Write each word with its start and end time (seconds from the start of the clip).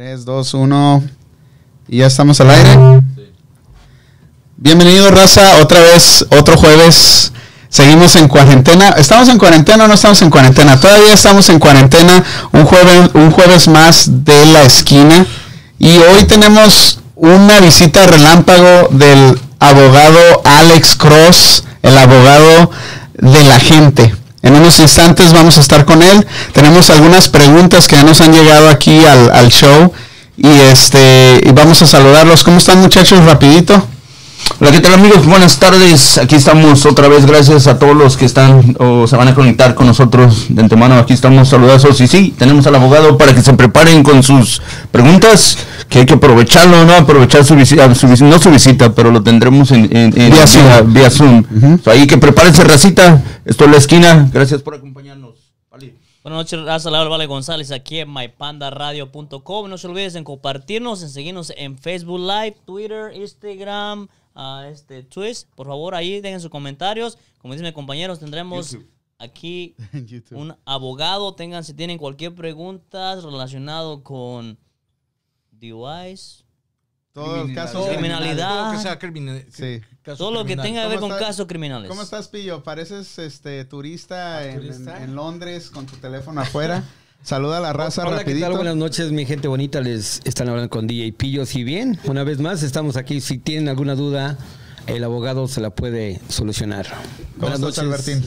3, 0.00 0.24
2, 0.24 0.54
1. 0.54 1.04
¿Y 1.88 1.98
ya 1.98 2.06
estamos 2.06 2.40
al 2.40 2.48
aire? 2.48 3.02
Bienvenido, 4.56 5.10
raza, 5.10 5.58
otra 5.60 5.78
vez, 5.78 6.24
otro 6.30 6.56
jueves. 6.56 7.32
Seguimos 7.68 8.16
en 8.16 8.26
cuarentena. 8.26 8.94
¿Estamos 8.96 9.28
en 9.28 9.36
cuarentena 9.36 9.84
o 9.84 9.88
no 9.88 9.92
estamos 9.92 10.22
en 10.22 10.30
cuarentena? 10.30 10.80
Todavía 10.80 11.12
estamos 11.12 11.50
en 11.50 11.58
cuarentena. 11.58 12.24
Un 12.52 12.64
jueves, 12.64 13.10
un 13.12 13.30
jueves 13.30 13.68
más 13.68 14.24
de 14.24 14.46
la 14.46 14.62
esquina. 14.62 15.26
Y 15.78 15.98
hoy 15.98 16.24
tenemos 16.24 17.00
una 17.14 17.60
visita 17.60 18.06
relámpago 18.06 18.88
del 18.92 19.38
abogado 19.58 20.40
Alex 20.46 20.96
Cross, 20.96 21.64
el 21.82 21.98
abogado 21.98 22.70
de 23.18 23.44
la 23.44 23.60
gente. 23.60 24.19
En 24.42 24.54
unos 24.54 24.78
instantes 24.80 25.32
vamos 25.32 25.58
a 25.58 25.60
estar 25.60 25.84
con 25.84 26.02
él. 26.02 26.26
Tenemos 26.52 26.88
algunas 26.90 27.28
preguntas 27.28 27.86
que 27.86 27.96
ya 27.96 28.02
nos 28.02 28.20
han 28.20 28.32
llegado 28.32 28.68
aquí 28.70 29.04
al, 29.04 29.30
al 29.30 29.48
show. 29.48 29.92
Y 30.36 30.48
este, 30.48 31.40
y 31.44 31.52
vamos 31.52 31.82
a 31.82 31.86
saludarlos. 31.86 32.42
¿Cómo 32.42 32.58
están 32.58 32.80
muchachos? 32.80 33.22
Rapidito. 33.24 33.86
Hola, 34.58 34.72
¿qué 34.72 34.80
tal 34.80 34.94
amigos? 34.94 35.26
Buenas 35.26 35.58
tardes. 35.58 36.18
Aquí 36.18 36.34
estamos 36.34 36.84
otra 36.86 37.08
vez. 37.08 37.26
Gracias 37.26 37.66
a 37.66 37.78
todos 37.78 37.94
los 37.96 38.16
que 38.16 38.24
están 38.24 38.76
o 38.78 39.06
se 39.06 39.16
van 39.16 39.28
a 39.28 39.34
conectar 39.34 39.74
con 39.74 39.86
nosotros 39.86 40.46
de 40.48 40.62
antemano. 40.62 40.96
Aquí 40.96 41.12
estamos 41.12 41.48
saludazos. 41.48 42.00
Y 42.00 42.08
sí, 42.08 42.34
tenemos 42.38 42.66
al 42.66 42.74
abogado 42.74 43.18
para 43.18 43.34
que 43.34 43.42
se 43.42 43.52
preparen 43.52 44.02
con 44.02 44.22
sus 44.22 44.62
preguntas. 44.90 45.58
Que 45.90 45.98
hay 45.98 46.06
que 46.06 46.14
aprovecharlo, 46.14 46.84
¿no? 46.84 46.94
Aprovechar 46.94 47.44
su 47.44 47.56
visita, 47.56 47.92
su 47.96 48.06
visi- 48.06 48.22
no 48.28 48.38
su 48.38 48.50
visita, 48.50 48.94
pero 48.94 49.10
lo 49.10 49.22
tendremos 49.22 49.70
en, 49.72 49.84
en- 49.96 50.18
en- 50.20 50.30
Vía 50.32 50.46
Zoom. 50.46 50.94
vía 50.94 51.10
Zoom. 51.10 51.44
So, 51.82 51.90
ahí 51.90 52.06
que 52.06 52.16
prepárense, 52.16 52.62
racita. 52.64 53.22
Esto 53.44 53.64
es 53.64 53.70
la 53.72 53.76
esquina. 53.76 54.30
Gracias 54.32 54.62
por 54.62 54.74
acompañarnos. 54.76 55.52
Vale. 55.70 55.96
Buenas 56.22 56.38
noches, 56.38 56.62
Raza 56.64 56.90
Laura 56.90 57.08
Vale 57.10 57.26
González 57.26 57.70
aquí 57.72 57.98
en 57.98 58.12
mypandaradio.com. 58.12 59.68
No 59.68 59.78
se 59.78 59.86
olviden 59.88 60.18
en 60.18 60.24
compartirnos, 60.24 61.02
en 61.02 61.10
seguirnos 61.10 61.52
en 61.56 61.76
Facebook 61.78 62.20
Live, 62.20 62.56
Twitter, 62.64 63.12
Instagram, 63.14 64.06
ah, 64.34 64.66
este, 64.70 65.02
Twitch. 65.02 65.46
Por 65.56 65.66
favor, 65.66 65.94
ahí 65.94 66.20
dejen 66.20 66.40
sus 66.40 66.50
comentarios. 66.50 67.18
Como 67.38 67.54
dicen 67.54 67.64
mis 67.64 67.74
compañeros, 67.74 68.20
tendremos 68.20 68.76
aquí 69.18 69.74
un 70.30 70.54
abogado. 70.64 71.34
Tengan, 71.34 71.64
si 71.64 71.74
tienen 71.74 71.98
cualquier 71.98 72.34
pregunta 72.34 73.16
relacionado 73.16 74.02
con 74.04 74.58
DUIs, 75.60 76.44
Todo 77.12 77.42
el 77.44 77.54
caso 77.54 77.86
Criminalidad. 77.86 78.48
Todo 78.48 78.66
lo 78.66 78.72
que 78.78 78.82
sea 78.82 78.98
criminal. 78.98 79.44
Sí. 79.52 79.80
caso 80.02 80.18
todo 80.18 80.30
lo 80.30 80.38
que 80.40 80.54
criminal. 80.54 80.66
tenga 80.66 80.82
que 80.82 80.88
ver 80.88 80.96
¿Cómo 80.98 81.08
con 81.08 81.16
está- 81.16 81.26
casos 81.28 81.46
criminales. 81.46 81.88
¿Cómo 81.88 82.02
estás, 82.02 82.28
Pillo? 82.28 82.62
Pareces 82.62 83.18
este 83.18 83.64
turista, 83.64 84.44
en, 84.46 84.56
turista? 84.60 84.96
en- 84.98 85.02
en 85.10 85.14
Londres 85.16 85.70
con 85.70 85.86
tu 85.86 85.96
teléfono 85.96 86.40
afuera. 86.40 86.82
Saluda 87.22 87.58
a 87.58 87.60
la 87.60 87.72
raza 87.74 88.02
Hola, 88.02 88.10
¿qué 88.12 88.16
rapidito. 88.24 88.46
tal? 88.46 88.54
Buenas 88.56 88.76
noches, 88.76 89.12
mi 89.12 89.26
gente 89.26 89.46
bonita. 89.46 89.80
Les 89.82 90.22
están 90.24 90.48
hablando 90.48 90.70
con 90.70 90.86
DJ 90.86 91.12
Pillo. 91.12 91.44
Si 91.44 91.64
bien, 91.64 91.98
una 92.04 92.24
vez 92.24 92.38
más, 92.38 92.62
estamos 92.62 92.96
aquí. 92.96 93.20
Si 93.20 93.36
tienen 93.36 93.68
alguna 93.68 93.94
duda, 93.94 94.38
el 94.86 95.04
abogado 95.04 95.46
se 95.48 95.60
la 95.60 95.70
puede 95.70 96.20
solucionar. 96.28 96.86
¿Cómo 97.38 97.54
estás, 97.54 97.78
Albertín? 97.78 98.22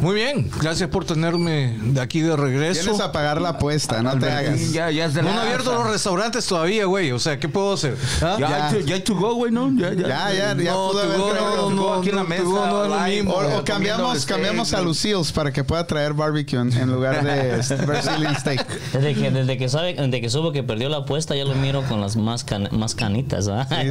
Muy 0.00 0.16
bien, 0.16 0.50
gracias 0.60 0.88
por 0.90 1.04
tenerme 1.04 1.78
de 1.80 2.00
aquí 2.00 2.20
de 2.20 2.34
regreso. 2.36 2.80
Tienes 2.82 3.00
a 3.00 3.12
pagar 3.12 3.40
la 3.40 3.50
apuesta, 3.50 4.02
no 4.02 4.18
te 4.18 4.28
hagas. 4.30 4.72
Ya, 4.72 4.90
ya 4.90 5.04
es 5.06 5.14
de 5.14 5.22
No 5.22 5.30
han 5.30 5.38
abierto 5.38 5.72
los 5.74 5.86
restaurantes 5.88 6.44
todavía, 6.46 6.86
güey. 6.86 7.12
O 7.12 7.18
sea, 7.20 7.38
¿qué 7.38 7.48
puedo 7.48 7.74
hacer? 7.74 7.96
¿Ah? 8.20 8.36
Ya, 8.38 8.48
Ya. 8.48 8.66
hay 8.68 8.74
to- 8.74 8.80
ya 8.86 9.04
to 9.04 9.14
go, 9.14 9.34
güey, 9.34 9.52
¿no? 9.52 9.70
Ya, 9.78 9.92
ya. 9.92 10.08
Ya, 10.08 10.32
ya, 10.32 10.56
ya 10.62 10.72
No, 10.72 10.88
pudo 10.90 11.00
haber 11.02 11.18
go, 11.18 11.30
traído. 11.30 11.70
no, 11.70 11.70
no, 11.70 11.94
aquí 11.94 12.08
en 12.08 12.16
la 12.16 12.22
no, 12.22 12.28
mesa, 12.28 12.42
go 12.42 12.88
mismo. 13.06 13.30
O, 13.30 13.34
o 13.34 13.38
comiendo 13.38 13.64
cambiamos, 13.64 14.18
steak, 14.18 14.28
cambiamos 14.28 14.72
a 14.74 14.78
¿no? 14.78 14.84
Lucille's 14.84 15.30
para 15.32 15.52
que 15.52 15.62
pueda 15.62 15.86
traer 15.86 16.14
barbecue 16.14 16.58
en, 16.58 16.72
en 16.72 16.90
lugar 16.90 17.22
de 17.24 17.60
este, 17.60 17.76
Brazilian 17.86 18.34
steak. 18.40 18.66
Desde 18.92 19.14
que, 19.14 19.30
desde 19.30 19.56
que 19.56 19.68
sabe, 19.68 19.94
desde 19.94 20.20
que 20.20 20.30
supo 20.30 20.50
que 20.50 20.62
perdió 20.64 20.88
la 20.88 20.98
apuesta, 20.98 21.36
ya 21.36 21.44
lo 21.44 21.54
miro 21.54 21.82
con 21.84 22.00
las 22.00 22.16
más, 22.16 22.42
can- 22.42 22.68
más 22.72 22.94
canitas, 22.96 23.46
¿ah? 23.48 23.66
Ya- 23.70 23.82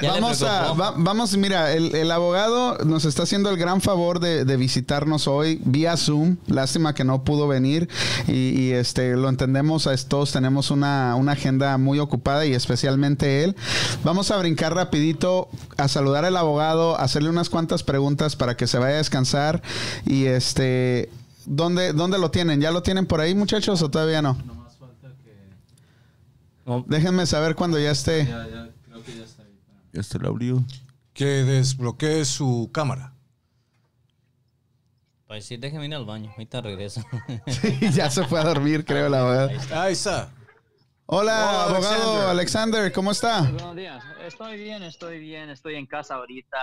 ya 0.00 0.14
le 0.14 0.20
Vamos 0.20 0.42
a, 0.42 0.72
vamos, 1.06 1.36
mira, 1.36 1.72
el, 1.72 1.94
el 1.94 2.10
abogado 2.10 2.78
nos 2.84 3.04
está 3.04 3.22
haciendo 3.22 3.48
el 3.48 3.56
gran 3.56 3.80
favor 3.80 4.18
de, 4.18 4.44
de 4.44 4.56
visitarnos 4.56 5.28
hoy 5.28 5.60
vía 5.64 5.96
Zoom. 5.96 6.36
Lástima 6.48 6.94
que 6.94 7.04
no 7.04 7.22
pudo 7.22 7.46
venir 7.46 7.88
y, 8.26 8.48
y, 8.60 8.72
este 8.72 9.14
lo 9.14 9.28
entendemos, 9.28 9.86
a 9.86 9.96
todos 9.96 10.32
tenemos 10.32 10.72
una, 10.72 11.14
una 11.14 11.32
agenda 11.32 11.78
muy 11.78 12.00
ocupada 12.00 12.44
y 12.44 12.54
especialmente 12.54 13.44
él. 13.44 13.54
Vamos 14.02 14.32
a 14.32 14.36
brincar 14.36 14.74
rapidito 14.74 15.48
a 15.76 15.86
saludar 15.86 16.24
al 16.24 16.36
abogado, 16.36 16.98
hacerle 16.98 17.28
unas 17.30 17.50
cuantas 17.50 17.84
preguntas 17.84 18.34
para 18.34 18.56
que 18.56 18.66
se 18.66 18.78
vaya 18.78 18.96
a 18.96 18.98
descansar 18.98 19.62
y 20.04 20.24
este... 20.24 21.08
¿Dónde, 21.48 21.92
¿Dónde 21.92 22.18
lo 22.18 22.32
tienen? 22.32 22.60
¿Ya 22.60 22.72
lo 22.72 22.82
tienen 22.82 23.06
por 23.06 23.20
ahí, 23.20 23.32
muchachos, 23.32 23.80
o 23.80 23.88
todavía 23.88 24.20
no? 24.20 24.36
Déjenme 26.88 27.24
saber 27.26 27.54
cuando 27.54 27.78
ya 27.78 27.92
esté. 27.92 28.24
Ya 29.92 30.02
se 30.02 30.18
lo 30.18 30.28
abrió. 30.30 30.64
Que 31.16 31.24
desbloquee 31.44 32.24
su 32.24 32.70
cámara. 32.72 33.14
Pues 35.26 35.44
sí, 35.46 35.56
déjeme 35.56 35.86
ir 35.86 35.94
al 35.94 36.04
baño. 36.04 36.30
Ahorita 36.30 36.60
regreso. 36.60 37.02
Sí, 37.46 37.78
ya 37.92 38.10
se 38.10 38.24
fue 38.24 38.40
a 38.40 38.44
dormir, 38.44 38.84
creo, 38.84 39.08
la 39.08 39.22
verdad. 39.24 39.72
Ahí 39.82 39.92
está. 39.94 40.30
Hola, 41.06 41.32
Hola, 41.32 41.64
abogado 41.64 41.94
Alexander. 42.12 42.28
Alexander, 42.30 42.92
¿cómo 42.92 43.10
está? 43.12 43.42
Buenos 43.42 43.76
días. 43.76 44.04
Estoy 44.26 44.56
bien, 44.58 44.82
estoy 44.82 45.18
bien, 45.20 45.50
estoy 45.50 45.74
en 45.76 45.86
casa 45.86 46.16
ahorita. 46.16 46.58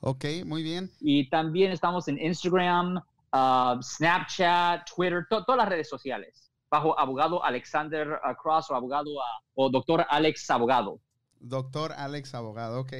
Ok, 0.00 0.24
muy 0.44 0.62
bien. 0.62 0.90
Y 1.00 1.28
también 1.30 1.72
estamos 1.72 2.06
en 2.06 2.18
Instagram, 2.20 2.98
uh, 3.32 3.82
Snapchat, 3.82 4.88
Twitter, 4.94 5.26
to- 5.28 5.44
todas 5.44 5.58
las 5.58 5.68
redes 5.68 5.88
sociales. 5.88 6.45
Bajo 6.76 6.98
abogado 6.98 7.42
Alexander 7.42 8.06
uh, 8.22 8.34
Cross 8.42 8.70
o 8.70 8.74
abogado 8.74 9.10
uh, 9.10 9.18
o 9.54 9.70
doctor 9.70 10.04
Alex 10.10 10.50
Abogado. 10.50 11.00
Doctor 11.40 11.92
Alex 11.92 12.34
Abogado, 12.34 12.80
ok. 12.80 12.90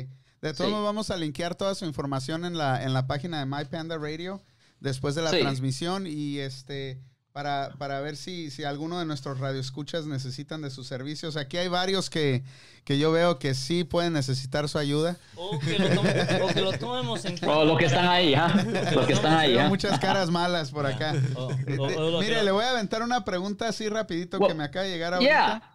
De 0.40 0.52
todos 0.55 0.67
Sí. 0.67 0.70
modos, 0.70 0.84
vamos 0.87 1.11
a 1.11 1.17
linkear 1.19 1.55
toda 1.56 1.75
su 1.75 1.84
información 1.84 2.44
en 2.46 2.56
la, 2.56 2.82
en 2.84 2.94
la 2.94 3.06
página 3.06 3.38
de 3.40 3.44
My 3.46 3.64
Panda 3.67 3.99
Radio 3.99 4.40
después 4.81 5.14
de 5.14 5.23
la 5.23 5.31
Sí. 5.31 5.40
transmisión 5.40 6.06
y 6.06 6.38
este 6.38 7.02
para, 7.37 7.75
para 7.77 8.00
ver 8.00 8.17
si, 8.17 8.50
si 8.50 8.65
alguno 8.65 8.99
de 8.99 9.05
nuestros 9.05 9.38
radioescuchas 9.38 10.06
necesitan 10.06 10.62
de 10.62 10.71
sus 10.71 10.87
servicios. 10.87 11.37
Aquí 11.37 11.59
hay 11.59 11.69
varios 11.69 12.09
que, 12.09 12.43
que 12.83 12.97
yo 12.97 13.12
veo 13.12 13.38
que 13.38 13.53
sí 13.55 13.85
pueden 13.85 14.15
necesitar 14.15 14.71
su 14.71 14.79
ayuda. 14.79 15.19
O 15.37 15.59
que 15.59 15.79
lo, 15.79 15.88
tome- 15.91 16.41
o 16.43 16.47
que 16.47 16.61
lo 16.62 16.73
tomemos 16.79 17.23
en 17.27 17.33
cuenta. 17.37 17.59
O 17.59 17.67
los 17.67 17.77
que 17.79 17.85
están 17.85 18.06
ahí, 18.09 18.33
¿ah? 18.35 18.49
Los 18.94 19.06
que 19.06 19.12
están 19.12 19.35
ahí, 19.37 19.59
¿ah? 19.59 19.69
muchas 19.69 20.00
caras 20.00 20.31
malas 20.31 20.71
por 20.71 20.87
acá. 20.87 21.12
O- 21.35 21.50
Eh, 21.53 21.77
o- 21.79 21.87
de- 21.88 21.97
o 21.99 22.11
lo 22.11 22.21
que 22.21 22.25
mire, 22.25 22.43
le 22.43 22.53
voy 22.53 22.65
a 22.65 22.71
aventar 22.71 23.03
una 23.03 23.23
pregunta 23.27 23.69
así 23.69 23.87
rapidito 23.91 24.38
que 24.38 24.55
me 24.55 24.65
acaba 24.65 24.87
de 24.87 24.93
llegar 24.93 25.12
ahorita. 25.12 25.31
Yeah. 25.31 25.73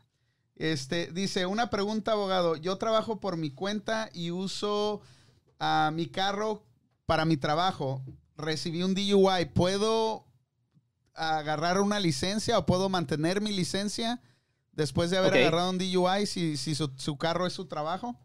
Este, 0.55 1.11
dice, 1.11 1.45
una 1.45 1.69
pregunta, 1.69 2.13
abogado. 2.13 2.55
Yo 2.55 2.77
trabajo 2.79 3.19
por 3.19 3.37
mi 3.37 3.51
cuenta 3.51 4.09
y 4.13 4.31
uso 4.31 5.01
a 5.59 5.91
mi 5.93 6.07
carro 6.07 6.65
para 7.05 7.25
mi 7.25 7.37
trabajo, 7.37 8.01
recibí 8.35 8.81
un 8.81 8.95
DUI, 8.95 9.45
¿puedo 9.53 10.25
agarrar 11.21 11.79
una 11.79 11.99
licencia 11.99 12.57
o 12.57 12.65
puedo 12.65 12.89
mantener 12.89 13.41
mi 13.41 13.51
licencia 13.51 14.19
después 14.71 15.09
de 15.09 15.17
haber 15.17 15.33
agarrado 15.33 15.69
un 15.69 15.77
DUI 15.77 16.25
si, 16.25 16.57
si 16.57 16.75
su, 16.75 16.91
su 16.97 17.17
carro 17.17 17.45
es 17.45 17.53
su 17.53 17.67
trabajo? 17.67 18.15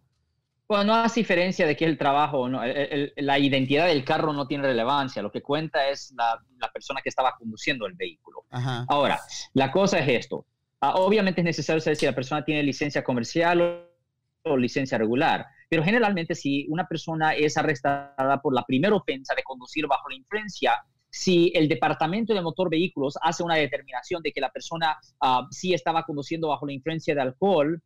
Bueno, 0.69 0.85
no 0.85 0.95
hace 0.97 1.21
diferencia 1.21 1.65
de 1.67 1.77
qué 1.77 1.85
es 1.85 1.91
el 1.93 1.99
trabajo, 1.99 2.41
o 2.41 2.49
no. 2.49 2.63
El- 2.65 2.77
el- 2.77 3.13
la 3.19 3.39
identidad 3.39 3.87
del 3.87 4.05
carro 4.05 4.33
no 4.33 4.49
tiene 4.49 4.65
relevancia. 4.65 5.23
Lo 5.23 5.31
que 5.31 5.41
cuenta 5.41 5.89
es 5.89 6.13
la, 6.17 6.41
la 6.59 6.73
persona 6.73 7.01
que 7.03 7.09
estaba 7.09 7.37
conduciendo 7.39 7.87
el 7.87 7.95
vehículo. 7.95 8.45
Ajá. 8.51 8.85
Ahora, 8.89 9.21
la 9.55 9.71
cosa 9.71 10.01
es 10.01 10.09
esto. 10.25 10.45
Ah, 10.81 10.95
obviamente 10.97 11.41
es 11.41 11.45
necesario 11.45 11.81
saber 11.81 11.97
si 11.97 12.07
la 12.07 12.15
persona 12.15 12.45
tiene 12.45 12.63
licencia 12.65 13.05
comercial 13.05 13.61
o, 13.63 14.51
o 14.51 14.57
licencia 14.57 14.99
regular, 14.99 15.47
pero 15.69 15.85
generalmente 15.85 16.35
si 16.35 16.67
una 16.69 16.87
persona 16.87 17.35
es 17.35 17.57
arrestada 17.57 18.41
por 18.43 18.53
la 18.55 18.65
primera 18.65 18.95
ofensa 18.97 19.35
de 19.37 19.43
conducir 19.45 19.87
bajo 19.87 20.09
la 20.09 20.17
influencia, 20.17 20.73
si 21.11 21.53
el 21.55 21.69
Departamento 21.69 22.35
de 22.35 22.43
Motor 22.43 22.71
Vehículos 22.71 23.19
hace 23.23 23.43
una 23.43 23.57
determinación 23.57 24.23
de 24.23 24.33
que 24.33 24.41
la 24.41 24.51
persona 24.51 24.97
ah, 25.21 25.47
sí 25.51 25.73
estaba 25.75 26.05
conduciendo 26.05 26.49
bajo 26.49 26.67
la 26.67 26.73
influencia 26.73 27.15
de 27.15 27.21
alcohol, 27.23 27.83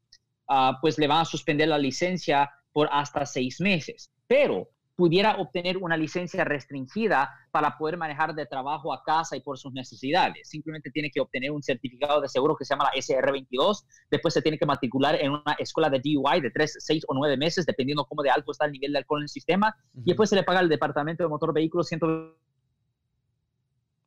ah, 0.48 0.78
pues 0.80 0.98
le 0.98 1.06
van 1.06 1.20
a 1.20 1.24
suspender 1.24 1.68
la 1.68 1.78
licencia 1.78 2.50
por 2.72 2.88
hasta 2.92 3.26
seis 3.26 3.60
meses. 3.60 4.10
Pero 4.26 4.68
pudiera 5.00 5.36
obtener 5.36 5.78
una 5.78 5.96
licencia 5.96 6.44
restringida 6.44 7.30
para 7.50 7.78
poder 7.78 7.96
manejar 7.96 8.34
de 8.34 8.44
trabajo 8.44 8.92
a 8.92 9.02
casa 9.02 9.34
y 9.34 9.40
por 9.40 9.58
sus 9.58 9.72
necesidades. 9.72 10.46
Simplemente 10.46 10.90
tiene 10.90 11.10
que 11.10 11.20
obtener 11.20 11.52
un 11.52 11.62
certificado 11.62 12.20
de 12.20 12.28
seguro 12.28 12.54
que 12.54 12.66
se 12.66 12.74
llama 12.74 12.90
la 12.92 13.00
SR22. 13.00 13.86
Después 14.10 14.34
se 14.34 14.42
tiene 14.42 14.58
que 14.58 14.66
matricular 14.66 15.14
en 15.14 15.30
una 15.30 15.56
escuela 15.58 15.88
de 15.88 16.00
DUI 16.00 16.42
de 16.42 16.50
3, 16.50 16.76
6 16.80 17.04
o 17.08 17.14
9 17.14 17.38
meses, 17.38 17.64
dependiendo 17.64 18.04
cómo 18.04 18.22
de 18.22 18.28
alto 18.28 18.52
está 18.52 18.66
el 18.66 18.72
nivel 18.72 18.92
de 18.92 18.98
alcohol 18.98 19.20
en 19.20 19.22
el 19.22 19.28
sistema. 19.30 19.74
Y 19.94 20.10
después 20.10 20.28
se 20.28 20.36
le 20.36 20.42
paga 20.42 20.58
al 20.58 20.68
Departamento 20.68 21.22
de 21.22 21.30
Motor 21.30 21.54
Vehículos 21.54 21.88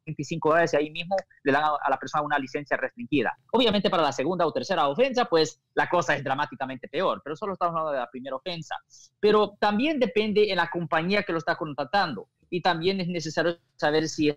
125 0.06 0.50
dólares 0.50 0.74
y 0.74 0.78
ahí 0.78 0.90
mismo 0.92 1.16
le 1.44 1.52
dan 1.52 1.64
a, 1.64 1.90
la 1.90 1.98
persona 1.98 2.24
una 2.24 2.40
licencia 2.40 2.78
restringida. 2.78 3.38
Obviamente 3.52 3.90
para 3.90 4.04
la 4.04 4.12
segunda 4.12 4.46
o 4.46 4.52
tercera 4.52 4.88
ofensa, 4.88 5.26
pues 5.26 5.62
la 5.74 5.90
cosa 5.90 6.16
es 6.16 6.24
dramáticamente 6.24 6.88
peor, 6.88 7.22
pero 7.24 7.36
solo 7.36 7.54
estamos 7.54 7.72
hablando 7.74 7.92
de 7.94 8.00
la 8.00 8.10
primera 8.10 8.36
ofensa. 8.36 8.76
Pero 9.20 9.56
también 9.60 10.00
depende 10.00 10.50
en 10.50 10.58
la 10.58 10.70
compañía 10.70 11.24
que 11.24 11.32
lo 11.32 11.38
está 11.40 11.56
contratando 11.56 12.28
y 12.50 12.62
también 12.62 13.00
es 13.00 13.08
necesario 13.08 13.58
saber 13.76 14.08
si 14.08 14.36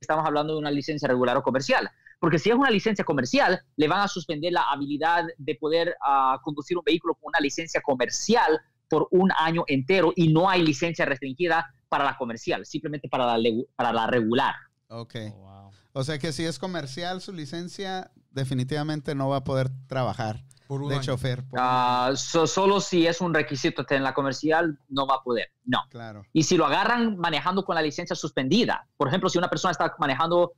estamos 0.00 0.26
hablando 0.26 0.54
de 0.54 0.58
una 0.60 0.70
licencia 0.70 1.08
regular 1.08 1.36
o 1.36 1.42
comercial. 1.42 1.90
Porque 2.18 2.38
si 2.38 2.50
es 2.50 2.56
una 2.56 2.70
licencia 2.70 3.04
comercial, 3.04 3.60
le 3.76 3.88
van 3.88 4.00
a 4.00 4.08
suspender 4.08 4.52
la 4.52 4.70
habilidad 4.70 5.24
de 5.36 5.54
poder 5.56 5.96
ah, 6.00 6.38
conducir 6.42 6.78
un 6.78 6.84
vehículo 6.84 7.14
con 7.14 7.28
una 7.28 7.40
licencia 7.40 7.80
comercial 7.82 8.58
por 8.88 9.08
un 9.10 9.30
año 9.36 9.64
entero 9.66 10.12
y 10.14 10.32
no 10.32 10.48
hay 10.48 10.62
licencia 10.62 11.04
restringida 11.04 11.66
para 11.88 12.04
la 12.04 12.16
comercial, 12.16 12.64
simplemente 12.64 13.08
para 13.08 13.36
la, 13.36 13.50
para 13.74 13.92
la 13.92 14.06
regular. 14.06 14.54
Ok. 14.88 15.14
Oh, 15.32 15.36
wow. 15.38 15.70
O 15.92 16.04
sea 16.04 16.18
que 16.18 16.32
si 16.32 16.44
es 16.44 16.58
comercial 16.58 17.20
su 17.20 17.32
licencia, 17.32 18.10
definitivamente 18.30 19.14
no 19.14 19.28
va 19.28 19.38
a 19.38 19.44
poder 19.44 19.70
trabajar 19.88 20.44
Por 20.68 20.82
un 20.82 20.88
de 20.90 20.96
año. 20.96 21.04
chofer. 21.04 21.42
por- 21.48 21.58
Ah, 21.62 22.12
so- 22.16 22.46
solo 22.46 22.80
si 22.80 23.06
es 23.06 23.20
un 23.20 23.32
requisito 23.34 23.84
en 23.88 24.02
la 24.02 24.12
comercial, 24.14 24.78
no 24.88 25.06
va 25.06 25.16
a 25.16 25.22
poder. 25.22 25.48
No. 25.64 25.78
claro. 25.90 26.24
Y 26.32 26.42
si 26.44 26.56
lo 26.56 26.66
agarran 26.66 27.16
manejando 27.16 27.64
con 27.64 27.74
la 27.74 27.82
licencia 27.82 28.14
suspendida, 28.14 28.86
por 28.96 29.08
ejemplo, 29.08 29.28
si 29.28 29.38
una 29.38 29.48
persona 29.48 29.72
está 29.72 29.94
manejando 29.98 30.52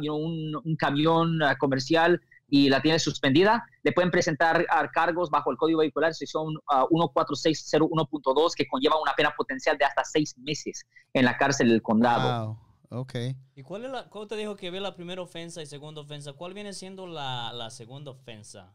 you 0.00 0.02
know, 0.06 0.16
un, 0.16 0.56
un 0.64 0.76
camión 0.76 1.42
ah, 1.42 1.56
comercial 1.58 2.20
y 2.50 2.70
la 2.70 2.80
tiene 2.80 2.98
suspendida, 2.98 3.62
le 3.82 3.92
pueden 3.92 4.10
presentar 4.10 4.64
cargos 4.94 5.28
bajo 5.28 5.50
el 5.50 5.58
Código 5.58 5.80
Vehicular 5.80 6.14
sección 6.14 6.54
ah, 6.70 6.86
14601.2 6.90 8.54
que 8.56 8.66
conlleva 8.66 9.00
una 9.00 9.12
pena 9.14 9.34
potencial 9.36 9.76
de 9.76 9.84
hasta 9.84 10.02
seis 10.04 10.34
meses 10.38 10.86
en 11.12 11.24
la 11.26 11.36
cárcel 11.36 11.68
del 11.68 11.82
condado. 11.82 12.46
Wow. 12.46 12.58
Ok. 12.90 13.14
¿Y 13.54 13.62
cuál 13.62 13.84
es 13.84 13.90
la, 13.90 14.08
cómo 14.08 14.26
te 14.26 14.36
dijo 14.36 14.56
que 14.56 14.70
ve 14.70 14.80
la 14.80 14.94
primera 14.94 15.20
ofensa 15.20 15.60
y 15.62 15.66
segunda 15.66 16.00
ofensa? 16.00 16.32
¿Cuál 16.32 16.54
viene 16.54 16.72
siendo 16.72 17.06
la, 17.06 17.52
la 17.52 17.70
segunda 17.70 18.12
ofensa? 18.12 18.74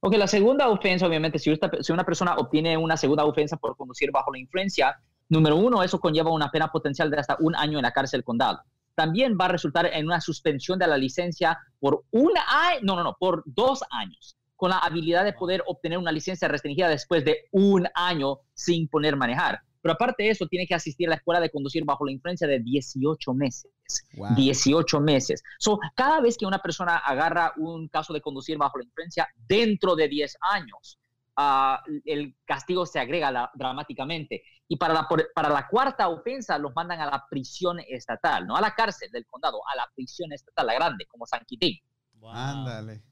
Ok, 0.00 0.14
la 0.16 0.26
segunda 0.26 0.68
ofensa, 0.68 1.06
obviamente, 1.06 1.38
si, 1.38 1.50
esta- 1.50 1.70
si 1.80 1.92
una 1.92 2.04
persona 2.04 2.36
obtiene 2.36 2.76
una 2.76 2.96
segunda 2.96 3.24
ofensa 3.24 3.56
por 3.56 3.76
conducir 3.76 4.10
bajo 4.12 4.32
la 4.32 4.38
influencia, 4.38 4.96
número 5.28 5.56
uno, 5.56 5.82
eso 5.82 5.98
conlleva 6.00 6.30
una 6.30 6.50
pena 6.50 6.68
potencial 6.68 7.10
de 7.10 7.18
hasta 7.18 7.36
un 7.40 7.54
año 7.56 7.78
en 7.78 7.82
la 7.82 7.92
cárcel 7.92 8.18
del 8.18 8.24
condado. 8.24 8.60
También 8.94 9.36
va 9.40 9.46
a 9.46 9.48
resultar 9.48 9.86
en 9.86 10.06
una 10.06 10.20
suspensión 10.20 10.78
de 10.78 10.86
la 10.86 10.96
licencia 10.98 11.58
por 11.80 12.04
un 12.10 12.32
año, 12.48 12.80
no, 12.82 12.96
no, 12.96 13.04
no, 13.04 13.16
por 13.18 13.42
dos 13.46 13.82
años, 13.90 14.36
con 14.56 14.70
la 14.70 14.78
habilidad 14.78 15.24
de 15.24 15.32
poder 15.32 15.62
obtener 15.66 15.98
una 15.98 16.12
licencia 16.12 16.46
restringida 16.48 16.88
después 16.88 17.24
de 17.24 17.46
un 17.52 17.88
año 17.94 18.40
sin 18.54 18.88
poder 18.88 19.16
manejar. 19.16 19.60
Pero 19.82 19.94
aparte 19.94 20.22
de 20.22 20.30
eso, 20.30 20.46
tiene 20.46 20.66
que 20.66 20.74
asistir 20.74 21.08
a 21.08 21.10
la 21.10 21.16
escuela 21.16 21.40
de 21.40 21.50
conducir 21.50 21.84
bajo 21.84 22.04
la 22.06 22.12
influencia 22.12 22.46
de 22.46 22.60
18 22.60 23.34
meses. 23.34 23.70
Wow. 24.16 24.34
18 24.36 25.00
meses. 25.00 25.42
So, 25.58 25.78
cada 25.94 26.20
vez 26.20 26.38
que 26.38 26.46
una 26.46 26.60
persona 26.60 26.98
agarra 26.98 27.52
un 27.56 27.88
caso 27.88 28.12
de 28.12 28.20
conducir 28.20 28.56
bajo 28.56 28.78
la 28.78 28.84
influencia 28.84 29.28
dentro 29.36 29.96
de 29.96 30.08
10 30.08 30.36
años, 30.40 30.98
ah, 31.36 31.82
el 32.04 32.36
castigo 32.44 32.86
se 32.86 33.00
agrega 33.00 33.30
la- 33.32 33.50
dramáticamente. 33.54 34.42
Y 34.68 34.76
para 34.76 34.94
la, 34.94 35.08
por- 35.08 35.30
para 35.34 35.48
la 35.50 35.66
cuarta 35.68 36.08
ofensa 36.08 36.56
los 36.58 36.72
mandan 36.74 37.00
a 37.00 37.06
la 37.06 37.26
prisión 37.28 37.78
estatal, 37.80 38.46
no 38.46 38.56
a 38.56 38.60
la 38.60 38.74
cárcel 38.74 39.10
del 39.10 39.26
condado, 39.26 39.60
a 39.68 39.76
la 39.76 39.86
prisión 39.94 40.32
estatal, 40.32 40.66
la 40.66 40.74
grande, 40.74 41.04
como 41.06 41.26
San 41.26 41.44
Quitín. 41.46 41.78
Wow. 42.14 42.30
Ándale. 42.32 42.94
Wow. 42.94 43.11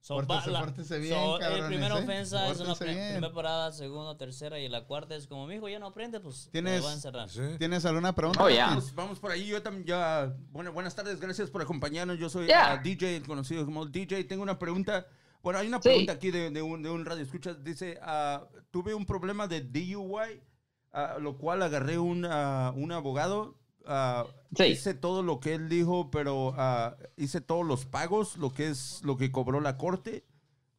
So, 0.00 0.16
Pórtense- 0.16 0.46
va- 0.46 0.52
la- 0.52 0.60
pórtense 0.60 0.98
bien, 0.98 1.14
so, 1.14 1.38
cabrones, 1.38 1.60
La 1.62 1.68
primera 1.68 1.98
¿eh? 1.98 2.02
ofensa 2.02 2.48
es 2.50 2.58
una 2.60 2.74
bien. 2.74 3.12
primera 3.12 3.32
parada, 3.32 3.70
segunda, 3.72 4.16
tercera 4.18 4.58
y 4.58 4.68
la 4.68 4.84
cuarta 4.84 5.14
es 5.14 5.26
como 5.28 5.46
mi 5.46 5.54
hijo 5.54 5.68
ya 5.68 5.78
no 5.78 5.86
aprende, 5.86 6.18
pues 6.18 6.48
Tienes- 6.50 6.80
lo 6.80 6.84
va 6.86 6.90
a 6.90 6.94
encerrar. 6.94 7.30
Sí. 7.30 7.40
¿Tienes 7.58 7.84
alguna 7.84 8.12
pregunta? 8.12 8.42
Oh, 8.42 8.50
ya. 8.50 8.66
Vamos, 8.66 8.94
vamos 8.94 9.18
por 9.20 9.30
ahí. 9.30 9.46
Yo 9.46 9.62
también 9.62 9.84
ya. 9.86 10.34
Bueno, 10.50 10.72
buenas 10.72 10.94
tardes, 10.96 11.20
gracias 11.20 11.50
por 11.50 11.62
acompañarnos. 11.62 12.18
Yo 12.18 12.28
soy 12.28 12.46
Yeah. 12.46 12.72
ah, 12.72 12.76
DJ, 12.78 13.22
conocido 13.22 13.64
como 13.64 13.86
DJ. 13.86 14.24
Tengo 14.24 14.42
una 14.42 14.58
pregunta. 14.58 15.06
Bueno, 15.42 15.58
hay 15.60 15.68
una 15.68 15.78
Sí. 15.80 15.88
pregunta 15.88 16.12
aquí 16.14 16.30
de, 16.32 16.50
de 16.50 16.62
un, 16.62 16.82
de 16.82 16.90
un 16.90 17.04
radio 17.04 17.22
escucha. 17.22 17.54
Dice: 17.54 17.98
ah, 18.02 18.44
Tuve 18.72 18.94
un 18.94 19.06
problema 19.06 19.46
de 19.46 19.60
DUI, 19.60 20.42
ah, 20.92 21.16
lo 21.20 21.38
cual 21.38 21.62
agarré 21.62 21.98
un, 21.98 22.24
ah, 22.28 22.72
un 22.74 22.90
abogado. 22.90 23.56
Ah, 23.86 24.24
Sí. 24.54 24.64
Hice 24.64 24.92
todo 24.94 25.22
lo 25.22 25.40
que 25.40 25.54
él 25.54 25.68
dijo, 25.70 26.10
pero 26.10 26.52
ah, 26.58 26.94
hice 27.16 27.40
todos 27.40 27.64
los 27.66 27.86
pagos, 27.86 28.36
lo 28.36 28.52
que 28.52 28.68
es 28.68 29.00
lo 29.02 29.16
que 29.16 29.32
cobró 29.32 29.60
la 29.60 29.76
corte. 29.78 30.24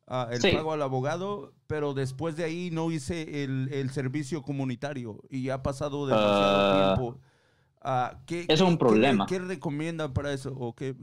ah, 0.08 0.28
el 0.32 0.42
Sí. 0.42 0.52
pago 0.52 0.74
al 0.74 0.82
abogado, 0.82 1.54
pero 1.66 1.94
después 1.94 2.36
de 2.36 2.44
ahí 2.44 2.70
no 2.72 2.92
hice 2.92 3.44
el, 3.46 3.70
el 3.72 3.90
servicio 3.90 4.44
comunitario 4.44 5.22
y 5.30 5.50
ha 5.50 5.64
pasado 5.64 6.06
demasiado 6.06 6.96
tiempo. 6.96 7.20
¿qué- 8.28 8.46
Es 8.50 8.60
un 8.62 8.68
qué- 8.68 8.74
qué- 8.74 8.78
problema. 8.78 9.26
¿Qué, 9.26 9.40
recomienda 9.40 10.14
para 10.14 10.32
eso? 10.34 10.54
¿O 10.58 10.76
qué? 10.76 10.94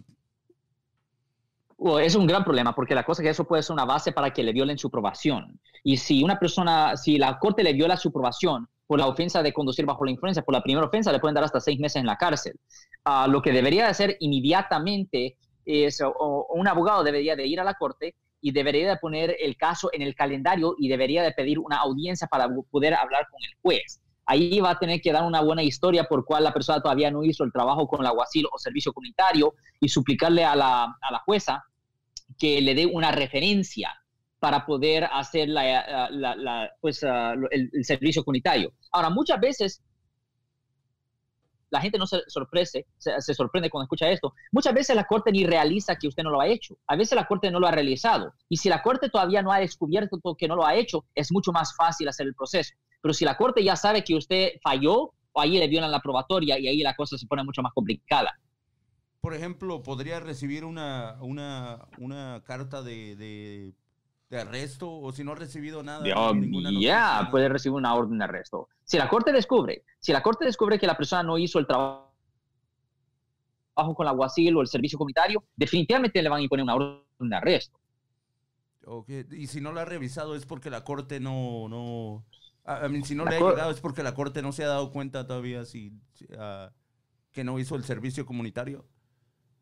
Bueno, 1.79 1.99
es 2.01 2.15
un 2.15 2.27
gran 2.27 2.45
problema 2.45 2.75
porque 2.75 2.95
la 2.95 3.05
cosa 3.05 3.23
es 3.23 3.27
que 3.27 3.31
eso 3.31 3.45
puede 3.45 3.63
ser 3.63 3.73
una 3.73 3.85
base 3.87 4.13
para 4.13 4.33
que 4.33 4.43
le 4.43 4.53
violen 4.53 4.77
su 4.79 4.89
aprobación. 4.89 5.59
Y 5.83 5.97
si 5.97 6.23
una 6.23 6.39
persona, 6.39 6.97
si 6.97 7.17
la 7.19 7.39
corte 7.39 7.63
le 7.65 7.73
viola 7.73 7.97
su 7.97 8.11
aprobación 8.11 8.69
por 8.91 8.99
la 8.99 9.07
ofensa 9.07 9.41
de 9.41 9.53
conducir 9.53 9.87
bajo 9.87 10.05
la 10.05 10.11
influencia, 10.11 10.43
por 10.43 10.53
la 10.53 10.65
primera 10.65 10.85
ofensa, 10.85 11.13
le 11.13 11.21
pueden 11.21 11.37
dar 11.37 11.45
hasta 11.45 11.61
seis 11.61 11.79
meses 11.79 12.01
en 12.01 12.07
la 12.07 12.17
cárcel. 12.17 12.59
Ah, 13.05 13.29
lo 13.29 13.41
que 13.41 13.53
debería 13.53 13.85
de 13.85 13.91
hacer 13.91 14.17
inmediatamente 14.19 15.37
es, 15.65 16.03
un 16.49 16.67
abogado 16.67 17.05
debería 17.05 17.37
de 17.37 17.47
ir 17.47 17.61
a 17.61 17.65
la 17.65 17.75
corte 17.75 18.17
y 18.41 18.51
debería 18.51 18.89
de 18.89 18.97
poner 18.97 19.37
el 19.39 19.57
caso 19.57 19.91
en 19.93 20.03
el 20.03 20.17
calendario 20.17 20.75
y 20.77 20.89
debería 20.89 21.23
de 21.23 21.31
pedir 21.31 21.61
una 21.61 21.77
audiencia 21.77 22.27
para 22.27 22.49
poder 22.69 22.95
hablar 22.95 23.29
con 23.31 23.39
el 23.45 23.57
juez. 23.63 24.01
Ahí 24.27 24.59
va 24.59 24.71
a 24.71 24.79
tener 24.81 25.01
que 25.01 25.13
dar 25.13 25.23
una 25.23 25.41
buena 25.41 25.63
historia 25.63 26.03
por 26.09 26.25
cual 26.25 26.43
la 26.43 26.53
persona 26.53 26.83
todavía 26.83 27.13
no 27.13 27.23
hizo 27.23 27.45
el 27.45 27.53
trabajo 27.53 27.87
con 27.87 28.01
el 28.01 28.07
aguacil 28.07 28.47
o 28.51 28.59
servicio 28.59 28.93
comunitario 28.93 29.55
y 29.79 29.89
suplicarle 29.89 30.45
a 30.45 30.57
la, 30.57 30.83
a 31.01 31.13
la 31.13 31.21
jueza 31.21 31.63
que 32.37 32.61
le 32.61 32.75
dé 32.75 32.87
una 32.87 33.13
referencia 33.13 34.00
para 34.41 34.65
poder 34.67 35.05
hacer 35.05 35.49
la, 35.49 36.09
la- 36.11 36.35
la- 36.35 36.71
pues, 36.81 37.03
lo- 37.03 37.51
el, 37.51 37.71
servicio 37.85 38.25
comunitario. 38.25 38.73
Ahora, 38.91 39.11
muchas 39.11 39.39
veces 39.39 39.83
la 41.69 41.81
gente 41.81 41.99
no 41.99 42.07
se 42.07 42.19
sorprende, 42.27 42.87
se, 42.99 43.35
sorprende 43.35 43.71
cuando 43.71 43.85
escucha 43.85 44.11
esto. 44.11 44.35
Muchas 44.51 44.75
veces 44.75 44.97
la 44.97 45.05
corte 45.05 45.31
ni 45.31 45.45
realiza 45.45 45.95
que 45.95 46.09
usted 46.09 46.25
no 46.25 46.31
lo 46.31 46.41
ha 46.41 46.49
hecho. 46.49 46.77
A 46.89 46.97
veces 46.97 47.15
la 47.15 47.27
corte 47.29 47.51
no 47.51 47.61
lo 47.61 47.69
ha 47.69 47.71
realizado. 47.71 48.35
Y 48.49 48.57
si 48.57 48.69
la 48.69 48.83
corte 48.83 49.09
todavía 49.09 49.43
no 49.43 49.53
ha 49.53 49.61
descubierto 49.61 50.19
que 50.37 50.49
no 50.49 50.57
lo 50.57 50.67
ha 50.67 50.75
hecho, 50.75 51.05
es 51.15 51.31
mucho 51.31 51.53
más 51.53 51.77
fácil 51.77 52.09
hacer 52.09 52.27
el 52.27 52.35
proceso. 52.35 52.75
Pero 53.01 53.15
si 53.15 53.25
la 53.25 53.37
corte 53.37 53.63
ya 53.63 53.77
sabe 53.77 54.03
que 54.03 54.17
usted 54.17 54.53
falló, 54.63 55.13
ahí 55.35 55.59
le 55.59 55.69
violan 55.69 55.93
la 55.93 56.01
probatoria 56.01 56.59
y 56.59 56.67
ahí 56.67 56.79
la 56.79 56.97
cosa 56.97 57.17
se 57.17 57.27
pone 57.27 57.45
mucho 57.45 57.63
más 57.63 57.73
complicada. 57.73 58.33
Por 59.21 59.35
ejemplo, 59.35 59.83
¿podría 59.83 60.19
recibir 60.19 60.65
una, 60.65 61.19
una, 61.21 61.87
una 61.99 62.43
carta 62.47 62.83
de, 62.83 63.75
de 64.31 64.41
arresto? 64.41 64.91
O 64.91 65.13
si 65.13 65.25
no 65.25 65.33
ha 65.33 65.35
recibido 65.35 65.83
nada. 65.83 66.07
Ya, 66.07 66.33
noticia? 66.33 67.29
puede 67.31 67.49
recibir 67.49 67.77
una 67.77 67.95
orden 67.95 68.19
de 68.19 68.25
arresto. 68.25 68.69
Si 68.85 68.97
la 68.97 69.09
corte 69.09 69.33
descubre, 69.33 69.85
si 69.99 70.13
la 70.13 70.23
corte 70.23 70.45
descubre 70.45 70.79
que 70.79 70.87
la 70.87 70.97
persona 70.97 71.23
no 71.23 71.37
hizo 71.37 71.59
el 71.59 71.67
trabajo 71.67 72.09
con 73.75 74.05
la 74.05 74.11
alguacil 74.11 74.57
o 74.57 74.61
el 74.61 74.69
servicio 74.69 74.99
comunitario, 74.99 75.43
definitivamente 75.57 76.23
le 76.23 76.29
van 76.29 76.41
a 76.41 76.43
imponer 76.43 76.63
una 76.63 76.75
orden 76.75 77.03
de 77.19 77.37
arresto. 77.37 77.79
Y 79.31 79.47
si 79.47 79.61
no 79.61 79.73
la 79.73 79.83
ha 79.83 79.85
revisado 79.85 80.35
es 80.35 80.47
porque 80.47 80.71
la 80.71 80.85
corte 80.85 81.21
no... 81.21 81.69
no 81.69 82.25
A, 82.65 82.85
a 82.85 82.89
mí, 82.89 83.03
si 83.05 83.15
no 83.15 83.25
La 83.25 83.33
le 83.33 83.37
ha 83.37 83.41
llegado 83.41 83.71
es 83.71 83.81
porque 83.81 84.03
la 84.03 84.15
corte 84.15 84.43
no 84.43 84.53
se 84.53 84.65
ha 84.65 84.69
dado 84.69 84.91
cuenta 84.91 85.27
todavía 85.27 85.65
si, 85.65 85.93
si, 86.13 86.27
ah, 86.39 86.71
que 87.33 87.45
no 87.45 87.59
hizo 87.59 87.77
el 87.77 87.85
servicio 87.85 88.27
comunitario. 88.27 88.85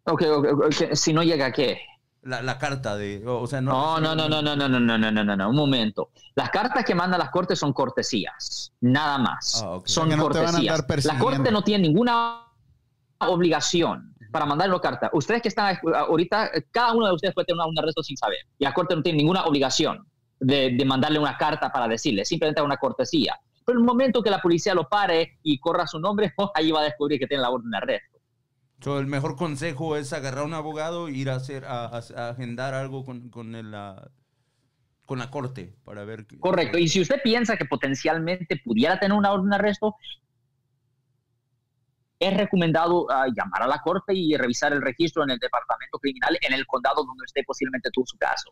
Ok, 0.05 0.23
ok, 0.23 0.47
ok, 0.53 0.95
si 0.95 1.13
no 1.13 1.23
llega 1.23 1.47
a 1.47 1.53
qué. 1.53 1.81
La, 2.23 2.43
la 2.43 2.59
carta 2.59 2.97
de, 2.97 3.25
o 3.27 3.41
o 3.41 3.47
sea, 3.47 3.61
no. 3.61 4.01
No, 4.01 4.15
no, 4.15 4.29
no, 4.29 4.43
no, 4.43 4.57
no, 4.57 4.57
no, 4.57 4.69
no, 4.69 4.81
no, 4.81 4.99
no, 4.99 5.11
no, 5.13 5.25
no, 5.25 5.37
no, 5.37 5.51
un 5.51 5.57
momento. 5.57 6.11
Las 6.35 6.51
cartas 6.51 6.85
que 6.85 6.95
mandan 6.95 7.21
las 7.21 7.31
cortes 7.31 7.59
son 7.59 7.73
cortesías, 7.73 8.73
nada 8.81 9.19
más. 9.19 9.63
Ah, 9.65 9.71
ok. 9.77 9.87
Son 9.87 10.13
a 10.13 10.17
cortesías. 10.17 11.05
la 11.05 11.19
corte 11.19 11.51
no 11.51 11.63
tiene 11.63 11.89
ninguna 11.89 12.45
obligación 13.21 14.15
para 14.31 14.47
mandarle 14.47 14.75
una 14.75 14.83
carta. 14.83 15.11
Ustedes 15.13 15.43
que 15.43 15.49
están 15.49 15.79
ahorita, 15.95 16.51
cada 16.71 16.93
uno 16.93 17.07
de 17.07 17.15
ustedes 17.15 17.35
puede 17.35 17.47
tener 17.47 17.65
un 17.67 17.79
arresto 17.79 18.03
sin 18.03 18.17
saber. 18.17 18.39
Y 18.59 18.65
la 18.65 18.75
corte 18.75 18.95
no 18.95 19.03
tiene 19.03 19.19
ninguna 19.19 19.45
obligación 19.45 20.07
de, 20.41 20.75
de 20.77 20.85
mandarle 20.85 21.19
una 21.19 21.37
carta 21.37 21.71
para 21.71 21.89
decirle, 21.89 22.25
simplemente 22.25 22.61
una 22.61 22.77
cortesía. 22.77 23.39
Pero 23.65 23.79
el 23.79 23.85
momento 23.85 24.23
que 24.23 24.31
la 24.31 24.41
policía 24.41 24.75
lo 24.75 24.89
pare 24.89 25.39
y 25.43 25.59
corra 25.59 25.87
su 25.87 25.99
nombre, 25.99 26.33
ahí 26.55 26.71
va 26.71 26.81
a 26.81 26.85
descubrir 26.85 27.19
que 27.19 27.27
tiene 27.27 27.43
la 27.43 27.51
orden 27.51 27.71
de 27.71 27.77
arresto. 27.77 28.18
So, 28.81 28.99
el 29.01 29.07
mejor 29.07 29.35
consejo 29.37 29.97
es 29.97 30.13
agarrar 30.13 30.41
a 30.41 30.47
un 30.47 30.55
abogado 30.55 31.09
e 31.09 31.13
ir 31.13 31.31
a 31.31 31.35
hacer, 31.37 31.65
a, 31.65 31.87
a- 31.87 32.03
a 32.17 32.29
agendar 32.31 32.75
algo 32.75 33.05
con, 33.05 33.29
con, 33.29 33.55
el, 33.57 33.75
ah, 33.75 34.09
con 35.05 35.19
la 35.19 35.31
corte 35.31 35.75
para 35.85 36.05
ver. 36.05 36.27
que- 36.27 36.39
Correcto. 36.39 36.79
Y 36.79 36.89
si 36.89 37.01
usted 37.01 37.21
piensa 37.23 37.57
que 37.57 37.65
potencialmente 37.65 38.61
pudiera 38.65 38.99
tener 39.01 39.17
una 39.19 39.33
orden 39.33 39.51
de 39.51 39.57
arresto, 39.57 39.97
es 42.21 42.37
recomendado 42.37 43.07
ah, 43.11 43.27
llamar 43.35 43.63
a 43.63 43.67
la 43.67 43.81
corte 43.81 44.13
y 44.15 44.37
revisar 44.37 44.73
el 44.73 44.83
registro 44.83 45.23
en 45.25 45.31
el 45.31 45.39
departamento 45.39 45.99
criminal 45.99 46.37
en 46.41 46.53
el 46.53 46.67
condado 46.67 47.05
donde 47.05 47.25
usted 47.25 47.43
posiblemente 47.47 47.91
tuvo 47.93 48.07
su 48.07 48.17
caso. 48.17 48.51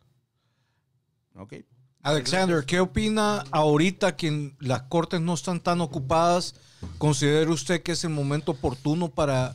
Ok. 1.37 1.55
Alexander, 2.03 2.65
¿qué 2.65 2.79
opina 2.79 3.43
ahorita 3.51 4.15
que 4.17 4.53
las 4.61 4.83
cortes 4.83 5.21
no 5.21 5.35
están 5.35 5.59
tan 5.61 5.81
ocupadas? 5.81 6.55
¿Considera 6.99 7.51
usted 7.51 7.83
que 7.83 7.93
es 7.93 8.05
el 8.05 8.11
momento 8.11 8.53
oportuno 8.53 9.09
para 9.09 9.55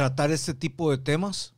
tratar 0.00 0.30
este 0.30 0.54
tipo 0.54 0.90
de 0.90 0.96
temas? 0.96 1.52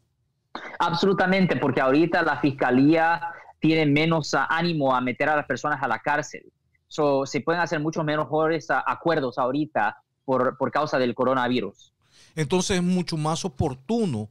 Absolutamente, 0.80 1.54
porque 1.56 1.80
ahorita 1.80 2.22
la 2.22 2.40
fiscalía 2.40 3.20
tiene 3.60 3.86
menos 3.86 4.34
ánimo 4.34 4.92
a 4.96 5.00
meter 5.00 5.28
a 5.28 5.36
las 5.36 5.46
personas 5.46 5.80
a 5.80 5.86
la 5.86 6.00
cárcel. 6.00 6.52
So, 6.88 7.24
se 7.24 7.40
pueden 7.40 7.60
hacer 7.60 7.78
muchos 7.78 8.04
mejores 8.04 8.66
acuerdos 8.68 9.38
ahorita 9.38 9.96
por, 10.24 10.58
por 10.58 10.72
causa 10.72 10.98
del 10.98 11.14
coronavirus. 11.14 11.92
Entonces 12.34 12.78
es 12.78 12.82
mucho 12.82 13.16
más 13.16 13.44
oportuno 13.44 14.28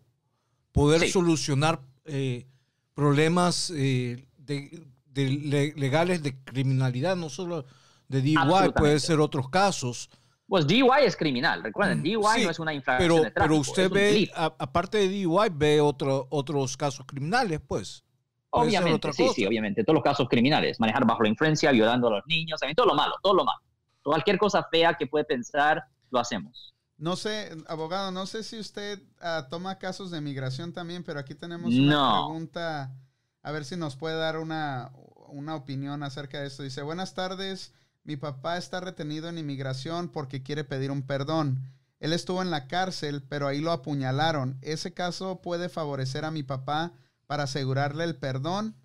poder 0.73 0.99
Sí. 1.01 1.09
solucionar 1.09 1.79
eh, 2.03 2.45
problemas 2.93 3.71
eh, 3.73 4.25
de, 4.37 4.83
de 5.05 5.29
le- 5.29 5.73
legales 5.75 6.21
de 6.21 6.35
criminalidad, 6.43 7.15
no 7.15 7.29
solo 7.29 7.63
de 8.09 8.21
DUI, 8.21 8.71
puede 8.75 8.99
ser 8.99 9.21
otros 9.21 9.47
casos. 9.49 10.09
Pues 10.51 10.67
DUI 10.67 11.05
es 11.05 11.15
criminal, 11.15 11.63
recuerden, 11.63 12.03
DUI 12.03 12.17
Mm, 12.17 12.35
Sí, 12.35 12.43
no 12.43 12.49
es 12.49 12.59
una 12.59 12.73
infracción 12.73 13.07
pero, 13.07 13.23
de 13.23 13.31
tráfico, 13.31 13.39
pero 13.39 13.61
usted 13.61 13.89
ve, 13.89 14.29
a- 14.35 14.53
aparte 14.59 14.97
de 14.97 15.07
DUI, 15.23 15.47
ve 15.49 15.79
otro, 15.79 16.27
otros 16.29 16.75
casos 16.75 17.05
criminales, 17.05 17.61
pues. 17.65 18.03
Obviamente, 18.49 19.13
sí, 19.13 19.23
cosa. 19.23 19.33
sí, 19.33 19.45
obviamente. 19.45 19.85
Todos 19.85 19.95
los 19.95 20.03
casos 20.03 20.27
criminales, 20.27 20.77
manejar 20.77 21.05
bajo 21.05 21.23
la 21.23 21.29
influencia, 21.29 21.71
violando 21.71 22.09
a 22.09 22.11
los 22.17 22.23
niños, 22.27 22.59
también 22.59 22.75
todo 22.75 22.87
lo 22.87 22.95
malo, 22.95 23.15
todo 23.23 23.33
lo 23.33 23.45
malo. 23.45 23.61
Cualquier 24.03 24.37
cosa 24.37 24.67
fea 24.69 24.93
que 24.95 25.07
puede 25.07 25.23
pensar, 25.23 25.85
lo 26.09 26.19
hacemos. 26.19 26.73
No 26.97 27.15
sé, 27.15 27.51
abogado, 27.67 28.11
no 28.11 28.25
sé 28.25 28.43
si 28.43 28.59
usted 28.59 28.99
ah, 29.21 29.47
toma 29.49 29.79
casos 29.79 30.11
de 30.11 30.19
migración 30.19 30.73
también, 30.73 31.05
pero 31.05 31.21
aquí 31.21 31.33
tenemos 31.33 31.73
una 31.75 31.93
No. 31.93 32.25
pregunta, 32.25 32.93
a 33.41 33.51
ver 33.53 33.63
si 33.63 33.77
nos 33.77 33.95
puede 33.95 34.17
dar 34.17 34.37
una, 34.37 34.91
una 35.29 35.55
opinión 35.55 36.03
acerca 36.03 36.41
de 36.41 36.47
esto. 36.47 36.61
Dice, 36.63 36.81
buenas 36.81 37.13
tardes, 37.13 37.73
mi 38.03 38.15
papá 38.17 38.57
está 38.57 38.79
retenido 38.79 39.29
en 39.29 39.37
inmigración 39.37 40.09
porque 40.09 40.43
quiere 40.43 40.63
pedir 40.63 40.91
un 40.91 41.03
perdón. 41.03 41.59
Él 41.99 42.13
estuvo 42.13 42.41
en 42.41 42.49
la 42.49 42.67
cárcel, 42.67 43.23
pero 43.27 43.47
ahí 43.47 43.61
lo 43.61 43.71
apuñalaron. 43.71 44.57
¿Ese 44.61 44.93
caso 44.93 45.41
puede 45.41 45.69
favorecer 45.69 46.25
a 46.25 46.31
mi 46.31 46.41
papá 46.43 46.93
para 47.27 47.43
asegurarle 47.43 48.03
el 48.03 48.15
perdón? 48.15 48.75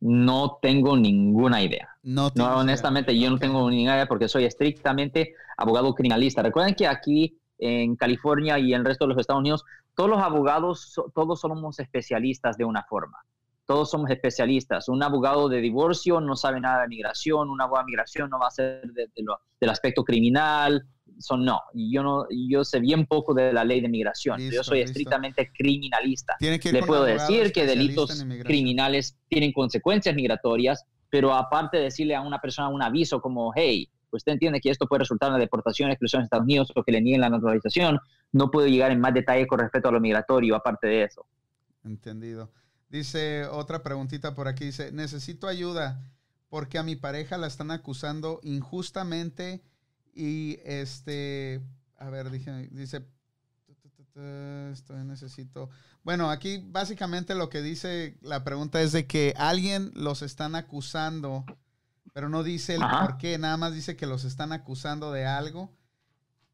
No 0.00 0.58
tengo 0.60 0.96
ninguna 0.96 1.62
idea. 1.62 1.88
No, 2.02 2.32
No, 2.34 2.44
idea. 2.46 2.56
honestamente, 2.56 3.16
yo 3.18 3.30
no 3.30 3.38
tengo 3.38 3.70
ninguna 3.70 3.94
idea 3.94 4.06
porque 4.06 4.28
soy 4.28 4.44
estrictamente 4.44 5.34
abogado 5.56 5.94
criminalista. 5.94 6.42
Recuerden 6.42 6.74
que 6.74 6.88
aquí 6.88 7.38
en 7.58 7.94
California 7.94 8.58
y 8.58 8.74
en 8.74 8.80
el 8.80 8.84
resto 8.84 9.04
de 9.04 9.10
los 9.10 9.20
Estados 9.20 9.40
Unidos, 9.40 9.64
todos 9.94 10.10
los 10.10 10.18
abogados, 10.20 11.00
todos 11.14 11.40
somos 11.40 11.78
especialistas 11.78 12.56
de 12.56 12.64
una 12.64 12.82
forma. 12.82 13.18
Todos 13.72 13.90
somos 13.90 14.10
especialistas. 14.10 14.86
Un 14.90 15.02
abogado 15.02 15.48
de 15.48 15.62
divorcio 15.62 16.20
no 16.20 16.36
sabe 16.36 16.60
nada 16.60 16.82
de 16.82 16.88
migración, 16.88 17.48
un 17.48 17.58
abogado 17.58 17.86
de 17.86 17.90
migración 17.92 18.28
no 18.28 18.38
va 18.38 18.48
a 18.48 18.50
ser 18.50 18.82
de- 18.92 19.06
de 19.06 19.22
lo- 19.22 19.38
del 19.58 19.70
aspecto 19.70 20.04
criminal. 20.04 20.82
Son 21.18 21.42
no. 21.42 21.58
Yo 21.72 22.02
no, 22.02 22.26
yo 22.30 22.64
sé 22.64 22.80
bien 22.80 23.06
poco 23.06 23.32
de 23.32 23.50
la 23.50 23.64
ley 23.64 23.80
de 23.80 23.88
migración. 23.88 24.38
yo 24.40 24.48
Listo, 24.48 24.64
soy 24.64 24.78
listo. 24.80 24.90
estrictamente 24.90 25.50
criminalista. 25.56 26.36
Le 26.38 26.82
puedo 26.86 27.04
decir 27.04 27.50
que 27.50 27.64
delitos 27.64 28.22
criminales 28.44 29.16
tienen 29.28 29.52
consecuencias 29.52 30.14
migratorias, 30.14 30.84
pero 31.08 31.32
aparte 31.32 31.78
de 31.78 31.84
decirle 31.84 32.14
a 32.14 32.20
una 32.20 32.40
persona 32.42 32.68
un 32.68 32.82
aviso 32.82 33.22
como, 33.22 33.52
hey, 33.56 33.88
usted 34.10 34.32
entiende 34.32 34.60
que 34.60 34.68
esto 34.68 34.86
puede 34.86 35.00
resultar 35.00 35.28
en 35.28 35.34
la 35.34 35.38
deportación, 35.40 35.90
exclusión 35.90 36.20
de 36.20 36.24
Estados 36.24 36.44
Unidos 36.44 36.70
o 36.74 36.82
que 36.82 36.92
le 36.92 37.00
nieguen 37.00 37.22
la 37.22 37.30
naturalización, 37.30 37.98
no 38.32 38.50
puedo 38.50 38.66
llegar 38.66 38.90
en 38.90 39.00
más 39.00 39.14
detalle 39.14 39.46
con 39.46 39.60
respecto 39.60 39.88
a 39.88 39.92
lo 39.92 40.00
migratorio, 40.00 40.56
aparte 40.56 40.86
de 40.88 41.04
eso. 41.04 41.24
Entendido. 41.84 42.50
Dice 42.92 43.46
otra 43.46 43.82
preguntita 43.82 44.34
por 44.34 44.48
aquí. 44.48 44.66
Dice, 44.66 44.92
necesito 44.92 45.48
ayuda 45.48 46.02
porque 46.50 46.76
a 46.76 46.82
mi 46.82 46.94
pareja 46.94 47.38
la 47.38 47.46
están 47.46 47.70
acusando 47.70 48.38
injustamente 48.42 49.62
y 50.14 50.58
este, 50.62 51.62
a 51.98 52.10
ver, 52.10 52.30
dije, 52.30 52.68
dice, 52.70 53.02
estoy 54.70 55.04
necesito. 55.04 55.70
Bueno, 56.04 56.30
aquí 56.30 56.62
básicamente 56.62 57.34
lo 57.34 57.48
que 57.48 57.62
dice 57.62 58.18
la 58.20 58.44
pregunta 58.44 58.82
es 58.82 58.92
de 58.92 59.06
que 59.06 59.32
alguien 59.38 59.90
los 59.94 60.20
están 60.20 60.54
acusando, 60.54 61.46
pero 62.12 62.28
no 62.28 62.42
dice 62.42 62.74
el 62.74 62.82
Ajá. 62.82 63.06
por 63.06 63.16
qué, 63.16 63.38
nada 63.38 63.56
más 63.56 63.72
dice 63.72 63.96
que 63.96 64.06
los 64.06 64.24
están 64.24 64.52
acusando 64.52 65.12
de 65.12 65.24
algo 65.24 65.72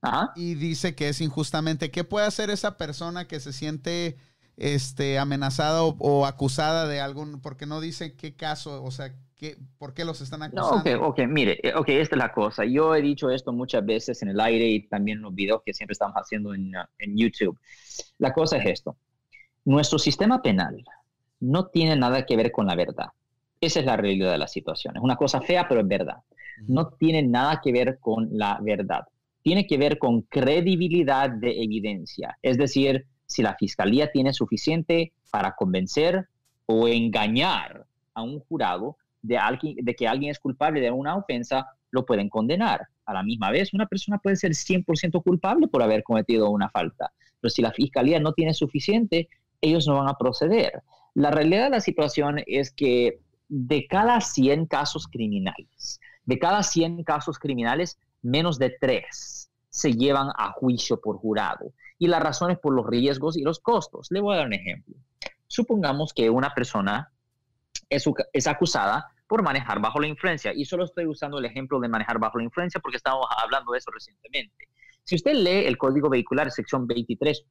Ajá. 0.02 0.32
y 0.36 0.54
dice 0.54 0.94
que 0.94 1.08
es 1.08 1.20
injustamente. 1.20 1.90
¿Qué 1.90 2.04
puede 2.04 2.28
hacer 2.28 2.48
esa 2.50 2.76
persona 2.76 3.26
que 3.26 3.40
se 3.40 3.52
siente 3.52 4.16
este, 4.58 5.18
amenazada 5.18 5.84
o, 5.84 5.96
o 6.00 6.26
acusada 6.26 6.88
de 6.88 7.00
algún, 7.00 7.40
porque 7.42 7.66
no 7.66 7.80
dice 7.80 8.16
qué 8.16 8.36
caso, 8.36 8.84
o 8.84 8.90
sea, 8.92 9.14
qué, 9.36 9.58
por 9.78 9.94
qué 9.94 10.04
los 10.06 10.20
están 10.22 10.42
No, 10.50 10.70
acusando? 10.70 10.76
ok, 10.76 10.86
ok, 11.02 11.18
mire, 11.28 11.58
eh, 11.62 11.74
ok, 11.74 11.88
esta 11.90 12.16
es 12.16 12.18
la 12.18 12.32
cosa. 12.32 12.64
Yo 12.64 12.94
he 12.94 13.02
dicho 13.02 13.30
esto 13.30 13.52
muchas 13.52 13.84
veces 13.84 14.22
en 14.22 14.30
el 14.30 14.40
aire 14.40 14.66
y 14.66 14.88
también 14.88 15.18
en 15.18 15.22
los 15.24 15.34
videos 15.34 15.60
que 15.64 15.74
siempre 15.74 15.92
estamos 15.92 16.14
haciendo 16.16 16.54
en, 16.54 16.74
uh, 16.74 16.84
en 16.98 17.16
YouTube. 17.18 17.58
La 18.18 18.32
cosa 18.32 18.56
es 18.58 18.66
esto. 18.66 18.96
Nuestro 19.64 19.98
sistema 19.98 20.42
penal 20.42 20.84
no 21.40 21.66
tiene 21.68 21.96
nada 21.96 22.26
que 22.26 22.36
ver 22.36 22.52
con 22.52 22.66
la 22.66 22.76
verdad. 22.76 23.08
Esa 23.60 23.80
es 23.80 23.86
la 23.86 23.96
realidad 23.96 24.32
de 24.32 24.38
la 24.38 24.48
situación. 24.48 24.96
Es 24.96 25.02
una 25.02 25.16
cosa 25.16 25.40
fea, 25.42 25.68
pero 25.68 25.82
es 25.82 25.88
verdad. 25.88 26.18
No 26.66 26.90
tiene 26.90 27.22
nada 27.22 27.60
que 27.62 27.72
ver 27.72 27.98
con 28.00 28.28
la 28.32 28.58
verdad. 28.62 29.02
Tiene 29.42 29.66
que 29.66 29.78
ver 29.78 29.98
con 29.98 30.22
credibilidad 30.22 31.30
de 31.30 31.62
evidencia. 31.62 32.38
Es 32.42 32.58
decir, 32.58 33.06
si 33.28 33.42
la 33.42 33.54
fiscalía 33.54 34.10
tiene 34.10 34.32
suficiente 34.32 35.12
para 35.30 35.54
convencer 35.54 36.26
o 36.66 36.88
engañar 36.88 37.86
a 38.14 38.22
un 38.22 38.40
jurado 38.40 38.96
de, 39.22 39.38
que 39.96 40.08
alguien 40.08 40.30
es 40.30 40.38
culpable 40.38 40.80
de 40.80 40.90
una 40.90 41.16
ofensa, 41.16 41.66
lo 41.90 42.04
pueden 42.04 42.28
condenar. 42.28 42.88
A 43.04 43.12
la 43.12 43.22
misma 43.22 43.50
vez, 43.50 43.72
una 43.74 43.86
persona 43.86 44.18
puede 44.18 44.36
ser 44.36 44.52
100% 44.52 45.22
culpable 45.22 45.68
por 45.68 45.82
haber 45.82 46.02
cometido 46.02 46.50
una 46.50 46.70
falta, 46.70 47.12
pero 47.40 47.50
si 47.50 47.62
la 47.62 47.72
fiscalía 47.72 48.18
no 48.18 48.32
tiene 48.32 48.54
suficiente, 48.54 49.28
ellos 49.60 49.86
no 49.86 49.96
van 49.96 50.08
a 50.08 50.18
proceder. 50.18 50.82
La 51.14 51.30
realidad 51.30 51.64
de 51.64 51.70
la 51.70 51.80
situación 51.80 52.42
es 52.46 52.70
que 52.70 53.20
de 53.48 53.86
cada 53.86 54.20
100 54.20 54.66
casos 54.66 55.06
criminales, 55.06 56.00
de 56.24 56.38
cada 56.38 56.62
100 56.62 57.04
casos 57.04 57.38
criminales, 57.38 57.98
menos 58.22 58.58
de 58.58 58.70
3 58.80 59.50
se 59.70 59.92
llevan 59.92 60.30
a 60.36 60.52
juicio 60.52 61.00
por 61.00 61.18
jurado. 61.18 61.72
Y 61.98 62.06
la 62.06 62.20
razón 62.20 62.50
es 62.50 62.58
por 62.58 62.74
los 62.74 62.86
riesgos 62.86 63.36
y 63.36 63.42
los 63.42 63.58
costos. 63.60 64.08
Le 64.10 64.20
voy 64.20 64.34
a 64.34 64.38
dar 64.38 64.46
un 64.46 64.54
ejemplo. 64.54 64.94
Supongamos 65.46 66.12
que 66.12 66.30
una 66.30 66.54
persona 66.54 67.12
es, 67.88 68.04
es 68.32 68.46
acusada 68.46 69.10
por 69.26 69.42
manejar 69.42 69.80
bajo 69.80 70.00
la 70.00 70.06
influencia. 70.06 70.52
Y 70.54 70.64
solo 70.64 70.84
estoy 70.84 71.06
usando 71.06 71.38
el 71.38 71.44
ejemplo 71.44 71.80
de 71.80 71.88
manejar 71.88 72.18
bajo 72.18 72.38
la 72.38 72.44
influencia 72.44 72.80
porque 72.80 72.96
estábamos 72.96 73.26
hablando 73.42 73.72
de 73.72 73.78
eso 73.78 73.90
recientemente. 73.90 74.68
Si 75.04 75.14
usted 75.14 75.34
lee 75.34 75.66
el 75.66 75.78
Código 75.78 76.08
Vehicular, 76.08 76.50
sección 76.50 76.86
23, 76.86 77.44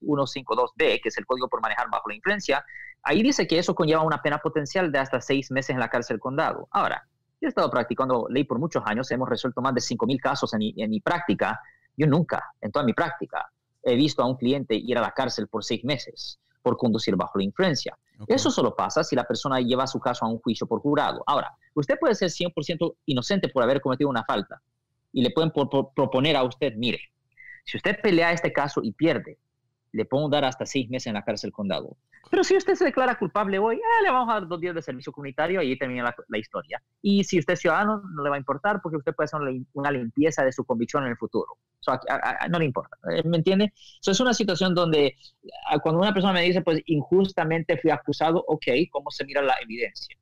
152D, 0.00 1.00
que 1.02 1.08
es 1.08 1.18
el 1.18 1.26
código 1.26 1.48
por 1.48 1.60
manejar 1.60 1.88
bajo 1.90 2.08
la 2.08 2.14
influencia, 2.14 2.64
ahí 3.02 3.22
dice 3.22 3.46
que 3.46 3.58
eso 3.58 3.74
conlleva 3.74 4.02
una 4.02 4.22
pena 4.22 4.38
potencial 4.38 4.92
de 4.92 4.98
hasta 4.98 5.20
seis 5.20 5.50
meses 5.50 5.70
en 5.70 5.80
la 5.80 5.88
cárcel 5.88 6.18
condado. 6.18 6.68
Ahora, 6.70 7.06
yo 7.40 7.46
he 7.46 7.48
estado 7.48 7.70
practicando 7.70 8.26
ley 8.30 8.44
por 8.44 8.58
muchos 8.58 8.82
años, 8.86 9.10
hemos 9.10 9.28
resuelto 9.28 9.60
más 9.60 9.74
de 9.74 9.80
5.000 9.80 10.20
casos 10.20 10.54
en 10.54 10.60
en 10.62 10.90
mi 10.90 11.00
práctica. 11.00 11.60
Yo 11.96 12.06
nunca, 12.06 12.42
en 12.60 12.70
toda 12.72 12.84
mi 12.84 12.92
práctica, 12.92 13.50
he 13.82 13.94
visto 13.94 14.22
a 14.22 14.26
un 14.26 14.36
cliente 14.36 14.74
ir 14.74 14.98
a 14.98 15.00
la 15.00 15.12
cárcel 15.12 15.48
por 15.48 15.64
seis 15.64 15.84
meses 15.84 16.38
por 16.62 16.76
conducir 16.76 17.14
bajo 17.14 17.38
la 17.38 17.44
influencia. 17.44 17.96
Eso 18.26 18.50
solo 18.50 18.74
pasa 18.74 19.04
si 19.04 19.14
la 19.14 19.22
persona 19.24 19.60
lleva 19.60 19.86
su 19.86 20.00
caso 20.00 20.24
a 20.24 20.28
un 20.28 20.38
juicio 20.40 20.66
por 20.66 20.80
jurado. 20.80 21.22
Ahora, 21.26 21.52
usted 21.74 21.96
puede 21.98 22.14
ser 22.16 22.28
100% 22.30 22.96
inocente 23.06 23.48
por 23.48 23.62
haber 23.62 23.80
cometido 23.80 24.10
una 24.10 24.24
falta 24.24 24.60
y 25.12 25.22
le 25.22 25.30
pueden 25.30 25.52
por- 25.52 25.70
por- 25.70 25.94
proponer 25.94 26.34
a 26.36 26.42
usted, 26.42 26.74
mire, 26.74 26.98
si 27.64 27.76
usted 27.76 28.00
pelea 28.02 28.32
este 28.32 28.52
caso 28.52 28.80
y 28.82 28.90
pierde, 28.92 29.38
le 29.96 30.04
puedo 30.04 30.28
dar 30.28 30.44
hasta 30.44 30.66
seis 30.66 30.88
meses 30.90 31.08
en 31.08 31.14
la 31.14 31.22
cárcel 31.24 31.50
condado. 31.52 31.96
Pero 32.30 32.42
si 32.44 32.56
usted 32.56 32.74
se 32.74 32.84
declara 32.84 33.18
culpable 33.18 33.58
hoy, 33.58 33.76
eh, 33.76 34.02
le 34.02 34.10
vamos 34.10 34.28
a 34.30 34.34
dar 34.34 34.48
dos 34.48 34.60
días 34.60 34.74
de 34.74 34.82
servicio 34.82 35.12
comunitario 35.12 35.62
y 35.62 35.68
ahí 35.70 35.78
termina 35.78 36.02
la, 36.04 36.14
la 36.28 36.38
historia. 36.38 36.82
Y 37.00 37.22
si 37.24 37.38
usted 37.38 37.54
es 37.54 37.60
ciudadano, 37.60 38.02
no 38.14 38.22
le 38.24 38.30
va 38.30 38.36
a 38.36 38.38
importar 38.38 38.80
porque 38.82 38.96
usted 38.98 39.14
puede 39.14 39.26
hacer 39.26 39.40
una, 39.40 39.50
lim- 39.50 39.66
una 39.74 39.90
limpieza 39.90 40.44
de 40.44 40.52
su 40.52 40.64
convicción 40.64 41.04
en 41.04 41.10
el 41.10 41.16
futuro. 41.16 41.56
So, 41.80 41.92
a- 41.92 42.00
a- 42.08 42.44
a- 42.44 42.48
no 42.48 42.58
le 42.58 42.64
importa. 42.64 42.96
Eh, 43.12 43.22
¿Me 43.24 43.36
entiende? 43.36 43.72
So, 44.00 44.10
es 44.10 44.20
una 44.20 44.34
situación 44.34 44.74
donde 44.74 45.14
cuando 45.82 46.00
una 46.00 46.12
persona 46.12 46.32
me 46.32 46.42
dice, 46.42 46.62
pues 46.62 46.80
injustamente 46.86 47.78
fui 47.78 47.90
acusado, 47.90 48.44
ok, 48.46 48.66
¿cómo 48.90 49.10
se 49.10 49.24
mira 49.24 49.40
la 49.42 49.54
evidencia? 49.62 50.16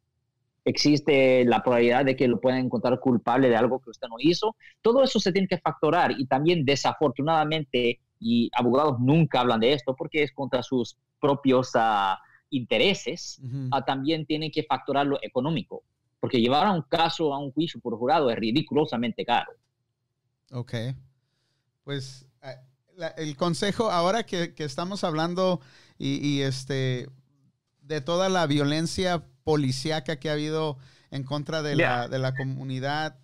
Existe 0.66 1.44
la 1.44 1.62
probabilidad 1.62 2.06
de 2.06 2.16
que 2.16 2.26
lo 2.26 2.40
puedan 2.40 2.60
encontrar 2.60 2.98
culpable 2.98 3.50
de 3.50 3.56
algo 3.56 3.80
que 3.80 3.90
usted 3.90 4.08
no 4.08 4.16
hizo. 4.18 4.56
Todo 4.80 5.02
eso 5.02 5.20
se 5.20 5.30
tiene 5.30 5.46
que 5.46 5.58
factorar 5.58 6.12
y 6.18 6.26
también 6.26 6.64
desafortunadamente, 6.64 8.00
y 8.26 8.50
abogados 8.54 8.98
nunca 9.00 9.40
hablan 9.40 9.60
de 9.60 9.74
esto 9.74 9.94
porque 9.94 10.22
es 10.22 10.32
contra 10.32 10.62
sus 10.62 10.96
propios 11.20 11.72
ah, 11.74 12.18
intereses, 12.48 13.38
ah, 13.70 13.84
también 13.84 14.24
tienen 14.24 14.50
que 14.50 14.62
factorar 14.62 15.06
lo 15.06 15.18
económico. 15.22 15.82
Porque 16.20 16.40
llevar 16.40 16.66
a 16.66 16.72
un 16.72 16.80
caso 16.82 17.34
a 17.34 17.38
un 17.38 17.52
juicio 17.52 17.80
por 17.80 17.98
jurado 17.98 18.30
es 18.30 18.36
ridiculosamente 18.38 19.26
caro. 19.26 19.52
Ok. 20.52 20.72
Pues 21.82 22.26
eh, 22.42 22.56
la- 22.96 23.08
el 23.08 23.36
consejo, 23.36 23.90
ahora 23.90 24.24
que, 24.24 24.54
que 24.54 24.64
estamos 24.64 25.04
hablando 25.04 25.60
y, 25.98 26.26
y, 26.26 26.40
este 26.42 27.08
de 27.82 28.00
toda 28.00 28.30
la 28.30 28.46
violencia 28.46 29.22
policíaca 29.44 30.18
que 30.18 30.30
ha 30.30 30.32
habido 30.32 30.78
en 31.10 31.24
contra 31.24 31.62
de, 31.62 31.76
la, 31.76 32.08
de 32.08 32.18
la 32.18 32.34
comunidad 32.34 33.18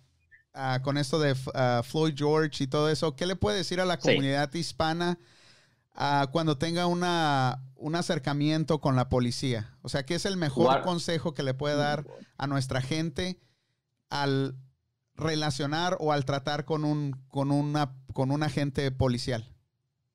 ah, 0.53 0.79
con 0.83 0.97
esto 0.97 1.19
de 1.19 1.35
ah, 1.53 1.81
Floyd 1.83 2.13
George 2.17 2.63
y 2.63 2.67
todo 2.67 2.89
eso, 2.89 3.15
¿qué 3.15 3.25
le 3.25 3.35
puede 3.35 3.57
decir 3.57 3.79
a 3.81 3.85
la 3.85 3.99
Sí. 3.99 4.09
comunidad 4.09 4.53
hispana 4.53 5.17
ah, 5.95 6.27
cuando 6.31 6.57
tenga 6.57 6.87
una, 6.87 7.63
un 7.75 7.95
acercamiento 7.95 8.79
con 8.81 8.95
la 8.95 9.09
policía? 9.09 9.77
O 9.81 9.89
sea, 9.89 10.05
¿qué 10.05 10.15
es 10.15 10.25
el 10.25 10.37
mejor 10.37 10.67
Guar- 10.67 10.83
consejo 10.83 11.33
que 11.33 11.43
le 11.43 11.53
puede 11.53 11.75
dar 11.75 12.05
a 12.37 12.47
nuestra 12.47 12.81
gente 12.81 13.39
al 14.09 14.55
relacionar 15.15 15.97
o 15.99 16.11
al 16.11 16.25
tratar 16.25 16.65
con 16.65 16.83
un, 16.85 17.11
con 17.29 17.51
una, 17.51 17.93
con 18.13 18.31
un 18.31 18.43
agente 18.43 18.91
policial? 18.91 19.45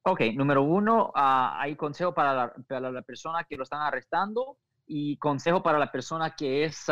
Ok, 0.02 0.20
número 0.34 0.62
uno, 0.62 1.10
hay 1.14 1.74
consejo 1.74 2.14
para 2.14 2.32
la, 2.34 2.52
para 2.68 2.90
la 2.92 3.02
persona 3.02 3.44
que 3.44 3.56
lo 3.56 3.64
están 3.64 3.80
arrestando 3.82 4.56
y 4.86 5.16
consejo 5.16 5.62
para 5.64 5.78
la 5.80 5.90
persona 5.90 6.36
que 6.36 6.64
es 6.64 6.84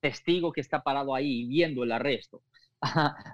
testigo 0.00 0.52
que 0.52 0.60
está 0.60 0.82
parado 0.82 1.14
ahí 1.14 1.46
viendo 1.46 1.84
el 1.84 1.92
arresto. 1.92 2.42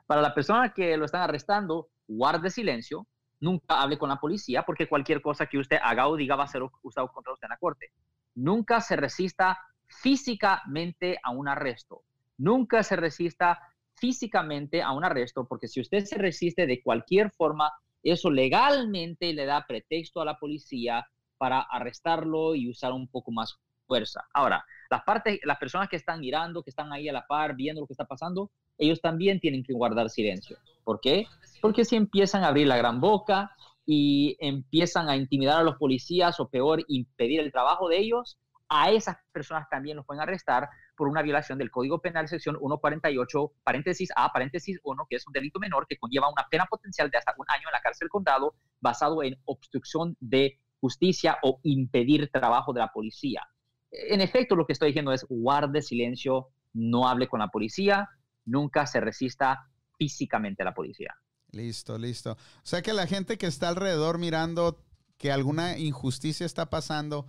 Para 0.07 0.23
la 0.23 0.35
persona 0.35 0.73
que 0.73 0.97
lo 0.97 1.05
están 1.05 1.23
arrestando, 1.23 1.89
guarde 2.07 2.51
silencio, 2.51 3.07
nunca 3.41 3.81
hable 3.81 3.99
con 3.99 4.09
la 4.09 4.17
policía 4.17 4.65
porque 4.65 4.89
cualquier 4.89 5.21
cosa 5.21 5.47
que 5.47 5.59
usted 5.59 5.79
haga 5.83 6.09
o 6.09 6.17
diga 6.17 6.37
va 6.37 6.45
a 6.45 6.49
ser 6.49 6.63
usado 6.83 7.09
contra 7.13 7.33
usted 7.33 7.47
en 7.47 7.51
la 7.51 7.59
corte. 7.59 7.93
Nunca 8.35 8.81
se 8.81 8.97
resista 8.97 9.59
físicamente 9.87 11.19
a 11.23 11.31
un 11.31 11.49
arresto. 11.49 12.03
Nunca 12.39 12.83
se 12.83 12.97
resista 12.97 13.61
físicamente 13.95 14.83
a 14.83 14.93
un 14.93 15.05
arresto 15.05 15.47
porque 15.47 15.69
si 15.69 15.81
usted 15.81 16.05
se 16.05 16.19
resiste 16.19 16.67
de 16.67 16.83
cualquier 16.83 17.31
forma, 17.31 17.71
eso 18.03 18.31
legalmente 18.31 19.33
le 19.33 19.47
da 19.47 19.65
pretexto 19.67 20.21
a 20.21 20.25
la 20.25 20.39
policía 20.39 21.07
para 21.39 21.61
arrestarlo 21.61 22.55
y 22.55 22.69
usar 22.69 22.93
un 22.93 23.09
poco 23.09 23.31
más 23.31 23.59
fuerza. 23.87 24.25
Ahora, 24.33 24.65
las 24.91 25.03
partes, 25.05 25.41
las 25.45 25.59
personas 25.59 25.89
que 25.89 25.97
están 25.97 26.21
mirando, 26.21 26.63
que 26.63 26.71
están 26.71 26.93
ahí 26.93 27.09
a 27.09 27.13
la 27.13 27.27
par, 27.27 27.55
viendo 27.55 27.81
lo 27.81 27.87
que 27.87 27.93
está 27.93 28.05
pasando, 28.05 28.51
ellos 28.79 29.01
también 29.01 29.41
tienen 29.41 29.63
que 29.63 29.73
guardar 29.73 30.11
silencio. 30.11 30.57
¿Por 30.85 31.01
qué? 31.01 31.27
Porque 31.61 31.85
si 31.85 31.97
empiezan 31.97 32.45
a 32.45 32.49
abrir 32.49 32.67
la 32.67 32.77
gran 32.77 33.01
boca 33.01 33.51
y 33.87 34.37
empiezan 34.41 35.09
a 35.09 35.17
intimidar 35.17 35.61
a 35.61 35.63
los 35.63 35.77
policías 35.77 36.41
o 36.41 36.49
peor, 36.49 36.85
impedir 36.89 37.41
el 37.41 37.53
trabajo 37.53 37.89
de 37.89 37.99
ellos, 37.99 38.39
a 38.69 38.91
esas 38.91 39.17
personas 39.33 39.69
también 39.71 39.97
los 39.97 40.07
pueden 40.07 40.23
arrestar 40.23 40.69
por 40.97 41.09
una 41.09 41.23
violación 41.23 41.59
del 41.59 41.71
Código 41.71 42.01
Penal 42.01 42.29
sección 42.29 42.57
148, 42.57 43.53
paréntesis 43.63 44.11
A, 44.17 44.33
paréntesis 44.33 44.79
1, 44.83 45.07
que 45.09 45.17
es 45.17 45.27
un 45.27 45.33
delito 45.33 45.59
menor 45.59 45.87
que 45.87 45.99
conlleva 45.99 46.31
una 46.31 46.47
pena 46.51 46.67
potencial 46.67 47.11
de 47.11 47.19
hasta 47.19 47.35
un 47.37 47.47
año 47.49 47.69
en 47.69 47.73
la 47.73 47.81
cárcel 47.81 48.09
condado 48.09 48.55
basado 48.81 49.23
en 49.23 49.37
obstrucción 49.45 50.17
de 50.21 50.59
justicia 50.81 51.39
o 51.43 51.61
impedir 51.63 52.31
trabajo 52.31 52.73
de 52.73 52.81
la 52.81 52.89
policía. 52.89 53.43
En 53.91 54.21
efecto, 54.21 54.57
lo 54.57 54.67
que 54.67 54.73
estoy 54.73 54.89
diciendo 54.89 55.13
es 55.13 55.25
guarde 55.29 55.83
silencio, 55.83 56.49
no 56.73 57.09
hable 57.09 57.29
con 57.29 57.41
la 57.41 57.49
policía, 57.49 58.09
nunca 58.45 58.87
se 58.87 59.01
resista 59.01 59.71
físicamente 59.99 60.63
a 60.63 60.67
la 60.67 60.75
policía. 60.75 61.15
Listo, 61.51 61.99
listo. 61.99 62.33
O 62.33 62.37
sea 62.67 62.83
que 62.83 62.93
la 62.93 63.07
gente 63.07 63.39
que 63.39 63.47
está 63.47 63.69
alrededor 63.69 64.19
mirando 64.19 64.85
que 65.19 65.31
alguna 65.33 65.79
injusticia 65.79 66.45
está 66.45 66.69
pasando, 66.69 67.27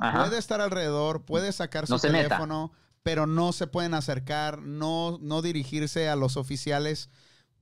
Ajá. 0.00 0.24
puede 0.24 0.38
estar 0.38 0.60
alrededor, 0.60 1.24
puede 1.24 1.52
sacar 1.52 1.86
su 1.86 1.92
No 1.94 1.98
se 1.98 2.08
meta. 2.10 2.28
teléfono, 2.28 2.72
pero 3.02 3.26
no 3.26 3.52
se 3.52 3.66
pueden 3.66 3.94
acercar, 3.94 4.60
no, 4.62 5.18
no 5.20 5.42
dirigirse 5.42 6.08
a 6.08 6.16
los 6.16 6.36
oficiales. 6.36 7.10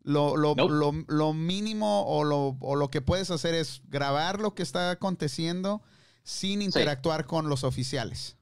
Lo, 0.04 0.36
lo, 0.36 0.54
Nope. 0.54 0.72
lo, 0.72 0.92
lo 1.08 1.32
mínimo 1.34 2.06
o 2.06 2.24
lo, 2.24 2.56
o 2.60 2.76
lo 2.76 2.90
que 2.90 3.02
puedes 3.02 3.30
hacer 3.30 3.54
es 3.54 3.82
grabar 3.88 4.40
lo 4.40 4.54
que 4.54 4.62
está 4.62 4.90
aconteciendo 4.92 5.82
sin 6.22 6.62
interactuar 6.62 7.26
con 7.26 7.48
los 7.48 7.64
oficiales. 7.64 8.37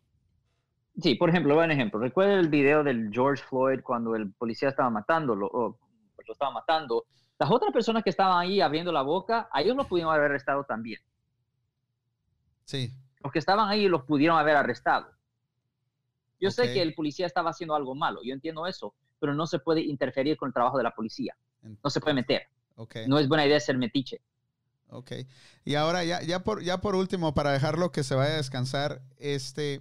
Sí, 1.02 1.14
por 1.14 1.28
ejemplo, 1.28 1.54
buen 1.54 1.70
ejemplo. 1.70 2.00
Recuerda 2.00 2.35
el 2.40 2.48
video 2.48 2.82
del 2.82 3.11
George 3.12 3.42
Floyd 3.44 3.80
cuando 3.82 4.14
el 4.16 4.32
policía 4.32 4.70
estaba 4.70 4.88
matándolo, 4.90 5.46
o 5.52 5.78
lo 6.26 6.32
estaba 6.32 6.50
matando. 6.52 7.04
Las 7.38 7.50
otras 7.50 7.70
personas 7.72 8.02
que 8.02 8.11
estaban 8.11 8.38
ahí 8.38 8.61
abriendo 8.62 8.90
la 8.92 9.02
boca, 9.02 9.48
a 9.52 9.61
ellos 9.61 9.76
los 9.76 9.87
pudieron 9.87 10.12
haber 10.12 10.30
arrestado 10.30 10.64
también. 10.64 11.00
Sí, 12.64 12.90
Los 13.22 13.32
que 13.32 13.38
estaban 13.38 13.68
ahí 13.68 13.88
los 13.88 14.04
pudieron 14.04 14.38
haber 14.38 14.56
arrestado. 14.56 15.09
Yo 16.40 16.48
Ok. 16.48 16.54
sé 16.54 16.72
que 16.72 16.82
el 16.82 16.94
policía 16.94 17.26
estaba 17.26 17.50
haciendo 17.50 17.74
algo 17.74 17.94
malo, 17.94 18.20
yo 18.24 18.32
entiendo 18.32 18.66
eso, 18.66 18.94
pero 19.18 19.35
no 19.35 19.46
se 19.46 19.59
puede 19.59 19.80
interferir 19.82 20.37
con 20.37 20.48
el 20.48 20.52
trabajo 20.54 20.76
de 20.78 20.85
la 20.85 20.90
policía. 20.92 21.37
No 21.82 21.90
se 21.90 22.00
puede 22.00 22.14
meter. 22.14 22.42
ok. 22.76 22.96
No 23.06 23.18
es 23.18 23.26
buena 23.28 23.46
idea 23.46 23.59
ser 23.61 23.76
metiche. 23.78 24.20
Ok. 24.88 25.12
Y 25.64 25.74
ahora, 25.74 26.04
ya, 26.04 26.22
ya, 26.22 26.44
por, 26.44 26.62
ya 26.62 26.80
por 26.80 26.94
último, 26.94 27.35
para 27.35 27.52
dejarlo 27.52 27.90
que 27.90 28.04
se 28.04 28.14
vaya 28.14 28.35
a 28.35 28.37
descansar, 28.37 29.02
este, 29.18 29.80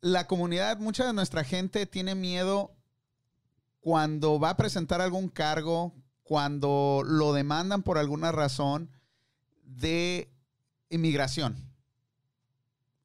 la 0.00 0.26
comunidad, 0.26 0.78
mucha 0.78 1.06
de 1.06 1.12
nuestra 1.12 1.44
gente 1.44 1.86
tiene 1.86 2.14
miedo 2.14 2.76
cuando 3.80 4.38
va 4.38 4.50
a 4.50 4.56
presentar 4.56 5.00
algún 5.00 5.28
cargo, 5.28 5.94
cuando 6.22 7.02
lo 7.04 7.32
demandan 7.32 7.82
por 7.82 7.98
alguna 7.98 8.32
razón 8.32 8.90
de 9.62 10.32
inmigración. 10.90 11.72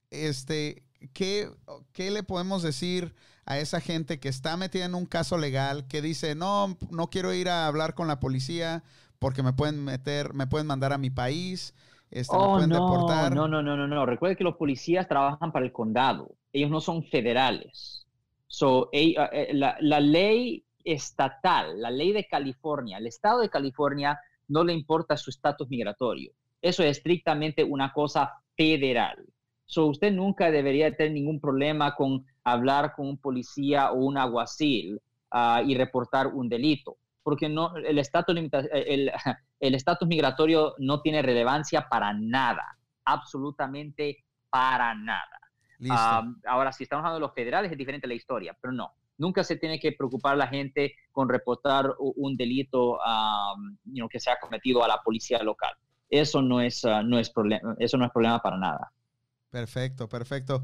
Este, 0.10 0.84
¿qué, 1.14 1.52
¿qué 1.94 2.12
le 2.12 2.24
podemos 2.24 2.64
decir 2.64 3.14
a 3.46 3.60
esa 3.60 3.82
gente 3.82 4.20
que 4.20 4.30
está 4.30 4.58
metida 4.58 4.86
en 4.86 4.96
un 4.96 5.06
caso 5.06 5.38
legal, 5.38 5.88
que 5.88 6.02
dice, 6.02 6.36
no, 6.36 6.78
no 6.90 7.10
quiero 7.10 7.34
ir 7.34 7.50
a 7.50 7.68
hablar 7.68 7.96
con 7.96 8.08
la 8.08 8.20
policía 8.20 8.84
porque 9.20 9.44
me 9.44 9.54
pueden 9.54 9.84
meter, 9.84 10.34
me 10.34 10.48
pueden 10.48 10.68
mandar 10.68 10.94
a 10.94 10.98
mi 10.98 11.10
país, 11.10 11.74
este, 12.12 12.38
Oh, 12.38 12.54
pueden 12.54 12.70
no, 12.70 12.76
deportar? 12.76 13.32
no, 13.34 13.48
no, 13.48 13.62
no, 13.64 13.76
no, 13.78 13.88
no. 13.88 14.06
Recuerde 14.06 14.36
que 14.36 14.44
los 14.44 14.58
policías 14.58 15.08
trabajan 15.08 15.52
para 15.52 15.66
el 15.66 15.72
condado. 15.72 16.36
Ellos 16.54 16.70
no 16.70 16.82
son 16.82 17.04
federales. 17.04 18.06
So, 18.48 18.90
eh, 18.92 19.16
eh, 19.32 19.52
la, 19.54 19.78
la 19.80 20.00
ley 20.00 20.64
estatal, 20.84 21.82
la 21.82 21.92
ley 21.92 22.12
de 22.12 22.28
California, 22.28 22.98
el 22.98 23.08
estado 23.08 23.40
de 23.42 23.50
California 23.50 24.20
no 24.48 24.64
le 24.64 24.74
importa 24.74 25.16
su 25.18 25.30
estatus 25.30 25.70
migratorio. 25.70 26.32
Eso 26.62 26.84
es 26.84 26.98
estrictamente 26.98 27.64
una 27.64 27.94
cosa 27.94 28.34
federal. 28.58 29.18
So, 29.66 29.88
usted 29.88 30.12
nunca 30.12 30.52
debería 30.52 30.96
tener 30.96 31.14
ningún 31.14 31.40
problema 31.40 31.96
con 31.96 32.26
hablar 32.44 32.94
con 32.96 33.08
un 33.08 33.18
policía 33.18 33.92
o 33.92 33.96
un 34.06 34.18
alguacil 34.18 35.00
ah, 35.32 35.62
y 35.66 35.76
reportar 35.76 36.28
un 36.28 36.50
delito, 36.50 36.98
porque 37.24 37.50
no, 37.50 37.76
el 37.76 38.00
estatus 38.00 38.36
el, 38.72 39.12
el 39.60 39.76
estatus 39.76 40.08
migratorio 40.08 40.76
no 40.80 41.02
tiene 41.02 41.22
relevancia 41.22 41.88
para 41.90 42.14
nada, 42.14 42.78
absolutamente 43.06 44.26
para 44.50 44.96
nada. 44.96 45.40
Ah, 45.90 46.24
ahora, 46.46 46.72
si 46.72 46.84
estamos 46.84 47.02
hablando 47.04 47.20
de 47.20 47.28
los 47.28 47.34
federales, 47.34 47.72
es 47.72 47.78
diferente 47.78 48.08
la 48.08 48.14
historia, 48.14 48.56
pero 48.60 48.72
no. 48.72 48.94
Nunca 49.18 49.44
se 49.44 49.56
tiene 49.56 49.80
que 49.80 49.92
preocupar 49.94 50.38
la 50.38 50.48
gente 50.48 50.96
con 51.12 51.30
reportar 51.30 51.92
un 52.00 52.36
delito 52.36 52.98
um, 52.98 53.78
you 53.86 53.96
know, 53.96 54.10
que 54.10 54.20
se 54.20 54.32
ha 54.32 54.40
cometido 54.40 54.84
a 54.84 54.88
la 54.88 55.02
policía 55.02 55.42
local. 55.44 55.74
Eso 56.10 56.42
no 56.42 56.60
es, 56.60 56.84
ah, 56.86 57.02
no 57.04 57.18
es 57.20 57.30
problema, 57.30 57.76
eso 57.80 57.98
no 57.98 58.06
es 58.06 58.12
problema 58.12 58.40
para 58.40 58.58
nada. 58.58 58.92
Perfecto, 59.50 60.08
perfecto. 60.08 60.62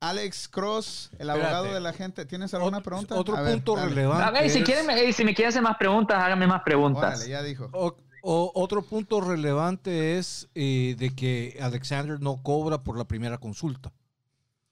Alex 0.00 0.48
Cross, 0.48 1.10
el 1.18 1.28
Espérate. 1.28 1.40
abogado 1.54 1.74
de 1.74 1.80
la 1.80 1.92
gente, 1.92 2.24
¿tienes 2.24 2.54
alguna 2.54 2.80
pregunta? 2.82 3.16
Otro 3.16 3.36
A 3.36 3.44
punto 3.44 3.74
relevante. 3.76 4.24
A 4.24 4.30
ver, 4.30 4.48
si, 4.48 4.58
es- 4.60 4.64
quieren, 4.64 4.86
me- 4.86 5.12
si 5.12 5.24
me 5.24 5.34
quieren 5.34 5.48
hacer 5.48 5.62
más 5.62 5.76
preguntas, 5.76 6.22
háganme 6.22 6.46
más 6.46 6.62
preguntas. 6.62 7.16
Órale, 7.18 7.28
ya 7.28 7.42
dijo. 7.42 7.68
O- 7.72 7.96
o- 8.22 8.52
otro 8.54 8.82
punto 8.82 9.20
relevante 9.20 10.16
es 10.18 10.48
eh, 10.54 10.94
de 10.98 11.14
que 11.14 11.58
Alexander 11.60 12.20
no 12.20 12.40
cobra 12.42 12.78
por 12.84 12.96
la 12.96 13.04
primera 13.06 13.38
consulta. 13.38 13.92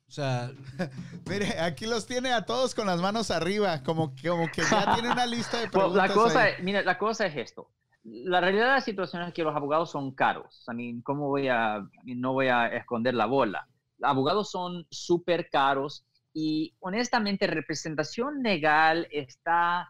O 0.08 0.12
sea, 0.12 0.52
Mire, 1.28 1.58
aquí 1.58 1.86
los 1.86 2.06
tiene 2.06 2.32
a 2.32 2.44
todos 2.46 2.76
con 2.76 2.86
las 2.86 3.00
manos 3.00 3.32
arriba, 3.32 3.82
como 3.82 4.14
que, 4.14 4.28
como 4.28 4.46
que 4.52 4.62
ya 4.62 4.94
tiene 4.94 5.10
una 5.10 5.26
lista 5.26 5.56
de 5.56 5.64
Well, 5.64 5.70
preguntas. 5.72 6.08
la 6.08 6.14
cosa, 6.14 6.42
ahí. 6.42 6.52
es, 6.56 6.62
mira, 6.62 6.82
la 6.82 6.98
cosa 6.98 7.26
es 7.26 7.36
esto. 7.36 7.68
La 8.04 8.40
realidad 8.40 8.66
de 8.66 8.72
la 8.74 8.80
situación 8.80 9.22
es 9.24 9.34
que 9.34 9.42
los 9.42 9.56
abogados 9.56 9.90
son 9.90 10.12
caros. 10.12 10.64
I 10.70 10.74
mean, 10.76 11.00
¿cómo 11.02 11.26
voy 11.26 11.48
a, 11.48 11.84
no 12.04 12.32
voy 12.34 12.46
a 12.46 12.68
esconder 12.68 13.14
la 13.14 13.26
bola? 13.26 13.66
Abogados 14.02 14.50
son 14.50 14.86
súper 14.90 15.48
caros 15.50 16.04
y 16.32 16.74
honestamente 16.80 17.46
representación 17.46 18.42
legal 18.42 19.08
está, 19.10 19.88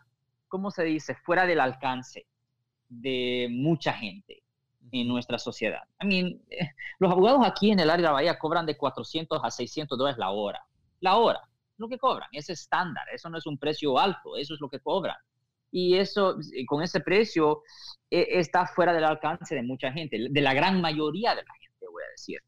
¿cómo 0.48 0.70
se 0.70 0.84
dice?, 0.84 1.14
fuera 1.14 1.46
del 1.46 1.60
alcance 1.60 2.26
de 2.88 3.48
mucha 3.50 3.92
gente 3.92 4.42
en 4.92 5.08
nuestra 5.08 5.38
sociedad. 5.38 5.82
I 6.00 6.06
mean, 6.06 6.40
eh, 6.50 6.70
los 6.98 7.10
abogados 7.10 7.40
aquí 7.44 7.70
en 7.70 7.80
el 7.80 7.90
área 7.90 8.02
de 8.02 8.08
la 8.08 8.12
Bahía 8.12 8.38
cobran 8.38 8.66
de 8.66 8.76
400 8.76 9.40
a 9.42 9.50
600 9.50 9.98
dólares 9.98 10.18
la 10.18 10.30
hora. 10.30 10.64
La 11.00 11.16
hora, 11.16 11.40
lo 11.78 11.88
que 11.88 11.98
cobran, 11.98 12.28
es 12.32 12.48
estándar, 12.48 13.04
eso 13.12 13.28
no 13.28 13.38
es 13.38 13.46
un 13.46 13.58
precio 13.58 13.98
alto, 13.98 14.36
eso 14.36 14.54
es 14.54 14.60
lo 14.60 14.68
que 14.68 14.80
cobran. 14.80 15.16
Y 15.70 15.96
eso, 15.96 16.36
eh, 16.54 16.64
con 16.64 16.82
ese 16.82 17.00
precio, 17.00 17.62
eh, 18.10 18.26
está 18.30 18.66
fuera 18.66 18.92
del 18.92 19.04
alcance 19.04 19.54
de 19.54 19.62
mucha 19.62 19.92
gente, 19.92 20.28
de 20.30 20.40
la 20.40 20.54
gran 20.54 20.80
mayoría 20.80 21.30
de 21.30 21.42
la 21.42 21.54
gente, 21.54 21.86
voy 21.90 22.02
a 22.02 22.10
decir. 22.10 22.40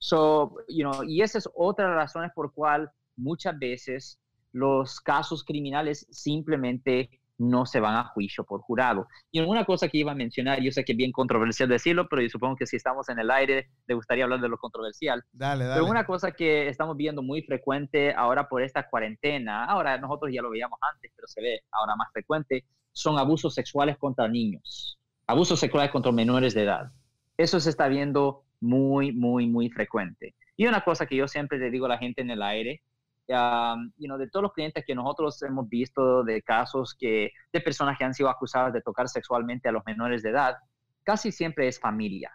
So, 0.00 0.56
you 0.66 0.82
know, 0.82 1.04
y 1.04 1.20
esa 1.20 1.38
es 1.38 1.48
otra 1.54 1.94
razones 1.94 2.32
por 2.34 2.52
cual 2.52 2.90
muchas 3.16 3.58
veces 3.58 4.18
los 4.52 4.98
casos 5.00 5.44
criminales 5.44 6.06
simplemente 6.10 7.10
no 7.36 7.64
se 7.64 7.80
van 7.80 7.96
a 7.96 8.04
juicio 8.04 8.44
por 8.44 8.60
jurado. 8.60 9.08
Y 9.30 9.40
una 9.40 9.64
cosa 9.64 9.88
que 9.88 9.98
iba 9.98 10.12
a 10.12 10.14
mencionar, 10.14 10.60
yo 10.60 10.72
sé 10.72 10.84
que 10.84 10.92
es 10.92 10.98
bien 10.98 11.12
controversial 11.12 11.68
decirlo, 11.68 12.06
pero 12.08 12.20
yo 12.22 12.28
supongo 12.28 12.56
que 12.56 12.66
si 12.66 12.76
estamos 12.76 13.08
en 13.08 13.18
el 13.18 13.30
aire, 13.30 13.70
le 13.86 13.94
gustaría 13.94 14.24
hablar 14.24 14.40
de 14.40 14.48
lo 14.48 14.58
controversial. 14.58 15.22
Dale, 15.32 15.64
dale. 15.64 15.80
Pero 15.80 15.90
una 15.90 16.04
cosa 16.04 16.32
que 16.32 16.68
estamos 16.68 16.96
viendo 16.96 17.22
muy 17.22 17.42
frecuente 17.42 18.12
ahora 18.14 18.48
por 18.48 18.62
esta 18.62 18.88
cuarentena, 18.88 19.64
ahora 19.64 19.98
nosotros 19.98 20.30
ya 20.32 20.42
lo 20.42 20.50
veíamos 20.50 20.78
antes, 20.94 21.12
pero 21.14 21.26
se 21.28 21.40
ve 21.40 21.60
ahora 21.70 21.96
más 21.96 22.12
frecuente, 22.12 22.64
son 22.92 23.18
abusos 23.18 23.54
sexuales 23.54 23.96
contra 23.96 24.28
niños, 24.28 24.98
abusos 25.26 25.60
sexuales 25.60 25.90
contra 25.90 26.12
menores 26.12 26.52
de 26.54 26.64
edad. 26.64 26.92
Eso 27.38 27.58
se 27.58 27.70
está 27.70 27.88
viendo 27.88 28.44
muy, 28.60 29.12
muy, 29.12 29.46
muy 29.46 29.70
frecuente. 29.70 30.34
Y 30.56 30.66
una 30.66 30.82
cosa 30.82 31.06
que 31.06 31.16
yo 31.16 31.26
siempre 31.26 31.58
le 31.58 31.70
digo 31.70 31.86
a 31.86 31.90
la 31.90 31.98
gente 31.98 32.20
en 32.20 32.30
el 32.30 32.42
aire, 32.42 32.82
um, 33.28 33.90
you 33.96 34.06
know, 34.06 34.18
de 34.18 34.28
todos 34.28 34.42
los 34.42 34.52
clientes 34.52 34.84
que 34.86 34.94
nosotros 34.94 35.42
hemos 35.42 35.68
visto 35.68 36.22
de 36.24 36.42
casos 36.42 36.94
que, 36.98 37.32
de 37.52 37.60
personas 37.60 37.96
que 37.96 38.04
han 38.04 38.14
sido 38.14 38.28
acusadas 38.28 38.72
de 38.72 38.82
tocar 38.82 39.08
sexualmente 39.08 39.68
a 39.68 39.72
los 39.72 39.84
menores 39.86 40.22
de 40.22 40.30
edad, 40.30 40.56
casi 41.02 41.32
siempre 41.32 41.68
es 41.68 41.80
familia. 41.80 42.30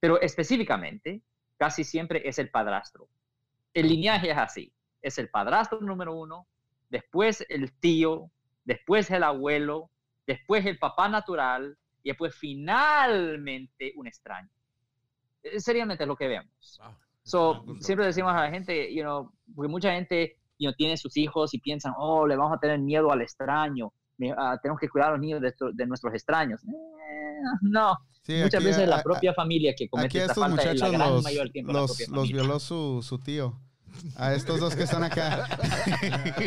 Pero 0.00 0.20
específicamente, 0.20 1.22
casi 1.56 1.84
siempre 1.84 2.26
es 2.28 2.38
el 2.38 2.50
padrastro. 2.50 3.08
El 3.72 3.88
lineaje 3.88 4.30
es 4.30 4.36
así. 4.36 4.72
Es 5.02 5.18
el 5.18 5.30
padrastro 5.30 5.80
número 5.80 6.14
uno, 6.14 6.46
después 6.88 7.46
el 7.48 7.72
tío, 7.78 8.30
después 8.64 9.10
el 9.10 9.22
abuelo, 9.22 9.90
después 10.26 10.66
el 10.66 10.78
papá 10.78 11.08
natural 11.08 11.78
y 12.02 12.10
después 12.10 12.34
finalmente 12.34 13.92
un 13.96 14.06
extraño. 14.06 14.50
Eh, 15.42 15.60
Seriamente 15.60 16.04
es 16.04 16.08
lo 16.08 16.16
que 16.16 16.28
vemos. 16.28 16.80
So, 17.22 17.64
siempre 17.80 18.06
decimos 18.06 18.32
a 18.32 18.42
la 18.42 18.50
gente, 18.50 18.92
you 18.94 19.02
know, 19.02 19.30
porque 19.54 19.68
mucha 19.68 19.92
gente 19.92 20.36
you 20.58 20.68
know, 20.68 20.74
tiene 20.76 20.96
sus 20.96 21.16
hijos 21.16 21.54
y 21.54 21.58
piensan, 21.58 21.92
oh, 21.96 22.26
le 22.26 22.36
vamos 22.36 22.56
a 22.56 22.60
tener 22.60 22.78
miedo 22.78 23.10
al 23.12 23.22
extraño, 23.22 23.92
me- 24.18 24.32
ah, 24.36 24.58
tenemos 24.62 24.78
que 24.80 24.88
cuidar 24.88 25.08
a 25.08 25.12
los 25.12 25.20
niños 25.20 25.40
de, 25.40 25.48
esto- 25.48 25.70
de 25.72 25.86
nuestros 25.86 26.12
extraños. 26.14 26.62
Eh, 26.64 26.68
no, 27.62 27.96
Sí, 28.22 28.34
muchas 28.42 28.54
aquí- 28.56 28.64
veces 28.64 28.82
a- 28.84 28.86
la 28.90 28.96
a- 28.96 29.02
propia 29.02 29.32
familia 29.32 29.74
que 29.76 29.88
comete 29.88 30.18
esta 30.18 30.34
falta, 30.34 30.74
la 30.74 30.88
gran 30.90 31.10
los, 31.10 31.22
mayor 31.24 31.48
tiempo 31.50 31.72
la 31.72 31.80
los, 31.80 31.90
propia 31.92 32.06
los 32.08 32.16
familia. 32.16 32.42
violó 32.42 32.58
su, 32.60 33.00
su 33.02 33.18
tío. 33.18 33.58
A 34.16 34.34
estos 34.34 34.60
dos 34.60 34.74
que 34.74 34.84
están 34.84 35.02
acá. 35.04 35.46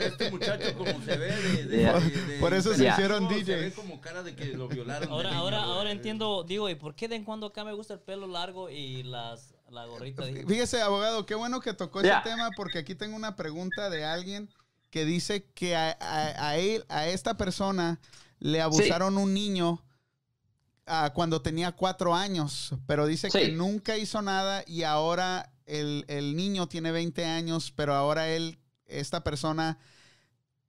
este 0.00 0.30
muchacho 0.30 0.76
como 0.76 1.00
se 1.02 1.16
ve 1.16 1.32
de, 1.36 1.64
de- 1.66 1.76
Yeah. 1.78 2.00
de- 2.00 2.10
de- 2.10 2.38
Por 2.40 2.54
eso 2.54 2.74
se 2.74 2.88
hicieron 2.88 3.28
Se 3.28 3.34
DJs. 3.34 3.46
ve 3.46 3.72
como 3.74 4.00
cara 4.00 4.22
de 4.22 4.34
que 4.34 4.46
lo 4.46 4.68
violaron. 4.68 5.08
de 5.08 5.14
Ahora, 5.14 5.30
niño, 5.30 5.40
ahora, 5.42 5.62
ahora 5.62 5.90
entiendo, 5.90 6.44
digo, 6.44 6.68
¿y 6.70 6.74
por 6.74 6.94
qué 6.94 7.08
de 7.08 7.16
en 7.16 7.24
cuando 7.24 7.46
acá 7.46 7.64
me 7.64 7.72
gusta 7.74 7.94
el 7.94 8.00
pelo 8.00 8.26
largo 8.26 8.70
y 8.70 9.02
las, 9.02 9.54
la 9.70 9.84
gorrita? 9.86 10.24
Digo, 10.24 10.48
Fíjese, 10.48 10.80
abogado, 10.82 11.26
qué 11.26 11.34
bueno 11.34 11.60
que 11.60 11.74
tocó 11.74 12.02
Ya. 12.02 12.18
ese 12.20 12.30
tema 12.30 12.50
porque 12.56 12.78
aquí 12.78 12.94
tengo 12.94 13.16
una 13.16 13.36
pregunta 13.36 13.90
de 13.90 14.04
alguien 14.04 14.48
que 14.90 15.04
dice 15.04 15.44
que 15.54 15.76
a, 15.76 15.96
a- 16.00 16.48
a 16.50 16.56
él, 16.56 16.84
a 16.88 17.06
esta 17.06 17.36
persona 17.36 18.00
le 18.38 18.60
abusaron 18.62 19.16
un 19.18 19.32
niño 19.34 19.82
ah, 20.86 21.10
cuando 21.14 21.42
tenía 21.42 21.72
cuatro 21.72 22.14
años, 22.14 22.74
pero 22.86 23.06
dice 23.06 23.30
Sí. 23.30 23.38
que 23.38 23.48
nunca 23.52 23.96
hizo 23.96 24.22
nada 24.22 24.62
y 24.66 24.82
ahora 24.84 25.50
el, 25.66 26.04
el 26.08 26.36
niño 26.36 26.68
tiene 26.68 26.92
20 26.92 27.24
años, 27.24 27.72
pero 27.74 27.94
ahora 27.94 28.28
él, 28.28 28.58
esta 28.86 29.22
persona, 29.22 29.78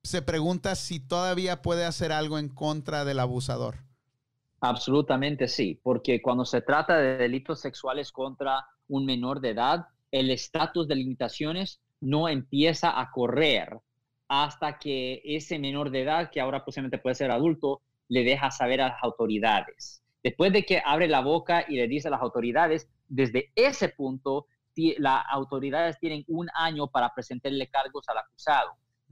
se 0.04 0.22
pregunta 0.22 0.76
si 0.76 1.00
todavía 1.00 1.62
puede 1.62 1.86
hacer 1.86 2.12
algo 2.12 2.40
en 2.40 2.50
contra 2.50 3.06
del 3.06 3.20
abusador. 3.20 3.76
Absolutamente 4.62 5.48
sí, 5.48 5.80
porque 5.84 6.22
cuando 6.22 6.46
se 6.46 6.62
trata 6.62 6.98
de 6.98 7.18
delitos 7.18 7.62
sexuales 7.62 8.12
contra 8.12 8.66
un 8.88 9.06
menor 9.06 9.40
de 9.40 9.50
edad, 9.50 9.86
el 10.12 10.32
estatus 10.32 10.88
de 10.88 10.96
limitaciones 10.96 11.80
no 12.00 12.30
empieza 12.30 13.00
a 13.00 13.12
correr 13.12 13.78
hasta 14.28 14.78
que 14.78 15.22
ese 15.24 15.60
menor 15.60 15.92
de 15.92 16.02
edad, 16.02 16.32
que 16.32 16.42
ahora 16.42 16.66
posiblemente 16.66 16.98
puede 16.98 17.16
ser 17.16 17.32
adulto, 17.32 17.82
le 18.10 18.24
deja 18.24 18.52
saber 18.52 18.82
a 18.82 18.90
las 18.90 19.04
autoridades. 19.04 20.02
Después 20.24 20.52
de 20.52 20.64
que 20.64 20.82
abre 20.84 21.08
la 21.08 21.22
boca 21.22 21.66
y 21.68 21.76
le 21.76 21.88
dice 21.88 22.08
a 22.08 22.12
las 22.12 22.22
autoridades, 22.22 22.90
desde 23.08 23.52
ese 23.56 23.90
punto, 23.90 24.48
las 24.98 25.24
autoridades 25.30 25.98
tienen 26.00 26.24
un 26.28 26.48
año 26.54 26.88
para 26.88 27.14
presentarle 27.14 27.68
cargos 27.68 28.08
al 28.10 28.20
acusado. 28.20 28.72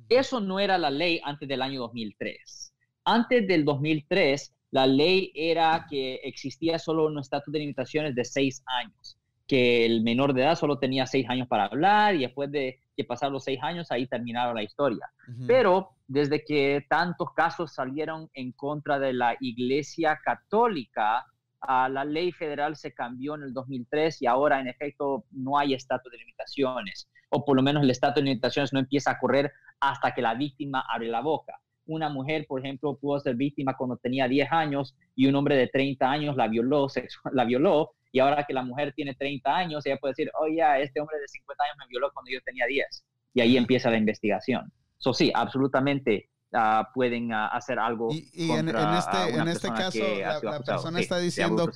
Eso 0.10 0.40
no 0.40 0.60
era 0.60 0.78
la 0.78 0.90
ley 0.90 1.22
antes 1.24 1.48
del 1.48 1.62
año 1.62 1.80
2003. 1.82 2.74
Antes 3.06 3.48
del 3.48 3.66
2003, 3.66 4.54
la 4.72 4.88
ley 4.88 5.32
era 5.36 5.86
que 5.90 6.16
existía 6.24 6.80
solo 6.80 7.06
un 7.08 7.20
estatus 7.20 7.52
de 7.52 7.60
limitaciones 7.60 8.16
de 8.16 8.26
seis 8.26 8.64
años, 8.66 9.18
que 9.48 9.86
el 9.86 10.02
menor 10.02 10.34
de 10.34 10.42
edad 10.42 10.56
solo 10.56 10.80
tenía 10.80 11.06
seis 11.06 11.30
años 11.30 11.48
para 11.48 11.66
hablar 11.66 12.16
y 12.16 12.22
después 12.22 12.52
de 12.52 12.80
que 12.96 13.04
pasaron 13.04 13.34
los 13.34 13.44
seis 13.44 13.60
años, 13.62 13.92
ahí 13.92 14.08
terminaba 14.08 14.54
la 14.54 14.64
historia. 14.64 15.08
Pero 15.48 15.92
desde 16.08 16.44
que 16.44 16.86
tantos 16.90 17.34
casos 17.34 17.74
salieron 17.74 18.30
en 18.34 18.52
contra 18.54 19.00
de 19.00 19.14
la 19.14 19.36
Iglesia 19.40 20.20
Católica, 20.24 21.26
ah, 21.68 21.90
la 21.90 22.06
ley 22.06 22.32
federal 22.32 22.76
se 22.76 22.94
cambió 22.94 23.36
en 23.36 23.44
el 23.44 23.54
2003 23.54 24.22
y 24.22 24.26
ahora 24.26 24.60
en 24.60 24.68
efecto 24.68 25.26
no 25.32 25.58
hay 25.58 25.74
estatus 25.74 26.12
de 26.12 26.18
limitaciones, 26.18 27.10
o 27.30 27.44
por 27.44 27.56
lo 27.56 27.62
menos 27.62 27.84
el 27.84 27.90
estatus 27.90 28.24
de 28.24 28.30
limitaciones 28.30 28.74
no 28.74 28.80
empieza 28.80 29.12
a 29.12 29.20
correr 29.20 29.52
hasta 29.80 30.14
que 30.14 30.22
la 30.22 30.34
víctima 30.34 30.86
abre 30.90 31.08
la 31.08 31.22
boca. 31.22 31.60
Una 31.88 32.10
mujer, 32.10 32.46
por 32.48 32.60
ejemplo, 32.60 32.98
pudo 32.98 33.20
ser 33.20 33.36
víctima 33.36 33.76
cuando 33.78 33.98
tenía 33.98 34.28
10 34.28 34.52
años 34.52 34.96
y 35.16 35.28
un 35.28 35.36
hombre 35.36 35.56
de 35.56 35.68
30 35.68 36.10
años 36.10 36.36
la 36.36 36.48
violó, 36.48 36.88
la 37.34 37.46
violó 37.46 37.92
y 38.12 38.20
ahora 38.20 38.46
que 38.46 38.54
la 38.54 38.64
mujer 38.64 38.94
tiene 38.94 39.14
30 39.14 39.56
años, 39.56 39.86
ella 39.86 39.98
puede 39.98 40.14
decir, 40.14 40.32
oye, 40.40 40.62
este 40.82 41.02
hombre 41.02 41.20
de 41.20 41.28
50 41.28 41.64
años 41.64 41.76
me 41.80 41.88
violó 41.88 42.12
cuando 42.14 42.32
yo 42.32 42.40
tenía 42.46 42.66
10. 42.66 43.06
Y 43.34 43.42
ahí 43.42 43.58
empieza 43.58 43.92
la 43.92 43.98
investigación. 43.98 44.72
So, 44.98 45.14
sí, 45.14 45.32
absolutamente 45.36 46.30
ah, 46.54 46.90
pueden 46.94 47.32
ah, 47.34 47.48
hacer 47.48 47.80
algo. 47.80 48.10
Y- 48.12 48.30
y 48.34 48.52
en- 48.52 48.66
contra, 48.68 48.92
en 48.92 48.98
este- 48.98 49.38
en 49.42 49.48
este 49.48 49.68
caso, 49.70 50.00
la- 50.44 50.60
persona 50.62 50.98
sí, 51.00 51.04
está 51.04 51.18
diciendo-. 51.18 51.70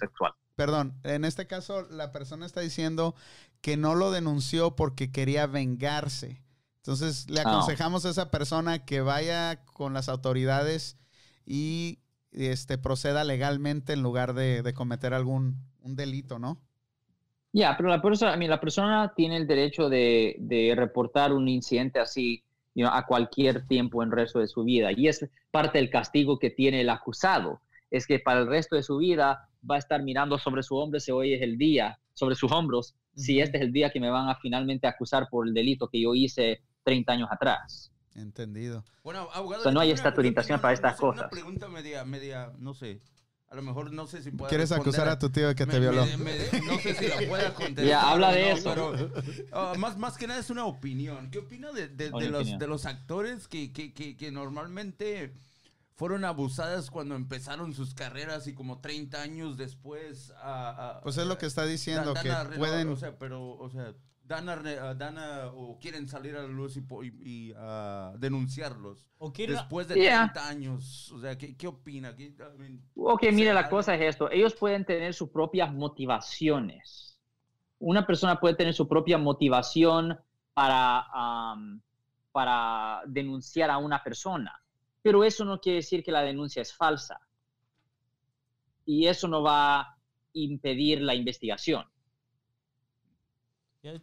Perdón, 0.55 0.93
en 1.03 1.23
este 1.23 1.47
caso 1.47 1.83
la 1.89 2.11
persona 2.11 2.45
está 2.45 2.59
diciendo 2.61 3.15
que 3.61 3.77
no 3.77 3.95
lo 3.95 4.11
denunció 4.11 4.75
porque 4.75 5.11
quería 5.11 5.47
vengarse. 5.47 6.41
Entonces 6.77 7.29
le 7.29 7.39
Ah. 7.41 7.43
aconsejamos 7.47 8.05
a 8.05 8.09
esa 8.09 8.29
persona 8.31 8.83
que 8.85 9.01
vaya 9.01 9.63
con 9.65 9.93
las 9.93 10.09
autoridades 10.09 10.97
y 11.45 11.99
este 12.31 12.77
proceda 12.77 13.23
legalmente 13.23 13.93
en 13.93 14.01
lugar 14.03 14.33
de, 14.33 14.61
de 14.61 14.73
cometer 14.73 15.13
algún 15.13 15.57
un 15.81 15.95
delito, 15.95 16.39
¿no? 16.39 16.61
Ya, 17.53 17.75
pero 17.77 17.89
la 17.89 18.01
persona, 18.01 18.35
la 18.35 18.59
persona 18.59 19.13
tiene 19.15 19.37
el 19.37 19.47
derecho 19.47 19.89
de, 19.89 20.35
de 20.39 20.73
reportar 20.75 21.31
un 21.33 21.47
incidente 21.47 21.99
así 21.99 22.43
you 22.75 22.85
know, 22.85 22.93
a 22.93 23.05
cualquier 23.05 23.67
tiempo 23.67 24.03
en 24.03 24.09
el 24.09 24.15
resto 24.15 24.39
de 24.39 24.47
su 24.47 24.63
vida. 24.63 24.91
Y 24.91 25.07
es 25.07 25.27
parte 25.51 25.77
del 25.77 25.89
castigo 25.89 26.39
que 26.39 26.49
tiene 26.49 26.81
el 26.81 26.89
acusado. 26.89 27.61
Es 27.91 28.05
que 28.05 28.19
para 28.19 28.41
el 28.41 28.47
resto 28.47 28.75
de 28.75 28.83
su 28.83 28.97
vida 28.97 29.49
va 29.69 29.75
a 29.75 29.79
estar 29.79 30.01
mirando 30.03 30.37
sobre 30.37 30.63
su 30.63 30.75
hombro 30.75 30.99
si 30.99 31.11
hoy 31.11 31.33
es 31.33 31.41
el 31.41 31.57
día, 31.57 31.99
sobre 32.13 32.35
sus 32.35 32.51
hombros, 32.51 32.95
si 33.15 33.39
este 33.39 33.57
es 33.57 33.63
el 33.63 33.73
día 33.73 33.89
que 33.89 33.99
me 33.99 34.09
van 34.09 34.29
a 34.29 34.35
finalmente 34.35 34.87
acusar 34.87 35.27
por 35.29 35.47
el 35.47 35.53
delito 35.53 35.87
que 35.87 36.01
yo 36.01 36.13
hice 36.13 36.61
30 36.83 37.11
años 37.11 37.29
atrás. 37.31 37.91
Entendido. 38.15 38.83
Bueno, 39.03 39.29
abogado. 39.33 39.61
O 39.61 39.63
sea, 39.63 39.71
no 39.71 39.79
hay 39.79 39.93
limitación 39.93 40.57
tengo 40.57 40.61
para 40.61 40.73
estas 40.73 40.99
Una 40.99 41.11
cosas. 41.11 41.29
pregunta 41.31 41.67
media, 41.69 42.03
media, 42.05 42.51
no 42.57 42.73
sé. 42.73 42.99
A 43.51 43.55
lo 43.55 43.63
mejor 43.63 43.91
no 43.91 44.05
sé 44.05 44.21
si 44.21 44.29
puede 44.29 44.49
¿Quieres 44.49 44.71
acusar 44.71 45.07
a 45.07 45.17
tu 45.17 45.31
tío 45.31 45.47
de 45.47 45.55
que 45.55 45.65
te 45.65 45.79
violó? 45.79 46.05
me- 46.05 46.17
me- 46.17 46.61
no 46.67 46.77
sé 46.79 46.93
si 46.93 47.07
la 47.07 47.17
pueda 47.27 47.53
contestar. 47.55 47.85
Ya, 47.85 48.11
habla 48.11 48.31
de 48.31 48.51
no, 48.51 48.55
eso. 48.57 48.69
Pero 48.69 49.11
ah, 49.51 49.73
más, 49.77 49.97
más 49.97 50.17
que 50.17 50.27
nada 50.27 50.39
es 50.39 50.51
una 50.51 50.65
opinión. 50.65 51.31
¿Qué 51.31 51.39
opina 51.39 51.71
de, 51.71 51.87
de- 51.87 52.11
los, 52.11 52.41
opinión. 52.41 52.59
de 52.59 52.67
los 52.67 52.85
actores 52.85 53.47
que, 53.47 53.73
que, 53.73 53.91
que, 53.93 54.15
que 54.15 54.31
normalmente 54.31 55.33
fueron 55.95 56.25
abusadas 56.25 56.91
cuando 56.91 57.15
empezaron 57.15 57.73
sus 57.73 57.93
carreras 57.95 58.45
y 58.47 58.53
como 58.53 58.79
30 58.81 59.19
años 59.21 59.57
después... 59.57 60.31
ah, 60.37 60.75
ah, 60.77 60.99
Pues 61.03 61.17
es 61.17 61.25
lo 61.25 61.37
que 61.39 61.45
está 61.47 61.65
diciendo, 61.65 62.13
que 62.13 62.31
pueden... 62.57 62.89
O 62.89 62.95
sea, 62.95 63.17
pero, 63.17 63.49
o 63.57 63.69
sea, 63.71 63.93
dan, 64.29 64.47
a 64.47 64.93
dan 64.93 65.17
o 65.55 65.77
quieren 65.81 66.07
salir 66.07 66.35
a 66.37 66.43
la 66.43 66.47
luz 66.47 66.77
y, 66.77 66.81
po- 66.81 67.03
y- 67.03 67.11
y, 67.23 67.53
denunciarlos. 68.19 69.09
O 69.17 69.33
quieren- 69.33 69.55
Después 69.57 69.87
de 69.89 69.95
Yeah. 69.95 70.31
30 70.31 70.47
años. 70.47 71.11
O 71.11 71.19
sea, 71.19 71.37
¿qué, 71.37 71.57
qué 71.57 71.67
opina? 71.67 72.15
¿Qué- 72.15 72.27
I 72.37 72.57
mean, 72.57 72.81
Ok, 72.95 73.23
mire, 73.33 73.53
la 73.53 73.61
¿será- 73.61 73.69
cosa 73.69 73.95
es 73.95 74.01
esto. 74.01 74.29
Ellos 74.31 74.53
pueden 74.55 74.85
tener 74.85 75.13
sus 75.13 75.29
propias 75.29 75.73
motivaciones. 75.73 77.19
Una 77.79 78.05
persona 78.05 78.39
puede 78.39 78.55
tener 78.55 78.73
su 78.73 78.87
propia 78.87 79.17
motivación 79.17 80.17
para 82.31 83.01
denunciar 83.07 83.69
a 83.71 83.77
una 83.77 84.03
persona, 84.03 84.61
pero 85.01 85.23
eso 85.23 85.43
no 85.45 85.59
quiere 85.59 85.77
decir 85.77 86.03
que 86.03 86.11
la 86.11 86.21
denuncia 86.21 86.61
es 86.61 86.73
falsa. 86.73 87.19
Y 88.85 89.07
eso 89.07 89.27
no 89.27 89.41
va 89.41 89.79
a 89.81 89.97
impedir 90.33 91.01
la 91.01 91.15
investigación. 91.15 91.85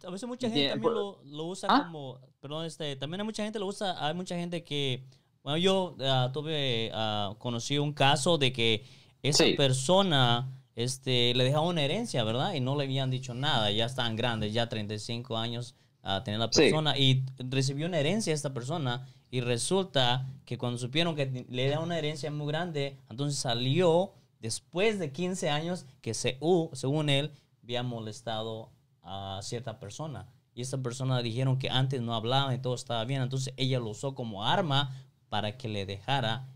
A 0.05 0.09
veces 0.09 0.27
mucha 0.27 0.49
gente 0.49 0.69
también 0.69 0.93
lo, 0.93 1.19
lo 1.23 1.45
usa 1.45 1.69
¿Ah? 1.71 1.83
como, 1.83 2.19
perdón, 2.39 2.65
este, 2.65 2.95
también 2.95 3.21
hay 3.21 3.25
mucha 3.25 3.43
gente 3.43 3.59
lo 3.59 3.67
usa, 3.67 4.05
hay 4.07 4.15
mucha 4.15 4.35
gente 4.35 4.63
que, 4.63 5.03
bueno, 5.43 5.57
yo 5.57 5.95
ah, 6.01 6.31
tuve, 6.33 6.89
ah, 6.93 7.35
conocí 7.37 7.77
un 7.77 7.93
caso 7.93 8.39
de 8.39 8.51
que 8.51 8.83
esa 9.21 9.43
Sí. 9.45 9.53
persona, 9.53 10.49
este, 10.75 11.33
le 11.35 11.43
dejaba 11.43 11.67
una 11.67 11.83
herencia, 11.83 12.23
¿verdad? 12.23 12.53
Y 12.55 12.59
no 12.59 12.75
le 12.75 12.85
habían 12.85 13.11
dicho 13.11 13.35
nada, 13.35 13.69
ya 13.71 13.85
estaban 13.85 14.15
grandes, 14.15 14.51
ya 14.51 14.67
35 14.67 15.37
años 15.37 15.75
a 16.01 16.23
tener 16.23 16.39
la 16.39 16.49
Sí. 16.51 16.61
persona 16.61 16.97
y 16.97 17.23
recibió 17.37 17.85
una 17.85 17.99
herencia 17.99 18.33
esta 18.33 18.53
persona 18.53 19.05
y 19.29 19.41
resulta 19.41 20.25
que 20.45 20.57
cuando 20.57 20.79
supieron 20.79 21.15
que 21.15 21.45
le 21.49 21.69
da 21.69 21.79
una 21.81 21.99
herencia 21.99 22.31
muy 22.31 22.47
grande, 22.47 22.97
entonces 23.11 23.37
salió 23.37 24.13
después 24.39 24.97
de 24.97 25.11
15 25.11 25.49
años 25.51 25.85
que 26.01 26.15
se, 26.15 26.37
uh, 26.39 26.69
según 26.73 27.09
él 27.09 27.31
había 27.61 27.83
molestado 27.83 28.71
a 29.07 29.39
cierta 29.41 29.79
persona. 29.79 30.27
Y 30.53 30.61
esta 30.61 30.77
persona 30.79 31.21
dijeron 31.21 31.57
que 31.57 31.69
antes 31.69 32.01
no 32.01 32.13
hablaban 32.13 32.53
y 32.53 32.59
todo 32.59 32.75
estaba 32.75 33.03
bien. 33.05 33.21
Entonces 33.21 33.53
ella 33.57 33.79
lo 33.79 33.89
usó 33.89 34.13
como 34.15 34.43
arma 34.45 34.95
para 35.29 35.57
que 35.57 35.67
le 35.69 35.85
dejara 35.85 36.47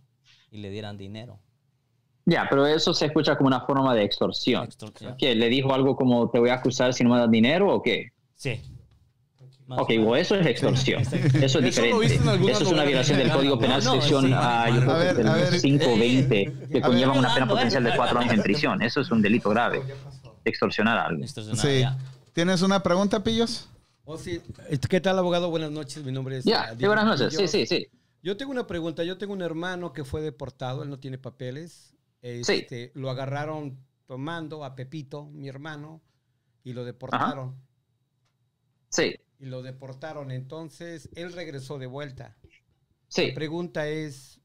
y 0.51 0.57
le 0.57 0.69
dieran 0.69 0.97
dinero. 0.97 1.39
Ya, 2.25 2.45
pero 2.49 2.67
eso 2.67 2.93
se 2.93 3.05
escucha 3.07 3.35
como 3.37 3.47
una 3.47 3.61
forma 3.61 3.93
de 3.95 4.03
extorsión. 4.03 4.63
Extorsión. 4.65 5.15
¿Qué? 5.17 5.33
¿Le 5.35 5.49
dijo 5.49 5.73
algo 5.73 5.95
como 5.95 6.29
te 6.29 6.39
voy 6.39 6.49
a 6.49 6.55
acusar 6.55 6.93
si 6.93 7.03
no 7.03 7.09
me 7.11 7.17
das 7.19 7.31
dinero 7.31 7.73
o 7.73 7.81
qué? 7.81 8.09
Sí. 8.35 8.61
Más 9.67 9.79
Ok, 9.79 9.89
o 9.89 9.93
menos. 9.93 10.07
o 10.07 10.15
eso 10.17 10.35
es 10.35 10.45
extorsión. 10.47 11.01
Eso 11.01 11.15
es 11.15 11.35
Eso 11.43 11.61
diferente. 11.61 12.29
alguna 12.29 12.51
Eso 12.51 12.63
es 12.63 12.71
una 12.71 12.83
violación 12.83 13.17
del 13.19 13.31
Código. 13.31 13.57
Penal, 13.59 13.83
No, 13.83 13.93
sección, 13.93 14.25
sí. 14.25 14.31
ah, 14.35 14.69
yo 14.69 14.81
creo 14.81 14.97
ver, 14.97 15.15
que 15.15 15.27
a 15.27 15.33
ver. 15.33 15.49
del 15.51 15.61
520, 15.61 16.53
que 16.71 16.77
A 16.79 16.81
conlleva 16.81 17.11
ver. 17.13 17.19
una 17.19 17.33
pena 17.33 17.47
potencial 17.47 17.83
de 17.83 17.95
cuatro 17.95 18.19
años 18.19 18.33
en 18.33 18.41
prisión. 18.43 18.81
Eso 18.81 18.99
es 19.01 19.09
un 19.11 19.21
delito 19.21 19.49
grave. 19.49 19.81
Extorsionar 20.43 20.97
a 20.97 21.03
alguien. 21.05 21.23
Extorsionar, 21.23 21.61
Sí. 21.65 21.79
ya. 21.79 21.97
¿Tienes 22.33 22.61
una 22.61 22.81
pregunta, 22.81 23.23
Pillos? 23.23 23.67
Oh, 24.05 24.17
sí. 24.17 24.41
¿Qué 24.89 25.01
tal, 25.01 25.17
abogado? 25.19 25.49
Buenas 25.49 25.71
noches. 25.71 26.03
Mi 26.03 26.11
nombre 26.11 26.37
es. 26.37 26.45
Ya, 26.45 26.69
sí, 26.71 26.77
Diego 26.77 26.93
buenas 26.93 27.19
noches. 27.19 27.35
Sí, 27.35 27.47
sí, 27.47 27.65
sí. 27.65 27.87
Yo 28.23 28.37
tengo 28.37 28.51
una 28.51 28.67
pregunta. 28.67 29.03
Yo 29.03 29.17
tengo 29.17 29.33
un 29.33 29.41
hermano 29.41 29.93
que 29.93 30.03
fue 30.03 30.21
deportado. 30.21 30.83
Él 30.83 30.89
no 30.89 30.99
tiene 30.99 31.17
papeles. 31.17 31.95
Este, 32.21 32.91
Lo 32.93 33.09
agarraron 33.09 33.79
tomando 34.05 34.63
a 34.63 34.75
Pepito, 34.75 35.25
mi 35.25 35.47
hermano, 35.47 36.01
y 36.63 36.73
lo 36.73 36.83
deportaron. 36.85 37.55
Sí, 38.89 39.15
Y 39.39 39.45
lo 39.45 39.61
deportaron. 39.63 40.31
Entonces, 40.31 41.09
él 41.15 41.33
regresó 41.33 41.79
de 41.79 41.87
vuelta. 41.87 42.37
sí. 43.07 43.29
La 43.29 43.33
pregunta 43.33 43.87
es, 43.87 44.39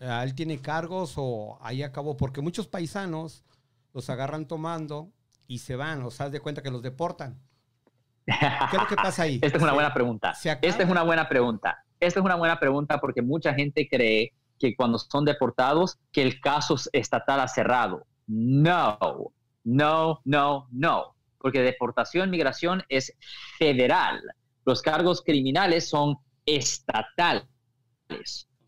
¿ah, 0.00 0.22
¿él 0.22 0.34
tiene 0.34 0.60
cargos 0.60 1.14
o 1.16 1.58
ahí 1.62 1.82
acabó? 1.82 2.16
Porque 2.16 2.40
muchos 2.40 2.68
paisanos 2.68 3.44
los 3.92 4.08
agarran 4.10 4.46
tomando 4.46 5.12
y 5.48 5.58
se 5.58 5.74
van. 5.74 6.02
O 6.04 6.10
sea, 6.12 6.26
haz 6.26 6.32
de 6.32 6.40
cuenta 6.40 6.62
que 6.62 6.70
los 6.70 6.82
deportan. 6.82 7.40
¿Qué 8.26 8.76
es 8.76 8.80
lo 8.80 8.86
que 8.86 8.94
pasa 8.94 9.24
ahí? 9.24 9.40
Esta 9.42 9.56
es 9.56 9.62
una 9.64 9.72
buena 9.72 9.92
pregunta. 9.92 10.32
Esta 10.62 10.82
es 10.84 10.88
una 10.88 11.02
buena 11.02 11.28
pregunta. 11.28 11.84
Esta 11.98 12.20
es 12.20 12.24
una 12.24 12.36
buena 12.36 12.60
pregunta 12.60 13.00
porque 13.00 13.22
mucha 13.22 13.54
gente 13.54 13.88
cree 13.88 14.34
que 14.60 14.76
cuando 14.76 14.98
son 14.98 15.24
deportados, 15.24 15.98
que 16.12 16.22
el 16.22 16.40
caso 16.40 16.76
estatal 16.92 17.40
ha 17.40 17.48
cerrado. 17.48 18.06
No, 18.26 19.32
no, 19.64 20.20
no, 20.24 20.68
no. 20.70 21.14
Porque 21.38 21.62
deportación, 21.62 22.30
migración 22.30 22.84
es 22.88 23.16
federal. 23.58 24.20
Los 24.64 24.82
cargos 24.82 25.22
criminales 25.22 25.88
son 25.88 26.18
estatales. 26.44 27.48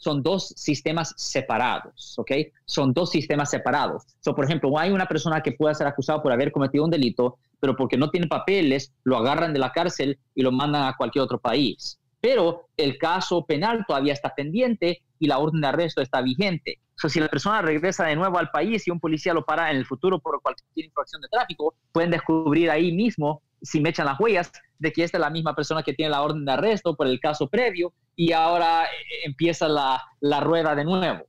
Son 0.00 0.22
dos 0.22 0.54
sistemas 0.56 1.12
separados, 1.18 2.18
¿ok? 2.18 2.32
Son 2.64 2.94
dos 2.94 3.10
sistemas 3.10 3.50
separados. 3.50 4.04
Por 4.24 4.46
ejemplo, 4.46 4.78
hay 4.78 4.90
una 4.90 5.04
persona 5.04 5.42
que 5.42 5.52
puede 5.52 5.74
ser 5.74 5.86
acusada 5.86 6.22
por 6.22 6.32
haber 6.32 6.52
cometido 6.52 6.84
un 6.84 6.90
delito, 6.90 7.36
pero 7.60 7.76
porque 7.76 7.98
no 7.98 8.08
tiene 8.08 8.26
papeles, 8.26 8.94
lo 9.04 9.18
agarran 9.18 9.52
de 9.52 9.58
la 9.58 9.72
cárcel 9.72 10.18
y 10.34 10.40
lo 10.40 10.52
mandan 10.52 10.84
a 10.84 10.96
cualquier 10.96 11.22
otro 11.22 11.38
país. 11.38 12.00
Pero 12.18 12.68
el 12.78 12.96
caso 12.96 13.44
penal 13.44 13.84
todavía 13.86 14.14
está 14.14 14.34
pendiente 14.34 15.02
y 15.18 15.26
la 15.26 15.36
orden 15.36 15.60
de 15.60 15.66
arresto 15.66 16.00
está 16.00 16.22
vigente. 16.22 16.78
So, 16.94 17.10
si 17.10 17.20
la 17.20 17.28
persona 17.28 17.60
regresa 17.60 18.06
de 18.06 18.16
nuevo 18.16 18.38
al 18.38 18.50
país 18.50 18.88
y 18.88 18.90
un 18.90 19.00
policía 19.00 19.34
lo 19.34 19.44
para 19.44 19.70
en 19.70 19.76
el 19.76 19.84
futuro 19.84 20.18
por 20.18 20.40
cualquier 20.40 20.86
infracción 20.86 21.20
de 21.20 21.28
tráfico, 21.28 21.74
pueden 21.92 22.10
descubrir 22.10 22.70
ahí 22.70 22.90
mismo, 22.90 23.42
si 23.60 23.80
me 23.80 23.90
echan 23.90 24.06
las 24.06 24.18
huellas, 24.18 24.50
de 24.80 24.92
que 24.92 25.04
esta 25.04 25.18
es 25.18 25.20
la 25.20 25.30
misma 25.30 25.54
persona 25.54 25.82
que 25.84 25.92
tiene 25.92 26.10
la 26.10 26.22
orden 26.22 26.44
de 26.44 26.50
arresto 26.52 26.96
por 26.96 27.06
el 27.06 27.20
caso 27.20 27.48
previo 27.48 27.92
y 28.16 28.32
ahora 28.32 28.84
eh, 28.86 28.88
empieza 29.26 29.68
la, 29.68 30.02
la 30.20 30.40
rueda 30.40 30.74
de 30.74 30.84
nuevo. 30.84 31.20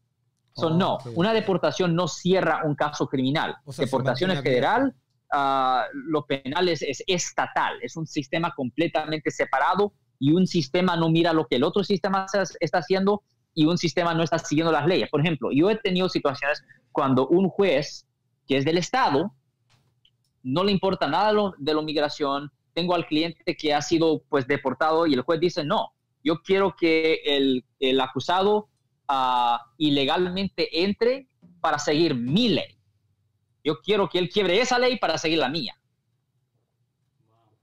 So, 0.53 0.67
Oh, 0.67 0.69
no, 0.71 0.97
una 1.15 1.33
deportación 1.33 1.95
no 1.95 2.07
cierra 2.07 2.61
un 2.65 2.75
caso 2.75 3.07
criminal. 3.07 3.55
O 3.65 3.71
sea, 3.71 3.83
se 3.83 3.89
deportación 3.89 4.31
es 4.31 4.37
federal, 4.41 4.95
ah, 5.31 5.85
lo 5.93 6.25
penal 6.25 6.67
es, 6.69 6.81
es 6.81 7.03
estatal, 7.07 7.73
es 7.81 7.95
un 7.95 8.07
sistema 8.07 8.51
completamente 8.55 9.29
separado 9.31 9.93
y 10.19 10.31
un 10.33 10.47
sistema 10.47 10.95
no 10.95 11.09
mira 11.09 11.31
lo 11.33 11.45
que 11.47 11.55
el 11.57 11.63
otro 11.63 11.83
sistema 11.83 12.25
está 12.59 12.77
haciendo 12.79 13.21
y 13.53 13.65
un 13.65 13.77
sistema 13.77 14.13
no 14.13 14.23
está 14.23 14.39
siguiendo 14.39 14.71
las 14.71 14.85
leyes. 14.87 15.09
Por 15.09 15.19
ejemplo, 15.21 15.49
yo 15.53 15.69
he 15.69 15.75
tenido 15.77 16.07
situaciones 16.09 16.63
cuando 16.91 17.27
un 17.27 17.49
juez 17.49 18.05
que 18.47 18.57
es 18.57 18.65
del 18.65 18.77
Estado 18.77 19.33
no 20.43 20.63
le 20.63 20.71
importa 20.71 21.07
nada 21.07 21.27
de, 21.27 21.33
lo- 21.33 21.53
de 21.57 21.73
la 21.73 21.81
migración, 21.81 22.51
tengo 22.73 22.95
al 22.95 23.05
cliente 23.05 23.55
que 23.55 23.73
ha 23.73 23.81
sido 23.81 24.23
pues 24.29 24.47
deportado 24.47 25.07
y 25.07 25.13
el 25.13 25.21
juez 25.21 25.39
dice, 25.39 25.63
no, 25.63 25.93
yo 26.23 26.41
quiero 26.41 26.75
que 26.75 27.21
el, 27.25 27.65
el 27.79 27.99
acusado 27.99 28.69
ah, 29.07 29.61
ilegalmente 29.77 30.83
entre 30.83 31.27
para 31.59 31.79
seguir 31.79 32.15
mi 32.15 32.49
ley. 32.49 32.77
Yo 33.63 33.79
quiero 33.81 34.09
que 34.09 34.19
él 34.19 34.29
quiebre 34.29 34.59
esa 34.59 34.79
ley 34.79 34.97
para 34.97 35.17
seguir 35.17 35.39
la 35.39 35.49
mía. 35.49 35.75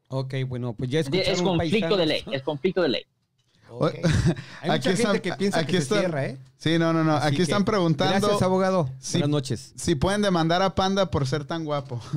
Ok, 0.09 0.35
bueno, 0.47 0.73
pues 0.73 0.91
ya 0.91 1.01
Es 1.01 1.43
conflicto 1.43 1.97
de 1.97 2.07
ley, 2.07 2.25
es 2.33 2.43
conflicto 2.43 2.83
de 2.83 2.89
ley. 2.89 3.05
Hay 4.63 4.71
Aquí 4.71 4.89
mucha 4.89 4.91
están- 4.91 5.13
gente 5.13 5.23
que 5.23 5.33
piensa 5.37 5.59
aquí 5.61 5.73
que 5.73 5.79
están- 5.79 5.99
se 5.99 6.05
cierra, 6.05 6.25
¿eh? 6.27 6.39
Sí, 6.57 6.77
no, 6.79 6.93
no, 6.93 7.05
no. 7.05 7.15
Así 7.17 7.27
Aquí 7.29 7.37
que, 7.37 7.43
están 7.45 7.65
preguntando 7.65 8.19
Gracias, 8.19 8.43
abogado. 8.43 8.91
Sí. 8.99 9.19
Buenas 9.19 9.31
noches. 9.31 9.73
si 9.77 9.95
pueden 9.95 10.23
demandar 10.23 10.61
a 10.63 10.75
Panda 10.75 11.09
por 11.11 11.27
ser 11.27 11.45
tan 11.45 11.65
guapo. 11.65 12.01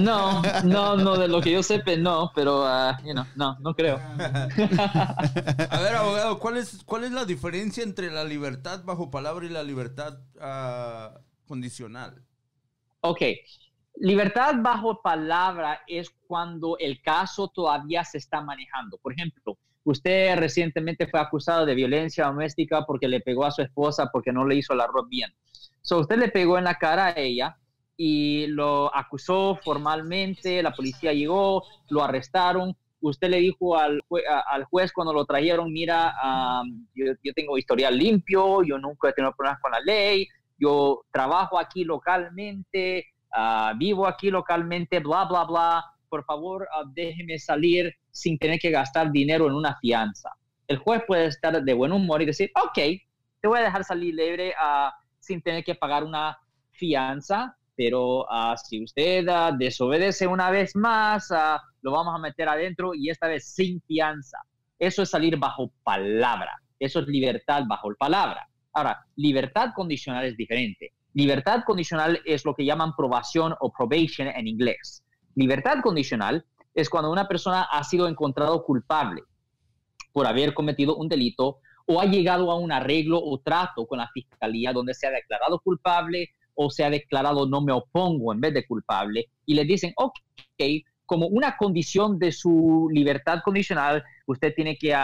No, 0.00 0.42
no, 0.64 0.96
no, 0.96 1.16
de 1.16 1.28
lo 1.28 1.40
que 1.40 1.50
yo 1.50 1.62
sepa, 1.62 1.96
no, 1.96 2.30
pero, 2.34 2.64
you 3.04 3.12
know, 3.12 3.24
no, 3.36 3.58
no 3.60 3.74
creo. 3.74 3.98
A 3.98 5.80
ver, 5.80 5.94
abogado, 5.96 6.38
¿cuál 6.38 6.56
es, 6.58 6.82
¿cuál 6.84 7.04
es 7.04 7.12
la 7.12 7.24
diferencia 7.24 7.82
entre 7.82 8.10
la 8.10 8.24
libertad 8.24 8.82
bajo 8.84 9.10
palabra 9.10 9.46
y 9.46 9.48
la 9.48 9.62
libertad 9.62 10.18
ah, 10.40 11.18
condicional? 11.46 12.22
Ok, 13.00 13.20
libertad 13.96 14.54
bajo 14.58 15.00
palabra 15.02 15.82
es 15.86 16.10
cuando 16.26 16.76
el 16.78 17.00
caso 17.02 17.48
todavía 17.48 18.04
se 18.04 18.18
está 18.18 18.40
manejando. 18.40 18.98
Por 18.98 19.12
ejemplo, 19.12 19.58
usted 19.84 20.36
recientemente 20.36 21.06
fue 21.06 21.20
acusado 21.20 21.66
de 21.66 21.74
violencia 21.74 22.26
doméstica 22.26 22.84
porque 22.86 23.08
le 23.08 23.20
pegó 23.20 23.44
a 23.44 23.50
su 23.50 23.62
esposa 23.62 24.10
porque 24.12 24.32
no 24.32 24.46
le 24.46 24.56
hizo 24.56 24.72
el 24.72 24.80
arroz 24.80 25.08
bien. 25.08 25.32
So, 25.82 25.98
usted 25.98 26.18
le 26.18 26.28
pegó 26.28 26.58
en 26.58 26.64
la 26.64 26.76
cara 26.76 27.06
a 27.06 27.12
ella 27.16 27.56
y 27.96 28.46
lo 28.48 28.94
acusó 28.94 29.58
formalmente, 29.62 30.62
la 30.62 30.72
policía 30.72 31.12
llegó, 31.12 31.64
lo 31.90 32.02
arrestaron. 32.02 32.76
Usted 33.00 33.28
le 33.28 33.38
dijo 33.38 33.76
al, 33.76 34.00
juez 34.70 34.92
cuando 34.92 35.12
lo 35.12 35.24
trajeron, 35.24 35.72
mira, 35.72 36.14
yo, 36.94 37.12
yo 37.22 37.32
tengo 37.34 37.58
historial 37.58 37.98
limpio, 37.98 38.62
yo 38.62 38.78
nunca 38.78 39.08
he 39.08 39.12
tenido 39.12 39.34
problemas 39.34 39.60
con 39.60 39.72
la 39.72 39.80
ley, 39.80 40.28
yo 40.56 41.02
trabajo 41.10 41.58
aquí 41.58 41.82
localmente, 41.82 43.11
ah, 43.32 43.72
vivo 43.76 44.06
aquí 44.06 44.30
localmente, 44.30 45.00
bla, 45.00 45.24
bla, 45.24 45.44
bla. 45.44 45.84
Por 46.08 46.24
favor, 46.24 46.68
ah, 46.74 46.84
déjeme 46.92 47.38
salir 47.38 47.94
sin 48.10 48.38
tener 48.38 48.58
que 48.58 48.70
gastar 48.70 49.10
dinero 49.10 49.46
en 49.46 49.54
una 49.54 49.76
fianza. 49.80 50.30
El 50.66 50.78
juez 50.78 51.02
puede 51.06 51.26
estar 51.26 51.62
de 51.62 51.74
buen 51.74 51.92
humor 51.92 52.22
y 52.22 52.26
decir, 52.26 52.50
ok, 52.54 52.78
te 53.40 53.48
voy 53.48 53.58
a 53.58 53.62
dejar 53.62 53.84
salir 53.84 54.14
libre 54.14 54.54
ah, 54.58 54.94
sin 55.18 55.42
tener 55.42 55.64
que 55.64 55.74
pagar 55.74 56.04
una 56.04 56.38
fianza, 56.70 57.56
pero 57.74 58.26
si 58.64 58.82
usted 58.82 59.26
desobedece 59.58 60.26
una 60.26 60.50
vez 60.50 60.76
más, 60.76 61.32
lo 61.80 61.92
vamos 61.92 62.14
a 62.14 62.18
meter 62.18 62.48
adentro 62.48 62.92
y 62.94 63.08
esta 63.08 63.28
vez 63.28 63.54
sin 63.54 63.80
fianza. 63.82 64.38
Eso 64.78 65.02
es 65.02 65.10
salir 65.10 65.36
bajo 65.36 65.72
palabra. 65.82 66.60
Eso 66.78 67.00
es 67.00 67.06
libertad 67.06 67.62
bajo 67.68 67.94
palabra. 67.96 68.48
Ahora, 68.72 69.06
libertad 69.16 69.70
condicional 69.74 70.24
es 70.24 70.36
diferente. 70.36 70.92
Libertad 71.14 71.62
condicional 71.64 72.20
es 72.24 72.44
lo 72.44 72.54
que 72.54 72.64
llaman 72.64 72.96
probación 72.96 73.54
o 73.60 73.72
probation 73.72 74.28
en 74.28 74.46
inglés. 74.46 75.02
Libertad 75.34 75.82
condicional 75.82 76.44
es 76.74 76.88
cuando 76.88 77.10
una 77.10 77.28
persona 77.28 77.62
ha 77.64 77.84
sido 77.84 78.08
encontrado 78.08 78.64
culpable 78.64 79.22
por 80.12 80.26
haber 80.26 80.54
cometido 80.54 80.96
un 80.96 81.08
delito 81.08 81.58
o 81.86 82.00
ha 82.00 82.06
llegado 82.06 82.50
a 82.50 82.58
un 82.58 82.72
arreglo 82.72 83.22
o 83.22 83.38
trato 83.38 83.86
con 83.86 83.98
la 83.98 84.08
fiscalía 84.08 84.72
donde 84.72 84.94
se 84.94 85.06
ha 85.06 85.10
declarado 85.10 85.58
culpable 85.60 86.30
o 86.54 86.70
se 86.70 86.84
ha 86.84 86.90
declarado 86.90 87.46
no 87.46 87.60
me 87.60 87.72
opongo 87.72 88.32
en 88.32 88.40
vez 88.40 88.54
de 88.54 88.66
culpable 88.66 89.28
y 89.46 89.54
le 89.54 89.64
dicen, 89.64 89.92
ok, 89.96 90.14
como 91.04 91.26
una 91.26 91.56
condición 91.56 92.18
de 92.18 92.32
su 92.32 92.88
libertad 92.90 93.40
condicional, 93.44 94.02
usted 94.26 94.54
tiene 94.54 94.78
que 94.78 94.94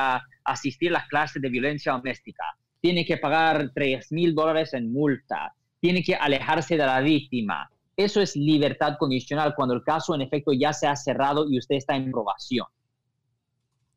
asistir 0.44 0.90
a 0.90 0.92
las 0.92 1.08
clases 1.08 1.42
de 1.42 1.50
violencia 1.50 1.92
doméstica, 1.92 2.44
tiene 2.80 3.04
que 3.04 3.18
pagar 3.18 3.72
3 3.74 4.12
mil 4.12 4.34
dólares 4.34 4.72
en 4.72 4.90
multa, 4.92 5.54
tiene 5.80 6.02
que 6.02 6.14
alejarse 6.14 6.76
de 6.76 6.84
la 6.86 7.00
víctima. 7.00 7.70
Eso 7.96 8.20
es 8.20 8.36
libertad 8.36 8.96
condicional 8.98 9.54
cuando 9.56 9.74
el 9.74 9.82
caso 9.82 10.14
en 10.14 10.20
efecto 10.22 10.52
ya 10.52 10.72
se 10.72 10.86
ha 10.86 10.94
cerrado 10.96 11.50
y 11.50 11.58
usted 11.58 11.76
está 11.76 11.96
en 11.96 12.10
probación. 12.10 12.66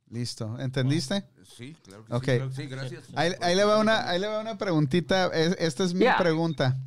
Listo, 0.09 0.59
¿entendiste? 0.59 1.23
Sí, 1.43 1.75
claro 1.83 2.05
que 2.05 2.13
Ok. 2.13 2.23
sí, 2.23 2.27
claro 2.35 2.49
que 2.49 2.55
sí, 2.55 2.67
gracias. 2.67 3.03
Ahí, 3.15 3.31
ahí 3.41 3.55
le 3.55 3.63
va 3.63 3.79
una, 3.79 4.09
ahí 4.09 4.19
le 4.19 4.27
va 4.27 4.41
una 4.41 4.57
preguntita. 4.57 5.27
Es- 5.27 5.55
esta 5.59 5.83
es 5.85 5.93
mi 5.93 6.01
Yeah. 6.01 6.17
pregunta. 6.17 6.77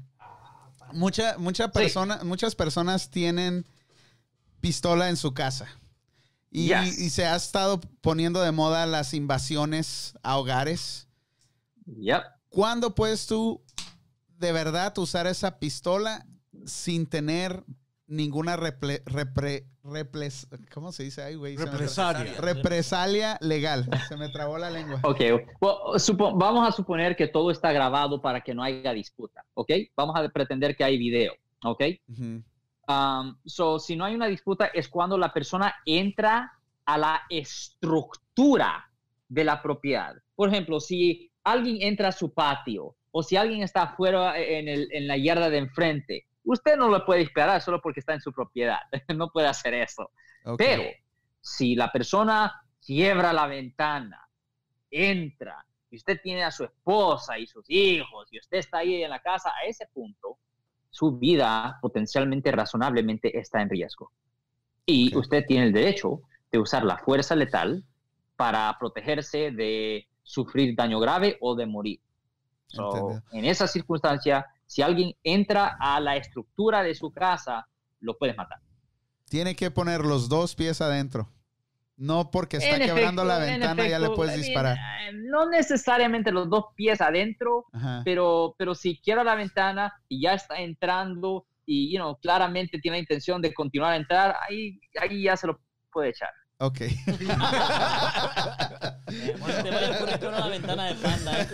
Mucha, 0.92 1.38
mucha 1.38 1.68
persona, 1.72 2.20
muchas 2.22 2.54
personas 2.54 3.10
tienen 3.10 3.64
pistola 4.60 5.08
en 5.08 5.16
su 5.16 5.32
casa. 5.32 5.66
Y, 6.50 6.68
Yes. 6.68 6.98
y 6.98 7.10
se 7.10 7.24
ha 7.26 7.34
estado 7.34 7.80
poniendo 8.00 8.40
de 8.42 8.52
moda 8.52 8.86
las 8.86 9.14
invasiones 9.14 10.14
a 10.22 10.36
hogares. 10.36 11.08
Yep. 11.86 12.22
¿Cuándo 12.50 12.94
puedes 12.94 13.26
tú 13.26 13.62
de 14.38 14.52
verdad 14.52 14.96
usar 14.98 15.26
esa 15.26 15.58
pistola 15.58 16.26
sin 16.66 17.06
tener 17.06 17.64
ninguna 18.06 18.56
reple- 18.56 19.02
repre- 19.04 19.66
reples- 19.82 20.46
¿cómo 20.72 20.92
se 20.92 21.04
dice 21.04 21.34
güey? 21.36 21.56
Represalia. 21.56 22.34
Represalia 22.40 23.38
legal. 23.40 23.88
Se 24.08 24.16
me 24.16 24.28
trabó 24.28 24.58
la 24.58 24.70
lengua. 24.70 25.00
Ok, 25.02 25.20
well, 25.60 26.34
vamos 26.36 26.68
a 26.68 26.72
suponer 26.72 27.16
que 27.16 27.28
todo 27.28 27.50
está 27.50 27.72
grabado 27.72 28.20
para 28.20 28.40
que 28.42 28.54
no 28.54 28.62
haya 28.62 28.92
disputa, 28.92 29.44
¿ok? 29.54 29.70
Vamos 29.96 30.16
a 30.16 30.28
pretender 30.28 30.76
que 30.76 30.84
hay 30.84 30.98
video, 30.98 31.32
¿ok? 31.64 31.82
Um, 32.86 33.36
so, 33.46 33.78
si 33.78 33.96
no 33.96 34.04
hay 34.04 34.14
una 34.14 34.26
disputa 34.26 34.66
es 34.66 34.88
cuando 34.88 35.16
la 35.16 35.32
persona 35.32 35.74
entra 35.86 36.52
a 36.84 36.98
la 36.98 37.22
estructura 37.30 38.90
de 39.28 39.44
la 39.44 39.62
propiedad. 39.62 40.14
Por 40.34 40.50
ejemplo, 40.50 40.80
si 40.80 41.30
alguien 41.42 41.78
entra 41.80 42.08
a 42.08 42.12
su 42.12 42.34
patio 42.34 42.94
o 43.16 43.22
si 43.22 43.36
alguien 43.36 43.62
está 43.62 43.82
afuera 43.84 44.36
en, 44.36 44.66
el- 44.66 44.88
en 44.90 45.06
la 45.06 45.16
yarda 45.16 45.48
de 45.48 45.58
enfrente, 45.58 46.26
usted 46.42 46.76
no 46.76 46.88
lo 46.88 47.06
puede 47.06 47.20
disparar 47.20 47.60
solo 47.62 47.80
porque 47.80 48.00
está 48.00 48.12
en 48.12 48.20
su 48.20 48.32
propiedad. 48.32 48.80
no 49.14 49.30
puede 49.30 49.46
hacer 49.46 49.72
eso. 49.74 50.10
Pero 50.58 50.82
si 51.40 51.76
la 51.76 51.92
persona 51.92 52.52
quiebra 52.84 53.32
la 53.32 53.46
ventana, 53.46 54.20
entra, 54.90 55.64
y 55.90 55.96
usted 55.96 56.18
tiene 56.22 56.42
a 56.42 56.50
su 56.50 56.64
esposa 56.64 57.38
y 57.38 57.46
sus 57.46 57.64
hijos, 57.68 58.26
y 58.32 58.38
usted 58.40 58.58
está 58.58 58.78
ahí 58.78 59.02
en 59.04 59.10
la 59.10 59.20
casa, 59.20 59.50
a 59.50 59.64
ese 59.66 59.86
punto, 59.92 60.38
su 60.90 61.16
vida 61.16 61.78
potencialmente, 61.80 62.50
razonablemente 62.50 63.38
está 63.38 63.62
en 63.62 63.70
riesgo. 63.70 64.10
Y 64.86 65.16
usted 65.16 65.44
tiene 65.46 65.66
el 65.66 65.72
derecho 65.72 66.20
de 66.50 66.58
usar 66.58 66.84
la 66.84 66.98
fuerza 66.98 67.34
letal 67.36 67.84
para 68.36 68.76
protegerse 68.78 69.52
de 69.52 70.08
sufrir 70.22 70.74
daño 70.76 70.98
grave 70.98 71.36
o 71.40 71.54
de 71.54 71.66
morir. 71.66 72.00
So, 72.66 73.22
en 73.32 73.44
esa 73.44 73.66
circunstancia, 73.68 74.46
si 74.66 74.82
alguien 74.82 75.14
entra 75.22 75.76
a 75.78 76.00
la 76.00 76.16
estructura 76.16 76.82
de 76.82 76.94
su 76.94 77.12
casa, 77.12 77.68
lo 78.00 78.16
puedes 78.18 78.36
matar. 78.36 78.58
Tiene 79.28 79.54
que 79.54 79.70
poner 79.70 80.00
los 80.00 80.28
dos 80.28 80.54
pies 80.54 80.80
adentro. 80.80 81.30
No 81.96 82.30
porque 82.32 82.56
está 82.56 82.76
En 82.76 82.82
quebrando 82.82 83.24
la 83.24 83.36
efecto, 83.36 83.54
en 83.54 83.60
ventana 83.60 83.88
ya 83.88 83.98
le 84.00 84.06
efecto, 84.06 84.16
puedes 84.16 84.36
disparar. 84.36 84.76
eh, 84.76 85.12
no 85.30 85.48
necesariamente 85.48 86.32
los 86.32 86.50
dos 86.50 86.64
pies 86.74 87.00
adentro, 87.00 87.66
Ajá. 87.72 88.02
pero, 88.04 88.56
pero 88.58 88.74
si 88.74 88.98
quiebra 89.00 89.22
la 89.22 89.36
ventana 89.36 89.92
y 90.08 90.22
ya 90.22 90.34
está 90.34 90.56
entrando 90.56 91.46
y 91.66 91.92
you 91.94 91.98
know, 92.00 92.16
claramente 92.18 92.80
tiene 92.80 92.96
la 92.96 93.00
intención 93.00 93.40
de 93.40 93.54
continuar 93.54 93.92
a 93.92 93.96
entrar, 93.96 94.36
ahí, 94.48 94.80
ahí 95.00 95.22
ya 95.22 95.36
se 95.36 95.46
lo 95.46 95.60
puede 95.92 96.10
echar. 96.10 96.30
Ok. 96.58 96.80
Bueno, 99.38 99.62
te 99.62 99.70
vaya 99.70 99.88
a 99.88 99.90
ocurrir 99.96 100.18
que 100.18 100.26
abra 100.26 100.40
la 100.40 100.46
ventana 100.48 100.84
de 100.86 100.94
panda. 100.96 101.40
¿eh? 101.40 101.48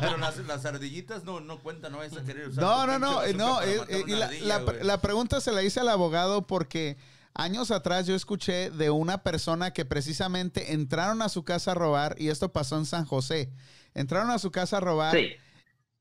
Pero 0.00 0.16
las, 0.18 0.36
las 0.38 0.64
ardillitas 0.64 1.24
no, 1.24 1.40
no 1.40 1.58
cuentan, 1.60 1.92
no 1.92 1.98
vas 1.98 2.16
a 2.16 2.22
querer 2.22 2.48
usar. 2.48 2.62
No, 2.64 2.86
no, 2.86 2.98
no, 2.98 3.22
eh, 3.22 3.34
no. 3.34 3.60
eh, 3.62 3.80
eh, 3.88 4.04
y 4.06 4.12
una 4.12 4.18
la, 4.18 4.26
ardilla, 4.26 4.58
la- 4.60 4.84
la 4.84 5.00
pregunta 5.00 5.40
se 5.40 5.52
la 5.52 5.62
hice 5.62 5.80
al 5.80 5.88
abogado 5.88 6.46
porque 6.46 6.96
años 7.34 7.70
atrás 7.70 8.06
yo 8.06 8.14
escuché 8.14 8.70
de 8.70 8.90
una 8.90 9.22
persona 9.22 9.72
que 9.72 9.84
precisamente 9.84 10.72
entraron 10.72 11.22
a 11.22 11.28
su 11.28 11.44
casa 11.44 11.72
a 11.72 11.74
robar 11.74 12.16
y 12.18 12.28
esto 12.28 12.52
pasó 12.52 12.76
en 12.76 12.86
San 12.86 13.04
José. 13.04 13.50
Entraron 13.94 14.30
a 14.30 14.38
su 14.38 14.50
casa 14.50 14.76
a 14.78 14.80
robar 14.80 15.16
Sí, 15.16 15.32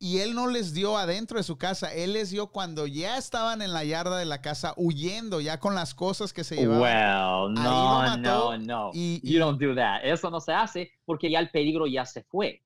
y 0.01 0.19
él 0.19 0.33
no 0.33 0.47
les 0.47 0.73
dio 0.73 0.97
adentro 0.97 1.37
de 1.37 1.43
su 1.43 1.57
casa, 1.57 1.93
él 1.93 2.13
les 2.13 2.29
dio 2.31 2.47
cuando 2.47 2.87
ya 2.87 3.17
estaban 3.17 3.61
en 3.61 3.73
la 3.73 3.83
yarda 3.83 4.17
de 4.17 4.25
la 4.25 4.41
casa 4.41 4.73
huyendo, 4.77 5.41
ya 5.41 5.59
con 5.59 5.75
las 5.75 5.93
cosas 5.93 6.31
que 6.31 6.43
se 6.45 6.55
llevaban. 6.55 6.81
well, 6.81 7.53
no, 7.53 7.99
mató 7.99 8.57
no, 8.57 8.65
no. 8.65 8.91
y- 8.93 9.19
y- 9.21 9.33
You 9.33 9.39
don't 9.39 9.61
do 9.61 9.75
that. 9.75 9.99
Eso 10.03 10.29
no 10.31 10.39
se 10.39 10.53
hace 10.53 10.91
porque 11.05 11.29
ya 11.29 11.39
el 11.39 11.49
peligro 11.51 11.85
ya 11.85 12.05
se 12.05 12.23
fue. 12.23 12.63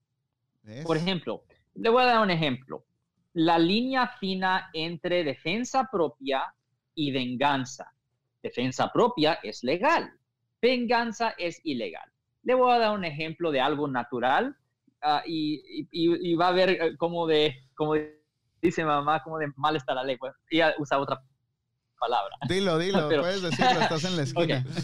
¿Ves? 0.62 0.86
Por 0.86 0.96
ejemplo, 0.96 1.44
le 1.74 1.90
voy 1.90 2.04
a 2.04 2.06
dar 2.06 2.20
un 2.22 2.30
ejemplo. 2.30 2.86
La 3.34 3.58
línea 3.58 4.08
fina 4.20 4.70
entre 4.74 5.24
defensa 5.24 5.90
propia 5.92 6.54
y 6.94 7.12
venganza. 7.12 7.92
Defensa 8.44 8.92
propia 8.94 9.40
es 9.42 9.64
legal, 9.64 10.12
venganza 10.62 11.34
es 11.38 11.60
ilegal. 11.64 12.12
Le 12.44 12.54
voy 12.54 12.72
a 12.74 12.78
dar 12.78 12.92
un 12.96 13.06
ejemplo 13.06 13.52
de 13.52 13.60
algo 13.62 13.88
natural 13.88 14.56
ah, 15.04 15.22
y, 15.26 15.86
y- 15.92 16.32
y- 16.32 16.36
va 16.36 16.48
a 16.48 16.52
ver 16.52 16.70
eh, 16.70 16.98
cómo 16.98 17.28
de, 17.28 17.56
como 17.76 17.94
dice 18.62 18.84
mamá, 18.86 19.22
cómo 19.24 19.38
de 19.38 19.52
mal 19.58 19.76
está 19.76 19.94
la 19.94 20.04
ley. 20.04 20.18
Ella 20.50 20.74
usa 20.80 20.98
otra 21.00 21.22
palabra. 22.00 22.36
Dilo, 22.48 22.78
dilo, 22.78 23.08
Pero- 23.10 23.22
puedes 23.22 23.42
decirlo, 23.42 23.82
estás 23.82 24.04
en 24.06 24.16
la 24.18 24.24
esquina. 24.28 24.66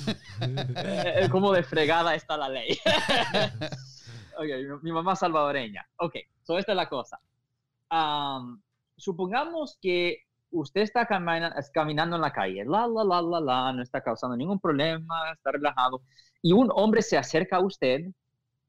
Eh, 0.41 1.27
como 1.29 1.51
de 1.51 1.63
fregada 1.63 2.15
está 2.15 2.38
la 2.38 2.47
ley. 2.49 2.77
mi, 4.39 4.47
mi 4.84 4.91
mamá 4.91 5.15
salvadoreña. 5.15 5.86
Ok, 5.97 6.15
so 6.43 6.58
esta 6.58 6.71
es 6.71 6.75
la 6.77 6.88
cosa. 6.88 7.19
Am, 7.89 8.62
supongamos 8.95 9.77
que 9.82 10.19
usted 10.51 10.82
está 10.82 11.05
camina- 11.05 11.53
caminando 11.73 12.15
en 12.15 12.21
la 12.21 12.32
calle, 12.32 12.63
la, 12.65 12.88
la, 12.88 13.03
la, 13.03 13.21
la, 13.21 13.39
la, 13.41 13.73
no 13.73 13.82
está 13.84 14.01
causando 14.01 14.36
ningún 14.38 14.60
problema, 14.60 15.32
está 15.34 15.51
relajado, 15.51 16.01
y 16.41 16.53
un 16.53 16.69
hombre 16.73 17.01
se 17.01 17.17
acerca 17.17 17.58
a 17.58 17.62
usted, 17.62 18.01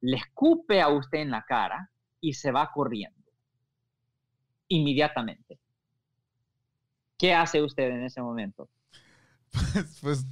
le 0.02 0.16
escupe 0.16 0.80
a 0.80 0.88
usted 0.88 1.18
en 1.20 1.30
la 1.30 1.42
cara 1.44 1.90
y 2.20 2.34
se 2.34 2.50
va 2.52 2.70
corriendo. 2.72 3.18
Inmediatamente. 4.68 5.58
¿Qué 7.18 7.32
hace 7.34 7.62
usted 7.62 7.84
en 7.90 8.04
ese 8.04 8.20
momento? 8.20 8.68
pues 10.00 10.24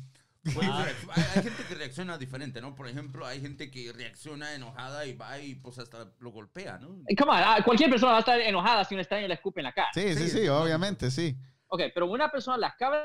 Pues, 0.54 0.66
reacc- 0.66 1.10
hay, 1.10 1.24
hay 1.26 1.42
gente 1.42 1.62
que 1.64 1.74
reacciona 1.74 2.16
diferente, 2.16 2.60
¿no? 2.62 2.74
Por 2.74 2.88
ejemplo, 2.88 3.26
hay 3.26 3.40
gente 3.40 3.70
que 3.70 3.92
reacciona 3.92 4.54
enojada 4.54 5.04
y 5.04 5.14
va 5.14 5.38
y 5.38 5.54
pues 5.56 5.78
hasta 5.78 6.10
lo 6.20 6.30
golpea, 6.30 6.78
¿no? 6.78 6.88
Come 7.18 7.32
on, 7.32 7.38
ah, 7.44 7.58
cualquier 7.64 7.90
persona 7.90 8.12
va 8.12 8.18
a 8.18 8.20
estar 8.20 8.40
enojada 8.40 8.84
si 8.84 8.94
un 8.94 9.00
extraño 9.00 9.28
le 9.28 9.34
escupe 9.34 9.60
en 9.60 9.64
la 9.64 9.72
cara. 9.72 9.88
sí, 9.92 10.14
sí, 10.14 10.28
Sí, 10.30 10.30
sí, 10.30 10.48
obviamente, 10.48 11.10
sí. 11.10 11.36
Ok, 11.68 11.82
pero 11.94 12.06
una 12.10 12.30
persona 12.30 12.56
le 12.56 12.66
acaba 12.66 12.96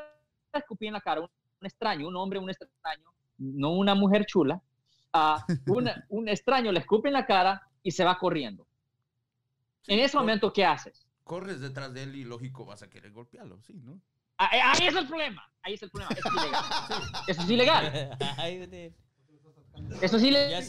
de 0.54 0.60
escupir 0.60 0.88
en 0.88 0.94
la 0.94 1.02
cara, 1.02 1.22
un, 1.22 1.28
un 1.62 1.66
extraño, 1.66 2.08
un 2.08 2.16
hombre, 2.16 2.40
un 2.40 2.50
extraño, 2.50 3.12
no 3.38 3.72
una 3.74 3.96
mujer 3.96 4.26
chula, 4.26 4.62
ah, 5.14 5.46
una- 5.68 6.06
un 6.10 6.28
extraño 6.28 6.72
le 6.72 6.80
escupe 6.80 7.10
en 7.10 7.14
la 7.14 7.26
cara 7.26 7.62
y 7.82 7.92
se 7.92 8.04
va 8.04 8.18
corriendo. 8.18 8.68
En 9.88 10.00
ese 10.00 10.14
cor- 10.14 10.22
momento, 10.22 10.52
¿qué 10.54 10.66
haces? 10.66 11.08
Corres 11.24 11.60
detrás 11.62 11.94
de 11.94 12.04
él 12.04 12.16
y 12.16 12.24
lógico 12.24 12.66
vas 12.66 12.84
a 12.84 12.90
querer 12.90 13.12
golpearlo, 13.12 13.62
sí, 13.62 13.74
¿no? 13.74 13.94
Eh, 13.94 14.60
Ahí 14.62 14.88
es 14.88 14.96
el 14.96 15.08
problema. 15.08 15.44
Ahí 15.62 15.76
es 15.76 15.84
el 15.84 15.90
problema. 15.90 16.12
Eso 16.18 16.30
es 16.30 16.34
ilegal. 16.36 16.98
Eso 17.28 17.42
es 17.44 17.50
ilegal. 17.50 18.96
Eso 20.02 20.18
es 20.18 20.24
ilegal. 20.24 20.64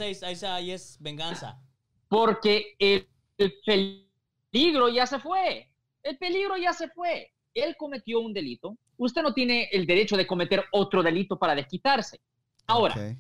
ya 0.64 0.75
es 0.75 0.97
venganza. 1.01 1.61
Porque 2.09 2.75
el, 2.79 3.09
el 3.39 3.55
peligro 3.64 4.89
ya 4.89 5.07
se 5.07 5.19
fue. 5.19 5.71
El 6.03 6.19
peligro 6.19 6.57
ya 6.57 6.73
se 6.73 6.89
fue. 6.91 7.33
Él 7.55 7.75
cometió 7.77 8.21
un 8.21 8.33
delito. 8.33 8.77
Usted 8.97 9.23
no 9.23 9.33
tiene 9.35 9.69
el 9.73 9.87
derecho 9.87 10.16
de 10.16 10.27
cometer 10.27 10.64
otro 10.73 11.03
delito 11.03 11.37
para 11.39 11.55
desquitarse. 11.55 12.21
Ahora, 12.66 12.95
Ok. 12.95 13.19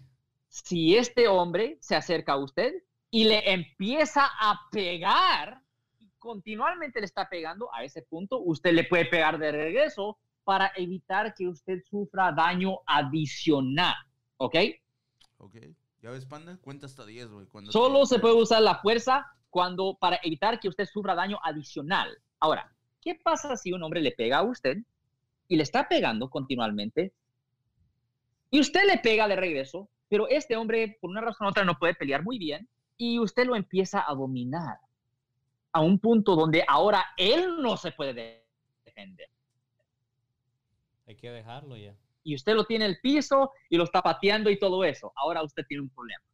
Si 0.62 0.96
este 0.96 1.26
hombre 1.26 1.78
se 1.80 1.96
acerca 1.96 2.34
a 2.34 2.36
usted 2.36 2.72
y 3.10 3.24
le 3.24 3.52
empieza 3.52 4.24
a 4.24 4.60
pegar, 4.70 5.60
y 5.98 6.08
continuamente 6.18 7.00
le 7.00 7.06
está 7.06 7.28
pegando, 7.28 7.72
a 7.74 7.82
ese 7.82 8.02
punto 8.02 8.38
usted 8.40 8.72
le 8.72 8.84
puede 8.84 9.06
pegar 9.06 9.36
de 9.38 9.50
regreso 9.50 10.16
para 10.44 10.70
evitar 10.76 11.34
que 11.34 11.48
usted 11.48 11.82
sufra 11.90 12.30
daño 12.30 12.78
adicional. 12.86 13.96
¿Ok? 14.36 14.54
Ok. 15.38 15.56
¿Ya 16.02 16.10
ves, 16.10 16.24
panda? 16.26 16.56
Cuenta 16.60 16.86
hasta 16.86 17.04
10, 17.04 17.30
güey. 17.30 17.46
cuando 17.46 17.72
Solo 17.72 18.00
te- 18.02 18.06
se 18.06 18.18
puede 18.20 18.34
usar 18.34 18.62
la 18.62 18.76
fuerza 18.80 19.26
cuando 19.50 19.96
para 20.00 20.20
evitar 20.22 20.60
que 20.60 20.68
usted 20.68 20.86
sufra 20.86 21.14
daño 21.16 21.38
adicional. 21.42 22.16
Ahora, 22.38 22.72
¿qué 23.00 23.16
pasa 23.16 23.56
si 23.56 23.72
un 23.72 23.82
hombre 23.82 24.00
le 24.02 24.12
pega 24.12 24.38
a 24.38 24.42
usted 24.42 24.76
y 25.48 25.56
le 25.56 25.62
está 25.64 25.88
pegando 25.88 26.30
continuamente 26.30 27.12
Y 28.50 28.60
usted 28.60 28.82
le 28.86 28.98
pega 28.98 29.26
de 29.26 29.34
regreso, 29.36 29.88
pero 30.08 30.28
este 30.28 30.56
hombre, 30.56 30.98
por 31.00 31.10
una 31.10 31.20
razón 31.20 31.46
u 31.46 31.50
otra, 31.50 31.64
no 31.64 31.78
puede 31.78 31.94
pelear 31.94 32.22
muy 32.22 32.38
bien 32.38 32.68
y 32.96 33.18
usted 33.18 33.46
lo 33.46 33.56
empieza 33.56 34.04
a 34.06 34.14
dominar 34.14 34.78
a 35.72 35.80
un 35.80 35.98
punto 35.98 36.36
donde 36.36 36.64
ahora 36.66 37.04
él 37.16 37.60
no 37.60 37.76
se 37.76 37.90
puede 37.92 38.44
defender. 38.84 39.28
Hay 41.06 41.16
que 41.16 41.30
dejarlo 41.30 41.76
ya. 41.76 41.94
Y 42.22 42.34
usted 42.34 42.54
lo 42.54 42.64
tiene 42.64 42.86
en 42.86 42.92
el 42.92 43.00
piso 43.00 43.50
y 43.68 43.76
lo 43.76 43.84
está 43.84 44.00
pateando 44.00 44.50
y 44.50 44.58
todo 44.58 44.84
eso. 44.84 45.12
Ahora 45.16 45.42
usted 45.42 45.64
tiene 45.66 45.82
un 45.82 45.90
problema. 45.90 46.24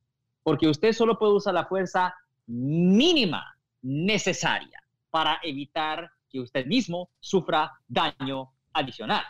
Porque 0.42 0.68
usted 0.68 0.92
solo 0.92 1.18
puede 1.18 1.32
usar 1.32 1.54
la 1.54 1.66
fuerza 1.66 2.14
mínima 2.46 3.56
necesaria 3.82 4.82
para 5.10 5.40
evitar 5.42 6.10
que 6.28 6.40
usted 6.40 6.66
mismo 6.66 7.10
sufra 7.18 7.72
daño 7.88 8.52
adicional. 8.72 9.24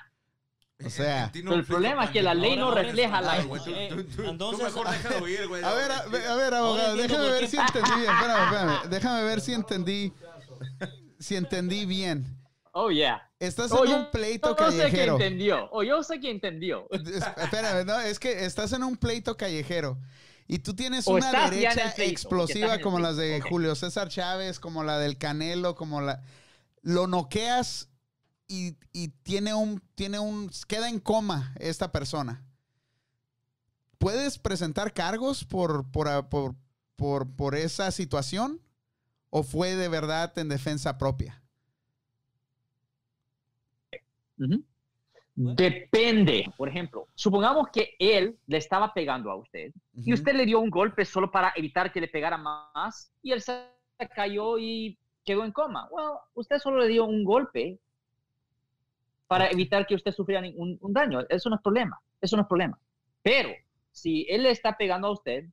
O 0.85 0.91
sea, 0.91 1.25
En 1.25 1.33
ti 1.33 1.43
Pero 1.43 1.55
el 1.57 1.65
problema 1.65 2.05
es 2.05 2.11
que 2.11 2.23
la 2.23 2.33
ley 2.35 2.57
no 2.57 2.67
Ahora, 2.69 2.83
refleja 2.83 3.21
la... 3.21 3.39
eh, 3.39 3.49
eh, 3.67 4.07
entonces- 4.25 4.65
mejor 4.65 4.91
déjalo 4.91 5.29
ir, 5.29 5.47
güey. 5.49 5.63
a 5.63 5.73
ver, 5.75 5.93
a, 5.93 6.07
ver, 6.07 6.27
a 6.27 6.35
ver, 6.37 6.55
abogado, 6.55 6.97
déjame 6.97 7.31
ver 7.31 7.49
si 7.49 7.57
entendí 7.59 7.91
bien. 7.97 8.11
Espérame, 8.13 8.43
espérame. 8.53 8.89
Déjame 8.91 9.23
ver 9.25 9.41
si 9.41 9.53
entendí, 9.53 10.13
si 11.19 11.37
entendí 11.37 11.85
bien. 11.87 12.37
Oh, 12.73 12.91
yeah. 12.91 13.29
Estás 13.39 13.73
Oh, 13.73 13.85
en 13.85 13.91
yo- 13.91 13.97
un 13.99 14.11
pleito 14.11 14.57
yo 14.57 14.71
sé 14.71 14.77
que 14.77 14.83
callejero. 14.85 15.13
entendió. 15.15 15.69
Oh, 15.73 15.83
yo 15.83 16.03
sé 16.03 16.19
que 16.21 16.31
entendió. 16.31 16.87
Es- 16.91 17.23
Espérame, 17.37 17.85
no, 17.85 18.01
es 18.01 18.19
que 18.19 18.45
estás 18.47 18.73
en 18.73 18.83
un 18.85 18.97
pleito 18.97 19.37
callejero 19.37 19.99
y 20.47 20.61
tú 20.61 20.75
tienes 20.75 21.07
O 21.07 21.13
una 21.13 21.31
derecha 21.51 21.93
pleito, 21.95 22.11
explosiva 22.13 22.79
como 22.81 22.99
las 23.01 23.17
de 23.17 23.39
ok. 23.41 23.49
Julio 23.51 23.75
César 23.75 24.09
Chávez, 24.09 24.59
como 24.61 24.83
la 24.83 24.99
del 24.99 25.19
Canelo, 25.19 25.75
como 25.75 26.01
la 26.01 26.23
lo 26.83 27.07
noqueas 27.07 27.90
y, 28.51 28.77
y 28.93 29.09
tiene 29.23 29.55
un 29.55 29.81
tiene 29.95 30.19
un 30.19 30.51
queda 30.67 30.89
en 30.89 30.99
coma 30.99 31.55
esta 31.61 31.93
persona. 31.93 32.45
¿Puedes 33.99 34.39
presentar 34.39 34.93
cargos 34.93 35.45
por 35.45 35.91
por, 35.93 36.29
por, 36.29 36.57
por, 36.97 37.31
por 37.37 37.55
esa 37.55 37.93
situación 37.93 38.61
o 39.31 39.45
fue 39.45 39.77
de 39.77 39.89
verdad 39.89 40.37
en 40.37 40.49
defensa 40.49 40.99
propia? 40.99 41.41
Depende. 45.37 46.53
Por 46.57 46.69
ejemplo, 46.69 47.07
supongamos 47.15 47.69
que 47.73 47.95
él 48.01 48.37
le 48.47 48.57
estaba 48.59 48.93
pegando 48.93 49.31
a 49.31 49.37
usted 49.37 49.73
y 49.95 50.13
usted 50.13 50.35
le 50.35 50.45
dio 50.45 50.59
un 50.59 50.71
golpe 50.71 51.05
solo 51.05 51.31
para 51.31 51.53
evitar 51.55 51.93
que 51.93 52.01
le 52.01 52.09
pegara 52.09 52.37
más 52.37 53.13
y 53.23 53.31
él 53.31 53.41
se 53.41 53.69
cayó 54.15 54.59
y 54.59 54.99
quedó 55.25 55.45
en 55.45 55.53
coma. 55.53 55.89
Bueno, 55.91 56.21
usted 56.35 56.59
solo 56.59 56.81
le 56.81 56.89
dio 56.89 57.05
un 57.05 57.23
golpe 57.23 57.79
para 59.31 59.49
evitar 59.49 59.87
que 59.87 59.95
usted 59.95 60.11
sufriera 60.11 60.41
ningún 60.43 60.77
un 60.81 60.93
daño. 60.93 61.21
Eso 61.29 61.49
no 61.49 61.55
es 61.55 61.63
problema. 61.63 61.97
Eso 62.21 62.35
no 62.35 62.43
es 62.43 62.49
problema. 62.49 62.77
Pero 63.23 63.51
si 63.93 64.27
él 64.29 64.43
le 64.43 64.51
está 64.51 64.77
pegando 64.77 65.07
a 65.07 65.13
usted 65.13 65.45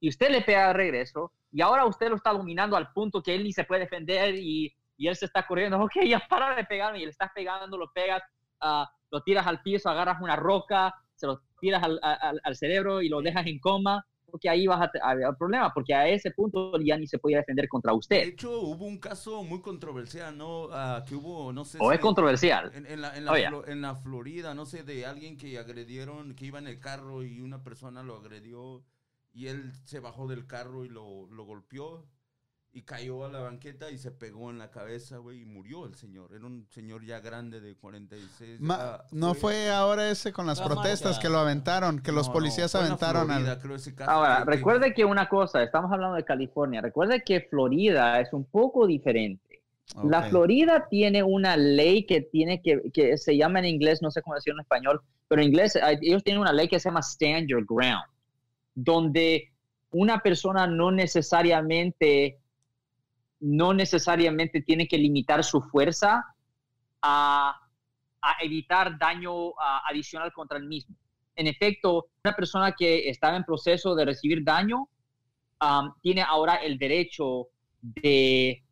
y 0.00 0.08
usted 0.08 0.30
le 0.30 0.40
pega 0.42 0.66
de 0.66 0.72
regreso 0.72 1.30
y 1.52 1.60
ahora 1.62 1.84
usted 1.84 2.08
lo 2.08 2.16
está 2.16 2.32
dominando 2.32 2.76
al 2.76 2.92
punto 2.92 3.22
que 3.22 3.36
él 3.36 3.44
ni 3.44 3.52
se 3.52 3.62
puede 3.62 3.82
defender 3.82 4.34
y, 4.34 4.74
y 4.96 5.06
él 5.06 5.14
se 5.14 5.26
está 5.26 5.46
corriendo, 5.46 5.78
ok, 5.84 5.92
ya 6.08 6.18
para 6.28 6.56
de 6.56 6.64
pegarme 6.64 6.98
y 6.98 7.04
le 7.04 7.10
estás 7.12 7.30
pegando, 7.32 7.76
lo 7.78 7.92
pegas, 7.92 8.20
ah, 8.62 8.90
lo 9.12 9.22
tiras 9.22 9.46
al 9.46 9.62
piso, 9.62 9.88
agarras 9.88 10.20
una 10.20 10.34
roca, 10.34 10.92
se 11.14 11.28
lo 11.28 11.40
tiras 11.60 11.84
al, 11.84 12.00
al- 12.02 12.40
al 12.42 12.56
cerebro 12.56 13.00
y 13.00 13.08
lo 13.08 13.22
dejas 13.22 13.46
en 13.46 13.60
coma, 13.60 14.04
porque 14.30 14.48
ahí 14.48 14.66
vas 14.66 14.80
a 14.80 14.90
haber 15.10 15.34
problema, 15.38 15.72
porque 15.74 15.94
a 15.94 16.08
ese 16.08 16.30
punto 16.30 16.78
ya 16.80 16.96
ni 16.96 17.06
se 17.06 17.18
podía 17.18 17.38
defender 17.38 17.68
contra 17.68 17.92
De 17.92 17.98
usted. 17.98 18.22
hecho, 18.22 18.60
hubo 18.60 18.84
un 18.86 18.98
caso 18.98 19.42
muy 19.44 19.60
controversial, 19.60 20.36
¿no? 20.36 20.68
Ah, 20.72 21.04
que 21.06 21.14
hubo, 21.14 21.52
no 21.52 21.64
sé 21.64 21.78
O 21.80 21.92
es 21.92 21.98
si- 21.98 22.02
controversial. 22.02 22.70
En, 22.74 22.86
en 22.86 23.00
la, 23.00 23.16
en, 23.16 23.24
la 23.24 23.32
Oh, 23.32 23.36
yeah. 23.36 23.52
En 23.66 23.80
la 23.82 23.94
Florida, 23.96 24.54
no 24.54 24.66
sé, 24.66 24.82
de 24.84 25.06
alguien 25.06 25.36
que 25.36 25.58
agredieron, 25.58 26.34
que 26.34 26.46
iba 26.46 26.58
en 26.58 26.66
el 26.66 26.78
carro 26.80 27.22
y 27.22 27.40
una 27.40 27.62
persona 27.62 28.02
lo 28.02 28.16
agredió 28.16 28.84
y 29.32 29.46
él 29.48 29.72
se 29.84 30.00
bajó 30.00 30.26
del 30.28 30.46
carro 30.46 30.84
y 30.84 30.88
lo, 30.88 31.26
lo 31.26 31.44
golpeó 31.44 32.06
y 32.72 32.82
cayó 32.82 33.24
a 33.24 33.28
la 33.28 33.40
banqueta 33.40 33.90
y 33.90 33.98
se 33.98 34.12
pegó 34.12 34.48
en 34.50 34.58
la 34.58 34.70
cabeza, 34.70 35.16
güey, 35.18 35.40
y 35.42 35.44
murió 35.44 35.86
el 35.86 35.96
señor. 35.96 36.32
Era 36.32 36.46
un 36.46 36.66
señor 36.70 37.04
ya 37.04 37.18
grande 37.18 37.60
de 37.60 37.74
46. 37.76 38.60
Ma- 38.60 38.76
ah, 38.80 39.04
no 39.10 39.34
fue 39.34 39.70
ahora 39.70 40.08
ese 40.10 40.32
con 40.32 40.46
las 40.46 40.60
La 40.60 40.66
protestas 40.66 41.12
marcha. 41.12 41.20
que 41.22 41.28
lo 41.30 41.38
aventaron, 41.38 42.00
que 42.00 42.12
los 42.12 42.28
no, 42.28 42.32
policías 42.32 42.72
aventaron 42.76 43.30
al... 43.30 43.42
Florida, 43.42 43.58
creo, 43.60 43.74
ese 43.74 43.94
caso 43.94 44.10
Ahora, 44.10 44.44
que- 44.44 44.50
recuerde 44.52 44.94
que 44.94 45.04
una 45.04 45.28
cosa, 45.28 45.62
estamos 45.64 45.90
hablando 45.92 46.14
de 46.14 46.24
California, 46.24 46.80
recuerde 46.80 47.22
que 47.24 47.40
Florida 47.40 48.20
es 48.20 48.32
un 48.32 48.44
poco 48.44 48.86
diferente. 48.86 49.62
La. 50.04 50.22
Florida 50.22 50.86
tiene 50.88 51.24
una 51.24 51.56
ley 51.56 52.06
que 52.06 52.20
tiene 52.20 52.62
que, 52.62 52.80
que 52.94 53.18
se 53.18 53.36
llama 53.36 53.58
en 53.58 53.64
inglés, 53.64 54.00
no 54.00 54.12
sé 54.12 54.22
cómo 54.22 54.36
decirlo 54.36 54.60
en 54.60 54.62
español, 54.62 55.00
pero 55.26 55.42
en 55.42 55.48
inglés 55.48 55.76
ellos 56.00 56.22
tienen 56.22 56.40
una 56.40 56.52
ley 56.52 56.68
que 56.68 56.78
se 56.78 56.88
llama 56.88 57.00
Stand 57.02 57.48
Your 57.48 57.66
Ground, 57.68 58.04
donde 58.76 59.50
una 59.90 60.20
persona 60.20 60.68
no 60.68 60.92
necesariamente, 60.92 62.38
no 63.40 63.72
necesariamente 63.74 64.62
tiene 64.62 64.86
que 64.86 64.98
limitar 64.98 65.42
su 65.44 65.60
fuerza 65.62 66.24
a, 67.02 67.58
a 68.22 68.32
evitar 68.42 68.98
daño 68.98 69.52
adicional 69.88 70.32
contra 70.32 70.58
el 70.58 70.66
mismo. 70.66 70.94
En 71.36 71.46
efecto, 71.46 72.08
una 72.24 72.34
persona 72.36 72.72
que 72.72 73.08
estaba 73.08 73.36
en 73.36 73.44
proceso 73.44 73.94
de 73.94 74.04
recibir 74.04 74.44
daño 74.44 74.88
tiene 76.02 76.22
ahora 76.22 76.56
el 76.56 76.78
derecho 76.78 77.48
de, 77.80 78.62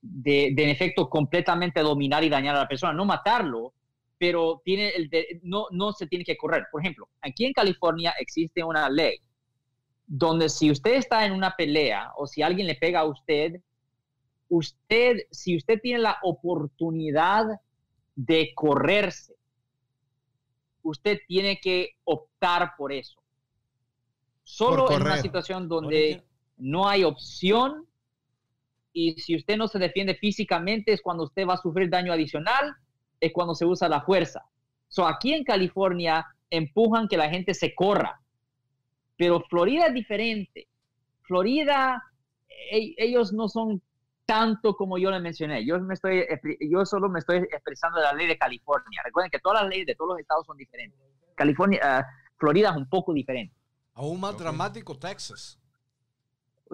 de, 0.00 0.50
de, 0.54 0.62
en 0.64 0.68
efecto, 0.70 1.08
completamente 1.08 1.80
dominar 1.80 2.24
y 2.24 2.28
dañar 2.28 2.56
a 2.56 2.60
la 2.60 2.68
persona, 2.68 2.92
no 2.92 3.04
matarlo, 3.04 3.72
pero 4.18 4.60
tiene 4.64 4.88
el 4.90 5.08
de- 5.10 5.40
no, 5.42 5.66
no 5.70 5.92
se 5.92 6.06
tiene 6.06 6.24
que 6.24 6.36
correr. 6.36 6.66
Por 6.72 6.80
ejemplo, 6.80 7.08
aquí 7.22 7.44
en 7.44 7.52
California 7.52 8.14
existe 8.18 8.64
una 8.64 8.88
ley 8.90 9.18
donde 10.06 10.48
si 10.48 10.70
usted 10.70 10.94
está 10.94 11.26
en 11.26 11.32
una 11.32 11.54
pelea 11.54 12.12
o 12.16 12.26
si 12.26 12.42
alguien 12.42 12.66
le 12.66 12.74
pega 12.76 13.00
a 13.00 13.04
usted, 13.04 13.60
usted, 14.48 15.18
si 15.30 15.56
usted 15.56 15.80
tiene 15.80 16.00
la 16.00 16.18
oportunidad 16.22 17.46
de 18.16 18.52
correrse, 18.54 19.34
usted 20.82 21.18
tiene 21.26 21.60
que 21.60 21.96
optar 22.04 22.72
por 22.76 22.92
eso. 22.92 23.20
Solo 24.42 24.86
Por 24.86 24.94
en 24.94 25.02
una 25.02 25.18
situación 25.18 25.68
donde 25.68 26.22
no 26.56 26.88
hay 26.88 27.04
opción 27.04 27.86
y 28.92 29.12
si 29.20 29.36
usted 29.36 29.56
no 29.56 29.68
se 29.68 29.78
defiende 29.78 30.14
físicamente 30.14 30.92
es 30.92 31.02
cuando 31.02 31.24
usted 31.24 31.46
va 31.46 31.54
a 31.54 31.62
sufrir 31.62 31.90
daño 31.90 32.12
adicional, 32.12 32.74
es 33.20 33.32
cuando 33.32 33.54
se 33.54 33.66
usa 33.66 33.88
la 33.88 34.00
fuerza. 34.02 34.44
So, 34.88 35.06
aquí 35.06 35.34
en 35.34 35.44
California 35.44 36.26
empujan 36.50 37.08
que 37.08 37.18
la 37.18 37.28
gente 37.28 37.52
se 37.52 37.74
corra, 37.74 38.20
pero 39.16 39.42
Florida 39.50 39.88
es 39.88 39.94
diferente. 39.94 40.66
Florida, 41.22 42.02
e- 42.72 42.94
ellos 42.96 43.32
no 43.34 43.48
son 43.48 43.82
tanto 44.28 44.74
como 44.76 44.98
yo 44.98 45.10
le 45.10 45.20
mencioné. 45.20 45.64
Yo, 45.64 45.80
me 45.80 45.94
estoy, 45.94 46.18
expli- 46.18 46.58
yo 46.70 46.84
solo 46.84 47.08
me 47.08 47.18
estoy 47.20 47.38
expresando 47.38 47.96
de 47.98 48.04
la 48.04 48.12
ley 48.12 48.26
de 48.26 48.36
California. 48.36 49.00
Recuerden 49.02 49.30
que 49.30 49.38
todas 49.38 49.62
las 49.62 49.70
leyes 49.70 49.86
de 49.86 49.94
todos 49.94 50.10
los 50.10 50.20
estados 50.20 50.44
son 50.44 50.58
diferentes. 50.58 51.00
California, 51.34 51.80
ah, 51.82 52.06
Florida 52.36 52.68
es 52.68 52.76
un 52.76 52.86
poco 52.90 53.14
diferente. 53.14 53.56
Aún 53.94 54.20
más 54.20 54.36
dramático 54.36 54.98
Texas. 54.98 55.58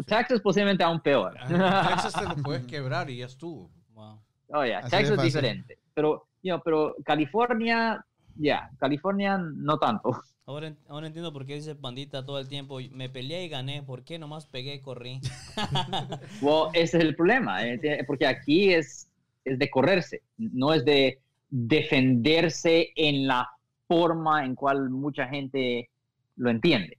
Texas 0.05 0.41
posiblemente 0.41 0.83
aún 0.83 1.01
peor. 1.01 1.37
Ah, 1.41 1.87
Texas 1.91 2.13
te 2.21 2.29
lo 2.29 2.43
puedes 2.43 2.65
quebrar 2.65 3.09
y 3.09 3.19
ya 3.19 3.27
estuvo. 3.27 3.71
Wow. 3.93 4.21
Oh, 4.49 4.65
yeah, 4.65 4.81
Texas 4.89 5.17
es 5.17 5.23
diferente. 5.23 5.79
Pero, 5.95 6.27
you 6.43 6.53
know, 6.53 6.61
pero 6.65 6.97
California, 7.05 8.05
ya, 8.35 8.69
California 8.81 9.39
no 9.39 9.79
tanto. 9.79 10.11
Ahora, 10.47 10.75
ahora 10.89 11.07
entiendo 11.07 11.33
por 11.33 11.47
qué 11.47 11.55
dice 11.55 11.75
Pandita 11.75 12.27
todo 12.27 12.39
el 12.39 12.49
tiempo, 12.49 12.79
me 12.93 13.09
peleé 13.09 13.45
y 13.47 13.49
gané, 13.49 13.83
¿por 13.83 14.05
qué 14.05 14.19
nomás 14.19 14.47
pegué 14.47 14.75
y 14.75 14.81
corrí? 14.83 15.21
Well, 16.43 16.69
ese 16.75 16.99
es 16.99 17.05
el 17.05 17.17
problema, 17.17 17.65
eh, 17.67 18.05
porque 18.07 18.27
aquí 18.27 18.73
es, 18.75 19.09
es 19.45 19.59
de 19.59 19.71
correrse, 19.71 20.23
no 20.37 20.75
es 20.75 20.85
de 20.85 21.19
defenderse 21.49 22.93
en 22.95 23.27
la 23.27 23.49
forma 23.89 24.45
en 24.45 24.55
cual 24.55 24.91
mucha 24.91 25.27
gente 25.29 25.89
lo 26.37 26.51
entiende. 26.51 26.99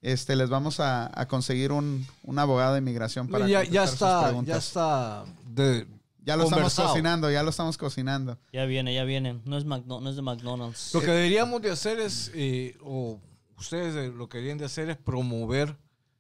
Este, 0.08 0.36
les 0.36 0.50
vamos 0.50 0.80
a, 0.80 1.10
a 1.20 1.28
conseguir 1.28 1.72
un, 1.72 2.06
un 2.22 2.38
abogado 2.38 2.74
de 2.74 2.80
inmigración 2.80 3.28
para 3.28 3.48
ya, 3.48 3.64
ya 3.64 3.82
contestar 3.82 3.88
sus 3.88 3.94
está, 3.94 4.22
ya 4.22 4.28
preguntas. 4.28 4.66
está 4.68 5.26
de, 5.50 5.88
Ya 6.24 6.36
lo 6.38 6.44
estamos 6.44 6.76
cocinando, 6.76 7.32
ya 7.32 7.42
lo 7.42 7.50
estamos 7.50 7.76
cocinando. 7.78 8.38
Ya 8.54 8.66
viene, 8.66 8.94
ya 8.94 9.04
viene. 9.04 9.42
No 9.46 9.58
es, 9.58 9.66
Macdo- 9.66 10.00
no 10.02 10.10
es 10.10 10.16
de 10.16 10.22
McDonald's. 10.22 10.94
Lo 10.94 11.02
que 11.02 11.08
deberíamos 11.08 11.60
de 11.64 11.72
hacer 11.72 12.00
es, 12.00 12.30
eh, 12.36 12.78
o 12.84 13.20
ustedes 13.58 14.14
lo 14.14 14.30
que 14.30 14.38
deberían 14.38 14.60
de 14.60 14.66
hacer 14.66 14.90
es 14.92 14.98
promover 14.98 15.76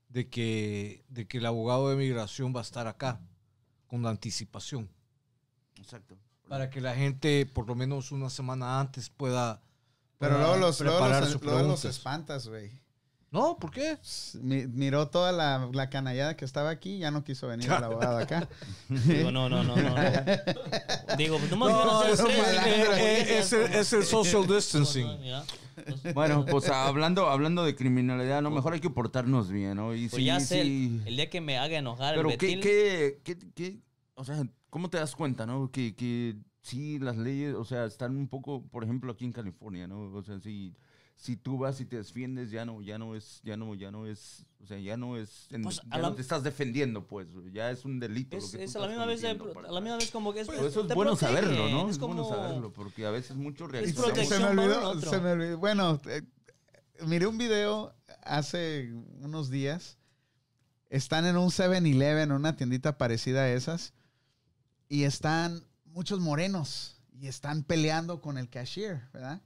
de 0.09 0.29
que, 0.29 1.03
de 1.09 1.27
que 1.27 1.38
el 1.38 1.45
abogado 1.45 1.89
de 1.89 1.95
migración 1.95 2.55
va 2.55 2.61
a 2.61 2.63
estar 2.63 2.88
acá 2.88 3.19
con 3.86 4.03
anticipación. 4.07 4.89
Exacto. 5.79 6.17
Para 6.47 6.71
que 6.71 6.81
la 6.81 6.95
gente, 6.95 7.45
por 7.45 7.67
lo 7.67 7.75
menos 7.75 8.11
una 8.11 8.31
semana 8.31 8.79
antes, 8.79 9.09
pueda, 9.09 9.61
Pero 10.17 10.39
luego 10.39 10.55
los, 10.57 10.79
luego 10.81 10.99
los, 11.07 11.09
luego 11.19 11.27
los 11.29 11.41
preguntas. 11.41 11.86
espantas, 11.86 12.47
güey. 12.47 12.71
No, 13.32 13.57
¿por 13.57 13.71
qué? 13.71 13.97
Mi- 14.41 14.65
miró 14.67 15.09
toda 15.09 15.32
la, 15.34 15.69
la 15.73 15.89
canallada 15.89 16.38
que 16.38 16.45
estaba 16.45 16.69
aquí, 16.69 16.99
ya 16.99 17.11
no 17.11 17.23
quiso 17.23 17.47
venir 17.47 17.67
el 17.69 17.71
abogado 17.84 18.17
acá. 18.19 18.47
Digo, 18.88 19.32
no, 19.32 19.49
no, 19.49 19.63
no, 19.63 19.76
no. 19.76 19.89
no. 19.89 19.95
Digo, 21.17 21.38
pues 21.39 21.51
No, 21.51 22.03
es, 22.03 22.19
ustedes 22.19 22.61
tres, 22.61 22.97
eh, 22.97 23.38
es 23.39 23.53
el, 23.53 23.73
es 23.73 23.93
el 23.93 24.03
social 24.05 24.47
distancing. 24.47 25.07
Ya. 25.23 25.43
Bueno, 26.13 26.45
pues 26.45 26.69
hablando, 26.69 27.28
hablando 27.30 27.65
de 27.65 27.76
criminalidad, 27.76 28.38
a 28.38 28.41
lo 28.41 28.49
mejor 28.49 28.71
hay 28.73 28.80
que 28.80 28.89
portarnos 28.89 29.49
bien, 29.51 29.76
¿no? 29.76 29.93
Y 29.93 30.07
Pues 30.07 30.21
sí, 30.21 30.23
ya 30.26 30.39
sé, 30.39 30.63
sí. 30.63 30.99
el, 31.01 31.07
el 31.09 31.15
día 31.17 31.30
que 31.30 31.41
me 31.41 31.57
haga 31.57 31.78
enojar 31.78 32.15
Pero 32.15 32.30
el 32.30 32.38
¿qué, 32.38 32.45
Betil, 32.55 32.61
qué, 32.63 33.19
qué, 33.26 33.38
qué- 33.53 33.80
o 34.13 34.23
sea, 34.23 34.41
¿cómo 34.69 34.89
te 34.89 34.97
das 34.97 35.13
cuenta, 35.17 35.45
no? 35.45 35.69
Que, 35.71 35.93
que 35.93 36.38
sí, 36.61 36.97
las 36.99 37.17
leyes, 37.17 37.55
o 37.55 37.65
sea, 37.65 37.84
están 37.84 38.15
un 38.15 38.30
poco, 38.30 38.63
por 38.71 38.86
ejemplo, 38.86 39.11
aquí 39.11 39.26
en 39.26 39.34
California, 39.34 39.86
¿no? 39.86 40.13
O 40.13 40.23
sea, 40.23 40.39
si, 40.39 40.73
si 41.16 41.38
tú 41.38 41.57
vas 41.57 41.80
y 41.80 41.86
te 41.86 41.95
defiendes, 41.97 42.51
ya 42.51 42.66
no, 42.66 42.82
ya 42.82 42.97
no 42.97 43.16
es, 43.16 43.39
ya 43.43 43.55
no, 43.55 43.74
ya 43.74 43.89
no 43.89 44.05
es, 44.05 44.45
o 44.61 44.68
sea, 44.68 44.78
ya 44.80 44.97
no 44.97 45.18
es, 45.18 45.47
en- 45.51 45.61
Pues, 45.63 45.78
ya 45.89 45.97
la- 45.97 46.09
no 46.09 46.16
te 46.16 46.22
estás 46.22 46.43
defendiendo, 46.43 47.07
pues, 47.07 47.28
ya 47.53 47.72
es 47.72 47.86
un 47.86 47.99
delito. 47.99 48.36
es, 48.36 48.51
lo 48.51 48.57
que 48.59 48.63
es 48.66 48.74
tú 48.74 48.80
a 48.80 48.82
la 48.82 48.88
estás 48.88 48.89
misma 48.89 49.05
vez, 49.05 49.22
de- 49.22 49.68
a 49.68 49.72
la 49.72 49.82
misma 49.82 49.97
vez 49.97 50.11
como 50.11 50.34
que 50.34 50.41
es, 50.41 50.47
Pero 50.47 50.68
eso 50.68 50.82
es 50.82 50.88
bueno 50.93 51.11
protege, 51.16 51.32
saberlo, 51.41 51.70
¿no? 51.70 51.86
Es, 51.86 51.91
Es, 51.91 51.99
bueno 51.99 52.24
como, 52.24 52.36
saberlo, 52.36 52.74
porque 52.74 53.05
a 53.05 53.11
veces 53.11 53.36
muchos 53.38 53.74
Es 53.74 53.95
reaccionan. 53.95 54.26
se 54.28 54.39
me 54.39 54.45
olvidó, 54.61 55.01
se 55.01 55.20
me 55.22 55.32
olvidó. 55.32 55.57
Bueno, 55.57 56.01
eh, 56.09 56.22
miré 57.07 57.28
un 57.28 57.38
video 57.38 57.95
hace 58.24 58.91
unos 59.22 59.49
días. 59.49 59.97
Están 60.89 61.26
en 61.26 61.38
un 61.38 61.49
7-Eleven, 61.49 62.32
una 62.32 62.55
tiendita 62.55 62.97
parecida 62.97 63.41
a 63.43 63.49
esas. 63.49 63.93
Y 64.89 65.03
están 65.03 65.66
muchos 65.86 66.20
morenos. 66.20 67.01
Y 67.18 67.28
están 67.28 67.63
peleando 67.63 68.22
con 68.22 68.38
el 68.38 68.49
cashier, 68.49 69.01
¿verdad? 69.13 69.41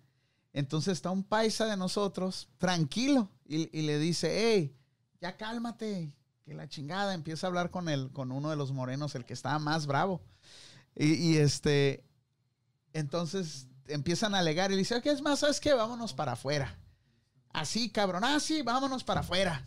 Entonces 0.60 0.94
está 0.94 1.10
un 1.10 1.24
paisa 1.24 1.66
de 1.68 1.78
nosotros, 1.78 2.50
tranquilo. 2.58 3.32
Y, 3.46 3.68
le 3.82 3.98
dice, 3.98 4.30
hey, 4.54 4.76
ya 5.22 5.38
cálmate. 5.38 6.14
Que 6.44 6.54
la 6.54 6.68
chingada. 6.68 7.14
Empieza 7.14 7.48
a 7.48 7.50
hablar 7.50 7.72
con, 7.72 7.88
el, 7.88 8.12
con 8.12 8.34
uno 8.34 8.50
de 8.50 8.58
los 8.58 8.74
morenos, 8.74 9.16
el 9.16 9.24
que 9.24 9.34
estaba 9.34 9.58
más 9.58 9.88
bravo. 9.88 10.22
Y, 10.96 11.38
este, 11.38 12.04
entonces 12.92 13.68
empiezan 13.88 14.36
a 14.36 14.40
alegar 14.40 14.70
y 14.70 14.74
le 14.74 14.80
dice, 14.80 15.02
¿qué 15.02 15.12
es 15.12 15.22
más? 15.22 15.40
¿Sabes 15.40 15.62
qué? 15.62 15.74
Vámonos 15.74 16.14
para 16.14 16.34
afuera. 16.34 16.78
Así, 17.54 17.90
cabrón. 17.90 18.26
Ah, 18.26 18.42
sí, 18.42 18.62
vámonos 18.62 19.06
para 19.06 19.22
afuera. 19.22 19.66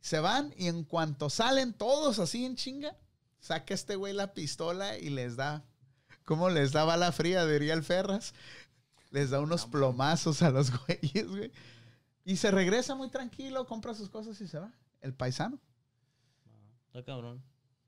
Se 0.00 0.18
van 0.18 0.52
y 0.56 0.66
en 0.66 0.82
cuanto 0.82 1.30
salen 1.30 1.72
todos 1.72 2.18
así 2.18 2.44
en 2.44 2.56
chinga, 2.56 2.96
saca 3.38 3.74
este 3.74 3.94
güey 3.94 4.12
la 4.12 4.34
pistola 4.34 4.98
y 4.98 5.10
les 5.10 5.36
da, 5.36 5.62
¿cómo 6.24 6.50
les 6.50 6.72
da 6.72 6.84
bala 6.84 7.12
fría? 7.12 7.46
Diría 7.46 7.74
el 7.74 7.84
Ferras. 7.84 8.34
Les 9.10 9.30
da 9.30 9.40
unos 9.40 9.66
plomazos 9.66 10.42
a 10.42 10.50
los 10.50 10.70
güeyes, 10.86 11.28
güey. 11.28 11.52
Y 12.24 12.36
se 12.36 12.50
regresa 12.50 12.94
muy 12.94 13.08
tranquilo, 13.10 13.66
compra 13.66 13.94
sus 13.94 14.08
cosas 14.08 14.40
y 14.40 14.46
se 14.46 14.58
va. 14.58 14.70
El 15.00 15.14
paisano. 15.14 15.58
Está 16.86 17.04
cabrón. 17.04 17.42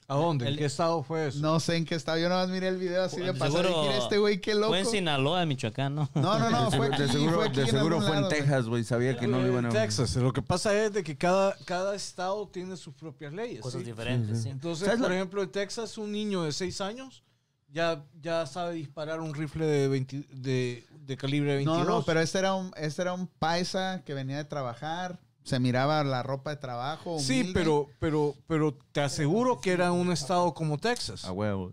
¿A 0.09 0.15
dónde? 0.17 0.47
¿En 0.47 0.53
El- 0.53 0.59
qué 0.59 0.65
estado 0.65 1.03
fue 1.05 1.29
eso? 1.29 1.39
No 1.39 1.61
sé 1.61 1.77
en 1.77 1.85
qué 1.85 1.95
estaba. 1.95 2.19
Yo 2.19 2.29
nomás 2.29 2.49
miré 2.49 2.69
el 2.69 2.77
video 2.77 3.03
así 3.05 3.21
de 3.21 3.33
Seguro- 3.33 3.39
pasar. 3.39 3.65
y 3.67 3.69
dije, 3.69 3.99
este 3.99 4.19
güey, 4.19 4.41
qué 4.41 4.55
loco. 4.55 4.69
Fue 4.69 4.81
en 4.81 4.87
Sinaloa, 4.87 5.47
Michoacán, 5.47 5.95
¿no? 5.95 6.11
No, 6.15 6.39
no, 6.39 6.51
no. 6.51 6.71
de 6.71 6.77
Fue 6.77 6.87
seguro, 6.87 6.93
aquí, 6.93 7.03
de 7.03 7.09
seguro, 7.09 7.35
fue 7.37 7.47
aquí 7.47 7.57
de 7.57 7.63
en 7.63 7.69
seguro 7.69 7.97
algún 7.97 8.09
fue 8.09 8.17
en 8.17 8.23
lado, 8.23 8.29
güey. 8.29 8.41
Texas, 8.43 8.67
güey. 8.67 8.85
Sabía 8.85 9.17
que 9.17 9.27
no 9.29 9.41
lo 9.41 9.47
iban 9.47 9.65
a... 9.67 9.69
En 9.69 9.75
Texas. 9.75 10.17
Lo 10.17 10.33
que 10.33 10.43
pasa 10.43 10.75
es 10.75 10.93
de 10.93 11.03
que 11.05 11.17
cada, 11.17 11.57
cada 11.65 11.95
estado 11.95 12.47
tiene 12.49 12.77
sus 12.77 12.95
propias 12.95 13.33
leyes. 13.33 13.61
Cosas 13.61 13.81
¿sí? 13.81 13.87
diferentes, 13.87 14.43
sí. 14.43 14.49
Entonces, 14.49 14.87
¿Sabes 14.87 15.01
por 15.03 15.13
ejemplo, 15.13 15.43
en 15.43 15.51
Texas, 15.53 15.97
un 15.97 16.11
niño 16.11 16.43
de 16.43 16.53
6 16.53 16.81
años 16.81 17.23
ya, 17.71 18.05
ya 18.21 18.45
sabe 18.47 18.75
disparar 18.75 19.21
un 19.21 19.33
rifle 19.35 19.65
de, 19.65 19.89
20 19.89 20.27
de, 20.33 20.87
de 21.07 21.17
calibre 21.17 21.55
22. 21.57 21.79
No, 21.79 21.85
no, 21.85 22.03
pero 22.05 22.21
este 22.21 22.39
era 22.39 22.55
un, 22.55 22.73
este 22.77 23.03
era 23.03 23.13
un 23.15 23.27
paisa 23.27 24.03
que 24.05 24.15
venía 24.15 24.37
de 24.37 24.45
trabajar. 24.45 25.21
Se 25.45 25.59
miraba 25.59 26.05
la 26.05 26.23
ropa 26.23 26.51
de 26.51 26.57
trabajo. 26.57 27.19
Sí, 27.19 27.41
humilde. 27.41 27.53
pero, 27.61 27.89
pero, 27.99 28.35
pero 28.47 28.79
te 28.93 29.01
aseguro 29.01 29.61
que 29.61 29.73
era 29.73 29.91
un 29.93 30.13
estado 30.13 30.55
como 30.55 30.79
Texas. 30.79 31.25
A 31.25 31.33
huevo. 31.33 31.73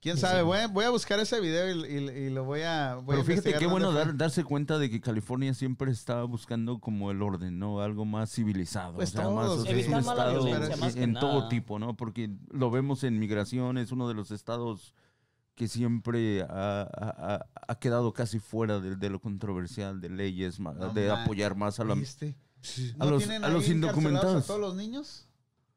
Quién 0.00 0.16
sabe, 0.18 0.42
voy 0.42 0.58
a, 0.58 0.66
voy 0.66 0.84
a 0.84 0.90
buscar 0.90 1.20
ese 1.20 1.38
video 1.40 1.70
y, 1.70 1.86
y- 1.86 2.10
y 2.26 2.30
lo 2.30 2.42
voy 2.44 2.62
a. 2.62 2.96
voy 2.96 3.04
a 3.04 3.06
Pero 3.06 3.18
fíjate 3.22 3.32
investigar 3.50 3.60
qué 3.60 3.66
bueno 3.68 3.92
dar- 3.92 4.16
darse 4.16 4.42
cuenta 4.42 4.76
de 4.78 4.90
que 4.90 5.00
California 5.00 5.54
siempre 5.54 5.92
está 5.92 6.24
buscando 6.24 6.80
como 6.80 7.12
el 7.12 7.22
orden, 7.22 7.60
¿no? 7.60 7.80
Algo 7.80 8.04
más 8.04 8.32
civilizado. 8.32 8.94
Pues 8.96 9.10
o 9.10 9.12
sea, 9.12 9.22
todos, 9.22 9.34
más, 9.36 9.48
o 9.48 9.62
sea, 9.62 9.76
es 9.76 9.86
un 9.86 9.94
estado 9.94 10.48
en- 10.48 11.02
en 11.04 11.14
todo 11.14 11.46
tipo, 11.48 11.78
¿no? 11.78 11.96
Porque 11.96 12.30
lo 12.50 12.72
vemos 12.72 13.04
en 13.04 13.18
migración, 13.20 13.78
es 13.78 13.92
uno 13.92 14.08
de 14.08 14.14
los 14.14 14.32
estados 14.32 14.92
que 15.62 15.68
siempre 15.68 16.42
ha, 16.42 16.88
ha- 16.92 17.46
ha- 17.68 17.74
quedado 17.78 18.12
casi 18.12 18.40
fuera 18.40 18.80
de, 18.80 18.96
de 18.96 19.10
lo 19.10 19.20
controversial, 19.20 20.00
de 20.00 20.08
leyes, 20.08 20.58
No 20.58 20.72
de 20.92 21.08
man, 21.08 21.20
apoyar 21.20 21.54
más 21.54 21.78
a 21.78 21.84
la... 21.84 21.92
a 21.94 21.96
¿No 22.98 23.10
los- 23.10 23.22
tienen 23.22 23.44
a 23.44 23.48
los 23.48 23.68
indocumentados. 23.68 24.42
¿A 24.42 24.46
todos 24.48 24.60
los 24.60 24.74
niños? 24.74 25.28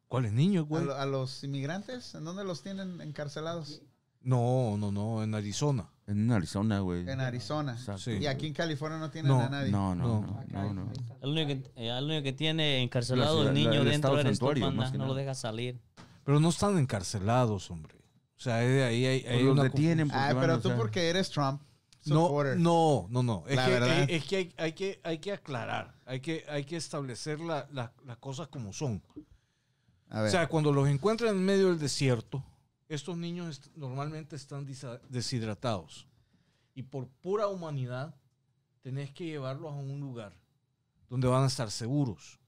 ¿Cuáles 0.07 0.33
niños, 0.33 0.63
¿A, 0.65 0.67
güey? 0.67 0.86
lo- 0.86 0.95
a 0.95 1.05
los 1.05 1.43
inmigrantes? 1.43 2.15
¿En 2.15 2.23
dónde 2.25 2.43
los 2.43 2.63
tienen 2.63 2.99
encarcelados? 2.99 3.83
No, 4.21 4.75
no, 4.79 4.91
no, 4.91 5.21
en 5.21 5.36
Arizona. 5.36 5.88
En 6.07 6.31
Arizona, 6.31 6.79
güey. 6.79 7.07
En 7.07 7.21
Arizona. 7.21 7.73
Exacto. 7.73 8.01
Sí. 8.05 8.17
Y 8.21 8.25
aquí 8.25 8.47
en 8.47 8.53
California 8.55 8.97
no 8.97 9.11
tienen 9.11 9.31
No, 9.31 9.39
a 9.41 9.49
nadie. 9.49 9.71
No, 9.71 9.93
no, 9.93 10.21
No. 10.21 10.43
no, 10.47 10.73
no, 10.73 10.83
no. 10.86 10.91
El 11.21 11.29
único 11.29 11.47
que, 11.47 11.71
eh, 11.75 11.95
el 11.95 12.05
único 12.05 12.23
que 12.23 12.33
tiene 12.33 12.81
encarcelado 12.81 13.43
La- 13.43 13.49
el 13.51 13.55
la- 13.55 13.69
niño 13.69 13.81
el 13.83 13.89
dentro 13.89 14.15
tú, 14.17 14.23
santuario, 14.23 14.71
No 14.71 14.88
lo 14.97 14.97
nada. 15.05 15.13
dejas 15.13 15.38
salir. 15.39 15.79
Pero 16.23 16.39
no 16.39 16.49
están 16.49 16.75
encarcelados, 16.79 17.69
hombre. 17.69 17.94
O 18.38 18.41
sea, 18.41 18.57
ahí, 18.57 18.67
ahí 18.79 19.05
hay, 19.05 19.25
hay 19.25 19.43
los 19.43 19.61
detienen 19.61 20.07
porque 20.07 20.19
Ah, 20.23 20.33
van, 20.33 20.41
pero 20.41 20.55
o 20.55 20.59
tú 20.59 20.67
sea, 20.69 20.77
porque 20.77 21.09
eres 21.09 21.29
Trump. 21.29 21.61
No, 22.05 22.27
supporter. 22.27 22.57
no, 22.59 23.07
no, 23.09 23.23
no. 23.23 23.43
Es 23.47 23.55
La 23.55 23.65
que, 23.65 23.71
verdad. 23.71 23.99
es- 24.03 24.09
es 24.09 24.25
que 24.25 24.36
hay, 24.38 24.53
hay 24.57 24.73
que 24.73 24.99
hay 25.03 25.17
que 25.17 25.31
aclarar, 25.31 25.95
hay 26.05 26.19
que, 26.19 26.45
hay 26.47 26.63
que 26.63 26.75
establecer 26.75 27.39
la- 27.39 27.67
la- 27.71 27.93
las 28.05 28.17
cosas 28.17 28.47
como 28.49 28.71
son. 28.73 29.01
A 30.09 30.19
ver. 30.21 30.27
O 30.27 30.31
sea, 30.31 30.47
cuando 30.47 30.71
los 30.71 30.88
encuentran 30.88 31.36
en 31.36 31.43
medio 31.43 31.69
del 31.69 31.79
desierto, 31.79 32.43
estos 32.88 33.17
niños 33.17 33.49
est- 33.57 33.75
normalmente 33.75 34.36
están 34.36 34.67
deshidratados. 35.09 36.07
Y 36.75 36.83
por 36.83 37.07
pura 37.07 37.47
humanidad, 37.47 38.13
tenés 38.81 39.11
que 39.11 39.25
llevarlos 39.25 39.71
a 39.71 39.75
un 39.75 39.99
lugar 39.99 40.38
donde 41.09 41.27
van 41.27 41.43
a 41.43 41.47
estar 41.47 41.71
seguros. 41.71 42.39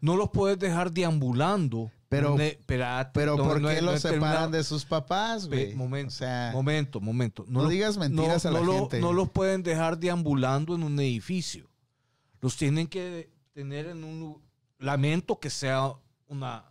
No 0.00 0.16
los 0.16 0.30
puedes 0.30 0.58
dejar 0.60 0.92
deambulando. 0.92 1.90
Pero- 2.12 2.38
espérate, 2.38 3.10
pero 3.14 3.36
¿por 3.36 3.60
no 3.60 3.68
qué 3.68 3.80
no 3.80 3.92
los 3.92 4.00
separan 4.02 4.50
de 4.50 4.62
sus 4.64 4.84
papás, 4.84 5.46
güey? 5.48 5.74
momento, 5.74 6.08
O 6.08 6.10
sea, 6.10 6.50
momento, 6.52 7.00
momento. 7.00 7.44
no 7.48 7.62
lo- 7.62 7.68
digas 7.68 7.96
mentiras 7.96 8.44
a 8.46 8.50
la 8.50 8.60
lo- 8.60 8.74
gente. 8.80 9.00
No 9.00 9.12
los 9.12 9.30
pueden 9.30 9.62
dejar 9.62 9.98
deambulando 9.98 10.74
en 10.74 10.82
un 10.82 10.98
edificio. 11.00 11.68
Los 12.40 12.56
tienen 12.56 12.86
que 12.86 13.30
tener 13.52 13.86
en 13.86 14.04
un... 14.04 14.42
Lamento 14.78 15.38
que 15.40 15.48
sea 15.48 15.92
una 16.26 16.64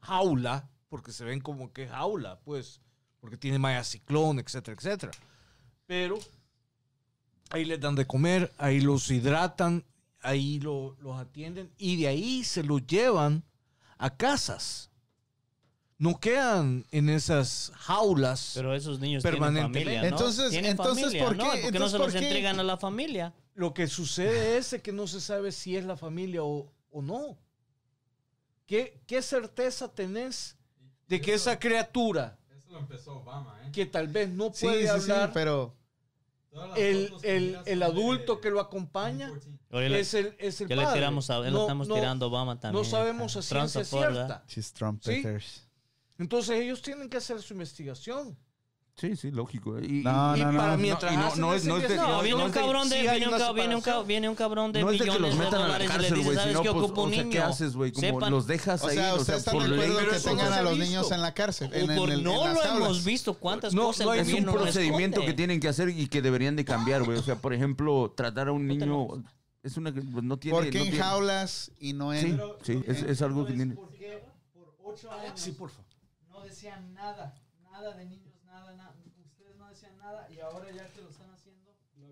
jaula, 0.00 0.68
porque 0.88 1.12
se 1.12 1.24
ven 1.24 1.40
como 1.40 1.72
que 1.72 1.86
jaula, 1.86 2.40
pues. 2.40 2.80
porque 3.20 3.36
tiene 3.36 3.58
malla 3.58 3.84
ciclón, 3.84 4.38
etcétera, 4.38 4.76
etcétera. 4.78 5.12
Pero 5.86 6.18
ahí 7.50 7.64
les 7.64 7.80
dan 7.80 7.94
de 7.94 8.06
comer, 8.06 8.52
ahí 8.58 8.80
los 8.80 9.10
hidratan, 9.10 9.84
ahí 10.22 10.60
lo- 10.60 10.96
los 11.00 11.18
atienden 11.18 11.70
y 11.78 12.00
de 12.00 12.08
ahí 12.08 12.44
se 12.44 12.62
los 12.62 12.86
llevan 12.86 13.44
a 13.98 14.10
casas. 14.16 14.87
No 15.98 16.20
quedan 16.20 16.86
en 16.92 17.08
esas 17.08 17.72
jaulas. 17.74 18.52
Pero 18.54 18.72
esos 18.74 19.00
niños 19.00 19.22
tienen 19.22 19.40
Permanentemente. 19.40 19.80
familia, 19.96 20.02
¿no? 20.02 20.16
Entonces- 20.16 20.50
Tienen 20.50 20.70
entonces, 20.70 21.04
familia, 21.06 21.24
¿por 21.24 21.36
¿no? 21.36 21.42
qué? 21.44 21.48
¿Por 21.50 21.56
qué 21.56 21.62
no 21.62 21.68
Entonces, 21.86 21.90
se 21.92 21.96
¿por 21.98 22.06
los 22.06 22.14
qué? 22.20 22.26
entregan 22.28 22.60
a 22.60 22.62
la 22.62 22.76
familia? 22.76 23.34
Lo 23.54 23.74
que 23.74 23.88
sucede 23.88 24.58
es 24.58 24.76
que 24.82 24.92
no 24.92 25.06
se 25.08 25.20
sabe 25.20 25.50
si 25.50 25.76
es 25.76 25.84
la 25.84 25.96
familia 25.96 26.44
o, 26.44 26.72
o 26.92 27.02
no. 27.02 27.36
¿Qué, 28.66 29.00
¿Qué 29.06 29.22
certeza 29.22 29.92
tenés 29.92 30.56
de 31.08 31.20
que 31.20 31.34
esa 31.34 31.58
criatura 31.58 32.38
Eso 32.56 32.70
lo 32.70 32.78
empezó 32.78 33.16
Obama, 33.16 33.58
¿eh? 33.64 33.70
que 33.72 33.86
tal 33.86 34.08
vez 34.08 34.28
no 34.28 34.52
puede 34.52 34.82
sí, 34.82 34.82
sí, 34.82 35.10
hablar, 35.10 35.32
pero 35.32 35.74
el, 36.76 37.12
el, 37.22 37.58
el 37.64 37.82
adulto 37.82 38.36
de 38.36 38.40
que 38.42 38.50
lo 38.50 38.60
acompaña 38.60 39.28
2014. 39.28 39.58
Oye, 39.76 39.88
le- 39.88 40.00
es 40.00 40.14
el, 40.14 40.36
es 40.38 40.60
el 40.60 40.68
ya 40.68 40.76
le 40.76 40.82
padre? 40.82 40.98
tiramos 41.00 41.30
a 41.30 41.38
lo 41.38 41.50
No- 41.50 41.60
estamos 41.62 41.88
no- 41.88 41.94
tirando 41.94 42.26
a 42.26 42.28
Obama 42.28 42.60
también. 42.60 42.82
No 42.82 42.88
sabemos 42.88 43.36
a 43.36 43.42
ciencia 43.42 43.84
cierta. 43.84 44.44
she's 44.46 44.72
trumpeters. 44.72 45.67
Entonces 46.18 46.60
ellos 46.60 46.82
tienen 46.82 47.08
que 47.08 47.16
hacer 47.16 47.40
su 47.40 47.54
investigación. 47.54 48.36
Sí, 48.96 49.14
sí, 49.14 49.30
lógico. 49.30 49.78
Y, 49.78 50.02
No, 50.02 50.36
y- 50.36 50.40
y 50.40 50.44
no, 50.44 50.56
para 50.56 50.72
no. 50.72 50.78
mientras 50.78 51.12
y 51.12 51.16
no- 51.16 51.22
no 51.36 51.54
es- 51.54 51.64
no 51.64 51.76
es 51.76 51.88
de- 51.88 51.94
No, 51.94 52.20
viene 52.20 52.36
no 52.40 52.46
un 52.46 52.50
cabrón 52.50 52.88
de, 52.88 52.96
sí 52.96 53.02
viene, 53.02 53.28
un, 53.28 53.54
viene, 53.54 53.98
un 54.00 54.06
viene 54.08 54.34
cabrón 54.34 54.72
de 54.72 54.80
no 54.82 54.90
es 54.90 54.98
de 54.98 55.04
que 55.04 55.18
los 55.20 55.36
metan 55.36 55.62
a 55.62 55.68
la 55.78 55.84
y 55.84 55.86
cárcel, 55.86 56.14
güey. 56.16 56.30
Si 56.30 56.34
¿sabes 56.34 56.54
no, 56.54 56.62
pues, 56.62 56.74
ocupa 56.74 57.02
un 57.02 57.10
o 57.12 57.14
sea? 57.14 57.28
¿qué 57.30 57.38
haces, 57.38 57.76
güey? 57.76 57.92
Como 57.92 58.06
Sepan- 58.08 58.30
los 58.32 58.46
dejas 58.48 58.82
O 58.82 58.88
ahí. 58.88 58.96
sea, 58.96 59.14
o 59.14 59.18
¿ustedes 59.20 59.38
están 59.38 59.58
de 59.60 59.64
acuerdo 59.66 60.10
que 60.10 60.18
tengan 60.18 60.52
a 60.52 60.62
los 60.62 60.76
niños 60.78 61.12
en 61.12 61.22
la 61.22 61.32
cárcel? 61.32 61.70
En, 61.72 61.88
en 61.92 61.96
por- 61.96 62.10
el- 62.10 62.18
en 62.18 62.24
no 62.24 62.52
lo 62.52 62.64
hemos 62.64 63.04
visto 63.04 63.34
cuántas 63.34 63.72
No, 63.72 63.84
cosas 63.84 64.08
Es 64.18 64.32
un 64.34 64.44
procedimiento 64.46 65.20
que 65.20 65.32
tienen 65.32 65.60
que 65.60 65.68
hacer 65.68 65.90
y 65.90 66.08
que 66.08 66.20
deberían 66.20 66.56
de 66.56 66.64
cambiar, 66.64 67.04
güey. 67.04 67.18
O 67.18 67.22
sea, 67.22 67.36
por 67.36 67.54
ejemplo, 67.54 68.12
tratar 68.16 68.48
a 68.48 68.52
un 68.52 68.66
niño 68.66 69.06
es 69.62 69.76
una 69.76 69.94
que 69.94 70.00
pues, 70.02 70.24
no 70.24 70.38
tiene. 70.40 70.58
¿Por 70.58 70.70
qué 70.70 70.78
no 70.78 70.84
en 70.86 70.90
tiene- 70.90 71.04
jaulas 71.04 71.70
y 71.78 71.92
no 71.92 72.12
en...? 72.12 72.36
Sí, 72.36 72.42
sí, 72.64 72.82
es, 72.88 73.02
es 73.04 73.22
algo 73.22 73.46
que 73.46 73.52
tiene. 73.52 73.74
Porque 73.76 74.24
por 74.52 74.74
ocho 74.92 75.12
años 75.12 75.32
Sí, 75.36 75.52
por 75.52 75.70
favor. 75.70 75.86
Decían 76.48 76.92
nada, 76.94 77.34
nada 77.70 77.92
de 77.94 78.04
niños, 78.06 78.34
nada, 78.44 78.72
nada. 78.74 78.94
Ustedes 79.24 79.56
no 79.56 79.68
decían 79.68 79.96
nada 79.98 80.26
y 80.30 80.40
ahora 80.40 80.66
ya 80.74 80.88
que 80.92 81.02
lo 81.02 81.10
están 81.10 81.30
haciendo, 81.30 81.70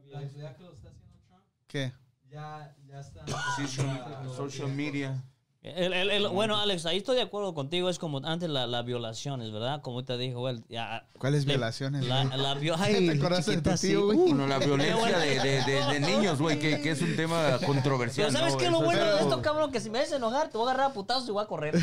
ya, 0.09 0.20
ya 0.22 0.55
que 0.57 0.62
lo 0.62 0.72
está 0.72 0.89
haciendo 0.89 1.18
Trump, 1.26 1.43
¿Qué? 1.66 1.93
ya, 2.30 2.74
ya 2.87 3.01
están. 3.01 3.26
Social, 3.57 4.28
social 4.37 4.68
media. 4.68 5.22
El- 5.62 5.93
el- 5.95 6.11
el- 6.11 6.28
bueno, 6.28 6.57
Alex, 6.57 6.87
ahí 6.87 6.99
estoy 6.99 7.16
de 7.16 7.22
acuerdo 7.22 7.53
contigo. 7.53 7.91
Es 7.91 7.99
como 7.99 8.24
antes 8.24 8.49
las 8.49 8.68
la 8.68 8.82
violaciones, 8.82 9.51
¿verdad? 9.51 9.82
Como 9.82 10.05
te 10.05 10.16
dijo 10.16 10.49
él. 10.49 10.62
Ya, 10.68 11.09
¿Cuáles 11.18 11.45
le- 11.45 11.55
violaciones? 11.55 12.05
La, 12.07 12.22
la 12.22 12.55
vio- 12.55 12.76
ay, 12.78 13.09
¿Te 13.09 13.18
acordaste 13.18 13.51
de 13.51 13.62
tu 13.62 13.70
tío, 13.70 13.76
sí. 13.76 13.95
güey? 13.97 14.16
Bueno, 14.16 14.47
la 14.47 14.61
violencia 14.61 15.18
de, 15.18 15.41
de, 15.41 15.62
de, 15.64 15.84
de 15.95 16.01
niños, 16.01 16.41
güey, 16.41 16.61
que, 16.61 16.80
que 16.80 16.93
es 16.93 17.03
un 17.03 17.16
tema 17.16 17.59
controversial. 17.66 18.28
Pero 18.28 18.39
¿sabes 18.39 18.53
¿no? 18.55 18.59
qué 18.61 18.70
lo 18.70 18.76
Eso 18.76 18.84
bueno 18.84 19.05
de 19.07 19.20
esto, 19.22 19.43
cabrón? 19.43 19.72
Que 19.72 19.80
si 19.80 19.91
me 19.91 19.99
ves 19.99 20.12
enojar, 20.12 20.51
te 20.51 20.57
voy 20.57 20.68
a 20.68 20.70
agarrar 20.70 20.91
a 20.93 20.95
putazos 20.95 21.28
y 21.28 21.32
voy 21.32 21.43
a 21.43 21.47
correr. 21.49 21.74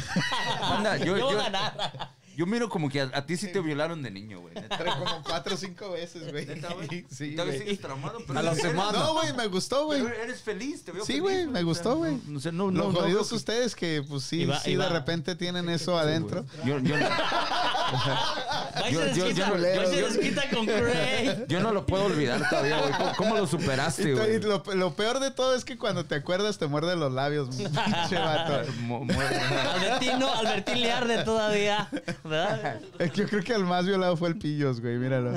Anda, 0.62 0.96
yo- 0.96 1.12
voy 1.20 1.20
yo- 1.20 1.40
a 1.42 1.44
ganar. 1.44 2.10
Yo 2.36 2.46
miro 2.46 2.70
como 2.70 2.90
que 2.90 3.02
a, 3.02 3.12
a 3.14 3.26
ti 3.26 3.38
sí 3.38 3.52
te 3.52 3.60
violaron 3.60 4.02
de 4.02 4.12
niño, 4.12 4.40
güey. 4.42 4.54
como 4.56 5.24
cuatro 5.24 5.56
o 5.56 5.58
cinco 5.58 5.92
veces, 5.92 6.32
güey. 6.32 6.46
Neta, 6.46 6.74
güey. 6.74 7.06
Sí, 7.10 7.36
Tal 7.36 7.48
vez 7.48 7.56
güey. 7.58 7.60
sigues 7.68 7.80
traumado, 7.82 8.20
pero 8.26 8.40
A 8.40 8.42
la 8.42 8.52
eres- 8.52 8.62
semana. 8.64 8.98
No, 9.00 9.14
güey, 9.14 9.34
me 9.34 9.48
gustó, 9.48 9.86
güey. 9.86 10.02
Pero 10.04 10.16
eres 10.16 10.42
feliz, 10.42 10.84
te 10.84 10.92
veo 10.92 11.06
Sí, 11.06 11.20
güey, 11.20 11.46
me 11.48 11.64
gustó, 11.64 11.98
güey. 11.98 12.14
No, 12.26 12.34
no 12.34 12.40
sé, 12.40 12.52
no, 12.52 12.72
no, 12.72 12.84
no 12.86 12.92
jodido 12.92 13.06
veo 13.08 13.22
es 13.22 13.30
que- 13.30 13.36
ustedes 13.36 13.76
que, 13.76 14.04
pues 14.08 14.24
sí, 14.24 14.48
sí, 14.64 14.76
de 14.76 14.90
repente 14.90 15.36
tienen 15.36 15.70
eso 15.70 15.98
adentro. 15.98 16.46
Yo, 16.66 16.80
yo, 16.80 16.96
y 16.98 18.94
Yo- 18.94 19.08
yo- 19.14 19.30
yo- 19.30 19.46
va 19.52 19.58
y 19.84 19.88
se 19.88 20.00
yo- 20.00 20.08
desquita 20.10 20.50
con 20.50 20.66
Craig. 20.66 21.46
yo 21.48 21.60
no 21.62 21.72
lo 21.72 21.86
puedo 21.86 22.06
olvidar 22.06 22.48
todavía, 22.50 22.80
güey. 22.80 22.92
¿Cómo, 22.94 23.12
cómo 23.18 23.38
lo 23.38 23.48
superaste, 23.48 24.14
güey? 24.14 24.40
lo, 24.42 24.64
lo 24.76 24.96
peor 24.96 25.20
de 25.20 25.32
todo 25.32 25.56
es 25.56 25.64
que 25.66 25.78
cuando 25.78 26.06
te 26.06 26.16
acuerdas 26.16 26.58
te 26.58 26.68
muerde 26.68 26.96
los 26.96 27.12
labios, 27.12 27.50
pinche 27.56 28.18
vato. 28.18 28.72
Mu- 28.82 29.06
mu- 29.06 29.14
Albertín 29.22 30.20
no, 30.20 30.34
Albertín 30.34 30.82
le 30.82 30.92
arde 30.92 31.24
todavía. 31.24 31.90
¿Verdad? 32.24 32.82
Es 33.00 33.12
que 33.14 33.22
Yo 33.22 33.28
creo 33.28 33.44
que 33.44 33.54
el 33.54 33.66
más 33.66 33.86
violado 33.86 34.16
fue 34.18 34.30
el 34.30 34.38
Pillos, 34.38 34.80
güey, 34.82 34.98
míralo. 34.98 35.34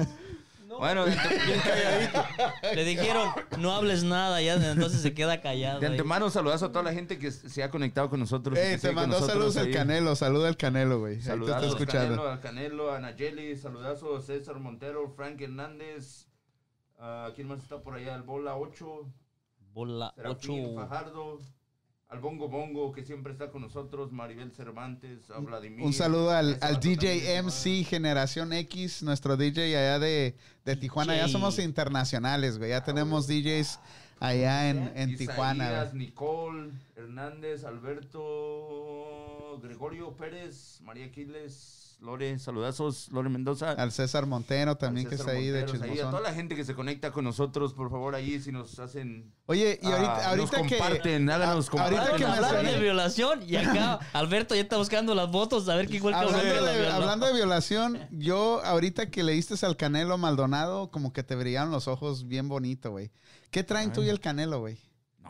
Bueno, 0.79 1.07
Bien 1.07 1.17
calladito. 1.65 2.25
Le 2.75 2.85
dijeron, 2.85 3.31
no 3.59 3.73
hables 3.73 4.05
nada, 4.05 4.43
ya 4.43 4.55
entonces 4.57 5.01
se 5.01 5.15
queda 5.15 5.41
callado. 5.41 5.81
de 5.81 5.87
ahí. 5.87 5.93
antemano 5.93 6.29
saludazo 6.29 6.67
a 6.67 6.69
toda 6.73 6.83
la 6.85 6.93
gente 6.93 7.19
que 7.19 7.31
se 7.31 7.63
ha 7.63 7.71
conectado 7.71 8.11
con 8.11 8.21
nosotros. 8.21 8.59
Ey, 8.59 8.77
te 8.77 8.93
mandó 8.93 9.21
saludos 9.27 9.57
el. 9.57 9.73
Canelo, 9.73 10.15
saluda 10.17 10.49
al 10.49 10.59
Canelo, 10.59 11.01
güey. 11.01 11.15
Ahí 11.15 11.19
te 11.21 11.25
Saludazos 11.25 11.65
está 11.65 11.79
escuchando. 11.79 12.17
Canelo, 12.17 12.31
a 12.31 12.41
Canelo, 12.41 12.93
a 12.93 13.01
Nayeli, 13.01 13.57
saludazo 13.57 14.17
a 14.17 14.21
César 14.21 14.59
Montero, 14.59 15.09
Frank 15.09 15.41
Hernández. 15.41 16.27
ah, 16.99 17.31
¿Quién 17.35 17.49
más 17.49 17.63
está 17.63 17.81
por 17.81 17.95
allá? 17.95 18.15
El 18.15 18.23
Bola 18.23 18.57
8, 18.59 18.87
Bola 19.73 20.13
8. 20.19 20.41
Serafín 20.43 20.75
Fajardo, 20.77 21.41
al 22.09 22.21
Bongo 22.21 22.49
Bongo 22.49 22.93
que 22.93 23.05
siempre 23.05 23.33
está 23.33 23.51
con 23.51 23.63
nosotros, 23.63 24.13
Maribel 24.13 24.53
Cervantes, 24.53 25.29
a 25.31 25.39
Vladimir. 25.41 25.85
Un 25.85 25.93
saludo 25.93 26.31
al, 26.31 26.57
al 26.61 26.79
DJ 26.79 27.43
MC 27.43 27.85
Generación 27.85 28.53
X, 28.53 29.03
nuestro 29.03 29.37
DJ 29.37 29.77
allá 29.77 29.99
de, 29.99 30.37
de 30.65 30.77
Tijuana. 30.77 31.17
Ya 31.17 31.29
somos 31.29 31.59
internacionales, 31.59 32.59
güey. 32.59 32.71
Ya 32.71 32.85
tenemos 32.85 33.27
DJs 33.27 33.81
allá 34.21 34.71
en, 34.71 34.93
en 34.95 35.11
Isaías, 35.11 35.19
Tijuana. 35.19 35.91
Nicole, 35.95 36.71
Hernández, 36.95 37.65
Alberto, 37.65 39.59
Gregorio 39.63 40.17
Pérez, 40.17 40.81
María 40.83 41.07
Aquiles, 41.07 41.86
Lore, 41.99 42.39
saludazos, 42.39 43.09
Lore 43.11 43.31
Mendoza. 43.31 43.71
Al 43.73 43.91
César 43.91 44.27
Montero 44.27 44.77
también 44.77 45.09
que 45.09 45.15
está 45.15 45.31
ahí 45.31 45.47
de 45.47 45.61
Monteros, 45.61 45.83
ahí, 45.83 45.89
A 45.89 45.93
chismosón. 45.95 46.11
toda 46.19 46.23
la 46.29 46.35
gente 46.35 46.55
que 46.55 46.65
se 46.65 46.75
conecta 46.75 47.11
con 47.11 47.25
nosotros, 47.25 47.73
por 47.73 47.91
favor, 47.91 48.15
ahí 48.15 48.39
si 48.39 48.53
nos 48.53 48.79
hacen... 48.79 49.33
Oye, 49.47 49.81
y 49.83 49.87
ahorita, 49.87 50.17
Ah, 50.17 50.29
ahorita 50.31 50.59
nos 50.59 50.67
que... 50.69 50.77
comparten, 50.79 51.31
háganos 51.31 51.69
a- 51.75 51.83
ahorita 51.83 52.17
que 52.17 52.25
Hablaron 52.25 52.67
de 52.67 52.79
violación 52.81 53.43
y 53.49 53.57
acá 53.57 53.99
Alberto 54.13 54.55
ya 54.55 54.61
está 54.61 54.77
buscando 54.77 55.15
las 55.15 55.33
fotos 55.33 55.69
a 55.71 55.75
ver 55.75 55.89
qué 55.89 55.97
igual 55.97 56.13
que 56.15 56.21
Hablando 56.21 56.61
la 56.61 56.71
de, 56.73 56.79
violó. 56.81 56.95
hablando 56.95 57.27
de 57.27 57.33
violación, 57.33 57.99
yo 58.11 58.61
ahorita 58.65 59.11
que 59.11 59.23
leíste 59.25 59.55
al 59.67 59.77
Canelo 59.77 60.19
Maldonado, 60.19 60.91
como 60.91 61.13
que 61.15 61.23
te 61.23 61.35
brillaron 61.35 61.71
los 61.73 61.89
ojos 61.89 62.29
bien 62.29 62.49
bonito, 62.49 62.91
güey. 62.91 63.11
¿Qué 63.51 63.65
traen 63.65 63.93
tú 63.93 64.03
y 64.03 64.11
el 64.11 64.21
Canelo, 64.21 64.61
güey? 64.61 64.79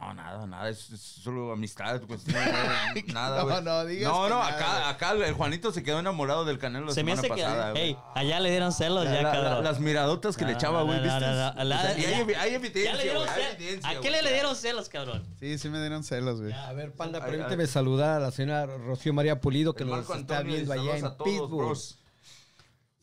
No, 0.00 0.14
nada, 0.14 0.46
nada, 0.46 0.68
es, 0.68 0.90
es 0.90 1.00
solo 1.00 1.52
amistad, 1.52 2.00
güey, 2.06 2.18
nada, 3.12 3.42
No, 3.44 3.60
no 3.62 3.84
digas 3.86 4.12
No, 4.12 4.28
no, 4.28 4.38
nada, 4.40 4.48
acá, 4.56 4.88
acá 4.90 5.10
el 5.12 5.32
Juanito 5.34 5.72
se 5.72 5.82
quedó 5.82 5.98
enamorado 6.00 6.44
del 6.44 6.58
Canelo 6.58 6.86
la 6.86 6.92
Se 6.92 7.02
me 7.02 7.12
hace 7.12 7.22
que, 7.22 7.28
pasada, 7.42 7.72
hey, 7.74 7.96
allá 8.14 8.38
le 8.40 8.50
dieron 8.50 8.72
celos 8.72 9.04
La- 9.04 9.14
ya, 9.14 9.22
la- 9.22 9.32
la- 9.34 9.42
cabrón. 9.42 9.64
las 9.64 9.80
miradotas 9.80 10.36
que 10.36 10.44
le 10.44 10.52
echaba, 10.52 10.82
güey, 10.82 10.98
no, 10.98 11.02
¿viste? 11.04 11.20
no, 11.20 11.26
no, 11.34 11.48
O 11.50 11.54
sea, 11.54 11.64
la- 11.64 11.98
y 11.98 12.04
hay, 12.04 12.10
ya- 12.12 12.24
evi- 12.24 12.36
hay 12.36 12.50
ya 12.50 12.56
evidencia, 12.56 12.94
le 12.94 13.02
dieron 13.02 13.28
celos. 13.28 13.54
evidencia, 13.54 13.90
¿A 13.90 14.00
qué 14.00 14.10
le, 14.10 14.22
le 14.22 14.32
dieron 14.32 14.54
celos, 14.56 14.88
cabrón? 14.88 15.24
Sí, 15.40 15.58
sí 15.58 15.68
me 15.70 15.80
dieron 15.80 16.04
celos, 16.04 16.40
güey. 16.40 16.52
A 16.52 16.72
ver, 16.72 16.92
Panda, 16.92 17.24
permíteme 17.24 17.66
saludar 17.66 18.18
a 18.18 18.20
la 18.20 18.30
señora 18.30 18.66
Rocío 18.66 19.12
María 19.14 19.40
Pulido 19.40 19.74
que 19.74 19.84
nos 19.84 20.08
está 20.10 20.42
viendo 20.42 20.72
allá 20.72 20.98
en 20.98 21.10
Pittsburgh. 21.16 21.78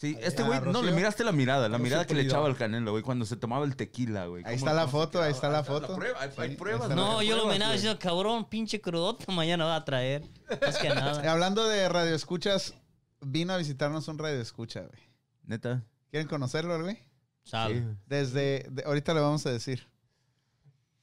Sí, 0.04 0.18
este 0.22 0.44
güey, 0.44 0.60
no, 0.60 0.82
le 0.84 0.92
miraste 0.92 1.24
la 1.24 1.32
mirada, 1.32 1.70
la 1.70 1.78
mirada 1.78 2.06
que 2.06 2.14
le 2.14 2.24
echaba 2.24 2.46
al 2.48 2.58
Canelo, 2.58 2.92
güey, 2.92 3.04
cuando 3.04 3.26
se 3.26 3.38
tomaba 3.38 3.64
el 3.64 3.78
tequila, 3.78 4.26
güey. 4.26 4.44
Ahí 4.46 4.58
¿Cómo- 4.60 4.68
está 4.70 4.74
la 4.74 4.86
foto, 4.90 5.22
ahí 5.22 5.32
está 5.32 5.48
la 5.48 5.64
foto. 5.64 5.96
prueba, 5.96 6.20
hay, 6.38 6.56
pruebas. 6.58 6.90
No, 6.90 7.22
yo 7.22 7.38
lo 7.38 7.48
miraba 7.48 7.72
diciendo, 7.72 7.98
cabrón, 8.00 8.44
pinche 8.50 8.82
crudota, 8.82 9.32
mañana 9.32 9.64
va 9.64 9.78
a 9.78 9.86
traer. 9.86 10.24
Más 10.62 10.78
que 10.78 10.90
nada. 10.90 11.22
Hablando 11.32 11.66
de 11.70 11.88
radio 11.88 12.14
escuchas, 12.14 12.74
vino 13.22 13.54
a 13.54 13.58
visitarnos 13.58 14.06
un 14.10 14.18
radio 14.18 14.42
escucha, 14.42 14.82
güey. 14.82 15.02
Neta. 15.46 15.86
¿Quieren 16.12 16.28
conocerlo, 16.28 16.78
güey? 16.82 16.98
Sí. 17.46 17.84
Desde, 18.06 18.68
de- 18.72 18.84
ahorita 18.86 19.14
le 19.14 19.22
vamos 19.22 19.46
a 19.46 19.52
decir. 19.52 19.88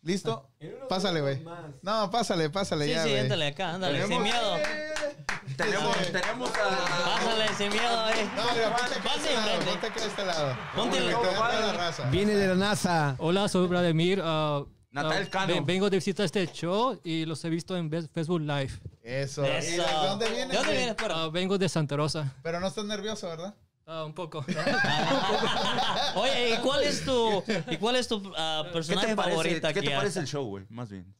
¿Listo? 0.02 0.48
Pásale, 0.88 1.20
güey. 1.20 1.44
No, 1.82 2.10
pásale, 2.10 2.48
pásale 2.50 2.86
Sí, 2.86 2.90
ya, 2.92 3.02
sí, 3.04 3.10
güey. 3.10 3.20
ándale 3.20 3.46
acá, 3.48 3.74
ándale, 3.74 4.06
sin 4.06 4.22
miedo. 4.22 4.56
Tenemos, 5.56 5.96
tenemos 6.12 6.50
a... 6.50 7.04
Pásale, 7.04 7.48
sin 7.56 7.68
miedo, 7.70 8.08
eh. 8.08 8.30
No, 8.36 8.42
mira, 8.54 8.76
ponte 8.76 8.94
acá 8.94 9.10
a 9.10 9.14
Pase 9.14 9.28
este 9.28 9.34
lado, 9.34 9.60
ponte 9.64 9.86
acá 9.86 10.00
a 10.02 10.06
este 10.06 10.24
lado. 10.24 10.56
Ponte 10.74 11.00
la 11.00 11.72
raza. 11.74 12.10
Viene 12.10 12.34
de 12.34 12.46
la 12.48 12.54
NASA. 12.54 13.14
Hola, 13.18 13.48
soy 13.48 13.66
Vladimir. 13.66 14.22
ah, 14.24 14.62
Natal 14.90 15.24
ah, 15.26 15.30
Cano. 15.30 15.54
ven- 15.54 15.66
vengo 15.66 15.90
de 15.90 15.96
visita 15.98 16.22
a 16.22 16.26
este 16.26 16.46
show 16.52 16.98
y 17.04 17.24
los 17.26 17.44
he 17.44 17.50
visto 17.50 17.76
en 17.76 17.90
Facebook 18.08 18.40
Live. 18.40 18.70
Eso. 19.02 19.44
Eso. 19.44 19.70
¿Y 19.70 19.76
de 19.76 20.06
dónde 20.08 20.28
vienes? 20.30 20.48
¿De 20.48 20.56
dónde 20.56 20.66
güey? 20.72 20.76
vienes, 20.78 20.94
pero? 20.96 21.14
Ah, 21.14 21.28
vengo 21.30 21.58
de 21.58 21.68
Santa 21.68 21.96
Rosa. 21.96 22.32
Pero 22.42 22.58
no 22.60 22.66
estás 22.66 22.84
nervioso, 22.86 23.28
¿verdad? 23.28 23.54
Ah, 23.92 24.04
un 24.04 24.12
poco. 24.14 24.44
Oye, 26.14 26.54
¿y 26.54 26.56
cuál 26.58 26.84
es 26.84 27.04
tu, 27.04 27.42
y 27.68 27.76
cuál 27.76 27.96
es 27.96 28.06
tu 28.06 28.22
¿Qué 28.22 28.70
personaje 28.72 29.08
te 29.08 29.16
parece, 29.16 29.36
favorito 29.36 29.66
aquí? 29.66 29.80
¿qué 29.80 29.86
te 29.88 29.96
parece 29.96 30.20
el 30.20 30.26
show, 30.28 30.44
güey? 30.46 30.64
Más 30.68 30.90
bien. 30.90 31.12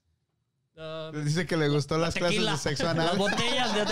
Ah, 0.77 1.11
Dice 1.13 1.47
que 1.47 1.57
le 1.57 1.69
gustó 1.69 1.99
las 1.99 2.15
clases 2.15 2.37
Tequila. 2.37 2.53
de 2.53 2.59
sexo 2.59 2.85
Las 2.85 2.93
anal. 2.93 3.19
botellas 3.19 3.75
de... 3.75 3.85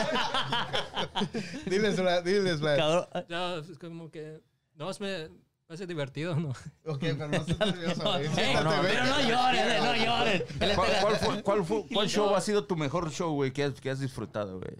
diles, 1.70 2.00
Vlad, 2.00 2.22
diles. 2.22 2.60
Cabrón. 2.60 3.06
ya, 3.28 3.56
es 3.56 3.78
como 3.78 4.10
que... 4.12 4.40
No, 4.76 4.88
es 4.90 5.00
me 5.00 5.28
parece 5.66 5.86
divertido, 5.88 6.36
¿no? 6.36 6.50
Ok, 6.86 7.00
pero 7.00 7.28
no 7.28 7.36
estés 7.36 7.58
nervioso, 7.58 8.02
no, 8.04 8.12
güey. 8.12 8.30
pero 8.32 9.04
no 9.06 9.20
llores, 9.20 9.60
eh, 9.60 9.80
no 9.82 9.96
llores. 9.96 10.44
¿Cuál, 10.76 10.90
cuál 11.02 11.16
fue- 11.16 11.42
cuál 11.42 11.64
fue- 11.64 11.84
cuál 11.92 12.08
show 12.08 12.34
ha 12.36 12.40
sido 12.40 12.64
tu 12.64 12.76
mejor 12.76 13.10
show, 13.10 13.34
güey, 13.34 13.52
que 13.52 13.64
has, 13.64 13.74
que 13.80 13.90
has 13.90 13.98
disfrutado, 14.00 14.58
güey? 14.60 14.76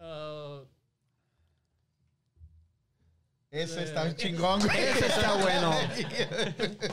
Ah, 0.00 0.37
Ese 3.50 3.82
está 3.84 4.14
chingón, 4.16 4.60
güey. 4.60 4.76
Ese 4.78 5.06
está 5.06 5.34
bueno. 5.36 5.72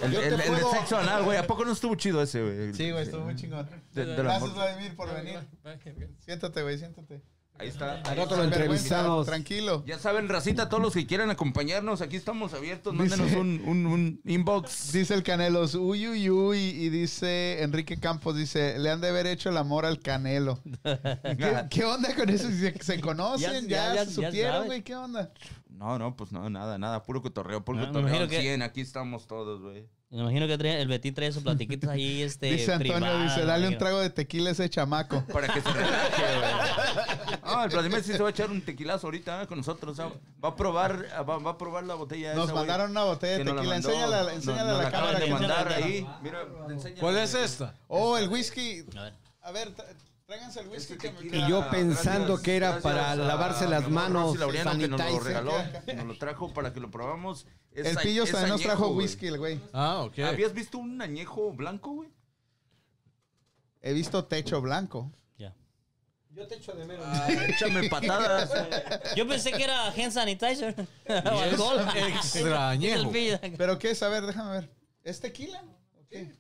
El, 0.03 0.16
el- 0.16 0.34
el 0.41 0.56
de 0.56 0.64
sexo 0.72 0.97
anal, 0.97 1.24
güey. 1.24 1.38
¿A 1.38 1.45
poco 1.47 1.66
no 1.66 1.74
estuvo 1.74 1.95
chido 1.95 2.22
ese, 2.22 2.41
güey? 2.41 2.74
Sí, 2.74 2.91
güey, 2.91 3.03
estuvo 3.03 3.24
muy 3.26 3.36
chingón. 3.36 3.70
De- 3.93 4.06
Gracias, 4.06 4.43
amor. 4.43 4.53
Vladimir, 4.56 4.95
por 4.95 5.14
venir. 5.14 5.39
Siéntate, 6.20 6.62
güey, 6.64 6.78
siéntate. 6.78 7.22
Ahí 7.58 7.70
está. 7.70 8.01
Al 8.01 8.20
otro 8.20 8.36
lo 8.36 8.43
entrevistamos. 8.43 9.26
Tranquilo. 9.28 9.82
Ya 9.88 9.97
saben, 9.97 10.28
racita, 10.28 10.68
todos 10.68 10.84
los 10.84 10.93
que 10.93 11.08
quieran 11.08 11.30
acompañarnos, 11.30 12.01
aquí 12.01 12.18
estamos 12.18 12.53
abiertos. 12.53 12.91
Dice- 12.97 13.16
Mándenos 13.16 13.34
un, 13.39 13.62
un, 13.66 13.86
un 13.86 14.22
inbox. 14.26 14.91
Dice 14.91 15.14
el 15.14 15.24
Canelos, 15.24 15.74
uy, 15.76 16.06
uy, 16.08 16.30
uy, 16.30 16.58
y 16.60 16.89
dice 16.89 17.64
Enrique 17.64 17.97
Campos, 17.97 18.36
dice, 18.36 18.78
le 18.78 18.89
han 18.91 18.99
de 18.99 19.08
haber 19.08 19.26
hecho 19.28 19.49
el 19.49 19.56
amor 19.58 19.86
al 19.86 19.99
Canelo. 20.01 20.60
¿Qué, 20.84 21.66
qué 21.70 21.86
onda 21.86 22.14
con 22.16 22.30
eso? 22.30 22.49
¿Se, 22.49 22.74
se 22.82 22.99
conocen? 22.99 23.68
Ya- 23.70 23.93
¿Ya, 23.93 23.95
ya- 23.95 24.06
se 24.06 24.12
supieron, 24.16 24.66
güey? 24.66 24.82
¿Qué 24.84 24.95
onda? 24.95 25.32
No, 25.78 25.99
no, 25.99 26.15
pues 26.15 26.32
no, 26.32 26.49
nada, 26.49 26.78
nada. 26.78 27.03
Puro 27.03 27.21
cotorreo, 27.21 27.63
puro 27.65 27.80
Ah, 27.80 27.82
me 27.88 27.88
cotorreo. 27.88 28.28
que- 28.30 28.41
100, 28.41 28.61
aquí 28.61 28.82
estamos 28.82 29.28
todos, 29.28 29.61
güey. 29.61 29.88
Me 30.09 30.21
imagino 30.21 30.47
que 30.47 30.57
trae- 30.57 30.80
el 30.80 30.88
Betín 30.88 31.13
trae 31.13 31.32
sus 31.34 31.43
platiquitos 31.43 31.89
ahí, 31.89 32.21
este. 32.21 32.45
dice 32.53 32.71
Antonio, 32.71 32.93
privadas, 32.95 33.36
dice, 33.36 33.45
dale 33.45 33.67
un 33.67 33.78
trago 33.78 33.99
de 33.99 34.09
tequila 34.09 34.49
a 34.49 34.53
ese 34.53 34.69
chamaco. 34.69 35.23
Para 35.34 35.47
que 35.53 35.61
se 35.61 35.69
relaje, 35.73 36.23
güey. 36.38 36.51
Ah, 37.43 37.63
el 37.65 37.71
Vladimir 37.71 38.03
sí 38.03 38.13
se 38.13 38.19
va 38.21 38.28
a 38.30 38.32
echar 38.32 38.49
un 38.49 38.61
tequilazo 38.61 39.07
ahorita 39.07 39.43
eh, 39.43 39.47
con 39.47 39.57
nosotros. 39.57 39.99
ah. 39.99 40.09
Va 40.43 40.49
a 40.49 40.55
probar, 40.55 41.07
ah, 41.13 41.23
va, 41.23 41.39
va 41.39 41.51
a 41.51 41.57
probar 41.57 41.84
la 41.84 41.95
botella 41.95 42.34
Nos 42.34 42.45
esa, 42.45 42.53
güey, 42.53 42.65
mandaron 42.65 42.91
una 42.91 43.03
botella 43.03 43.38
de 43.39 43.43
tequila. 43.43 43.61
mandó. 43.63 43.73
Enséñala, 43.89 44.34
enséñala 44.34 44.71
nos 44.71 44.80
a 44.80 44.84
la 44.84 44.91
cámara. 44.91 45.19
de 45.19 45.26
que- 45.26 45.32
mandar 45.32 45.73
ahí. 45.73 46.07
Mira. 46.23 46.39
¿Cuál 47.01 47.17
es 47.17 47.34
esta? 47.34 47.76
Oh, 47.88 48.17
el 48.17 48.30
whisky. 48.30 48.86
A 48.97 49.01
ver. 49.01 49.13
A 49.41 49.51
ver, 49.51 49.73
tráiganse 50.26 50.59
el 50.61 50.67
whisky. 50.67 50.93
Este 50.93 50.97
que 50.97 51.13
me- 51.13 51.19
tequila, 51.21 51.47
Y 51.47 51.49
yo 51.49 51.69
pensando 51.69 52.41
que 52.41 52.55
era 52.55 52.80
para 52.80 53.15
lavarse 53.15 53.67
las 53.67 53.89
manos, 53.89 54.38
Laureano, 54.38 54.78
que 54.78 54.88
nos 54.88 54.99
lo 54.99 55.19
regaló, 55.19 55.53
nos 55.95 56.05
lo 56.05 56.17
trajo 56.17 56.53
para 56.53 56.73
que 56.73 56.80
lo 56.80 56.89
probamos. 56.91 57.45
Es 57.71 57.86
El 57.86 57.97
es 57.97 58.32
también 58.32 58.49
nos 58.49 58.61
trajo 58.61 58.88
güey. 58.89 59.05
whisky, 59.05 59.28
el 59.28 59.38
güey. 59.38 59.59
Ah, 59.73 60.01
ok. 60.03 60.19
¿Habías 60.19 60.53
visto 60.53 60.78
un 60.78 61.01
añejo 61.01 61.51
blanco, 61.51 61.91
güey? 61.91 62.09
He 63.82 63.93
visto 63.93 64.26
techo 64.26 64.61
blanco. 64.61 65.11
Ya. 65.38 65.53
Yo 66.32 66.47
te 66.47 66.55
echo 66.55 66.73
de 66.73 66.86
menos. 66.86 67.05
Échame 67.30 67.88
patadas. 67.89 68.51
Yo 69.15 69.28
pensé 69.28 69.51
que 69.51 69.63
era 69.63 69.89
hand 69.89 70.11
sanitizer. 70.11 70.73
o 71.07 71.39
alcohol. 71.39 71.86
extrañejo. 71.95 73.11
Pillo. 73.11 73.39
¿Pero 73.57 73.78
qué 73.78 73.91
es? 73.91 74.01
A 74.01 74.09
ver, 74.09 74.26
déjame 74.26 74.51
ver. 74.53 74.69
¿Es 75.03 75.19
tequila? 75.19 75.63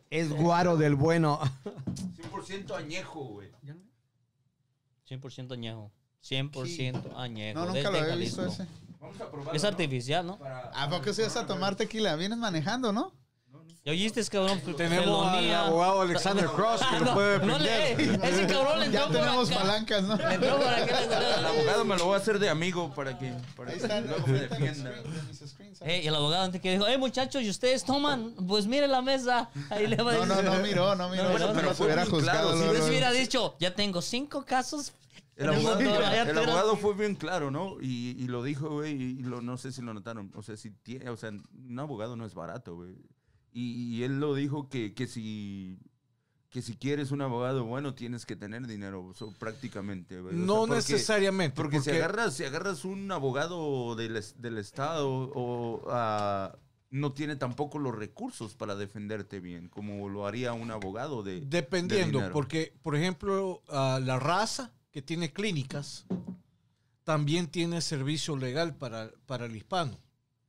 Es 0.09 0.29
guaro 0.31 0.77
del 0.77 0.95
bueno. 0.95 1.39
100% 2.31 2.75
añejo, 2.75 3.23
güey. 3.25 3.49
100% 5.09 5.51
añeño. 5.53 5.91
100% 6.23 7.13
añejo. 7.15 7.59
No, 7.59 7.65
nunca 7.67 7.79
desde 7.79 7.91
lo 7.91 7.97
había 7.99 8.15
visto 8.15 8.45
ese. 8.45 8.67
Vamos 8.99 9.21
a 9.21 9.29
probar. 9.29 9.55
Es 9.55 9.63
artificial, 9.63 10.25
¿no? 10.25 10.39
¿A 10.43 10.89
poco 10.89 11.13
se 11.13 11.23
vas 11.23 11.35
a 11.35 11.45
tomar 11.45 11.75
tequila? 11.75 12.15
Vienes 12.15 12.37
manejando, 12.37 12.91
¿no? 12.91 13.13
¿Ya 13.85 13.91
oíste, 13.91 14.23
cabrón? 14.25 14.59
Tenemos 14.75 15.27
al 15.27 15.53
abogado 15.53 16.01
Alexander 16.01 16.45
Cross 16.55 16.81
que 16.89 16.99
lo 16.99 17.05
no, 17.05 17.13
puede 17.13 17.45
no 17.45 17.59
defender. 17.59 18.19
le, 18.19 18.29
ese 18.29 18.47
cabrón 18.47 18.79
le 18.79 18.85
entró 18.87 18.99
Ya 19.01 19.07
por 19.07 19.15
tenemos 19.15 19.51
acá. 19.51 19.59
palancas, 19.59 20.03
¿no? 20.05 20.15
Le 20.17 20.33
entró 20.33 20.57
por 20.57 20.67
acá. 20.67 21.03
El 21.39 21.45
abogado 21.45 21.85
me 21.85 21.97
lo 21.97 22.05
voy 22.05 22.13
a 22.15 22.17
hacer 22.17 22.39
de 22.39 22.49
amigo 22.49 22.91
para 22.95 23.15
que, 23.19 23.31
para 23.55 23.69
Ahí 23.69 23.77
que 23.77 23.83
está. 23.83 24.01
luego 24.01 24.25
me 24.25 24.39
defienda. 24.39 24.91
Hey, 25.81 26.01
y 26.03 26.07
el 26.07 26.15
abogado 26.15 26.45
antes 26.45 26.61
que 26.61 26.71
dijo, 26.71 26.85
hey 26.87 26.97
muchachos, 26.97 27.43
¿y 27.43 27.49
ustedes 27.51 27.83
toman? 27.83 28.33
Pues 28.47 28.65
mire 28.65 28.87
la 28.87 29.03
mesa. 29.03 29.51
Ahí 29.69 29.85
le 29.85 29.97
va 29.97 30.13
a 30.13 30.25
No, 30.25 30.25
decir. 30.35 30.43
no, 30.45 30.55
no 30.55 30.63
miró, 30.63 30.95
no 30.95 31.09
miró. 31.09 31.23
No, 31.25 31.29
No, 31.29 31.37
bueno, 31.37 31.51
pero 31.53 31.75
fue 31.75 31.85
hubiera 31.85 32.05
muy 32.05 32.21
claro, 32.23 32.47
juzgado. 32.49 32.53
si 32.53 32.57
Pues 32.63 32.71
luego. 32.79 32.87
hubiera 32.87 33.11
dicho, 33.11 33.55
ya 33.59 33.75
tengo 33.75 34.01
cinco 34.01 34.45
casos. 34.45 34.93
El 35.35 35.49
abogado, 35.49 35.79
No, 35.81 35.99
no, 35.99 36.11
el 36.11 36.37
abogado 36.39 36.75
fue 36.77 36.95
bien 36.95 37.13
claro, 37.13 37.51
¿no? 37.51 37.75
Y, 37.79 38.15
y 38.17 38.27
lo 38.29 38.41
dijo, 38.41 38.67
güey, 38.69 38.93
y 38.93 39.21
lo, 39.21 39.41
no 39.41 39.57
sé 39.59 39.71
si 39.71 39.83
lo 39.83 39.93
notaron. 39.93 40.31
O 40.35 40.41
sea, 40.41 40.57
si 40.57 40.71
tiene, 40.71 41.07
o 41.11 41.17
sea, 41.17 41.29
un 41.29 41.79
abogado 41.79 42.15
no 42.15 42.25
es 42.25 42.33
barato, 42.33 42.75
güey. 42.77 42.95
Y, 43.57 43.95
y 43.95 44.03
él 44.03 44.19
lo 44.19 44.35
dijo 44.35 44.67
que, 44.67 44.93
que 44.93 45.07
si 45.07 45.79
que 46.49 46.61
si 46.61 46.75
quieres 46.77 47.11
un 47.11 47.21
abogado 47.21 47.65
bueno 47.65 47.95
tienes 47.95 48.25
que 48.25 48.35
tener 48.35 48.65
dinero, 48.67 49.13
so, 49.13 49.31
prácticamente, 49.33 50.21
güey. 50.21 50.35
O 50.35 50.37
sea, 50.37 50.45
No 50.45 50.55
porque- 50.59 50.75
necesariamente. 50.75 51.55
Porque, 51.55 51.81
si 51.81 51.89
agarras, 51.91 52.33
si 52.33 52.43
agarras 52.43 52.85
un 52.85 53.11
abogado 53.11 53.95
del, 53.95 54.21
del 54.37 54.57
estado 54.57 55.09
o 55.33 55.83
ah, 55.89 56.57
no 56.91 57.11
tiene 57.13 57.35
tampoco 57.35 57.77
los 57.79 57.95
recursos 57.95 58.55
para 58.55 58.75
defenderte 58.75 59.39
bien, 59.39 59.67
como 59.69 60.07
lo 60.07 60.27
haría 60.27 60.53
un 60.53 60.71
abogado 60.71 61.23
de 61.23 61.41
de 61.41 61.45
Dependiendo, 61.47 62.29
porque, 62.31 62.73
por 62.81 62.95
ejemplo, 62.95 63.61
ah, 63.69 63.99
la 64.01 64.19
raza 64.19 64.71
que 64.91 65.01
tiene 65.01 65.33
clínicas 65.33 66.05
también 67.03 67.47
tiene 67.47 67.81
servicio 67.81 68.35
legal 68.37 68.75
para, 68.75 69.11
para 69.25 69.45
el 69.45 69.55
hispano, 69.55 69.97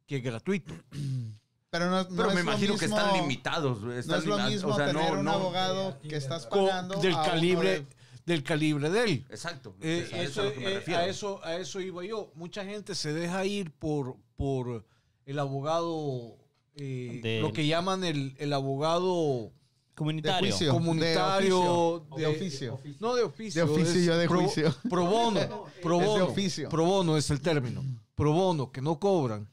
que 0.06 0.16
es 0.18 0.22
gratuito. 0.22 0.74
Pero, 1.78 1.90
no, 1.90 2.02
no 2.04 2.08
Pero 2.16 2.28
es 2.30 2.34
me 2.34 2.40
imagino 2.42 2.76
que 2.76 2.84
están 2.86 3.12
limitados. 3.20 3.80
No 3.82 3.92
es 3.92 4.06
lo 4.26 4.38
mismo 4.38 4.70
o 4.70 4.76
sea, 4.76 4.86
tener 4.86 5.12
no- 5.12 5.18
un 5.18 5.24
no- 5.24 5.32
abogado 5.32 5.98
que 6.08 6.16
estás 6.16 6.46
pagando 6.46 7.00
del 7.00 7.14
calibre 7.14 7.70
de- 7.80 7.86
del 8.26 8.42
calibre 8.42 8.90
de 8.90 9.04
él. 9.04 9.24
Exacto. 9.30 9.74
Eh, 9.80 10.04
es 10.08 10.12
a 10.12 10.22
eso, 10.22 10.42
lo 10.44 10.52
que 10.52 10.60
me 10.60 10.72
eh, 10.72 10.96
a 10.96 11.06
eso 11.06 11.40
a 11.44 11.54
eso 11.56 11.80
iba 11.80 12.04
yo. 12.04 12.30
Mucha 12.34 12.64
gente 12.64 12.94
se 12.94 13.12
deja 13.12 13.44
ir 13.44 13.70
por 13.72 14.16
por 14.36 14.84
el 15.26 15.38
abogado 15.38 16.36
eh, 16.76 17.38
lo 17.40 17.52
que 17.52 17.66
llaman 17.66 18.04
el, 18.04 18.34
el 18.38 18.52
abogado 18.52 19.44
de 19.44 19.50
Comunitario. 19.94 20.50
juicio. 20.50 20.72
comunitario 20.74 22.06
De 22.16 22.26
oficio. 22.26 22.78
no 23.00 23.14
de 23.14 23.22
oficio 23.22 23.64
De 23.66 23.72
oficio, 23.72 24.00
yo 24.02 24.16
de 24.18 24.28
pro, 24.28 24.40
juicio. 24.42 24.74
pro 24.90 25.06
bono 25.06 25.64
pro 25.82 26.00
Es 26.02 26.14
de 26.14 26.20
oficio. 26.22 26.68
pro 26.68 26.84
bono 26.84 27.16
es 27.16 27.30
el 27.30 27.40
término 27.40 27.82
pro 28.14 28.32
bono 28.32 28.70
que 28.72 28.80
no 28.82 28.98
cobran 28.98 29.48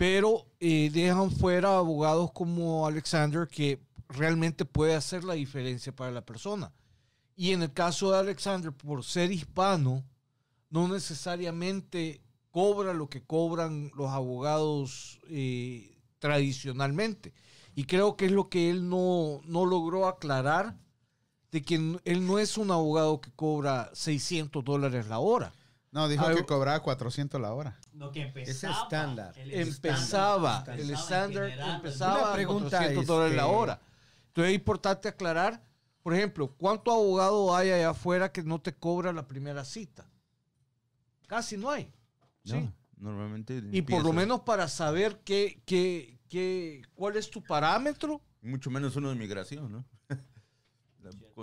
pero 0.00 0.46
eh, 0.60 0.88
dejan 0.90 1.30
fuera 1.30 1.76
abogados 1.76 2.32
como 2.32 2.86
Alexander 2.86 3.46
que 3.46 3.82
realmente 4.08 4.64
puede 4.64 4.94
hacer 4.94 5.24
la 5.24 5.34
diferencia 5.34 5.94
para 5.94 6.10
la 6.10 6.24
persona 6.24 6.72
y 7.36 7.52
en 7.52 7.62
el 7.62 7.70
caso 7.74 8.10
de 8.10 8.18
Alexander 8.18 8.72
por 8.72 9.04
ser 9.04 9.30
hispano 9.30 10.02
no 10.70 10.88
necesariamente 10.88 12.22
cobra 12.50 12.94
lo 12.94 13.10
que 13.10 13.22
cobran 13.22 13.90
los 13.94 14.10
abogados 14.10 15.20
eh, 15.28 15.98
tradicionalmente. 16.18 17.34
Y 17.74 17.84
creo 17.84 18.16
que 18.16 18.26
es 18.26 18.32
lo 18.32 18.48
que 18.48 18.70
él 18.70 18.88
no, 18.88 19.42
no 19.44 19.66
logró 19.66 20.06
aclarar, 20.06 20.76
de 21.52 21.62
que 21.62 21.74
él 22.04 22.26
no 22.26 22.38
es 22.38 22.56
un 22.56 22.70
abogado 22.70 23.20
que 23.20 23.32
cobra 23.32 23.90
600 23.92 24.64
dólares 24.64 25.08
la 25.08 25.18
hora. 25.18 25.52
No, 25.92 26.08
dijo 26.08 26.24
Ah, 26.24 26.34
que 26.34 26.46
cobraba 26.46 26.80
400 26.80 27.40
la 27.40 27.52
hora. 27.52 27.79
Lo 28.00 28.10
que 28.10 28.32
Es 28.34 28.64
estándar. 28.64 29.34
Empezaba, 29.36 30.64
el 30.68 30.88
estándar 30.88 31.50
empezaba 31.50 32.20
Una 32.22 32.30
a 32.30 32.32
pregunta, 32.32 32.70
400 32.70 33.06
dólares 33.06 33.36
la 33.36 33.46
hora. 33.46 33.78
Entonces 34.28 34.52
es 34.52 34.54
importante 34.54 35.06
aclarar, 35.06 35.62
por 36.02 36.14
ejemplo, 36.14 36.50
¿cuánto 36.56 36.92
abogado 36.92 37.54
hay 37.54 37.70
allá 37.70 37.90
afuera 37.90 38.32
que 38.32 38.42
no 38.42 38.58
te 38.58 38.74
cobra 38.74 39.12
la 39.12 39.28
primera 39.28 39.66
cita? 39.66 40.10
Casi 41.26 41.58
no 41.58 41.68
hay. 41.68 41.92
¿sí? 42.42 42.54
No, 42.54 42.72
normalmente. 42.96 43.62
Y 43.70 43.82
por 43.82 44.02
lo 44.02 44.14
menos 44.14 44.40
para 44.40 44.66
saber 44.68 45.20
qué, 45.22 45.60
qué, 45.66 46.18
qué, 46.30 46.80
cuál 46.94 47.18
es 47.18 47.30
tu 47.30 47.42
parámetro. 47.42 48.22
Mucho 48.40 48.70
menos 48.70 48.96
uno 48.96 49.10
de 49.10 49.14
migración, 49.14 49.70
¿no? 49.70 49.84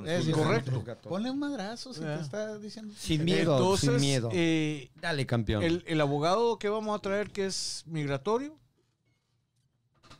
Es 0.05 0.29
correcto. 0.29 0.83
Ponle 1.09 1.31
un 1.31 1.39
madrazo 1.39 1.93
si 1.93 2.03
Ah. 2.03 2.15
te 2.17 2.21
está 2.23 2.57
diciendo. 2.59 2.93
Sin 2.97 3.25
miedo, 3.25 3.57
Entonces, 3.57 3.89
sin 3.91 3.99
miedo. 4.01 4.29
eh, 4.31 4.91
Dale, 4.95 5.25
campeón. 5.25 5.63
el, 5.63 5.83
el 5.87 5.99
abogado 6.01 6.57
que 6.59 6.69
vamos 6.69 6.95
a 6.97 7.01
traer, 7.01 7.31
que 7.31 7.45
es 7.47 7.83
migratorio, 7.87 8.57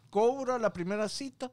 cobra 0.09 0.57
la 0.57 0.73
primera 0.73 1.09
cita, 1.09 1.51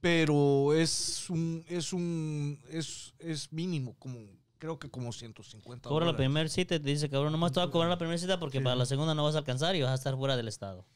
pero 0.00 0.72
es 0.74 1.28
un, 1.30 1.64
es 1.68 1.92
un, 1.92 2.58
es, 2.70 3.14
es 3.18 3.52
mínimo, 3.52 3.96
como, 3.98 4.18
creo 4.58 4.78
que 4.78 4.88
como 4.90 5.12
150 5.12 5.88
Cobra 5.88 6.06
la 6.06 6.16
primera 6.16 6.48
cita 6.48 6.76
y 6.76 6.80
te 6.80 6.88
dice, 6.88 7.08
cabrón, 7.10 7.32
nomás 7.32 7.52
te 7.52 7.60
voy 7.60 7.68
a 7.68 7.72
cobrar 7.72 7.90
la 7.90 7.98
primera 7.98 8.18
cita 8.18 8.38
porque 8.38 8.60
para 8.60 8.76
la 8.76 8.86
segunda 8.86 9.14
no 9.14 9.24
vas 9.24 9.34
a 9.34 9.38
alcanzar 9.38 9.74
y 9.76 9.82
vas 9.82 9.90
a 9.90 9.94
estar 9.94 10.16
fuera 10.16 10.36
del 10.36 10.48
estado. 10.48 10.86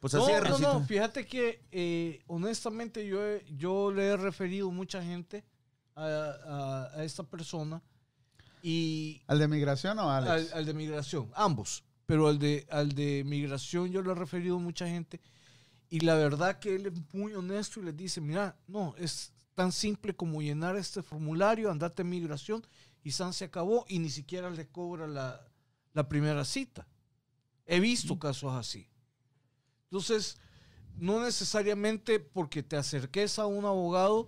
Pues 0.00 0.12
No, 0.14 0.22
así 0.24 0.32
es, 0.32 0.42
no, 0.42 0.58
no, 0.58 0.84
fíjate 0.84 1.26
que 1.26 1.62
eh, 1.72 2.22
honestamente 2.26 3.06
yo, 3.06 3.24
he- 3.26 3.44
yo 3.56 3.90
le 3.90 4.08
he 4.08 4.16
referido 4.16 4.70
mucha 4.70 5.02
gente 5.02 5.44
a, 5.94 6.04
a- 6.06 6.90
a 6.98 7.04
esta 7.04 7.22
persona 7.22 7.82
y 8.62 9.20
¿Al 9.26 9.38
de 9.38 9.48
migración 9.48 9.98
o 9.98 10.10
a 10.10 10.16
al, 10.18 10.64
de 10.66 10.74
migración, 10.74 11.30
ambos, 11.34 11.84
pero 12.06 12.28
al 12.28 12.38
de, 12.38 12.66
al 12.70 12.92
de 12.94 13.22
migración 13.24 13.90
yo 13.90 14.02
le 14.02 14.12
he 14.12 14.14
referido 14.14 14.58
mucha 14.58 14.86
gente 14.86 15.20
y 15.90 16.00
la 16.00 16.14
verdad 16.14 16.58
que 16.58 16.74
él 16.74 16.86
es 16.86 16.92
muy 17.12 17.34
honesto 17.34 17.80
y 17.80 17.84
les 17.84 17.96
dice, 17.96 18.20
mira, 18.20 18.56
no, 18.66 18.94
es 18.96 19.32
tan 19.54 19.70
simple 19.70 20.14
como 20.16 20.40
llenar 20.42 20.76
este 20.76 21.02
formulario, 21.02 21.70
andate 21.70 22.02
a 22.02 22.04
migración 22.04 22.66
y 23.02 23.10
San 23.12 23.32
se 23.32 23.44
acabó 23.44 23.84
y 23.88 23.98
ni 23.98 24.08
siquiera 24.10 24.48
le 24.50 24.66
cobra 24.66 25.06
la, 25.06 25.46
la 25.92 26.08
primera 26.08 26.44
cita. 26.44 26.86
He 27.66 27.78
visto 27.80 28.18
casos 28.18 28.52
así. 28.54 28.88
Entonces, 29.84 30.38
no 30.96 31.22
necesariamente 31.22 32.18
porque 32.18 32.62
te 32.62 32.76
acerques 32.76 33.38
a 33.38 33.46
un 33.46 33.64
abogado 33.64 34.26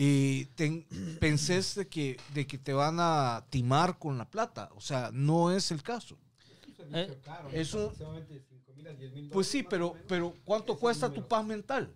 y 0.00 0.44
ten- 0.54 0.86
pensés 1.18 1.74
de 1.74 1.88
que, 1.88 2.16
de 2.32 2.46
que 2.46 2.56
te 2.56 2.72
van 2.72 2.98
a 3.00 3.44
timar 3.50 3.98
con 3.98 4.16
la 4.16 4.30
plata. 4.30 4.70
O 4.76 4.80
sea, 4.80 5.10
no 5.12 5.50
es 5.50 5.72
el 5.72 5.82
caso. 5.82 6.16
Eh, 6.94 7.06
Es 7.52 7.74
un- 7.74 7.92
Pues 9.32 9.46
sí, 9.48 9.62
pero, 9.64 9.94
pero 10.06 10.34
¿cuánto 10.44 10.76
cuesta 10.78 11.12
tu 11.12 11.26
paz 11.28 11.44
mental? 11.44 11.92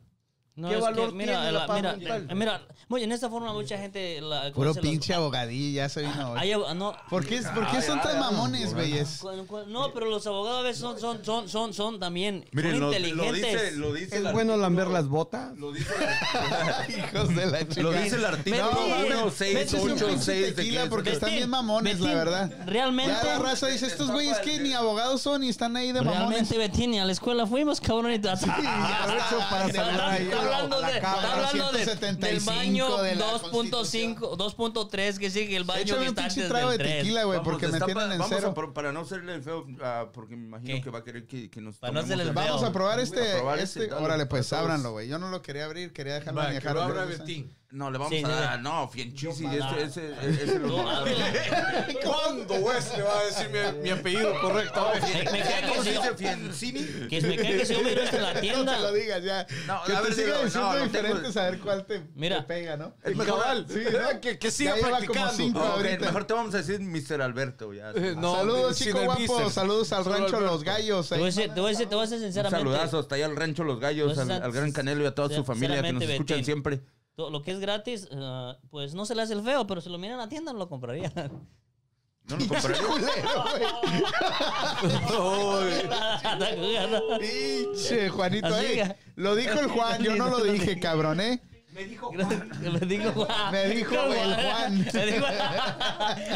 No, 0.54 0.68
¿Qué 0.68 0.74
es 0.74 0.80
valor 0.82 1.08
que, 1.08 1.14
mira, 1.14 1.32
tiene 1.32 1.52
la 1.52 1.60
la- 1.60 1.66
paz 1.66 1.76
mira, 1.76 1.92
mental? 1.96 2.26
eh, 2.28 2.34
mira, 2.34 2.60
muy- 2.88 3.02
en 3.02 3.10
esta 3.12 3.30
forma 3.30 3.54
mucha 3.54 3.78
gente... 3.78 4.20
La, 4.20 4.52
¿cómo 4.52 4.52
Puro 4.52 4.74
pinche 4.74 5.14
abogadillo, 5.14 5.76
ya 5.76 5.88
se 5.88 6.02
vino. 6.02 6.32
hoy. 6.32 6.38
Hay 6.38 6.50
ab- 6.50 6.74
no, 6.76 6.94
¿Por 7.08 7.24
qué, 7.24 7.40
por 7.54 7.66
qué 7.70 7.80
son 7.80 8.02
tan 8.02 8.20
mamones, 8.20 8.74
güeyes? 8.74 9.22
no, 9.68 9.94
pero 9.94 10.10
los 10.10 10.26
abogados 10.26 10.58
a 10.60 10.62
veces 10.62 10.78
son, 10.82 11.00
son, 11.00 11.24
son, 11.24 11.48
son, 11.48 11.72
son 11.72 11.98
también 11.98 12.44
Miren, 12.52 12.72
son 12.72 12.80
lo, 12.80 12.90
lo 12.90 12.96
inteligentes. 12.98 13.42
dice, 13.62 13.76
lo 13.78 13.94
dice 13.94 14.16
¿Es 14.18 14.30
bueno 14.32 14.58
lamber 14.58 14.88
las 14.88 15.08
botas? 15.08 15.56
Lo 15.56 15.72
dice, 15.72 15.90
Hijos 16.98 17.34
de 17.34 17.46
la 17.46 17.66
chica. 17.66 17.82
lo 17.82 17.92
dice 17.92 18.16
el 18.16 18.24
artículo 18.26 18.70
Betín, 18.74 19.16
1, 19.16 19.30
6, 19.30 19.54
Vete 19.54 19.76
un 19.80 19.90
8, 19.92 20.06
pinche 20.06 20.22
6 20.54 20.56
de 20.56 20.86
porque 20.90 21.10
Betín, 21.12 21.14
están 21.14 21.30
bien 21.30 21.48
mamones, 21.48 21.98
la 21.98 22.12
verdad. 22.14 22.50
Realmente... 22.66 23.10
Ya 23.22 23.24
la 23.24 23.38
raza 23.38 23.68
dice, 23.68 23.86
estos 23.86 24.10
güeyes 24.10 24.38
que 24.40 24.58
ni 24.60 24.74
abogados 24.74 25.22
son 25.22 25.44
y 25.44 25.48
están 25.48 25.74
ahí 25.78 25.92
de 25.92 26.02
mamones. 26.02 26.18
Realmente, 26.28 26.58
Betín, 26.58 26.98
a 27.00 27.06
la 27.06 27.12
escuela 27.12 27.46
fuimos, 27.46 27.80
cabrón, 27.80 28.12
y 28.12 28.18
para 28.18 28.36
Hablando 30.44 30.80
de, 30.80 30.92
está 30.96 31.32
hablando 31.32 31.72
de- 31.72 31.84
175 31.84 32.26
del 32.26 32.40
baño 32.40 32.96
de 33.02 33.14
la 33.16 33.32
2.5, 33.32 34.36
2.3, 34.36 35.18
que 35.18 35.30
sigue 35.30 35.56
el 35.56 35.64
baño 35.64 35.84
que 35.84 36.00
un 36.00 36.02
está 36.06 36.24
antes 36.24 36.48
trago 36.48 36.70
de 36.70 36.78
del 36.78 36.86
3. 36.86 36.98
tequila, 37.02 37.24
güey, 37.24 37.38
Vamos, 37.38 37.52
porque 37.52 37.68
me 37.68 37.80
tienen 37.80 38.12
en 38.12 38.18
vamos 38.18 38.28
cero. 38.28 38.48
a 38.50 38.54
pro- 38.54 38.72
para 38.72 38.92
no 38.92 39.00
hacerle 39.00 39.34
el 39.34 39.42
feo, 39.42 39.66
ah, 39.82 40.06
porque 40.12 40.36
me 40.36 40.46
imagino 40.46 40.74
¿Qué? 40.74 40.80
que 40.82 40.90
va 40.90 40.98
a 41.00 41.04
querer 41.04 41.26
que, 41.26 41.50
que 41.50 41.60
nos 41.60 41.76
Para 41.78 41.92
no 41.92 42.00
tomemos 42.00 42.04
hacerle 42.10 42.22
el 42.24 42.28
el- 42.30 42.34
feo. 42.34 42.52
Vamos 42.54 42.68
a 42.68 42.72
probar 42.72 43.00
este, 43.00 43.32
a 43.32 43.36
probar 43.36 43.58
este, 43.58 43.80
este. 43.84 43.94
dale, 43.94 44.04
Órale, 44.04 44.26
pues 44.26 44.52
ábranlo, 44.52 44.92
güey. 44.92 45.08
Yo 45.08 45.18
no 45.18 45.30
lo 45.30 45.42
quería 45.42 45.64
abrir, 45.64 45.92
quería 45.92 46.14
dejarlo 46.14 46.40
Va, 46.40 46.46
que 46.48 46.54
manejar. 46.54 46.74
lo 46.74 46.82
abra 46.82 47.04
Betín. 47.04 47.54
No, 47.72 47.90
le 47.90 47.96
vamos 47.96 48.12
Sí, 48.12 48.22
a 48.22 48.26
sí, 48.26 48.32
dar, 48.32 48.56
sí. 48.58 48.62
no, 48.62 48.88
fienchisi, 48.88 49.44
Yo- 49.44 49.50
ese, 49.50 50.10
ese, 50.22 50.44
ese 50.44 50.58
lo 50.60 50.68
No. 50.68 50.84
¿Cuándo 52.04 52.72
este 52.72 53.00
va 53.02 53.18
a 53.18 53.24
decir 53.24 53.48
mi, 53.48 53.82
mi 53.82 53.88
apellido 53.90 54.38
correcto? 54.42 54.90
Me, 54.94 55.00
me 55.32 55.38
cae 55.40 55.62
que 55.62 55.68
¿Cómo 55.68 55.82
se 55.82 55.88
si 55.90 55.94
yo- 55.94 56.02
dice 56.02 56.14
fiancini? 56.14 57.08
que 57.08 57.20
me 57.22 57.36
cae 57.36 57.56
que 57.58 57.66
si 57.66 57.72
yo 57.74 57.82
miro 57.82 58.02
esto 58.02 58.16
en 58.16 58.22
la 58.22 58.34
No 58.34 58.40
tienda. 58.40 58.76
te 58.76 58.82
lo 58.82 58.92
digas 58.92 59.22
ya. 59.24 59.46
No, 59.66 59.82
que 59.84 59.92
a 59.92 59.96
te 59.96 60.02
ver, 60.02 60.14
siga 60.14 60.26
dilo, 60.26 60.44
diciendo 60.44 60.68
no, 60.72 60.78
no 60.78 60.84
diferentes 60.84 61.22
tengo- 61.34 61.40
a 61.46 61.50
ver 61.50 61.60
cuál 61.60 61.86
te, 61.86 62.02
Mira. 62.14 62.36
te 62.38 62.42
pega, 62.42 62.76
¿no? 62.76 62.94
Es 63.02 63.16
mejor- 63.16 63.40
Cabal, 63.40 63.66
Sí, 63.68 63.80
¿no? 63.90 64.20
que, 64.20 64.38
que 64.38 64.46
Ya 64.48 64.50
siga 64.50 64.72
como 64.76 64.88
practicando. 64.88 65.32
cinco 65.32 65.58
No, 65.58 65.64
ok, 65.64 65.70
ahorita. 65.76 66.06
mejor 66.06 66.24
te 66.26 66.34
vamos 66.34 66.54
a 66.54 66.58
decir 66.58 66.80
Mr. 66.80 67.22
Alberto, 67.22 67.72
ya. 67.72 67.90
Eh, 67.94 68.14
no, 68.18 68.36
saludos, 68.36 68.76
chico 68.78 69.00
guapo. 69.02 69.18
mister. 69.20 69.50
Saludos 69.50 69.92
al 69.94 70.04
rancho 70.04 70.24
Alberto. 70.36 70.40
Los 70.40 70.62
Gallos. 70.64 71.08
Te 71.08 71.14
voy 71.14 71.24
a 71.24 71.26
ahí. 71.28 71.32
decir, 71.34 71.54
te 71.54 71.60
voy 71.60 71.68
a 71.68 71.70
decir, 71.72 71.88
te 71.88 71.94
a 71.96 72.06
sinceramente. 72.06 72.50
saludazo 72.58 72.98
hasta 72.98 73.14
allá 73.14 73.24
al 73.26 73.36
rancho 73.36 73.64
Los 73.64 73.80
Gallos, 73.80 74.18
al, 74.18 74.30
al 74.30 74.52
Gran 74.52 74.72
Canelo 74.72 75.04
y 75.04 75.06
a 75.06 75.14
toda 75.14 75.34
su 75.34 75.42
familia 75.42 75.80
que 75.82 75.92
nos 75.94 76.02
escuchan 76.02 76.44
siempre. 76.44 76.82
Todo 77.14 77.30
Lo 77.30 77.42
que 77.42 77.50
es 77.52 77.60
gratis, 77.60 78.08
ah, 78.12 78.56
pues 78.70 78.94
no 78.94 79.04
se 79.04 79.14
le 79.14 79.22
hace 79.22 79.34
el 79.34 79.42
feo, 79.42 79.66
pero 79.66 79.80
si 79.80 79.90
lo 79.90 79.98
miran 79.98 80.14
en 80.14 80.20
la 80.20 80.28
tienda 80.28 80.52
no 80.52 80.58
lo 80.58 80.68
compraría. 80.68 81.12
No 82.28 82.36
lo 82.38 82.46
compraría. 82.48 82.82
Pinche 87.20 88.08
Juanito, 88.08 88.46
Así 88.46 88.80
eh. 88.80 88.96
Lo 89.16 89.34
dijo 89.34 89.58
el 89.58 89.68
Juan, 89.68 90.02
yo 90.02 90.16
no 90.16 90.28
lo 90.28 90.42
dije, 90.44 90.78
cabrón, 90.80 91.20
eh. 91.20 91.42
Me 91.74 91.84
dijo 91.84 92.08
Juan. 92.08 92.48
Me 93.50 93.68
dijo 93.68 93.94
el 93.94 94.34
Juan. 94.34 94.78
Me 94.92 95.06
dijo 95.06 95.24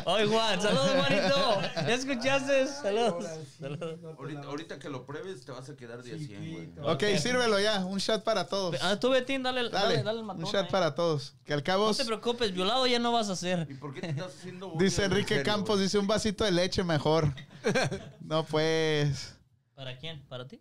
Oye, 0.06 0.26
Juan, 0.26 0.62
saludos, 0.62 0.90
Juanito. 0.96 1.60
¿Ya 1.74 1.94
escuchaste? 1.94 2.66
Saludos. 2.68 3.24
Saludos. 3.60 3.98
Ahorita, 4.18 4.40
ahorita 4.46 4.78
que 4.78 4.88
lo 4.88 5.04
pruebes 5.04 5.44
te 5.44 5.52
vas 5.52 5.68
a 5.68 5.76
quedar 5.76 6.02
de 6.02 6.14
a 6.14 6.18
100, 6.18 6.52
güey. 6.52 6.70
Ok, 6.94 7.02
sírvelo 7.18 7.60
ya. 7.60 7.84
Un 7.84 7.98
shot 7.98 8.24
para 8.24 8.46
todos. 8.46 8.76
Ah, 8.82 8.98
tú, 8.98 9.10
Betín, 9.10 9.42
dale, 9.42 9.64
dale, 9.64 9.70
Dale, 9.70 10.02
dale, 10.02 10.18
el 10.20 10.24
matón. 10.24 10.44
un 10.44 10.50
shot 10.50 10.64
ahí. 10.64 10.70
para 10.70 10.94
todos. 10.94 11.34
Que 11.44 11.52
al 11.52 11.62
cabo, 11.62 11.88
No 11.88 11.94
te 11.94 12.04
preocupes, 12.04 12.52
violado 12.52 12.86
ya 12.86 12.98
no 12.98 13.12
vas 13.12 13.28
a 13.28 13.36
ser. 13.36 13.66
¿Y 13.70 13.74
por 13.74 13.92
qué 13.92 14.00
te 14.00 14.10
estás 14.10 14.34
haciendo 14.34 14.72
dice? 14.78 15.04
Enrique 15.04 15.34
En 15.34 15.40
serio, 15.40 15.52
Campos, 15.52 15.76
güey. 15.76 15.82
dice 15.84 15.98
un 15.98 16.06
vasito 16.06 16.44
de 16.44 16.52
leche 16.52 16.82
mejor. 16.82 17.32
No, 18.20 18.44
pues. 18.44 19.36
¿Para 19.74 19.96
quién? 19.98 20.22
¿Para 20.28 20.46
ti? 20.48 20.60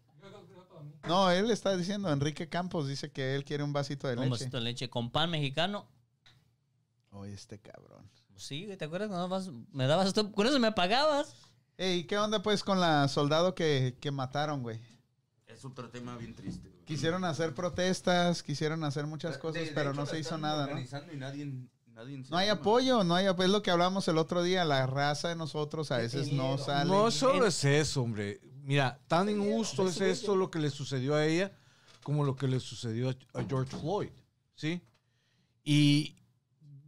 No, 1.08 1.30
él 1.30 1.52
está 1.52 1.76
diciendo, 1.78 2.12
Enrique 2.12 2.50
Campos 2.50 2.88
dice 2.88 3.12
que 3.12 3.36
él 3.36 3.44
quiere 3.44 3.64
un 3.64 3.74
vasito 3.74 4.08
de 4.08 4.16
Un 4.16 4.22
leche. 4.22 4.32
vasito 4.32 4.58
de 4.58 4.64
leche 4.64 4.90
con 4.90 5.12
pan 5.12 5.30
mexicano. 5.30 5.88
Oye, 7.12 7.34
este 7.34 7.60
cabrón. 7.60 8.10
Sí, 8.36 8.68
¿te 8.78 8.86
acuerdas 8.86 9.10
cuando 9.10 9.30
vas- 9.30 9.50
me 9.72 9.88
dabas 9.88 10.08
esto? 10.08 10.32
Con 10.32 10.48
eso 10.48 10.60
me 10.60 10.72
pagabas. 10.72 11.34
Ey, 11.78 12.06
¿qué 12.06 12.18
onda 12.18 12.42
pues 12.42 12.64
con 12.64 12.80
la 12.80 13.08
soldado 13.08 13.54
que, 13.56 13.98
que 14.02 14.12
mataron, 14.12 14.64
güey? 14.64 14.80
Es 15.48 15.64
otro 15.64 15.90
tema 15.90 16.18
bien 16.18 16.36
triste, 16.36 16.70
güey. 16.70 16.84
Quisieron 16.86 17.24
hacer 17.24 17.54
protestas, 17.54 18.44
quisieron 18.44 18.84
hacer 18.84 19.06
muchas 19.08 19.38
cosas, 19.38 19.62
De- 19.62 19.70
de 19.70 19.72
pero 19.76 19.92
hecho, 19.92 20.00
no 20.02 20.06
se 20.06 20.20
hizo 20.20 20.38
nada, 20.38 20.64
¿no? 20.66 20.70
organizando 20.72 21.14
y 21.14 21.18
nadie, 21.18 21.46
nadie 21.88 22.24
se 22.24 22.30
No 22.32 22.38
hay 22.38 22.50
apoyo, 22.50 23.04
no 23.04 23.16
hay 23.16 23.28
apoyo. 23.28 23.46
Es 23.46 23.52
lo 23.52 23.62
que 23.62 23.72
hablamos 23.72 24.08
el 24.08 24.18
otro 24.18 24.44
día. 24.44 24.66
La 24.66 24.86
raza 24.86 25.30
de 25.30 25.36
nosotros 25.36 25.92
a 25.92 25.98
veces 25.98 26.34
no 26.34 26.58
sale. 26.58 26.90
No 26.92 27.10
solo 27.12 27.46
es 27.48 27.64
eso, 27.64 28.02
hombre. 28.02 28.42
Mira, 28.66 29.00
tan 29.08 29.30
injusto 29.30 29.88
es 29.88 30.02
esto 30.02 30.36
lo 30.36 30.50
que 30.50 30.58
le 30.60 30.70
sucedió 30.72 31.14
a 31.16 31.26
ella 31.26 31.52
como 32.04 32.24
lo 32.24 32.36
que 32.36 32.48
le 32.48 32.60
sucedió 32.60 33.10
a, 33.10 33.40
a 33.40 33.44
George 33.48 33.76
Floyd, 33.78 34.10
¿sí? 34.56 34.82
Y 35.64 36.16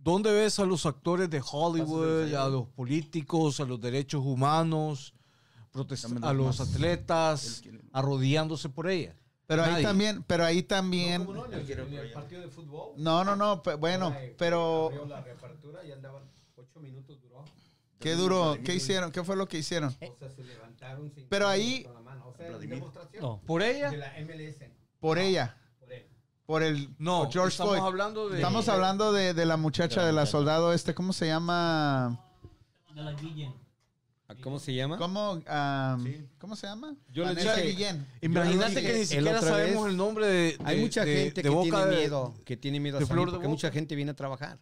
¿dónde 0.04 0.32
ves 0.32 0.60
a 0.60 0.66
los 0.66 0.86
actores 0.86 1.30
de 1.30 1.42
Hollywood, 1.52 2.34
a 2.34 2.50
los 2.50 2.68
políticos, 2.70 3.60
a 3.60 3.66
los 3.66 3.80
derechos 3.80 4.22
humanos, 4.24 5.14
a 6.22 6.34
los 6.34 6.60
atletas 6.60 7.62
arrodillándose 7.94 8.70
por 8.70 8.90
ella? 8.90 9.16
Pero 9.48 9.64
ahí 9.64 9.84
también, 9.84 10.24
pero 10.24 10.46
ahí 10.46 10.64
también. 10.64 11.28
En 11.28 11.94
el 11.94 12.12
partido 12.12 12.42
de 12.42 12.50
fútbol. 12.50 12.94
No, 12.98 13.24
no, 13.24 13.36
no. 13.36 13.62
pe- 13.64 13.76
Bueno, 13.76 14.16
pero 14.38 15.06
la 15.08 15.22
reapertura 15.22 15.84
y 15.86 15.92
andaban 15.92 16.24
ocho 16.56 16.80
minutos. 16.80 17.18
¿Qué 18.00 18.16
duró? 18.16 18.58
¿Qué 18.64 18.76
hicieron? 18.76 19.12
¿Qué 19.12 19.24
fue 19.24 19.36
lo 19.36 19.48
que 19.48 19.58
hicieron? 19.58 19.90
O 19.90 20.18
sea, 20.18 20.30
se 20.30 20.44
levantaron 20.44 21.12
sin 21.12 21.28
Pero 21.28 21.48
ahí- 21.48 21.84
con 21.84 21.94
la 21.94 22.02
mano. 22.02 22.28
O 22.28 22.34
sea, 22.36 22.58
demostración 22.58 23.22
No. 23.24 23.42
¿Por 23.46 23.62
ella? 23.64 23.90
de 23.92 23.98
la 23.98 24.14
MLS. 24.20 24.72
Por 25.00 25.20
ella, 25.20 25.56
Por 25.80 25.92
él. 25.94 26.08
por 26.46 26.64
el 26.64 26.90
No, 27.00 27.24
por 27.24 27.32
George 27.34 27.50
estamos 27.54 27.74
Floyd. 27.76 27.88
hablando 27.88 28.30
de... 28.30 28.36
Estamos 28.38 28.68
hablando 28.70 29.12
de, 29.14 29.34
de 29.34 29.46
la 29.46 29.58
muchacha, 29.58 30.06
de 30.06 30.12
la 30.14 30.26
soldado 30.26 30.74
este, 30.74 30.94
¿cómo 30.94 31.14
se 31.14 31.28
llama? 31.28 32.20
De 32.94 33.02
la 33.04 33.14
Guillén. 33.14 33.54
¿Cómo 34.44 34.60
se 34.60 34.74
llama? 34.76 34.98
¿Cómo, 34.98 35.40
am, 35.48 36.06
¿cómo 36.38 36.56
se 36.58 36.68
llama? 36.68 36.96
Yo 37.14 37.24
le 37.24 37.30
Vanessa 37.30 37.56
dije- 37.56 37.68
Guillén. 37.70 38.06
Imagínate 38.22 38.82
que 38.82 38.94
ni 38.94 39.06
siquiera 39.06 39.40
sabemos 39.42 39.84
vez, 39.86 39.92
el 39.92 39.98
nombre 39.98 40.28
de, 40.28 40.58
Hay 40.66 40.82
mucha 40.82 41.06
de- 41.06 41.16
gente 41.16 41.42
de 41.42 41.42
que 41.44 41.50
boca 41.50 41.64
tiene 41.64 41.86
de- 41.86 41.96
miedo, 41.98 42.34
que 42.44 42.58
tiene 42.58 42.80
miedo 42.82 42.98
a 42.98 43.06
salir 43.06 43.30
porque 43.30 43.48
mucha 43.48 43.72
gente 43.72 43.96
viene 43.96 44.12
a 44.12 44.16
trabajar. 44.16 44.60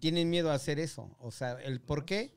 Tienen 0.00 0.28
miedo 0.30 0.50
a 0.50 0.54
hacer 0.54 0.78
eso. 0.80 1.14
O 1.20 1.30
sea, 1.30 1.52
¿el 1.62 1.80
por 1.80 2.04
qué? 2.04 2.34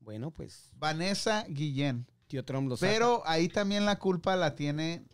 Bueno, 0.00 0.30
pues 0.30 0.70
Vanessa 0.76 1.44
Guillén. 1.48 2.06
tío 2.26 2.44
Trump 2.44 2.68
lo 2.68 2.76
saca. 2.76 2.90
Pero 2.92 3.22
ahí 3.26 3.48
también 3.48 3.84
la 3.84 3.98
culpa 3.98 4.34
la 4.36 4.54
tiene 4.54 5.04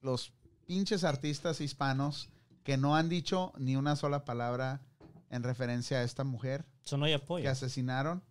los 0.00 0.32
pinches 0.66 1.04
artistas 1.04 1.60
hispanos 1.60 2.30
que 2.62 2.76
no 2.76 2.96
han 2.96 3.08
dicho 3.08 3.52
ni 3.58 3.76
una 3.76 3.94
sola 3.96 4.24
palabra 4.24 4.80
en 5.30 5.42
referencia 5.42 5.98
a 5.98 6.02
esta 6.02 6.24
mujer 6.24 6.64
Eso 6.84 6.96
no 6.96 7.04
hay 7.04 7.12
apoyo. 7.12 7.42
que 7.42 7.48
asesinaron. 7.48 8.22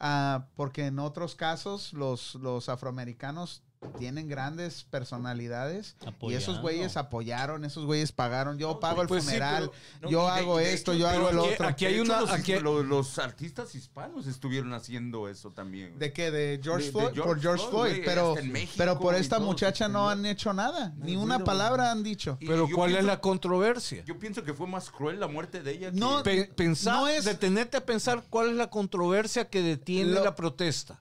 Ah, 0.00 0.48
porque 0.54 0.86
en 0.86 0.98
otros 0.98 1.34
casos 1.34 1.92
los, 1.94 2.34
los 2.36 2.68
afroamericanos 2.68 3.62
tienen 3.98 4.28
grandes 4.28 4.84
personalidades 4.84 5.96
y 6.22 6.34
esos 6.34 6.60
güeyes 6.60 6.96
apoyaron, 6.96 7.64
esos 7.64 7.84
güeyes 7.86 8.12
pagaron, 8.12 8.58
yo 8.58 8.80
pago 8.80 9.02
el 9.02 9.08
Pues 9.08 9.22
sí, 9.24 9.28
funeral, 9.30 9.70
No, 10.02 10.10
yo 10.10 10.24
de- 10.24 10.30
hago 10.32 10.58
de 10.58 10.72
esto, 10.72 10.92
hecho, 10.92 11.00
yo 11.00 11.08
hago 11.08 11.30
el 11.30 11.38
aquí- 11.38 11.48
otro. 11.54 11.66
aquí 11.68 11.86
hay 11.86 12.00
una- 12.00 12.20
Los, 12.20 12.30
aquí- 12.30 12.58
los- 12.58 12.84
los 12.84 13.18
artistas 13.18 13.74
hispanos 13.74 14.26
estuvieron 14.26 14.72
haciendo 14.74 15.28
eso 15.28 15.50
también. 15.52 15.98
¿De 15.98 16.12
qué? 16.12 16.30
¿De 16.30 16.60
George 16.62 16.86
De- 16.86 16.92
de 16.92 16.92
Floyd? 16.92 17.14
George 17.14 17.22
por 17.22 17.40
George 17.40 17.66
Floyd, 17.68 18.02
pero, 18.04 18.34
México 18.44 18.74
pero 18.76 18.98
por 18.98 19.14
esta 19.14 19.36
todo, 19.36 19.46
muchacha 19.46 19.88
no 19.88 20.08
han 20.10 20.26
hecho 20.26 20.52
nada. 20.52 20.92
Ni 20.98 21.16
una 21.16 21.36
pero- 21.38 21.44
palabra 21.46 21.90
han 21.90 22.02
dicho. 22.02 22.36
Y 22.40 22.46
Pero 22.46 22.68
¿cuál 22.74 22.94
es 22.96 23.04
la 23.04 23.20
controversia? 23.20 24.04
Yo 24.04 24.18
pienso 24.18 24.42
que 24.44 24.54
fue 24.54 24.66
más 24.66 24.90
cruel 24.90 25.20
la 25.20 25.28
muerte 25.28 25.62
de 25.62 25.72
ella. 25.72 25.90
que- 25.90 25.98
No, 25.98 26.22
Pe- 26.22 26.46
pensar, 26.54 26.94
no 26.94 27.08
es- 27.08 27.24
detenerte 27.24 27.76
a 27.76 27.84
pensar 27.86 28.24
cuál 28.30 28.50
es 28.50 28.56
la 28.56 28.70
controversia 28.70 29.48
que 29.48 29.62
detiene 29.62 30.12
Lo- 30.12 30.24
la 30.24 30.34
protesta. 30.34 31.00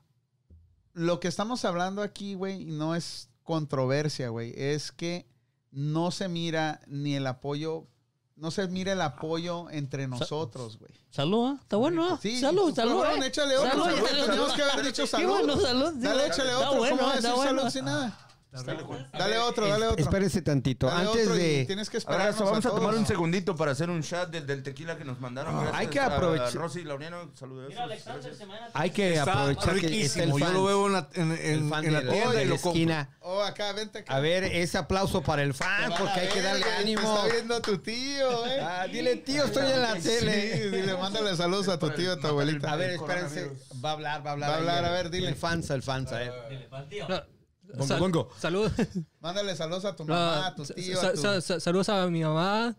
Lo 0.93 1.19
que 1.19 1.27
estamos 1.27 1.65
hablando 1.65 2.01
aquí, 2.01 2.35
güey, 2.35 2.65
no 2.65 2.95
es 2.95 3.29
controversia, 3.43 4.29
güey. 4.29 4.53
Es 4.55 4.91
que 4.91 5.27
no 5.71 6.11
se 6.11 6.27
mira 6.27 6.79
ni 6.87 7.15
el 7.15 7.25
apoyo, 7.27 7.87
no 8.35 8.51
se 8.51 8.67
mira 8.67 8.93
el 8.93 9.01
apoyo 9.01 9.69
entre 9.71 10.07
nosotros, 10.07 10.77
güey. 10.77 10.91
Salud, 11.09 11.47
¿ah? 11.53 11.57
Está 11.61 11.77
bueno, 11.77 12.05
¿ah? 12.07 12.19
Sí, 12.21 12.39
salud, 12.39 12.73
salud. 12.75 13.01
cabrón, 13.01 13.23
eh. 13.23 13.27
échale 13.27 13.57
otro. 13.57 13.69
Salud, 13.71 13.85
salud. 14.07 14.25
Teníamos 14.25 14.53
que 14.53 14.61
haber 14.63 14.85
dicho 14.85 15.01
Qué 15.03 15.07
salud. 15.07 15.29
bueno, 15.29 15.59
salud. 15.59 15.93
Dale, 15.95 16.27
échale 16.27 16.51
Está 16.51 16.67
otro. 16.69 16.79
bueno, 16.79 16.97
¿Cómo 16.97 17.11
está 17.11 17.21
decir 17.27 17.35
bueno. 17.35 17.59
salud 17.59 17.71
sin 17.71 17.85
nada? 17.85 18.22
Dale 18.53 19.39
otro, 19.39 19.67
dale 19.67 19.87
otro. 19.87 20.03
Espérese 20.03 20.41
tantito. 20.41 20.87
Dale 20.87 21.07
Antes 21.07 21.23
otro 21.23 21.35
de... 21.35 21.63
Tienes 21.65 21.89
que 21.89 21.97
esperar. 21.97 22.33
vamos 22.37 22.65
a 22.65 22.69
tomar 22.69 22.93
un 22.95 23.05
segundito 23.05 23.55
para 23.55 23.71
hacer 23.71 23.89
un 23.89 24.01
shot 24.01 24.29
del, 24.29 24.45
del 24.45 24.61
tequila 24.61 24.97
que 24.97 25.05
nos 25.05 25.19
mandaron. 25.19 25.55
Gracias 25.59 25.79
hay 25.79 25.87
que 25.87 25.99
a 25.99 26.05
aprovechar- 26.07 26.53
Rosy 26.53 26.83
Laureano, 26.83 27.31
saludos. 27.33 27.69
Mira, 27.69 27.83
Alexander, 27.83 28.31
a- 28.73 28.79
Hay 28.81 28.89
que 28.91 29.13
Está 29.15 29.31
aprovechar 29.33 29.79
que 29.79 30.03
está 30.03 30.23
el 30.23 30.31
riquísimo. 30.31 30.39
Yo 30.39 30.45
fan, 30.45 30.53
lo 30.53 30.63
veo 30.65 30.85
en 30.87 30.93
la, 30.93 31.09
en, 31.13 31.31
en- 31.31 31.69
fan 31.69 31.85
en 31.85 31.93
la 31.93 32.01
tienda 32.01 32.43
y 32.43 32.45
lo 32.45 32.55
esquina. 32.55 33.09
Oh, 33.21 33.41
acá, 33.41 33.71
vente 33.73 33.99
acá. 33.99 34.15
A 34.15 34.19
ver, 34.19 34.43
ese 34.43 34.77
aplauso 34.77 35.21
para 35.23 35.41
el 35.43 35.53
fan, 35.53 35.91
porque 35.97 36.19
a 36.19 36.23
hay 36.23 36.27
que 36.29 36.41
darle 36.41 36.65
ánimo. 36.79 37.01
Está 37.01 37.33
viendo 37.33 37.61
tu 37.61 37.77
tío, 37.79 38.45
eh. 38.45 38.59
Ah, 38.61 38.85
dile, 38.91 39.15
tío, 39.17 39.45
estoy 39.45 39.71
en 39.71 39.81
la 39.81 39.95
Sí, 39.95 40.01
tele. 40.09 40.69
dile, 40.69 40.95
mándale 40.97 41.35
saludos 41.35 41.69
a 41.69 41.79
tu 41.79 41.89
tío, 41.91 42.13
a 42.13 42.17
tu 42.19 42.27
abuelita. 42.27 42.71
A 42.71 42.75
ver, 42.75 42.91
espérense. 42.91 43.51
Va 43.83 43.89
a 43.89 43.93
hablar, 43.93 44.25
va 44.25 44.29
a 44.29 44.33
hablar. 44.33 44.49
Va 44.49 44.53
a 44.53 44.57
hablar, 44.59 44.85
a 44.85 44.91
ver, 44.91 45.09
dile. 45.09 45.29
El 45.29 45.35
fansa, 45.35 45.73
el 45.73 45.81
fansa, 45.83 46.23
eh. 46.23 46.31
Dile, 46.49 46.67
para 46.67 46.83
el 46.83 46.89
tío. 46.89 47.07
Bongo, 47.73 47.87
Sal- 47.87 47.99
bongo. 47.99 48.29
Salud. 48.39 48.71
Mándale 49.19 49.55
saludos 49.55 49.85
a 49.85 49.95
tu 49.95 50.05
mamá, 50.05 50.47
a 50.47 50.55
tu 50.55 50.63
tío, 50.65 50.95
sa- 50.99 51.07
a 51.07 51.11
tu... 51.13 51.21
sa- 51.21 51.41
sa- 51.41 51.59
saludos 51.59 51.89
a 51.89 52.07
mi 52.07 52.21
mamá, 52.23 52.75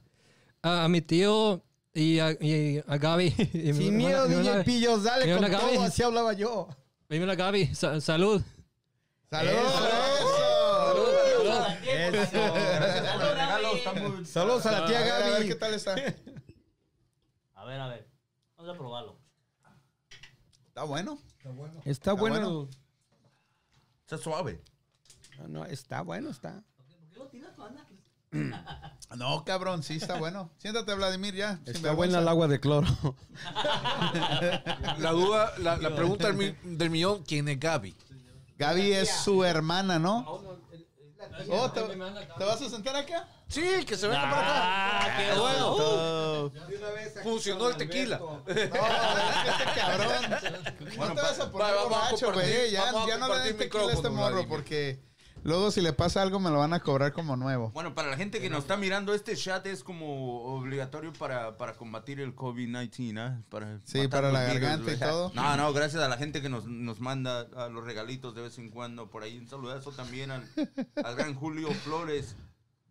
a, 0.62 0.84
a 0.84 0.88
mi 0.88 1.00
tío 1.02 1.62
y 1.92 2.18
a, 2.20 2.30
y 2.40 2.78
a 2.86 2.96
Gaby. 2.96 3.26
Y 3.54 3.72
Sin 3.72 3.76
mi 3.78 3.90
miedo, 3.90 4.28
mi 4.28 4.34
DJ 4.36 4.46
hermana- 4.48 4.64
Pillos, 4.64 5.02
dale 5.02 5.32
con 5.36 5.50
todo, 5.50 5.58
Gaby. 5.60 5.76
así 5.78 6.02
hablaba 6.02 6.32
yo. 6.32 6.68
mi 7.08 7.16
hermana 7.16 7.34
Gaby, 7.34 7.74
sa- 7.74 8.00
salud. 8.00 8.40
¡Saludos! 9.30 9.72
Saludos 14.24 14.66
a 14.66 14.72
la 14.72 14.86
tía 14.86 14.98
A 15.00 15.02
ver, 15.02 15.12
a 15.12 15.18
ver 15.18 15.32
Gaby. 15.34 15.48
qué 15.48 15.54
tal 15.56 15.74
está. 15.74 15.94
A 17.54 17.64
ver, 17.64 17.80
a 17.80 17.88
ver. 17.88 18.06
Vamos 18.56 18.74
a 18.74 18.78
probarlo. 18.78 19.18
Está 20.68 20.82
bueno. 20.84 21.18
Está 21.84 22.12
bueno. 22.12 22.38
bueno. 22.40 22.68
Está 24.02 24.18
suave. 24.18 24.60
No, 25.38 25.48
no, 25.48 25.64
está 25.66 26.02
bueno, 26.02 26.30
está. 26.30 26.62
No, 29.16 29.44
cabrón, 29.44 29.84
sí 29.84 29.94
está 29.94 30.18
bueno. 30.18 30.50
Siéntate, 30.58 30.92
Vladimir, 30.94 31.34
ya. 31.36 31.60
Está 31.66 31.92
buena 31.92 32.18
el 32.18 32.26
agua 32.26 32.48
de 32.48 32.58
cloro. 32.58 32.88
La 34.98 35.10
duda, 35.12 35.52
la, 35.58 35.76
la 35.76 35.94
pregunta 35.94 36.26
del, 36.32 36.36
mi- 36.36 36.76
del 36.76 36.90
millón, 36.90 37.22
¿quién 37.22 37.48
es 37.48 37.60
Gaby? 37.60 37.94
Gaby 38.58 38.92
es 38.92 39.10
su 39.10 39.44
hermana, 39.44 39.98
¿no? 40.00 40.24
Oh, 41.50 41.70
¿te, 41.70 41.80
te 41.82 42.44
vas 42.44 42.60
a 42.60 42.68
sentar 42.68 42.96
acá? 42.96 43.28
Sí, 43.48 43.84
que 43.86 43.96
se 43.96 44.08
venga 44.08 44.22
para 44.22 44.40
acá. 44.40 45.00
Ah, 45.00 45.16
qué 45.16 45.38
bueno. 45.40 45.68
Oh. 45.78 46.52
Funcionó 47.22 47.68
el 47.68 47.76
tequila. 47.76 48.18
No, 48.18 48.42
este 48.48 48.68
cabrón. 48.70 50.30
No 50.98 51.06
te 51.14 51.22
vas 51.22 51.40
a 51.40 51.50
poner 51.50 51.74
borracho, 51.88 52.32
güey. 52.32 52.70
Ya, 52.72 52.92
ya 53.06 53.18
no 53.18 53.32
le 53.34 53.40
den 53.44 53.56
tequila 53.58 53.84
a 53.84 53.92
este 53.92 54.08
morro 54.10 54.30
Vladimir. 54.32 54.48
porque 54.48 55.00
luego 55.44 55.70
si 55.70 55.80
le 55.80 55.92
pasa 55.92 56.22
algo 56.22 56.40
me 56.40 56.50
lo 56.50 56.58
van 56.58 56.72
a 56.72 56.80
cobrar 56.80 57.12
como 57.12 57.36
nuevo. 57.36 57.70
Bueno, 57.70 57.94
para 57.94 58.10
la 58.10 58.16
gente 58.16 58.40
que 58.40 58.50
nos 58.50 58.60
está 58.60 58.76
mirando, 58.76 59.14
este 59.14 59.36
chat 59.36 59.64
es 59.66 59.84
como 59.84 60.42
obligatorio 60.56 61.12
para, 61.12 61.56
para 61.56 61.74
combatir 61.74 62.20
el 62.20 62.34
COVID-19, 62.34 63.18
¿ah? 63.18 63.42
Para 63.48 63.78
Sí, 63.84 64.08
para 64.08 64.32
la 64.32 64.46
virus, 64.46 64.60
garganta 64.60 64.92
y 64.92 64.96
todo. 64.98 65.32
No, 65.34 65.56
no, 65.56 65.72
gracias 65.72 66.02
a 66.02 66.08
la 66.08 66.16
gente 66.16 66.42
que 66.42 66.48
nos, 66.48 66.66
nos 66.66 67.00
manda 67.00 67.46
a 67.56 67.68
los 67.68 67.84
regalitos 67.84 68.34
de 68.34 68.42
vez 68.42 68.58
en 68.58 68.70
cuando 68.70 69.10
por 69.10 69.22
ahí. 69.22 69.38
Un 69.38 69.48
saludazo 69.48 69.92
también 69.92 70.30
al, 70.30 70.48
al 71.04 71.16
gran 71.16 71.34
Julio 71.34 71.70
Flores. 71.70 72.36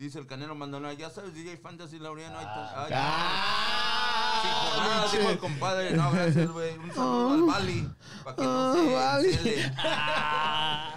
Dice 0.04 0.20
el 0.20 0.28
Canelo 0.28 0.54
Maldonado, 0.54 0.93
ya 0.95 1.10
sabes, 1.10 1.34
DJ 1.34 1.56
Fantasy 1.58 1.97
Laureano. 1.97 2.38
Ay, 2.38 2.45
ay, 2.91 2.91
sí, 4.41 4.47
por 4.76 4.84
nada, 4.86 5.12
dijo 5.14 5.30
el 5.30 5.38
compadre. 5.38 5.91
No, 5.91 6.12
gracias, 6.12 6.51
güey. 6.51 6.78
Un 6.78 6.89
saludo 6.93 7.34
al 7.34 7.41
Bali. 7.43 7.89
Para 8.26 8.36
que 8.36 8.43
no 8.43 8.74
se 9.22 9.34
cele. 9.38 9.56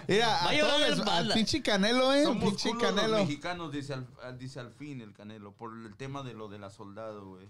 Mira, 0.08 0.26
Va 0.28 0.34
a 0.34 0.48
a 0.50 0.58
todos 0.58 0.98
espalda. 0.98 1.34
pinche 1.34 1.62
Canelo, 1.62 2.12
eh. 2.12 2.24
Somos 2.24 2.44
pinche 2.44 2.72
los 2.74 2.82
Canelo. 2.82 3.18
mexicanos, 3.18 3.70
dice 3.72 3.94
al, 3.94 4.38
dice 4.38 4.58
al 4.58 4.72
fin 4.72 5.00
el 5.00 5.12
Canelo, 5.12 5.52
por 5.52 5.72
el 5.72 5.94
tema 5.96 6.24
de 6.24 6.34
lo 6.34 6.48
de 6.48 6.58
la 6.58 6.70
soldado, 6.70 7.24
güey. 7.28 7.46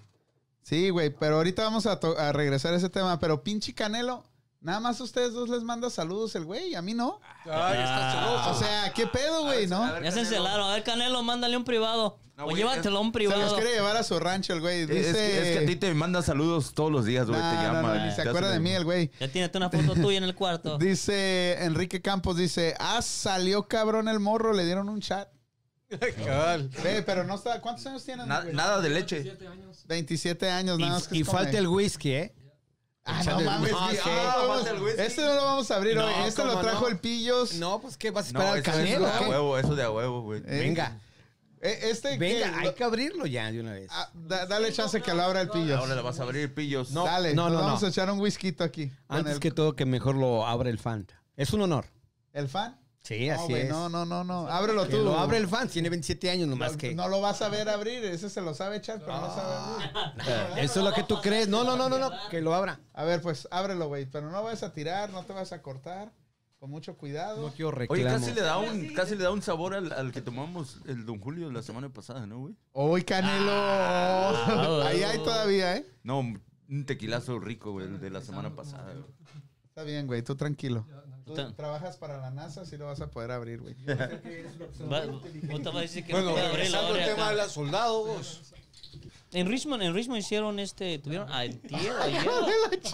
Sí, 0.63 0.91
güey, 0.91 1.09
pero 1.09 1.37
ahorita 1.37 1.63
vamos 1.65 1.87
a, 1.87 1.99
to- 2.01 2.19
a 2.19 2.33
regresar 2.33 2.75
a 2.75 2.77
ese 2.77 2.91
tema. 2.91 3.19
Pero 3.19 3.43
pinche 3.43 3.73
Canelo, 3.73 4.25
nada 4.61 4.81
más 4.81 5.01
a 5.01 5.05
ustedes 5.05 5.33
dos 5.33 5.49
les 5.49 5.63
manda 5.63 5.89
saludos 5.91 6.35
el 6.35 6.45
güey, 6.45 6.75
a 6.75 6.83
mí 6.83 6.95
no. 6.95 7.21
Ay, 7.45 7.79
está 7.79 8.13
celoso. 8.13 8.51
O 8.51 8.55
sea, 8.59 8.93
¿qué 8.93 9.07
pedo, 9.07 9.45
güey, 9.45 9.67
no? 9.67 10.01
Ya 10.03 10.11
se 10.13 10.21
encelaron. 10.21 10.69
A 10.71 10.75
ver, 10.75 10.83
Canelo, 10.85 11.23
mándale 11.23 11.57
un 11.57 11.65
privado. 11.65 12.19
No, 12.37 12.43
o 12.45 12.47
güey, 12.49 12.57
llévatelo 12.59 12.99
a 12.99 13.01
un 13.01 13.07
Se 13.09 13.13
privado. 13.13 13.41
los 13.43 13.55
quiere 13.55 13.73
llevar 13.73 13.97
a 13.97 14.03
su 14.03 14.19
rancho 14.21 14.53
el 14.53 14.61
güey. 14.61 14.83
Es, 14.83 14.89
Dice... 14.89 15.13
que, 15.13 15.53
es 15.53 15.59
que 15.59 15.65
a 15.65 15.67
ti 15.67 15.77
te 15.77 15.95
manda 15.95 16.21
saludos 16.21 16.75
todos 16.75 16.93
los 16.93 17.07
días, 17.07 17.27
güey. 17.27 17.41
Nah, 17.41 17.57
te 17.57 17.63
llama. 17.67 17.83
no, 17.83 17.97
y 17.97 18.01
ni 18.03 18.09
te 18.15 18.23
se 18.23 18.29
acuerda 18.29 18.51
de 18.51 18.61
mí 18.61 18.73
el 18.73 18.85
güey. 18.85 19.11
Ya 19.19 19.29
tienes 19.29 19.51
una 19.55 19.71
foto 19.71 19.95
tuya 19.95 20.19
en 20.19 20.25
el 20.25 20.35
cuarto. 20.35 20.77
Dice 20.79 21.65
Enrique 21.65 22.03
Campos, 22.03 22.37
dice, 22.37 22.75
ah, 22.79 23.01
salió 23.01 23.67
cabrón 23.69 24.09
el 24.09 24.21
morro, 24.21 24.53
le 24.53 24.67
dieron 24.67 24.89
un 24.91 25.01
chat. 25.01 25.29
Ve, 25.89 27.03
pero 27.07 27.25
no 27.25 27.37
está, 27.37 27.61
¿cuántos 27.61 27.87
años 27.87 28.05
tienen? 28.05 28.29
Na- 28.29 28.45
nada 28.53 28.81
de 28.81 28.91
leche. 28.91 29.37
27 29.87 30.51
años, 30.51 30.79
nada 30.79 30.93
más 30.95 31.09
que 31.09 31.17
Y, 31.19 31.25
falta 31.25 31.57
el 31.57 31.69
whisky, 31.69 32.13
¿eh? 32.13 32.35
Ah, 33.07 33.23
no 33.25 33.41
mames, 33.41 33.71
no, 33.73 33.91
sí. 33.91 33.99
Ah, 34.05 34.35
vamos- 34.49 34.83
whisky. 34.83 35.01
Este 35.01 35.23
no 35.23 35.35
lo 35.35 35.45
vamos 35.45 35.71
a 35.71 35.77
abrir 35.77 35.95
No, 35.97 36.07
hoy. 36.07 36.13
Este 36.27 36.45
lo 36.45 36.51
¿cómo 36.51 36.63
trajo 36.63 36.81
no? 36.83 36.89
el 36.89 36.99
Pillos. 36.99 37.55
No, 37.55 37.81
pues 37.81 37.97
¿qué 37.97 38.11
vas 38.11 38.29
a 38.31 38.33
No, 38.33 38.41
esperar 38.41 38.53
al 38.55 38.59
eso, 38.61 38.71
eso 38.71 38.79
canelo? 38.79 39.07
de 39.07 39.13
a 39.13 39.29
huevo, 39.31 39.59
eso 39.59 39.75
de 39.77 39.83
a 39.85 39.91
huevo, 39.91 40.23
güey. 40.23 40.41
Eh, 40.41 40.59
Venga, 40.61 40.99
eh, 41.61 41.79
Este 41.85 42.19
venga, 42.19 42.53
que- 42.53 42.67
hay 42.69 42.75
que 42.75 42.85
abrirlo 42.85 43.27
ya 43.27 43.51
de 43.53 43.61
una 43.61 43.73
vez. 43.73 43.89
Ah, 43.93 44.11
da- 44.13 44.47
dale 44.47 44.73
chance 44.73 45.01
que 45.01 45.15
lo 45.15 45.23
abra 45.23 45.41
el 45.41 45.49
Pillos. 45.51 45.79
Ahora 45.79 45.95
le 45.95 46.03
vas 46.03 46.19
a 46.19 46.25
abrir 46.25 46.53
pillos. 46.53 46.91
No, 46.91 47.05
Dale, 47.05 47.33
no, 47.35 47.49
no, 47.49 47.61
vamos 47.61 47.81
no. 47.81 47.87
a 47.87 47.91
echar 47.91 48.11
un 48.11 48.19
whisky 48.21 48.55
aquí. 48.59 48.91
Antes 49.09 49.35
el, 49.35 49.41
que 49.41 49.51
todo, 49.53 49.77
que 49.77 49.87
mejor 49.87 50.17
lo 50.17 50.47
abra 50.47 50.69
el 50.69 50.79
fan. 50.79 51.07
Es 51.37 51.53
un 51.53 51.63
honor. 51.63 51.87
¿El 52.33 52.49
fan? 52.49 52.77
Sí, 53.07 53.29
No, 53.29 53.35
así 53.35 53.49
güey, 53.53 53.63
es. 53.63 53.69
no, 53.69 53.89
no, 53.89 54.05
no, 54.05 54.25
no. 54.25 54.49
Ábrelo 54.49 54.85
Que 54.85 54.97
tú. 54.97 55.05
lo 55.05 55.17
abre 55.19 55.37
el 55.39 55.47
fan, 55.47 55.69
tiene 55.69 55.89
27 55.91 56.29
años 56.31 56.49
nomás 56.49 56.73
no, 56.73 56.79
que. 56.79 56.95
no 56.95 57.07
lo 57.09 57.21
vas 57.21 57.41
a 57.43 57.49
ver 57.49 57.69
abrir, 57.69 58.05
ese 58.05 58.29
se 58.29 58.41
lo 58.41 58.53
sabe 58.53 58.79
echar, 58.79 58.99
pero 58.99 59.13
no 59.21 59.29
sabe 59.33 59.55
abrir. 59.55 60.59
Eso 60.65 60.81
es 60.81 60.85
lo 60.85 60.93
que 60.93 61.05
tú 61.05 61.21
crees. 61.23 61.47
No, 61.49 61.63
no, 61.63 61.77
no, 61.77 61.89
no, 61.89 61.99
no. 61.99 62.11
Que 62.31 62.41
lo 62.41 62.53
abra. 62.55 62.81
A 62.95 63.05
ver, 63.05 63.23
pues 63.23 63.47
ábrelo, 63.53 63.87
güey, 63.89 64.07
pero 64.07 64.31
no 64.31 64.43
vayas 64.43 64.63
a 64.65 64.73
tirar, 64.73 65.11
no 65.11 65.23
te 65.25 65.33
vas 65.33 65.53
a 65.53 65.63
cortar, 65.63 66.11
con 66.59 66.69
mucho 66.71 66.97
cuidado. 66.97 67.43
No 67.47 67.53
quiero 67.55 67.69
Oye, 67.69 68.03
reclamo. 68.03 68.19
casi 68.19 68.33
le 68.35 68.41
da 68.41 68.59
un, 68.59 68.89
casi 68.95 69.15
le 69.15 69.23
da 69.23 69.31
un 69.31 69.43
sabor 69.43 69.75
al, 69.75 69.93
al 69.93 70.11
que 70.11 70.21
tomamos 70.23 70.79
el 70.87 71.07
Don 71.07 71.21
Julio 71.21 71.53
la 71.53 71.63
semana 71.63 71.89
pasada, 71.91 72.27
¿no, 72.27 72.41
güey? 72.41 72.57
Uy, 72.73 73.05
Canelo. 73.05 73.53
Ah. 73.53 74.83
Ahí 74.87 75.03
hay 75.05 75.19
todavía, 75.19 75.77
¿eh? 75.77 75.87
No, 76.03 76.19
un 76.21 76.85
tequilazo 76.87 77.39
rico, 77.39 77.71
güey, 77.71 77.87
el 77.87 78.01
de 78.01 78.11
la 78.11 78.21
semana 78.23 78.55
pasada. 78.57 78.93
güey. 78.95 79.05
Está 79.69 79.83
bien, 79.85 80.07
güey, 80.09 80.23
tú 80.23 80.35
tranquilo. 80.35 80.87
Tú 81.27 81.33
Está- 81.33 81.53
trabajas 81.57 81.97
para 81.97 82.19
la 82.19 82.31
NASA, 82.31 82.65
sí 82.65 82.77
lo 82.77 82.87
vas 82.87 83.01
a 83.01 83.09
poder 83.11 83.33
abrir, 83.33 83.61
güey. 83.61 83.75
Va- 83.87 85.07
vos 85.07 85.23
te 85.33 85.69
vas 85.69 85.75
a 85.77 85.81
decir 85.81 86.05
que 86.07 86.13
Bueno, 86.13 86.29
no 86.29 86.33
puede 86.35 86.47
abrirlo 86.47 86.79
regresando 86.81 86.95
al 86.95 87.05
tema 87.05 87.31
de 87.31 87.37
los 87.37 87.53
soldados. 87.53 88.55
En 89.33 89.47
Richmond, 89.49 89.83
en 89.83 89.95
Richmond 89.95 90.21
hicieron 90.21 90.59
este, 90.59 90.99
tuvieron 90.99 91.31
ayer, 91.33 91.59
ayer. 92.03 92.27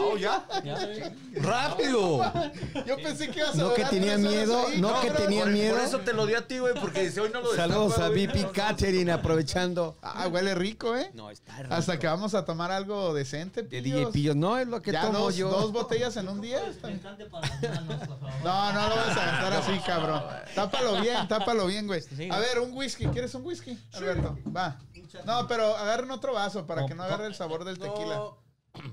Oh, 0.00 0.16
ya. 0.16 0.44
ya. 0.64 1.12
¡Rápido! 1.36 2.32
Yo 2.86 2.96
pensé 2.96 3.30
que 3.30 3.40
ibas 3.40 3.55
a 3.55 3.59
No 3.59 3.74
que 3.74 3.82
durar 3.82 3.90
tenía 3.90 4.14
tres 4.16 4.26
horas 4.26 4.32
miedo, 4.36 4.66
ahí, 4.66 4.80
no 4.80 5.00
que 5.00 5.07
cabrón. 5.09 5.26
tenía 5.26 5.42
Por, 5.44 5.53
miedo. 5.53 5.74
por 5.76 5.84
eso 5.84 6.00
te 6.00 6.12
lo 6.12 6.26
di 6.26 6.34
a 6.34 6.46
ti, 6.46 6.59
güey, 6.59 6.74
porque 6.74 7.05
dice 7.05 7.20
hoy 7.20 7.30
no 7.32 7.40
lo 7.42 7.55
Saludos 7.55 7.88
destapa, 7.88 8.07
a 8.07 8.09
güey. 8.11 8.26
VP 8.26 8.50
Catering 8.53 9.11
aprovechando. 9.11 9.96
Ah, 10.03 10.26
huele 10.28 10.55
rico, 10.55 10.96
¿eh? 10.96 11.11
No, 11.14 11.30
está 11.30 11.59
rico. 11.62 11.74
Hasta 11.74 11.98
que 11.98 12.07
vamos 12.07 12.34
a 12.34 12.44
tomar 12.44 12.70
algo 12.72 13.14
decente, 13.14 13.62
De. 13.62 13.80
DJ 13.82 14.07
Pillos. 14.09 14.36
No, 14.36 14.59
es 14.59 14.66
lo 14.66 14.82
que 14.82 14.92
Ya 14.92 15.03
tomo 15.03 15.18
dos, 15.20 15.36
yo. 15.36 15.48
dos 15.48 15.72
botellas 15.72 16.16
en 16.16 16.28
un 16.28 16.40
día. 16.40 16.61
está 16.68 16.88
bien. 16.88 17.00
No, 18.42 18.72
no 18.72 18.88
lo 18.88 18.96
vas 18.96 19.16
a 19.16 19.24
gastar 19.26 19.53
así, 19.53 19.78
cabrón. 19.86 20.22
Tápalo 20.55 21.00
bien, 21.00 21.28
tápalo 21.28 21.66
bien, 21.66 21.86
güey. 21.86 22.03
A 22.30 22.38
ver, 22.40 22.59
un 22.59 22.72
whisky. 22.76 23.07
¿Quieres 23.07 23.34
un 23.34 23.44
whisky, 23.46 23.78
Alberto? 23.92 24.36
Va. 24.55 24.78
No, 25.24 25.46
pero 25.46 25.76
agarren 25.76 26.11
otro 26.11 26.32
vaso 26.32 26.66
para 26.66 26.86
que 26.86 26.94
no 26.94 27.03
agarre 27.03 27.26
el 27.26 27.34
sabor 27.34 27.64
del 27.64 27.78
tequila. 27.78 28.22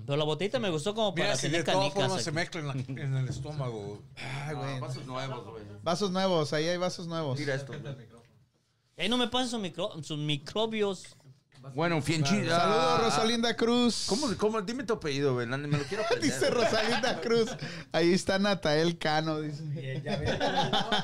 Pero 0.05 0.17
la 0.17 0.25
botita 0.25 0.59
me 0.59 0.69
gustó 0.69 0.93
como 0.93 1.15
para 1.15 1.27
mira, 1.27 1.35
si 1.37 1.43
tener 1.43 1.63
de 1.63 1.71
todas 1.71 1.77
canicas. 1.93 2.03
formas 2.07 2.23
se 2.23 2.29
aquí. 2.31 2.35
mezcla 2.35 2.59
en, 2.61 2.67
la- 2.67 3.01
en 3.03 3.15
el 3.17 3.29
estómago. 3.29 4.01
Ay, 4.17 4.55
Ah, 4.57 4.77
vasos 4.81 5.05
nuevos, 5.05 5.45
güey. 5.45 5.63
Vasos 5.83 6.11
nuevos, 6.11 6.51
ahí 6.53 6.67
hay 6.67 6.77
vasos 6.77 7.07
nuevos. 7.07 7.39
Mira 7.39 7.55
esto. 7.55 7.71
Ey, 8.97 9.07
no 9.07 9.17
me 9.17 9.29
pasen 9.29 9.49
sus, 9.49 9.59
micro- 9.61 10.03
sus 10.03 10.17
microbios. 10.17 11.15
Bueno, 11.75 12.01
Fienchi. 12.01 12.29
Saludos, 12.47 12.51
ah, 12.59 12.99
Rosalinda 13.03 13.55
Cruz. 13.55 14.05
¿Cómo, 14.07 14.27
cómo? 14.37 14.61
Dime 14.61 14.83
tu 14.83 14.93
apellido, 14.93 15.33
güey. 15.35 15.45
Me 15.45 15.57
lo 15.57 15.83
quiero 15.83 16.03
aprender. 16.05 16.31
Dice 16.31 16.49
Rosalinda 16.49 17.21
Cruz. 17.21 17.49
Ahí 17.91 18.13
está 18.13 18.39
Natael 18.39 18.97
Cano, 18.97 19.39
dice. 19.41 19.63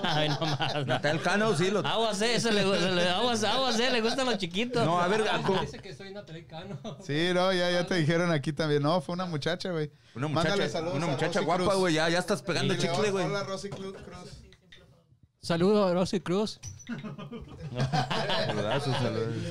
Ay, 0.03 0.29
no 0.29 0.39
más. 0.45 0.85
Natal 0.87 1.21
Cano, 1.21 1.55
sí, 1.55 1.69
lo... 1.69 1.79
Aguas, 1.85 2.21
eh, 2.21 2.35
eso 2.35 2.51
le, 2.51 2.63
le, 2.65 3.09
aguas, 3.09 3.43
aguas, 3.43 3.79
eh, 3.79 3.91
le 3.91 4.01
gustan 4.01 4.25
los 4.25 4.37
chiquitos. 4.37 4.83
No, 4.85 4.99
a 4.99 5.07
ver, 5.07 5.27
a- 5.27 5.41
¿cómo- 5.41 5.61
Dice 5.61 5.79
que 5.79 5.93
soy 5.93 6.11
Natalie 6.13 6.45
Cano. 6.45 6.79
Sí, 7.05 7.29
no, 7.33 7.53
ya, 7.53 7.69
ya 7.71 7.85
te 7.85 7.95
dijeron 7.95 8.31
aquí 8.31 8.51
también. 8.53 8.81
No, 8.81 9.01
fue 9.01 9.13
una 9.13 9.25
muchacha, 9.25 9.69
güey. 9.71 9.91
Una 10.15 10.27
Mándale 10.29 10.55
muchacha, 10.63 10.71
saludos 10.71 10.95
una 10.95 11.05
a 11.05 11.09
muchacha 11.09 11.39
Rosy 11.41 11.45
guapa, 11.45 11.73
güey. 11.75 11.93
Ya, 11.93 12.09
ya 12.09 12.19
estás 12.19 12.41
pegando 12.41 12.73
chicle, 12.75 13.11
güey. 13.11 13.25
Hola, 13.25 13.43
Rosy 13.43 13.69
Cruz. 13.69 13.95
Saludos 15.45 15.91
a 15.91 15.93
Rosy 15.93 16.21
Cruz. 16.21 16.59
Saludazos, 18.47 18.95
saludazos. 18.97 19.43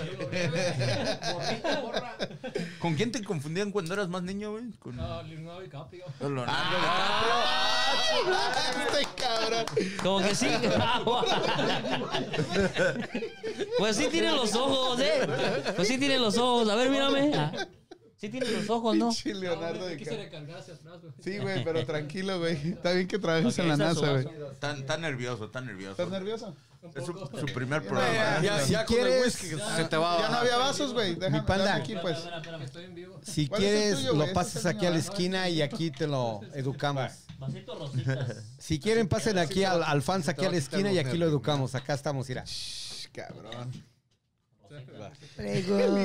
¿Con 2.80 2.96
quién 2.96 3.12
te 3.12 3.22
confundían 3.22 3.70
cuando 3.70 3.94
eras 3.94 4.08
más 4.08 4.24
niño, 4.24 4.50
güey? 4.50 4.72
Con 4.80 4.96
No, 4.96 5.22
Leonardo 5.22 5.60
DiCaprio. 5.60 6.04
con 6.18 6.34
Leonardo 6.34 6.76
Este 8.90 9.06
cabrón. 9.22 9.66
Como 10.02 10.18
que 10.18 10.34
sí. 10.34 10.48
Pues 13.78 13.96
sí 13.96 14.08
tiene 14.10 14.32
los 14.32 14.52
ojos, 14.56 14.98
eh. 14.98 15.28
Pues 15.76 15.86
sí 15.86 15.96
tiene 15.96 16.18
los 16.18 16.36
ojos. 16.36 16.68
A 16.70 16.74
ver, 16.74 16.90
mírame. 16.90 17.30
Sí 18.24 18.30
tiene 18.30 18.50
los 18.50 18.70
ojos, 18.70 18.96
¿no? 18.96 19.08
Pinche 19.08 19.34
Leonardo 19.34 19.80
Quise 19.80 19.96
DiCaprio. 19.96 20.18
recargar 20.24 20.56
hacia 20.60 20.74
atrás, 20.74 21.00
güey. 21.02 21.12
Sí, 21.22 21.38
güey, 21.38 21.64
pero 21.64 21.84
tranquilo, 21.84 22.38
güey. 22.38 22.54
Está 22.72 22.92
bien 22.92 23.06
que 23.08 23.18
trabajes 23.18 23.58
en 23.58 23.68
la 23.68 23.76
NASA, 23.76 24.10
güey. 24.12 24.26
Tan, 24.60 24.86
tan 24.86 25.00
nervioso, 25.02 25.50
tan 25.50 25.66
nervioso. 25.66 25.92
¿Estás 25.92 26.08
nervioso? 26.10 26.54
Es 26.94 27.04
su, 27.06 27.12
su 27.12 27.46
primer 27.54 27.82
Ya, 27.82 27.88
programa. 27.88 28.14
Ya, 28.14 28.38
¿eh? 28.38 28.42
ya, 28.42 28.66
ya 28.66 28.84
con 28.84 28.96
el 28.98 29.02
quieres- 29.04 29.24
whisky 29.24 29.46
se 29.76 29.84
te 29.84 29.96
va 29.96 30.16
a 30.16 30.20
Ya 30.20 30.28
no 30.30 30.36
había 30.38 30.56
vasos, 30.58 30.92
güey. 30.92 31.16
Mi 31.16 31.40
panda. 31.42 31.74
aquí, 31.74 31.94
pues. 32.00 32.16
Espera, 32.18 32.36
espera, 32.38 32.56
espera. 32.56 32.64
Estoy 32.64 32.84
en 32.84 32.94
vivo. 32.94 33.20
Si 33.22 33.46
¿Cuál 33.48 33.62
es 33.62 33.68
el 33.70 33.74
quieres, 33.80 33.98
tuyo, 34.08 34.14
lo 34.26 34.32
pasas 34.32 34.66
aquí 34.66 34.86
a 34.86 34.90
la 34.90 34.98
esquina 34.98 35.48
y 35.48 35.62
aquí 35.62 35.90
te 35.90 36.06
lo 36.06 36.40
educamos. 36.54 37.10
Vasito 37.38 37.74
rositas. 37.74 38.36
Si 38.58 38.78
quieren, 38.80 39.08
pasen 39.08 39.38
aquí 39.38 39.64
al, 39.64 39.82
al 39.82 40.02
fans 40.02 40.28
aquí 40.28 40.44
a 40.44 40.50
la 40.50 40.56
esquina 40.56 40.92
y 40.92 40.98
aquí 40.98 41.16
lo 41.18 41.26
educamos. 41.26 41.74
Acá 41.74 41.94
estamos, 41.94 42.28
mira. 42.28 42.44
Shh, 42.46 43.08
Cabrón. 43.12 43.70
El 45.38 45.58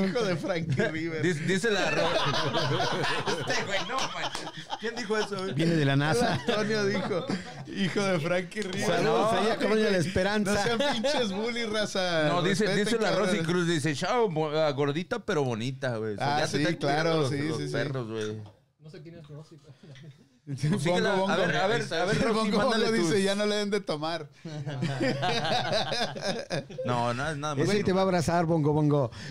hijo 0.10 0.24
de 0.24 0.36
Frankie 0.36 0.88
River. 0.88 1.22
Dice, 1.22 1.40
dice 1.46 1.72
la 1.72 1.90
Este 1.90 3.64
güey, 3.66 3.80
no, 3.88 3.98
manches. 4.14 4.50
¿Quién 4.80 4.96
dijo 4.96 5.18
eso? 5.18 5.38
güey? 5.38 5.54
Viene 5.54 5.76
de 5.76 5.86
la 5.86 5.94
El 5.94 6.00
NASA. 6.00 6.34
Antonio 6.36 6.86
dijo, 6.86 7.26
hijo 7.68 8.04
de 8.04 8.20
Frankie 8.20 8.62
River. 8.62 8.86
Saludos 8.88 9.34
ahí 9.34 9.50
a 9.50 9.58
Colonia 9.58 9.86
La 9.86 9.92
No 9.92 9.98
Esperanza. 9.98 10.64
sean 10.64 10.80
pinches 10.94 11.32
bully, 11.32 11.66
raza. 11.66 12.28
No, 12.30 12.42
dice, 12.42 12.66
Respeten, 12.66 12.86
dice 12.86 12.98
la 12.98 13.10
cabrón. 13.12 13.28
Rosy 13.28 13.40
Cruz, 13.44 13.68
dice, 13.68 13.96
chao, 13.96 14.30
ah, 14.58 14.72
gordita 14.72 15.20
pero 15.20 15.44
bonita, 15.44 15.98
güey. 15.98 16.14
O 16.14 16.18
sea, 16.18 16.36
Ah, 16.38 16.40
ya 16.40 16.46
te 16.48 16.58
sí, 16.58 16.64
están 16.64 16.76
claro, 16.78 17.10
cuidando 17.28 17.30
sí, 17.30 17.38
los, 17.38 17.58
sí, 17.58 17.64
los 17.64 17.72
sí. 17.72 17.76
perros, 17.78 18.08
güey. 18.08 18.42
No 18.80 18.90
sé 18.90 19.02
quién 19.02 19.16
es 19.16 19.28
Rosy. 19.28 19.56
pero- 19.62 20.29
Síguela. 20.58 21.14
Bongo, 21.16 21.30
A 21.30 21.36
ver, 21.36 21.48
bongo. 21.48 21.60
a 21.60 21.68
ver, 21.68 21.94
a 21.94 22.06
ver, 22.06 22.34
bongo, 22.34 22.58
bongo 22.58 22.92
dice, 22.92 23.14
tus- 23.16 23.24
ya 23.24 23.36
no 23.36 23.46
le 23.46 23.56
den 23.56 23.70
de 23.70 23.82
tomar. 23.82 24.28
No, 26.86 27.14
nada, 27.14 27.36
nada 27.36 27.56
más. 27.56 27.70
Ese 27.70 27.84
te 27.84 27.94
va 27.94 28.02
a 28.02 28.04
abrazar, 28.04 28.46
bongo, 28.46 28.74
bongo. 28.74 29.12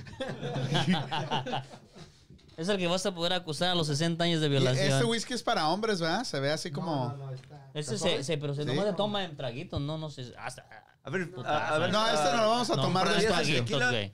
Es 2.57 2.69
el 2.69 2.77
que 2.77 2.89
vas 2.89 3.07
a 3.07 3.15
poder 3.15 3.33
acusar 3.35 3.69
a 3.69 3.75
los 3.77 3.87
60 3.87 4.25
años 4.25 4.41
de 4.41 4.49
violación. 4.49 4.91
Este 4.93 5.05
whisky 5.05 5.33
es 5.33 5.45
para 5.45 5.69
hombres, 5.69 6.01
¿verdad? 6.01 6.25
Se 6.25 6.41
ve 6.41 6.51
así 6.51 6.73
como... 6.73 7.17
Ese 7.73 7.97
se, 7.97 8.25
se- 8.25 8.37
pero 8.37 8.53
se 8.53 8.63
Sí. 8.63 8.69
nomás 8.69 8.85
se 8.87 8.93
toma 8.95 9.23
en 9.25 9.37
traguitos, 9.37 9.81
no, 9.81 9.97
no 9.97 10.11
sé. 10.11 10.35
Hasta, 10.37 10.67
A 11.05 11.11
ver, 11.11 11.31
Putazo. 11.31 11.55
a, 11.55 11.77
a 11.77 11.79
ver. 11.79 11.93
No, 11.93 12.05
este 12.09 12.33
no 12.33 12.37
lo 12.43 12.49
vamos 12.51 12.69
a 12.71 12.75
no, 12.77 12.83
tomar 12.83 13.07
pero 13.07 13.21
de 13.21 13.27
es 13.27 13.49
este. 13.49 13.75
güey. 13.77 14.13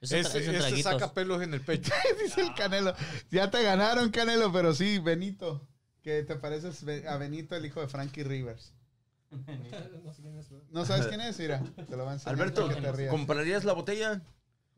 Ese, 0.00 0.20
Este, 0.20 0.78
es 0.78 0.82
saca 0.84 1.12
pelos 1.12 1.42
en 1.42 1.52
el 1.52 1.60
pecho. 1.60 1.92
Dice 2.24 2.40
el 2.40 2.54
Canelo. 2.54 2.94
Ya 3.30 3.50
te 3.50 3.62
ganaron, 3.62 4.08
Canelo, 4.10 4.50
pero 4.50 4.72
sí, 4.72 4.98
Benito. 4.98 5.68
Que 6.06 6.22
te 6.22 6.36
pareces 6.36 6.84
a 7.08 7.16
Benito, 7.16 7.56
el 7.56 7.66
hijo 7.66 7.80
de 7.80 7.88
Frankie 7.88 8.22
Rivers. 8.22 8.72
No 10.04 10.12
sé 10.14 10.22
quién 10.22 10.38
es. 10.38 10.48
güey. 10.48 10.62
¿No 10.70 10.84
sabes 10.84 11.08
quién 11.08 11.20
es? 11.20 11.36
Mira, 11.40 11.60
te 11.90 11.96
lo 11.96 12.04
va 12.04 12.12
a 12.12 12.14
enseñar 12.14 12.34
Alberto, 12.36 12.62
para 12.68 12.76
que 12.76 12.80
te 12.80 12.92
rías. 12.92 13.10
¿comprarías 13.10 13.64
la 13.64 13.72
botella? 13.72 14.12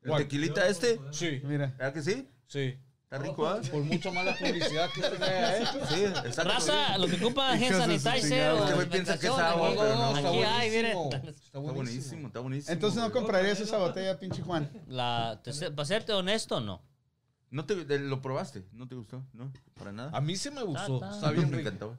¿El 0.02 0.08
¿Cuál? 0.08 0.22
tequilita 0.22 0.66
este? 0.66 0.98
Sí, 1.10 1.42
Mira. 1.44 1.66
¿Verdad 1.76 1.92
que 1.92 2.00
sí? 2.02 2.26
sí. 2.46 2.78
Está 3.04 3.18
rico, 3.18 3.46
¿ah? 3.46 3.60
Por 3.70 3.82
mucha 3.82 4.10
mala 4.10 4.34
publicidad 4.38 4.88
que 4.94 5.02
tenga, 5.02 5.56
¿eh? 5.58 5.64
Sí, 5.90 6.04
está. 6.24 6.44
Raza, 6.44 6.96
lo 6.96 7.06
que 7.08 7.16
ocupa 7.16 7.52
es 7.54 7.60
de 7.60 7.66
su 7.68 7.74
sanitizer 7.74 8.54
Este 8.54 8.74
güey 8.74 8.88
piensa 8.88 9.18
que 9.18 9.26
es 9.26 9.32
agua, 9.32 9.70
pero 9.76 9.94
no. 9.96 10.16
está 10.16 10.28
Aquí 10.30 10.38
hay, 10.42 10.70
miren. 10.70 10.94
buenísimo. 10.94 11.36
Está 11.44 11.58
buenísimo, 11.58 12.26
está 12.28 12.40
buenísimo. 12.40 12.72
Entonces 12.72 13.02
no 13.02 13.12
comprarías 13.12 13.60
esa 13.60 13.76
botella, 13.76 14.18
pinche 14.18 14.40
Juan. 14.42 14.70
La, 14.86 15.38
te- 15.44 15.70
para 15.72 15.84
serte 15.86 16.14
honesto, 16.14 16.58
no. 16.62 16.80
¿No 17.50 17.64
te, 17.64 17.84
de- 17.84 17.98
lo 17.98 18.20
probaste? 18.20 18.66
¿No 18.72 18.86
te 18.86 18.94
gustó? 18.94 19.24
¿No? 19.32 19.52
¿Para 19.74 19.92
nada? 19.92 20.10
A 20.16 20.20
mí 20.20 20.36
sí 20.36 20.50
me 20.50 20.62
gustó. 20.62 20.98
Ta, 21.00 21.08
ta. 21.08 21.14
Está 21.14 21.30
bien 21.30 21.50
me 21.50 21.60
encantó. 21.60 21.96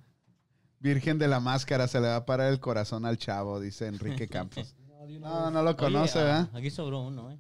Virgen 0.80 1.18
de 1.20 1.28
la 1.28 1.40
máscara, 1.40 1.88
se 1.88 2.00
le 2.00 2.08
va 2.08 2.18
a 2.18 2.26
parar 2.26 2.52
el 2.52 2.60
corazón 2.60 3.06
al 3.06 3.18
chavo, 3.18 3.60
dice 3.60 3.88
Enrique 3.88 4.28
Campos. 4.30 4.76
No, 5.20 5.50
no 5.50 5.64
lo 5.64 5.76
conoce, 5.76 6.20
ah, 6.20 6.50
Aquí 6.54 6.70
sobró 6.70 7.02
uno, 7.02 7.32
¿eh? 7.32 7.40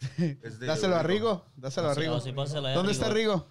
Dáselo 0.60 0.96
a 0.96 1.02
Rigo. 1.02 1.46
Dáselo 1.56 1.88
a 1.88 1.94
Rigo. 1.94 2.20
sí, 2.20 2.32
pásala 2.32 2.72
a 2.72 2.74
¿¿Dónde 2.74 2.92
está 2.92 3.08
Rigo? 3.08 3.46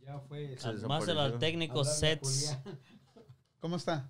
Ya 0.00 0.18
fue. 0.20 0.56
Se 0.56 0.86
Máselo 0.86 1.22
al 1.22 1.38
técnico 1.38 1.84
Sets. 1.84 2.56
¿Cómo 3.58 3.76
está? 3.76 4.08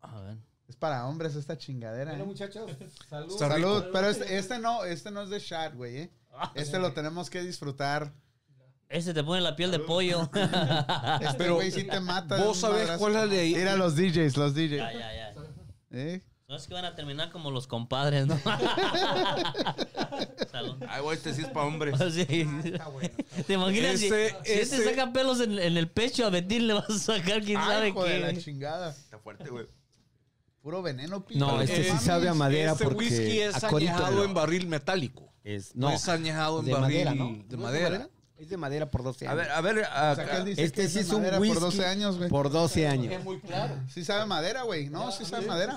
A 0.00 0.20
ver. 0.20 0.38
Es 0.66 0.74
para 0.74 1.06
hombres 1.06 1.36
esta 1.36 1.56
chingadera. 1.56 2.10
Bueno, 2.10 2.24
¿eh? 2.24 2.26
muchachos, 2.26 2.70
salud. 3.08 3.38
Salud, 3.38 3.84
pero 3.92 4.08
este, 4.08 4.36
este 4.36 4.58
no, 4.58 4.84
este 4.84 5.12
no 5.12 5.22
es 5.22 5.30
de 5.30 5.40
chat, 5.40 5.74
güey, 5.74 5.98
¿eh? 5.98 6.10
Este 6.54 6.78
lo 6.78 6.92
tenemos 6.92 7.30
que 7.30 7.42
disfrutar. 7.42 8.12
Ese 8.88 9.12
te 9.12 9.24
pone 9.24 9.40
la 9.40 9.56
piel 9.56 9.72
de 9.72 9.80
pollo. 9.80 10.30
Este 11.20 11.34
Pero, 11.38 11.56
güey 11.56 11.72
sí 11.72 11.82
te 11.84 11.98
mata. 12.00 12.36
¿Vos 12.36 12.58
sabés 12.58 12.88
cuál 12.98 13.12
es 13.14 13.18
la 13.18 13.26
de 13.26 13.44
Mira 13.56 13.76
los 13.76 13.96
DJs, 13.96 14.36
los 14.36 14.54
DJs. 14.54 14.76
ya, 14.76 14.92
ya. 14.92 15.34
¿Eh? 15.90 16.22
No 16.48 16.54
es 16.54 16.68
que 16.68 16.74
van 16.74 16.84
a 16.84 16.94
terminar 16.94 17.32
como 17.32 17.50
los 17.50 17.66
compadres, 17.66 18.28
¿no? 18.28 18.38
Salud. 20.50 20.76
Ay, 20.88 21.02
güey, 21.02 21.16
este 21.16 21.34
sí 21.34 21.42
es 21.42 21.48
para 21.48 21.66
hombres. 21.66 21.98
Sí. 22.12 22.26
¿Te 23.46 23.54
imaginas 23.54 23.98
si, 23.98 24.06
Ese- 24.06 24.36
si 24.44 24.52
este 24.52 24.84
saca 24.84 25.12
pelos 25.12 25.40
en, 25.40 25.58
en 25.58 25.76
el 25.76 25.88
pecho 25.88 26.26
a 26.26 26.30
Betín 26.30 26.66
le 26.68 26.74
vas 26.74 26.88
a 26.88 26.98
sacar 26.98 27.42
quién 27.42 27.58
Ay, 27.58 27.92
sabe 27.92 28.08
de 28.12 28.20
la 28.20 28.32
qué? 28.32 28.38
chingada. 28.38 28.90
Está 28.90 29.18
fuerte, 29.18 29.48
güey. 29.50 29.66
Puro 30.62 30.82
veneno, 30.82 31.24
pinche. 31.24 31.38
No, 31.44 31.60
este 31.60 31.84
sí 31.84 31.98
sabe 31.98 32.28
a 32.28 32.34
madera 32.34 32.72
Este 32.72 32.84
porque 32.84 32.98
whisky 32.98 33.40
es 33.40 33.62
a 33.62 33.68
corito 33.68 33.92
añejado 33.92 34.24
en 34.24 34.34
barril 34.34 34.66
metálico. 34.66 35.32
Es, 35.46 35.76
No, 35.76 35.90
no, 35.90 35.94
es 35.94 36.08
añejado 36.08 36.58
en 36.60 36.66
de 36.66 36.72
barril 36.72 37.04
madera, 37.04 37.14
¿no? 37.14 37.44
de 37.46 37.56
¿No 37.56 37.62
madera. 37.62 38.08
Es 38.36 38.50
de 38.50 38.56
madera 38.58 38.90
por 38.90 39.02
12 39.04 39.26
A 39.26 39.30
años. 39.30 39.42
ver, 39.44 39.50
a 39.52 39.60
ver. 39.62 39.78
O 39.78 39.80
sea, 39.82 40.14
que 40.16 40.20
acá- 40.22 40.36
él 40.38 40.44
dice 40.44 40.56
que 40.60 40.66
este 40.66 40.84
es 40.84 40.90
sí 40.92 40.98
de 40.98 41.04
es 41.04 41.10
un 41.12 41.24
whisky 41.40 41.54
por 41.54 41.60
12 41.60 41.86
años, 41.86 42.18
güey. 42.18 42.28
por 42.28 42.50
12 42.50 42.86
años. 42.88 43.12
Es 43.12 43.24
muy 43.24 43.40
claro. 43.40 43.74
Sí 43.88 44.04
sabe 44.04 44.26
madera, 44.26 44.62
güey. 44.64 44.90
No, 44.90 45.10
sí 45.12 45.24
sabe 45.24 45.46
madera. 45.46 45.74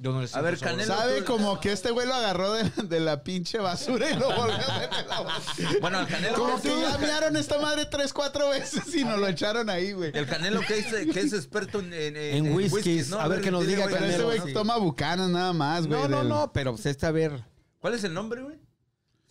Yo 0.00 0.10
no 0.10 0.20
le 0.22 0.26
sé 0.26 0.36
A 0.36 0.40
ver. 0.40 0.58
Canelo. 0.58 0.92
Sabe 0.92 1.20
tú- 1.22 1.26
como 1.34 1.60
que 1.60 1.70
este 1.70 1.92
güey 1.92 2.08
lo 2.08 2.14
agarró 2.14 2.52
de, 2.54 2.64
de 2.88 2.98
la 2.98 3.22
pinche 3.22 3.58
basura 3.58 4.10
y 4.10 4.14
lo 4.16 4.26
volvió 4.34 4.54
a 4.54 4.78
meter 4.80 4.98
en 5.02 5.08
la 5.08 5.20
boca. 5.20 5.34
Bueno, 5.80 6.00
el 6.00 6.06
Canelo. 6.08 6.34
Como 6.38 6.60
que 6.60 6.68
ya 6.80 6.98
mearon 6.98 7.36
esta 7.36 7.58
madre 7.60 7.86
tres, 7.86 8.12
cuatro 8.12 8.48
veces 8.48 8.92
y 8.96 9.04
nos 9.04 9.20
lo 9.20 9.28
echaron 9.28 9.70
ahí, 9.70 9.92
güey. 9.92 10.10
El 10.14 10.26
Canelo 10.26 10.60
que 10.66 10.78
es, 10.78 10.86
que 11.12 11.20
es 11.20 11.32
experto 11.32 11.78
en, 11.78 11.92
en, 11.92 12.16
En 12.16 12.52
whiskies. 12.54 13.12
A 13.12 13.28
ver, 13.28 13.40
que 13.42 13.52
nos 13.52 13.64
diga 13.66 13.84
güey, 13.84 13.94
Pero 13.94 14.04
ese 14.06 14.16
Canelo, 14.16 14.24
güey 14.26 14.40
sí. 14.48 14.52
toma 14.54 14.78
bucanas 14.78 15.28
nada 15.28 15.52
más, 15.52 15.86
güey. 15.86 16.00
No, 16.00 16.08
no, 16.08 16.18
del- 16.18 16.28
no, 16.28 16.52
pero 16.52 16.72
pues 16.72 16.86
este 16.86 17.06
a 17.06 17.12
ver. 17.12 17.44
¿Cuál 17.78 17.94
es 17.94 18.02
el 18.02 18.14
nombre, 18.14 18.42
güey? 18.42 18.56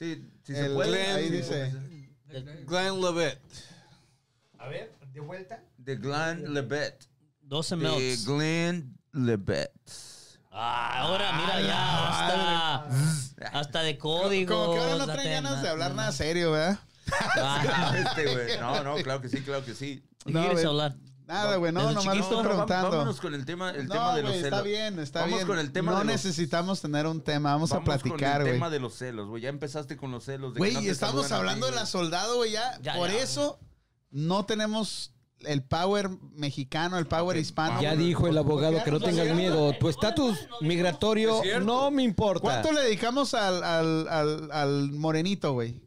Sí, 0.02 0.28
si 0.44 0.56
se 0.56 0.66
El- 0.66 0.74
puede. 0.74 1.12
ahí 1.12 1.28
Sí, 1.28 1.30
dice. 1.36 1.72
Glenn 2.66 3.00
Levitt. 3.02 3.38
A 4.58 4.68
ver, 4.68 4.92
de 5.14 5.20
vuelta. 5.20 5.64
De 5.78 5.96
Glenn 5.96 6.52
Lebet. 6.56 7.08
12 7.44 7.76
De 7.76 7.84
melts. 7.84 8.26
Glenn 8.26 8.98
Lebet. 9.12 9.72
Ah, 10.52 11.02
ahora 11.02 11.32
mira 11.34 11.62
ya, 11.62 12.08
hasta, 12.88 13.60
hasta 13.60 13.84
de 13.84 14.00
código. 14.00 14.56
Como 14.56 14.74
que 14.74 14.80
ahora 14.80 15.06
no 15.06 15.06
traen 15.14 15.44
ganas 15.44 15.62
de 15.62 15.70
hablar 15.70 15.94
nada 15.94 16.12
serio, 16.12 16.52
¿verdad? 16.54 16.80
Ah, 17.38 17.94
Este. 17.96 18.58
No, 18.60 18.84
no, 18.84 18.96
claro 19.04 19.22
que 19.22 19.30
sí, 19.30 19.42
claro 19.42 19.64
que 19.64 19.76
sí. 19.76 20.04
¿De 20.26 20.26
qué 20.26 20.32
No, 20.32 20.42
quieres 20.48 20.66
hablar? 20.66 20.96
Nada, 21.32 21.56
güey, 21.56 21.72
no, 21.72 21.82
nomás 21.84 22.04
chiquito, 22.04 22.24
estoy 22.24 22.38
no, 22.38 22.44
preguntando. 22.50 22.90
vámonos 22.92 23.22
con 23.22 23.34
el 23.34 23.46
tema, 23.46 23.70
el 23.72 23.88
no, 23.88 23.94
tema 23.94 24.16
de 24.16 24.22
los 24.22 24.32
güey, 24.32 24.42
celos. 24.44 24.58
está 24.60 24.68
bien, 24.68 25.00
está 25.00 25.20
Vamos 25.22 25.36
bien. 25.36 25.48
con 25.48 25.60
el 25.60 25.72
tema 25.72 25.92
no 25.94 26.00
de 26.00 26.04
los- 26.06 26.14
necesitamos 26.14 26.82
tener 26.82 27.08
un 27.08 27.22
tema, 27.22 27.54
vamos, 27.54 27.72
a 27.72 27.76
Vamos 27.76 27.86
platicar, 27.86 28.18
con 28.20 28.24
el 28.26 28.42
güey. 28.42 28.54
tema 28.54 28.70
de 28.70 28.80
los 28.80 28.94
celos, 28.96 29.30
güey. 29.30 29.42
Ya 29.42 29.50
empezaste 29.50 29.96
con 29.96 30.12
los 30.12 30.26
celos. 30.26 30.54
Güey, 30.56 30.74
no 30.74 30.80
estamos 30.82 31.32
hablando 31.32 31.68
ti, 31.68 31.72
de 31.72 31.76
la 31.78 31.82
güey. 31.84 31.92
soldado, 31.92 32.36
güey, 32.36 32.52
ya. 32.52 32.78
Ya, 32.82 32.96
Por 32.96 33.10
ya. 33.10 33.20
eso 33.20 33.60
no 34.10 34.46
tenemos 34.46 35.14
el 35.40 35.64
power 35.64 36.10
mexicano, 36.34 36.98
el 36.98 37.08
power 37.08 37.38
hispano. 37.38 37.82
Ya 37.82 37.96
dijo 37.96 38.28
el 38.28 38.38
abogado 38.38 38.84
que 38.84 38.92
no 38.92 39.00
tengas 39.00 39.34
miedo. 39.36 39.74
Tu 39.80 39.88
estatus 39.90 40.38
migratorio 40.60 41.42
no 41.62 41.92
me 41.92 42.04
importa. 42.04 42.42
¿Cuánto 42.42 42.72
le 42.74 42.82
dedicamos 42.82 43.34
al, 43.34 43.64
al, 43.64 44.08
al, 44.10 44.52
al 44.52 44.92
morenito, 44.92 45.54
güey? 45.54 45.82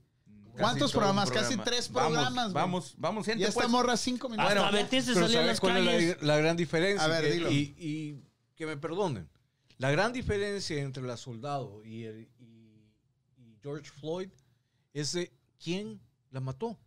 ¿Cuántos 0.58 0.92
programas? 0.92 1.30
Casi 1.30 1.56
tres 1.58 1.90
Vamos, 1.90 2.12
programas, 2.12 2.44
güey. 2.44 2.54
Vamos, 2.54 2.94
vamos, 2.98 3.26
gente. 3.26 3.42
Ya 3.42 3.48
esta 3.48 3.60
pues. 3.62 3.70
morra 3.70 3.96
cinco 3.96 4.28
minutos. 4.28 4.52
Hasta 4.52 4.88
se 4.88 5.02
salió 5.14 5.26
en 5.26 5.32
¿sabes 5.32 5.46
las 5.46 5.60
cuál 5.60 5.88
es 5.88 6.20
la, 6.22 6.26
la 6.26 6.36
gran 6.38 6.56
diferencia? 6.56 7.04
A 7.04 7.08
ver, 7.08 7.32
dilo. 7.32 7.50
Y, 7.50 7.74
y 7.78 8.22
que 8.54 8.66
me 8.66 8.76
perdonen. 8.76 9.28
La 9.78 9.90
gran 9.90 10.12
diferencia 10.12 10.80
entre 10.80 11.02
la 11.02 11.16
soldado 11.16 11.84
y, 11.84 12.04
el- 12.04 12.28
y- 12.38 12.88
y 13.36 13.58
George 13.62 13.90
Floyd 13.90 14.28
es 14.92 15.12
de 15.12 15.32
quién 15.62 16.00
la 16.30 16.40
mató. 16.40 16.78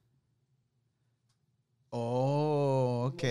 Oh, 1.90 3.12
ok. 3.14 3.24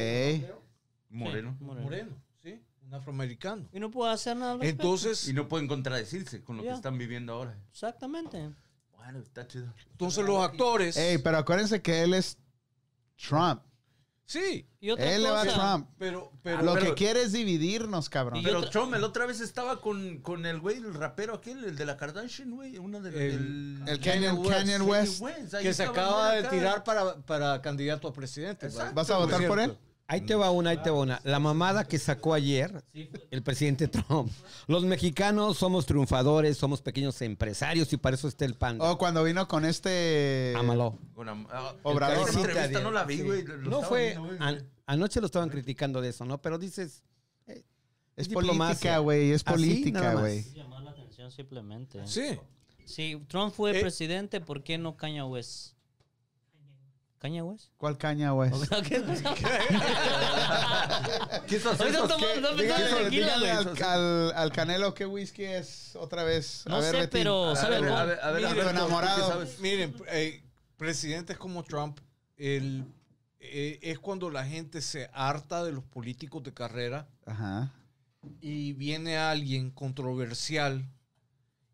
Moreno. 1.11 1.57
Moreno, 1.61 2.17
¿sí? 2.43 2.61
Un 2.87 2.95
afroamericano. 2.95 3.69
Y 3.73 3.81
no 3.81 3.91
puedo 3.91 4.11
hacer 4.11 4.37
nada. 4.37 4.53
al. 4.53 4.63
Entonces, 4.63 5.29
Y 5.29 5.33
no 5.33 5.49
pueden 5.49 5.67
contradecirse 5.69 6.43
con 6.45 6.57
lo 6.59 6.63
que 6.63 6.71
están 6.71 6.99
viviendo 6.99 7.33
ahora. 7.33 7.59
Exactamente. 7.71 8.51
Bueno, 9.07 9.21
está 9.21 9.47
chido. 9.47 9.73
entonces 9.93 10.25
los 10.25 10.45
actores. 10.45 10.97
Ey, 10.97 11.19
pero 11.19 11.39
acuérdense 11.39 11.81
que 11.81 12.03
él 12.03 12.13
es 12.15 12.39
Trump. 13.29 13.63
sí, 14.25 14.69
Y 14.81 14.91
otra 14.91 15.13
Él 15.15 15.23
le 15.23 15.31
va 15.31 15.43
a 15.43 15.45
Trump. 15.47 15.89
pero, 15.99 16.33
pero, 16.43 16.63
Lo 16.63 16.75
pero- 16.75 16.87
que 16.87 16.95
quiere 16.95 17.23
es 17.23 17.33
dividirnos, 17.33 18.09
cabrón. 18.09 18.41
Pero 18.43 18.59
otra- 18.59 18.71
Trump, 18.71 18.95
el 18.95 19.05
otra 19.05 19.25
vez 19.27 19.41
estaba 19.41 19.81
con, 19.81 20.19
con 20.19 20.45
el 20.47 20.59
güey, 20.61 20.77
el 20.79 20.93
rapero 20.95 21.35
aquel, 21.35 21.63
el 21.65 21.77
de 21.77 21.85
la 21.87 21.97
Kardashian, 21.97 22.51
güey. 22.51 22.79
Una 22.79 22.99
de 23.01 23.11
El- 23.35 23.83
El 23.87 24.01
Canyon, 24.01 24.39
West. 24.39 24.51
Canyon 24.53 24.83
West. 24.83 25.55
ahí 25.55 25.63
que 25.63 25.73
se 25.75 25.85
acaba 25.85 26.33
de 26.33 26.43
tirar 26.49 26.83
para, 26.85 27.17
para 27.23 27.63
candidato 27.63 28.09
a 28.09 28.13
presidente. 28.13 28.67
Exacto, 28.67 28.95
¿Vas 28.95 29.09
a 29.11 29.19
votar 29.19 29.47
por 29.47 29.61
él? 29.61 29.79
Ahí 30.09 30.21
te 30.21 30.35
va 30.37 30.51
una, 30.53 30.71
ahí 30.71 30.77
te 30.83 30.91
va 30.91 31.01
una. 31.01 31.21
La 31.25 31.41
mamada 31.41 31.85
que 31.85 31.99
sacó 31.99 32.33
ayer 32.33 32.85
el 33.31 33.43
presidente 33.43 33.89
Trump. 33.89 34.31
Los 34.69 34.85
mexicanos 34.85 35.57
somos 35.59 35.85
triunfadores, 35.85 36.57
somos 36.57 36.81
pequeños 36.81 37.21
empresarios 37.23 37.93
y 37.93 37.97
para 37.97 38.15
eso 38.15 38.29
está 38.29 38.45
el 38.45 38.55
pan. 38.55 38.79
O 38.81 38.99
cuando 38.99 39.25
vino 39.25 39.49
con 39.49 39.65
este... 39.65 40.55
Una- 41.17 41.47
ah, 41.51 41.75
Obrador. 41.83 42.29
entrevista 42.29 42.81
no 42.81 42.91
la 42.93 43.05
vi, 43.05 43.23
güey. 43.23 43.45
No 43.65 43.83
fue. 43.83 44.11
viendo, 44.11 44.25
güey. 44.27 44.39
an- 44.41 44.71
anoche 44.87 45.21
lo 45.21 45.27
estaban 45.27 45.49
criticando 45.49 46.01
de 46.01 46.11
eso, 46.11 46.25
¿no? 46.25 46.41
Pero 46.41 46.59
dices. 46.59 47.03
Es 47.47 47.65
Es 48.17 48.29
política, 48.29 48.99
güey, 48.99 49.33
es 49.33 49.45
política, 49.45 50.01
nada 50.01 50.13
más. 50.15 50.23
güey. 50.23 50.43
Llamar 50.55 50.83
la 50.85 50.91
atención 50.93 51.31
simplemente. 51.31 52.07
Sí. 52.07 52.39
Si 52.87 53.17
Trump 53.29 53.53
fue 53.53 53.77
Eh. 53.77 53.81
presidente, 53.83 54.41
¿por 54.41 54.63
qué 54.63 54.79
no 54.79 54.97
Kanye 54.97 55.23
West? 55.25 55.75
¿Kanye 57.27 57.43
West? 57.43 57.71
¿Cuál 57.77 57.99
caña, 57.99 58.31
güey? 58.37 58.51
¿Qué 61.49 61.61
al, 63.25 63.83
al- 63.83 64.33
al 64.33 64.53
Canelo 64.53 64.95
qué 64.95 65.07
whisky 65.07 65.43
es 65.45 65.97
otra 65.97 66.23
vez. 66.23 66.63
No 66.69 66.77
a 66.77 66.81
ver, 66.81 66.91
sé, 66.93 66.97
Betín. 66.99 67.11
pero 67.11 67.51
A 67.51 67.57
¿sabe 67.57 67.81
ver, 67.81 67.85
algo? 67.85 67.97
a 67.97 68.05
ver, 68.05 68.21
a 68.21 68.31
ver, 68.31 68.37
Mire, 68.37 68.49
Alberto, 68.49 68.71
tu 68.71 68.77
enamorado. 68.77 69.47
Miren, 69.61 69.95
eh, 70.09 70.43
presidentes 70.77 71.37
como 71.37 71.65
Trump, 71.65 71.99
el, 72.37 72.85
eh, 73.41 73.79
es 73.83 73.99
cuando 73.99 74.31
la 74.31 74.45
gente 74.45 74.81
se 74.81 75.11
harta 75.13 75.65
de 75.65 75.73
los 75.73 75.83
políticos 75.85 76.45
de 76.45 76.55
carrera 76.55 77.09
Ajá. 77.25 77.73
y 78.41 78.73
viene 78.75 79.17
alguien 79.19 79.71
controversial 79.73 80.89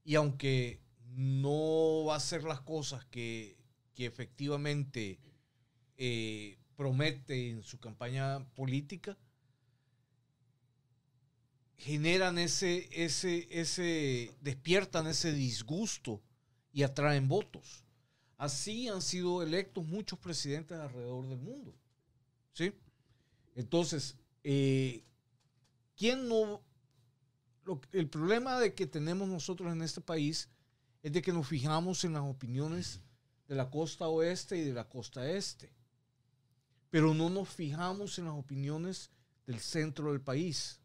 y 0.04 0.14
aunque 0.14 0.80
no 1.14 2.04
va 2.06 2.14
a 2.14 2.16
hacer 2.16 2.42
las 2.44 2.60
cosas 2.62 3.04
que, 3.06 3.58
que 3.94 4.06
efectivamente 4.06 5.20
eh, 5.96 6.58
promete 6.76 7.50
en 7.50 7.62
su 7.62 7.78
campaña 7.78 8.44
política, 8.54 9.16
generan 11.76 12.38
ese, 12.38 12.88
ese, 12.92 13.48
ese, 13.50 14.34
despiertan 14.40 15.06
ese 15.06 15.32
disgusto 15.32 16.22
y 16.72 16.82
atraen 16.84 17.28
votos. 17.28 17.84
Así 18.36 18.88
han 18.88 19.02
sido 19.02 19.42
electos 19.42 19.84
muchos 19.84 20.18
presidentes 20.18 20.78
alrededor 20.78 21.28
del 21.28 21.38
mundo. 21.38 21.74
¿Sí? 22.52 22.72
Entonces, 23.54 24.16
eh, 24.44 25.04
¿quién 25.96 26.28
no 26.28 26.62
lo- 27.64 27.80
el 27.92 28.08
problema 28.08 28.58
de 28.58 28.74
que 28.74 28.86
tenemos 28.86 29.28
nosotros 29.28 29.72
en 29.72 29.82
este 29.82 30.00
país 30.00 30.48
es 31.02 31.12
de 31.12 31.22
que 31.22 31.32
nos 31.32 31.48
fijamos 31.48 32.04
en 32.04 32.12
las 32.12 32.22
opiniones 32.22 33.00
de 33.48 33.54
la 33.54 33.70
costa 33.70 34.08
oeste 34.08 34.56
y 34.58 34.62
de 34.62 34.72
la 34.72 34.88
costa 34.88 35.28
este, 35.30 35.72
pero 36.92 37.14
no 37.14 37.30
nos 37.30 37.48
fijamos 37.48 38.18
en 38.18 38.26
las 38.26 38.34
opiniones 38.34 39.10
del 39.46 39.60
centro 39.60 40.12
del 40.12 40.20
país, 40.20 40.78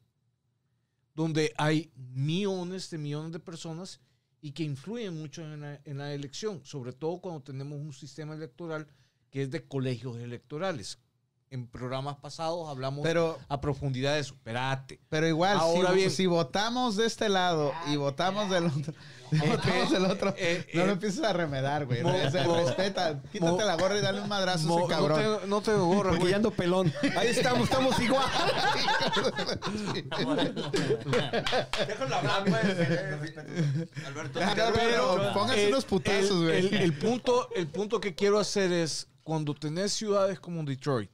donde 1.14 1.54
hay 1.58 1.92
millones 1.98 2.90
de 2.90 2.98
millones 2.98 3.34
de 3.34 3.42
personas 3.42 4.00
y 4.40 4.54
que 4.54 4.64
influyen 4.64 5.20
mucho 5.20 5.44
en 5.44 5.98
la, 5.98 6.14
elección, 6.14 6.64
sobre 6.64 6.94
todo 6.94 7.20
cuando 7.20 7.44
tenemos 7.44 7.78
un 7.78 7.92
sistema 7.92 8.36
electoral 8.36 8.88
que 9.30 9.42
es 9.42 9.52
de 9.52 9.68
colegios 9.68 10.16
electorales. 10.16 10.98
En 11.50 11.66
programas 11.66 12.18
pasados 12.18 12.68
hablamos 12.68 13.04
Pero, 13.04 13.38
a 13.48 13.62
profundidad 13.62 14.16
de 14.16 14.20
eso. 14.20 14.34
Espérate. 14.34 15.00
pero 15.08 15.28
igual, 15.28 15.58
Ahora 15.58 15.92
si, 15.92 15.96
bien. 15.96 16.12
si 16.12 16.26
votamos 16.26 16.98
de 16.98 17.06
este 17.06 17.30
lado 17.30 17.72
y 17.88 17.96
votamos 17.96 18.50
del 18.50 18.66
otro, 18.66 18.94
votamos 19.32 19.92
del 19.92 20.06
otro, 20.08 20.34
eh, 20.38 20.68
no 20.74 20.82
eh, 20.84 20.86
lo 20.88 20.92
empieces 20.92 21.24
a 21.24 21.32
remedar, 21.32 21.86
güey. 21.86 22.04
mo- 22.04 22.10
O 22.14 22.30
sea, 22.32 22.44
mo- 22.46 22.58
respeta, 22.58 23.22
quítate 23.32 23.50
mo- 23.52 23.62
la 23.62 23.76
gorra 23.78 23.98
y 23.98 24.02
dale 24.02 24.20
un 24.20 24.28
madrazo 24.28 24.66
a 24.66 24.68
Mo- 24.68 24.80
ese 24.80 24.88
cabrón. 24.90 25.22
No 25.24 25.40
te, 25.40 25.48
no 25.48 25.62
te 25.62 25.74
gorra, 25.76 26.10
Porque 26.10 26.24
güey. 26.24 26.34
ando 26.34 26.52
pelón. 26.52 26.94
Ahí 27.16 27.30
estamos, 27.30 27.64
estamos 27.70 27.98
igual. 28.02 28.26
Déjalo 31.88 32.16
hablar, 32.16 32.50
güey. 32.50 32.62
eh, 32.66 33.88
Alberto. 34.06 34.40
Pero 34.74 35.54
el- 35.54 35.68
unos 35.70 35.86
putazos, 35.86 36.32
el- 36.32 36.44
güey. 36.44 36.68
El, 36.68 36.74
el 36.76 36.94
punto, 36.98 37.50
el 37.56 37.68
punto 37.68 38.00
que 38.02 38.16
quiero 38.16 38.38
hacer 38.40 38.72
es 38.72 39.08
cuando 39.24 39.54
tenés 39.54 39.94
ciudades 39.94 40.40
como 40.40 40.64
Detroit, 40.64 41.12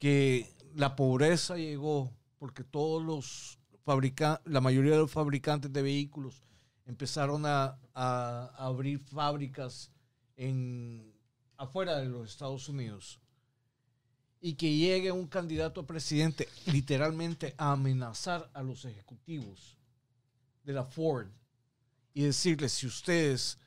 que 0.00 0.52
la 0.74 0.96
pobreza 0.96 1.56
llegó 1.56 2.12
porque 2.38 2.64
todos 2.64 3.04
los 3.04 3.58
fabricantes, 3.84 4.50
la 4.50 4.60
mayoría 4.60 4.92
de 4.92 4.98
los 4.98 5.10
fabricantes 5.12 5.72
de 5.72 5.82
vehículos 5.82 6.42
empezaron 6.86 7.44
a, 7.46 7.78
abrir 7.94 8.98
fábricas 8.98 9.90
en 10.36 11.14
afuera 11.58 11.98
de 11.98 12.06
los 12.06 12.30
Estados 12.30 12.68
Unidos. 12.68 13.20
Y 14.40 14.54
que 14.54 14.74
llegue 14.74 15.12
un 15.12 15.26
candidato 15.26 15.82
a 15.82 15.86
presidente 15.86 16.48
literalmente 16.64 17.54
a 17.58 17.72
amenazar 17.72 18.50
a 18.54 18.62
los 18.62 18.86
ejecutivos 18.86 19.76
de 20.64 20.72
la 20.72 20.84
Ford 20.84 21.28
y 22.14 22.22
decirles 22.22 22.72
si 22.72 22.86
ustedes 22.86 23.58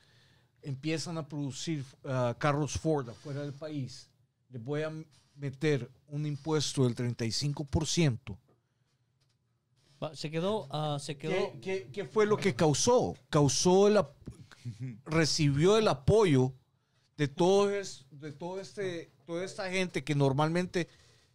empiezan 0.62 1.16
a 1.16 1.28
producir 1.28 1.84
ah, 2.04 2.34
carros 2.36 2.72
Ford 2.72 3.08
afuera 3.08 3.42
del 3.42 3.54
país, 3.54 4.10
les 4.50 4.62
voy 4.62 4.82
a 4.82 4.92
meter 5.36 5.90
un 6.08 6.26
impuesto 6.26 6.84
del 6.84 6.94
35%. 6.94 8.36
Va, 10.02 10.14
Se 10.14 10.30
quedó, 10.30 10.66
ah, 10.70 10.98
se 11.00 11.16
quedó. 11.16 11.52
¿Qué, 11.54 11.60
qué- 11.60 11.90
qué 11.92 12.04
fue 12.04 12.26
lo 12.26 12.36
que 12.36 12.54
causó? 12.54 13.14
Causó 13.30 13.88
el, 13.88 13.98
recibió 15.04 15.76
el 15.78 15.88
apoyo 15.88 16.52
de 17.16 17.28
todo 17.28 17.70
es- 17.70 18.06
de 18.10 18.32
todo 18.32 18.60
este, 18.60 19.12
toda 19.26 19.44
esta 19.44 19.70
gente 19.70 20.02
que 20.04 20.14
normalmente 20.14 20.88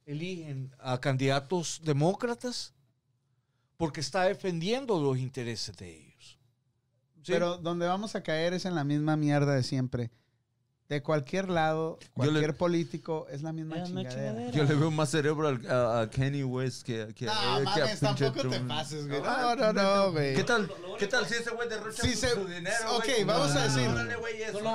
eligen 0.05 0.71
a 0.79 0.99
candidatos 0.99 1.81
demócratas 1.83 2.73
porque 3.77 4.01
está 4.01 4.23
defendiendo 4.23 4.99
los 5.01 5.17
intereses 5.19 5.75
de 5.77 5.95
ellos. 5.97 6.37
¿Sí? 7.23 7.31
Pero 7.33 7.57
donde 7.57 7.85
vamos 7.87 8.15
a 8.15 8.23
caer 8.23 8.53
es 8.53 8.65
en 8.65 8.75
la 8.75 8.83
misma 8.83 9.15
mierda 9.15 9.55
de 9.55 9.63
siempre. 9.63 10.11
De 10.89 11.03
cualquier 11.03 11.49
lado, 11.49 11.99
le- 12.01 12.07
cualquier 12.13 12.57
político, 12.57 13.27
es 13.29 13.43
la 13.43 13.53
misma 13.53 13.83
chingadera. 13.83 14.09
chingadera. 14.11 14.51
Yo 14.51 14.63
le 14.63 14.73
veo 14.73 14.89
más 14.89 15.09
cerebro 15.11 15.47
al- 15.47 15.69
a, 15.69 16.01
a 16.01 16.09
Kenny 16.09 16.43
West 16.43 16.81
que, 16.81 17.13
que, 17.13 17.25
No, 17.27 17.31
eh, 17.31 17.35
que 17.35 17.81
a 17.81 17.83
mames, 17.85 17.99
pinche 17.99 18.25
tampoco 18.25 18.49
te 18.49 18.55
Trump. 18.55 18.67
pases, 18.69 19.07
güey. 19.07 19.21
Ah, 19.23 19.55
No, 19.55 19.71
no, 19.71 19.73
no, 19.83 20.11
güey. 20.13 20.33
¿Qué 20.35 20.43
tal, 20.43 20.67
¿Qué 20.97 21.05
tal 21.05 21.27
si 21.27 21.35
ese 21.35 21.51
güey 21.51 21.69
derrocha 21.69 22.01
Sí, 22.01 22.13
su, 22.15 22.19
se- 22.21 22.29
su 22.33 22.47
dinero? 22.47 22.95
ok, 22.97 23.03
güey? 23.05 23.23
vamos 23.23 23.55
a 23.55 23.63
decir- 23.65 23.87
No 23.87 23.93
lo 23.93 23.99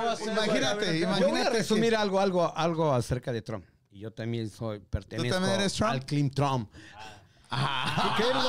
a 0.09 0.15
güey, 0.15 0.31
Imagínate, 0.31 0.65
a 0.65 0.73
ver, 0.75 0.95
Yo 1.01 1.07
voy 1.09 1.15
a 1.15 1.19
imagínate 1.27 1.49
resumir 1.57 1.89
que- 1.89 1.95
algo, 1.97 2.19
algo, 2.21 2.57
algo 2.57 2.93
acerca 2.93 3.33
de 3.33 3.41
Trump. 3.41 3.65
Y 3.91 3.99
yo 3.99 4.11
también 4.11 4.49
soy 4.49 4.79
pertenezco 4.79 5.33
también 5.35 5.59
eres 5.59 5.73
Trump? 5.73 5.91
al 5.91 6.05
Clean 6.05 6.29
Trump. 6.31 6.69
Ah, 7.49 8.15
¿Qué 8.17 8.23
es 8.23 8.33
lo 8.33 8.41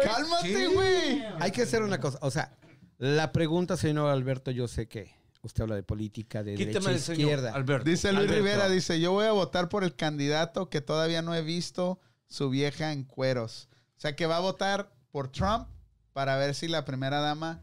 que 0.00 0.06
Cálmate, 0.06 0.66
güey. 0.68 1.24
Hay 1.40 1.50
que 1.50 1.60
hacer 1.62 1.82
una 1.82 2.00
cosa. 2.00 2.18
O 2.22 2.30
sea, 2.30 2.52
la 2.96 3.32
pregunta, 3.32 3.76
señor 3.76 4.08
Alberto, 4.10 4.50
yo 4.50 4.66
sé 4.66 4.88
que 4.88 5.14
usted 5.46 5.62
habla 5.62 5.74
de 5.76 5.82
política, 5.82 6.42
de 6.42 6.54
Quítame 6.54 6.86
derecha 6.86 6.98
señor 7.04 7.20
izquierda. 7.20 7.52
Alberto. 7.54 7.88
Dice 7.88 8.12
Luis 8.12 8.24
Alberto. 8.28 8.44
Rivera, 8.44 8.68
dice, 8.68 9.00
yo 9.00 9.12
voy 9.12 9.26
a 9.26 9.32
votar 9.32 9.68
por 9.68 9.84
el 9.84 9.94
candidato 9.96 10.68
que 10.68 10.80
todavía 10.80 11.22
no 11.22 11.34
he 11.34 11.42
visto 11.42 11.98
su 12.28 12.50
vieja 12.50 12.92
en 12.92 13.04
cueros. 13.04 13.68
O 13.96 14.00
sea, 14.00 14.14
que 14.16 14.26
va 14.26 14.36
a 14.36 14.40
votar 14.40 14.92
por 15.10 15.28
Trump 15.32 15.68
para 16.12 16.36
ver 16.36 16.54
si 16.54 16.68
la 16.68 16.84
primera 16.84 17.20
dama 17.20 17.62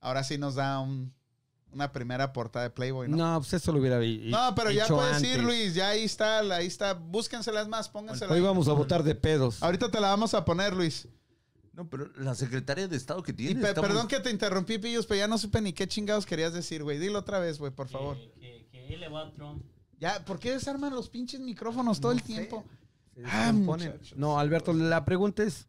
ahora 0.00 0.24
sí 0.24 0.38
nos 0.38 0.54
da 0.54 0.78
un- 0.80 1.12
una 1.70 1.92
primera 1.92 2.32
portada 2.32 2.62
de 2.64 2.70
Playboy, 2.70 3.08
¿no? 3.08 3.16
No, 3.18 3.40
pues 3.40 3.52
eso 3.52 3.72
lo 3.72 3.78
hubiera 3.80 4.02
i- 4.02 4.30
No, 4.30 4.54
pero 4.54 4.70
ya 4.70 4.86
puedes 4.86 5.20
ir, 5.22 5.32
antes. 5.32 5.44
Luis. 5.44 5.74
Ya 5.74 5.88
ahí 5.90 6.04
está, 6.04 6.38
ahí 6.38 6.66
está. 6.66 6.94
Búsquenselas 6.94 7.68
más, 7.68 7.90
pónganselas. 7.90 8.32
Hoy 8.34 8.40
vamos 8.40 8.68
a 8.68 8.72
votar 8.72 9.02
de 9.02 9.14
pedos. 9.14 9.62
Ahorita 9.62 9.90
te 9.90 10.00
la 10.00 10.08
vamos 10.08 10.32
a 10.32 10.44
poner, 10.46 10.72
Luis. 10.74 11.06
No, 11.78 11.88
pero 11.88 12.10
la 12.16 12.34
secretaria 12.34 12.88
de 12.88 12.96
Estado 12.96 13.22
que 13.22 13.30
Y 13.30 13.34
tiene. 13.36 13.60
pe- 13.60 13.72
muy- 13.72 13.82
perdón 13.88 14.08
que 14.08 14.18
te 14.18 14.30
interrumpí, 14.32 14.78
Pillos, 14.78 15.06
pero 15.06 15.18
ya 15.20 15.28
no 15.28 15.38
supe 15.38 15.60
ni 15.60 15.72
qué 15.72 15.86
chingados 15.86 16.26
querías 16.26 16.52
decir, 16.52 16.82
güey. 16.82 16.98
Dilo 16.98 17.20
otra 17.20 17.38
vez, 17.38 17.60
güey, 17.60 17.70
por 17.70 17.86
favor. 17.86 18.16
Que, 18.18 18.32
que, 18.32 18.66
que 18.72 18.94
él 18.94 18.98
le 19.00 19.08
va 19.08 19.28
a 19.28 19.32
Trump. 19.32 19.62
Ya, 20.00 20.24
¿por 20.24 20.40
qué 20.40 20.50
desarman 20.50 20.92
los 20.92 21.08
pinches 21.08 21.38
micrófonos 21.38 22.00
todo 22.00 22.10
el 22.10 22.20
tiempo? 22.24 22.64
Ah, 23.24 23.52
no, 24.16 24.40
Alberto, 24.40 24.72
la 24.72 25.04
pregunta 25.04 25.44
es, 25.44 25.68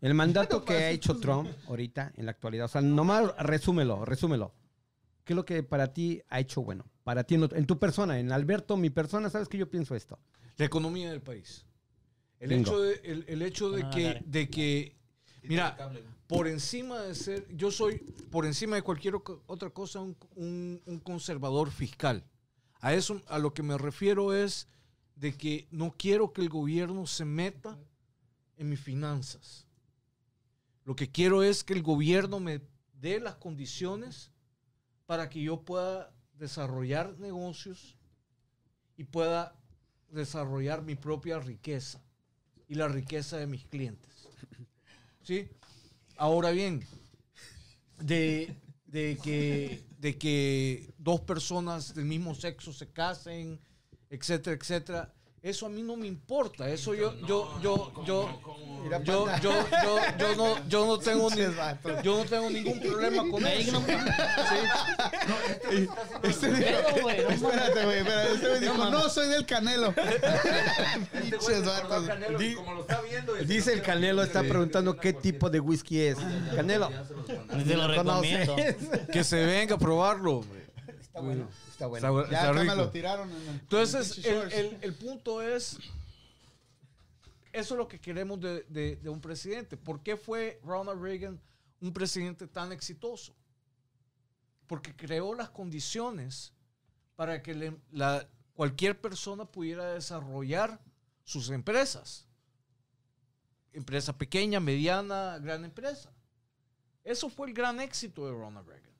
el 0.00 0.14
mandato 0.14 0.64
que 0.64 0.72
ha 0.72 0.90
hecho 0.90 1.18
Trump 1.18 1.50
ahorita, 1.66 2.12
en 2.16 2.24
la 2.24 2.30
actualidad, 2.30 2.64
o 2.64 2.68
sea, 2.68 2.80
nomás 2.80 3.36
resúmelo, 3.38 4.06
resúmelo. 4.06 4.54
¿Qué 5.24 5.34
es 5.34 5.36
lo 5.36 5.44
que 5.44 5.62
para 5.62 5.92
ti 5.92 6.22
ha 6.30 6.40
hecho 6.40 6.62
bueno? 6.62 6.90
Para 7.04 7.24
ti, 7.24 7.34
en, 7.34 7.66
tu 7.66 7.78
persona, 7.78 8.18
en 8.18 8.32
Alberto, 8.32 8.78
mi 8.78 8.88
persona, 8.88 9.28
¿sabes 9.28 9.46
que 9.48 9.58
yo 9.58 9.68
pienso 9.68 9.94
esto? 9.94 10.18
La 10.56 10.64
economía 10.64 11.10
del 11.10 11.20
país. 11.20 11.66
El 12.40 12.48
Bingo. 12.50 12.62
hecho 12.70 12.80
de, 12.80 13.00
el, 13.04 13.24
el 13.28 13.42
hecho 13.42 13.70
de 13.70 13.82
Ah, 13.82 13.90
que, 13.90 14.22
de 14.24 14.48
que, 14.48 14.97
mira, 15.42 15.76
por 16.26 16.46
encima 16.48 17.00
de 17.02 17.14
ser, 17.14 17.46
yo 17.56 17.70
soy, 17.70 17.98
por 18.30 18.44
encima 18.46 18.76
de 18.76 18.82
cualquier 18.82 19.14
otra 19.46 19.70
cosa, 19.70 20.00
un, 20.00 20.16
un- 20.36 20.80
un 20.86 20.98
conservador 21.00 21.70
fiscal. 21.70 22.24
A 22.80 22.94
eso, 22.94 23.22
a 23.26 23.38
lo 23.38 23.52
que 23.54 23.62
me 23.62 23.76
refiero 23.78 24.34
es 24.34 24.68
de 25.16 25.32
que 25.36 25.66
no 25.70 25.92
quiero 25.96 26.32
que 26.32 26.42
el 26.42 26.48
gobierno 26.48 27.06
se 27.06 27.24
meta 27.24 27.76
en 28.56 28.68
mis 28.68 28.80
finanzas. 28.80 29.66
Lo 30.84 30.94
que 30.96 31.10
quiero 31.10 31.42
es 31.42 31.64
que 31.64 31.74
el 31.74 31.82
gobierno 31.82 32.40
me 32.40 32.60
dé 33.00 33.20
las 33.20 33.34
condiciones 33.36 34.30
para 35.06 35.28
que 35.28 35.42
yo 35.42 35.60
pueda 35.62 36.12
desarrollar 36.34 37.18
negocios 37.18 37.96
y 38.96 39.04
pueda 39.04 39.54
desarrollar 40.10 40.82
mi 40.82 40.94
propia 40.94 41.38
riqueza 41.40 42.00
y 42.68 42.74
la 42.74 42.88
riqueza 42.88 43.36
de 43.38 43.46
mis 43.46 43.64
clientes. 43.66 44.17
¿Sí? 45.28 45.46
Ahora 46.16 46.52
bien, 46.52 46.82
de, 47.98 48.56
de 48.86 49.18
que, 49.22 49.84
de 49.98 50.16
que 50.16 50.94
dos 50.96 51.20
personas 51.20 51.94
del 51.94 52.06
mismo 52.06 52.34
sexo 52.34 52.72
se 52.72 52.90
casen, 52.90 53.60
etcétera, 54.08 54.56
etcétera, 54.58 55.14
eso 55.42 55.66
a 55.66 55.68
mí 55.68 55.82
no 55.82 55.96
me 55.96 56.06
importa. 56.06 56.68
Eso 56.68 56.94
yo, 56.94 57.14
yo, 57.26 57.58
yo, 57.62 57.92
yo, 58.04 58.28
yo, 59.04 59.04
yo, 59.04 59.26
yo, 59.42 59.98
yo 60.18 60.36
no, 60.36 60.68
yo 60.68 60.86
no 60.86 60.98
tengo 60.98 61.30
ni- 61.30 62.02
yo 62.02 62.18
no 62.18 62.24
tengo 62.24 62.50
ningún 62.50 62.80
problema 62.80 63.24
con 63.30 63.46
eso. 63.46 63.72
no- 63.72 63.86
Este 66.22 66.52
dijo, 66.52 67.02
güey, 67.02 67.22
no 67.24 67.30
espérate, 67.30 67.84
güey, 67.84 67.98
espérate. 67.98 68.32
Este 68.34 68.48
güey 68.48 68.60
dijo, 68.60 68.90
no, 68.90 69.08
soy 69.08 69.28
del 69.28 69.46
Canelo. 69.46 69.94
Viendo. 72.38 73.34
Dice 73.44 73.72
el 73.72 73.82
Canelo, 73.82 74.22
está 74.22 74.40
preguntando 74.42 74.96
qué 74.96 75.12
tipo 75.12 75.50
de 75.50 75.60
whisky 75.60 76.00
es. 76.00 76.18
Canelo. 76.54 76.90
Te 77.66 77.76
lo 77.76 77.88
recomiendo. 77.88 78.56
Que 79.12 79.24
se 79.24 79.44
venga 79.44 79.74
a 79.76 79.78
probarlo. 79.78 80.44
Está 81.00 81.20
bueno, 81.20 81.48
está 81.86 81.96
Está, 81.96 82.10
bueno. 82.10 82.30
Ya 82.30 82.38
está 82.38 82.50
acá 82.50 82.64
me 82.64 82.74
lo 82.76 82.90
tiraron. 82.90 83.30
en 83.30 83.36
el- 83.36 83.48
Entonces, 83.60 84.24
el, 84.24 84.52
el- 84.52 84.78
el 84.82 84.94
punto 84.94 85.40
es, 85.42 85.78
eso 87.52 87.74
es 87.74 87.78
lo 87.78 87.88
que 87.88 88.00
queremos 88.00 88.40
de, 88.40 88.62
de- 88.68 88.96
de 88.96 89.08
un 89.08 89.20
presidente. 89.20 89.76
¿Por 89.76 90.02
qué 90.02 90.16
fue 90.16 90.60
Ronald 90.64 91.00
Reagan 91.02 91.40
un 91.80 91.92
presidente 91.92 92.46
tan 92.46 92.72
exitoso? 92.72 93.34
Porque 94.66 94.94
creó 94.94 95.34
las 95.34 95.50
condiciones 95.50 96.52
para 97.16 97.42
que 97.42 97.54
le- 97.54 97.76
la- 97.92 98.28
cualquier 98.54 99.00
persona 99.00 99.44
pudiera 99.44 99.94
desarrollar 99.94 100.80
sus 101.24 101.50
empresas. 101.50 102.26
Empresa 103.72 104.16
pequeña, 104.16 104.58
mediana, 104.60 105.38
gran 105.38 105.64
empresa. 105.64 106.10
Eso 107.04 107.28
fue 107.30 107.48
el 107.48 107.54
gran 107.54 107.80
éxito 107.80 108.26
de 108.26 108.32
Ronald 108.32 108.66
Reagan. 108.66 108.90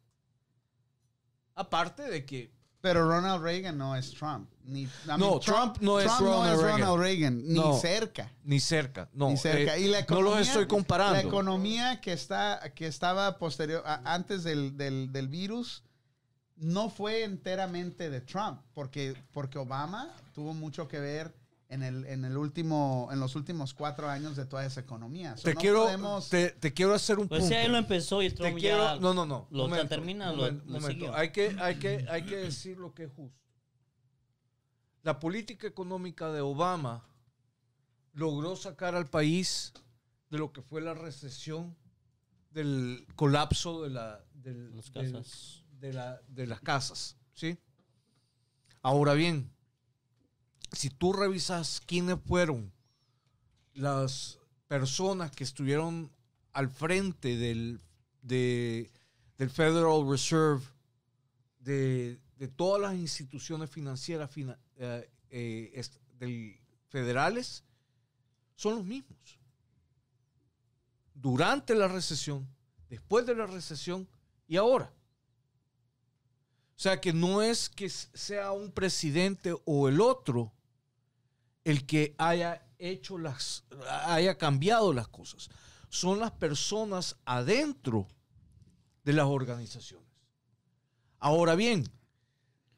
Aparte 1.54 2.02
de 2.04 2.24
que 2.24 2.52
Pero 2.88 3.08
Ronald 3.08 3.42
Reagan 3.42 3.76
no 3.78 3.94
es 3.96 4.12
Trump. 4.12 4.48
Ni, 4.64 4.82
I 4.82 4.88
mean, 5.06 5.20
No, 5.20 5.38
Trump 5.40 5.78
no 5.80 5.98
es 6.00 6.06
Ronald 6.18 6.60
Reagan. 6.60 6.80
Ronald 6.80 7.00
Reagan, 7.00 7.42
ni 7.46 7.54
No. 7.58 7.74
cerca. 7.78 8.30
Ni 8.44 8.60
cerca, 8.60 9.08
no. 9.12 9.28
ni 9.30 9.36
cerca. 9.36 9.76
eh, 9.76 9.80
y 9.80 9.88
la 9.88 9.98
no 9.98 10.04
economía, 10.04 10.38
los 10.38 10.48
estoy 10.48 10.66
comparando. 10.66 11.14
La 11.14 11.20
economía 11.22 12.00
que, 12.00 12.12
está, 12.12 12.60
que 12.74 12.86
estaba 12.86 13.38
posterior, 13.38 13.82
antes 14.04 14.44
del, 14.44 14.76
del- 14.76 15.10
del 15.12 15.28
virus 15.28 15.82
no 16.56 16.90
fue 16.90 17.22
enteramente 17.24 18.10
de 18.10 18.20
Trump, 18.20 18.60
porque, 18.74 19.14
porque 19.32 19.58
Obama 19.58 20.10
tuvo 20.34 20.54
mucho 20.54 20.88
que 20.88 20.98
ver 20.98 21.32
en, 21.68 21.82
el, 21.82 22.04
en, 22.06 22.24
el 22.24 22.36
último, 22.36 23.08
en 23.12 23.20
los 23.20 23.36
últimos 23.36 23.74
cuatro 23.74 24.08
años 24.08 24.36
de 24.36 24.46
toda 24.46 24.64
esa 24.64 24.80
economía. 24.80 25.36
So, 25.36 25.42
te, 25.44 25.54
no 25.54 25.60
quiero, 25.60 25.84
podemos- 25.84 26.28
te, 26.30 26.50
te 26.50 26.72
quiero 26.72 26.94
hacer 26.94 27.18
un 27.18 27.28
Pues 27.28 27.40
punto. 27.42 27.54
si 27.54 27.60
ahí 27.60 27.68
lo 27.68 27.76
empezó 27.76 28.22
y 28.22 28.30
te 28.30 28.36
Trump 28.36 28.58
quiero, 28.58 28.78
ya 28.78 28.96
no, 29.00 29.12
no, 29.12 29.26
no. 29.26 29.46
lo 29.50 29.64
momento, 29.68 29.88
termina, 29.88 30.30
lo- 30.32 30.36
momento, 30.38 30.64
lo 30.64 30.72
momento. 30.80 30.88
siguió. 30.90 31.14
Hay 31.14 31.30
que, 31.30 31.56
hay, 31.60 31.78
que, 31.78 32.06
hay 32.10 32.24
que 32.24 32.36
decir 32.36 32.78
lo 32.78 32.94
que 32.94 33.04
es 33.04 33.12
justo. 33.12 33.38
La 35.02 35.18
política 35.20 35.66
económica 35.66 36.30
de 36.32 36.40
Obama 36.40 37.04
logró 38.14 38.56
sacar 38.56 38.94
al 38.94 39.08
país 39.08 39.72
de 40.30 40.38
lo 40.38 40.52
que 40.52 40.62
fue 40.62 40.80
la 40.80 40.94
recesión 40.94 41.76
del 42.50 43.06
colapso 43.14 43.82
de, 43.82 43.90
la, 43.90 44.24
del- 44.32 44.74
Las 44.74 44.92
del- 44.92 45.12
casas. 45.12 45.64
de, 45.72 45.92
la- 45.92 46.20
de 46.28 46.46
las 46.46 46.60
casas. 46.60 47.16
¿sí? 47.34 47.58
Ahora 48.82 49.12
bien, 49.14 49.50
si 50.72 50.90
tú 50.90 51.12
revisas 51.12 51.80
quiénes 51.86 52.18
fueron 52.26 52.72
las 53.74 54.38
personas 54.66 55.30
que 55.30 55.44
estuvieron 55.44 56.10
al 56.52 56.68
frente 56.68 57.36
del, 57.36 57.80
de- 58.22 58.90
del 59.36 59.50
Federal 59.50 60.08
Reserve, 60.08 60.62
de, 61.60 62.18
de 62.36 62.48
todas 62.48 62.80
las 62.82 62.94
instituciones 62.94 63.70
financieras 63.70 64.30
fina- 64.30 64.58
eh, 64.76 65.10
eh, 65.30 65.82
del- 66.18 66.58
federales, 66.88 67.64
son 68.56 68.76
los 68.76 68.84
mismos. 68.84 69.18
Durante 71.14 71.74
la 71.74 71.88
recesión, 71.88 72.48
después 72.88 73.26
de 73.26 73.34
la 73.34 73.46
recesión 73.46 74.08
y 74.46 74.56
ahora. 74.56 74.92
O 76.76 76.80
sea 76.80 77.00
que 77.00 77.12
no 77.12 77.42
es 77.42 77.68
que 77.68 77.90
sea 77.90 78.52
un 78.52 78.70
presidente 78.70 79.52
o 79.64 79.88
el 79.88 80.00
otro 80.00 80.52
el 81.68 81.84
que 81.84 82.14
haya 82.16 82.66
hecho 82.78 83.18
las, 83.18 83.64
haya 84.06 84.38
cambiado 84.38 84.94
las 84.94 85.06
cosas. 85.08 85.50
Son 85.90 86.18
las 86.18 86.30
personas 86.30 87.16
adentro 87.26 88.08
de 89.04 89.12
las 89.12 89.26
organizaciones. 89.26 90.08
Ahora 91.18 91.54
bien, 91.56 91.84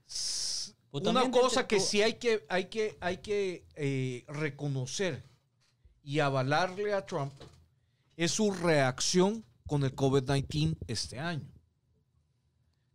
Pues 0.07 1.07
una 1.07 1.31
cosa 1.31 1.69
que 1.69 1.79
sí 1.79 2.03
hay 2.03 2.15
que, 2.15 2.45
hay 2.49 2.65
que, 2.65 2.99
hay 3.01 3.19
que 3.19 3.65
eh, 3.77 4.25
reconocer 4.27 5.23
y 6.03 6.19
avalarle 6.19 6.93
a 6.93 7.07
Trump 7.07 7.33
es 8.17 8.33
su 8.33 8.51
reacción 8.51 9.45
con 9.69 9.85
el 9.85 9.95
COVID-19 9.95 10.77
este 10.89 11.21
año. 11.21 11.47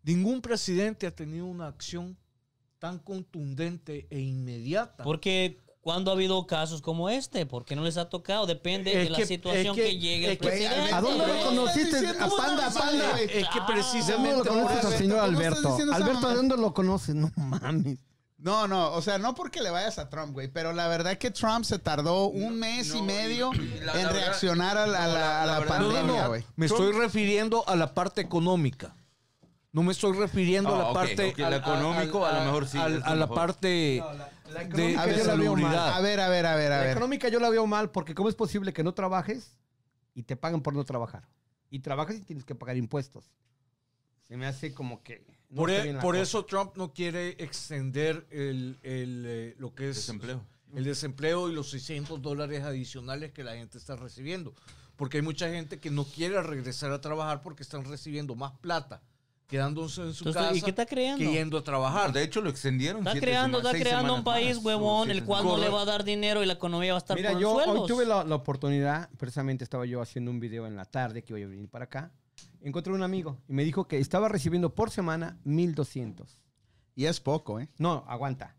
Ningún 0.03 0.41
presidente 0.41 1.07
ha 1.07 1.15
tenido 1.15 1.45
una 1.45 1.67
acción 1.67 2.17
tan 2.79 2.99
contundente 2.99 4.07
e 4.09 4.19
inmediata. 4.19 5.05
Porque 5.05 5.64
cuando 5.85 6.09
ha 6.09 6.15
habido 6.15 6.47
casos 6.47 6.81
como 6.81 7.09
este, 7.11 7.45
¿por 7.45 7.63
qué 7.63 7.75
no 7.75 7.83
les 7.83 7.97
ha 7.97 8.09
tocado? 8.09 8.47
Depende 8.47 8.91
Es 8.91 9.03
de 9.03 9.09
la 9.11 9.17
que- 9.19 9.25
situación 9.27 9.67
es 9.77 9.83
que- 9.85 9.89
que, 9.91 9.97
llegue 9.99 10.25
el 10.25 10.31
es 10.31 10.39
que- 10.39 10.47
presidente. 10.47 10.91
¿A 10.95 10.99
dónde 10.99 11.27
lo 11.27 11.43
conociste? 11.43 12.07
A 12.07 12.27
Panda, 12.27 12.71
güey. 13.11 13.23
es 13.25 13.29
que 13.49 13.59
Ah, 13.59 13.65
¿De 13.67 13.73
precisamente 13.73 14.31
dónde 14.35 14.43
lo 14.43 14.45
conoces 14.65 14.85
al 14.85 14.93
señor 14.97 15.19
¿cómo 15.19 15.29
Alberto? 15.37 15.77
Alberto, 15.93 16.27
¿de 16.29 16.35
dónde 16.35 16.57
lo 16.57 16.73
conoces? 16.73 17.13
No 17.13 17.31
mames. 17.35 17.99
No, 18.39 18.67
no, 18.67 18.93
o 18.93 19.01
sea, 19.03 19.19
no 19.19 19.35
porque 19.35 19.61
le 19.61 19.69
vayas 19.69 19.99
a 19.99 20.09
Trump, 20.09 20.33
güey, 20.33 20.47
pero 20.47 20.73
la 20.73 20.87
verdad 20.87 21.19
que 21.19 21.29
Trump 21.29 21.63
se 21.65 21.77
tardó 21.77 22.29
un 22.29 22.57
mes 22.57 22.87
y 22.95 22.97
no, 22.97 23.03
medio 23.03 23.51
y- 23.53 23.57
y 23.57 23.67
la- 23.67 23.75
en 23.75 23.85
la 23.85 23.93
verdad- 23.93 24.11
reaccionar 24.13 24.77
a 24.79 24.87
la, 24.87 25.03
a 25.03 25.07
no, 25.07 25.13
la- 25.13 25.19
la- 25.19 25.43
a 25.43 25.45
la 25.45 25.51
la 25.53 25.59
verdad- 25.59 25.79
No, 25.81 25.87
no, 25.89 25.93
pandemia, 25.93 26.21
no. 26.23 26.27
güey. 26.29 26.43
Me 26.55 26.65
estoy 26.65 26.93
refiriendo 26.93 27.63
a 27.67 27.75
la 27.75 27.93
parte 27.93 28.21
económica. 28.21 28.95
No 29.71 29.83
me 29.83 29.91
estoy 29.91 30.13
refiriendo 30.17 30.69
a 30.69 30.73
Ah, 30.73 30.77
la 30.79 30.89
ok, 30.89 30.97
ok, 31.13 31.19
ok, 31.31 31.37
lo 31.37 31.55
económico, 31.57 32.25
a 32.25 32.31
lo 32.39 32.45
mejor 32.45 32.67
sí, 32.67 32.79
al- 32.79 32.97
es 32.97 33.03
a 33.03 33.09
la 33.11 33.15
mejor. 33.27 33.35
parte 33.35 34.03
de, 34.53 34.61
económica 34.63 35.05
de 35.07 35.17
yo 35.17 35.23
la 35.25 35.35
veo 35.35 35.55
mal. 35.55 35.77
A 35.77 35.99
ver, 36.01 36.19
a 36.19 36.29
ver, 36.29 36.45
a 36.45 36.55
ver, 36.55 36.71
a 36.71 36.77
La 36.77 36.81
ver. 36.83 36.91
económica 36.91 37.29
yo 37.29 37.39
la 37.39 37.49
veo 37.49 37.65
mal 37.67 37.91
porque 37.91 38.13
¿cómo 38.15 38.29
es 38.29 38.35
posible 38.35 38.73
que 38.73 38.83
no 38.83 38.93
trabajes 38.93 39.55
y 40.13 40.23
te 40.23 40.35
paguen 40.35 40.61
por 40.61 40.73
no 40.73 40.83
trabajar? 40.85 41.27
Y 41.69 41.79
trabajas 41.79 42.15
y 42.17 42.21
tienes 42.21 42.45
que 42.45 42.55
pagar 42.55 42.77
impuestos. 42.77 43.31
Se 44.27 44.37
me 44.37 44.45
hace 44.47 44.73
como 44.73 45.03
que... 45.03 45.25
no 45.49 45.57
Por, 45.57 45.69
e- 45.71 45.93
la 45.93 45.99
por 46.01 46.15
eso 46.15 46.45
Trump 46.45 46.75
no 46.77 46.93
quiere 46.93 47.29
extender 47.43 48.25
el, 48.31 48.77
el, 48.83 49.23
eh, 49.27 49.55
lo 49.57 49.73
que 49.75 49.89
es 49.89 49.95
Desempleo. 49.97 50.41
el 50.73 50.83
desempleo 50.83 51.49
y 51.49 51.53
los 51.53 51.69
600 51.71 52.21
dólares 52.21 52.63
adicionales 52.63 53.31
que 53.33 53.43
la 53.43 53.53
gente 53.55 53.77
está 53.77 53.95
recibiendo. 53.95 54.53
Porque 54.95 55.17
hay 55.17 55.23
mucha 55.23 55.49
gente 55.49 55.79
que 55.79 55.91
no 55.91 56.05
quiere 56.05 56.41
regresar 56.41 56.91
a 56.91 57.01
trabajar 57.01 57.41
porque 57.41 57.63
están 57.63 57.83
recibiendo 57.85 58.33
más 58.35 58.53
plata 58.61 59.01
quedándose 59.47 60.01
en 60.01 60.13
su 60.13 60.27
Entonces, 60.27 60.41
casa 60.41 60.55
¿y 60.57 60.61
qué 60.61 60.69
está 60.71 60.85
creando? 60.85 61.23
que 61.23 61.31
yendo 61.31 61.57
a 61.57 61.63
trabajar. 61.63 62.11
De 62.11 62.23
hecho, 62.23 62.41
lo 62.41 62.49
extendieron. 62.49 62.99
Está 62.99 63.11
siete 63.11 63.27
creando, 63.27 63.59
sema- 63.59 63.69
está 63.71 63.79
creando 63.83 64.13
un 64.13 64.19
semanas 64.21 64.41
país, 64.43 64.55
más. 64.57 64.65
huevón, 64.65 65.11
el 65.11 65.23
cual 65.23 65.43
no 65.43 65.49
semanas. 65.51 65.69
le 65.69 65.75
va 65.75 65.81
a 65.81 65.85
dar 65.85 66.03
dinero 66.03 66.43
y 66.43 66.45
la 66.45 66.53
economía 66.53 66.93
va 66.93 66.97
a 66.97 66.99
estar 66.99 67.15
Mira, 67.17 67.31
por 67.31 67.41
yo 67.41 67.65
los 67.65 67.79
hoy 67.81 67.87
tuve 67.87 68.05
la, 68.05 68.23
la 68.23 68.35
oportunidad, 68.35 69.09
precisamente 69.17 69.63
estaba 69.63 69.85
yo 69.85 70.01
haciendo 70.01 70.31
un 70.31 70.39
video 70.39 70.65
en 70.67 70.75
la 70.75 70.85
tarde 70.85 71.23
que 71.23 71.33
iba 71.37 71.45
a 71.45 71.49
venir 71.49 71.69
para 71.69 71.85
acá. 71.85 72.11
Encontré 72.61 72.91
un 72.93 73.03
amigo 73.03 73.37
y 73.47 73.53
me 73.53 73.63
dijo 73.63 73.87
que 73.87 73.99
estaba 73.99 74.27
recibiendo 74.27 74.73
por 74.73 74.89
semana 74.89 75.37
1200. 75.43 76.41
Y 76.95 77.05
es 77.05 77.19
poco, 77.19 77.59
¿eh? 77.59 77.69
No, 77.77 78.03
aguanta. 78.07 78.55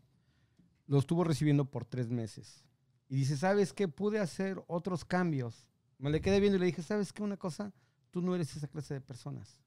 Lo 0.87 0.99
estuvo 0.99 1.23
recibiendo 1.25 1.65
por 1.65 1.83
tres 1.85 2.09
meses. 2.09 2.63
Y 3.09 3.15
dice, 3.17 3.35
¿sabes 3.35 3.73
qué? 3.73 3.87
Pude 3.87 4.19
hacer 4.19 4.63
otros 4.67 5.03
cambios. 5.03 5.67
Me 5.97 6.09
le 6.09 6.21
quedé 6.21 6.39
viendo 6.39 6.57
y 6.57 6.59
le 6.59 6.65
dije, 6.67 6.83
¿sabes 6.83 7.11
qué? 7.11 7.23
Una 7.23 7.35
cosa, 7.37 7.73
tú 8.11 8.21
no 8.21 8.35
eres 8.35 8.55
esa 8.55 8.67
clase 8.67 8.93
de 8.93 9.01
personas. 9.01 9.59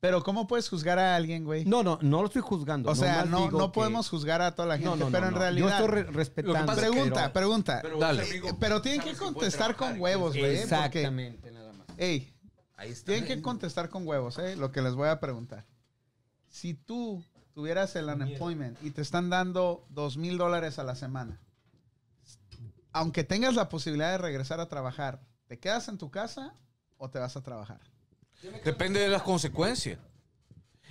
Pero 0.00 0.22
¿cómo 0.22 0.46
puedes 0.46 0.68
juzgar 0.68 0.98
a 0.98 1.16
alguien, 1.16 1.44
güey? 1.44 1.64
No, 1.64 1.82
no, 1.82 1.98
no 2.02 2.20
lo 2.20 2.26
estoy 2.26 2.42
juzgando. 2.42 2.88
o 2.90 2.94
sea, 2.94 3.24
no, 3.24 3.50
no 3.50 3.72
que- 3.72 3.74
podemos 3.74 4.08
juzgar 4.08 4.40
a 4.42 4.54
toda 4.54 4.68
la 4.68 4.74
gente, 4.74 4.90
No, 4.90 4.96
no, 4.96 5.06
no, 5.06 5.10
pero 5.10 5.26
en 5.26 5.32
no. 5.34 5.38
realidad... 5.40 5.68
Yo 5.68 5.74
estoy 5.84 5.88
re- 6.04 6.10
respetando. 6.12 6.72
pregunta, 6.76 7.14
pero- 7.14 7.32
pregunta. 7.32 7.78
Pero, 7.82 7.98
Dale. 7.98 8.22
amigo, 8.22 8.56
Pero 8.60 8.80
tienen 8.80 9.00
que 9.00 9.14
contestar 9.14 9.74
con 9.74 10.00
huevos, 10.00 10.36
güey. 10.36 10.44
¿eh? 10.44 10.48
Porque, 10.60 10.62
Exactamente, 10.62 11.50
nada 11.50 11.72
más. 11.72 11.86
ey, 11.96 12.32
Ahí 12.76 12.90
está. 12.92 13.06
tienen 13.12 13.26
que 13.26 13.42
contestar 13.42 13.88
con 13.88 14.06
huevos, 14.06 14.38
¿eh? 14.38 14.54
Lo 14.54 14.70
que 14.70 14.82
les 14.82 14.94
voy 14.94 15.08
a 15.08 15.18
preguntar. 15.18 15.66
Si 16.48 16.74
tú 16.74 17.24
tuvieras 17.52 17.96
el 17.96 18.04
unemployment 18.06 18.78
y 18.84 18.92
te 18.92 19.02
están 19.02 19.30
dando 19.30 19.84
dos 19.90 20.16
mil 20.16 20.38
dólares 20.38 20.78
a 20.78 20.84
la 20.84 20.94
semana, 20.94 21.40
aunque 22.92 23.24
tengas 23.24 23.54
la 23.56 23.68
posibilidad 23.68 24.12
de 24.12 24.18
regresar 24.18 24.60
a 24.60 24.68
trabajar, 24.68 25.20
¿te 25.48 25.58
quedas 25.58 25.88
en 25.88 25.98
tu 25.98 26.10
casa 26.12 26.54
o 26.98 27.10
te 27.10 27.18
vas 27.18 27.36
a 27.36 27.42
trabajar? 27.42 27.80
Depende 28.64 29.00
de 29.00 29.08
las 29.08 29.22
consecuencias. 29.22 29.98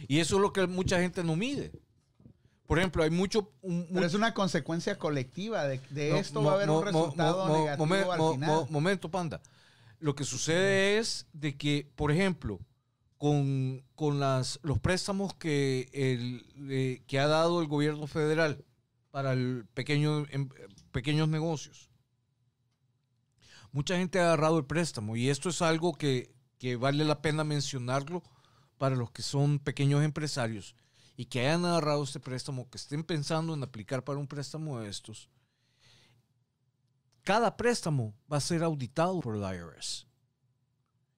Y 0.08 0.20
eso 0.20 0.36
es 0.36 0.42
lo 0.42 0.54
que 0.54 0.68
mucha 0.68 1.00
gente 1.00 1.24
no 1.24 1.36
mide. 1.36 1.72
Por 2.68 2.78
ejemplo, 2.80 3.04
hay 3.04 3.10
mucho... 3.10 3.52
un- 3.62 3.88
Pero 3.94 4.06
es 4.06 4.14
una 4.14 4.34
consecuencia 4.34 4.98
colectiva. 4.98 5.66
De, 5.68 5.80
de 5.90 6.10
No, 6.12 6.18
esto 6.18 6.42
mo- 6.42 6.48
va 6.48 6.52
a 6.54 6.56
haber 6.56 6.68
mo- 6.68 6.80
un 6.80 6.86
resultado 6.86 7.48
mo- 7.48 7.58
negativo 7.60 8.12
al 8.12 8.34
final. 8.34 8.50
mo- 8.50 8.68
momento, 8.70 9.10
panda. 9.10 9.42
Lo 10.00 10.14
que 10.16 10.24
sucede 10.26 10.98
es 11.00 11.26
de 11.34 11.56
que, 11.58 11.90
por 11.96 12.12
ejemplo, 12.12 12.60
con, 13.18 13.84
con 13.96 14.20
las, 14.20 14.60
los 14.62 14.80
préstamos 14.80 15.34
que, 15.34 15.90
el, 15.94 16.46
eh, 16.70 17.02
que 17.08 17.18
ha 17.20 17.28
dado 17.28 17.62
el 17.62 17.68
gobierno 17.68 18.06
federal 18.06 18.64
para 19.10 19.34
el 19.34 19.66
pequeño, 19.74 20.26
em- 20.30 20.50
pequeños 20.92 21.28
negocios, 21.30 21.90
mucha 23.72 23.98
gente 23.98 24.20
ha 24.20 24.26
agarrado 24.26 24.60
el 24.60 24.66
préstamo 24.66 25.16
y 25.16 25.30
esto 25.30 25.50
es 25.50 25.62
algo 25.62 25.94
que, 25.94 26.32
que 26.58 26.76
vale 26.76 27.06
la 27.06 27.22
pena 27.22 27.44
mencionarlo 27.44 28.24
para 28.78 28.96
los 28.96 29.12
que 29.12 29.22
son 29.22 29.60
pequeños 29.60 30.04
empresarios 30.04 30.76
y 31.16 31.26
que 31.26 31.42
hayan 31.42 31.66
agarrado 31.66 32.04
este 32.04 32.20
préstamo, 32.20 32.70
que 32.70 32.78
estén 32.78 33.04
pensando 33.04 33.54
en 33.54 33.64
aplicar 33.64 34.04
para 34.04 34.20
un 34.20 34.28
préstamo 34.28 34.80
de 34.80 34.90
estos 34.90 35.30
cada 37.28 37.58
préstamo 37.58 38.16
va 38.32 38.38
a 38.38 38.40
ser 38.40 38.64
auditado 38.64 39.20
por 39.20 39.36
el 39.36 39.42
IRS. 39.42 40.08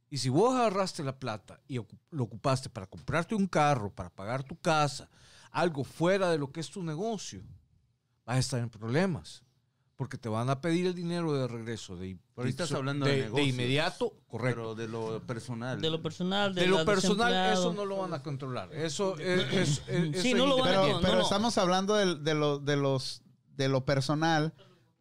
Y 0.09 0.17
si 0.17 0.29
vos 0.29 0.55
agarraste 0.55 1.03
la 1.03 1.19
plata 1.19 1.61
y 1.67 1.75
lo 1.75 2.23
ocupaste 2.23 2.67
para 2.67 2.87
comprarte 2.87 3.35
un 3.35 3.45
carro, 3.45 3.93
para 3.93 4.09
pagar 4.09 4.43
tu 4.43 4.55
casa, 4.55 5.07
algo 5.51 5.83
fuera 5.83 6.31
de 6.31 6.39
lo 6.39 6.51
que 6.51 6.61
es 6.61 6.71
tu 6.71 6.81
negocio, 6.81 7.43
vas 8.25 8.37
a 8.37 8.39
estar 8.39 8.59
en 8.59 8.71
problemas. 8.71 9.43
Porque 9.99 10.17
te 10.17 10.29
van 10.29 10.49
a 10.49 10.61
pedir 10.61 10.85
el 10.85 10.95
dinero 10.95 11.33
de 11.33 11.45
regreso. 11.49 11.97
De, 11.97 12.17
Pero 12.33 12.45
ahí 12.45 12.51
estás 12.51 12.71
hablando 12.71 13.05
de 13.05 13.17
de, 13.17 13.21
negocios. 13.23 13.49
inmediato, 13.49 14.13
correcto. 14.29 14.55
Pero 14.61 14.75
de 14.75 14.87
lo 14.87 15.27
personal. 15.27 15.81
De 15.81 15.89
lo 15.89 16.01
personal, 16.01 16.55
de, 16.55 16.61
De 16.61 16.67
lo 16.67 16.85
personal, 16.85 17.51
eso 17.51 17.73
no 17.73 17.83
lo 17.83 17.97
van 17.97 18.13
a 18.13 18.23
controlar. 18.23 18.73
Eso 18.73 19.17
es. 19.19 19.53
es- 19.53 19.83
es- 19.89 20.21
Sí, 20.21 20.29
eso 20.29 20.37
no 20.37 20.45
lo 20.45 20.57
van 20.59 20.69
a 20.73 20.81
Pero, 20.83 20.99
pero 21.01 21.15
no. 21.15 21.21
estamos 21.23 21.57
hablando 21.57 21.95
del- 21.95 22.23
de, 22.23 22.33
lo, 22.33 22.59
de, 22.59 22.77
los, 22.77 23.23
de 23.57 23.67
lo 23.67 23.83
personal, 23.83 24.53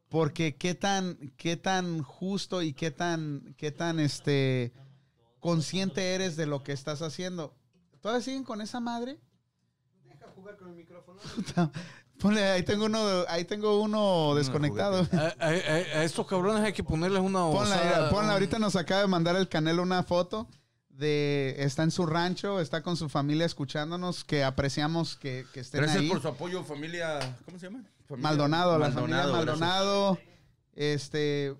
porque 0.08 0.56
qué 0.56 0.74
tan, 0.74 1.16
qué 1.36 1.56
tan 1.56 2.02
justo 2.02 2.60
y 2.62 2.72
qué 2.72 2.90
tan, 2.90 3.54
qué 3.56 3.70
tan 3.70 4.00
este, 4.00 4.72
consciente 5.38 6.14
eres 6.16 6.34
de 6.34 6.46
lo 6.46 6.64
que 6.64 6.72
estás 6.72 7.02
haciendo. 7.02 7.54
¿Todavía 8.00 8.24
siguen 8.24 8.42
con 8.42 8.60
esa 8.62 8.80
madre? 8.80 9.20
Deja 10.02 10.26
jugar 10.34 10.56
con 10.56 10.70
el 10.70 10.74
micrófono. 10.74 11.20
Ponle, 12.20 12.44
ahí 12.44 12.62
tengo 12.64 12.86
uno, 12.86 12.98
ahí 13.28 13.44
tengo 13.44 13.80
uno 13.80 14.34
desconectado. 14.34 15.06
A, 15.12 15.16
a- 15.16 15.48
a- 15.48 16.00
a 16.00 16.04
estos 16.04 16.26
cabrones 16.26 16.62
hay 16.64 16.72
que 16.72 16.82
ponerles 16.82 17.20
una 17.22 17.40
Ponla, 17.40 17.60
osada- 17.76 17.84
mira, 17.84 18.10
ponla. 18.10 18.32
ahorita 18.32 18.58
nos 18.58 18.74
acaba 18.76 19.02
de 19.02 19.06
mandar 19.06 19.36
el 19.36 19.48
Canelo 19.48 19.82
una 19.82 20.02
foto 20.02 20.48
de 20.90 21.54
está 21.58 21.84
en 21.84 21.92
su 21.92 22.06
rancho, 22.06 22.60
está 22.60 22.82
con 22.82 22.96
su 22.96 23.08
familia 23.08 23.46
escuchándonos, 23.46 24.24
que 24.24 24.42
apreciamos 24.42 25.14
que, 25.16 25.46
que 25.52 25.60
estén 25.60 25.82
Gracias 25.82 26.02
ahí. 26.02 26.08
por 26.08 26.20
su 26.20 26.26
apoyo, 26.28 26.64
familia. 26.64 27.20
¿Cómo 27.44 27.56
se 27.58 27.66
llama? 27.66 27.84
Familia 28.08 28.22
Maldonado, 28.30 28.78
la 28.78 28.90
familia 28.90 29.16
gracias. 29.18 29.36
Maldonado. 29.36 30.18
Este, 30.74 31.54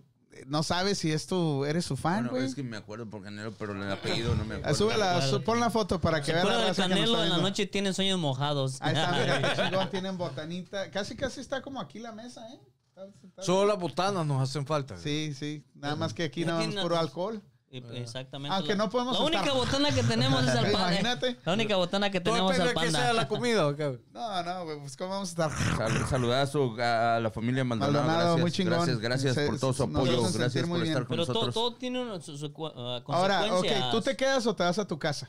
no 0.47 0.63
sabes 0.63 0.99
si 0.99 1.11
es 1.13 1.27
tu, 1.27 1.65
eres 1.65 1.85
su 1.85 1.97
fan, 1.97 2.25
Bueno, 2.25 2.31
güey. 2.31 2.45
es 2.45 2.55
que 2.55 2.63
me 2.63 2.77
acuerdo 2.77 3.09
por 3.09 3.23
Canelo, 3.23 3.53
pero 3.53 3.73
el 3.73 3.91
apellido 3.91 4.35
no 4.35 4.45
me 4.45 4.57
acuerdo. 4.57 4.75
súbela, 4.77 5.15
Claro. 5.17 5.31
su- 5.31 5.43
pon 5.43 5.61
la 5.61 5.71
foto 5.71 6.01
para 6.01 6.21
que 6.21 6.27
Se 6.27 6.33
vea 6.35 6.45
la 6.45 6.51
raza 6.69 6.83
que 6.85 6.89
nos 6.91 6.99
Canelo 6.99 7.13
está 7.15 7.25
en 7.25 7.31
la 7.31 7.39
noche 7.39 7.67
tienen 7.67 7.95
sueños 7.95 8.19
mojados. 8.19 8.79
Ahí 8.81 8.95
está, 8.95 9.13
mira, 9.13 9.55
chingón, 9.73 9.91
tienen 9.91 10.17
botanita. 10.19 10.91
Casi, 10.91 11.17
casi 11.17 11.41
está 11.41 11.63
como 11.63 11.81
aquí 11.81 11.99
la 11.99 12.13
mesa, 12.13 12.49
¿eh? 12.53 12.61
Está- 12.89 13.07
está- 13.27 13.43
Solo 13.43 13.67
las 13.69 13.79
botanas 13.79 14.27
nos 14.27 14.43
hacen 14.43 14.67
falta. 14.67 14.97
Sí, 14.99 15.33
sí. 15.39 15.65
Nada 15.75 15.95
más 15.97 16.13
que 16.15 16.25
aquí 16.25 16.45
no 16.45 16.61
es 16.61 16.67
tiene- 16.69 16.83
puro 16.83 16.99
alcohol. 16.99 17.43
Y- 17.71 17.83
Exactamente. 17.99 18.55
Aunque 18.57 18.71
La- 18.71 18.77
no 18.85 18.89
podemos 18.91 19.19
La 19.19 19.25
única 19.27 19.43
estar- 19.43 19.55
botana 19.55 19.91
que 19.91 20.03
tenemos 20.03 20.43
es 20.43 20.49
al 20.49 20.57
panda. 20.73 20.89
Imagínate. 20.89 21.37
La 21.45 21.53
única 21.53 21.77
botana 21.77 22.11
que 22.11 22.21
Todo 22.21 22.35
tenemos 22.35 22.53
depende 22.53 22.63
al 22.71 22.75
de 22.75 22.81
que 22.81 22.87
panda. 22.87 22.99
sea 23.01 23.13
la 23.13 23.29
comida. 23.29 23.67
¿o 23.67 23.77
qué? 23.77 24.01
No, 24.11 24.43
no, 24.43 24.65
güey, 24.65 24.79
pues 24.81 24.97
cómo 24.97 25.11
vamos 25.11 25.29
a 25.29 25.33
estar. 25.33 25.51
Sal- 25.77 26.07
saludazo 26.09 26.75
a 26.81 27.21
la 27.21 27.31
familia 27.31 27.65
Maldonado. 27.65 27.93
Maldonado, 28.07 28.21
gracias, 28.37 28.41
muy 28.41 28.53
chingón. 28.53 28.73
Gracias, 28.79 28.99
gracias 29.01 29.35
Se- 29.35 29.47
por 29.49 29.59
todo 29.61 29.73
su 29.75 29.83
apoyo. 29.83 30.23
Gracias 30.33 30.67
muy 30.67 30.79
por 30.79 30.83
bien. 30.83 30.93
estar 30.95 31.07
con 31.07 31.17
Pero 31.17 31.27
todo, 31.27 31.35
nosotros. 31.35 31.55
todo 31.55 31.75
tiene 31.75 32.01
una, 32.01 32.21
su, 32.23 32.39
su- 32.39 32.47
uh, 32.47 33.03
Ahora, 33.13 33.55
ok. 33.55 33.67
¿tú 33.91 34.01
te 34.01 34.17
quedas 34.17 34.47
o 34.47 34.57
te 34.57 34.63
vas 34.63 34.79
a 34.79 34.87
tu 34.87 34.99
casa? 34.99 35.29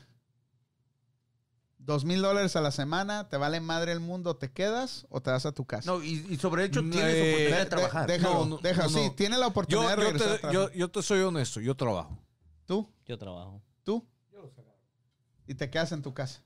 Dos 1.82 2.04
mil 2.04 2.20
dólares 2.20 2.56
a 2.56 2.60
la 2.60 2.70
semana, 2.72 3.28
te 3.30 3.36
vale 3.38 3.58
madre 3.58 3.92
el 3.92 4.00
mundo, 4.00 4.36
¿te 4.36 4.52
quedas 4.52 5.06
o 5.08 5.22
te 5.22 5.30
vas 5.30 5.46
a 5.46 5.52
tu 5.52 5.64
casa? 5.64 5.90
No, 5.90 6.02
y, 6.04 6.26
y 6.28 6.36
sobre 6.36 6.64
hecho 6.64 6.80
tienes 6.82 6.98
eh, 7.14 7.22
oportunidad 7.32 7.56
De- 7.58 7.64
de 7.64 7.66
trabajar. 7.66 8.06
de- 8.06 8.12
déjalo, 8.12 8.34
No, 8.34 8.44
no, 8.46 8.58
déjalo. 8.58 8.90
no, 8.90 8.96
no. 8.98 9.02
Sí, 9.04 9.10
tiene 9.16 9.36
la 9.38 9.46
Yo, 9.46 9.48
oportunidad 9.48 9.90
de 9.96 9.96
yo 9.96 10.02
regresar 10.10 10.28
te, 10.32 10.38
trabajar. 10.40 10.52
yo, 10.72 10.78
yo 10.78 10.88
te 10.90 11.02
soy 11.02 11.20
honesto, 11.20 11.58
yo 11.60 11.74
trabajo. 11.74 12.18
¿Tú? 13.10 13.16
Yo 13.16 13.18
trabajo. 13.18 13.62
¿Tú? 13.84 14.06
Y 15.46 15.54
te 15.54 15.70
quedas 15.70 15.92
en 15.92 16.02
tu 16.02 16.14
casa. 16.14 16.42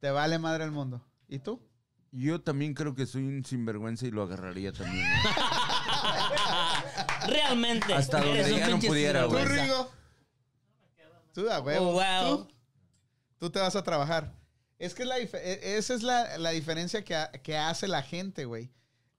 Te 0.00 0.10
vale 0.10 0.38
madre 0.38 0.64
el 0.64 0.70
mundo. 0.70 1.02
¿Y 1.28 1.38
tú? 1.38 1.60
Yo 2.12 2.40
también 2.40 2.74
creo 2.74 2.94
que 2.94 3.06
soy 3.06 3.24
un 3.24 3.44
sinvergüenza 3.44 4.06
y 4.06 4.10
lo 4.10 4.22
agarraría 4.22 4.72
también. 4.72 5.06
Realmente. 7.26 7.92
Hasta 7.92 8.20
donde 8.20 8.40
eres 8.40 8.52
un 8.52 8.58
ya 8.58 8.68
no 8.68 8.78
pudiera, 8.78 9.22
¿Tú, 9.24 9.30
güey. 9.30 9.42
sinvergüenza. 9.42 9.74
Rigo? 9.74 9.92
Tú, 11.32 11.50
a 11.50 11.60
huevo. 11.60 11.90
Oh, 11.90 11.92
wow. 11.92 12.46
¿Tú? 12.46 12.54
Tú 13.38 13.50
te 13.50 13.58
vas 13.58 13.76
a 13.76 13.82
trabajar. 13.82 14.32
Es 14.78 14.94
que 14.94 15.04
la 15.04 15.18
e- 15.18 15.76
esa 15.76 15.94
es 15.94 16.02
la, 16.02 16.38
la 16.38 16.50
diferencia 16.50 17.04
que, 17.04 17.16
que 17.42 17.56
hace 17.56 17.88
la 17.88 18.02
gente, 18.02 18.44
güey. 18.44 18.70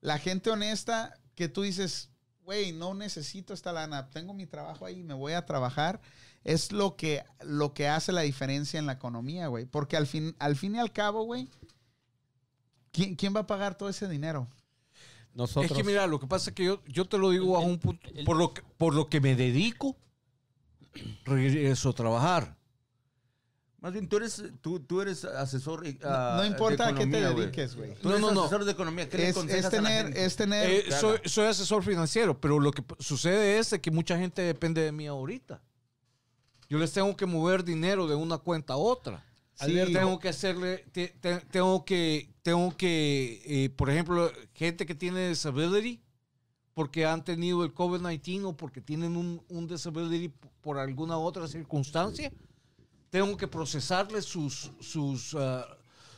La 0.02 0.18
gente 0.18 0.50
honesta 0.50 1.20
que 1.36 1.50
tú 1.50 1.64
dices, 1.64 2.10
güey, 2.44 2.72
no 2.72 2.94
necesito 2.94 3.54
esta 3.54 3.74
lana, 3.74 4.10
tengo 4.10 4.34
mi 4.34 4.46
trabajo 4.48 4.86
ahí, 4.86 5.04
me 5.04 5.14
voy 5.14 5.34
a 5.34 5.46
trabajar. 5.46 6.00
Es 6.48 6.72
lo 6.72 6.96
que, 6.96 7.24
lo 7.42 7.74
que 7.74 7.90
hace 7.90 8.14
la 8.14 8.22
diferencia 8.22 8.80
en 8.80 8.86
la 8.86 8.94
economía, 8.94 9.48
güey. 9.48 9.66
Porque 9.66 9.98
al 9.98 10.08
fin, 10.08 10.34
al 10.40 10.56
fin 10.56 10.76
y 10.76 10.80
al 10.80 10.94
cabo, 10.94 11.24
güey, 11.24 11.50
¿quién, 12.94 13.16
quién 13.16 13.36
va 13.36 13.42
a 13.42 13.48
pagar 13.48 13.78
todo 13.78 13.90
ese 13.90 14.08
dinero? 14.08 14.48
Nosotros. 15.34 15.70
Es 15.70 15.78
que 15.78 15.84
mira, 15.84 16.08
lo 16.08 16.20
que 16.22 16.26
pasa 16.28 16.50
es 16.52 16.56
que 16.56 16.64
yo, 16.64 16.82
yo 16.88 17.04
te 17.06 17.18
lo 17.18 17.32
digo 17.32 17.52
bajo 17.52 17.66
un 17.66 17.78
punto, 17.80 18.08
el- 18.16 18.24
por 18.24 18.38
lo 18.38 18.54
que, 18.54 18.62
por 18.78 18.96
lo 18.96 19.10
que 19.10 19.20
me 19.20 19.36
dedico, 19.36 19.98
regreso 21.26 21.90
a 21.90 21.94
trabajar. 21.94 22.56
Más 23.80 23.94
bien, 23.94 24.08
tú 24.10 24.18
eres, 24.18 24.42
tú, 24.62 24.80
tú 24.80 25.02
eres 25.02 25.24
asesor. 25.26 25.86
eh, 25.86 26.00
No, 26.02 26.08
ah, 26.10 26.40
de 26.42 26.48
importa 26.48 26.88
a 26.88 26.96
qué 26.96 27.06
te 27.06 27.22
dediques, 27.22 27.76
güey. 27.76 27.94
Tú 27.96 28.08
No, 28.10 28.16
eres 28.16 28.22
no, 28.22 28.32
no. 28.32 28.42
asesor 28.46 28.66
de 28.66 28.72
economía. 28.72 29.08
¿Qué 29.08 29.18
le 29.18 29.30
Es, 29.30 29.38
a 29.38 29.44
la 29.46 29.70
tener, 29.70 30.06
gente? 30.06 30.26
es 30.26 30.36
tener, 30.36 30.70
Eh, 30.70 30.84
Claro. 30.88 31.02
soy, 31.10 31.20
soy 31.30 31.46
asesor 31.46 31.84
financiero, 31.84 32.40
pero 32.42 32.60
lo 32.60 32.72
que 32.72 32.84
sucede 33.00 33.60
es 33.60 33.76
que 33.82 33.92
mucha 33.92 34.18
gente 34.18 34.42
depende 34.42 34.82
de 34.82 34.92
mí 34.92 35.06
ahorita. 35.08 35.62
Yo 36.70 36.78
les 36.78 36.92
tengo 36.92 37.16
que 37.16 37.26
mover 37.26 37.64
dinero 37.64 38.08
de 38.08 38.16
una 38.16 38.38
cuenta 38.38 38.74
a 38.74 38.78
otra. 38.78 39.24
Sí. 39.54 39.72
Tengo 39.94 40.20
que 40.20 40.30
hacerle, 40.30 40.86
te- 40.92 41.08
te- 41.20 41.40
tengo 41.42 41.84
que, 41.86 42.30
tengo 42.44 42.76
que, 42.78 43.42
eh, 43.46 43.70
por 43.70 43.90
ejemplo, 43.90 44.32
gente 44.54 44.86
que 44.86 44.94
tiene 44.94 45.30
disability, 45.30 46.00
porque 46.74 47.06
han 47.06 47.24
tenido 47.24 47.64
el 47.64 47.74
COVID-19 47.74 48.46
o 48.46 48.56
porque 48.58 48.82
tienen 48.82 49.18
un, 49.18 49.42
un 49.50 49.68
disability 49.68 50.32
por 50.62 50.78
alguna 50.78 51.18
otra 51.18 51.48
circunstancia, 51.48 52.32
tengo 53.10 53.36
que 53.38 53.48
procesarles 53.48 54.26
sus, 54.26 54.70
sus, 54.80 55.34
ah, 55.40 55.66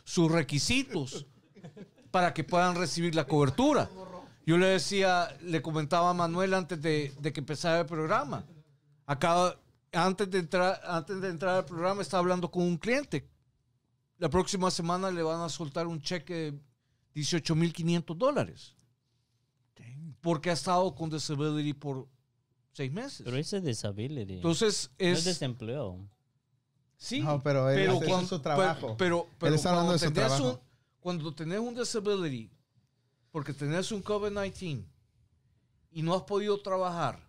sus 0.04 0.30
requisitos 0.30 1.26
para 2.12 2.34
que 2.34 2.44
puedan 2.44 2.76
recibir 2.76 3.16
la 3.16 3.26
cobertura. 3.26 3.90
Yo 4.46 4.58
le 4.58 4.66
decía, 4.66 5.30
le 5.44 5.62
comentaba 5.62 6.10
a 6.10 6.14
Manuel 6.14 6.56
antes 6.56 6.82
de, 6.82 7.14
de 7.22 7.32
que 7.32 7.40
empezara 7.40 7.82
el 7.82 7.86
programa. 7.86 8.44
Acaba, 9.06 9.56
antes 9.94 10.30
de 10.30 10.40
entrar, 10.40 10.80
antes 10.84 11.20
de 11.22 11.30
entrar 11.30 11.56
al 11.58 11.66
programa 11.66 12.02
estaba 12.02 12.20
hablando 12.22 12.50
con 12.52 12.64
un 12.64 12.78
cliente. 12.78 13.30
La 14.18 14.30
próxima 14.30 14.70
semana 14.72 15.10
le 15.12 15.24
van 15.24 15.42
a 15.42 15.50
soltar 15.50 15.88
un 15.88 16.02
cheque 16.02 16.34
de 16.34 16.60
18.500 17.22 18.16
dólares. 18.18 18.76
Porque 20.22 20.50
ha 20.50 20.54
estado 20.54 20.94
con 20.94 21.10
disability 21.10 21.74
por 21.74 22.08
seis 22.74 22.92
meses. 22.92 23.22
Pero 23.24 23.38
ese 23.38 23.58
es 23.58 23.64
disability. 23.64 24.34
Entonces 24.36 24.92
no 25.00 25.06
es 25.08 25.20
es... 25.20 25.26
desempleo. 25.26 25.98
Sí, 26.98 27.22
No, 27.22 27.42
pero 27.42 27.70
él- 27.70 27.80
es 27.92 28.04
cuando- 28.06 28.28
su 28.28 28.40
trabajo. 28.40 28.98
Pero, 28.98 29.24
pero, 29.24 29.30
pero 29.40 29.56
está 29.56 29.70
hablando 29.70 29.92
cuando 29.92 30.02
de 30.02 30.08
su 30.08 30.14
trabajo. 30.14 30.52
un- 30.52 30.60
cuando 31.00 31.34
tenés 31.34 31.60
un 31.60 31.74
disability, 31.74 32.52
porque 33.32 33.54
tenés 33.54 33.90
un 33.94 34.04
COVID-19 34.04 34.84
y 35.92 36.02
no 36.02 36.14
has 36.14 36.24
podido 36.24 36.62
trabajar, 36.62 37.26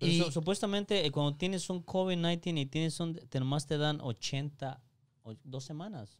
Pero 0.00 0.12
y 0.12 0.18
su- 0.18 0.32
supuestamente 0.32 1.04
eh, 1.06 1.12
cuando 1.12 1.36
tienes 1.36 1.68
un 1.70 1.84
COVID-19 1.84 2.60
y 2.62 2.66
tienes 2.66 2.98
un, 3.00 3.14
te 3.14 3.38
nomás 3.38 3.66
te 3.66 3.76
dan 3.78 4.00
80, 4.00 4.80
o- 5.22 5.34
dos 5.44 5.62
semanas. 5.64 6.18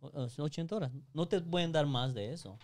O- 0.00 0.08
o- 0.08 0.42
80 0.44 0.74
horas. 0.76 0.92
No 1.12 1.26
te 1.26 1.40
pueden 1.40 1.72
dar 1.72 1.86
más 1.86 2.14
de 2.14 2.32
eso. 2.32 2.58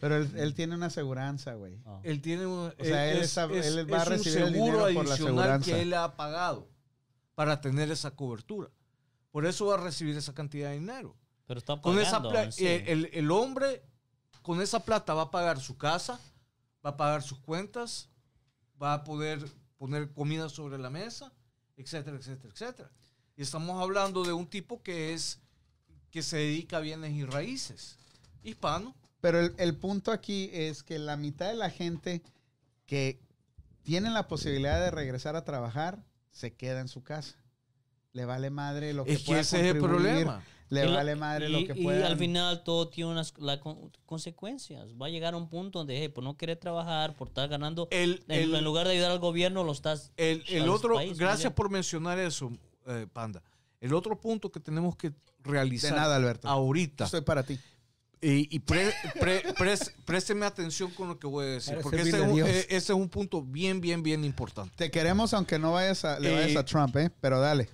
pero 0.00 0.16
él, 0.16 0.30
él 0.36 0.54
tiene 0.54 0.74
una 0.74 0.86
aseguranza, 0.86 1.52
güey. 1.54 1.78
Ah. 1.84 2.00
él 2.04 2.22
tiene 2.22 2.46
un, 2.46 2.72
O 2.78 2.84
sea, 2.84 3.10
él 3.10 3.18
es, 3.18 3.36
es- 3.36 3.66
él 3.66 3.92
va 3.92 3.98
a 3.98 4.02
es 4.02 4.06
un 4.08 4.12
recibir 4.14 4.38
el 4.38 4.52
seguro 4.54 4.86
dinero 4.86 4.94
por 4.94 5.08
la 5.08 5.14
aseguranza. 5.14 5.70
que 5.70 5.82
él 5.82 5.92
ha 5.94 6.16
pagado 6.16 6.68
para 7.34 7.60
tener 7.60 7.90
esa 7.90 8.10
cobertura. 8.16 8.70
Por 9.30 9.44
eso 9.46 9.66
va 9.66 9.74
a 9.74 9.76
recibir 9.80 10.16
esa 10.16 10.32
cantidad 10.34 10.70
de 10.70 10.78
dinero. 10.80 11.16
Pero 11.46 11.58
está 11.58 11.80
Con 11.80 11.98
esa 11.98 12.12
pagando. 12.22 12.30
pla- 12.30 12.44
en 12.44 12.52
sí. 12.52 12.66
eh, 12.66 12.84
el, 12.88 13.10
el 13.12 13.30
hombre 13.30 13.82
con 14.42 14.60
esa 14.62 14.84
plata 14.84 15.12
va 15.14 15.22
a 15.22 15.30
pagar 15.30 15.60
su 15.60 15.76
casa, 15.76 16.18
va 16.84 16.90
a 16.90 16.96
pagar 16.96 17.22
sus 17.22 17.38
cuentas, 17.38 18.08
va 18.80 18.94
a 18.94 19.04
poder 19.04 19.44
poner 19.78 20.10
comida 20.12 20.48
sobre 20.48 20.78
la 20.78 20.90
mesa, 20.90 21.32
etcétera, 21.76 22.16
etcétera, 22.16 22.52
etcétera. 22.52 22.90
Y 23.36 23.42
estamos 23.42 23.80
hablando 23.80 24.24
de 24.24 24.32
un 24.32 24.46
tipo 24.46 24.82
que 24.82 25.14
es 25.14 25.40
que 26.10 26.22
se 26.22 26.38
dedica 26.38 26.78
a 26.78 26.80
bienes 26.80 27.12
y 27.12 27.24
raíces. 27.24 27.96
Hispano. 28.42 28.94
Pero 29.20 29.40
el, 29.40 29.54
el 29.58 29.76
punto 29.76 30.12
aquí 30.12 30.50
es 30.52 30.82
que 30.82 30.98
la 30.98 31.16
mitad 31.16 31.48
de 31.48 31.54
la 31.54 31.70
gente 31.70 32.22
que 32.86 33.20
tiene 33.82 34.10
la 34.10 34.28
posibilidad 34.28 34.80
de 34.80 34.90
regresar 34.90 35.36
a 35.36 35.44
trabajar 35.44 36.04
se 36.30 36.52
queda 36.52 36.80
en 36.80 36.88
su 36.88 37.02
casa. 37.02 37.36
Le 38.12 38.24
vale 38.24 38.50
madre 38.50 38.92
lo 38.92 39.04
que 39.04 39.12
Es 39.12 39.20
que 39.20 39.26
pueda 39.26 39.40
ese 39.40 39.60
es 39.60 39.74
el 39.74 39.80
problema. 39.80 40.42
Le 40.70 40.84
Y 40.84 40.86
lo- 40.86 40.94
vale 40.94 41.16
madre 41.16 41.48
y, 41.48 41.52
lo 41.52 41.58
que 41.74 41.78
y 41.80 41.82
pueda. 41.84 42.06
al 42.06 42.16
final 42.16 42.62
todo 42.64 42.88
tiene 42.88 43.10
unas 43.10 43.34
la 43.38 43.58
con- 43.60 43.90
consecuencias. 44.06 44.86
Va 45.00 45.06
a 45.06 45.08
llegar 45.10 45.34
a 45.34 45.36
un 45.36 45.48
punto 45.48 45.80
donde, 45.80 45.98
hey, 46.00 46.08
por 46.08 46.22
no 46.24 46.36
querer 46.36 46.56
trabajar, 46.58 47.16
por 47.16 47.28
estar 47.28 47.48
ganando, 47.48 47.88
El- 47.90 48.22
en, 48.28 48.40
el- 48.40 48.54
en 48.54 48.64
lugar 48.64 48.86
de 48.86 48.92
ayudar 48.94 49.10
al 49.10 49.18
gobierno, 49.18 49.64
lo 49.64 49.72
estás... 49.72 50.12
El, 50.16 50.44
el 50.48 50.68
otro, 50.68 50.96
gracias 51.16 51.52
por 51.52 51.70
mencionar 51.70 52.18
eso, 52.20 52.52
eh, 52.86 53.06
Panda. 53.12 53.42
El 53.80 53.92
otro 53.94 54.18
punto 54.20 54.50
que 54.52 54.60
tenemos 54.60 54.94
que 54.96 55.12
realizar 55.42 55.90
De 55.92 55.96
nada, 55.98 56.16
Alberto. 56.16 56.48
ahorita, 56.48 57.04
Estoy 57.06 57.22
para 57.22 57.42
ti. 57.42 57.58
y, 58.20 58.54
y 58.54 58.58
pre- 58.60 58.92
pre- 59.18 59.42
pres- 59.54 59.92
présteme 60.04 60.46
atención 60.46 60.90
con 60.92 61.08
lo 61.08 61.18
que 61.18 61.26
voy 61.26 61.46
a 61.46 61.48
decir, 61.48 61.72
Para 61.72 61.82
porque 61.82 62.02
ese 62.02 62.10
es, 62.10 62.28
un, 62.28 62.38
eh, 62.40 62.58
ese 62.68 62.76
es 62.76 62.90
un 62.90 63.08
punto 63.08 63.42
bien, 63.42 63.80
bien, 63.80 64.02
bien 64.04 64.24
importante. 64.24 64.72
Te 64.76 64.90
queremos 64.90 65.32
aunque 65.34 65.58
no 65.58 65.72
vayas 65.72 66.04
a, 66.04 66.20
le 66.20 66.30
Eh, 66.30 66.34
vayas 66.34 66.56
a 66.56 66.64
Trump, 66.64 66.94
¿eh? 66.96 67.10
Pero 67.20 67.40
dale. 67.40 67.68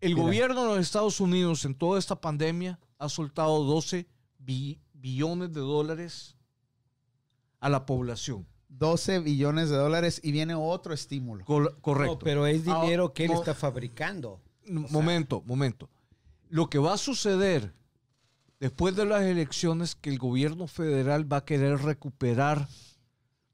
El 0.00 0.14
Mira. 0.14 0.22
gobierno 0.26 0.62
de 0.62 0.68
los 0.68 0.78
Estados 0.78 1.20
Unidos 1.20 1.64
en 1.64 1.74
toda 1.74 1.98
esta 1.98 2.20
pandemia 2.20 2.78
ha 2.98 3.08
soltado 3.08 3.64
12 3.64 4.06
bi- 4.38 4.80
billones 4.92 5.52
de 5.52 5.60
dólares 5.60 6.36
a 7.60 7.68
la 7.68 7.84
población. 7.86 8.46
12 8.68 9.18
billones 9.20 9.70
de 9.70 9.76
dólares 9.76 10.20
y 10.22 10.30
viene 10.30 10.54
otro 10.54 10.92
estímulo. 10.94 11.44
Cor- 11.44 11.78
correcto. 11.80 12.12
No, 12.14 12.18
pero 12.20 12.46
es 12.46 12.62
Ah, 12.68 12.82
dinero 12.82 13.12
que 13.12 13.24
él 13.24 13.32
está 13.32 13.54
fabricando. 13.54 14.40
momento, 14.68 15.42
momento. 15.46 15.88
Lo 16.50 16.68
que 16.70 16.78
va 16.78 16.92
a 16.94 16.98
suceder 16.98 17.72
después 18.60 18.94
de 18.94 19.04
las 19.06 19.22
elecciones 19.22 19.94
que 19.94 20.10
el 20.10 20.18
gobierno 20.18 20.66
federal 20.66 21.30
va 21.30 21.38
a 21.38 21.44
querer 21.44 21.78
recuperar 21.82 22.68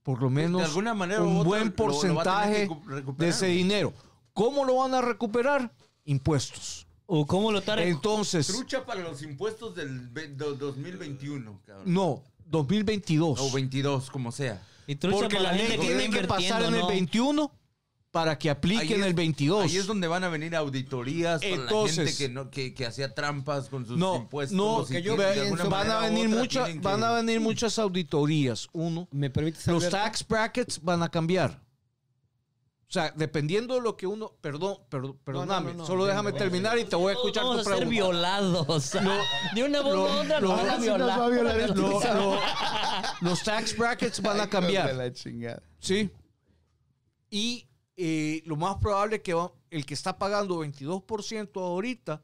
por 0.02 0.20
lo 0.20 0.28
menos 0.28 0.60
de 0.60 0.66
alguna 0.66 0.92
manera 0.92 1.22
un 1.22 1.44
buen 1.44 1.60
lo- 1.62 1.66
lo 1.70 1.74
porcentaje 1.76 2.68
de 3.16 3.28
ese 3.28 3.46
dinero. 3.46 3.92
¿Cómo 4.34 4.64
lo 4.64 4.76
van 4.76 4.92
a 4.94 5.00
recuperar? 5.00 5.72
Impuestos. 6.04 6.86
¿O 7.06 7.26
cómo 7.26 7.52
lo 7.52 7.58
está... 7.58 7.82
Entonces, 7.82 8.46
Trucha 8.46 8.84
para 8.86 9.00
los 9.02 9.22
impuestos 9.22 9.74
del 9.74 10.08
ve- 10.08 10.28
do- 10.28 10.54
2021, 10.54 11.60
cabrón. 11.66 11.92
no, 11.92 12.22
2022. 12.46 13.40
O 13.40 13.50
22, 13.52 14.10
como 14.10 14.32
sea. 14.32 14.62
y 14.86 14.96
trucha 14.96 15.16
Porque 15.18 15.36
para 15.36 15.52
la 15.52 15.58
gente 15.58 15.76
ley 15.78 15.86
tiene 15.86 16.10
que 16.10 16.26
pasar 16.26 16.62
en 16.62 16.68
invirtiendo, 16.68 16.76
el 16.76 16.80
¿no? 16.82 16.88
21 16.88 17.52
para 18.10 18.38
que 18.38 18.48
aplique 18.48 18.82
Ahí 18.82 18.92
en 18.92 19.00
es- 19.00 19.06
el 19.06 19.14
22. 19.14 19.64
Ahí 19.64 19.76
es 19.76 19.86
donde 19.86 20.06
van 20.06 20.22
a 20.24 20.28
venir 20.28 20.54
auditorías 20.54 21.40
para 21.42 21.56
la 21.56 21.62
Entonces- 21.62 21.96
gente 21.96 22.16
que, 22.16 22.28
no, 22.32 22.48
que, 22.50 22.72
que 22.72 22.86
hacía 22.86 23.12
trampas 23.14 23.68
con 23.68 23.84
sus 23.86 23.98
no, 23.98 24.16
impuestos. 24.16 24.56
no, 24.56 24.84
que 24.86 25.02
yo 25.02 25.14
alguna 25.20 25.64
van 25.64 25.90
a 25.90 25.98
venir 26.00 26.28
muchas, 26.28 26.80
van 26.80 27.02
a 27.02 27.12
venir 27.14 27.40
muchas 27.40 27.78
auditorías. 27.78 28.68
Uno, 28.72 29.08
¿Me 29.10 29.30
los 29.66 29.88
tax 29.90 30.26
brackets 30.26 30.80
van 30.80 31.02
a 31.02 31.08
cambiar. 31.10 31.63
O 32.94 33.00
sea, 33.00 33.12
dependiendo 33.16 33.74
de 33.74 33.80
lo 33.80 33.96
que 33.96 34.06
uno, 34.06 34.36
perdón, 34.40 34.76
perdón, 34.88 35.18
perdóname, 35.24 35.72
no, 35.72 35.78
no, 35.78 35.86
solo 35.86 36.04
déjame 36.04 36.32
terminar 36.32 36.78
y 36.78 36.84
te 36.84 36.94
voy 36.94 37.10
a 37.10 37.16
escuchar 37.16 37.42
vamos 37.42 37.64
tu 37.64 37.70
a 37.70 37.72
ser 37.74 37.88
pregunta. 37.88 37.90
violados. 37.90 38.92
de 39.56 39.64
una 39.64 39.80
voz 39.80 40.10
a 40.12 40.20
otra 40.22 40.40
nos 40.40 40.50
van 40.50 40.68
a 40.70 40.80
sí 40.80 40.86
nos 40.86 41.00
va 41.00 41.24
a 41.24 41.28
violar 41.28 41.70
lo- 41.76 42.38
los 43.20 43.42
tax 43.42 43.76
brackets 43.76 44.22
van 44.22 44.38
a 44.40 44.48
cambiar. 44.48 44.94
la 44.94 45.12
chingada. 45.12 45.60
Sí. 45.80 46.08
Y 47.30 47.66
eh, 47.96 48.42
lo 48.46 48.54
más 48.54 48.76
probable 48.76 49.20
que 49.22 49.34
va- 49.34 49.50
el 49.70 49.84
que 49.84 49.94
está 49.94 50.16
pagando 50.16 50.60
22% 50.64 51.60
ahorita 51.60 52.22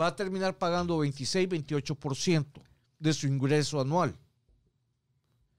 va 0.00 0.08
a 0.08 0.16
terminar 0.16 0.58
pagando 0.58 0.98
26, 0.98 1.48
28% 1.48 2.46
de 2.98 3.12
su 3.12 3.28
ingreso 3.28 3.80
anual. 3.80 4.18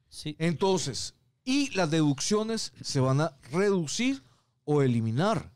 Sí. 0.09 0.35
Entonces, 0.39 1.13
y 1.45 1.69
las 1.73 1.89
deducciones 1.89 2.73
se 2.81 2.99
van 2.99 3.21
a 3.21 3.37
reducir 3.53 4.21
o 4.65 4.81
eliminar. 4.81 5.51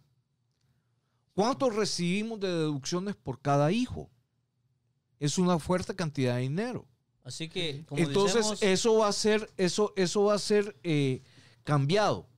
¿Cuánto 1.34 1.70
recibimos 1.70 2.40
de 2.40 2.48
deducciones 2.48 3.16
por 3.16 3.42
cada 3.42 3.72
hijo? 3.72 4.10
Es 5.20 5.38
una 5.38 5.60
fuerte 5.60 5.96
cantidad 5.96 6.36
de 6.36 6.42
dinero. 6.42 6.88
Así 7.24 7.50
que, 7.50 7.84
como 7.86 8.02
Entonces, 8.02 8.36
decimos, 8.36 8.64
eso 8.64 8.98
va 8.98 9.08
a 9.08 9.14
ser, 9.14 9.52
eso, 9.58 9.94
eso 9.96 10.24
va 10.26 10.36
a 10.36 10.40
ser 10.40 10.78
eh, 10.84 11.24
cambiado. 11.64 12.30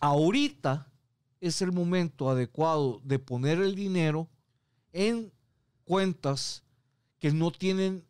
Ahorita 0.00 0.92
es 1.40 1.62
el 1.62 1.72
momento 1.72 2.28
adecuado 2.28 3.00
de 3.02 3.18
poner 3.18 3.58
el 3.60 3.74
dinero 3.74 4.28
en 4.92 5.32
cuentas 5.84 6.62
que 7.18 7.32
no 7.32 7.50
tienen 7.50 8.04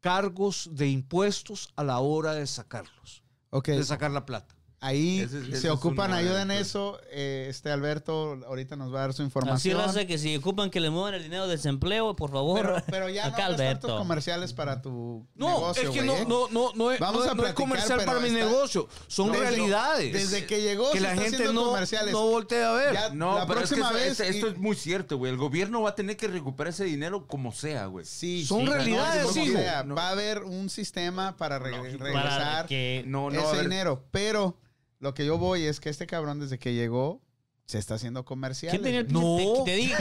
cargos 0.00 0.70
de 0.72 0.88
impuestos 0.88 1.72
a 1.76 1.84
la 1.84 1.98
hora 2.00 2.34
de 2.34 2.46
sacarlos, 2.46 3.22
de 3.50 3.84
sacar 3.84 4.10
la 4.10 4.24
plata. 4.24 4.54
Ahí 4.82 5.20
Ese 5.20 5.38
es- 5.40 5.48
ese 5.48 5.56
se 5.60 5.70
ocupan, 5.70 6.06
uno 6.10 6.16
de 6.16 6.22
ayuda 6.24 6.42
en 6.42 6.48
los- 6.48 6.56
eso. 6.58 6.98
eh, 7.10 7.46
este 7.50 7.70
Alberto 7.70 8.38
ahorita 8.46 8.76
nos 8.76 8.92
va 8.94 8.98
a 8.98 9.00
dar 9.02 9.12
su 9.12 9.20
así 9.22 9.26
información. 9.26 9.78
raza 9.78 10.06
que 10.06 10.16
si 10.16 10.34
ocupan 10.36 10.70
que 10.70 10.80
le 10.80 10.88
muevan 10.88 11.12
el 11.14 11.22
dinero 11.22 11.46
de 11.46 11.56
desempleo, 11.56 12.16
por 12.16 12.30
favor. 12.30 12.60
pero, 12.62 12.82
pero 12.90 13.08
ya 13.10 13.22
no 13.28 13.34
acá 13.34 13.36
tantos 13.48 13.60
Alberto. 13.60 13.98
comerciales 13.98 14.52
para 14.54 14.80
tu 14.80 15.26
No, 15.34 15.48
negocio, 15.48 15.82
es 15.82 15.90
que 15.90 16.02
no, 16.02 16.14
¿eh? 16.16 16.24
no, 16.26 16.48
no, 16.48 16.72
no, 16.74 16.92
es- 16.92 16.98
Vamos 16.98 17.18
no 17.20 17.24
es- 17.26 17.30
a 17.30 17.34
no 17.34 17.46
es 17.46 17.52
comercial 17.52 18.02
para 18.06 18.20
mi 18.20 18.28
está- 18.28 18.38
negocio, 18.38 18.88
son 19.06 19.32
Desde- 19.32 19.40
realidades. 19.44 20.12
Desde 20.12 20.46
que 20.46 20.62
llegó 20.62 20.90
que 20.92 20.98
se 20.98 21.02
la 21.04 21.10
está 21.12 21.22
gente 21.24 21.52
no, 21.52 21.64
comerciales. 21.66 22.12
no 22.12 22.26
voltea 22.30 22.70
a 22.70 22.72
ver. 22.72 22.92
Ya- 22.94 23.10
No, 23.10 23.38
La 23.38 23.46
pero 23.46 23.60
es 23.60 23.68
que 23.70 23.76
próxima 23.76 23.88
eso- 23.90 23.98
vez 24.08 24.20
es- 24.20 24.34
esto 24.36 24.46
y- 24.48 24.50
es 24.52 24.58
muy 24.58 24.76
cierto, 24.76 25.18
güey. 25.18 25.30
El 25.30 25.38
gobierno 25.38 25.82
va 25.82 25.90
a 25.90 25.94
tener 25.94 26.16
que 26.16 26.26
recuperar 26.26 26.72
ese 26.72 26.84
dinero 26.84 27.26
como 27.26 27.52
sea, 27.52 27.86
güey. 27.86 28.06
Sí, 28.06 28.46
Son 28.46 28.60
sí, 28.60 28.66
realidades, 28.66 29.26
no, 29.26 29.32
sea, 29.32 29.82
Va 29.82 30.08
a 30.08 30.10
haber 30.12 30.44
un 30.44 30.70
sistema 30.70 31.36
para 31.36 31.58
regresar 31.58 32.66
No, 33.06 33.30
no, 33.30 33.52
ese 33.52 33.62
dinero. 33.62 34.04
Pero 34.10 34.56
lo 35.00 35.12
que 35.14 35.26
yo 35.26 35.36
voy 35.38 35.64
es 35.64 35.80
que 35.80 35.88
este 35.88 36.06
cabrón 36.06 36.38
desde 36.40 36.58
que 36.58 36.72
llegó 36.74 37.20
se 37.66 37.78
está 37.78 37.94
haciendo 37.94 38.24
comerciales. 38.24 38.72
¿Quién 38.80 38.82
tenía 38.82 39.00
el 39.00 39.12
No. 39.12 39.64
Te, 39.64 39.70
te 39.72 39.76
dije, 39.76 39.94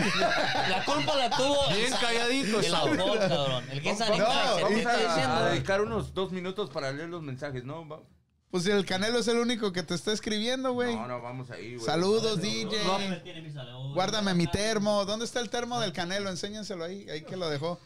la 0.69 0.83
culpa 0.85 1.15
la 1.15 1.29
tuvo. 1.29 1.55
Bien 1.75 1.91
calladito 2.01 2.59
El 2.59 2.73
autor, 2.75 3.19
cabrón. 3.19 3.63
El 3.71 3.81
que 3.81 3.89
es 3.91 3.99
Vamos, 3.99 4.13
Aniclaser, 4.19 4.55
te 4.57 4.63
vamos 4.63 4.77
está 4.79 4.91
a, 4.91 4.95
a 4.95 5.15
diciendo. 5.15 5.45
dedicar 5.45 5.81
unos 5.81 6.13
dos 6.13 6.31
minutos 6.31 6.69
para 6.71 6.91
leer 6.91 7.09
los 7.09 7.21
mensajes, 7.21 7.63
¿no? 7.63 7.87
Va- 7.87 8.01
Pues 8.49 8.65
el 8.65 8.85
Canelo 8.87 9.19
es 9.19 9.27
el 9.27 9.37
único 9.37 9.71
que 9.71 9.83
te 9.83 9.93
está 9.93 10.11
escribiendo, 10.11 10.73
güey. 10.73 10.95
No, 10.95 11.07
no, 11.07 11.21
vamos 11.21 11.51
ahí, 11.51 11.75
güey. 11.75 11.85
Saludos, 11.85 12.23
No, 12.23 12.43
no, 12.43 12.99
DJ. 12.99 13.53
no. 13.53 13.93
Guárdame 13.93 14.33
mi 14.33 14.47
termo. 14.47 15.05
¿Dónde 15.05 15.25
está 15.25 15.39
el 15.39 15.51
termo 15.51 15.79
del 15.79 15.93
Canelo? 15.93 16.29
Enséñenselo 16.31 16.83
ahí, 16.85 17.07
ahí 17.09 17.21
que 17.23 17.37
lo 17.37 17.47
dejó. 17.49 17.79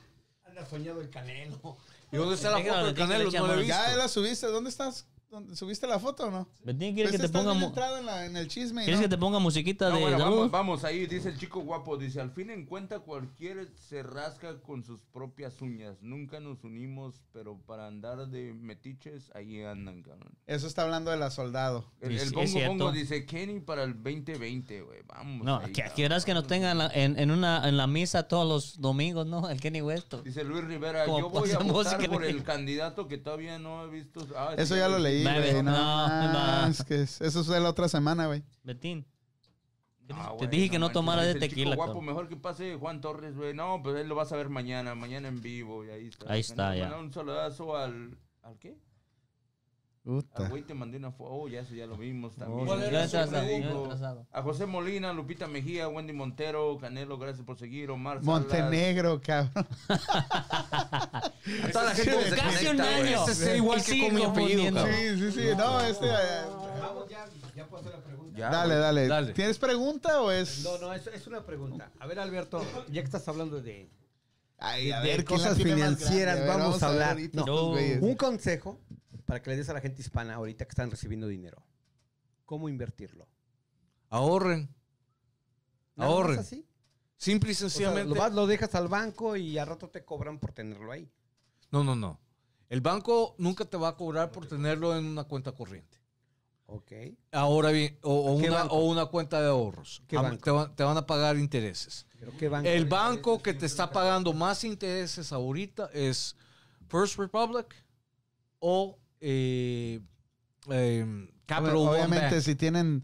Anda 0.46 0.66
soñado 0.66 1.02
el 1.02 1.10
canelo. 1.10 1.78
¿Y 2.12 2.16
dónde 2.18 2.36
está 2.36 2.52
la 2.52 2.60
foto 2.60 2.86
del 2.86 2.94
Canelo? 2.96 3.24
No 3.26 3.32
la 3.32 3.38
he 3.38 3.42
chamo. 3.42 3.54
visto. 3.56 3.68
Ya 3.68 3.96
la 3.98 4.08
subiste. 4.08 4.48
¿Dónde 4.48 4.70
estás? 4.70 5.08
¿Dónde- 5.34 5.56
¿Subiste 5.56 5.88
la 5.88 5.98
foto 5.98 6.28
o 6.28 6.30
no? 6.32 6.48
Pues 6.64 6.78
que 6.78 7.18
te 7.18 7.28
ponga. 7.30 7.52
bien 7.54 7.60
mu- 7.62 7.66
entrado 7.70 7.98
en, 7.98 8.06
la- 8.06 8.26
en 8.28 8.38
el 8.38 8.48
chisme. 8.48 8.84
¿Quieres 8.84 9.00
¿no? 9.00 9.06
que 9.06 9.10
te 9.10 9.18
ponga 9.18 9.40
musiquita 9.40 9.90
No, 9.90 9.96
de 9.96 10.02
bueno, 10.04 10.20
vamos, 10.20 10.52
vamos, 10.52 10.84
ahí 10.84 11.08
dice 11.08 11.30
el 11.30 11.40
chico 11.40 11.62
guapo, 11.62 11.98
dice, 11.98 12.22
al 12.22 12.30
fin 12.30 12.52
en 12.52 12.68
cuenta 12.68 13.00
cualquiera 13.00 13.66
se 13.90 14.04
rasca 14.04 14.60
con 14.62 14.84
sus 14.84 15.02
propias 15.12 15.60
uñas, 15.60 15.98
nunca 16.02 16.40
nos 16.40 16.64
unimos, 16.64 17.16
pero 17.32 17.58
para 17.66 17.88
andar 17.88 18.28
de 18.28 18.54
metiches, 18.54 19.32
ahí 19.34 19.64
andan, 19.64 20.04
cabrón. 20.04 20.30
Eso 20.46 20.68
está 20.68 20.84
hablando 20.84 21.10
de 21.10 21.18
la 21.18 21.32
soldado. 21.32 21.92
El, 22.00 22.16
el 22.20 22.32
bongo 22.32 22.92
dice, 22.92 23.26
Kenny 23.26 23.60
para 23.60 23.86
el 23.86 23.94
2020, 23.96 24.82
güey, 24.84 25.00
vamos. 25.08 25.44
No, 25.44 25.58
ahí, 25.58 25.72
que 25.74 25.82
quieras 25.96 26.26
que 26.26 26.36
nos 26.36 26.46
tengan 26.46 26.74
en, 26.74 26.78
la- 26.78 26.92
en, 26.94 27.18
en 27.18 27.32
una, 27.32 27.68
en 27.68 27.76
la 27.78 27.88
misa 27.88 28.28
todos 28.28 28.48
los 28.48 28.80
domingos, 28.80 29.26
¿no? 29.26 29.50
El 29.50 29.60
Kenny 29.60 29.82
West. 29.82 30.14
Dice 30.24 30.44
Luis 30.44 30.64
Rivera, 30.64 31.08
yo 31.08 31.28
voy 31.32 31.50
a 31.50 31.58
votar 31.58 32.08
por 32.08 32.24
el 32.24 32.44
candidato 32.44 33.08
que 33.08 33.18
todavía 33.18 33.58
no 33.58 33.86
he 33.86 33.90
visto. 33.90 34.28
Ah, 34.38 34.54
Eso 34.56 34.76
sí, 34.76 34.80
ya 34.80 34.88
lo 34.88 35.00
leí, 35.00 35.23
Güey. 35.24 35.64
No, 35.64 36.08
no, 36.08 36.34
no. 36.34 36.68
es 36.68 36.84
que 36.84 37.02
es- 37.02 37.22
eso 37.22 37.44
fue 37.44 37.60
la 37.60 37.70
otra 37.70 37.88
semana, 37.90 38.28
güey. 38.28 38.44
Betín. 38.64 39.06
Ah, 40.12 40.30
te 40.32 40.36
güey, 40.46 40.50
dije 40.50 40.70
que 40.70 40.80
no 40.80 40.88
manches, 40.88 40.94
tomara 40.94 41.22
de 41.24 41.36
tequila, 41.36 41.76
guapo, 41.76 41.94
cabrón. 41.94 42.06
mejor 42.06 42.28
que 42.28 42.36
pase 42.36 42.76
Juan 42.76 43.00
Torres, 43.02 43.36
güey. 43.36 43.54
No, 43.54 43.82
pues 43.82 43.96
él 43.96 44.08
lo 44.10 44.16
vas 44.16 44.32
a 44.34 44.36
ver 44.36 44.50
mañana, 44.50 44.94
mañana 44.96 45.30
en 45.30 45.42
vivo. 45.42 45.86
Y 45.86 45.90
ahí 45.90 46.08
está. 46.08 46.32
Ahí 46.32 46.40
está, 46.42 46.76
ya. 46.76 46.96
Un 46.98 47.12
saludazo 47.14 47.76
al. 47.78 48.18
¿Al 48.42 48.60
qué? 48.60 48.78
Puta. 50.04 50.44
Al 50.44 50.50
güey 50.50 50.64
te 50.64 50.74
mandé 50.74 50.98
una 50.98 51.12
foto. 51.14 51.30
Oh, 51.34 51.48
ya 51.48 51.62
eso 51.62 51.74
ya 51.74 51.86
lo 51.86 51.96
vimos 51.96 52.36
también. 52.36 52.66
Yo 52.68 52.74
atrasado. 53.86 54.28
A 54.34 54.42
José 54.42 54.66
Molina, 54.66 55.14
Lupita 55.14 55.48
Mejía, 55.48 55.88
Wendy 55.88 56.12
Montero, 56.12 56.78
Canelo, 56.78 57.18
gracias 57.18 57.46
por 57.46 57.58
seguir. 57.58 57.90
Omar 57.90 58.18
Salas. 58.18 58.26
Montenegro, 58.26 59.22
cabrón. 59.22 59.66
A 59.88 61.32
toda 61.72 61.86
la 61.86 61.96
gente 61.96 62.18
que 62.18 62.30
se 62.32 62.36
Casi 62.36 62.68
un 62.68 62.82
año. 62.82 63.26
Ese 63.30 63.52
es 63.52 63.58
igual 63.58 63.82
que 63.84 64.00
con 64.00 64.16
mi 64.16 64.24
apellido, 64.24 64.74
cabrón. 64.74 64.94
Sí, 64.94 65.20
sí, 65.20 65.32
sí. 65.32 65.48
No, 65.58 65.80
este. 65.82 66.06
eh, 66.08 66.42
Vamos 66.82 67.10
ya, 67.10 67.26
ya 67.56 67.66
puedo 67.68 67.82
hacer 67.82 67.94
la 67.94 68.04
pregunta. 68.04 68.38
Ya, 68.38 68.50
dale, 68.50 68.76
dale, 68.76 69.08
Dale. 69.08 69.34
¿Tienes 69.34 69.58
pregunta 69.58 70.22
o 70.22 70.32
es.? 70.32 70.64
No, 70.64 70.78
no, 70.80 70.94
es, 70.94 71.08
es 71.08 71.28
una 71.28 71.46
pregunta. 71.46 71.92
A 72.00 72.08
ver, 72.08 72.20
Alberto, 72.20 72.62
ya 72.90 73.02
que 73.02 73.06
estás 73.06 73.26
hablando 73.30 73.62
de, 73.62 73.90
Ay, 74.58 74.92
a 74.92 75.00
de 75.00 75.08
ver, 75.08 75.24
¿quién 75.24 75.40
la 75.40 75.48
cosas 75.50 75.64
financieras? 75.64 76.38
A 76.38 76.40
ver, 76.42 76.48
vamos, 76.50 76.84
a 76.84 76.88
ver 76.88 76.94
hablar. 76.96 77.12
ahorita 77.12 77.38
No. 77.38 77.42
estos 77.46 77.70
güeyes. 77.70 78.02
un 78.02 78.16
consejo 78.16 78.80
para 79.34 79.42
que 79.42 79.50
le 79.50 79.58
des 79.58 79.68
a 79.70 79.74
la 79.74 79.82
gente 79.82 80.00
hispana 80.00 80.36
ahorita 80.36 80.64
que 80.66 80.70
están 80.70 80.92
recibiendo 80.92 81.26
dinero. 81.28 81.66
¿Cómo 82.46 82.70
invertirlo? 82.70 83.28
Ahorren. 84.12 84.70
¿Nada 85.96 86.08
más 86.12 86.18
Ahorren. 86.20 86.40
así? 86.40 86.68
Simple 87.18 87.50
y 87.50 87.54
O 87.54 87.56
sea, 87.56 87.70
sencillamente. 87.70 88.14
lo, 88.14 88.22
vas, 88.22 88.32
lo 88.32 88.46
dejas 88.46 88.76
al 88.76 88.88
banco 88.90 89.36
y 89.36 89.58
al 89.58 89.66
rato 89.66 89.90
te 89.90 90.06
cobran 90.06 90.38
por 90.40 90.52
tenerlo 90.52 90.92
ahí. 90.92 91.12
No, 91.72 91.84
no, 91.84 91.96
no. 91.96 92.20
El 92.70 92.82
banco 92.82 93.34
nunca 93.40 93.66
te 93.66 93.76
va 93.76 93.88
a 93.88 93.96
cobrar 93.96 94.32
por 94.32 94.46
tenerlo 94.46 94.96
en 94.96 95.04
una 95.06 95.24
cuenta 95.24 95.52
corriente. 95.52 95.98
Ok. 96.68 96.92
Ahora 97.32 97.72
bien, 97.72 97.98
o, 98.04 98.36
o 98.36 98.40
¿Qué 98.40 98.52
una, 98.52 98.66
o 98.66 98.86
una 98.86 99.08
cuenta 99.08 99.42
de 99.42 99.48
ahorros. 99.48 100.04
¿Qué 100.08 100.16
banco? 100.16 100.44
Te, 100.44 100.52
va- 100.52 100.76
te 100.76 100.84
van 100.84 100.98
a 100.98 101.08
pagar 101.08 101.38
intereses. 101.40 102.06
¿Pero 102.20 102.34
qué 102.38 102.50
banco? 102.50 102.70
El 102.70 102.86
banco 102.86 103.42
que 103.42 103.56
te 103.56 103.66
está 103.66 103.90
pagando 103.90 104.32
más 104.32 104.64
intereses 104.64 105.32
ahorita 105.32 105.90
es 105.92 106.36
First 106.88 107.18
Republic 107.18 107.74
o 108.60 109.00
eh, 109.26 110.02
eh, 110.70 111.28
Capital 111.46 111.78
One 111.78 111.90
obviamente, 111.90 112.36
Bank. 112.36 112.42
si 112.42 112.56
tienen 112.56 113.04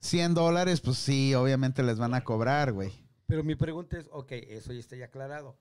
100 0.00 0.34
dólares, 0.34 0.80
pues 0.80 0.96
sí, 0.98 1.34
obviamente 1.34 1.82
les 1.82 1.98
van 1.98 2.14
a 2.14 2.24
cobrar, 2.24 2.72
güey. 2.72 2.92
Pero 3.26 3.44
mi 3.44 3.54
pregunta 3.54 3.98
es, 3.98 4.08
ok, 4.10 4.32
eso 4.32 4.72
ya 4.72 4.80
está 4.80 4.96
ya 4.96 5.06
aclarado. 5.06 5.56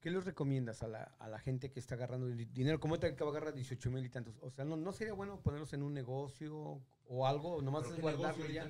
¿Qué 0.00 0.12
les 0.12 0.24
recomiendas 0.24 0.84
a 0.84 0.88
la, 0.88 1.12
a 1.18 1.28
la 1.28 1.40
gente 1.40 1.72
que 1.72 1.80
está 1.80 1.96
agarrando 1.96 2.28
di- 2.28 2.44
dinero? 2.44 2.78
Como 2.78 2.94
ahorita 2.94 3.16
que 3.16 3.24
va 3.24 3.30
a 3.30 3.32
agarrar 3.32 3.52
18 3.54 3.90
mil 3.90 4.04
y 4.04 4.08
tantos. 4.08 4.36
O 4.42 4.50
sea, 4.50 4.64
¿no, 4.64 4.76
¿no 4.76 4.92
sería 4.92 5.12
bueno 5.12 5.40
ponerlos 5.40 5.72
en 5.72 5.82
un 5.82 5.92
negocio 5.92 6.80
o 7.08 7.26
algo? 7.26 7.60
Nomás 7.62 7.84
es 7.90 8.00
guardarlo 8.00 8.46
ya. 8.46 8.64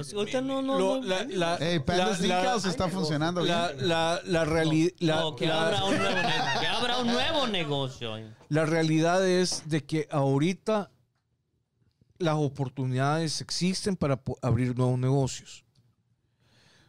Es- 0.00 0.14
ahorita 0.14 0.40
no, 0.42 0.62
no, 0.62 0.78
Lo- 0.78 1.02
la, 1.02 1.24
la- 1.24 1.56
Ey, 1.56 1.80
Panda 1.80 2.10
la- 2.10 2.14
Sneakers 2.16 2.64
la- 2.64 2.70
está 2.70 2.88
funcionando 2.88 3.40
la, 3.44 3.72
bien. 3.72 3.88
la, 3.88 4.20
la 4.24 4.44
reali- 4.44 4.94
la- 5.00 5.16
No, 5.20 5.34
que, 5.34 5.46
la- 5.46 5.66
abra 5.66 5.84
un 5.84 5.96
nuevo 5.98 6.14
negocio, 6.14 6.60
que 6.60 6.66
abra 6.68 6.98
un 6.98 7.06
nuevo 7.08 7.46
negocio. 7.48 8.16
la 8.48 8.66
realidad 8.66 9.26
es 9.28 9.68
de 9.68 9.84
que 9.84 10.06
ahorita 10.12 10.92
las 12.18 12.36
oportunidades 12.36 13.40
existen 13.40 13.96
para 13.96 14.22
abrir 14.42 14.78
nuevos 14.78 14.98
negocios. 14.98 15.64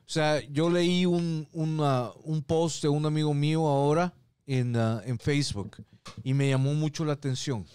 O 0.08 0.10
sea, 0.10 0.40
yo 0.50 0.70
leí 0.70 1.06
un, 1.06 1.48
una- 1.52 2.12
un 2.24 2.42
post 2.42 2.82
de 2.82 2.88
un 2.88 3.06
amigo 3.06 3.34
mío 3.34 3.68
ahora 3.68 4.14
en, 4.46 4.76
ah, 4.78 5.02
en 5.06 5.20
Facebook 5.20 5.84
y 6.24 6.34
me 6.34 6.48
llamó 6.50 6.74
mucho 6.74 7.04
la 7.04 7.12
atención. 7.14 7.66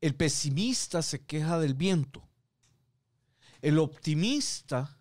El 0.00 0.14
pesimista 0.14 1.02
se 1.02 1.20
queja 1.24 1.58
del 1.58 1.74
viento. 1.74 2.22
El 3.60 3.78
optimista 3.78 4.96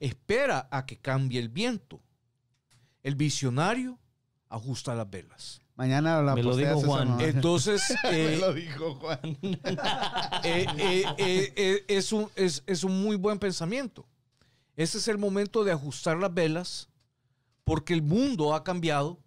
espera 0.00 0.68
a 0.70 0.84
que 0.86 0.96
cambie 0.96 1.38
el 1.38 1.48
viento. 1.48 2.00
El 3.04 3.14
visionario 3.14 3.98
ajusta 4.48 4.94
las 4.96 5.08
velas. 5.08 5.60
Mañana 5.76 6.20
la 6.22 6.34
Me 6.34 6.42
lo 6.42 6.56
dijo 6.56 6.80
Juan. 6.80 7.20
Entonces, 7.20 7.82
Me 8.04 8.34
eh, 8.34 8.36
lo 8.36 8.52
dijo 8.52 8.96
Juan. 8.96 9.20
eh, 10.42 10.66
eh, 10.74 11.04
eh, 11.18 11.52
eh, 11.56 11.84
es, 11.88 12.12
un, 12.12 12.28
es, 12.34 12.62
es 12.66 12.82
un 12.84 13.00
muy 13.02 13.16
buen 13.16 13.38
pensamiento. 13.38 14.06
Ese 14.76 14.98
es 14.98 15.08
el 15.08 15.18
momento 15.18 15.64
de 15.64 15.72
ajustar 15.72 16.16
las 16.18 16.32
velas 16.32 16.88
porque 17.64 17.92
el 17.94 18.02
mundo 18.02 18.54
ha 18.54 18.64
cambiado, 18.64 19.18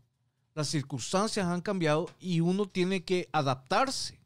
las 0.56 0.68
circunstancias 0.68 1.46
han 1.46 1.62
cambiado 1.62 2.10
y 2.20 2.40
uno 2.40 2.66
tiene 2.68 3.04
que 3.04 3.30
adaptarse 3.32 4.20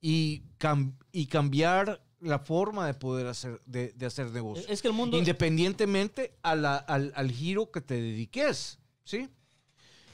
y, 0.00 0.42
cam- 0.58 0.94
y 1.12 1.26
cambiar 1.26 2.02
la 2.20 2.38
forma 2.38 2.86
de 2.86 2.94
poder 2.94 3.26
hacer, 3.26 3.60
de, 3.66 3.92
de 3.92 4.06
hacer 4.06 4.30
negocio. 4.30 4.64
Es 4.68 4.80
que 4.82 4.88
el 4.88 4.94
mundo... 4.94 5.18
Independientemente 5.18 6.36
a 6.42 6.54
la- 6.54 6.76
al, 6.76 7.12
al 7.16 7.30
giro 7.30 7.70
que 7.70 7.80
te 7.80 7.94
dediques, 7.94 8.78
¿sí? 9.04 9.28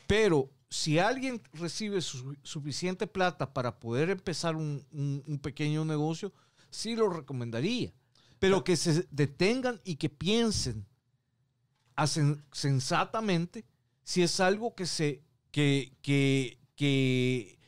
Pero 0.07 0.51
si 0.71 0.99
alguien 0.99 1.43
recibe 1.53 2.01
su- 2.01 2.37
suficiente 2.43 3.07
plata 3.07 3.53
para 3.53 3.79
poder 3.79 4.11
empezar 4.11 4.57
un, 4.57 4.85
un- 4.91 5.23
un 5.27 5.39
pequeño 5.39 5.85
negocio, 5.85 6.33
sí 6.71 6.97
lo 6.97 7.09
recomendaría. 7.11 7.93
Pero 8.39 8.65
que 8.65 8.77
se 8.77 9.07
detengan 9.11 9.81
y 9.85 9.97
que 9.97 10.09
piensen 10.09 10.87
sensatamente 12.53 13.65
si 14.05 14.23
es 14.23 14.39
algo 14.41 14.75
que 14.75 14.87
se, 14.87 15.23
que, 15.51 15.93
que, 16.03 16.59
que, 16.77 17.59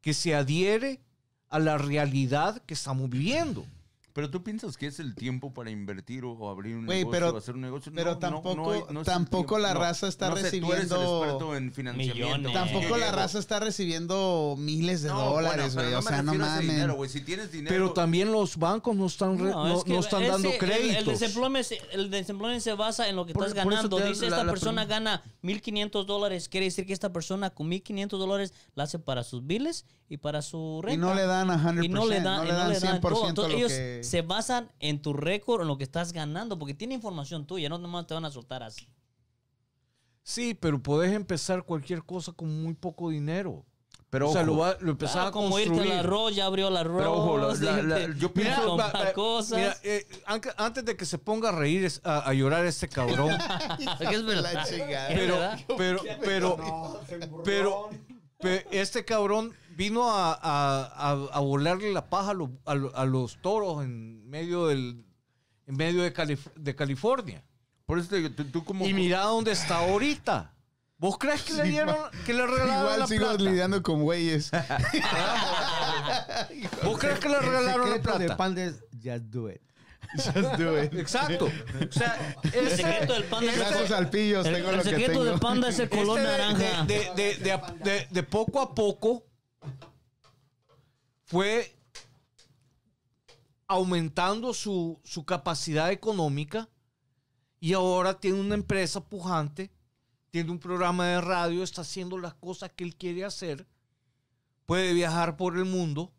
que 0.00 0.14
se 0.14 0.34
adhiere 0.34 1.00
a 1.48 1.58
la 1.58 1.76
realidad 1.76 2.62
que 2.62 2.74
estamos 2.74 3.10
viviendo. 3.10 3.66
Pero 4.12 4.28
tú 4.28 4.42
piensas 4.42 4.76
que 4.76 4.86
es 4.88 4.98
el 4.98 5.14
tiempo 5.14 5.54
para 5.54 5.70
invertir 5.70 6.24
o, 6.24 6.32
o 6.32 6.50
abrir 6.50 6.74
un 6.76 6.86
negocio 6.86 7.10
pero- 7.10 7.30
o 7.30 7.36
hacer 7.36 7.54
un 7.54 7.60
negocio. 7.60 7.92
pero 7.94 8.12
No, 8.12 8.18
tampoco- 8.18 8.54
no 8.56 8.70
hay- 8.72 8.80
no 8.90 9.00
es 9.02 9.06
el 9.08 9.12
tampoco 9.12 9.58
la 9.58 9.72
raza 9.74 10.08
está 10.08 10.30
no 10.30 10.36
sé, 10.36 10.42
tú 10.42 10.46
eres 10.48 10.54
el 10.54 10.62
recibiendo 10.90 11.18
experto 11.24 11.56
en 11.56 11.72
financiamiento. 11.72 12.26
millones. 12.38 12.52
Tampoco 12.52 12.96
la 12.96 13.12
raza 13.12 13.38
está 13.38 13.60
recibiendo 13.60 14.56
miles 14.58 15.02
de 15.02 15.08
No, 15.10 15.24
dólares, 15.34 15.74
güey. 15.74 15.86
pero 15.86 15.98
o 15.98 16.02
sea, 16.02 16.22
no 16.22 16.34
mamen. 16.34 16.60
dinero, 16.68 16.94
güey. 16.96 17.08
Si 17.08 17.20
tienes 17.20 17.52
dinero. 17.52 17.68
Pero 17.74 17.92
también 17.92 18.32
los 18.32 18.56
bancos 18.56 18.96
no 18.96 19.06
están, 19.06 19.38
re- 19.38 19.50
no, 19.50 19.78
es 19.78 19.84
que 19.84 19.92
no 19.92 20.00
están 20.00 20.22
ese- 20.22 20.32
dando 20.32 20.50
el- 20.50 20.58
créditos. 20.58 20.96
El, 20.98 21.04
desempleo, 21.06 21.62
se- 21.64 21.80
el 21.92 22.10
desempleo 22.10 22.60
se 22.60 22.72
basa 22.74 23.08
en 23.08 23.16
lo 23.16 23.26
que 23.26 23.32
Por- 23.32 23.44
estás 23.46 23.54
ganando. 23.64 23.96
te- 23.96 24.08
Dice 24.08 24.22
la- 24.22 24.36
esta 24.36 24.44
la 24.44 24.52
persona 24.52 24.86
pregunta- 24.86 24.94
gana 25.20 25.22
1.500 25.42 26.06
dólares. 26.06 26.48
Quiere 26.48 26.66
decir 26.66 26.84
que 26.86 26.92
esta 26.92 27.12
persona 27.12 27.50
con 27.50 27.68
1.500 27.68 28.18
dólares 28.18 28.52
la 28.74 28.84
hace 28.84 28.98
para 28.98 29.22
sus 29.24 29.46
biles 29.46 29.84
y 30.10 30.16
para 30.18 30.42
su 30.42 30.80
renta. 30.82 30.94
Y 30.94 30.98
no 30.98 31.14
le 31.14 31.22
dan 31.24 31.50
a 31.50 31.56
100%, 31.58 31.84
Y 31.84 31.88
no 31.88 32.04
le 32.04 32.20
dan, 32.20 32.38
no 32.38 32.44
le 32.44 32.50
no 32.52 32.58
dan 32.58 32.68
le 32.70 32.80
dan 32.80 33.00
100% 33.00 33.00
todo. 33.00 33.28
Entonces 33.28 33.54
ellos 33.54 33.72
que- 33.72 34.00
se 34.04 34.20
basan 34.22 34.70
en 34.80 35.00
tu 35.00 35.12
récord, 35.14 35.62
en 35.62 35.68
lo 35.68 35.78
que 35.78 35.84
estás 35.84 36.12
ganando, 36.12 36.58
porque 36.58 36.74
tiene 36.74 36.94
información 36.94 37.46
tuya. 37.46 37.68
No 37.70 37.78
nomás 37.78 38.06
te 38.06 38.12
van 38.14 38.24
a 38.26 38.30
soltar 38.30 38.62
así. 38.62 38.88
Sí, 40.22 40.54
pero 40.54 40.82
puedes 40.82 41.12
empezar 41.12 41.64
cualquier 41.64 42.02
cosa 42.04 42.32
con 42.32 42.62
muy 42.62 42.74
poco 42.74 43.08
dinero. 43.10 43.64
Pero 44.10 44.28
o 44.30 44.32
sea, 44.32 44.42
ojo. 44.42 44.50
lo, 44.50 44.56
va- 44.58 44.76
lo 44.80 44.90
empezás 44.90 45.14
Claro, 45.14 45.28
a 45.28 45.32
como 45.32 45.56
irte 45.60 45.68
construir. 45.70 45.92
al 45.92 45.98
arroz, 46.00 46.34
ya 46.34 46.46
abrió 46.46 46.66
el 46.66 46.76
arroz. 46.76 46.96
Pero 46.98 47.12
ojo, 47.14 47.38
la- 47.38 47.54
la- 47.54 47.82
la- 47.82 48.00
irte 48.00 48.18
yo 48.20 48.32
pienso- 48.32 48.64
comprar 48.66 48.94
va- 48.96 49.04
va- 49.04 49.12
cosas. 49.12 49.58
mira, 49.58 49.76
eh, 49.84 50.04
antes 50.56 50.84
de 50.84 50.96
que 50.96 51.04
se 51.06 51.18
ponga 51.18 51.50
a 51.50 51.52
reír, 51.52 51.88
a, 52.02 52.28
a 52.28 52.34
llorar 52.34 52.66
este 52.66 52.88
cabrón. 52.88 53.30
Porque 53.98 54.14
es 54.16 54.24
verdad. 54.24 54.52
La 54.52 54.64
chingada. 54.64 55.08
Es 55.10 55.18
pero, 55.20 55.34
verdad. 55.36 55.60
pero, 55.76 56.00
pero, 56.24 57.00
pero, 57.44 57.90
pe- 58.40 58.66
este 58.72 59.04
cabrón 59.04 59.54
vino 59.80 60.10
a, 60.10 60.34
a, 60.34 60.82
a, 60.94 61.10
a 61.32 61.40
volarle 61.40 61.90
la 61.92 62.10
paja 62.10 62.32
a, 62.32 62.34
los- 62.34 62.50
a 62.66 62.74
lo- 62.74 62.94
a 62.94 63.06
los 63.06 63.40
toros 63.40 63.82
en 63.82 64.28
medio 64.28 64.66
del, 64.66 65.06
en 65.66 65.76
medio 65.76 66.02
de, 66.02 66.12
Calif- 66.12 66.52
de 66.54 66.76
California. 66.76 67.42
Por 67.86 67.98
eso 67.98 68.08
te 68.10 68.28
tú, 68.30 68.44
tú 68.44 68.62
como. 68.64 68.86
Y 68.86 68.92
mira 68.92 69.22
dónde 69.22 69.52
está 69.52 69.78
ahorita. 69.78 70.52
¿Vos 70.98 71.16
crees 71.16 71.42
que 71.44 71.54
le 71.54 71.62
dieron, 71.62 71.96
que 72.26 72.34
le 72.34 72.46
regalaron 72.46 72.82
Igual 72.82 73.00
la 73.00 73.06
sigo 73.06 73.26
plata? 73.28 73.42
lidiando 73.42 73.82
con 73.82 74.02
güeyes. 74.02 74.50
¿Vos 76.84 76.98
crees 76.98 77.18
que 77.18 77.28
le 77.30 77.36
El 77.38 77.42
regalaron 77.42 77.88
la 77.90 77.96
secreto 77.96 78.18
de 78.18 78.24
plata? 78.26 78.36
Panda 78.36 78.62
es 78.64 78.84
just 79.02 79.24
do 79.32 79.48
it. 79.50 79.62
Just 80.16 80.58
do 80.58 80.82
it. 80.82 80.92
Exacto. 80.94 81.46
O 81.46 81.92
sea, 81.92 82.34
El 82.52 82.68
secreto 82.70 83.12
del 83.14 83.24
panda 83.24 83.52
es 83.52 83.90
el, 83.90 84.10
tengo 84.10 84.40
el 84.70 84.82
secreto 84.82 85.24
del 85.24 85.38
panda 85.38 85.68
es 85.68 85.78
el 85.78 85.88
color 85.88 86.18
este 86.18 86.30
naranja. 86.30 86.84
De, 86.84 86.94
de- 86.94 87.12
de- 87.14 87.34
de- 87.36 87.60
de- 87.90 88.06
de 88.10 88.22
poco 88.24 88.60
a 88.60 88.74
poco 88.74 89.24
fue 91.24 91.76
aumentando 93.66 94.52
su, 94.52 94.98
su 95.04 95.24
capacidad 95.24 95.92
económica 95.92 96.68
y 97.60 97.74
ahora 97.74 98.18
tiene 98.18 98.40
una 98.40 98.54
empresa 98.54 99.00
pujante, 99.04 99.70
tiene 100.30 100.50
un 100.50 100.58
programa 100.58 101.06
de 101.06 101.20
radio, 101.20 101.62
está 101.62 101.82
haciendo 101.82 102.18
las 102.18 102.34
cosas 102.34 102.72
que 102.74 102.84
él 102.84 102.96
quiere 102.96 103.24
hacer, 103.24 103.66
puede 104.66 104.92
viajar 104.92 105.36
por 105.36 105.56
el 105.56 105.66
mundo. 105.66 106.12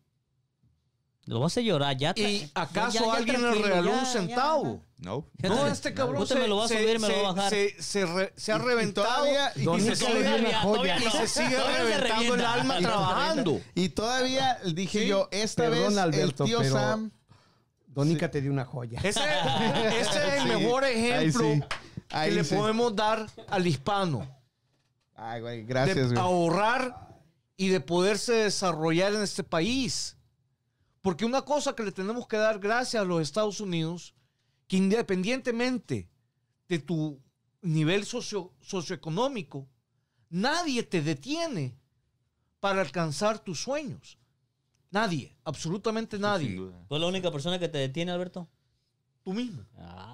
Lo 1.26 1.40
vas 1.40 1.56
a 1.56 1.60
llorar. 1.60 1.96
Ya 1.96 2.14
¿Y 2.16 2.50
acaso 2.54 2.98
ya, 2.98 3.04
ya, 3.06 3.14
alguien 3.14 3.42
le 3.42 3.54
regaló 3.54 3.90
ya, 3.90 3.98
un 3.98 4.06
centavo? 4.06 4.84
No. 5.02 5.26
No, 5.42 5.66
este 5.66 5.92
cabrón 5.94 6.22
Usted 6.22 6.38
me 6.38 6.46
lo 6.46 6.58
va 6.58 6.64
a 6.66 6.68
subir, 6.68 7.00
me 7.00 7.08
lo 7.08 7.22
va 7.24 7.30
a 7.30 7.32
bajar. 7.32 7.50
se- 7.50 7.82
se 7.82 8.06
re- 8.06 8.32
se 8.36 8.52
ha 8.52 8.58
reventado 8.58 9.06
todavía- 9.08 9.52
y 9.56 9.60
y 9.68 9.80
se 9.80 9.96
sigue- 9.96 10.14
le 10.14 10.20
dio 10.22 10.30
Todavía, 10.30 10.62
todavía 10.62 10.98
y 11.00 11.04
no. 11.04 11.10
se 11.10 11.26
sigue 11.26 11.56
Todavía 11.56 11.76
se 11.78 11.84
reventando 11.98 12.34
el 12.34 12.44
alma 12.44 12.78
trabajando. 12.80 13.60
Y 13.74 13.88
todavía 13.88 14.58
dije 14.72 15.06
yo, 15.08 15.28
esta 15.32 15.64
Perdón, 15.64 15.88
vez 15.88 15.98
Alberto, 15.98 16.44
el 16.44 16.48
tío 16.50 16.58
pero- 16.60 16.74
Sam... 16.74 17.10
Donica 17.88 18.30
te 18.30 18.40
dio 18.40 18.50
una 18.52 18.64
joya. 18.64 19.00
Ese, 19.02 19.20
ese 20.00 20.00
es 20.00 20.16
el 20.16 20.42
Sí, 20.42 20.48
mejor 20.48 20.84
ahí 20.84 20.94
ejemplo 21.10 21.66
que 22.08 22.30
le 22.30 22.44
podemos 22.44 22.96
dar 22.96 23.26
al 23.48 23.66
hispano. 23.66 24.26
Ay, 25.14 25.40
güey, 25.40 25.58
De 25.58 25.64
gracias, 25.66 26.06
güey. 26.12 26.18
ahorrar 26.18 27.08
y 27.56 27.68
de 27.68 27.80
poderse 27.80 28.32
desarrollar 28.32 29.12
en 29.12 29.22
este 29.22 29.42
país. 29.44 30.16
Porque 31.02 31.24
una 31.24 31.42
cosa 31.42 31.74
que 31.74 31.82
le 31.82 31.92
tenemos 31.92 32.26
que 32.28 32.36
dar 32.36 32.58
gracias 32.60 33.02
a 33.02 33.04
los 33.04 33.20
Estados 33.20 33.60
Unidos, 33.60 34.14
que 34.72 34.78
independientemente 34.78 36.08
de 36.66 36.78
tu 36.78 37.20
nivel 37.60 38.06
socio- 38.06 38.54
socioeconómico, 38.62 39.68
nadie 40.30 40.82
te 40.82 41.02
detiene 41.02 41.76
para 42.58 42.80
alcanzar 42.80 43.38
tus 43.38 43.60
sueños. 43.60 44.16
Nadie, 44.90 45.36
absolutamente 45.44 46.18
nadie. 46.18 46.56
¿Tú 46.56 46.72
eres 46.88 47.00
la 47.02 47.06
única 47.06 47.30
persona 47.30 47.58
que 47.58 47.68
te 47.68 47.76
detiene, 47.76 48.12
Alberto? 48.12 48.48
Tú 49.22 49.34
mismo. 49.34 49.62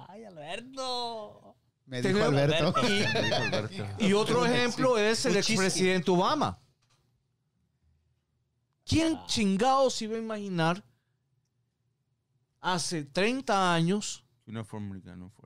Ay, 0.09 0.25
Alberto. 0.25 1.55
Me 1.85 2.01
dijo 2.01 2.21
Alberto. 2.21 2.73
Y 3.99 4.11
otro 4.11 4.45
ejemplo 4.45 4.97
es 4.97 5.25
el 5.25 5.37
expresidente 5.37 6.11
Obama. 6.11 6.59
¿Quién 8.83 9.17
chingado 9.25 9.89
se 9.89 10.03
iba 10.03 10.17
a 10.17 10.19
imaginar 10.19 10.83
hace 12.59 13.05
30 13.05 13.73
años 13.73 14.25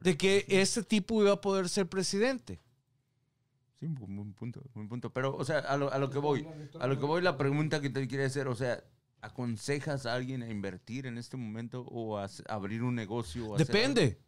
De 0.01 0.17
que 0.17 0.45
ese 0.49 0.83
tipo 0.83 1.21
iba 1.21 1.33
a 1.33 1.41
poder 1.41 1.69
ser 1.69 1.87
presidente. 1.87 2.61
Sí, 3.79 3.85
un 3.85 3.95
buen 3.95 4.33
punto, 4.33 4.61
buen 4.73 4.87
punto. 4.87 5.11
Pero, 5.11 5.35
o 5.35 5.43
sea, 5.43 5.59
a 5.59 5.77
lo, 5.77 5.91
a 5.91 5.97
lo 5.97 6.09
que 6.09 6.19
voy, 6.19 6.47
a 6.79 6.87
lo 6.87 6.97
que 6.99 7.05
voy, 7.05 7.21
la 7.21 7.37
pregunta 7.37 7.81
que 7.81 7.89
te 7.89 8.07
quiere 8.07 8.25
hacer, 8.25 8.47
o 8.47 8.55
sea, 8.55 8.83
¿aconsejas 9.21 10.05
a 10.05 10.13
alguien 10.13 10.41
a 10.43 10.49
invertir 10.49 11.05
en 11.05 11.17
este 11.17 11.37
momento 11.37 11.81
o 11.81 12.17
a 12.17 12.29
abrir 12.47 12.83
un 12.83 12.95
negocio? 12.95 13.47
o 13.49 13.55
hacer 13.55 13.67
Depende. 13.67 14.19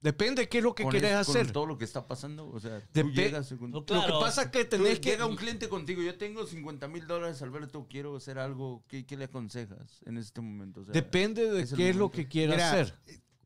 Depende 0.00 0.48
qué 0.48 0.58
es 0.58 0.64
lo 0.64 0.74
que 0.74 0.84
quieres 0.84 1.12
es- 1.12 1.26
con 1.28 1.36
hacer. 1.36 1.52
todo 1.52 1.64
lo 1.64 1.78
que 1.78 1.84
está 1.84 2.08
pasando, 2.08 2.48
o 2.48 2.58
sea, 2.58 2.80
tú 2.92 3.10
llegas 3.12 3.54
con- 3.56 3.70
Lo 3.70 3.84
que 3.86 3.94
pasa 3.94 4.42
es 4.42 4.48
que 4.48 4.64
Tú- 4.64 4.78
tenés 4.78 4.98
que... 4.98 5.10
llega 5.10 5.26
un 5.26 5.36
cliente 5.36 5.68
contigo, 5.68 6.02
yo 6.02 6.18
tengo 6.18 6.44
50 6.44 6.88
mil 6.88 7.06
dólares, 7.06 7.40
Alberto, 7.40 7.86
quiero 7.88 8.16
hacer 8.16 8.36
algo, 8.40 8.82
¿qué, 8.88 9.06
qué 9.06 9.16
le 9.16 9.26
aconsejas 9.26 10.00
en 10.04 10.16
este 10.18 10.40
momento? 10.40 10.80
O 10.80 10.84
sea, 10.86 10.92
Depende 10.92 11.48
de 11.48 11.62
es 11.62 11.72
qué 11.74 11.90
es 11.90 11.96
lo 11.96 12.10
que 12.10 12.26
quieras 12.26 12.60
hacer. 12.62 12.98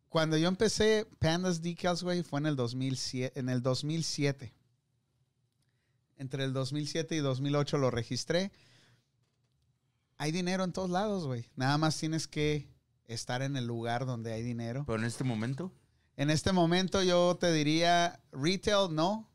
Cuando 0.08 0.36
yo 0.36 0.48
empecé 0.48 1.06
Pandas 1.18 1.62
Decals, 1.62 2.02
güey, 2.02 2.22
fue 2.22 2.40
en 2.40 2.46
el 2.46 2.56
2007, 2.56 3.38
en 3.38 3.48
el 3.48 3.62
2007. 3.62 4.54
Entre 6.18 6.44
el 6.44 6.52
2007 6.52 7.16
y 7.16 7.18
2008 7.18 7.78
lo 7.78 7.90
registré. 7.90 8.50
Hay 10.16 10.32
dinero 10.32 10.64
en 10.64 10.72
todos 10.72 10.88
lados, 10.90 11.26
güey. 11.26 11.50
Nada 11.56 11.76
más 11.76 11.98
tienes 11.98 12.26
que 12.26 12.68
estar 13.06 13.42
en 13.42 13.56
el 13.56 13.66
lugar 13.66 14.06
donde 14.06 14.32
hay 14.32 14.42
dinero. 14.42 14.84
Pero 14.86 14.98
en 14.98 15.04
este 15.04 15.24
momento, 15.24 15.72
En 16.16 16.30
este 16.30 16.52
momento 16.52 17.02
yo 17.02 17.36
te 17.38 17.52
diría 17.52 18.18
retail, 18.32 18.94
no. 18.94 19.28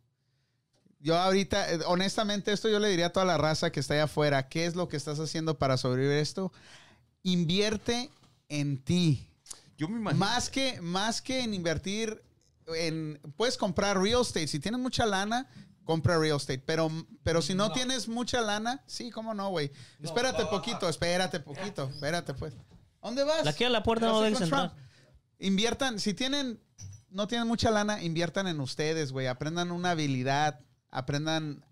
Yo 1.00 1.16
ahorita, 1.16 1.74
eh, 1.74 1.80
honestamente, 1.86 2.52
esto 2.52 2.70
yo 2.70 2.80
le 2.80 2.90
diría 2.90 3.08
a 3.08 3.12
toda 3.12 3.26
la 3.26 3.38
raza 3.38 3.72
que 3.72 3.80
está 3.80 3.94
allá 3.94 4.06
afuera, 4.06 4.50
¿qué 4.50 4.66
es 4.66 4.76
lo 4.76 4.88
que 4.88 4.98
estás 4.98 5.20
haciendo 5.20 5.60
para 5.60 5.78
sobrevivir 5.78 6.18
esto? 6.18 6.52
Invierte 7.22 8.10
en 8.50 8.80
ti. 8.80 9.31
Yo 9.82 9.88
me 9.88 9.98
imagino... 9.98 10.24
Más 10.24 10.52
que, 10.52 10.80
más 10.80 11.24
que 11.24 11.42
en 11.42 11.56
invertir 11.56 12.24
en... 12.68 13.20
Puedes 13.36 13.58
comprar 13.58 14.00
real 14.00 14.22
estate. 14.22 14.48
Si 14.48 14.60
tienes 14.60 14.80
mucha 14.80 15.08
lana, 15.08 15.50
compra 15.86 16.20
real 16.20 16.38
estate. 16.38 16.62
Pero, 16.64 16.92
pero 17.24 17.42
si 17.42 17.56
no, 17.56 17.72
tienes 17.72 18.08
mucha 18.08 18.42
lana, 18.42 18.84
sí, 18.86 19.10
cómo 19.10 19.34
no, 19.34 19.50
güey. 19.50 19.72
espérate 20.00 20.46
poquito, 20.46 20.88
espérate 20.88 21.40
poquito, 21.40 21.90
espérate 21.92 22.36
pues. 22.36 22.54
¿Dónde 23.02 23.24
vas? 23.24 23.44
La 23.44 23.54
que 23.54 23.66
a 23.66 23.70
la 23.70 23.82
puerta 23.82 24.06
no 24.06 24.24
entrar. 24.24 24.48
Trump. 24.48 24.74
Inviertan, 25.40 26.00
si 26.00 26.14
tienen, 26.14 26.62
no 27.10 27.28
tienen 27.28 27.48
mucha 27.48 27.72
lana, 27.72 28.04
inviertan 28.04 28.46
en 28.46 28.60
ustedes, 28.60 29.12
güey. 29.12 29.26
Aprendan 29.26 29.72
una 29.72 29.92
habilidad, 29.92 30.60
aprendan 30.92 31.66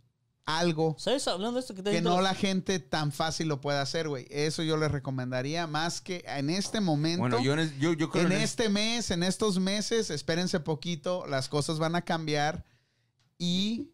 algo 0.58 0.96
¿Sabes? 0.98 1.28
Hablando 1.28 1.56
de 1.56 1.60
esto 1.62 1.76
que 1.76 1.84
te 1.84 1.92
que 1.92 1.98
digo, 2.00 2.10
no 2.10 2.22
la 2.22 2.34
gente 2.34 2.80
tan 2.80 3.12
fácil 3.12 3.48
lo 3.48 3.62
pueda 3.62 3.82
hacer, 3.82 4.08
güey. 4.08 4.26
Eso 4.30 4.64
yo 4.64 4.78
les 4.78 4.92
recomendaría 4.92 5.68
más 5.68 6.02
que 6.02 6.24
en 6.28 6.50
este 6.50 6.80
momento. 6.82 7.20
Bueno, 7.22 7.42
yo, 7.42 7.54
en 7.54 7.80
yo, 7.80 7.94
yo 7.94 8.10
creo 8.10 8.26
en 8.26 8.32
en 8.32 8.38
es- 8.40 8.52
este 8.52 8.70
mes, 8.70 9.12
en 9.12 9.24
estos 9.24 9.60
meses, 9.60 10.10
espérense 10.10 10.60
poquito, 10.60 11.26
las 11.28 11.50
cosas 11.50 11.78
van 11.80 11.96
a 11.96 12.02
cambiar 12.04 12.66
y 13.38 13.92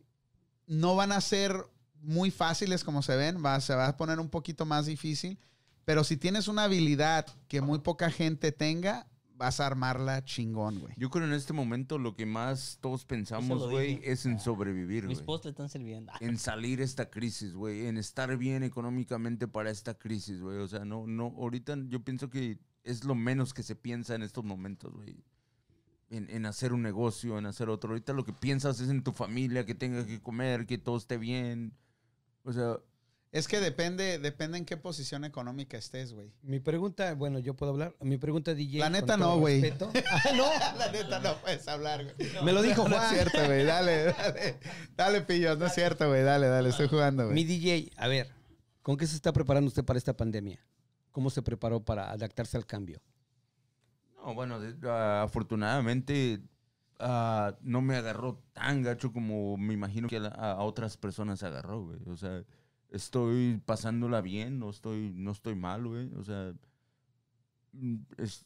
no 0.68 0.96
van 0.96 1.12
a 1.12 1.22
ser 1.22 1.66
muy 2.02 2.32
fáciles 2.32 2.84
como 2.84 3.02
se 3.02 3.16
ven, 3.16 3.44
va, 3.44 3.60
se 3.62 3.76
va 3.76 3.88
a 3.88 3.98
poner 3.98 4.20
un 4.20 4.30
poquito 4.30 4.66
más 4.66 4.86
difícil, 4.86 5.40
pero 5.86 6.04
si 6.04 6.18
tienes 6.18 6.48
una 6.48 6.64
habilidad 6.64 7.26
que 7.48 7.62
muy 7.62 7.80
poca 7.80 8.10
gente 8.12 8.52
tenga, 8.52 9.08
vas 9.38 9.60
a 9.60 9.68
armarla 9.68 10.24
chingón, 10.24 10.80
güey. 10.80 10.94
Yo 10.98 11.10
creo 11.10 11.26
en 11.26 11.34
este 11.34 11.54
momento 11.54 11.98
lo 11.98 12.16
que 12.16 12.26
más 12.26 12.78
todos 12.82 13.06
pensamos, 13.06 13.70
güey, 13.70 14.00
es 14.04 14.26
en 14.26 14.40
sobrevivir, 14.40 15.06
mis 15.06 15.18
güey. 15.20 15.26
posts 15.26 15.46
le 15.46 15.52
están 15.52 15.70
sirviendo. 15.70 16.12
En 16.22 16.38
salir 16.38 16.82
esta 16.82 17.10
crisis, 17.10 17.54
güey. 17.54 17.88
En 17.88 17.98
estar 17.98 18.36
bien 18.38 18.64
económicamente 18.64 19.48
para 19.48 19.70
esta 19.70 19.94
crisis, 19.98 20.40
güey. 20.42 20.58
O 20.60 20.68
sea, 20.68 20.86
no, 20.86 21.06
no, 21.08 21.34
ahorita 21.38 21.78
yo 21.88 22.04
pienso 22.04 22.30
que 22.30 22.60
es 22.84 23.04
lo 23.04 23.16
menos 23.16 23.54
que 23.54 23.64
se 23.64 23.76
piensa 23.76 24.16
en 24.16 24.24
estos 24.24 24.44
momentos, 24.44 24.94
güey. 24.94 25.24
En, 26.10 26.30
en 26.30 26.46
hacer 26.46 26.72
un 26.72 26.84
negocio, 26.84 27.38
en 27.38 27.48
hacer 27.48 27.70
otro. 27.70 27.90
Ahorita 27.90 28.14
lo 28.14 28.24
que 28.26 28.34
piensas 28.34 28.80
es 28.80 28.90
en 28.90 29.04
tu 29.04 29.12
familia, 29.12 29.66
que 29.66 29.76
tenga 29.76 30.06
que 30.06 30.22
comer, 30.22 30.66
que 30.66 30.78
todo 30.78 30.98
esté 30.98 31.18
bien. 31.18 31.74
O 32.44 32.54
sea, 32.54 32.78
Es 33.32 33.50
que 33.50 33.60
depende, 33.60 34.18
depende 34.18 34.58
en 34.58 34.64
qué 34.66 34.78
posición 34.78 35.26
económica 35.26 35.78
estés, 35.78 36.14
güey. 36.14 36.32
Mi 36.42 36.62
pregunta, 36.62 37.14
bueno, 37.16 37.38
yo 37.40 37.54
puedo 37.54 37.74
hablar. 37.74 37.94
Mi 38.00 38.18
pregunta, 38.18 38.54
DJ. 38.54 38.80
La 38.80 38.90
neta 38.90 39.18
no, 39.18 39.38
güey. 39.40 39.60
respeto. 39.62 39.92
Ah, 40.10 40.22
no. 40.38 40.46
La 40.80 40.92
neta 40.92 41.20
no 41.20 41.36
puedes 41.42 41.68
hablar, 41.68 42.04
güey. 42.06 42.16
Me 42.46 42.54
lo 42.54 42.62
dijo 42.62 42.88
No 42.88 42.96
es 42.96 43.02
Juan. 43.02 43.14
cierto, 43.14 43.46
güey. 43.46 43.66
Dale, 43.66 44.04
dale. 44.06 44.60
Dale, 44.96 45.22
pillos. 45.22 45.58
No 45.58 45.66
es 45.66 45.74
cierto, 45.74 46.08
güey. 46.08 46.24
Dale, 46.24 46.48
dale. 46.48 46.70
Estoy 46.70 46.88
jugando, 46.88 47.24
Mi 47.26 47.44
güey. 47.44 47.44
DJ, 47.60 47.92
a 47.98 48.08
ver, 48.08 48.30
¿con 48.82 48.96
qué 48.96 49.06
se 49.06 49.18
está 49.18 49.34
preparando 49.34 49.68
usted 49.68 49.84
para 49.84 49.98
esta 50.00 50.16
pandemia? 50.16 50.66
¿Cómo 51.12 51.30
se 51.30 51.42
preparó 51.42 51.82
para 51.84 52.12
adaptarse 52.12 52.56
al 52.58 52.66
cambio? 52.66 53.02
no, 54.26 54.34
bueno, 54.34 54.60
afortunadamente 55.22 56.42
ah, 57.00 57.56
no 57.62 57.82
me 57.82 57.96
agarró 57.96 58.42
tan 58.54 58.82
gacho 58.82 59.12
como 59.12 59.58
me 59.58 59.74
imagino 59.74 60.08
que 60.08 60.18
a, 60.18 60.22
la- 60.22 60.30
a 60.30 60.64
otras 60.64 60.98
personas 60.98 61.44
agarró, 61.44 61.84
güey. 61.84 62.00
O 62.08 62.16
sea, 62.18 62.44
estoy 62.96 63.62
pasándola 63.66 64.22
bien, 64.22 64.60
no 64.60 64.70
estoy, 64.70 65.12
no 65.16 65.32
estoy 65.32 65.56
mal, 65.56 65.88
güey. 65.88 66.14
O 66.16 66.24
sea, 66.24 66.54
mm, 67.74 67.96
es, 68.18 68.46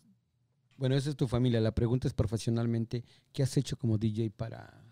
Bueno, 0.77 0.95
esa 0.95 1.09
es 1.09 1.15
tu 1.15 1.27
familia. 1.27 1.61
La 1.61 1.73
pregunta 1.73 2.07
es 2.07 2.13
profesionalmente, 2.13 3.03
¿qué 3.33 3.43
has 3.43 3.55
hecho 3.57 3.77
como 3.77 3.97
DJ 3.97 4.31
para, 4.31 4.83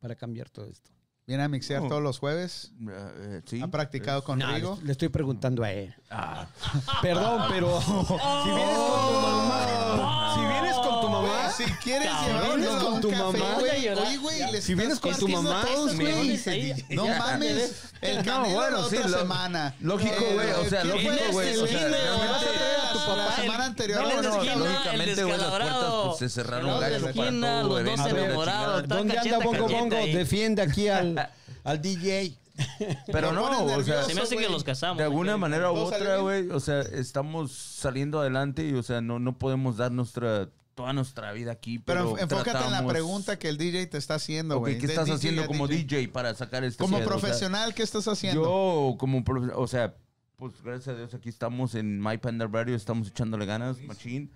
para 0.00 0.14
cambiar 0.14 0.50
todo 0.50 0.66
esto? 0.66 0.93
Viene 1.26 1.42
a 1.42 1.48
mixear 1.48 1.80
No. 1.82 1.88
todos 1.88 2.02
los 2.02 2.18
jueves. 2.18 2.72
ah, 2.86 3.10
eh, 3.16 3.40
sí. 3.46 3.60
Ha 3.62 3.68
practicado 3.68 4.22
con 4.24 4.38
No, 4.40 4.52
Rigo. 4.54 4.76
le, 4.80 4.86
le 4.88 4.92
estoy 4.92 5.08
preguntando 5.08 5.64
a 5.64 5.72
él. 5.72 5.94
Ah, 6.10 6.46
Perdón, 7.02 7.44
pero 7.48 7.80
si 7.80 7.90
vienes 7.90 8.76
con 8.76 9.10
tu 9.10 9.18
mamá, 9.22 10.34
si 10.34 10.40
vienes 10.40 10.74
con 10.76 11.00
tu 11.00 11.08
mamá, 11.08 11.50
Si 11.56 11.64
quieres 11.82 12.10
llevarnos 12.26 12.84
con 12.84 13.00
tu 13.00 13.10
café, 13.10 13.38
mamá. 13.38 13.56
Oye, 13.58 14.16
güey, 14.18 14.60
Si 14.62 14.74
vienes 14.74 15.00
con 15.00 15.14
tu 15.16 15.28
mamá. 15.28 15.64
No 16.90 17.06
Ya, 17.06 17.18
mames. 17.18 17.84
El 18.02 18.18
No, 18.18 18.24
Canelo 18.24 18.54
bueno, 18.54 18.82
la 18.82 18.88
sí, 18.90 18.96
otra 18.96 19.08
lo- 19.08 19.18
semana. 19.20 19.74
lógico, 19.80 20.24
güey, 20.34 20.50
o 20.50 20.64
sea, 20.68 20.82
¿qué 20.82 20.88
lógico, 20.88 21.32
güey, 21.32 21.56
o 21.56 21.66
sea, 21.66 21.88
El- 23.04 23.10
papá 23.10 23.24
la 23.28 23.34
El- 23.36 23.42
semana 23.42 23.64
anterior. 23.66 24.02
el 24.02 24.08
No, 24.08 24.22
no, 24.22 24.34
esquina, 24.34 24.52
el 24.52 24.58
lógicamente, 24.60 25.24
las 25.24 25.44
puertas 25.50 25.84
pues, 26.06 26.18
se 26.18 26.28
cerraron 26.28 26.70
El 26.70 26.74
para 26.78 26.98
todo 27.30 27.62
los 27.80 27.84
dos 27.84 28.06
enamorados. 28.06 28.82
Está 28.82 28.94
¿dónde 28.96 29.18
anda 29.18 29.38
Bongo 29.38 29.68
Bongo? 29.68 29.96
Defiende 29.96 30.62
aquí 30.62 30.88
al, 30.88 31.30
al 31.64 31.80
DJ. 31.82 32.36
Pero 33.10 33.32
no, 33.32 33.64
o 33.64 33.82
sea, 33.82 34.04
Se 34.04 34.14
me 34.14 34.20
hace 34.20 34.36
que 34.36 34.48
los 34.48 34.62
casamos. 34.62 34.98
de 34.98 35.04
alguna 35.04 35.36
manera 35.36 35.72
u 35.72 35.74
¿Todo 35.74 35.90
salió 35.90 36.04
otra, 36.06 36.18
güey, 36.18 36.50
o 36.50 36.60
sea, 36.60 36.80
estamos 36.82 37.50
saliendo 37.52 38.20
adelante 38.20 38.64
y, 38.64 38.74
o 38.74 38.82
sea, 38.84 39.00
no, 39.00 39.18
no 39.18 39.36
podemos 39.38 39.76
dar 39.76 39.90
nuestra, 39.90 40.48
toda 40.76 40.92
nuestra 40.92 41.32
vida 41.32 41.50
aquí, 41.50 41.80
pero, 41.80 42.12
Pero 42.14 42.22
enfócate 42.22 42.64
en 42.64 42.70
la 42.70 42.86
pregunta 42.86 43.40
que 43.40 43.48
el 43.48 43.58
DJ 43.58 43.88
te 43.88 43.98
está 43.98 44.14
haciendo, 44.14 44.58
güey. 44.60 44.78
¿qué 44.78 44.86
estás 44.86 45.06
DJ 45.06 45.16
haciendo 45.16 45.46
como 45.48 45.66
DJ, 45.66 46.06
para 46.08 46.32
sacar 46.34 46.62
este 46.62 46.78
Como 46.80 46.98
pedo? 46.98 47.08
O 47.08 47.10
sea, 47.10 47.18
profesional, 47.20 47.74
¿qué 47.74 47.82
estás 47.82 48.06
haciendo? 48.06 48.44
Yo, 48.44 48.96
como, 48.98 49.24
profe- 49.24 49.52
o 49.56 49.66
sea, 49.66 49.94
pues 50.36 50.62
gracias 50.62 50.94
a 50.94 50.98
Dios 50.98 51.14
aquí 51.14 51.28
estamos 51.28 51.74
en 51.74 52.00
My 52.00 52.18
Panda 52.18 52.46
Radio, 52.46 52.74
estamos 52.74 53.08
echándole 53.08 53.46
ganas, 53.46 53.80
machine. 53.82 54.30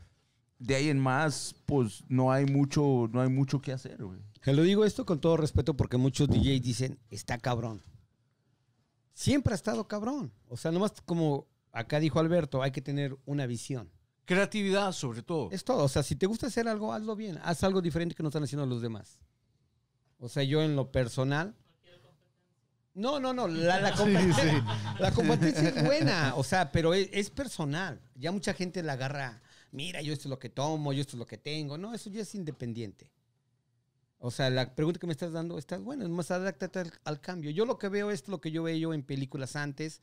De 0.58 0.74
ahí 0.74 0.88
en 0.88 0.98
más, 0.98 1.54
pues 1.66 2.04
no 2.08 2.32
hay 2.32 2.46
mucho, 2.46 3.08
no 3.12 3.20
hay 3.20 3.28
mucho 3.28 3.60
que 3.60 3.72
hacer, 3.72 4.02
güey. 4.02 4.20
Te 4.42 4.52
lo 4.52 4.62
digo 4.62 4.84
esto 4.84 5.04
con 5.04 5.20
todo 5.20 5.36
respeto 5.36 5.76
porque 5.76 5.96
muchos 5.96 6.28
DJs 6.28 6.62
dicen, 6.62 6.98
está 7.10 7.38
cabrón. 7.38 7.82
Siempre 9.12 9.52
ha 9.52 9.56
estado 9.56 9.86
cabrón. 9.86 10.32
O 10.48 10.56
sea, 10.56 10.72
nomás 10.72 10.92
como 11.04 11.46
acá 11.72 12.00
dijo 12.00 12.18
Alberto, 12.18 12.62
hay 12.62 12.70
que 12.70 12.80
tener 12.80 13.16
una 13.26 13.46
visión. 13.46 13.90
Creatividad, 14.24 14.92
sobre 14.92 15.22
todo. 15.22 15.48
Es 15.52 15.64
todo. 15.64 15.84
O 15.84 15.88
sea, 15.88 16.02
si 16.02 16.16
te 16.16 16.26
gusta 16.26 16.46
hacer 16.46 16.68
algo, 16.68 16.92
hazlo 16.92 17.16
bien. 17.16 17.38
Haz 17.42 17.64
algo 17.64 17.80
diferente 17.80 18.14
que 18.14 18.22
no 18.22 18.28
están 18.28 18.44
haciendo 18.44 18.66
los 18.66 18.82
demás. 18.82 19.18
O 20.18 20.28
sea, 20.28 20.42
yo 20.42 20.62
en 20.62 20.76
lo 20.76 20.90
personal. 20.90 21.54
No, 22.98 23.20
no, 23.20 23.32
no. 23.32 23.46
La, 23.46 23.80
la 23.80 23.92
competencia, 23.96 24.64
la 24.98 25.12
competencia 25.12 25.68
es 25.68 25.84
buena. 25.84 26.34
O 26.34 26.42
sea, 26.42 26.72
pero 26.72 26.94
es, 26.94 27.08
es 27.12 27.30
personal. 27.30 28.00
Ya 28.16 28.32
mucha 28.32 28.52
gente 28.52 28.82
la 28.82 28.94
agarra. 28.94 29.40
Mira, 29.70 30.02
yo 30.02 30.12
esto 30.12 30.24
es 30.28 30.30
lo 30.30 30.38
que 30.38 30.48
tomo, 30.48 30.92
yo 30.92 31.00
esto 31.00 31.16
es 31.16 31.18
lo 31.18 31.26
que 31.26 31.38
tengo. 31.38 31.78
No, 31.78 31.94
eso 31.94 32.10
ya 32.10 32.22
es 32.22 32.34
independiente. 32.34 33.12
O 34.18 34.32
sea, 34.32 34.50
la 34.50 34.74
pregunta 34.74 34.98
que 34.98 35.06
me 35.06 35.12
estás 35.12 35.32
dando 35.32 35.58
está 35.58 35.78
buena. 35.78 36.08
Más 36.08 36.32
adáctate 36.32 36.80
al, 36.80 36.92
al 37.04 37.20
cambio. 37.20 37.52
Yo 37.52 37.64
lo 37.64 37.78
que 37.78 37.88
veo 37.88 38.10
es 38.10 38.26
lo 38.26 38.40
que 38.40 38.50
yo 38.50 38.64
veía 38.64 38.88
en 38.92 39.04
películas 39.04 39.54
antes. 39.54 40.00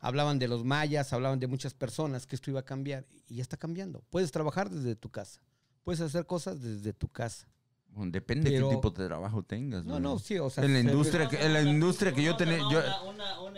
Hablaban 0.00 0.40
de 0.40 0.48
los 0.48 0.64
mayas, 0.64 1.12
hablaban 1.12 1.38
de 1.38 1.46
muchas 1.46 1.74
personas 1.74 2.26
que 2.26 2.34
esto 2.34 2.50
iba 2.50 2.58
a 2.58 2.64
cambiar 2.64 3.06
y 3.28 3.36
ya 3.36 3.42
está 3.42 3.56
cambiando. 3.56 4.02
Puedes 4.10 4.32
trabajar 4.32 4.68
desde 4.68 4.96
tu 4.96 5.10
casa. 5.10 5.40
Puedes 5.84 6.00
hacer 6.00 6.26
cosas 6.26 6.60
desde 6.60 6.92
tu 6.92 7.06
casa. 7.06 7.46
Bueno, 7.94 8.10
depende 8.12 8.50
Pero- 8.50 8.68
qué 8.70 8.74
tipo 8.76 8.90
de 8.90 9.06
trabajo 9.06 9.42
tengas. 9.42 9.84
No, 9.84 9.92
güey. 9.92 10.02
no, 10.02 10.18
sí, 10.18 10.38
o 10.38 10.48
sea, 10.50 10.64
en 10.64 10.72
la 10.72 10.80
industria 10.80 11.28
que, 11.28 11.44
en 11.44 11.52
la 11.52 11.62
industria 11.62 12.12
que 12.12 12.22
yo 12.22 12.36
tenía, 12.36 12.58
yo, 12.70 12.80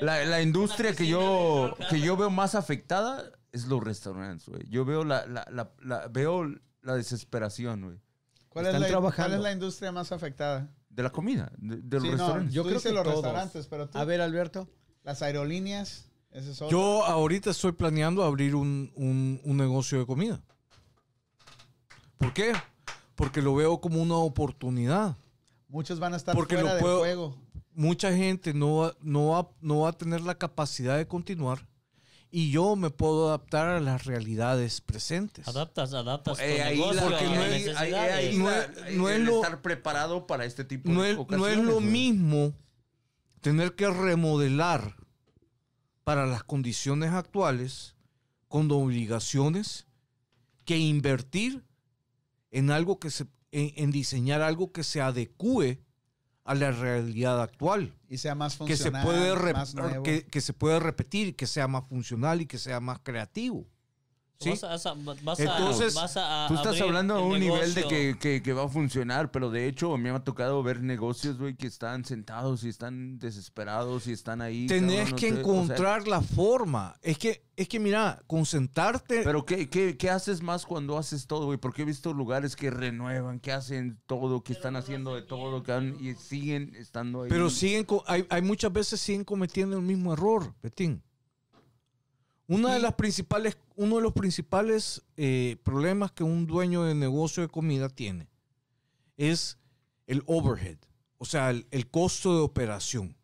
la, 0.00 0.24
la 0.24 0.42
industria 0.42 0.94
que 0.94 1.06
yo 1.06 1.74
que 1.88 2.00
yo 2.00 2.16
veo 2.16 2.30
más 2.30 2.54
afectada 2.56 3.30
es 3.52 3.66
los 3.66 3.82
restaurantes, 3.82 4.48
güey. 4.48 4.62
Yo 4.68 4.84
veo 4.84 5.04
la, 5.04 5.24
la, 5.26 5.46
la, 5.52 5.70
la- 5.82 6.08
veo 6.08 6.44
la 6.82 6.94
desesperación, 6.96 7.82
güey, 7.82 7.98
¿Cuál, 8.48 8.64
es 8.66 8.68
están 8.70 8.82
la, 8.82 8.88
trabajando. 8.88 9.28
¿Cuál 9.30 9.38
es 9.38 9.42
la 9.44 9.52
industria 9.52 9.92
más 9.92 10.10
afectada? 10.12 10.68
de 10.90 11.02
la 11.02 11.10
comida, 11.10 11.50
de, 11.58 11.76
de 11.78 11.96
los 11.96 12.02
Sí, 12.02 12.08
no, 12.10 12.16
restaurantes. 12.16 12.54
Yo 12.54 12.62
Tú 12.62 12.68
creo 12.68 12.78
dices 12.78 12.90
que 12.90 12.94
los 12.94 13.02
todos. 13.04 13.16
restaurantes, 13.16 13.66
pero 13.66 13.88
tú- 13.88 13.98
A 13.98 14.04
ver, 14.04 14.20
Alberto. 14.20 14.68
Las 15.02 15.22
aerolíneas, 15.22 16.08
ese 16.30 16.52
es 16.52 16.62
otro. 16.62 16.70
Yo 16.76 17.04
ahorita 17.04 17.50
estoy 17.50 17.72
planeando 17.72 18.22
abrir 18.22 18.54
un, 18.54 18.92
un- 18.94 19.40
un 19.44 19.56
negocio 19.56 19.98
de 19.98 20.06
comida. 20.06 20.40
¿Por 22.18 22.32
qué? 22.32 22.52
Porque 23.14 23.42
lo 23.42 23.54
veo 23.54 23.80
como 23.80 24.00
una 24.02 24.16
oportunidad. 24.16 25.16
Muchos 25.68 25.98
van 25.98 26.14
a 26.14 26.16
estar 26.16 26.34
Porque 26.34 26.54
fuera 26.56 26.68
lo 26.68 26.74
del 26.74 26.82
puedo- 26.82 26.98
juego. 27.00 27.36
Mucha 27.76 28.12
gente 28.16 28.54
no 28.54 28.76
va, 28.76 28.94
no, 29.00 29.28
va, 29.28 29.50
no 29.60 29.80
va 29.80 29.88
a 29.90 29.92
tener 29.92 30.20
la 30.20 30.36
capacidad 30.36 30.96
de 30.96 31.08
continuar 31.08 31.66
y 32.30 32.52
yo 32.52 32.76
me 32.76 32.90
puedo 32.90 33.26
adaptar 33.28 33.66
a 33.68 33.80
las 33.80 34.04
realidades 34.04 34.80
presentes. 34.80 35.48
Adaptas, 35.48 35.92
adaptas 35.92 36.38
Eh, 36.38 36.62
ahí 36.62 36.78
negocio 36.78 36.94
la- 36.94 37.02
porque 37.18 37.24
no 37.24 37.42
es- 37.44 37.76
ahí- 37.76 37.92
ahí- 37.94 38.36
No 38.38 38.44
la- 38.50 38.62
es- 38.64 38.96
no 38.96 39.08
es 39.08 39.20
lo- 39.20 39.36
estar 39.42 39.60
preparado 39.60 40.26
para 40.28 40.44
este 40.44 40.62
tipo 40.64 40.88
No 40.90 41.02
de 41.02 41.10
es, 41.10 41.16
no 41.16 41.22
ocasiones. 41.22 41.58
es 41.58 41.64
lo 41.64 41.80
mismo 41.80 42.52
tener 43.40 43.74
que 43.74 43.88
remodelar 43.90 44.94
para 46.04 46.26
las 46.26 46.44
condiciones 46.44 47.10
actuales 47.10 47.96
con 48.48 48.70
obligaciones 48.70 49.86
que 50.64 50.78
invertir 50.78 51.64
en 52.54 52.70
algo 52.70 52.98
que 52.98 53.10
se 53.10 53.24
en, 53.52 53.72
en 53.76 53.90
diseñar 53.90 54.40
algo 54.42 54.72
que 54.72 54.82
se 54.82 55.00
adecue 55.00 55.80
a 56.44 56.54
la 56.54 56.70
realidad 56.72 57.40
actual 57.40 57.94
Y 58.08 58.18
sea 58.18 58.34
más 58.34 58.56
que 58.58 58.76
se 58.76 58.90
funcional, 58.90 59.04
puede 59.06 59.34
re- 59.34 59.52
más 59.52 59.74
nuevo. 59.74 60.02
que, 60.02 60.26
que 60.26 60.40
se 60.40 60.52
puede 60.52 60.78
repetir 60.80 61.36
que 61.36 61.46
sea 61.46 61.68
más 61.68 61.84
funcional 61.88 62.40
y 62.40 62.46
que 62.46 62.58
sea 62.58 62.80
más 62.80 62.98
creativo 63.00 63.66
¿sí? 64.44 64.50
Vas 64.50 64.64
a, 64.64 64.68
vas 65.22 65.40
a- 65.40 65.42
Entonces, 65.58 65.94
vas 65.94 66.16
a 66.16 66.46
Tú 66.48 66.54
estás 66.54 66.80
hablando 66.80 67.14
a 67.14 67.20
un 67.20 67.38
nivel 67.40 67.74
de 67.74 67.82
que, 67.88 68.16
que- 68.18 68.42
que 68.42 68.52
va 68.52 68.64
a 68.64 68.68
funcionar, 68.68 69.30
pero 69.30 69.50
de 69.50 69.66
hecho 69.66 69.92
a 69.94 69.98
mí 69.98 70.04
me 70.04 70.10
ha 70.10 70.20
tocado 70.24 70.62
ver 70.62 70.82
negocios, 70.82 71.38
güey, 71.38 71.56
que 71.56 71.66
están 71.66 72.04
sentados 72.04 72.62
y 72.64 72.68
están 72.68 73.18
desesperados 73.18 74.06
y 74.06 74.12
están 74.12 74.40
ahí. 74.40 74.66
tenés 74.66 75.12
que 75.14 75.28
sé, 75.30 75.32
o 75.32 75.34
sea, 75.34 75.40
encontrar 75.40 76.06
la 76.08 76.20
forma 76.20 76.96
es 77.02 77.18
que 77.18 77.42
es 77.56 77.68
que 77.68 77.78
mira 77.78 78.20
concentrarte 78.26 79.22
pero 79.22 79.44
¿qué, 79.46 79.68
qué, 79.70 79.96
qué 79.96 80.10
haces 80.10 80.42
más 80.42 80.66
cuando 80.66 80.98
haces 80.98 81.26
todo, 81.28 81.46
güey? 81.46 81.58
Porque 81.58 81.82
he 81.82 81.84
visto 81.84 82.12
lugares 82.12 82.56
que 82.56 82.70
renuevan, 82.70 83.38
que 83.40 83.52
hacen 83.52 84.00
todo, 84.06 84.42
que 84.42 84.52
están 84.52 84.74
haciendo 84.76 85.14
de 85.14 85.22
todo, 85.22 85.62
que 85.62 85.72
han- 85.72 85.96
y 86.00 86.14
siguen 86.14 86.74
estando 86.76 87.22
ahí. 87.22 87.28
Pero 87.30 87.50
siguen, 87.50 87.84
co- 87.84 88.02
hay, 88.06 88.26
hay 88.28 88.42
muchas 88.42 88.72
veces 88.72 89.00
siguen 89.00 89.24
cometiendo 89.24 89.76
el 89.76 89.82
mismo 89.82 90.12
error, 90.12 90.52
Betín. 90.62 91.02
Una 92.46 92.74
de 92.74 92.80
las 92.80 92.94
principales, 92.94 93.56
uno 93.76 93.96
de 93.96 94.02
los 94.02 94.12
principales 94.12 95.02
eh, 95.16 95.56
problemas 95.62 96.12
que 96.12 96.24
un 96.24 96.46
dueño 96.46 96.82
de 96.84 96.94
negocio 96.94 97.42
de 97.42 97.48
comida 97.48 97.88
tiene 97.88 98.28
es 99.16 99.58
el 100.06 100.22
overhead, 100.26 100.76
o 101.18 101.24
sea, 101.24 101.50
el, 101.50 101.66
el 101.70 101.88
costo 101.88 102.34
de 102.36 102.42
operación. 102.42 103.16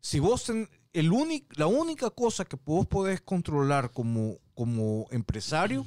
Si 0.00 0.20
vos 0.20 0.44
ten- 0.44 0.68
el 0.92 1.10
únic- 1.10 1.46
la 1.56 1.66
única 1.66 2.10
cosa 2.10 2.44
que 2.44 2.58
vos 2.64 2.86
podés 2.86 3.22
controlar 3.22 3.90
como, 3.92 4.36
como 4.54 5.06
empresario 5.10 5.86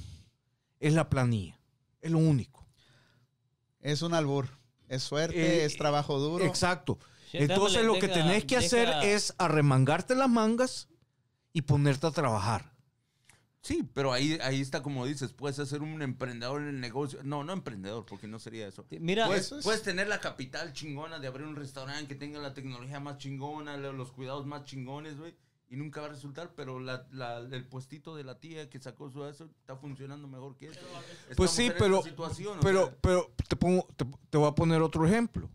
es 0.80 0.94
la 0.94 1.08
planilla. 1.10 1.60
Es 2.02 2.12
lo 2.12 2.18
único. 2.18 2.66
Es 3.80 4.02
un 4.02 4.14
albur. 4.16 4.48
Es 4.88 5.04
suerte, 5.04 5.62
Eh, 5.62 5.66
es 5.66 5.78
trabajo 5.78 6.18
duro. 6.20 6.44
Exacto. 6.46 6.98
Entonces 7.34 7.84
lo 7.86 8.00
que 8.00 8.08
tenés 8.08 8.46
que 8.46 8.58
hacer 8.58 8.90
es 9.04 9.36
arremangarte 9.38 10.16
las 10.16 10.30
mangas 10.30 10.88
y 11.54 11.62
ponerte 11.64 12.08
a 12.08 12.12
trabajar. 12.12 12.76
Sí, 13.62 13.84
pero 13.94 14.14
ahí, 14.14 14.38
ahí 14.44 14.62
está 14.62 14.82
como 14.82 15.06
dices, 15.06 15.34
puedes 15.34 15.58
ser 15.68 15.82
un 15.82 16.02
emprendedor 16.02 16.62
en 16.62 16.70
el 16.70 16.80
negocio. 16.80 17.20
No, 17.24 17.44
no 17.44 17.52
emprendedor, 17.52 18.06
porque 18.06 18.28
no 18.28 18.40
sería 18.40 18.66
eso. 18.68 18.86
Mira, 19.00 19.26
Puedes, 19.28 19.48
Eso 19.48 19.58
es- 19.60 19.66
puedes 19.66 19.82
tener 19.84 20.08
la 20.08 20.22
capital 20.22 20.72
chingona 20.72 21.20
de 21.20 21.28
abrir 21.28 21.46
un 21.46 21.56
restaurante 21.58 22.08
que 22.08 22.16
tenga 22.16 22.40
la 22.40 22.54
tecnología 22.54 23.00
más 23.02 23.18
chingona, 23.18 23.76
lo- 23.76 23.92
los 23.92 24.12
cuidados 24.14 24.46
más 24.46 24.64
chingones, 24.64 25.18
güey. 25.18 25.36
Y 25.70 25.76
nunca 25.76 26.00
va 26.00 26.08
a 26.08 26.12
resultar, 26.12 26.54
pero 26.56 26.80
la, 26.80 27.06
la- 27.12 27.40
el 27.40 27.66
puestito 27.66 28.16
de 28.16 28.24
la 28.24 28.40
tía 28.40 28.70
que 28.70 28.80
sacó 28.80 29.10
su 29.10 29.26
eso 29.26 29.50
está 29.60 29.76
funcionando 29.76 30.30
mejor 30.30 30.56
que 30.56 30.68
eso. 30.68 30.80
Pues 31.36 31.52
sí, 31.52 31.70
pero, 31.78 32.00
o 32.00 32.60
pero, 32.62 32.86
sea, 32.86 32.98
pero 33.02 33.34
te, 33.50 33.56
pongo, 33.58 33.86
te, 33.98 34.06
te 34.30 34.38
voy 34.38 34.48
a 34.48 34.56
poner 34.56 34.82
otro 34.82 35.06
ejemplo. 35.06 35.50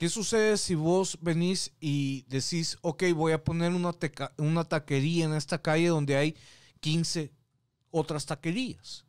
¿Qué 0.00 0.08
sucede 0.08 0.56
si 0.56 0.74
vos 0.74 1.18
venís 1.20 1.74
y 1.78 2.22
decís, 2.26 2.78
ok, 2.80 3.02
voy 3.14 3.32
a 3.32 3.44
poner 3.44 3.74
una, 3.74 3.92
teca- 3.92 4.32
una 4.38 4.64
taquería 4.64 5.26
en 5.26 5.34
esta 5.34 5.60
calle 5.60 5.88
donde 5.88 6.16
hay 6.16 6.34
15 6.80 7.30
otras 7.90 8.24
taquerías? 8.24 9.04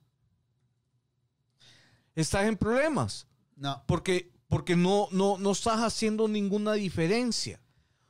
Estás 2.13 2.45
en 2.45 2.57
problemas. 2.57 3.25
No. 3.55 3.81
porque, 3.87 4.33
porque 4.49 4.75
no, 4.75 5.07
no, 5.13 5.37
no 5.37 5.51
estás 5.53 5.79
haciendo 5.79 6.27
ninguna 6.27 6.73
diferencia. 6.73 7.61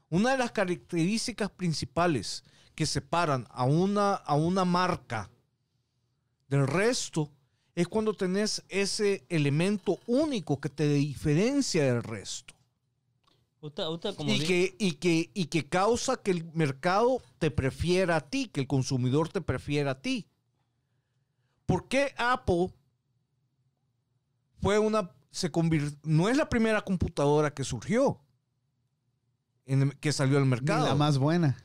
Una 0.09 0.31
de 0.31 0.39
las 0.39 0.51
características 0.51 1.51
principales 1.51 2.43
que 2.73 2.87
separan 2.87 3.45
a 3.51 3.63
una, 3.63 4.15
a 4.15 4.33
una 4.33 4.65
marca 4.65 5.29
del 6.47 6.65
resto 6.65 7.31
es 7.75 7.87
cuando 7.87 8.15
tenés 8.15 8.63
ese 8.69 9.23
elemento 9.29 9.99
único 10.07 10.59
que 10.59 10.69
te 10.69 10.91
diferencia 10.91 11.83
del 11.83 12.01
resto 12.01 12.55
usted, 13.61 13.85
usted 13.87 14.15
como 14.15 14.31
y 14.33 14.39
que, 14.39 14.75
y, 14.79 14.93
que, 14.93 15.31
y 15.33 15.45
que 15.45 15.67
causa 15.67 16.17
que 16.17 16.31
el 16.31 16.45
mercado 16.53 17.21
te 17.39 17.51
prefiera 17.51 18.17
a 18.17 18.21
ti, 18.21 18.47
que 18.47 18.61
el 18.61 18.67
consumidor 18.67 19.29
te 19.29 19.41
prefiera 19.41 19.91
a 19.91 20.01
ti. 20.01 20.27
¿Por 21.65 21.87
qué 21.87 22.13
Apple 22.17 22.73
fue 24.61 24.77
una, 24.79 25.11
se 25.31 25.51
convirtió, 25.51 25.97
no 26.03 26.29
es 26.29 26.37
la 26.37 26.49
primera 26.49 26.81
computadora 26.81 27.53
que 27.53 27.63
surgió, 27.63 28.19
en 29.65 29.81
el- 29.83 29.97
que 29.99 30.11
salió 30.11 30.37
al 30.37 30.43
Ni 30.43 30.49
mercado? 30.49 30.85
la 30.85 30.95
más 30.95 31.17
buena. 31.17 31.57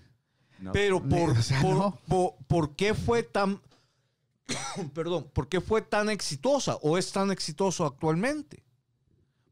no. 0.59 0.73
Pero 0.73 1.01
Ni- 1.01 1.15
por, 1.15 1.31
o 1.37 1.43
sea, 1.43 1.61
por, 1.61 1.75
no. 1.77 1.99
por- 2.09 2.35
¿por 2.47 2.77
qué 2.77 2.95
fue 2.95 3.23
tan, 3.23 3.61
perdón, 4.95 5.29
por 5.33 5.49
qué 5.49 5.61
fue 5.61 5.83
tan 5.83 6.09
exitosa 6.09 6.77
o 6.77 6.97
es 6.99 7.11
tan 7.13 7.31
exitoso 7.31 7.85
actualmente? 7.85 8.63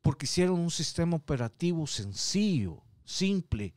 Porque 0.04 0.26
hicieron 0.26 0.60
un 0.60 0.70
sistema 0.70 1.16
operativo 1.16 1.86
sencillo, 1.86 2.82
simple, 3.06 3.74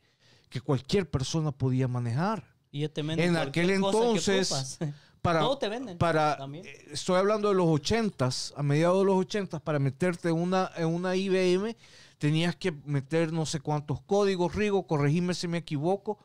que 0.50 0.60
cualquier 0.60 1.08
persona 1.08 1.52
podía 1.52 1.88
manejar. 1.88 2.54
y 2.70 2.80
ya 2.80 2.90
te 2.90 3.00
en 3.00 3.34
aquel 3.38 3.70
entonces. 3.70 4.78
Para, 5.22 5.40
Todo 5.40 5.56
te 5.58 5.68
venden 5.68 5.96
para 5.98 6.36
también. 6.36 6.64
eh, 6.66 6.88
estoy 6.92 7.16
hablando 7.16 7.48
de 7.48 7.54
los 7.54 7.66
ochentas, 7.66 8.52
a 8.56 8.62
mediados 8.62 9.00
de 9.00 9.06
los 9.06 9.16
ochentas, 9.16 9.60
para 9.60 9.78
meterte 9.78 10.28
en 10.28 10.36
una, 10.36 10.70
en 10.76 10.86
una 10.86 11.16
IBM, 11.16 11.74
tenías 12.18 12.54
que 12.54 12.72
meter 12.84 13.32
no 13.32 13.44
sé 13.46 13.60
cuántos 13.60 14.00
códigos, 14.02 14.54
Rigo, 14.54 14.86
corregime 14.86 15.32
si 15.34 15.48
me 15.48 15.58
equivoco. 15.58 16.18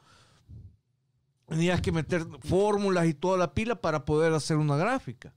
Tenías 1.48 1.82
que 1.82 1.92
meter 1.92 2.26
fórmulas 2.44 3.08
y 3.08 3.14
toda 3.14 3.38
la 3.38 3.54
pila 3.54 3.76
para 3.82 4.04
poder 4.06 4.34
hacer 4.34 4.58
una 4.58 4.76
gráfica. 4.76 5.34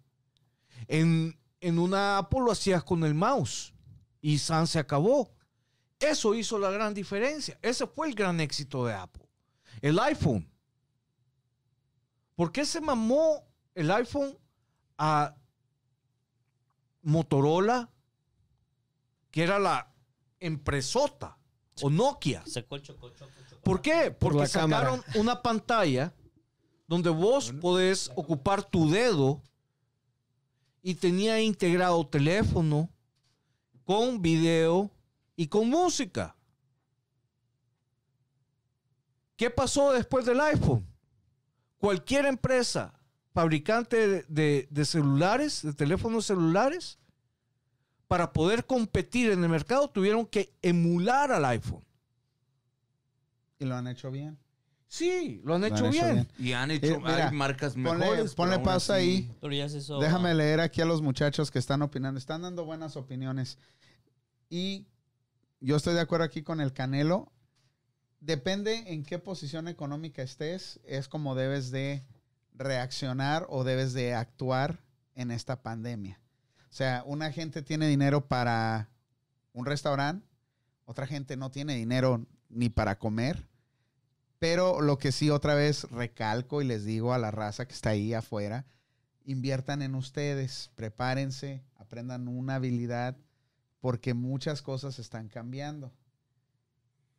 En, 0.88 1.38
en 1.60 1.78
una 1.78 2.18
Apple 2.18 2.40
lo 2.40 2.52
hacías 2.52 2.82
con 2.84 3.04
el 3.04 3.14
mouse 3.14 3.72
y 4.26 4.38
San 4.38 4.66
se 4.66 4.80
acabó. 4.80 5.30
Eso 6.00 6.34
hizo 6.34 6.58
la 6.58 6.72
gran 6.72 6.92
diferencia. 6.92 7.56
Ese 7.62 7.86
fue 7.86 8.08
el 8.08 8.14
gran 8.16 8.40
éxito 8.40 8.84
de 8.84 8.92
Apple. 8.92 9.24
El 9.80 10.00
iPhone. 10.00 10.50
¿Por 12.34 12.50
qué 12.50 12.66
se 12.66 12.80
mamó 12.80 13.46
el 13.72 13.88
iPhone 13.92 14.36
a 14.98 15.36
Motorola, 17.02 17.88
que 19.30 19.44
era 19.44 19.60
la 19.60 19.94
empresota, 20.40 21.38
o 21.80 21.88
Nokia? 21.88 22.42
Sacó 22.46 22.74
el 22.74 22.82
choco, 22.82 23.10
choco, 23.10 23.30
choco. 23.48 23.62
¿Por 23.62 23.80
qué? 23.80 24.10
Porque 24.10 24.48
cámara. 24.48 24.90
sacaron 24.90 25.04
una 25.14 25.40
pantalla 25.40 26.12
donde 26.88 27.10
vos 27.10 27.52
podés 27.60 28.10
ocupar 28.16 28.64
tu 28.64 28.90
dedo 28.90 29.40
y 30.82 30.96
tenía 30.96 31.40
integrado 31.40 32.04
teléfono 32.08 32.90
con 33.86 34.20
video 34.20 34.90
y 35.36 35.46
con 35.46 35.70
música. 35.70 36.36
¿Qué 39.36 39.48
pasó 39.50 39.92
después 39.92 40.26
del 40.26 40.40
iPhone? 40.40 40.86
Cualquier 41.78 42.26
empresa 42.26 42.98
fabricante 43.32 44.08
de, 44.08 44.22
de- 44.28 44.68
de 44.70 44.84
celulares, 44.84 45.62
de 45.62 45.72
teléfonos 45.72 46.26
celulares, 46.26 46.98
para 48.08 48.32
poder 48.32 48.66
competir 48.66 49.30
en 49.30 49.42
el 49.44 49.48
mercado 49.50 49.88
tuvieron 49.88 50.26
que 50.26 50.54
emular 50.62 51.30
al 51.32 51.44
iPhone. 51.44 51.84
Y 53.58 53.64
lo 53.66 53.74
han 53.76 53.86
hecho 53.88 54.10
bien. 54.10 54.38
Sí, 54.88 55.40
lo 55.44 55.54
han 55.56 55.62
Lo 55.62 55.66
hecho, 55.66 55.84
han 55.86 55.94
hecho 55.94 56.04
bien. 56.04 56.28
Y 56.38 56.52
han 56.52 56.70
hecho 56.70 56.86
Eh, 56.86 56.98
mira, 56.98 57.28
hay 57.28 57.34
marcas 57.36 57.76
ponle- 57.76 57.98
mejores. 57.98 58.34
ponle 58.34 58.58
pausa 58.60 58.94
ahí. 58.94 59.30
Déjame 60.00 60.30
ah, 60.30 60.34
leer 60.34 60.60
aquí 60.60 60.80
a 60.80 60.84
los 60.84 61.02
muchachos 61.02 61.50
que 61.50 61.58
están 61.58 61.82
opinando. 61.82 62.18
Están 62.18 62.42
dando 62.42 62.64
buenas 62.64 62.96
opiniones. 62.96 63.58
Y 64.48 64.86
yo 65.60 65.76
estoy 65.76 65.94
de 65.94 66.00
acuerdo 66.00 66.24
aquí 66.24 66.42
con 66.42 66.60
el 66.60 66.72
Canelo. 66.72 67.32
Depende 68.20 68.92
en 68.92 69.04
qué 69.04 69.18
posición 69.18 69.68
económica 69.68 70.22
estés, 70.22 70.80
es 70.84 71.08
como 71.08 71.34
debes 71.34 71.70
de 71.70 72.04
reaccionar 72.54 73.46
o 73.48 73.64
debes 73.64 73.92
de 73.92 74.14
actuar 74.14 74.80
en 75.14 75.30
esta 75.30 75.62
pandemia. 75.62 76.20
O 76.70 76.72
sea, 76.72 77.02
una 77.06 77.30
gente 77.32 77.62
tiene 77.62 77.88
dinero 77.88 78.26
para 78.26 78.90
un 79.52 79.66
restaurante, 79.66 80.26
otra 80.84 81.06
gente 81.06 81.36
no 81.36 81.50
tiene 81.50 81.74
dinero 81.74 82.26
ni 82.48 82.68
para 82.68 82.98
comer. 82.98 83.46
Pero 84.38 84.80
lo 84.80 84.98
que 84.98 85.12
sí 85.12 85.30
otra 85.30 85.54
vez 85.54 85.84
recalco 85.90 86.60
y 86.60 86.66
les 86.66 86.84
digo 86.84 87.14
a 87.14 87.18
la 87.18 87.30
raza 87.30 87.66
que 87.66 87.74
está 87.74 87.90
ahí 87.90 88.12
afuera, 88.12 88.66
inviertan 89.24 89.82
en 89.82 89.94
ustedes, 89.94 90.70
prepárense, 90.74 91.62
aprendan 91.76 92.28
una 92.28 92.56
habilidad, 92.56 93.16
porque 93.86 94.14
muchas 94.14 94.62
cosas 94.62 94.98
están 94.98 95.28
cambiando. 95.28 95.92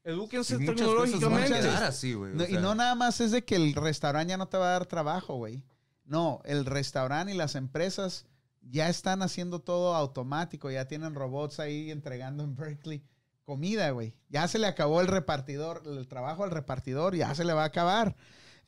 Edúquense 0.04 0.58
tecnológicamente. 0.58 1.56
así, 1.56 2.14
o 2.14 2.28
No, 2.28 2.44
y 2.44 2.48
sea, 2.48 2.60
no 2.60 2.76
nada 2.76 2.94
más 2.94 3.22
es 3.22 3.32
de 3.32 3.46
que 3.46 3.56
el 3.56 3.74
restaurante 3.74 4.32
ya 4.32 4.38
no 4.38 4.50
te 4.50 4.58
va 4.58 4.68
a 4.68 4.72
dar 4.72 4.86
trabajo, 4.86 5.36
güey. 5.36 5.64
No, 6.04 6.42
el 6.44 6.66
restaurante 6.66 7.34
y 7.34 7.38
las 7.38 7.56
empresas 7.56 8.26
ya 8.60 8.90
están 8.90 9.22
haciendo 9.22 9.62
todo 9.62 9.96
automático, 9.96 10.70
ya 10.70 10.90
tienen 10.90 11.16
robots 11.16 11.62
ahí 11.62 11.90
entregando 11.90 12.44
en 12.44 12.58
Berkeley 12.58 13.02
comida, 13.46 13.92
güey. 13.92 14.14
Ya 14.28 14.46
se 14.50 14.60
le 14.60 14.68
acabó 14.68 15.00
el 15.00 15.08
repartidor, 15.08 15.84
el 15.86 16.06
trabajo 16.10 16.44
al 16.44 16.52
repartidor, 16.52 17.16
ya 17.16 17.34
se 17.34 17.46
le 17.46 17.54
va 17.54 17.64
a 17.64 17.68
acabar. 17.68 18.18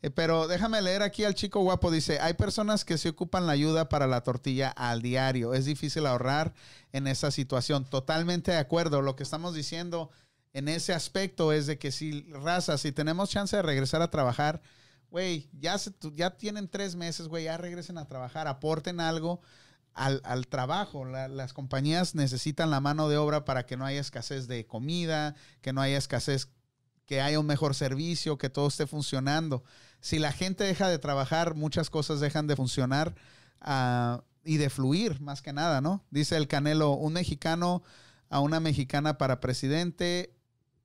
Eh, 0.02 0.10
pero 0.10 0.48
déjame 0.48 0.82
leer 0.82 1.02
aquí 1.02 1.26
al 1.26 1.36
chico 1.36 1.60
guapo. 1.62 1.92
Dice, 1.92 2.20
hay 2.20 2.34
personas 2.34 2.86
que 2.86 2.98
se 2.98 3.10
ocupan 3.10 3.46
la 3.46 3.52
ayuda 3.54 3.90
para 3.90 4.08
la 4.08 4.22
tortilla 4.22 4.70
al 4.70 5.02
diario. 5.02 5.54
Es 5.54 5.66
difícil 5.66 6.06
ahorrar 6.06 6.54
en 6.94 7.08
esa 7.08 7.32
situación. 7.32 7.84
Totalmente 7.86 8.52
de 8.52 8.58
acuerdo. 8.58 9.02
Lo 9.02 9.16
que 9.16 9.24
estamos 9.24 9.54
diciendo 9.54 10.10
en 10.54 10.68
ese 10.70 10.94
aspecto 10.94 11.52
es 11.52 11.68
de 11.68 11.78
que 11.78 11.92
si, 11.92 12.24
raza, 12.32 12.78
si 12.78 12.92
tenemos 12.92 13.30
chance 13.30 13.56
de 13.56 13.62
regresar 13.62 14.02
a 14.02 14.10
trabajar, 14.10 14.62
güey, 15.12 15.50
ya, 15.54 15.76
ya 16.14 16.38
tienen 16.38 16.70
tres 16.70 16.96
meses, 16.96 17.28
güey, 17.28 17.44
ya 17.46 17.58
regresen 17.58 17.98
a 17.98 18.08
trabajar, 18.08 18.48
aporten 18.48 19.00
algo 19.02 19.42
al, 19.94 20.22
al 20.24 20.48
trabajo. 20.48 21.04
La- 21.04 21.28
las 21.28 21.52
compañías 21.54 22.16
necesitan 22.16 22.70
la 22.72 22.80
mano 22.80 23.10
de 23.10 23.18
obra 23.18 23.44
para 23.44 23.66
que 23.66 23.76
no 23.76 23.86
haya 23.86 24.00
escasez 24.00 24.48
de 24.48 24.66
comida, 24.66 25.36
que 25.62 25.74
no 25.74 25.82
haya 25.82 25.98
escasez, 25.98 26.50
que 27.06 27.22
haya 27.22 27.40
un 27.40 27.48
mejor 27.48 27.76
servicio, 27.76 28.38
que 28.38 28.50
todo 28.50 28.68
esté 28.68 28.88
funcionando. 28.88 29.64
Si 30.02 30.20
la 30.20 30.32
gente 30.32 30.64
deja 30.64 30.88
de 30.88 31.00
trabajar, 31.00 31.56
muchas 31.56 31.90
cosas 31.90 32.20
dejan 32.20 32.48
de 32.48 32.56
funcionar 32.56 33.16
ah, 33.62 34.24
y 34.44 34.58
de 34.58 34.70
fluir, 34.70 35.20
más 35.20 35.42
que 35.42 35.54
nada, 35.54 35.82
¿no? 35.82 36.06
Dice 36.10 36.38
el 36.38 36.48
Canelo, 36.48 36.92
un 36.92 37.14
mexicano 37.14 37.84
a 38.30 38.40
una 38.40 38.60
mexicana 38.60 39.18
para 39.18 39.40
presidente, 39.40 40.36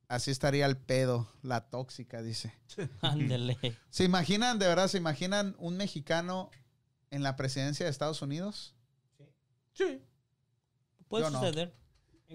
así 0.09 0.31
estaría 0.31 0.67
el 0.67 0.77
pedo, 0.77 1.29
la 1.43 1.69
tóxica, 1.69 2.23
dice. 2.23 2.53
Ándele. 3.03 3.59
¿Se 3.91 4.05
imaginan, 4.05 4.59
de 4.59 4.67
verdad, 4.67 4.89
se 4.89 4.99
imaginan 4.99 5.55
un 5.59 5.77
mexicano 5.77 6.51
en 7.11 7.23
la 7.23 7.37
presidencia 7.37 7.85
de 7.85 7.91
Estados 7.91 8.23
Unidos? 8.23 8.75
Sí. 9.75 10.03
Puede 11.09 11.25
Yo 11.25 11.31
no. 11.31 11.41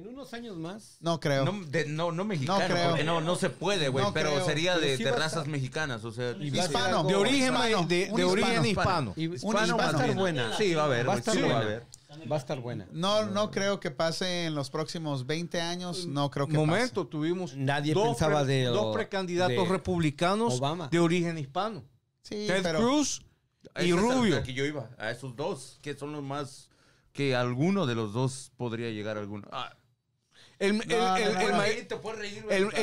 En 0.01 0.07
unos 0.07 0.33
años 0.33 0.55
más. 0.57 0.97
No 1.01 1.19
creo. 1.19 1.43
No, 1.45 1.65
de- 1.65 1.85
no, 1.87 2.11
no 2.13 2.23
mexicano, 2.23 2.59
No 2.59 2.93
creo. 2.93 3.03
no, 3.03 3.19
no 3.21 3.35
se 3.35 3.49
puede, 3.49 3.89
güey, 3.89 4.05
No 4.05 4.13
pero 4.13 4.31
creo. 4.31 4.45
sería 4.45 4.75
Pero 4.75 4.85
de, 4.87 4.97
sí 4.97 5.03
de 5.03 5.11
va 5.11 5.17
a 5.17 5.19
razas 5.19 5.39
estar- 5.39 5.47
mexicanos, 5.51 6.03
o 6.05 6.11
sea, 6.11 6.31
Y 6.39 6.57
a 6.57 6.63
Hispano. 6.65 7.03
De 7.03 7.15
origen, 7.15 7.53
hispano, 7.53 7.85
de, 7.85 8.23
origen 8.23 8.65
hispano. 8.65 9.11
hispano. 9.11 9.13
Y 9.17 9.27
Un 9.27 9.55
va 9.55 9.61
a 9.61 9.65
hispano. 9.65 9.89
estar 9.99 10.15
buena. 10.15 10.57
Sí, 10.57 10.73
va 10.73 10.83
a 10.83 10.85
haber, 10.85 10.99
Va 11.07 11.13
a 11.13 11.15
güey, 11.15 11.19
estar 11.19 11.35
sí, 11.35 11.41
va 11.41 11.47
a 11.47 11.51
buena. 11.51 11.65
haber. 11.65 11.83
Va 12.31 12.35
a 12.35 12.39
estar 12.39 12.59
buena. 12.59 12.87
No, 12.91 13.25
no 13.27 13.51
creo 13.51 13.79
que 13.79 13.91
pase 13.91 14.45
en 14.45 14.55
los 14.55 14.69
próximos 14.69 15.25
20 15.27 15.61
años. 15.61 16.05
No 16.07 16.31
creo 16.31 16.47
que 16.47 16.53
momento 16.53 17.05
tuvimos 17.07 17.55
Nadie 17.55 17.93
dos, 17.93 18.07
pensaba 18.17 18.43
de 18.45 18.65
lo- 18.65 18.71
dos 18.73 18.95
precandidatos 18.95 19.55
de 19.55 19.65
republicanos 19.69 20.55
Obama. 20.59 20.87
de 20.87 20.99
origen 20.99 21.37
hispano. 21.37 21.83
Sí, 22.23 22.45
Ted 22.47 22.61
pero 22.63 22.79
Cruz 22.79 23.21
A 23.75 23.83
y 23.83 23.91
Rubio. 23.91 24.41
que 24.43 24.53
yo 24.53 24.65
iba, 24.65 24.89
a 24.97 25.11
esos 25.11 25.35
dos, 25.35 25.77
que 25.81 25.93
son 25.95 26.11
los 26.13 26.23
más 26.23 26.69
que 27.13 27.35
alguno 27.35 27.85
de 27.85 27.95
los 27.95 28.13
dos 28.13 28.51
podría 28.57 28.89
llegar 28.91 29.17
a 29.17 29.19
alguno. 29.19 29.47
Ah, 29.51 29.75
El, 30.59 30.81
el- 30.81 30.87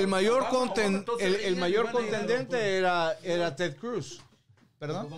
mayor, 0.08 0.44
conten- 0.44 1.04
el, 1.20 1.34
el 1.36 1.56
mayor 1.56 1.90
contendente 1.92 2.76
era, 2.78 3.16
era 3.22 3.54
Ted 3.54 3.76
Cruz. 3.76 4.20
perdón. 4.78 5.08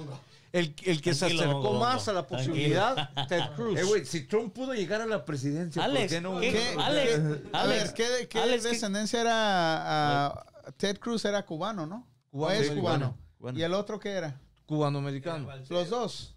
El, 0.51 0.75
el 0.85 1.03
que 1.03 1.13
se 1.15 1.27
acercó 1.27 1.61
Bongo, 1.61 1.79
más 1.79 2.09
a 2.09 2.13
la 2.15 2.27
tranquilo. 2.27 2.53
posibilidad, 2.55 3.27
Ted 3.29 3.43
Cruz. 3.57 3.79
Eh, 3.79 4.05
si 4.07 4.23
Trump 4.27 4.55
pudo 4.55 4.73
llegar 4.73 5.03
a 5.03 5.07
la 5.07 5.23
presidencia, 5.25 5.85
Alex, 5.85 6.05
¿por 6.05 6.11
qué 6.11 6.21
no? 6.23 6.41
¿qué- 6.41 6.53
¿Qué- 6.53 6.75
Alex, 6.81 7.21
a 7.53 7.61
Alex, 7.61 7.85
ver, 7.85 7.95
¿qué, 7.95 8.29
qué 8.29 8.39
Alex, 8.41 8.63
¿qué- 8.65 8.69
descendencia 8.71 9.21
era? 9.21 10.45
Ted 10.79 10.99
Cruz 10.99 11.25
era 11.27 11.45
cubano, 11.45 11.87
¿no? 11.87 12.07
¿O 12.31 12.39
Cubano, 12.39 12.61
es 12.61 12.71
cubano? 12.71 13.17
cubano. 13.39 13.59
¿Y 13.59 13.63
el 13.63 13.75
otro 13.75 14.01
qué 14.01 14.11
era? 14.11 14.41
Cubano-americano. 14.67 15.49
Los 15.69 15.91
dos 15.91 16.35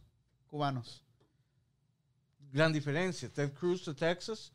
cubanos. 0.48 1.02
Gran 2.52 2.73
diferencia. 2.73 3.30
Ted 3.30 3.53
Cruz 3.53 3.85
de 3.85 3.93
Texas 3.93 4.52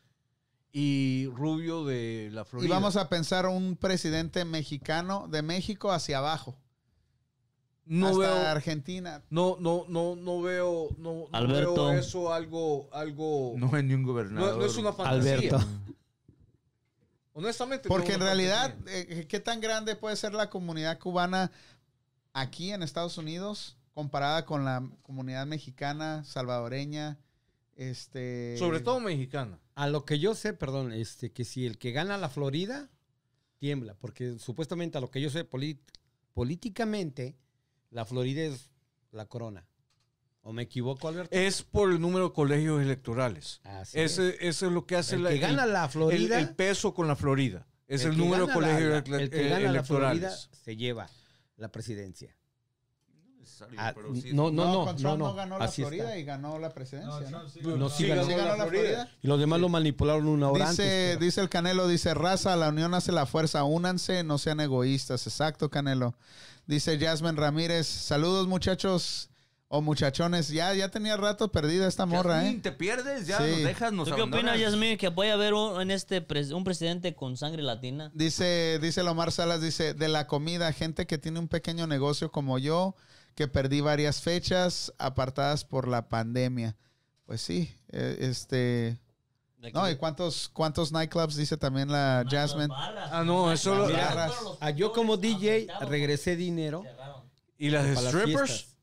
y 0.72 1.26
Rubio 1.34 1.84
de 1.84 2.28
la 2.32 2.44
Florida. 2.44 2.66
Y 2.68 2.70
vamos 2.70 2.96
a 2.96 3.08
pensar 3.08 3.46
un 3.46 3.76
presidente 3.76 4.44
mexicano 4.44 5.26
de 5.28 5.42
México 5.42 5.90
hacia 5.92 6.18
abajo. 6.18 6.56
no 7.86 8.08
hasta 8.08 8.18
veo, 8.18 8.46
Argentina. 8.48 9.22
no, 9.30 9.56
no, 9.60 9.84
no, 9.88 10.16
no 10.16 10.42
veo, 10.42 10.88
no, 10.98 11.12
no 11.12 11.26
Alberto. 11.32 11.74
veo 11.74 11.92
eso 11.92 12.32
algo, 12.32 12.88
algo. 12.92 13.54
No 13.56 13.70
hay 13.74 13.82
ni 13.84 13.94
un 13.94 14.02
no- 14.02 14.08
gobernador. 14.08 14.58
no 14.58 14.64
es 14.64 14.76
una 14.76 14.92
fantasía. 14.92 15.34
Alberto. 15.34 15.60
Honestamente. 17.32 17.88
Porque 17.88 18.10
no 18.10 18.14
en 18.16 18.20
es 18.22 18.26
realidad, 18.26 18.74
eh, 18.88 19.26
¿qué 19.28 19.40
tan 19.40 19.60
grande 19.60 19.94
puede 19.96 20.16
ser 20.16 20.32
la 20.34 20.48
comunidad 20.50 20.98
cubana 20.98 21.50
aquí 22.32 22.72
en 22.72 22.82
Estados 22.82 23.18
Unidos 23.18 23.76
comparada 23.94 24.44
con 24.46 24.64
la 24.64 24.88
comunidad 25.02 25.46
mexicana, 25.46 26.24
salvadoreña? 26.24 27.18
Este, 27.76 28.56
Sobre 28.58 28.80
todo 28.80 29.00
mexicana. 29.00 29.58
A 29.76 29.88
lo 29.88 30.04
que 30.04 30.18
yo 30.18 30.34
sé, 30.34 30.52
perdón, 30.54 30.90
este, 30.92 31.30
que 31.32 31.44
si 31.44 31.64
el 31.66 31.78
que 31.78 31.92
gana 31.92 32.16
la 32.18 32.28
Florida, 32.28 32.90
tiembla. 33.58 33.94
Porque 33.94 34.38
supuestamente, 34.38 34.98
a 34.98 35.00
lo 35.00 35.10
que 35.10 35.20
yo 35.20 35.30
sé, 35.30 35.44
políticamente, 36.34 37.36
la 37.90 38.04
Florida 38.04 38.42
es 38.42 38.70
la 39.12 39.26
corona. 39.26 39.66
¿O 40.42 40.52
me 40.52 40.62
equivoco, 40.62 41.08
Alberto? 41.08 41.36
Es 41.36 41.62
por 41.62 41.90
el 41.90 42.00
número 42.00 42.28
de 42.28 42.34
colegios 42.34 42.80
electorales. 42.80 43.60
Así 43.64 43.98
Ese, 43.98 44.36
Eso 44.46 44.66
es 44.66 44.72
lo 44.72 44.86
que 44.86 44.96
hace 44.96 45.16
El 45.16 45.24
la- 45.24 45.30
que 45.30 45.38
gana 45.38 45.66
la 45.66 45.88
Florida- 45.88 46.38
El, 46.38 46.48
el 46.48 46.54
peso 46.54 46.94
con 46.94 47.08
la 47.08 47.16
Florida. 47.16 47.66
Es 47.88 48.04
el, 48.04 48.16
número 48.16 48.46
de 48.46 48.52
colegios 48.52 49.08
la- 49.08 49.16
ele- 49.16 49.24
El 49.24 49.30
que 49.30 49.48
gana 49.48 49.72
la 49.72 49.82
Florida 49.84 50.08
electorales. 50.28 50.48
se 50.52 50.76
lleva 50.76 51.08
la 51.56 51.70
presidencia. 51.72 52.36
Necesario, 53.56 53.80
Ah, 53.80 53.92
pero 53.94 54.14
sí. 54.14 54.32
no, 54.34 54.50
no, 54.50 54.64
No, 54.64 54.84
no, 54.86 54.94
Trump 54.96 55.18
no, 55.18 55.28
no 55.28 55.34
ganó 55.34 55.58
la 55.58 55.64
así 55.64 55.82
Florida 55.82 56.04
está. 56.04 56.18
y 56.18 56.24
ganó 56.24 56.58
la 56.58 56.70
presidencia, 56.70 57.30
¿no? 57.30 57.42
No, 57.42 57.48
sí 57.48 58.06
ganó. 58.06 58.24
¿Sí 58.26 58.34
ganó 58.34 58.56
la 58.56 58.66
Florida? 58.66 59.10
Y 59.22 59.26
los 59.26 59.40
demás 59.40 59.60
lo 59.60 59.68
manipularon 59.68 60.28
una 60.28 60.50
hora 60.50 60.70
Dice, 60.70 60.82
antes. 60.82 61.08
pero- 61.16 61.24
dice 61.24 61.40
el 61.40 61.48
Canelo, 61.48 61.88
dice, 61.88 62.12
raza, 62.14 62.54
la 62.56 62.68
unión 62.68 62.92
hace 62.94 63.12
la 63.12 63.24
fuerza, 63.26 63.64
únanse, 63.64 64.22
no 64.24 64.38
sean 64.38 64.60
egoístas. 64.60 65.26
Exacto, 65.26 65.70
Canelo. 65.70 66.14
Dice 66.66 66.98
Jasmine 66.98 67.34
Ramírez, 67.40 67.86
saludos 67.86 68.46
muchachos 68.48 69.30
o 69.68 69.80
muchachones. 69.80 70.48
Ya, 70.48 70.74
ya 70.74 70.90
tenía 70.90 71.16
rato 71.16 71.50
perdida 71.50 71.88
esta 71.88 72.06
morra, 72.06 72.42
Yasmín, 72.42 72.58
¿eh? 72.58 72.60
Te 72.62 72.72
pierdes, 72.72 73.26
ya 73.26 73.38
Sí. 73.38 73.44
nos 73.50 73.62
dejas, 73.64 73.92
nos 73.92 74.08
¿Tú 74.08 74.14
qué 74.16 74.22
opinas. 74.22 74.58
Yasmin, 74.60 74.96
que 74.98 75.10
puede 75.10 75.32
haber 75.32 75.54
un, 75.54 75.80
en 75.80 75.90
este 75.90 76.26
pres- 76.26 76.52
un 76.54 76.62
presidente 76.64 77.14
con 77.14 77.36
sangre 77.36 77.62
latina? 77.62 78.10
Dice, 78.14 78.78
dice 78.82 79.02
Lomar 79.02 79.32
Salas, 79.32 79.60
dice, 79.60 79.94
de 79.94 80.08
la 80.08 80.26
comida, 80.26 80.72
gente 80.72 81.06
que 81.06 81.18
tiene 81.18 81.38
un 81.40 81.48
pequeño 81.48 81.86
negocio 81.86 82.30
como 82.30 82.58
yo, 82.58 82.94
que 83.36 83.46
perdí 83.46 83.80
varias 83.80 84.20
fechas 84.20 84.92
apartadas 84.98 85.64
por 85.64 85.86
la 85.86 86.08
pandemia. 86.08 86.74
Pues 87.26 87.40
sí, 87.42 87.72
eh, 87.90 88.16
este... 88.20 88.98
No, 89.74 89.88
¿y 89.90 89.96
cuántos, 89.96 90.48
cuántos 90.48 90.92
nightclubs 90.92 91.34
dice 91.36 91.56
también 91.56 91.90
la 91.90 92.24
Jasmine? 92.28 92.68
Ah, 92.72 93.22
no, 93.26 93.52
eso 93.52 93.74
lo- 93.74 93.88
Ah, 94.60 94.70
yo 94.70 94.92
como 94.92 95.16
DJ 95.16 95.66
regresé 95.88 96.36
dinero. 96.36 96.84
Y 97.58 97.70
las 97.70 97.86
para 97.96 98.10
strippers. 98.10 98.74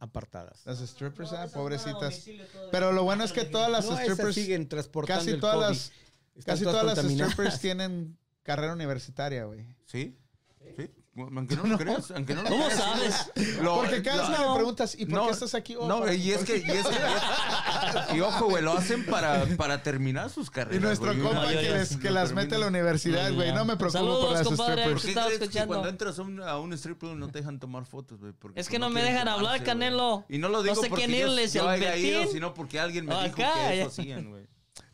apartadas. 0.00 0.60
Las 0.66 0.78
strippers, 0.80 1.32
ah, 1.32 1.46
pobrecitas. 1.52 2.24
Pero 2.72 2.92
lo 2.92 3.04
bueno 3.04 3.22
es 3.24 3.32
que 3.32 3.44
todas 3.44 3.70
las 3.70 3.86
No, 3.88 3.96
strippers, 3.96 4.34
siguen 4.34 4.68
transportando 4.68 5.20
casi 5.20 5.30
el 5.30 5.40
todas 5.40 5.54
COVID. 5.56 5.68
las, 5.68 5.92
Están 6.34 6.54
casi 6.54 6.64
todas 6.64 6.80
todas 6.82 6.96
las 7.04 7.12
strippers 7.12 7.60
tienen 7.60 8.18
carrera 8.42 8.72
universitaria, 8.72 9.44
güey. 9.44 9.66
¿Sí? 9.86 10.18
Aunque 11.16 11.54
no 11.56 11.64
lo 11.64 11.78
creas, 11.78 12.10
aunque 12.10 12.34
no 12.34 12.42
lo 12.42 12.48
¿Cómo 12.48 12.64
creas. 12.66 12.80
sabes? 12.80 13.30
Lo- 13.62 13.76
Porque 13.76 14.02
cada 14.02 14.28
vez 14.28 14.36
que 14.38 14.46
me 14.48 14.54
preguntas, 14.56 14.96
¿y 14.98 15.06
por 15.06 15.14
no, 15.14 15.26
qué 15.26 15.32
estás 15.32 15.54
aquí? 15.54 15.76
Oh, 15.78 15.86
no, 15.86 16.12
y 16.12 16.32
es 16.32 16.42
que, 16.44 16.56
y 16.58 16.70
es 16.70 16.84
que- 16.86 18.16
y 18.16 18.20
ojo, 18.20 18.46
güey, 18.50 18.62
lo 18.64 18.72
hacen 18.72 19.06
para, 19.06 19.44
para 19.56 19.82
terminar 19.82 20.28
sus 20.30 20.50
carreras. 20.50 20.80
Y 20.80 20.84
nuestro 20.84 21.08
güey. 21.14 21.20
compa 21.22 21.52
yo 21.52 21.60
que, 21.60 21.70
les- 21.70 22.02
las 22.12 22.32
mete 22.32 22.56
a 22.56 22.58
la 22.58 22.66
universidad, 22.66 23.32
güey. 23.32 23.52
No 23.52 23.64
me 23.64 23.76
preocupo 23.76 23.98
Saludos, 23.98 24.24
por 24.26 24.32
las 24.38 24.46
compadre. 24.46 24.72
strippers. 24.82 24.92
¿Por 24.94 25.02
qué 25.02 25.08
Estaba 25.08 25.26
crees 25.26 25.38
que 25.38 25.44
escuchando. 25.44 25.68
cuando 25.68 25.88
entras 25.88 26.18
a 26.18 26.22
un, 26.22 26.40
a 26.42 26.58
un 26.58 26.72
strip 26.72 26.98
club 26.98 27.14
no 27.16 27.28
te 27.28 27.38
dejan 27.38 27.60
tomar 27.60 27.84
fotos, 27.86 28.18
güey? 28.18 28.32
Porque 28.32 28.58
Es 28.60 28.66
pues 28.66 28.72
que 28.72 28.78
no 28.80 28.88
me 28.90 28.94
quieren 29.00 29.12
dejan 29.14 29.28
hablar, 29.28 29.58
güey. 29.58 29.64
Canelo. 29.64 30.24
Y 30.28 30.38
no 30.38 30.48
lo 30.48 30.58
No 30.58 30.62
digo 30.64 30.74
sé 30.82 30.88
porque 30.88 31.06
quién 31.06 31.20
yo, 31.20 31.26
irle, 31.28 31.48
si 31.48 31.58
yo 31.58 31.68
haya 31.68 31.96
ido, 31.96 32.18
Betín. 32.20 32.32
sino 32.34 32.54
porque 32.54 32.80
alguien 32.80 33.06
me 33.06 33.14
Acá, 33.14 33.24
dijo 33.24 33.36
que 33.36 33.42
ya. 33.42 33.74
eso 33.74 33.86
hacían, 33.88 34.30
güey. 34.30 34.46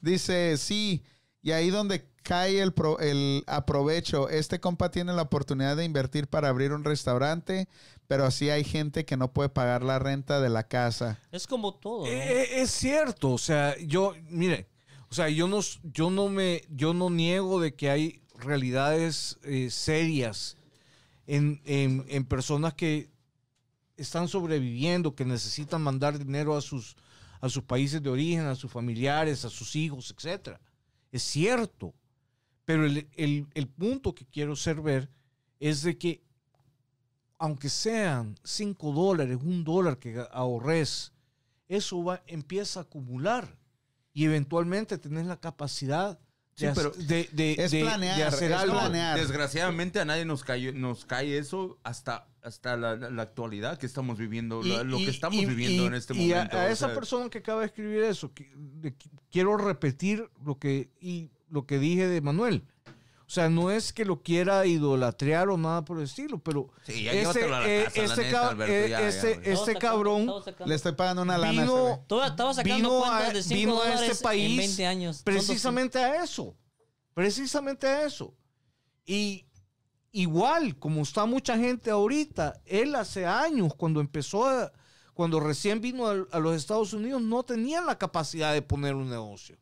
Dice, 0.03 0.57
sí, 0.59 1.03
y 1.43 1.53
ahí 1.53 1.71
donde 1.71 2.07
cae 2.23 2.61
el, 2.61 2.73
pro- 2.73 2.99
el 3.01 3.45
aprovecho, 3.47 4.29
este 4.29 4.61
compa 4.61 4.91
tiene 4.91 5.13
la 5.13 5.23
oportunidad 5.23 5.77
de 5.77 5.85
invertir 5.85 6.29
para 6.29 6.49
abrir 6.49 6.73
un 6.73 6.85
restaurante, 6.85 7.69
pero 8.07 8.25
así 8.27 8.51
hay 8.51 8.63
gente 8.65 9.05
que 9.05 9.17
no 9.17 9.33
puede 9.33 9.49
pagar 9.49 9.83
la 9.83 9.99
renta 9.99 10.41
de 10.41 10.51
la 10.51 10.65
casa. 10.69 11.19
Es 11.33 11.47
como 11.47 11.75
todo, 11.75 12.03
¿no? 12.07 12.13
Eh, 12.13 12.43
eh, 12.43 12.61
es 12.63 12.71
cierto, 12.71 13.31
o 13.33 13.39
sea, 13.39 13.77
yo, 13.79 14.15
mire, 14.29 14.69
o 15.11 15.15
sea, 15.15 15.29
yo 15.29 15.49
no, 15.49 15.61
yo 15.83 16.11
no 16.11 16.29
me, 16.29 16.63
yo 16.69 16.93
no 16.95 17.09
niego 17.11 17.61
de 17.61 17.75
que 17.75 17.91
hay 17.91 18.23
realidades 18.39 19.39
eh, 19.43 19.71
serias 19.71 20.57
en, 21.27 21.61
en- 21.65 22.05
en 22.09 22.25
personas 22.27 22.75
que 22.75 23.11
están 23.97 24.29
sobreviviendo, 24.29 25.15
que 25.15 25.25
necesitan 25.25 25.83
mandar 25.83 26.19
dinero 26.19 26.57
a 26.57 26.61
sus, 26.61 26.97
a 27.41 27.49
sus 27.49 27.63
países 27.65 28.03
de 28.03 28.09
origen, 28.11 28.47
a 28.47 28.55
sus 28.55 28.71
familiares, 28.71 29.45
a 29.45 29.51
sus 29.51 29.77
hijos, 29.77 30.15
etc. 30.17 30.59
Es 31.13 31.23
cierto. 31.23 31.95
Pero 32.65 32.87
el, 32.87 33.09
el- 33.17 33.47
el 33.55 33.67
punto 33.69 34.15
que 34.15 34.25
quiero 34.27 34.53
hacer 34.53 34.81
ver 34.81 35.11
es 35.59 35.83
de 35.83 35.99
que 35.99 36.23
aunque 37.39 37.69
sean 37.71 38.35
5 38.45 38.93
dólares, 38.93 39.39
un 39.43 39.65
dólar 39.65 39.99
que 39.99 40.23
ahorres, 40.31 41.13
eso 41.69 42.05
va, 42.05 42.23
empieza 42.27 42.81
a 42.81 42.83
acumular 42.83 43.57
y 44.13 44.25
eventualmente 44.27 44.99
tenés 44.99 45.27
la 45.27 45.39
capacidad 45.41 46.19
Sí, 46.55 46.67
de, 46.67 46.73
pero 46.75 46.91
de, 46.91 47.29
de- 47.33 47.53
es 47.59 47.71
de- 47.71 47.81
planear, 47.81 48.17
de 48.19 48.25
hacer 48.25 48.51
es 48.53 48.59
algo. 48.59 48.75
planear. 48.79 49.19
Desgraciadamente 49.19 50.01
a 50.01 50.05
nadie 50.05 50.27
nos 50.27 50.45
cae, 50.45 50.73
nos 50.73 51.07
cae 51.07 51.39
eso 51.39 51.79
hasta, 51.83 52.29
hasta 52.43 52.77
la, 52.77 52.97
la- 52.97 53.23
actualidad 53.23 53.79
que 53.79 53.87
estamos 53.87 54.19
viviendo, 54.19 54.63
lo, 54.63 54.85
lo 54.85 54.99
y- 54.99 55.05
que 55.05 55.11
estamos 55.11 55.39
y- 55.39 55.47
viviendo 55.47 55.85
y- 55.85 55.87
en 55.87 55.95
este 55.95 56.15
y 56.17 56.33
a- 56.33 56.37
momento. 56.37 56.57
A, 56.59 56.69
esa 56.71 56.87
sea, 56.87 56.95
persona 56.95 57.29
que 57.31 57.39
acaba 57.39 57.61
de 57.61 57.67
escribir 57.67 58.03
eso, 58.03 58.33
que- 58.33 58.51
de- 58.57 58.95
quiero 59.31 59.57
repetir 59.57 60.29
lo 60.45 60.59
que, 60.59 60.91
y, 61.01 61.31
lo 61.51 61.67
que 61.67 61.79
dije 61.79 62.07
de 62.09 62.21
Manuel. 62.21 62.65
O 63.27 63.33
sea, 63.33 63.49
no 63.49 63.71
es 63.71 63.93
que 63.93 64.05
lo 64.05 64.23
quiera 64.25 64.67
idolatrear 64.67 65.51
o 65.51 65.57
nada 65.57 65.85
por 65.85 65.99
el 65.99 66.05
estilo, 66.05 66.41
pero 66.41 66.69
Sí, 66.83 67.05
ya 67.05 67.13
este, 67.13 67.49
la 67.49 67.65
eh, 67.69 67.85
casa, 67.85 68.03
este, 68.03 68.23
neta, 68.25 68.43
cab- 68.43 68.51
Alberto, 68.51 68.89
ya, 68.89 69.09
este, 69.09 69.53
este 69.53 69.75
cabrón 69.77 70.33
Le 70.67 70.75
estoy 70.75 70.93
pagando 70.93 71.23
una 71.23 71.39
lana. 71.39 71.53
ese 71.53 71.61
vino, 71.63 72.05
Todo- 72.09 72.25
Estaba 72.25 72.53
sacando 72.55 72.75
vino 72.77 73.05
a, 73.05 73.31
de 73.33 73.41
5 73.43 73.55
vino 73.55 73.83
a 73.83 74.05
este 74.05 74.21
país 74.25 74.51
en 74.51 74.57
20 74.57 74.87
años. 74.87 75.23
Precisamente 75.23 75.99
a 76.01 76.25
eso. 76.25 76.57
Precisamente 77.15 77.87
a 77.87 78.05
eso. 78.05 78.35
Y 79.07 79.47
igual, 80.13 80.77
como 80.79 81.03
está 81.03 81.27
mucha 81.27 81.57
gente 81.57 81.91
ahorita, 81.91 82.61
él 82.65 82.95
hace 82.95 83.27
años, 83.27 83.75
cuando 83.75 84.01
empezó, 84.01 84.45
a- 84.47 84.73
cuando 85.15 85.39
recién 85.41 85.81
vino 85.81 86.07
a, 86.07 86.15
a 86.33 86.39
los 86.39 86.57
Estados 86.57 86.93
Unidos, 86.93 87.21
no 87.23 87.43
tenía 87.43 87.81
la 87.81 87.99
capacidad 87.99 88.53
de 88.53 88.63
poner 88.63 88.95
un 88.95 89.09
negocio. 89.11 89.57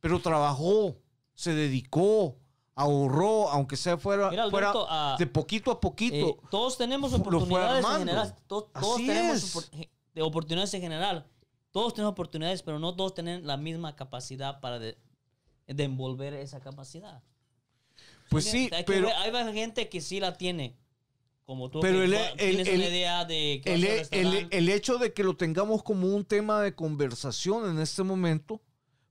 Pero 0.00 0.20
trabajó, 0.20 0.96
se 1.34 1.54
dedicó, 1.54 2.36
ahorró, 2.74 3.48
aunque 3.50 3.76
sea 3.76 3.96
fuera, 3.96 4.30
Mira, 4.30 4.50
fuera 4.50 4.70
Alberto, 4.70 4.86
ah, 4.90 5.16
de 5.18 5.26
poquito 5.26 5.70
a 5.70 5.80
poquito. 5.80 6.14
Eh, 6.16 6.36
todos 6.50 6.76
tenemos 6.76 7.12
oportunidades 7.12 7.84
en 7.84 7.98
general. 7.98 8.34
To- 8.46 8.64
todos 8.64 8.94
Así 8.96 9.06
tenemos 9.06 9.54
opor- 9.56 9.88
de 10.14 10.22
oportunidades 10.22 10.74
en 10.74 10.80
general. 10.82 11.26
Todos 11.70 11.94
tenemos 11.94 12.12
oportunidades, 12.12 12.62
pero 12.62 12.78
no 12.78 12.94
todos 12.94 13.14
tienen 13.14 13.46
la 13.46 13.56
misma 13.56 13.94
capacidad 13.96 14.60
para 14.60 14.78
de, 14.78 14.98
de 15.66 15.84
envolver 15.84 16.34
esa 16.34 16.60
capacidad. 16.60 17.22
Pues 18.32 18.44
sí, 18.44 18.68
Hay 18.72 18.84
que 18.84 18.92
pero... 18.92 19.06
ver- 19.06 19.16
hay 19.16 19.52
gente 19.54 19.88
que 19.88 20.00
sí 20.00 20.18
la 20.20 20.36
tiene. 20.36 20.76
Como 21.44 21.70
tú, 21.70 21.80
Pero 21.80 21.98
que 21.98 22.04
el- 22.04 22.10
tú 22.12 22.16
el- 22.16 22.36
tienes 22.36 22.68
el- 22.68 22.74
una 22.80 22.88
idea 22.88 23.24
de 23.24 23.60
que 23.64 23.74
el, 23.74 23.84
a 23.84 24.28
un 24.42 24.48
el- 24.50 24.68
hecho 24.68 24.98
de 24.98 25.12
que 25.12 25.24
lo 25.24 25.36
tengamos 25.36 25.82
como 25.82 26.06
un 26.14 26.24
tema 26.24 26.60
de 26.62 26.74
conversación 26.74 27.68
en 27.70 27.80
este 27.80 28.02
momento 28.04 28.62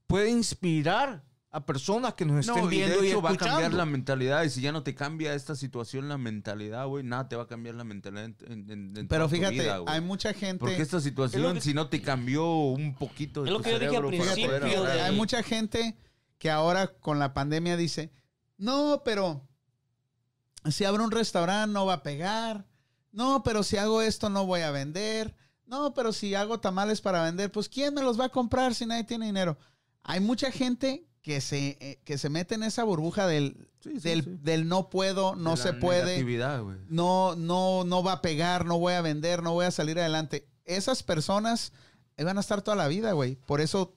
puede 0.06 0.30
inspirar 0.30 1.24
a 1.50 1.66
personas 1.66 2.14
que 2.14 2.24
nos 2.24 2.46
No, 2.46 2.54
estén 2.56 2.72
y 2.72 2.78
de 2.78 2.86
viendo 2.86 3.04
y, 3.04 3.08
hecho 3.08 3.20
va 3.20 3.30
a 3.32 3.36
cambiar 3.36 3.74
la 3.74 3.84
mentalidad. 3.84 4.42
Y 4.44 4.48
si 4.50 4.62
ya 4.62 4.72
no 4.72 4.82
te 4.82 4.94
cambia 4.94 5.34
esta 5.34 5.54
situación, 5.54 6.08
la 6.08 6.16
mentalidad, 6.16 6.86
güey, 6.86 7.04
nada 7.04 7.28
te 7.28 7.36
va 7.36 7.42
a 7.42 7.46
cambiar 7.46 7.74
la 7.74 7.84
mentalidad 7.84 8.24
en, 8.24 8.36
en- 8.70 8.96
en- 8.96 9.08
Pero 9.08 9.28
fíjate, 9.28 9.52
vida, 9.52 9.82
hay 9.86 10.00
mucha 10.00 10.32
gente. 10.32 10.58
Porque 10.60 10.80
esta 10.80 11.00
situación, 11.02 11.60
si 11.60 11.74
no 11.74 11.88
te 11.90 12.00
cambió 12.00 12.46
un 12.50 12.94
poquito 12.94 13.42
de 13.42 13.50
Es 13.50 13.52
lo 13.52 13.58
tu 13.58 13.64
que 13.64 13.72
yo 13.72 13.78
dije 13.78 13.96
al 13.98 14.06
principio 14.06 14.50
de- 14.84 15.00
Hay 15.02 15.14
mucha 15.14 15.42
gente 15.42 15.94
que 16.38 16.48
ahora 16.50 16.86
con 16.86 17.18
la 17.18 17.34
pandemia 17.34 17.76
dice, 17.76 18.10
no, 18.62 19.02
pero 19.04 19.42
si 20.70 20.84
abro 20.84 21.02
un 21.02 21.10
restaurante 21.10 21.72
no 21.72 21.84
va 21.84 21.94
a 21.94 22.02
pegar. 22.02 22.64
No, 23.10 23.42
pero 23.42 23.64
si 23.64 23.76
hago 23.76 24.02
esto 24.02 24.30
no 24.30 24.46
voy 24.46 24.60
a 24.60 24.70
vender. 24.70 25.34
No, 25.66 25.94
pero 25.94 26.12
si 26.12 26.34
hago 26.34 26.60
tamales 26.60 27.00
para 27.00 27.24
vender, 27.24 27.50
pues 27.50 27.68
¿quién 27.68 27.92
me 27.92 28.02
los 28.02 28.20
va 28.20 28.26
a 28.26 28.28
comprar 28.28 28.74
si 28.74 28.86
nadie 28.86 29.04
tiene 29.04 29.26
dinero? 29.26 29.58
Hay 30.04 30.20
mucha 30.20 30.52
gente 30.52 31.08
que 31.22 31.40
se, 31.40 31.76
eh, 31.80 32.00
que 32.04 32.18
se 32.18 32.28
mete 32.28 32.54
en 32.54 32.62
esa 32.62 32.84
burbuja 32.84 33.26
del, 33.26 33.68
Sí, 33.80 33.94
sí, 33.94 34.08
del, 34.08 34.22
sí. 34.22 34.30
del 34.42 34.68
no 34.68 34.90
puedo, 34.90 35.34
no 35.34 35.56
De 35.56 35.56
se 35.56 35.72
puede 35.72 36.22
no, 36.88 37.34
no, 37.34 37.82
no 37.84 38.02
va 38.04 38.12
a 38.12 38.22
pegar, 38.22 38.64
no 38.64 38.78
voy 38.78 38.94
a 38.94 39.02
vender, 39.02 39.42
no 39.42 39.54
voy 39.54 39.66
a 39.66 39.72
salir 39.72 39.98
adelante. 39.98 40.48
Esas 40.64 41.02
personas 41.02 41.72
ahí 42.16 42.24
van 42.24 42.38
a 42.38 42.42
estar 42.42 42.62
toda 42.62 42.76
la 42.76 42.86
vida, 42.86 43.10
güey. 43.10 43.34
Por 43.34 43.60
eso 43.60 43.96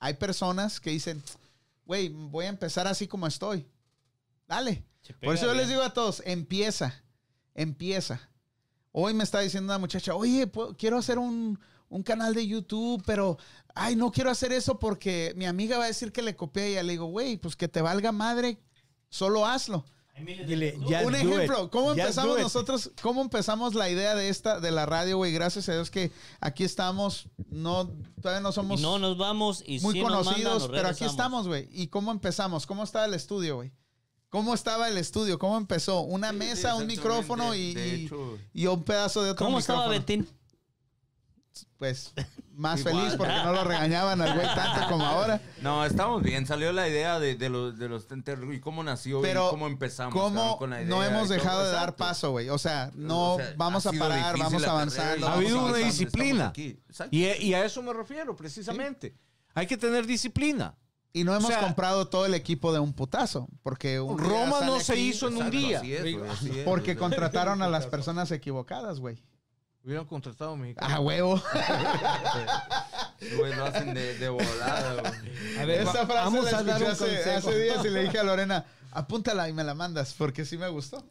hay 0.00 0.14
personas 0.14 0.80
que 0.80 0.90
dicen, 0.90 1.22
güey, 1.86 2.08
voy 2.08 2.46
a 2.46 2.48
empezar 2.48 2.88
así 2.88 3.06
como 3.06 3.28
estoy. 3.28 3.68
Dale. 4.54 4.84
Por 5.22 5.34
eso 5.34 5.46
yo 5.46 5.54
les 5.54 5.68
digo 5.68 5.82
a 5.82 5.92
todos, 5.92 6.22
empieza, 6.24 7.02
empieza. 7.54 8.30
Hoy 8.92 9.12
me 9.12 9.24
está 9.24 9.40
diciendo 9.40 9.72
una 9.72 9.78
muchacha, 9.78 10.14
oye, 10.14 10.46
puedo- 10.46 10.76
quiero 10.76 10.96
hacer 10.98 11.18
un, 11.18 11.58
un 11.88 12.02
canal 12.02 12.32
de 12.34 12.46
YouTube, 12.46 13.02
pero, 13.04 13.36
ay, 13.74 13.96
no 13.96 14.12
quiero 14.12 14.30
hacer 14.30 14.52
eso 14.52 14.78
porque 14.78 15.34
mi 15.36 15.46
amiga 15.46 15.78
va 15.78 15.84
a 15.84 15.88
decir 15.88 16.12
que 16.12 16.22
le 16.22 16.36
copié 16.36 16.68
y 16.68 16.72
ella 16.72 16.82
le 16.84 16.92
digo, 16.92 17.06
güey, 17.06 17.36
pues 17.36 17.56
que 17.56 17.68
te 17.68 17.82
valga 17.82 18.12
madre, 18.12 18.60
solo 19.08 19.44
hazlo. 19.46 19.84
Dile, 20.46 20.78
un 21.04 21.14
ejemplo. 21.16 21.70
¿cómo 21.72 21.90
empezamos 21.90 22.40
nosotros? 22.40 22.92
¿Cómo 23.02 23.20
empezamos 23.20 23.74
la 23.74 23.90
idea 23.90 24.14
de 24.14 24.28
esta, 24.28 24.60
de 24.60 24.70
la 24.70 24.86
radio, 24.86 25.16
güey? 25.16 25.32
Gracias 25.32 25.68
a 25.68 25.72
Dios 25.74 25.90
que 25.90 26.12
aquí 26.40 26.62
estamos, 26.62 27.28
no, 27.48 27.90
todavía 28.22 28.40
no 28.40 28.52
somos 28.52 28.78
Y 28.78 28.82
no 28.84 29.00
nos 29.00 29.18
vamos 29.18 29.64
y 29.66 29.80
muy 29.80 29.94
si 29.94 30.00
nos 30.02 30.10
mandan, 30.10 30.24
conocidos, 30.24 30.62
nos 30.62 30.70
pero 30.70 30.88
aquí 30.88 31.04
estamos, 31.04 31.48
güey. 31.48 31.68
¿Y 31.72 31.88
cómo 31.88 32.12
empezamos? 32.12 32.64
¿Cómo 32.64 32.84
estaba 32.84 33.06
el 33.06 33.14
estudio, 33.14 33.56
güey? 33.56 33.72
¿Cómo 34.34 34.52
estaba 34.52 34.88
el 34.88 34.98
estudio? 34.98 35.38
¿Cómo 35.38 35.56
empezó? 35.56 36.00
Una 36.00 36.30
Sí, 36.30 36.36
mesa, 36.36 36.74
un 36.74 36.88
micrófono 36.88 37.54
y, 37.54 37.72
De 37.72 37.86
y- 37.98 38.04
hecho- 38.06 38.36
y 38.52 38.66
un 38.66 38.82
pedazo 38.82 39.22
de 39.22 39.30
otro 39.30 39.46
¿Cómo 39.46 39.58
micrófono. 39.58 39.92
estaba 39.94 39.96
Betín? 39.96 40.28
Pues 41.78 42.12
más 42.52 42.80
Igual. 42.80 42.94
feliz 42.96 43.14
porque 43.16 43.32
no 43.32 43.52
lo 43.52 43.62
regañaban 43.62 44.20
al 44.20 44.34
güey 44.34 44.46
tanto 44.56 44.88
como 44.88 45.04
ahora. 45.06 45.40
No, 45.62 45.84
estamos 45.84 46.20
bien. 46.22 46.46
Salió 46.48 46.72
la 46.72 46.88
idea 46.88 47.20
de, 47.20 47.36
de 47.36 47.48
los, 47.48 47.78
de 47.78 47.88
los 47.88 48.08
Tenter 48.08 48.40
y 48.52 48.58
cómo 48.58 48.82
nació 48.82 49.22
Pero 49.22 49.46
y 49.46 49.50
cómo 49.50 49.68
empezamos 49.68 50.14
¿Cómo 50.20 50.58
con 50.58 50.70
la 50.70 50.82
idea. 50.82 50.88
no 50.90 51.04
hemos 51.04 51.28
dejado 51.28 51.64
de 51.64 51.70
dar 51.70 51.94
paso, 51.94 52.32
güey? 52.32 52.48
O 52.48 52.58
sea, 52.58 52.90
no 52.96 53.34
O 53.34 53.36
sea, 53.38 53.54
vamos 53.56 53.86
a 53.86 53.92
parar, 53.92 54.36
vamos 54.36 54.64
avanzando. 54.64 55.28
Ha 55.28 55.34
habido 55.34 55.64
una 55.64 55.76
disciplina. 55.78 56.52
Y, 56.56 57.24
y 57.24 57.54
a 57.54 57.64
eso 57.64 57.82
me 57.82 57.92
refiero, 57.92 58.34
precisamente. 58.34 59.14
Hay 59.54 59.68
que 59.68 59.76
tener 59.76 60.06
disciplina. 60.06 60.74
Y 61.16 61.22
no 61.24 61.32
hemos 61.32 61.44
O 61.44 61.48
sea, 61.52 61.60
comprado 61.60 62.08
todo 62.08 62.26
el 62.26 62.34
equipo 62.34 62.72
de 62.72 62.80
un 62.80 62.92
putazo. 62.92 63.48
Porque 63.62 64.00
un 64.00 64.18
Roma 64.18 64.60
no 64.62 64.80
se 64.80 64.92
aquí 64.92 65.08
hizo 65.10 65.28
en 65.28 65.36
un 65.36 65.48
día. 65.50 65.78
así 65.78 65.94
es, 65.94 66.00
güey, 66.02 66.28
así 66.28 66.50
es, 66.58 66.64
Porque 66.64 66.96
contrataron 66.96 67.62
a 67.62 67.68
las 67.70 67.86
personas 67.86 68.30
equivocadas, 68.32 68.98
güey. 68.98 69.22
Hubieran 69.84 70.06
contratado 70.06 70.52
a 70.52 70.56
mexicanos. 70.56 70.92
Ah, 70.92 71.00
huevo. 71.00 71.40
Güey, 73.38 73.54
lo 73.54 73.64
hacen 73.64 73.94
de, 73.94 74.18
de 74.18 74.28
volada, 74.28 75.00
güey. 75.00 75.58
A 75.58 75.64
ver, 75.64 75.80
Esa 75.82 75.92
frase 76.06 76.12
vamos 76.14 76.44
la 76.52 76.58
a 76.58 76.62
dar 76.62 76.82
escuché 76.82 76.84
un 76.84 76.90
hace, 76.92 77.30
hace 77.34 77.58
días 77.62 77.84
y 77.84 77.88
le 77.90 78.02
dije 78.02 78.18
a 78.18 78.22
Lorena, 78.24 78.66
apúntala 78.90 79.48
y 79.48 79.52
me 79.52 79.64
la 79.64 79.74
mandas, 79.74 80.14
porque 80.18 80.44
sí 80.44 80.58
me 80.58 80.68
gustó. 80.68 81.02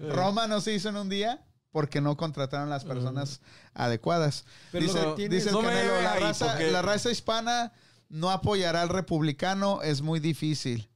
Roma 0.00 0.46
no 0.46 0.60
se 0.60 0.72
hizo 0.72 0.88
en 0.88 0.96
un 0.96 1.08
día 1.10 1.44
porque 1.70 2.00
no 2.00 2.16
contrataron 2.16 2.70
las 2.70 2.84
personas 2.84 3.40
adecuadas. 3.74 4.44
Pero 4.72 4.84
dice 4.86 5.02
lo 5.02 5.14
dice 5.16 5.48
el 5.48 5.54
no 5.54 5.60
Canelo, 5.62 6.00
la 6.00 6.14
raza, 6.16 6.46
porque- 6.48 6.70
la 6.70 6.82
raza 6.82 7.10
hispana 7.10 7.72
no 8.10 8.30
apoyará 8.30 8.82
al 8.82 8.90
republicano, 8.90 9.80
es 9.82 10.02
muy 10.02 10.20
difícil. 10.20 10.90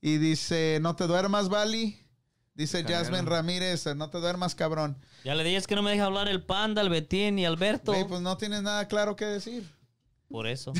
Y 0.00 0.18
dice, 0.18 0.78
no 0.80 0.94
te 0.94 1.06
duermas, 1.06 1.48
Bali. 1.48 1.98
Dice. 2.54 2.84
Jasmine 2.84 3.22
Ramírez, 3.22 3.86
no 3.96 4.10
te 4.10 4.18
duermas, 4.18 4.54
cabrón. 4.54 4.98
Ya 5.24 5.34
le 5.34 5.42
dije 5.44 5.62
que 5.62 5.74
no 5.74 5.82
me 5.82 5.92
deja 5.92 6.04
hablar 6.04 6.28
el 6.28 6.42
panda, 6.42 6.82
el 6.82 6.90
Betín 6.90 7.38
y 7.38 7.46
Alberto. 7.46 7.94
Pues 8.06 8.20
no 8.20 8.36
tienes 8.36 8.62
nada 8.62 8.86
claro 8.86 9.16
que 9.16 9.24
decir. 9.24 9.70
Por 10.28 10.46
eso. 10.46 10.72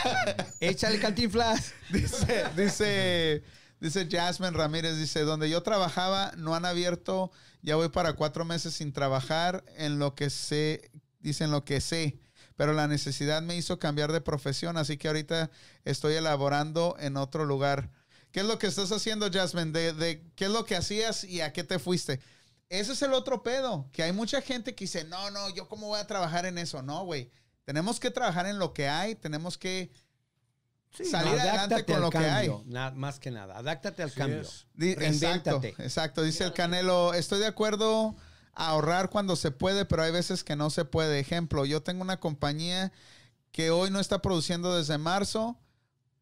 Échale 0.60 0.98
cantinflas. 1.00 1.74
Dice, 1.90 2.44
dice, 2.56 3.42
dice 3.78 4.08
Jasmine 4.10 4.52
Ramírez, 4.52 4.96
dice, 4.96 5.20
donde 5.22 5.50
yo 5.50 5.62
trabajaba 5.62 6.32
no 6.36 6.54
han 6.54 6.64
abierto, 6.64 7.30
ya 7.60 7.76
voy 7.76 7.90
para 7.90 8.14
cuatro 8.14 8.44
meses 8.44 8.74
sin 8.74 8.92
trabajar 8.92 9.64
en 9.76 9.98
lo 9.98 10.14
que 10.14 10.30
sé, 10.30 10.90
dicen 11.20 11.50
lo 11.50 11.64
que 11.64 11.80
sé, 11.80 12.18
pero 12.56 12.72
la 12.72 12.88
necesidad 12.88 13.42
me 13.42 13.56
hizo 13.56 13.78
cambiar 13.78 14.12
de 14.12 14.20
profesión, 14.20 14.76
así 14.76 14.96
que 14.96 15.08
ahorita 15.08 15.50
estoy 15.84 16.14
elaborando 16.14 16.96
en 16.98 17.16
otro 17.16 17.44
lugar. 17.44 17.90
¿Qué 18.32 18.40
es 18.40 18.46
lo 18.46 18.58
que 18.58 18.66
estás 18.66 18.90
haciendo, 18.92 19.30
Jasmine? 19.32 19.72
De, 19.72 19.92
de- 19.92 20.22
¿Qué 20.34 20.46
es 20.46 20.50
lo 20.50 20.64
que 20.64 20.76
hacías 20.76 21.24
y 21.24 21.40
a 21.40 21.52
qué 21.52 21.64
te 21.64 21.78
fuiste? 21.78 22.20
Ese 22.68 22.92
es 22.92 23.02
el 23.02 23.12
otro 23.12 23.42
pedo, 23.42 23.88
que 23.92 24.02
hay 24.02 24.12
mucha 24.12 24.40
gente 24.42 24.74
que 24.74 24.84
dice, 24.84 25.04
no, 25.04 25.30
no, 25.30 25.48
yo 25.50 25.68
cómo 25.68 25.86
voy 25.86 26.00
a 26.00 26.06
trabajar 26.06 26.46
en 26.46 26.58
eso. 26.58 26.82
No, 26.82 27.04
güey. 27.04 27.30
Tenemos 27.64 28.00
que 28.00 28.10
trabajar 28.10 28.46
en 28.46 28.58
lo 28.58 28.72
que 28.74 28.88
hay, 28.88 29.14
tenemos 29.14 29.56
que 29.56 29.90
salir 30.90 31.38
adelante 31.38 31.84
con 31.84 31.94
al 31.96 32.00
lo 32.02 32.10
que 32.10 32.18
hay. 32.18 32.50
más 32.94 33.18
que 33.18 33.30
nada. 33.30 33.58
Adáctate 33.58 34.02
al 34.02 34.08
Así 34.08 34.18
cambio. 34.18 34.42
Di- 34.74 34.92
Exacto, 34.92 35.60
exacto. 35.78 36.22
Dice 36.22 36.44
el 36.44 36.52
Canelo, 36.52 37.12
estoy 37.14 37.38
de 37.40 37.46
acuerdo 37.46 38.16
ahorrar 38.56 39.10
cuando 39.10 39.36
se 39.36 39.52
puede, 39.52 39.84
pero 39.84 40.02
hay 40.02 40.10
veces 40.10 40.42
que 40.42 40.56
no 40.56 40.70
se 40.70 40.84
puede. 40.84 41.20
Ejemplo, 41.20 41.64
yo 41.64 41.82
tengo 41.82 42.02
una 42.02 42.18
compañía 42.18 42.90
que 43.52 43.70
hoy 43.70 43.90
no 43.90 44.00
está 44.00 44.20
produciendo 44.20 44.76
desde 44.76 44.98
marzo 44.98 45.58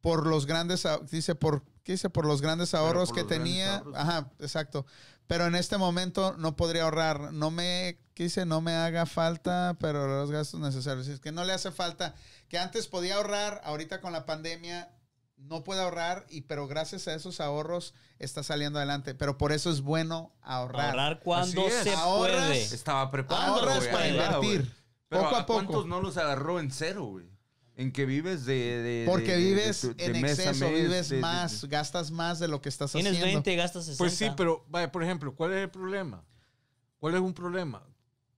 por 0.00 0.26
los 0.26 0.44
grandes, 0.44 0.86
dice, 1.10 1.34
por, 1.34 1.64
¿qué 1.82 1.92
dice? 1.92 2.10
Por 2.10 2.26
los 2.26 2.42
grandes 2.42 2.74
ahorros 2.74 3.12
que 3.12 3.24
tenía. 3.24 3.76
ahorros. 3.76 3.94
Ajá, 3.96 4.30
exacto. 4.38 4.84
Pero 5.26 5.46
en 5.46 5.54
este 5.54 5.78
momento 5.78 6.34
no 6.36 6.56
podría 6.56 6.84
ahorrar. 6.84 7.32
No 7.32 7.50
me, 7.50 7.98
¿qué 8.14 8.24
dice? 8.24 8.44
No 8.44 8.60
me 8.60 8.74
haga 8.74 9.06
falta, 9.06 9.76
pero 9.80 10.06
los 10.06 10.30
gastos 10.30 10.60
necesarios. 10.60 11.08
Es 11.08 11.20
que 11.20 11.32
no 11.32 11.44
le 11.44 11.54
hace 11.54 11.70
falta. 11.70 12.14
Que 12.48 12.58
antes 12.58 12.88
podía 12.88 13.16
ahorrar, 13.16 13.62
ahorita 13.64 14.02
con 14.02 14.12
la 14.12 14.26
pandemia 14.26 14.90
no 15.44 15.64
puede 15.64 15.80
ahorrar, 15.82 16.26
y 16.28 16.42
pero 16.42 16.66
gracias 16.66 17.06
a 17.08 17.14
esos 17.14 17.40
ahorros 17.40 17.94
está 18.18 18.42
saliendo 18.42 18.78
adelante. 18.78 19.14
Pero 19.14 19.38
por 19.38 19.52
eso 19.52 19.70
es 19.70 19.80
bueno 19.80 20.32
ahorrar. 20.42 20.90
Ahorrar 20.90 21.20
cuando 21.20 21.68
se 21.68 21.94
Ahorras. 21.94 22.36
puede. 22.46 22.62
Estaba 22.62 23.10
preparado. 23.10 23.54
Ahorras 23.56 23.78
güey, 23.80 23.92
para 23.92 24.04
güey. 24.06 24.10
invertir. 24.54 24.74
Pero 25.08 25.22
poco 25.24 25.36
¿a 25.36 25.40
a 25.40 25.46
poco. 25.46 25.58
¿Cuántos 25.64 25.86
no 25.86 26.00
los 26.00 26.16
agarró 26.16 26.58
en 26.60 26.70
cero, 26.70 27.04
güey? 27.04 27.26
En 27.76 27.92
que 27.92 28.06
vives 28.06 28.44
de. 28.46 28.54
de- 28.54 29.04
Porque 29.06 29.32
de- 29.32 29.38
de- 29.38 29.44
vives 29.44 29.82
de- 29.82 29.94
de 29.94 30.04
en 30.06 30.16
exceso, 30.24 30.64
mes, 30.66 30.74
vives 30.82 31.08
de- 31.08 31.16
de- 31.16 31.22
más, 31.22 31.64
gastas 31.64 32.10
más 32.10 32.38
de 32.38 32.48
lo 32.48 32.60
que 32.60 32.68
estás 32.68 32.92
Tienes 32.92 33.12
haciendo. 33.12 33.34
20, 33.34 33.56
gastas 33.56 33.84
60. 33.86 33.98
Pues 33.98 34.14
sí, 34.16 34.28
pero, 34.36 34.64
vaya, 34.68 34.90
por 34.92 35.02
ejemplo, 35.02 35.34
¿cuál 35.34 35.52
es 35.52 35.58
el 35.64 35.70
problema? 35.70 36.24
¿Cuál 36.98 37.14
es 37.16 37.20
un 37.20 37.34
problema? 37.34 37.82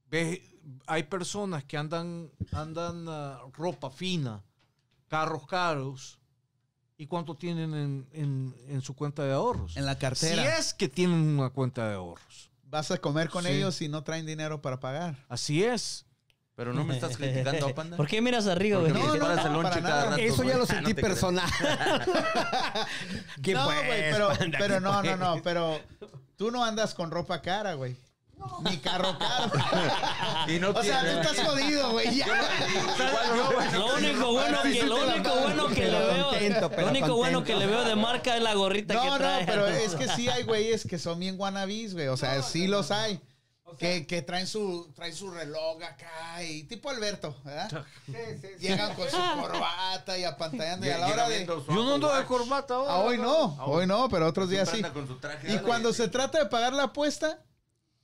Ves, 0.09 0.41
hay 0.87 1.03
personas 1.05 1.65
que 1.65 1.77
andan, 1.77 2.31
andan 2.53 3.07
ah, 3.09 3.41
ropa 3.53 3.91
fina, 3.91 4.43
carros 5.09 5.47
caros, 5.47 6.19
¿y 6.99 7.07
cuánto 7.07 7.35
tienen 7.37 7.75
en, 7.75 8.07
en- 8.13 8.55
en 8.69 8.81
su 8.81 8.95
cuenta 8.95 9.25
de 9.25 9.33
ahorros? 9.33 9.77
En 9.77 9.85
la 9.87 9.95
Si 9.95 9.99
cartera. 10.01 10.59
es 10.59 10.75
que 10.75 10.89
tienen 10.89 11.19
una 11.39 11.51
cuenta 11.51 11.89
de 11.89 11.95
ahorros. 11.97 12.51
Vas 12.65 12.91
a 12.91 12.99
comer 12.99 13.29
con 13.31 13.45
Sí. 13.45 13.51
ellos 13.51 13.81
y 13.83 13.89
no 13.89 14.03
traen 14.03 14.27
dinero 14.27 14.61
para 14.63 14.81
pagar. 14.81 15.17
Así 15.29 15.63
es. 15.63 16.05
Pero 16.57 16.73
no 16.73 16.85
me 16.85 16.95
estás 16.95 17.17
criticando, 17.19 17.75
Panda. 17.75 17.97
¿Por 17.99 18.07
qué 18.07 18.23
miras 18.23 18.47
arriba, 18.47 18.81
güey? 18.81 18.91
No, 18.93 18.99
no, 18.99 19.15
no, 19.17 19.63
para 19.63 19.71
cada 19.71 19.81
nada. 19.83 20.05
rato, 20.13 20.17
Eso 20.23 20.39
ya 20.43 20.43
güey. 20.45 20.57
lo 20.59 20.67
sentí 20.67 20.95
no 20.95 21.01
personal. 21.01 21.51
¿Qué 23.43 23.53
no, 23.55 23.67
pues, 23.67 23.87
güey, 23.87 24.01
pero, 24.11 24.29
panda, 24.29 24.59
pero 24.59 24.75
qué 24.77 24.81
no, 24.81 25.03
no, 25.03 25.17
no, 25.17 25.43
pero 25.43 25.79
tú 26.37 26.51
no 26.51 26.65
andas 26.65 26.95
con 26.95 27.11
ropa 27.11 27.43
cara, 27.43 27.75
güey. 27.75 27.95
Ni 28.63 28.77
carro 28.79 29.19
caro. 29.19 29.51
Y 30.49 30.59
no 30.61 30.71
o 30.71 30.83
sea, 30.83 31.01
tú 31.01 31.07
estás 31.29 31.47
jodido, 31.47 31.91
güey. 31.93 32.17
Ya. 32.17 32.27
Lo 33.73 33.95
único 33.97 34.33
bueno 34.33 34.63
que, 34.63 34.83
lo 34.85 34.97
único 35.07 35.41
bueno 35.41 35.69
que 35.69 35.85
le 35.87 35.99
veo, 35.99 36.29
contento, 36.31 36.71
lo 36.77 36.89
único 36.89 37.17
bueno 37.17 37.45
que 37.45 37.57
le 37.57 37.67
veo 37.67 37.85
de 37.85 37.97
marca 37.97 38.37
es 38.37 38.43
la 38.43 38.55
gorrita 38.55 38.95
No, 38.95 39.03
que 39.03 39.11
no, 39.11 39.17
trae. 39.19 39.47
pero 39.47 39.67
es 39.67 39.95
que 39.95 40.09
sí 40.09 40.29
hay 40.29 40.45
güeyes 40.45 40.87
que 40.87 40.99
son 40.99 41.19
bien 41.19 41.35
wannabes, 41.39 41.95
güey. 41.95 42.09
O 42.09 42.17
sea, 42.17 42.43
sí 42.43 42.67
los 42.67 42.91
hay. 42.91 43.21
Que, 43.79 44.07
que 44.07 44.23
traen 44.23 44.47
su 44.47 44.91
traen 44.95 45.15
su 45.15 45.29
reloj 45.31 45.83
acá 45.83 46.43
y 46.43 46.63
tipo 46.65 46.89
Alberto, 46.89 47.37
¿verdad? 47.45 47.85
Llegan 48.61 48.95
con 48.95 49.11
su 49.11 49.17
corbata 49.17 50.17
y 50.17 50.25
apantallando 50.25 50.87
y 50.87 50.91
a 50.91 50.99
la 50.99 51.09
hora 51.09 51.29
de... 51.29 51.45
Yo 51.45 51.63
no 51.69 51.95
ando 51.95 52.15
de 52.15 52.25
corbata 52.25 52.75
ahora. 52.75 52.93
Ah, 52.95 52.99
hoy 53.01 53.19
no, 53.19 53.57
Ah, 53.59 53.67
hoy 53.67 53.87
no, 53.87 54.09
pero 54.09 54.29
otros 54.29 54.49
días 54.49 54.69
sí. 54.69 54.77
Siempre 54.77 54.89
anda 54.91 55.01
con 55.01 55.09
su 55.09 55.21
traje 55.21 55.53
Y 55.53 55.59
cuando 55.59 55.93
se 55.93 56.07
trata 56.09 56.39
de 56.39 56.47
pagar 56.47 56.73
la 56.75 56.85
apuesta, 56.85 57.43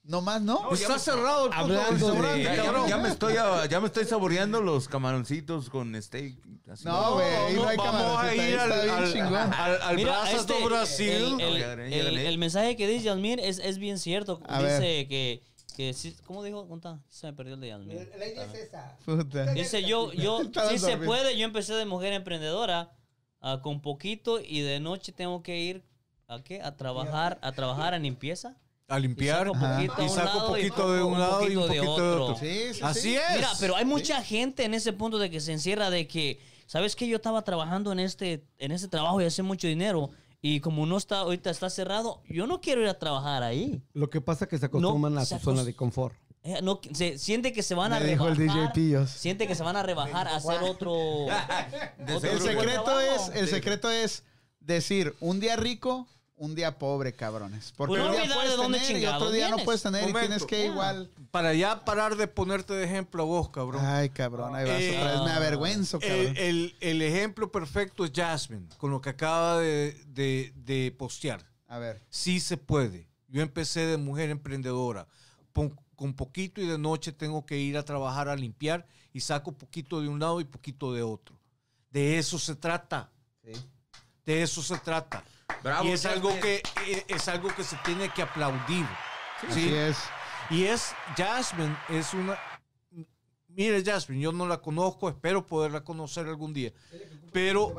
nomás 0.05 0.43
no. 0.43 0.63
No, 0.63 0.73
Está 0.73 0.99
cerrado 0.99 1.47
el 1.47 1.53
Hablando 1.53 2.11
de- 2.13 2.43
Ya, 2.43 2.55
ya- 2.57 2.63
cabrón. 2.65 2.89
ya 2.89 2.97
me 2.99 3.09
estoy, 3.09 3.35
ya 3.35 3.81
me 3.81 3.87
estoy 3.87 4.05
saboreando 4.05 4.61
los 4.61 4.89
camaroncitos 4.89 5.69
con 5.71 6.01
steak. 6.01 6.37
así. 6.71 6.85
No, 6.85 7.15
güey, 7.15 7.27
ahí 7.27 7.55
no 7.55 7.69
hay 7.69 7.77
vamos 7.77 8.19
a 8.23 8.35
ir 8.35 8.59
al, 8.59 8.73
al, 8.73 9.53
al, 9.53 9.83
al 9.83 9.97
Mira, 9.97 10.13
Brazas 10.13 10.41
este, 10.41 10.61
do 10.61 10.67
Brasil. 10.67 11.41
el, 11.41 12.39
mensaje 12.39 12.77
que 12.77 12.87
dice 12.89 13.05
Yasmir 13.05 13.41
es, 13.41 13.59
es 13.59 13.79
bien 13.79 13.99
cierto. 13.99 14.41
A 14.49 14.59
dice 14.63 14.79
ver. 14.81 15.09
que, 15.09 15.43
que 15.77 15.93
sí- 15.95 16.17
¿cómo 16.27 16.43
dijo? 16.43 16.67
Conta, 16.69 17.01
se 17.09 17.27
me 17.29 17.33
perdió 17.33 17.55
el 17.55 17.61
de 17.61 17.69
Yasmir. 17.69 18.13
La 18.19 18.27
idea 18.27 18.45
es 18.45 18.55
esa. 18.55 18.97
Puta. 19.05 19.53
Dice 19.55 19.83
yo, 19.85 20.13
yo, 20.13 20.41
sí 20.71 20.79
se 20.79 20.97
puede, 20.97 21.37
yo 21.37 21.45
empecé 21.45 21.75
de 21.75 21.85
mujer 21.85 22.13
emprendedora 22.13 22.93
ah, 23.41 23.61
con 23.63 23.81
poquito 23.81 24.41
y 24.41 24.61
de 24.63 24.81
noche 24.81 25.13
tengo 25.13 25.43
que 25.43 25.59
ir 25.59 25.85
a 26.29 26.43
qué? 26.43 26.63
A 26.63 26.77
trabajar, 26.77 27.39
a 27.43 27.53
trabajar 27.53 27.95
en 27.95 28.03
limpieza. 28.05 28.57
A 28.93 28.99
limpiar 28.99 29.47
y 29.47 30.01
un 30.03 30.11
saco 30.11 30.57
y 30.59 30.69
poquito 30.69 30.93
de 30.93 31.03
un 31.03 31.15
un 31.15 31.21
lado 31.21 31.49
y 31.49 31.57
un 31.57 31.67
poquito 31.67 31.83
de 31.83 31.89
otro. 31.89 32.25
otro. 32.27 32.37
Sí, 32.39 32.75
sí, 32.75 32.81
Así 32.83 33.01
sí. 33.01 33.17
es. 33.17 33.37
Mira, 33.37 33.49
pero 33.59 33.77
hay 33.77 33.85
mucha 33.85 34.23
gente 34.23 34.65
en 34.65 34.75
ese 34.75 34.93
punto 34.93 35.19
de 35.19 35.31
que 35.31 35.41
se 35.41 35.53
encierra 35.53 35.89
de 35.91 36.07
que, 36.07 36.41
¿sabes 36.67 36.95
qué? 36.95 37.09
Yo 37.09 37.17
estaba 37.17 37.43
trabajando 37.43 37.91
en 37.93 38.01
este, 38.01 38.45
en 38.59 38.73
este 38.73 38.89
trabajo 38.89 39.21
y 39.21 39.25
hace 39.25 39.43
mucho 39.43 39.67
dinero. 39.67 40.11
Y 40.41 40.61
como 40.61 40.85
no 40.87 40.97
está, 40.97 41.21
ahorita 41.21 41.51
está 41.51 41.71
cerrado, 41.71 42.21
yo 42.29 42.47
no 42.47 42.61
quiero 42.61 42.83
ir 42.83 42.89
a 42.89 42.99
trabajar 42.99 43.43
ahí. 43.43 43.81
Lo 43.95 44.11
que 44.11 44.21
pasa 44.21 44.45
es 44.45 44.49
que 44.51 44.59
se 44.59 44.67
acostumbran 44.67 45.17
a 45.17 45.25
se 45.25 45.39
su 45.39 45.45
zona 45.45 45.63
de 45.65 45.75
confort. 45.75 46.17
Eh, 46.43 46.59
no, 46.61 46.81
se 46.93 47.17
siente 47.19 47.53
que 47.53 47.63
se 47.63 47.77
van 47.77 47.93
a 47.93 48.01
Me 48.01 48.07
dijo 48.07 48.29
rebajar. 48.29 48.43
el 48.43 48.49
DJ 48.49 48.73
Pillos. 48.75 49.11
Siente 49.11 49.47
que 49.47 49.55
se 49.55 49.63
van 49.63 49.77
a 49.77 49.85
rebajar 49.85 50.27
a 50.27 50.37
hacer 50.37 50.61
otro. 50.65 50.93
Otro 52.15 52.31
El 52.31 52.41
secreto 52.41 53.01
es, 53.01 53.31
el 53.35 53.49
secreto 53.49 53.89
es 53.91 54.25
decir 54.59 55.15
un 55.21 55.39
día 55.39 55.55
rico, 55.57 56.09
un 56.45 56.57
día 56.57 56.77
pobre, 56.77 57.13
cabrones. 57.13 57.73
Porque 57.77 57.93
Pues 57.93 58.03
no 58.03 58.09
un 58.11 58.13
día 58.27 58.35
puedes 58.35 58.57
de 58.57 58.63
tener 58.89 59.03
y 59.03 59.07
otro 59.07 59.31
día 59.31 59.49
no 59.49 59.59
puedes 59.59 59.81
tener 59.83 60.09
y 60.09 60.13
tienes 60.13 60.45
que 60.45 60.65
igual. 60.67 61.09
Para 61.31 61.55
ya 61.55 61.85
parar 61.85 62.17
de 62.17 62.27
ponerte 62.27 62.73
de 62.75 62.85
ejemplo 62.85 63.23
a 63.23 63.27
vos, 63.27 63.49
cabrón. 63.51 63.85
Ay, 63.85 64.09
cabrón, 64.11 64.55
ahí 64.57 64.65
vas 64.65 64.81
Eh, 64.81 64.97
otra 64.99 65.13
vez. 65.13 65.21
Me 65.23 65.31
avergüenzo, 65.31 66.01
cabrón. 66.01 66.19
El, 66.19 66.37
el- 66.39 66.77
el 66.81 67.03
ejemplo 67.03 67.53
perfecto 67.53 68.05
es 68.05 68.11
Jasmine, 68.13 68.67
con 68.77 68.91
lo 68.91 69.01
que 69.01 69.11
acaba 69.11 69.59
de, 69.59 69.97
de- 70.09 70.53
de 70.57 70.93
postear. 70.99 71.45
A 71.69 71.79
ver. 71.79 72.03
Sí 72.11 72.41
se 72.41 72.57
puede. 72.57 73.09
Yo 73.29 73.41
empecé 73.41 73.87
de 73.87 73.97
mujer 73.97 74.29
emprendedora. 74.31 75.07
Pon- 75.53 75.79
con 75.95 76.13
poquito 76.15 76.61
y 76.61 76.67
de 76.67 76.77
noche 76.79 77.13
tengo 77.13 77.47
que 77.47 77.57
ir 77.59 77.79
a 77.79 77.85
trabajar 77.85 78.29
a 78.29 78.35
limpiar 78.35 78.85
y 79.13 79.21
saco 79.21 79.53
poquito 79.53 80.01
de 80.01 80.09
un 80.09 80.19
lado 80.19 80.41
y 80.41 80.45
poquito 80.45 80.93
de 80.93 81.03
otro. 81.05 81.37
De 81.93 82.19
eso 82.19 82.37
se 82.39 82.57
trata. 82.57 83.11
De 84.27 84.43
eso 84.43 84.61
se 84.63 84.77
trata. 84.79 85.23
Bravo, 85.63 85.85
y 85.89 85.93
es 85.93 86.05
algo, 86.07 86.39
que, 86.41 86.63
eh, 86.87 87.05
es 87.09 87.29
algo 87.29 87.55
que 87.55 87.63
se 87.65 87.77
tiene 87.85 88.09
que 88.11 88.23
aplaudir. 88.23 88.87
¿sí? 89.41 89.47
Así 89.49 89.75
es. 89.75 89.97
Y 90.51 90.65
es, 90.65 90.95
Jasmine 91.17 91.77
es 91.89 92.13
una... 92.15 92.39
Mire, 93.49 93.85
Jasmine, 93.85 94.21
yo 94.23 94.33
no 94.33 94.47
la 94.47 94.59
conozco, 94.63 95.09
espero 95.09 95.47
poderla 95.47 95.85
conocer 95.85 96.27
algún 96.27 96.55
día. 96.55 96.73
Pero, 97.33 97.75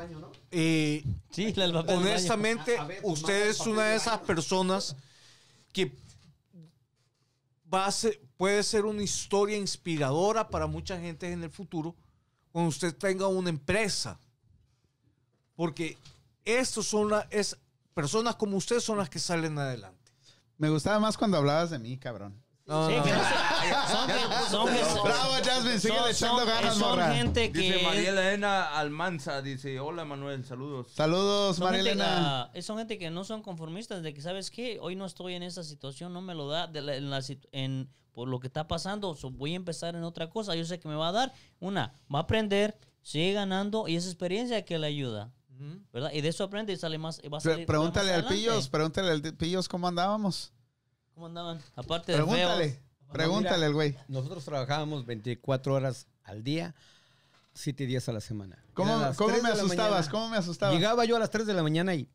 eh, 0.52 1.03
Sí, 1.31 1.53
honestamente, 1.88 2.77
usted 3.02 3.48
es 3.48 3.60
una 3.61 3.84
de 3.85 3.95
esas 3.95 4.19
personas 4.19 4.95
que 5.72 5.91
va 7.73 7.88
a 7.88 7.91
ser- 7.91 8.22
puede 8.38 8.61
ser 8.64 8.85
una 8.85 9.02
historia 9.02 9.57
inspiradora 9.57 10.48
para 10.48 10.68
mucha 10.68 10.99
gente 10.99 11.31
en 11.31 11.44
el 11.44 11.49
futuro 11.49 11.95
cuando 12.52 12.69
usted 12.69 12.95
tenga 12.95 13.27
una 13.27 13.49
empresa. 13.49 14.19
Porque 15.56 15.98
estos 16.45 16.88
son 16.88 17.10
la- 17.10 17.28
es, 17.32 17.57
personas 17.94 18.36
como 18.36 18.57
usted 18.57 18.80
son 18.80 18.98
las 18.98 19.10
que 19.10 19.20
salen 19.20 19.57
adelante. 19.57 20.11
Me 20.57 20.70
gustaba 20.70 20.99
más 20.99 21.18
cuando 21.18 21.38
hablabas 21.38 21.70
de 21.70 21.80
mí, 21.80 21.98
cabrón. 21.98 22.41
No, 22.65 22.88
Sí, 22.88 22.95
no, 22.95 23.03
que 23.03 23.11
no. 23.11 23.18
no 23.18 23.24
se- 23.26 24.49
son, 24.49 24.68
son 24.95 25.03
Bravo, 25.03 25.34
Jasmine, 25.44 25.80
sigue 25.80 25.94
son- 25.98 26.10
echando 26.10 26.45
ganas, 26.45 26.76
son 26.78 26.90
morra. 26.91 27.14
gente 27.14 27.52
que 27.52 27.60
Dice 27.60 27.84
María 27.84 28.10
Elena 28.11 28.78
Almanza, 28.80 29.41
dice, 29.41 29.82
hola 29.82 30.06
Manuel, 30.06 30.45
saludos. 30.45 30.88
Saludos, 30.95 31.60
María 31.60 31.82
Elena. 31.82 32.44
ah, 32.44 32.61
son 32.61 32.78
gente 32.78 32.98
que 32.98 33.10
no 33.10 33.26
son 33.26 33.41
conformistas 33.41 34.02
de 34.02 34.14
que 34.14 34.22
sabes 34.22 34.49
qué 34.49 34.78
hoy 34.82 34.95
no 34.95 35.06
estoy 35.06 35.34
en 35.34 35.44
esa 35.44 35.61
situación 35.64 36.14
no 36.14 36.22
me 36.22 36.36
lo 36.36 36.48
da 36.48 36.68
de 36.68 36.82
la- 36.82 36.95
en 36.95 37.10
la 37.10 37.22
en- 37.52 37.90
por 38.14 38.30
lo 38.30 38.40
que 38.40 38.48
está 38.48 38.65
pasando 38.68 39.14
so, 39.15 39.30
voy 39.30 39.53
a 39.53 39.56
empezar 39.57 39.95
en 39.95 40.03
otra 40.03 40.30
cosa 40.30 40.56
yo 40.56 40.64
sé 40.64 40.80
que 40.80 40.88
me 40.88 40.95
va 40.95 41.10
a 41.10 41.11
dar 41.11 41.34
una 41.60 41.94
va 42.14 42.20
a 42.20 42.22
aprender 42.22 42.78
sigue 43.02 43.34
ganando 43.34 43.88
y 43.90 43.98
esa 43.98 44.07
experiencia 44.07 44.64
que 44.64 44.78
le 44.80 44.88
ayuda 44.88 45.34
verdad 45.92 46.12
y 46.14 46.22
de 46.22 46.30
eso 46.30 46.44
aprende 46.44 46.74
y 46.74 46.78
sale 46.78 46.98
más 46.98 47.20
y 47.24 47.28
va 47.30 47.38
a 47.38 47.42
Pre- 47.42 47.54
salir- 47.54 47.66
pregúntale 47.68 48.10
al 48.14 48.22
adelante. 48.22 48.36
Pillos, 48.36 48.70
pregúntale 48.70 49.12
al 49.12 49.22
Pillos 49.36 49.68
cómo 49.70 49.88
andábamos. 49.88 50.52
cómo 51.14 51.28
andaban 51.28 51.62
aparte 51.76 52.12
de 52.12 52.18
Pregúntale, 52.18 52.70
feos 52.72 52.80
pregúntale 53.12 53.66
al 53.66 53.74
güey. 53.74 53.96
Nosotros 54.08 54.44
trabajábamos 54.46 55.06
24 55.06 55.74
horas 55.76 56.08
al 56.24 56.44
día, 56.44 56.74
7 57.54 57.86
días 57.86 58.10
a 58.10 58.14
la 58.14 58.22
semana. 58.22 58.58
¿Cómo, 58.74 58.98
las 58.98 59.16
cómo 59.18 59.30
3 59.30 59.44
me 59.44 59.50
asustabas? 59.50 59.92
mañana. 59.92 60.12
¿Cómo 60.12 60.30
me 60.30 60.38
asustabas? 60.38 60.76
Llegaba 60.76 61.06
yo 61.06 61.16
a 61.16 61.20
las 61.20 61.30
3 61.30 61.46
de 61.46 61.54
la 61.54 61.62
mañana 61.64 61.94
y. 61.94 62.10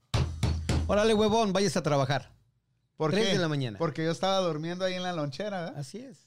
Órale, 0.89 1.15
huevón, 1.15 1.53
vayas 1.53 1.77
a 1.77 1.83
trabajar. 1.83 2.33
¿Por 2.97 3.13
3 3.13 3.27
qué? 3.27 3.33
de 3.35 3.39
la 3.39 3.49
mañana. 3.49 3.79
Porque 3.79 4.03
yo 4.05 4.11
estaba 4.11 4.39
durmiendo 4.41 4.85
ahí 4.85 4.95
en 4.95 5.03
la 5.05 5.13
lonchera, 5.13 5.61
¿verdad? 5.61 5.79
Así 5.79 5.99
es. 5.99 6.27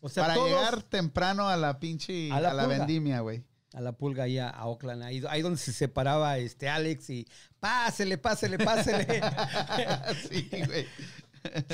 O 0.00 0.08
sea, 0.10 0.24
Para 0.24 0.34
todos 0.34 0.48
llegar 0.48 0.82
temprano 0.82 1.48
a 1.48 1.56
la 1.56 1.78
pinche, 1.78 2.30
A 2.32 2.36
a 2.36 2.40
la 2.52 2.66
vendimia, 2.66 3.20
güey. 3.20 3.44
A 3.74 3.80
la 3.80 3.92
pulga 3.92 4.24
ahí 4.24 4.38
a, 4.38 4.48
a 4.50 4.66
Oakland, 4.66 5.02
ahí, 5.02 5.22
ahí 5.28 5.42
donde 5.42 5.58
se 5.58 5.72
separaba 5.72 6.38
este 6.38 6.68
Alex 6.68 7.10
y 7.10 7.26
pásele, 7.58 8.18
pásele, 8.18 8.58
pásele. 8.58 9.06
sí, 10.30 10.48
güey. 10.66 10.86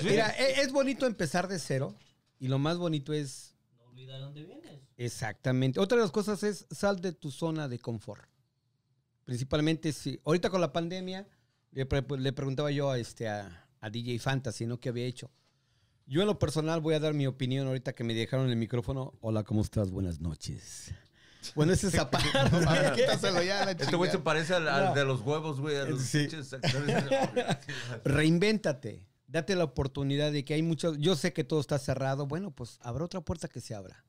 Mira, 0.05 0.31
e- 0.39 0.61
es, 0.63 0.73
bonito 0.73 1.07
empezar 1.07 1.49
de 1.49 1.59
cero 1.59 1.95
y 2.39 2.49
lo 2.49 2.59
más 2.59 2.79
bonito 2.79 3.13
es 3.13 3.55
no 3.79 3.85
olvidar 3.87 4.21
dónde 4.21 4.45
vienes 4.45 4.81
exactamente. 4.97 5.81
Otra 5.81 5.97
de 5.99 6.03
las 6.03 6.13
cosas 6.13 6.43
es 6.43 6.67
sal 6.71 7.01
de 7.01 7.13
tu 7.13 7.31
zona 7.31 7.69
de 7.69 7.79
confort. 7.79 8.25
Principalmente 9.25 9.93
si 9.93 10.21
ahorita 10.25 10.51
con 10.51 10.61
la 10.61 10.73
pandemia 10.73 11.27
le, 11.73 11.85
pre- 11.85 12.03
pues, 12.03 12.21
le 12.21 12.33
preguntaba 12.33 12.71
yo 12.71 12.91
a 12.91 12.99
este 12.99 13.29
a, 13.29 13.67
a 13.81 13.91
DJ 13.91 14.19
Fantasy, 14.19 14.67
¿no? 14.67 14.81
¿Qué 14.81 14.89
había 14.89 15.05
hecho? 15.05 15.31
Yo 16.07 16.23
en 16.23 16.27
lo 16.27 16.39
personal 16.39 16.81
voy 16.81 16.95
a 16.95 17.01
dar 17.01 17.13
mi 17.13 17.27
opinión 17.27 17.67
ahorita 17.67 17.93
que 17.93 18.05
me 18.05 18.15
dejaron 18.15 18.49
el 18.49 18.57
micrófono. 18.57 19.13
Hola, 19.21 19.45
¿cómo 19.45 19.61
estás? 19.61 19.91
Buenas 19.91 20.21
noches. 20.21 20.95
Bueno, 21.55 21.73
ese 21.73 21.91
zapato. 21.93 22.25
Este 23.79 23.97
güey 23.97 24.11
se 24.11 24.19
parece 24.19 24.55
al, 24.55 24.69
al 24.69 24.85
No. 24.87 24.95
de 24.95 25.05
los 25.05 25.21
huevos, 25.23 25.61
güey. 25.61 25.77
A 25.77 25.85
los 25.85 26.03
Sí. 26.03 26.29
Reinvéntate. 28.05 29.05
Date 29.27 29.55
la 29.57 29.65
oportunidad 29.65 30.33
de 30.33 30.45
que 30.45 30.55
hay 30.55 30.63
muchas. 30.63 30.97
Yo 30.99 31.15
sé 31.17 31.33
que 31.33 31.45
todo 31.45 31.61
está 31.61 31.79
cerrado. 31.79 32.27
Bueno, 32.27 32.51
pues 32.51 32.79
habrá 32.83 33.05
otra 33.05 33.21
puerta 33.21 33.49
que 33.49 33.61
se 33.61 33.75
abra. 33.75 34.05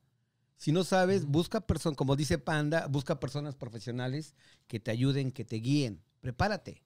Si 0.56 0.72
no 0.72 0.84
sabes, 0.84 1.24
busca 1.26 1.60
personas, 1.62 1.96
como 1.96 2.16
dice 2.16 2.38
Panda, 2.38 2.86
busca 2.86 3.18
personas 3.20 3.54
profesionales 3.56 4.34
que 4.66 4.78
te 4.80 4.90
ayuden, 4.90 5.30
que 5.30 5.44
te 5.44 5.56
guíen. 5.56 6.02
Prepárate. 6.20 6.82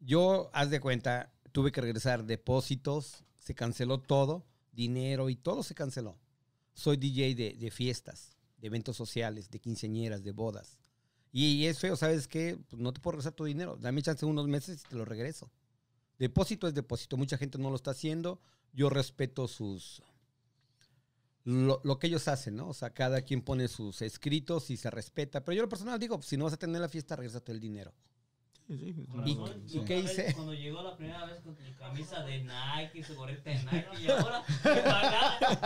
Yo, 0.00 0.50
haz 0.52 0.70
de 0.70 0.80
cuenta, 0.80 1.32
tuve 1.52 1.72
que 1.72 1.80
regresar 1.80 2.24
depósitos, 2.24 3.24
se 3.38 3.54
canceló 3.54 4.00
todo, 4.00 4.46
dinero 4.72 5.28
y 5.30 5.36
todo 5.36 5.62
se 5.62 5.74
canceló. 5.74 6.18
Soy 6.74 6.96
DJ 6.96 7.34
de, 7.34 7.52
de 7.54 7.70
fiestas, 7.70 8.36
eventos 8.64 8.96
sociales, 8.96 9.50
de 9.50 9.60
quinceañeras, 9.60 10.24
de 10.24 10.32
bodas. 10.32 10.78
Y, 11.32 11.66
es 11.66 11.80
feo, 11.80 11.96
¿sabes 11.96 12.28
qué? 12.28 12.58
Pues 12.68 12.80
no 12.80 12.92
te 12.92 13.00
puedo 13.00 13.12
regresar 13.12 13.32
tu 13.32 13.44
dinero. 13.44 13.76
Dame 13.76 14.02
chance 14.02 14.24
unos 14.24 14.46
meses 14.46 14.82
y 14.84 14.88
te 14.88 14.96
lo 14.96 15.04
regreso. 15.04 15.50
Depósito 16.18 16.68
es 16.68 16.74
depósito. 16.74 17.16
Mucha 17.16 17.36
gente 17.36 17.58
no 17.58 17.70
lo 17.70 17.76
está 17.76 17.90
haciendo. 17.90 18.40
Yo 18.72 18.88
respeto 18.88 19.48
sus. 19.48 20.00
Lo, 21.42 21.98
que 21.98 22.06
ellos 22.06 22.28
hacen, 22.28 22.56
¿no? 22.56 22.68
O 22.68 22.72
sea, 22.72 22.90
cada 22.90 23.20
quien 23.22 23.42
pone 23.42 23.68
sus 23.68 24.00
escritos 24.00 24.70
y 24.70 24.76
se 24.76 24.90
respeta. 24.90 25.44
Pero 25.44 25.56
yo, 25.56 25.62
lo 25.62 25.68
personal, 25.68 25.98
digo: 25.98 26.22
si 26.22 26.36
no 26.36 26.44
vas 26.44 26.54
a 26.54 26.56
tener 26.56 26.80
la 26.80 26.88
fiesta, 26.88 27.16
regresa 27.16 27.40
todo 27.40 27.52
el 27.52 27.60
dinero. 27.60 27.92
¿Y, 28.66 29.80
qué 29.84 29.98
hice? 29.98 30.32
Cuando 30.34 30.54
llegó 30.54 30.82
la 30.82 30.96
primera 30.96 31.26
vez 31.26 31.40
con 31.42 31.54
tu 31.54 31.62
camisa 31.78 32.22
de 32.22 32.44
Nike 32.44 33.04
su 33.04 33.14
gorrita 33.14 33.50
de 33.50 33.56
Nike 33.56 33.86
y 34.02 34.10
ahora 34.10 34.42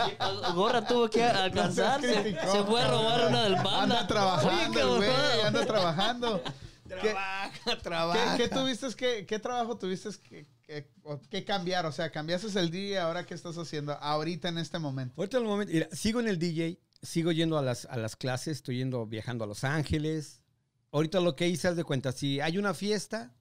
y 0.09 0.15
pues, 0.15 0.53
gorra 0.53 0.85
tuvo 0.85 1.09
que 1.09 1.23
alcanzar, 1.23 2.01
se, 2.01 2.35
fue 2.65 2.81
a 2.81 2.89
robar 2.89 3.27
una 3.29 3.43
del 3.43 3.55
panda. 3.55 3.81
Anda 3.81 4.07
trabajando, 4.07 4.97
güey, 4.97 5.41
anda 5.45 5.65
trabajando. 5.65 6.43
¿Qué, 6.89 7.11
Trabaja, 7.11 7.77
trabaja. 7.83 8.37
qué, 8.37 8.43
qué 8.43 8.49
tuviste 8.49 8.87
que, 8.95 9.25
qué 9.27 9.37
trabajo 9.37 9.77
tuviste 9.77 10.09
que, 10.27 10.47
que, 10.63 10.91
o 11.03 11.21
qué 11.29 11.45
cambiar? 11.45 11.85
O 11.85 11.91
sea, 11.91 12.11
cambiaste 12.11 12.59
el 12.59 12.71
día, 12.71 13.03
ahora 13.03 13.27
qué 13.27 13.35
estás 13.35 13.59
haciendo 13.59 13.93
ahorita 13.93 14.49
en 14.49 14.57
este 14.57 14.79
momento. 14.79 15.13
Ahorita 15.15 15.37
en 15.37 15.43
el 15.43 15.49
momento, 15.49 15.71
mira, 15.71 15.87
sigo 15.91 16.19
en 16.19 16.27
el 16.27 16.39
DJ, 16.39 16.79
sigo 17.03 17.31
yendo 17.31 17.59
a 17.59 17.61
las, 17.61 17.85
a 17.85 17.95
las 17.95 18.15
clases, 18.15 18.57
estoy 18.57 18.77
yendo 18.77 19.05
viajando 19.05 19.43
a 19.43 19.47
Los 19.47 19.63
Ángeles. 19.63 20.41
Ahorita 20.91 21.19
lo 21.19 21.35
que 21.35 21.47
hice, 21.47 21.67
haz 21.67 21.75
de 21.75 21.83
cuenta, 21.83 22.11
si 22.11 22.39
hay 22.39 22.57
una 22.57 22.73
fiesta 22.73 23.33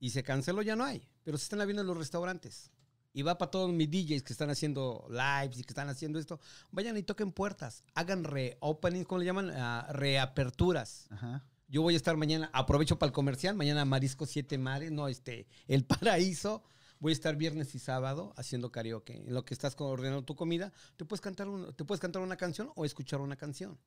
y 0.00 0.10
se 0.10 0.22
canceló, 0.22 0.62
ya 0.62 0.76
no 0.76 0.84
hay. 0.84 1.06
Pero 1.22 1.38
se 1.38 1.44
están 1.44 1.60
abriendo 1.60 1.82
los 1.84 1.96
restaurantes. 1.96 2.70
Y 3.12 3.22
va 3.22 3.38
para 3.38 3.50
todos 3.50 3.72
mis 3.72 3.90
DJs 3.90 4.22
que 4.22 4.32
están 4.32 4.50
haciendo 4.50 5.06
lives 5.08 5.58
y 5.58 5.62
que 5.64 5.70
están 5.70 5.88
haciendo 5.88 6.18
esto. 6.18 6.38
Vayan 6.70 6.96
y 6.98 7.02
toquen 7.02 7.32
puertas. 7.32 7.82
Hagan 7.94 8.24
reopenings, 8.24 9.06
¿cómo 9.06 9.20
le 9.20 9.24
llaman? 9.24 9.50
Ah, 9.54 9.86
reaperturas. 9.90 11.06
Ajá. 11.10 11.44
Yo 11.68 11.82
voy 11.82 11.94
a 11.94 11.96
estar 11.96 12.16
mañana, 12.16 12.50
aprovecho 12.52 12.98
para 12.98 13.08
el 13.08 13.12
comercial, 13.12 13.56
mañana 13.56 13.84
Marisco 13.84 14.26
Siete 14.26 14.56
Mares, 14.58 14.92
no, 14.92 15.08
este, 15.08 15.46
El 15.66 15.84
Paraíso. 15.84 16.62
Voy 16.98 17.10
a 17.10 17.14
estar 17.14 17.36
viernes 17.36 17.74
y 17.74 17.78
sábado 17.78 18.32
haciendo 18.36 18.70
karaoke. 18.70 19.16
En 19.26 19.34
lo 19.34 19.44
que 19.44 19.52
estás 19.52 19.74
ordenando 19.78 20.24
tu 20.24 20.34
comida, 20.36 20.72
te 20.96 21.04
puedes 21.04 21.20
cantar, 21.20 21.48
un- 21.48 21.74
te 21.74 21.84
puedes 21.84 22.00
cantar 22.00 22.22
una 22.22 22.36
canción 22.36 22.70
o 22.74 22.84
escuchar 22.84 23.20
una 23.20 23.36
canción. 23.36 23.78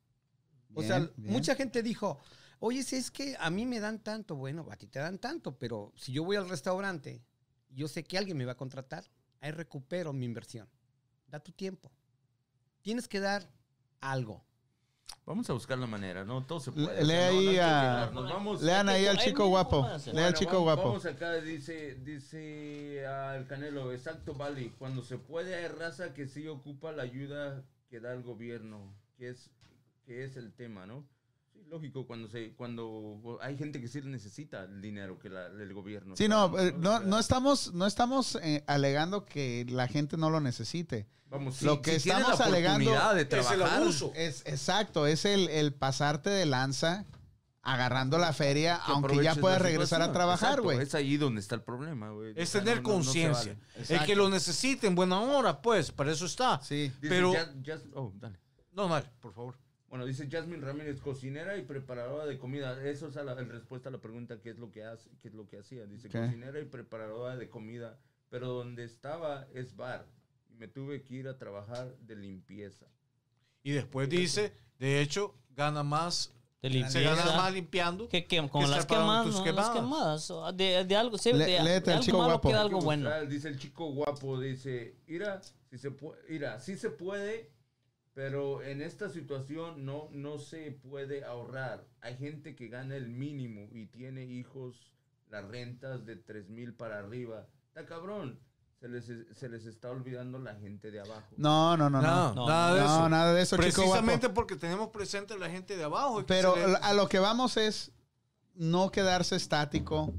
o 0.74 0.82
sea, 0.82 1.00
bien. 1.00 1.32
mucha 1.32 1.56
gente 1.56 1.82
dijo, 1.82 2.20
oye, 2.60 2.82
si 2.82 2.96
es 2.96 3.10
que 3.10 3.36
a 3.38 3.50
mí 3.50 3.66
me 3.66 3.80
dan 3.80 3.98
tanto, 4.02 4.36
bueno, 4.36 4.66
a 4.70 4.76
ti 4.76 4.86
te 4.86 4.98
dan 5.00 5.18
tanto, 5.18 5.58
pero 5.58 5.92
si 5.96 6.12
yo 6.12 6.24
voy 6.24 6.36
al 6.36 6.48
restaurante, 6.48 7.22
yo 7.70 7.88
sé 7.88 8.04
que 8.04 8.16
alguien 8.16 8.36
me 8.36 8.44
va 8.44 8.52
a 8.52 8.56
contratar, 8.56 9.04
ahí 9.40 9.50
recupero 9.50 10.12
mi 10.12 10.26
inversión. 10.26 10.68
Da 11.26 11.40
tu 11.40 11.52
tiempo. 11.52 11.90
Tienes 12.82 13.08
que 13.08 13.20
dar 13.20 13.48
algo. 14.00 14.44
Vamos 15.26 15.48
a 15.50 15.52
buscar 15.52 15.78
la 15.78 15.86
manera, 15.86 16.24
¿no? 16.24 16.44
Todo 16.44 16.60
se 16.60 16.72
puede. 16.72 17.04
no- 17.04 17.12
ahí 17.12 17.58
a-. 17.58 18.10
Vamos. 18.12 18.62
Lean 18.62 18.88
ahí 18.88 19.06
al 19.06 19.18
chico 19.18 19.46
guapo. 19.46 19.86
Lea 20.12 20.26
al 20.26 20.34
chico 20.34 20.52
vamos, 20.52 20.64
guapo. 20.64 20.82
Vamos 20.88 21.06
acá, 21.06 21.34
dice, 21.34 21.94
dice 21.96 23.06
al 23.06 23.46
Canelo, 23.46 23.92
exacto, 23.92 24.34
Vali. 24.34 24.70
Cuando 24.78 25.02
se 25.02 25.18
puede 25.18 25.54
hay 25.54 25.68
raza 25.68 26.14
que 26.14 26.26
sí 26.26 26.48
ocupa 26.48 26.92
la 26.92 27.02
ayuda 27.04 27.64
que 27.88 28.00
da 28.00 28.12
el 28.12 28.22
gobierno, 28.22 28.92
que 29.16 29.30
es, 29.30 29.50
que 30.04 30.24
es 30.24 30.36
el 30.36 30.52
tema, 30.52 30.86
¿no? 30.86 31.06
Lógico, 31.70 32.04
cuando 32.06 32.26
se, 32.28 32.52
cuando 32.54 33.38
hay 33.40 33.56
gente 33.56 33.80
que 33.80 33.86
sí 33.86 34.00
necesita 34.02 34.64
el 34.64 34.82
dinero 34.82 35.18
que 35.20 35.28
la, 35.30 35.46
el 35.46 35.72
gobierno. 35.72 36.16
Sí, 36.16 36.26
no, 36.28 36.58
eh, 36.58 36.74
no, 36.76 36.98
no 37.00 37.18
estamos, 37.20 37.72
no 37.72 37.86
estamos 37.86 38.36
eh, 38.42 38.64
alegando 38.66 39.24
que 39.24 39.64
la 39.68 39.86
gente 39.86 40.16
no 40.16 40.30
lo 40.30 40.40
necesite. 40.40 41.06
Vamos, 41.28 41.56
si- 41.58 41.64
lo 41.64 41.80
que 41.80 42.00
si 42.00 42.04
tienes 42.10 42.22
estamos 42.22 42.40
la 42.40 42.46
alegando 42.46 42.90
de 43.14 43.20
es 43.20 43.22
el 43.22 43.28
trabajar, 43.28 43.82
abuso. 43.82 44.12
Es 44.16 44.42
exacto, 44.46 45.06
es 45.06 45.24
el, 45.24 45.48
el 45.48 45.72
pasarte 45.72 46.28
de 46.28 46.44
lanza 46.44 47.06
agarrando 47.62 48.18
la 48.18 48.32
feria, 48.32 48.80
que 48.84 48.90
aunque 48.92 49.22
ya 49.22 49.36
puedas 49.36 49.62
regresar 49.62 50.02
a 50.02 50.12
trabajar, 50.12 50.60
güey. 50.62 50.80
Es 50.80 50.94
ahí 50.96 51.18
donde 51.18 51.40
está 51.40 51.54
el 51.54 51.62
problema, 51.62 52.10
güey. 52.10 52.32
Es 52.34 52.50
tener 52.50 52.82
no- 52.82 52.88
no- 52.88 52.96
no 52.96 53.02
se 53.04 53.06
conciencia. 53.06 53.56
vale. 53.76 54.00
el 54.00 54.06
que 54.06 54.16
lo 54.16 54.28
necesite 54.28 54.88
en 54.88 54.96
buena 54.96 55.20
hora, 55.20 55.62
pues, 55.62 55.92
para 55.92 56.10
eso 56.10 56.26
está. 56.26 56.60
Sí. 56.62 56.90
Dice, 57.00 57.14
Pero- 57.14 57.32
ya- 57.32 57.52
ya- 57.62 57.78
oh, 57.94 58.12
dale. 58.16 58.40
No, 58.72 58.88
mal, 58.88 59.08
por 59.20 59.32
favor. 59.32 59.56
Bueno, 59.90 60.06
dice 60.06 60.28
Jasmine 60.30 60.64
Ramírez, 60.64 61.00
cocinera 61.00 61.56
y 61.56 61.62
preparadora 61.62 62.24
de 62.24 62.38
comida. 62.38 62.80
Eso 62.88 63.08
es 63.08 63.16
la, 63.16 63.34
respuesta 63.34 63.88
a 63.88 63.92
la 63.92 63.98
pregunta 63.98 64.40
qué 64.40 64.50
es 64.50 64.58
lo 64.58 64.70
que 64.70 64.84
hace, 64.84 65.10
qué 65.20 65.28
es 65.28 65.34
lo 65.34 65.48
que 65.48 65.58
hacía. 65.58 65.84
Dice 65.86 66.08
¿Qué? 66.08 66.20
cocinera 66.20 66.60
y 66.60 66.64
preparadora 66.64 67.36
de 67.36 67.48
comida, 67.50 67.98
pero 68.28 68.48
donde 68.48 68.84
estaba 68.84 69.48
es 69.52 69.74
bar. 69.76 70.06
Y 70.48 70.54
me 70.54 70.68
tuve 70.68 71.02
que 71.02 71.14
ir 71.16 71.28
a 71.28 71.36
trabajar 71.38 71.96
de 71.98 72.14
limpieza. 72.16 72.86
Y 73.64 73.72
después 73.72 74.08
dice, 74.08 74.52
de 74.78 75.00
hecho, 75.00 75.34
gana 75.56 75.82
más, 75.82 76.32
De 76.62 76.70
se 76.70 77.02
gana 77.02 77.16
limpieza. 77.16 77.36
más 77.36 77.52
limpiando. 77.52 78.08
Que, 78.08 78.26
que, 78.26 78.40
que 78.40 78.48
con 78.48 78.70
las 78.70 78.86
quemadas, 78.86 79.26
tus 79.26 79.34
¿no? 79.38 79.44
quemadas. 79.44 79.74
Las 79.74 80.28
quemadas. 80.28 80.56
De, 80.56 80.84
de 80.84 80.96
algo, 80.96 81.18
sí, 81.18 81.32
Le- 81.32 81.44
de, 81.46 81.50
de 81.50 81.58
al 81.58 81.66
algo 81.90 82.00
chico 82.00 82.18
malo 82.18 82.30
guapo. 82.34 82.48
queda 82.48 82.60
algo 82.60 82.80
bueno. 82.80 83.10
Dice 83.26 83.48
el 83.48 83.58
chico 83.58 83.90
guapo, 83.90 84.38
dice, 84.38 84.94
mira, 85.08 85.40
si 85.68 85.78
se 85.78 85.90
puede, 85.90 86.20
mira, 86.28 86.60
sí 86.60 86.76
se 86.76 86.90
puede, 86.90 87.50
pero 88.20 88.62
en 88.62 88.82
esta 88.82 89.08
situación 89.08 89.86
no, 89.86 90.10
no 90.12 90.38
se 90.38 90.72
puede 90.72 91.24
ahorrar. 91.24 91.86
Hay 92.02 92.18
gente 92.18 92.54
que 92.54 92.68
gana 92.68 92.94
el 92.94 93.08
mínimo 93.08 93.66
y 93.72 93.86
tiene 93.86 94.24
hijos, 94.26 94.76
las 95.30 95.42
rentas 95.48 96.04
de 96.04 96.16
tres 96.16 96.50
mil 96.50 96.74
para 96.74 96.98
arriba. 96.98 97.46
Está 97.68 97.86
cabrón. 97.86 98.38
Se 98.78 98.88
les, 98.88 99.06
se 99.06 99.48
les 99.48 99.64
está 99.64 99.88
olvidando 99.88 100.38
la 100.38 100.54
gente 100.56 100.90
de 100.90 101.00
abajo. 101.00 101.34
No, 101.38 101.78
no, 101.78 101.88
no, 101.88 102.02
no. 102.02 102.06
No, 102.06 102.34
No, 102.34 102.46
nada 102.46 102.74
de 102.74 102.80
no, 102.80 102.86
eso. 102.86 103.08
nada 103.08 103.32
de 103.32 103.40
eso, 103.42 103.56
chico. 103.56 103.62
Precisamente 103.62 104.28
porque 104.28 104.56
tenemos 104.56 104.88
presente 104.88 105.32
a 105.32 105.38
la 105.38 105.48
gente 105.48 105.78
de 105.78 105.84
abajo. 105.84 106.22
Pero 106.26 106.54
le- 106.56 106.76
a 106.76 106.92
lo 106.92 107.08
que 107.08 107.20
vamos 107.20 107.56
es 107.56 107.90
no 108.54 108.90
quedarse 108.90 109.34
estático. 109.36 110.12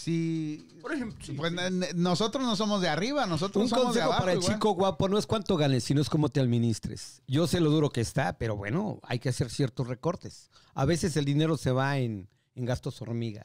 Si 0.00 0.64
Por 0.80 0.92
ejemplo, 0.92 1.18
sí, 1.24 1.32
pues, 1.32 1.52
sí. 1.52 1.80
nosotros 1.96 2.44
no 2.44 2.54
somos 2.54 2.80
de 2.80 2.88
arriba, 2.88 3.26
nosotros 3.26 3.64
Un 3.64 3.68
somos 3.68 3.82
de 3.86 3.86
consejo 4.00 4.06
abajo. 4.06 4.20
para 4.20 4.32
el 4.32 4.38
igual. 4.38 4.54
chico 4.54 4.70
guapo 4.70 5.08
no 5.08 5.18
es 5.18 5.26
cuánto 5.26 5.56
ganes, 5.56 5.82
sino 5.82 6.00
es 6.00 6.08
cómo 6.08 6.28
te 6.28 6.38
administres. 6.38 7.20
Yo 7.26 7.48
sé 7.48 7.58
lo 7.58 7.68
duro 7.70 7.90
que 7.90 8.00
está, 8.00 8.38
pero 8.38 8.54
bueno, 8.54 9.00
hay 9.02 9.18
que 9.18 9.28
hacer 9.30 9.50
ciertos 9.50 9.88
recortes. 9.88 10.50
A 10.74 10.84
veces 10.84 11.16
el 11.16 11.24
dinero 11.24 11.56
se 11.56 11.72
va 11.72 11.98
en, 11.98 12.28
en 12.54 12.64
gastos 12.64 13.02
hormiga. 13.02 13.44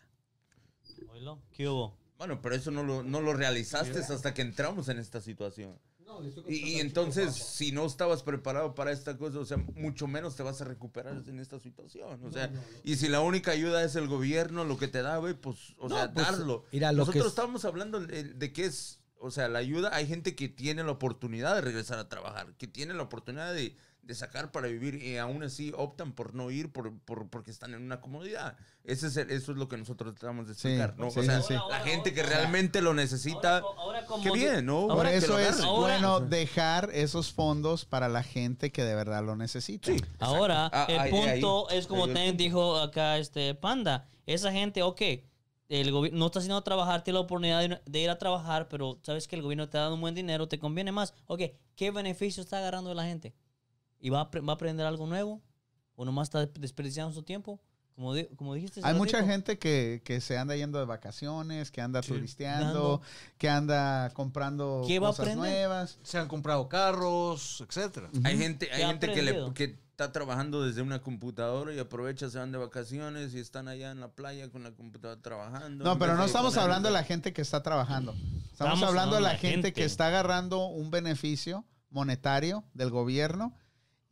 ¿Qué 1.53 1.67
hubo? 1.67 1.97
Bueno, 2.19 2.39
pero 2.41 2.53
eso 2.53 2.69
no 2.69 2.83
lo, 2.83 3.01
no 3.01 3.19
lo 3.19 3.33
realizaste 3.33 3.97
hasta 3.99 4.33
que 4.35 4.43
entramos 4.43 4.89
en 4.89 4.99
esta 4.99 5.21
situación. 5.21 5.77
Y, 6.47 6.55
y 6.55 6.79
entonces, 6.79 7.33
si 7.35 7.71
no 7.71 7.85
estabas 7.85 8.23
preparado 8.23 8.75
para 8.75 8.91
esta 8.91 9.17
cosa, 9.17 9.39
o 9.39 9.45
sea, 9.45 9.57
mucho 9.75 10.07
menos 10.07 10.35
te 10.35 10.43
vas 10.43 10.61
a 10.61 10.65
recuperar 10.65 11.21
en 11.27 11.39
esta 11.39 11.59
situación. 11.59 12.23
O 12.23 12.31
sea, 12.31 12.51
y 12.83 12.95
si 12.95 13.07
la 13.09 13.21
única 13.21 13.51
ayuda 13.51 13.83
es 13.83 13.95
el 13.95 14.07
gobierno, 14.07 14.63
lo 14.65 14.77
que 14.77 14.87
te 14.87 15.01
da, 15.01 15.17
güey, 15.17 15.33
pues, 15.33 15.57
o 15.79 15.89
No, 15.89 15.95
sea, 15.95 16.13
pues, 16.13 16.25
darlo. 16.27 16.65
mira, 16.71 16.91
lo 16.91 16.97
que 17.03 17.07
Nosotros 17.07 17.25
es- 17.25 17.29
estábamos 17.31 17.65
hablando 17.65 17.99
de, 17.99 18.23
de 18.25 18.53
qué 18.53 18.65
es, 18.65 18.99
o 19.19 19.31
sea, 19.31 19.47
la 19.47 19.59
ayuda. 19.59 19.89
Hay 19.95 20.07
gente 20.07 20.35
que 20.35 20.49
tiene 20.49 20.83
la 20.83 20.91
oportunidad 20.91 21.55
de 21.55 21.61
regresar 21.61 21.97
a 21.99 22.09
trabajar, 22.09 22.53
que 22.57 22.67
tiene 22.67 22.93
la 22.93 23.03
oportunidad 23.03 23.53
de, 23.53 23.75
de 24.03 24.15
sacar 24.15 24.51
para 24.51 24.67
vivir 24.67 24.95
y 24.95 25.17
aún 25.17 25.43
así 25.43 25.71
optan 25.77 26.11
por 26.11 26.35
no 26.35 26.51
ir 26.51 26.71
por, 26.71 26.93
por- 26.99 27.29
porque 27.29 27.51
están 27.51 27.73
en 27.73 27.81
una 27.81 28.01
comodidad. 28.01 28.57
Ese 28.83 29.07
es 29.07 29.15
el- 29.17 29.31
eso 29.31 29.53
es 29.53 29.57
lo 29.57 29.69
que 29.69 29.77
nosotros 29.77 30.13
tratamos 30.13 30.45
de 30.47 30.53
Sí, 30.55 30.67
explicar, 30.67 30.95
¿no? 30.97 31.09
sí, 31.09 31.19
o 31.19 31.23
sea, 31.23 31.39
sí, 31.41 31.47
sí. 31.47 31.53
la 31.53 31.59
Ahora, 31.61 31.79
gente 31.79 32.13
que 32.13 32.21
ahora, 32.21 32.35
realmente 32.37 32.81
lo 32.81 32.93
necesita, 32.93 33.59
ahora 33.59 33.61
co- 33.61 33.79
ahora 33.79 34.05
como 34.05 34.23
qué 34.23 34.31
bien, 34.31 34.65
¿no? 34.65 34.81
Por 34.87 34.91
Ahora 34.91 35.13
eso 35.13 35.39
es 35.39 35.65
bueno 35.65 36.19
dejar 36.19 36.89
esos 36.93 37.31
fondos 37.31 37.85
para 37.85 38.09
la 38.09 38.23
gente 38.23 38.71
que 38.71 38.83
de 38.83 38.93
verdad 38.93 39.23
lo 39.23 39.37
necesita. 39.37 39.91
Ahora, 40.19 40.69
Ah, 40.73 40.85
el 40.89 40.99
ahí- 40.99 41.09
punto 41.11 41.69
ahí- 41.69 41.77
es 41.77 41.87
como 41.87 42.05
también 42.07 42.35
dijo 42.35 42.77
acá 42.79 43.17
este 43.17 43.55
Panda. 43.55 44.09
Esa 44.25 44.51
gente, 44.51 44.83
ok, 44.83 45.01
el 45.69 45.91
gobierno 45.91 46.19
no 46.19 46.25
está 46.25 46.39
haciendo 46.39 46.61
trabajar, 46.61 47.03
tiene 47.05 47.15
la 47.15 47.21
oportunidad 47.21 47.61
de, 47.61 47.81
de 47.85 47.99
ir 47.99 48.09
a 48.09 48.17
trabajar, 48.17 48.67
pero 48.67 48.99
sabes 49.01 49.27
que 49.29 49.37
el 49.37 49.41
gobierno 49.41 49.69
te 49.69 49.77
da 49.77 49.91
un 49.93 50.01
buen 50.01 50.13
dinero, 50.13 50.47
te 50.49 50.59
conviene 50.59 50.91
más. 50.91 51.13
Ok, 51.27 51.41
¿qué 51.77 51.89
beneficio 51.91 52.43
está 52.43 52.57
agarrando 52.57 52.89
de 52.89 52.95
la 52.95 53.05
gente? 53.05 53.33
¿Y 54.03 54.09
va 54.09 54.21
a, 54.21 54.39
va 54.41 54.51
a 54.51 54.55
aprender 54.55 54.85
algo 54.85 55.07
nuevo? 55.07 55.41
¿O 55.95 56.03
nomás 56.03 56.27
está 56.27 56.45
desperdiciando 56.45 57.13
su 57.13 57.23
tiempo? 57.23 57.61
Como, 57.95 58.13
di- 58.13 58.27
como 58.35 58.53
dijiste. 58.53 58.81
Hay 58.83 58.95
mucha 58.95 59.23
gente 59.23 59.57
que, 59.57 60.01
que 60.03 60.19
se 60.19 60.37
anda 60.37 60.55
yendo 60.57 60.77
de 60.77 60.83
vacaciones, 60.85 61.71
que 61.71 61.79
anda 61.79 62.01
turisteando, 62.01 62.65
Dando. 62.65 63.01
que 63.37 63.47
anda 63.49 64.09
comprando 64.13 64.83
¿Qué 64.85 64.99
va 64.99 65.07
a 65.07 65.11
cosas 65.11 65.27
aprender? 65.27 65.51
nuevas. 65.51 65.99
se 66.03 66.17
han 66.17 66.27
comprado 66.27 66.67
carros, 66.67 67.63
etcétera. 67.65 68.09
Hay 68.25 68.37
gente, 68.37 68.69
hay 68.71 68.77
¿Qué 68.79 68.83
ha 68.83 68.87
gente 68.89 69.13
que, 69.13 69.21
le, 69.21 69.53
que 69.53 69.63
está 69.91 70.11
trabajando 70.11 70.63
desde 70.63 70.81
una 70.81 71.01
computadora 71.01 71.73
y 71.73 71.79
aprovecha, 71.79 72.29
se 72.29 72.39
van 72.39 72.51
de 72.51 72.57
vacaciones 72.57 73.33
y 73.35 73.39
están 73.39 73.69
allá 73.69 73.91
en 73.91 74.01
la 74.01 74.09
playa 74.09 74.49
con 74.49 74.63
la 74.63 74.71
computadora 74.71 75.21
trabajando. 75.21 75.85
No, 75.85 75.97
pero 75.97 76.15
no 76.15 76.21
de 76.21 76.25
estamos 76.25 76.57
hablando 76.57 76.89
de 76.89 76.93
la 76.93 77.03
gente 77.05 77.31
que 77.31 77.41
está 77.43 77.61
trabajando. 77.63 78.11
Estamos, 78.13 78.51
Estamos 78.51 78.83
hablando 78.83 78.83
de 78.83 78.91
la 78.91 78.97
hablando 79.03 79.15
de 79.17 79.21
la 79.21 79.37
gente, 79.37 79.53
gente. 79.67 79.73
que 79.73 79.85
está 79.85 80.07
agarrando 80.07 80.65
un 80.65 80.89
beneficio 80.91 81.63
monetario 81.91 82.63
del 82.73 82.89
gobierno 82.89 83.55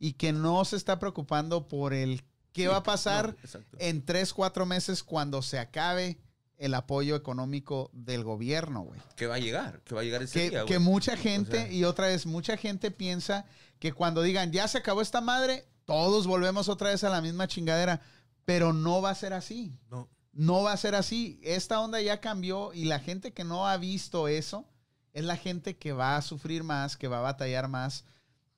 y 0.02 0.14
que 0.14 0.32
no 0.32 0.64
se 0.64 0.74
está 0.74 0.98
preocupando 0.98 1.68
por 1.68 1.94
el 1.94 2.24
qué 2.52 2.62
Sí, 2.62 2.66
va 2.66 2.78
a 2.78 2.82
pasar 2.82 3.36
no, 3.54 3.60
en 3.78 4.04
tres, 4.04 4.34
cuatro 4.34 4.66
meses 4.66 5.04
cuando 5.04 5.42
se 5.42 5.60
acabe 5.60 6.18
el 6.58 6.74
apoyo 6.74 7.14
económico 7.14 7.88
del 7.92 8.24
gobierno, 8.24 8.80
güey. 8.82 9.00
Que 9.14 9.28
va 9.28 9.36
a 9.36 9.38
llegar, 9.38 9.80
que 9.84 9.94
va 9.94 10.00
a 10.00 10.04
llegar 10.04 10.20
ese 10.24 10.32
Que, 10.40 10.50
día, 10.50 10.64
que 10.64 10.80
mucha 10.80 11.16
gente, 11.16 11.52
sea- 11.66 11.72
y 11.72 11.84
otra 11.84 12.08
vez, 12.08 12.26
mucha 12.26 12.56
gente 12.56 12.90
piensa 12.90 13.46
que 13.78 13.92
cuando 13.92 14.22
digan, 14.22 14.50
ya 14.50 14.66
se 14.66 14.78
acabó 14.78 15.02
esta 15.02 15.20
madre, 15.20 15.68
todos 15.84 16.26
volvemos 16.26 16.68
otra 16.68 16.90
vez 16.90 17.04
a 17.04 17.08
la 17.08 17.20
misma 17.20 17.46
chingadera. 17.46 18.00
Pero 18.44 18.72
no 18.72 19.00
va 19.00 19.10
a 19.10 19.14
ser 19.14 19.32
así. 19.32 19.78
No. 19.88 20.08
No 20.32 20.64
va 20.64 20.72
a 20.72 20.76
ser 20.76 20.96
así. 20.96 21.38
Esta 21.44 21.78
onda 21.78 22.00
ya 22.00 22.20
cambió 22.20 22.74
y 22.74 22.86
la 22.86 22.98
gente 22.98 23.32
que 23.32 23.44
no 23.44 23.68
ha 23.68 23.76
visto 23.76 24.26
eso 24.26 24.66
es 25.12 25.24
la 25.24 25.36
gente 25.36 25.76
que 25.76 25.92
va 25.92 26.16
a 26.16 26.22
sufrir 26.22 26.64
más, 26.64 26.96
que 26.96 27.06
va 27.06 27.18
a 27.18 27.22
batallar 27.22 27.68
más. 27.68 28.04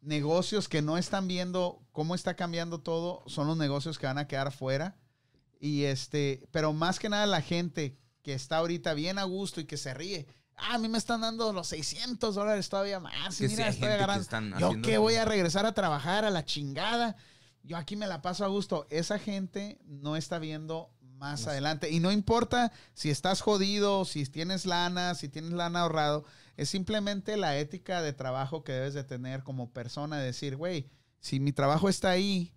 Negocios 0.05 0.68
que 0.68 0.82
no 0.82 0.98
están 0.98 1.26
viendo 1.26 1.82
cómo 1.93 2.14
está 2.14 2.35
cambiando 2.35 2.81
todo 2.81 3.22
son 3.26 3.47
los 3.47 3.56
negocios 3.56 3.98
que 3.98 4.06
van 4.06 4.18
a 4.18 4.28
quedar 4.28 4.52
fuera. 4.52 4.97
Y 5.60 5.85
este, 5.85 6.47
pero 6.51 6.72
más 6.72 6.98
que 6.98 7.09
nada 7.09 7.26
la 7.26 7.40
gente 7.40 7.97
que 8.22 8.35
está 8.35 8.59
ahorita 8.59 8.94
bien 8.94 9.18
a 9.18 9.24
gusto 9.24 9.60
y 9.60 9.64
que 9.64 9.76
se 9.76 9.94
ríe. 9.94 10.26
Ah, 10.56 10.74
a 10.74 10.78
mí 10.78 10.89
me 10.89 10.98
están 10.98 11.22
dando 11.22 11.52
los 11.52 11.68
600 11.68 12.35
dólares 12.35 12.68
todavía 12.68 13.01
más. 13.01 13.39
Que 13.39 13.47
y 13.47 13.48
mira, 13.48 13.68
estoy 13.68 13.89
que 13.89 13.94
agarrando. 13.94 14.22
están 14.22 14.59
Yo 14.59 14.81
que 14.82 14.98
voy 14.98 15.14
a 15.16 15.24
regresar 15.24 15.66
a 15.66 15.72
trabajar 15.72 16.24
a 16.24 16.31
la 16.31 16.44
chingada. 16.44 17.16
Yo 17.62 17.76
aquí 17.76 17.97
me 17.97 18.06
la 18.06 18.22
paso 18.22 18.44
a 18.44 18.48
gusto. 18.48 18.86
Esa 18.90 19.18
gente 19.18 19.81
no 19.86 20.16
está 20.16 20.39
viendo 20.39 20.90
más 21.01 21.47
adelante. 21.47 21.90
Y 21.90 22.01
no 22.01 22.12
importa 22.12 22.72
si 22.93 23.10
estás 23.10 23.40
jodido, 23.40 24.05
si 24.05 24.26
tienes 24.26 24.66
lana, 24.66 25.14
si 25.14 25.28
tienes 25.28 25.52
lana 25.52 25.81
ahorrado. 25.81 26.24
Es 26.56 26.68
simplemente 26.68 27.36
la 27.36 27.56
ética 27.59 28.01
de 28.02 28.12
trabajo 28.12 28.62
que 28.64 28.72
debes 28.72 28.94
de 28.94 29.05
tener 29.05 29.43
como 29.43 29.70
persona. 29.72 30.18
De 30.18 30.26
decir, 30.26 30.56
güey, 30.56 30.89
si 31.20 31.40
mi 31.40 31.52
trabajo 31.52 31.89
está 31.89 32.10
ahí, 32.10 32.52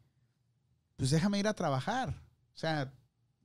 pues 0.96 1.10
déjame 1.12 1.40
ir 1.40 1.48
a 1.48 1.54
trabajar. 1.56 2.10
O 2.54 2.58
sea, 2.58 2.94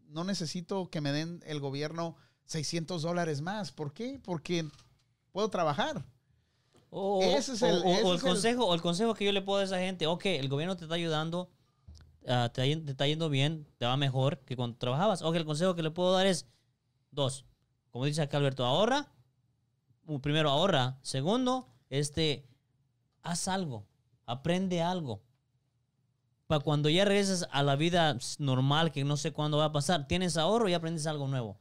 no 0.08 0.24
necesito 0.24 0.90
que 0.90 1.00
me 1.00 1.12
den 1.12 1.40
el 1.46 1.60
gobierno 1.60 2.16
600 2.44 3.02
dólares 3.02 3.40
más. 3.40 3.72
¿Por 3.72 3.92
qué? 3.94 4.20
Porque 4.22 4.68
puedo 5.32 5.48
trabajar. 5.48 6.04
O, 6.90 7.22
Ese 7.22 7.54
es 7.54 7.62
o- 7.62 7.66
el- 7.68 7.82
o- 7.82 7.86
ese 7.94 8.04
o 8.04 8.10
el 8.10 8.16
es 8.18 8.22
el- 8.22 8.28
consejo, 8.28 8.66
o 8.66 8.74
el 8.74 8.82
consejo 8.82 9.14
que 9.14 9.24
yo 9.24 9.32
le 9.32 9.40
puedo 9.40 9.60
a 9.60 9.64
esa 9.64 9.78
gente, 9.78 10.06
ok, 10.06 10.26
el 10.26 10.48
gobierno 10.50 10.76
te 10.76 10.84
está 10.84 10.94
ayudando, 10.96 11.50
ah, 12.28 12.50
te, 12.52 12.70
está- 12.70 12.84
te 12.84 12.90
está 12.90 13.06
yendo 13.06 13.30
bien, 13.30 13.66
te 13.78 13.86
va 13.86 13.96
mejor 13.96 14.40
que 14.40 14.56
cuando 14.56 14.76
trabajabas. 14.76 15.22
Ok, 15.22 15.36
el 15.36 15.46
consejo 15.46 15.74
que 15.74 15.82
le 15.82 15.90
puedo 15.90 16.12
dar 16.12 16.26
es 16.26 16.46
dos. 17.10 17.46
Como 17.90 18.04
dice 18.04 18.20
acá 18.20 18.36
Alberto, 18.36 18.66
ahorra. 18.66 19.10
Primero, 20.20 20.50
ahorra. 20.50 20.98
Segundo, 21.02 21.68
este, 21.90 22.46
haz 23.22 23.48
algo. 23.48 23.86
Aprende 24.26 24.82
algo. 24.82 25.22
Para 26.46 26.60
cuando 26.62 26.88
ya 26.88 27.04
regreses 27.04 27.46
a 27.50 27.62
la 27.62 27.76
vida 27.76 28.18
normal, 28.38 28.92
que 28.92 29.04
no 29.04 29.16
sé 29.16 29.32
cuándo 29.32 29.58
va 29.58 29.66
a 29.66 29.72
pasar, 29.72 30.06
tienes 30.06 30.36
ahorro 30.36 30.68
y 30.68 30.74
aprendes 30.74 31.06
algo 31.06 31.28
nuevo. 31.28 31.58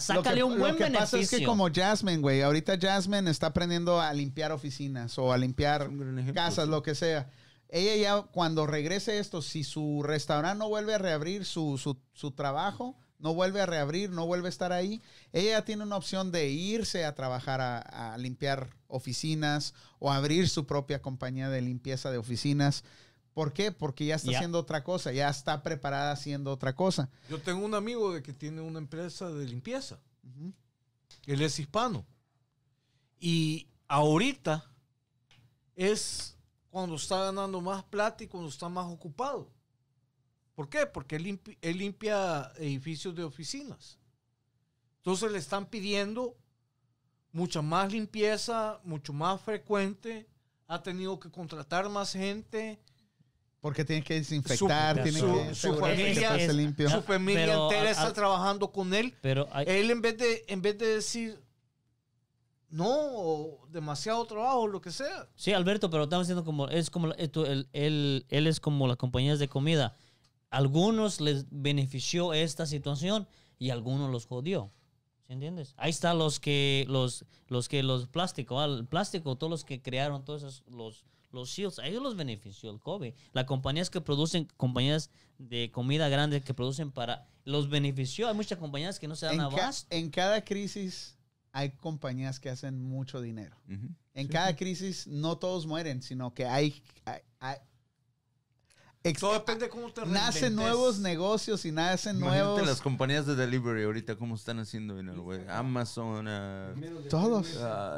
Sácale 0.00 0.36
que, 0.36 0.44
un 0.44 0.58
buen 0.58 0.72
lo 0.72 0.78
que 0.78 0.84
beneficio. 0.84 1.18
pasa 1.18 1.18
es 1.18 1.30
que 1.30 1.44
como 1.44 1.68
Jasmine, 1.72 2.18
güey, 2.18 2.42
ahorita 2.42 2.78
Jasmine 2.80 3.30
está 3.30 3.48
aprendiendo 3.48 4.00
a 4.00 4.12
limpiar 4.12 4.52
oficinas 4.52 5.18
o 5.18 5.32
a 5.32 5.38
limpiar 5.38 5.82
ejemplo, 5.82 6.34
casas, 6.34 6.66
sí. 6.66 6.70
lo 6.70 6.82
que 6.82 6.94
sea. 6.94 7.30
Ella 7.68 7.96
ya 7.96 8.22
cuando 8.22 8.66
regrese 8.66 9.18
esto, 9.18 9.42
si 9.42 9.64
su 9.64 10.02
restaurante 10.02 10.58
no 10.58 10.68
vuelve 10.68 10.94
a 10.94 10.98
reabrir 10.98 11.44
su, 11.44 11.76
su, 11.76 11.98
su 12.12 12.30
trabajo, 12.30 12.96
no 13.18 13.34
vuelve 13.34 13.60
a 13.60 13.66
reabrir, 13.66 14.10
no 14.10 14.26
vuelve 14.26 14.46
a 14.46 14.50
estar 14.50 14.72
ahí, 14.72 15.02
ella 15.32 15.50
ya 15.50 15.64
tiene 15.64 15.82
una 15.82 15.96
opción 15.96 16.30
de 16.30 16.48
irse 16.48 17.04
a 17.04 17.14
trabajar 17.14 17.60
a, 17.60 17.78
a 18.14 18.18
limpiar 18.18 18.70
oficinas 18.86 19.74
o 19.98 20.12
abrir 20.12 20.48
su 20.48 20.66
propia 20.66 21.02
compañía 21.02 21.48
de 21.48 21.60
limpieza 21.60 22.10
de 22.10 22.18
oficinas. 22.18 22.84
¿Por 23.34 23.52
qué? 23.52 23.70
Porque 23.70 24.04
ya 24.04 24.16
está 24.16 24.32
haciendo 24.32 24.58
otra 24.58 24.82
cosa, 24.82 25.12
ya 25.12 25.28
está 25.28 25.62
preparada 25.62 26.10
haciendo 26.10 26.50
otra 26.50 26.74
cosa. 26.74 27.08
Yo 27.30 27.40
tengo 27.40 27.64
un 27.64 27.74
amigo 27.74 28.12
de 28.12 28.20
que 28.20 28.32
tiene 28.32 28.60
una 28.60 28.80
empresa 28.80 29.30
de 29.30 29.46
limpieza. 29.46 30.00
Él 31.24 31.42
es 31.42 31.58
hispano. 31.60 32.04
Y 33.20 33.68
ahorita 33.86 34.64
es 35.76 36.36
cuando 36.68 36.96
está 36.96 37.26
ganando 37.26 37.60
más 37.60 37.84
plata 37.84 38.24
y 38.24 38.26
cuando 38.26 38.48
está 38.48 38.68
más 38.68 38.86
ocupado. 38.86 39.48
¿Por 40.58 40.68
qué? 40.68 40.86
Porque 40.86 41.14
él, 41.14 41.22
limpi- 41.24 41.56
él 41.62 41.78
limpia 41.78 42.50
edificios 42.56 43.14
de 43.14 43.22
oficinas. 43.22 43.96
Entonces 44.96 45.30
le 45.30 45.38
están 45.38 45.66
pidiendo 45.66 46.36
mucha 47.30 47.62
más 47.62 47.92
limpieza, 47.92 48.80
mucho 48.82 49.12
más 49.12 49.40
frecuente. 49.40 50.26
Ha 50.66 50.82
tenido 50.82 51.20
que 51.20 51.30
contratar 51.30 51.88
más 51.88 52.12
gente. 52.12 52.80
Porque 53.60 53.84
tiene 53.84 54.02
que 54.02 54.14
desinfectar, 54.14 54.96
Su- 54.96 55.02
tiene 55.04 55.20
su- 55.20 55.32
que 55.32 55.54
su 55.54 55.70
que 55.74 55.78
familia 55.78 56.36
limpio. 56.52 56.90
Su 56.90 57.02
familia 57.02 57.46
Pero, 57.46 57.62
entera 57.70 57.88
a- 57.88 57.92
está 57.92 58.06
a- 58.08 58.12
trabajando 58.12 58.72
con 58.72 58.92
él. 58.94 59.14
Pero 59.22 59.46
hay- 59.52 59.64
Él 59.68 59.92
en 59.92 60.02
vez 60.02 60.18
de, 60.18 60.44
en 60.48 60.60
vez 60.60 60.76
de 60.76 60.86
decir 60.94 61.40
no, 62.68 62.88
o 62.90 63.66
demasiado 63.70 64.26
trabajo, 64.26 64.66
lo 64.66 64.80
que 64.80 64.90
sea. 64.90 65.28
Sí, 65.36 65.52
Alberto, 65.52 65.88
pero 65.88 66.02
estamos 66.02 66.26
diciendo 66.26 66.44
como 66.44 66.66
es 66.68 66.90
como 66.90 67.12
esto, 67.12 67.46
él, 67.46 67.68
él, 67.72 68.26
él 68.28 68.46
es 68.48 68.58
como 68.58 68.88
las 68.88 68.96
compañías 68.96 69.38
de 69.38 69.48
comida. 69.48 69.96
Algunos 70.50 71.20
les 71.20 71.46
benefició 71.50 72.32
esta 72.32 72.66
situación 72.66 73.28
y 73.58 73.70
algunos 73.70 74.10
los 74.10 74.26
jodió. 74.26 74.70
¿Sí 75.26 75.34
entiendes? 75.34 75.74
Ahí 75.76 75.90
están 75.90 76.18
los 76.18 76.40
que 76.40 76.86
los 76.88 77.26
los 77.48 77.68
que 77.68 77.82
los 77.82 78.08
plásticos, 78.08 78.64
el 78.64 78.86
plástico, 78.86 79.36
todos 79.36 79.50
los 79.50 79.64
que 79.64 79.82
crearon 79.82 80.24
todos 80.24 80.42
esos 80.42 80.64
los 80.68 81.04
los 81.30 81.50
shields, 81.50 81.78
a 81.78 81.86
ellos 81.86 82.02
los 82.02 82.16
benefició 82.16 82.70
el 82.70 82.80
COVID. 82.80 83.12
Las 83.34 83.44
compañías 83.44 83.90
que 83.90 84.00
producen 84.00 84.48
compañías 84.56 85.10
de 85.36 85.70
comida 85.70 86.08
grande 86.08 86.40
que 86.40 86.54
producen 86.54 86.90
para 86.90 87.28
los 87.44 87.68
benefició. 87.68 88.28
Hay 88.28 88.34
muchas 88.34 88.58
compañías 88.58 88.98
que 88.98 89.06
no 89.08 89.14
se 89.16 89.26
dan 89.26 89.34
En, 89.34 89.40
ca- 89.40 89.44
abasto. 89.64 89.94
en 89.94 90.08
cada 90.10 90.42
crisis 90.42 91.18
hay 91.52 91.72
compañías 91.72 92.40
que 92.40 92.48
hacen 92.48 92.82
mucho 92.82 93.20
dinero. 93.20 93.58
En 94.14 94.28
cada 94.28 94.56
crisis 94.56 95.06
no 95.06 95.36
todos 95.36 95.66
mueren, 95.66 96.00
sino 96.00 96.32
que 96.32 96.46
hay... 96.46 96.82
hay- 97.04 97.20
hay- 97.40 97.58
Todo 99.14 99.34
depende 99.34 99.64
de 99.66 99.70
cómo 99.70 99.92
te 99.92 100.04
nacen 100.06 100.54
nuevos 100.54 100.98
negocios 100.98 101.64
y 101.64 101.72
nacen 101.72 102.16
Imagínate 102.16 102.44
nuevos... 102.48 102.66
las 102.66 102.80
compañías 102.80 103.26
de 103.26 103.34
delivery 103.36 103.84
ahorita 103.84 104.16
cómo 104.16 104.34
están 104.34 104.58
haciendo 104.58 104.96
dinero, 104.96 105.22
güey. 105.22 105.40
Amazon, 105.48 106.26
Todos. 107.08 107.48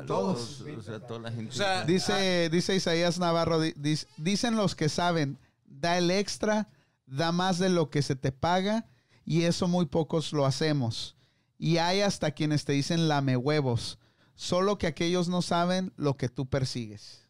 Todos. 0.06 0.60
los- 0.60 0.78
o 0.78 0.82
sea, 0.82 1.00
toda 1.06 1.20
la 1.20 1.30
gente. 1.32 1.50
O 1.52 1.56
sea, 1.56 1.84
Dice, 1.84 2.48
dice 2.50 2.74
Isaías 2.76 3.18
Navarro, 3.18 3.60
di- 3.60 3.74
dicen 4.16 4.56
los 4.56 4.74
que 4.74 4.88
saben, 4.88 5.38
da 5.66 5.98
el 5.98 6.10
extra, 6.10 6.68
da 7.06 7.32
más 7.32 7.58
de 7.58 7.68
lo 7.68 7.90
que 7.90 8.02
se 8.02 8.16
te 8.16 8.32
paga 8.32 8.86
y 9.24 9.42
eso 9.44 9.68
muy 9.68 9.86
pocos 9.86 10.32
lo 10.32 10.46
hacemos. 10.46 11.16
Y 11.58 11.76
hay 11.78 12.00
hasta 12.00 12.30
quienes 12.30 12.64
te 12.64 12.72
dicen 12.72 13.06
lame 13.08 13.36
huevos, 13.36 13.98
solo 14.34 14.78
que 14.78 14.86
aquellos 14.86 15.28
no 15.28 15.42
saben 15.42 15.92
lo 15.96 16.16
que 16.16 16.28
tú 16.28 16.46
persigues. 16.46 17.26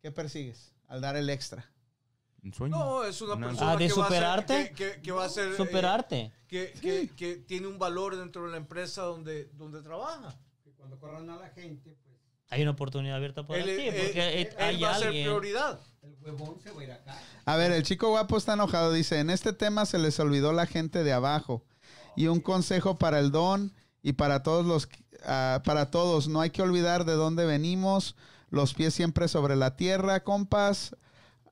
¿Qué 0.00 0.10
persigues 0.12 0.72
al 0.88 1.00
dar 1.00 1.16
el 1.16 1.28
extra? 1.30 1.70
Un 2.46 2.54
sueño. 2.54 2.76
No, 2.76 3.04
es 3.04 3.20
una 3.22 3.34
Una- 3.34 3.46
persona 3.48 3.72
Ah, 3.72 3.76
¿de 3.76 3.86
que, 3.88 3.92
va 3.94 4.06
a 4.06 4.08
ser- 4.08 4.16
superarte? 4.18 4.72
que, 4.72 4.74
que- 4.94 5.02
que 5.02 5.12
va 5.12 5.24
a 5.24 5.28
ser... 5.28 5.48
eh, 5.52 5.56
Superarte. 5.56 6.32
que, 6.48 6.72
que- 6.80 7.10
que 7.16 7.36
tiene 7.36 7.66
un 7.66 7.78
valor 7.78 8.16
dentro 8.16 8.44
de 8.46 8.50
la 8.52 8.56
empresa 8.56 9.02
donde, 9.02 9.50
donde 9.54 9.82
trabaja. 9.82 10.38
Cuando 10.76 10.98
corran 10.98 11.28
a 11.30 11.36
la 11.36 11.48
gente, 11.50 11.96
pues 12.04 12.16
Hay 12.50 12.62
una 12.62 12.70
oportunidad 12.70 13.16
abierta 13.16 13.44
para 13.46 13.58
Él, 13.60 13.64
ti. 13.76 13.88
él- 13.88 13.94
Porque 14.04 14.40
él 14.42 14.48
hay 14.58 14.80
va 14.80 14.90
a 14.94 14.98
ser 14.98 15.08
prioridad. 15.10 15.80
el 16.02 16.14
huevón 16.22 16.60
se 16.62 16.70
va 16.70 16.80
a 16.80 16.84
ir 16.84 16.92
acá. 16.92 17.20
A 17.44 17.56
ver, 17.56 17.72
el 17.72 17.82
chico 17.82 18.08
guapo 18.10 18.36
está 18.36 18.52
enojado. 18.54 18.92
Dice, 18.92 19.18
en 19.18 19.30
este 19.30 19.52
tema 19.52 19.84
se 19.86 19.98
les 19.98 20.18
olvidó 20.20 20.52
la 20.52 20.66
gente 20.66 21.02
de 21.02 21.12
abajo. 21.12 21.64
Y 22.14 22.28
un 22.28 22.40
consejo 22.40 22.96
para 22.96 23.18
el 23.18 23.30
don 23.32 23.74
y 24.02 24.12
para 24.12 24.42
todos 24.44 24.64
los, 24.64 24.88
ah, 25.24 25.60
para 25.64 25.90
todos. 25.90 26.28
No 26.28 26.40
hay 26.40 26.50
que 26.50 26.62
olvidar 26.62 27.04
de 27.04 27.14
dónde 27.14 27.44
venimos. 27.44 28.14
Los 28.50 28.74
pies 28.74 28.94
siempre 28.94 29.26
sobre 29.26 29.56
la 29.56 29.74
tierra, 29.76 30.22
compas. 30.22 30.94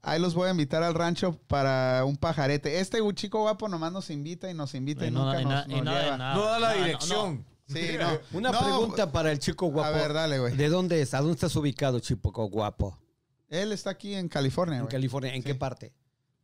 Ahí 0.06 0.20
los 0.20 0.34
voy 0.34 0.48
a 0.48 0.50
invitar 0.50 0.82
al 0.82 0.94
rancho 0.94 1.38
para 1.46 2.04
un 2.04 2.16
pajarete. 2.16 2.80
Este 2.80 2.98
chico 3.14 3.40
guapo 3.40 3.68
nomás 3.68 3.92
nos 3.92 4.10
invita 4.10 4.50
y 4.50 4.54
nos 4.54 4.74
invita 4.74 5.04
y, 5.04 5.08
Y 5.08 5.10
no 5.10 5.24
nunca 5.24 5.36
da- 5.36 5.40
y 5.42 5.44
nos, 5.44 5.68
na- 5.68 5.76
y 5.76 5.80
nos 5.80 5.94
lleva. 6.02 6.16
no 6.16 6.44
da 6.44 6.58
la 6.58 6.68
No, 6.68 6.74
no, 6.74 6.78
no. 6.78 6.84
dirección. 6.84 7.46
Sí, 7.66 7.80
no. 7.98 8.18
Una 8.38 8.52
No, 8.52 8.58
pregunta 8.60 9.10
para 9.10 9.32
el 9.32 9.38
chico 9.38 9.66
guapo. 9.66 9.88
A 9.88 9.92
ver, 9.92 10.12
dale, 10.12 10.38
güey. 10.38 10.54
¿De 10.56 10.68
dónde 10.68 11.00
es? 11.00 11.14
¿A 11.14 11.18
dónde 11.18 11.32
estás 11.34 11.56
ubicado, 11.56 11.98
chico 12.00 12.30
guapo? 12.48 12.98
Él 13.48 13.72
está 13.72 13.90
aquí 13.90 14.14
en 14.14 14.28
California, 14.28 14.78
En. 14.78 14.86
California. 14.86 15.34
¿En 15.34 15.42
Sí. 15.42 15.46
qué 15.48 15.54
parte? 15.54 15.92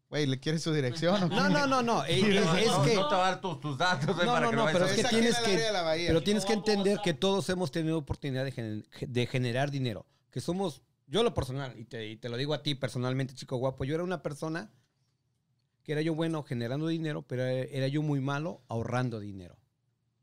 Güey, 0.09 0.27
¿le 0.27 0.41
quieres 0.41 0.63
su 0.63 0.73
dirección? 0.73 1.23
o 1.23 1.29
qué? 1.29 1.35
No, 1.37 1.49
no, 1.49 1.67
no, 1.67 1.83
no. 1.83 1.83
No, 1.83 2.05
es 2.05 2.23
no, 2.23 2.83
que. 2.83 2.95
no 2.95 3.09
te 3.09 3.15
va 3.15 3.27
a 3.27 3.31
dar 3.33 3.41
tus, 3.41 3.61
tus 3.61 3.77
datos 3.79 4.09
eh, 4.09 4.25
No, 4.25 4.33
para 4.33 4.41
no, 4.47 4.51
que 4.51 4.57
no, 4.57 4.67
pero 4.73 4.87
es 4.87 4.93
que 4.97 5.05
tienes 5.05 5.37
que, 5.39 5.61
pero 6.07 6.23
tienes 6.23 6.45
que 6.45 6.53
entender 6.55 6.99
que 7.05 7.15
todos 7.15 7.49
hemos 7.51 7.71
tenido 7.71 7.99
oportunidad 7.99 8.45
de, 8.45 8.53
gener- 8.53 8.89
de 9.07 9.27
generar 9.27 9.71
dinero, 9.71 10.07
que 10.31 10.41
somos 10.41 10.83
yo 11.11 11.25
lo 11.25 11.35
personal, 11.35 11.77
y 11.77 11.85
te, 11.85 12.09
y 12.09 12.17
te 12.17 12.29
lo 12.29 12.37
digo 12.37 12.55
a 12.55 12.63
ti 12.63 12.77
personalmente, 12.77 13.35
chico 13.35 13.57
guapo, 13.57 13.85
yo 13.85 13.95
era 13.95 14.05
una 14.05 14.23
persona 14.23 14.71
que 15.83 15.93
era 15.93 16.03
yo 16.03 16.15
bueno 16.15 16.45
generando 16.45 16.87
dinero, 16.87 17.23
pero 17.23 17.45
era 17.45 17.89
yo 17.89 18.01
muy 18.01 18.21
malo 18.21 18.63
ahorrando 18.69 19.19
dinero. 19.19 19.59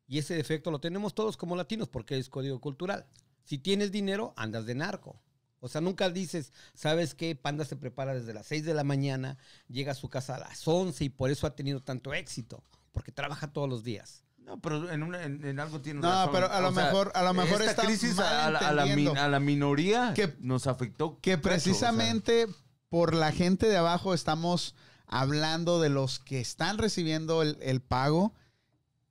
Y 0.07 0.19
ese 0.19 0.35
defecto 0.35 0.71
lo 0.71 0.79
tenemos 0.79 1.13
todos 1.13 1.35
como 1.35 1.57
latinos 1.57 1.89
porque 1.89 2.17
es 2.17 2.29
código 2.29 2.61
cultural. 2.61 3.05
Si 3.43 3.57
tienes 3.57 3.91
dinero, 3.91 4.33
andas 4.37 4.65
de 4.65 4.75
narco. 4.75 5.21
O 5.59 5.67
sea, 5.67 5.81
nunca 5.81 6.09
dices, 6.09 6.53
¿sabes 6.73 7.15
qué? 7.15 7.35
Panda 7.35 7.65
se 7.65 7.75
prepara 7.75 8.13
desde 8.13 8.33
las 8.33 8.45
6 8.45 8.63
de 8.63 8.73
la 8.73 8.83
mañana, 8.85 9.37
llega 9.67 9.91
a 9.91 9.95
su 9.95 10.09
casa 10.09 10.35
a 10.35 10.39
las 10.39 10.65
11 10.65 11.03
y 11.03 11.09
por 11.09 11.31
eso 11.31 11.47
ha 11.47 11.55
tenido 11.55 11.81
tanto 11.81 12.13
éxito, 12.13 12.63
porque 12.93 13.11
trabaja 13.11 13.51
todos 13.51 13.67
los 13.67 13.83
días. 13.83 14.23
No, 14.47 14.59
pero 14.61 14.89
en, 14.89 15.03
una- 15.03 15.23
en- 15.23 15.43
en 15.45 15.59
algo 15.59 15.81
tiene 15.81 15.99
No, 15.99 16.09
razón. 16.09 16.29
pero 16.33 16.51
a 16.51 16.61
lo 16.61 16.69
O 16.69 16.73
sea, 16.73 16.85
mejor- 16.85 17.11
a 17.13 17.21
lo 17.21 17.33
mejor 17.33 17.59
esta 17.61 17.71
está 17.71 17.83
crisis 17.83 18.15
mal 18.15 18.25
a, 18.25 18.49
la- 18.51 18.59
a 18.59 18.71
la, 18.73 18.85
min- 18.85 19.17
a 19.17 19.27
la 19.27 19.39
minoría 19.41 20.13
Que- 20.15 20.35
nos 20.39 20.67
afectó. 20.67 21.19
que 21.21 21.31
gacho, 21.31 21.39
o 21.39 21.43
sea. 21.43 21.51
precisamente 21.51 22.47
por 22.89 23.13
la 23.13 23.31
gente 23.33 23.67
de 23.67 23.75
abajo 23.77 24.13
estamos 24.13 24.73
hablando 25.05 25.81
de 25.81 25.89
los 25.89 26.19
que 26.19 26.39
están 26.39 26.77
recibiendo 26.77 27.41
el, 27.41 27.57
el 27.61 27.81
pago 27.81 28.33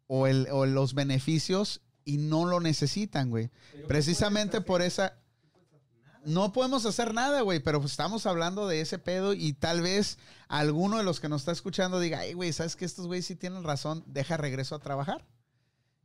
o, 0.06 0.26
el, 0.26 0.48
o 0.50 0.64
los 0.66 0.94
beneficios 0.94 1.82
y 2.04 2.16
no 2.18 2.46
lo 2.46 2.60
necesitan, 2.60 3.28
güey. 3.30 3.50
Precisamente 3.88 4.60
por 4.62 4.80
esa... 4.80 5.18
No 6.26 6.52
podemos 6.52 6.84
hacer 6.86 7.14
nada, 7.14 7.40
güey, 7.42 7.60
pero 7.60 7.80
pues 7.80 7.92
estamos 7.92 8.26
hablando 8.26 8.66
de 8.66 8.80
ese 8.80 8.98
pedo 8.98 9.32
y 9.32 9.52
tal 9.52 9.80
vez 9.80 10.18
alguno 10.48 10.98
de 10.98 11.04
los 11.04 11.20
que 11.20 11.28
nos 11.28 11.42
está 11.42 11.52
escuchando 11.52 12.00
diga, 12.00 12.18
ay, 12.20 12.32
güey, 12.34 12.52
¿sabes 12.52 12.76
que 12.76 12.84
estos 12.84 13.06
güeyes 13.06 13.26
sí 13.26 13.36
tienen 13.36 13.62
razón? 13.64 14.02
Deja 14.06 14.36
regreso 14.36 14.74
a 14.74 14.80
trabajar. 14.80 15.24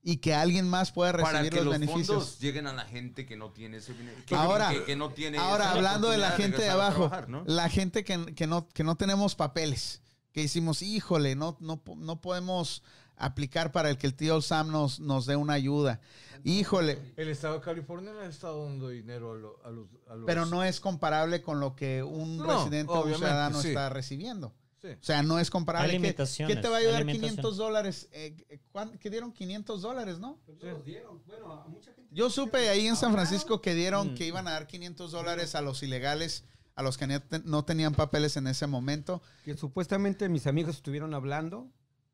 Y 0.03 0.17
que 0.17 0.33
alguien 0.33 0.67
más 0.67 0.91
pueda 0.91 1.11
recibir 1.11 1.31
para 1.33 1.49
que 1.49 1.55
los, 1.57 1.65
los 1.65 1.73
beneficios. 1.73 2.07
fondos 2.07 2.39
lleguen 2.39 2.65
a 2.67 2.73
la 2.73 2.85
gente 2.85 3.25
que 3.25 3.35
no 3.35 3.51
tiene 3.51 3.77
ese 3.77 3.93
que- 4.25 4.35
Ahora, 4.35 4.69
que, 4.69 4.83
que 4.83 4.95
no 4.95 5.11
tiene 5.11 5.37
Ahora, 5.37 5.71
hablando 5.71 6.09
de 6.09 6.17
la 6.17 6.31
gente 6.31 6.61
de 6.61 6.69
abajo, 6.69 7.07
trabajar, 7.07 7.29
¿no? 7.29 7.43
la 7.45 7.69
gente 7.69 8.03
que, 8.03 8.33
que 8.33 8.47
no, 8.47 8.67
que 8.69 8.83
no 8.83 8.95
tenemos 8.95 9.35
papeles, 9.35 10.01
que 10.31 10.41
decimos, 10.41 10.81
híjole, 10.81 11.35
no, 11.35 11.57
no, 11.59 11.83
no 11.97 12.21
podemos 12.21 12.81
aplicar 13.25 13.71
para 13.71 13.89
el 13.89 13.97
que 13.97 14.07
el 14.07 14.13
tío 14.15 14.41
Sam 14.41 14.71
nos, 14.71 14.99
nos 14.99 15.25
dé 15.25 15.35
una 15.35 15.53
ayuda. 15.53 15.99
Híjole, 16.43 16.97
El 17.17 17.29
Estado 17.29 17.55
de 17.55 17.61
California 17.61 18.13
le 18.13 18.25
está 18.27 18.51
dando 18.51 18.89
dinero 18.89 19.33
a, 19.33 19.35
lo- 19.35 19.59
a 19.63 19.69
los, 19.69 19.87
a 20.09 20.15
los- 20.15 20.25
pero 20.25 20.45
no 20.47 20.63
es 20.63 20.79
comparable 20.79 21.41
con 21.41 21.59
lo 21.59 21.75
que 21.75 22.01
un 22.01 22.37
No, 22.37 22.45
residente 22.57 22.91
o 22.91 23.03
un 23.03 23.13
ciudadano 23.15 23.61
sí. 23.61 23.67
está 23.69 23.89
recibiendo. 23.89 24.53
Sí. 24.81 24.87
O 24.87 25.03
sea, 25.03 25.21
no 25.21 25.37
es 25.37 25.51
comparable. 25.51 25.89
¿Qué- 25.91 25.99
limitaciones, 25.99 26.55
¿Qué, 26.55 26.59
te 26.61 26.67
va 26.67 26.77
a 26.77 26.79
ayudar 26.79 27.01
limitaciones. 27.01 27.31
500 27.35 27.57
dólares? 27.57 28.09
Eh, 28.11 28.35
eh, 28.49 28.59
¿cuán- 28.71 28.97
¿Qué 28.97 29.11
dieron 29.11 29.31
500 29.31 29.83
dólares, 29.83 30.17
no? 30.17 30.39
Bueno, 30.59 31.53
a 31.53 31.67
mucha 31.67 31.93
gente. 31.93 32.09
Yo 32.11 32.29
supe 32.31 32.67
ahí 32.69 32.87
en 32.87 32.95
San 32.95 33.13
Francisco 33.13 33.61
que 33.61 33.75
dieron 33.75 34.13
Mm. 34.13 34.15
que 34.15 34.25
iban 34.25 34.47
a 34.47 34.51
dar 34.51 34.65
500 34.67 35.11
dólares 35.11 35.53
a 35.53 35.61
los 35.61 35.83
ilegales, 35.83 36.43
a 36.75 36.81
los 36.81 36.97
que 36.97 37.21
no 37.45 37.65
tenían 37.65 37.93
papeles 37.93 38.35
en 38.37 38.47
ese 38.47 38.65
momento. 38.65 39.21
Que 39.45 39.55
supuestamente 39.55 40.27
mis 40.29 40.47
amigos 40.47 40.77
estuvieron 40.77 41.13
hablando 41.13 41.67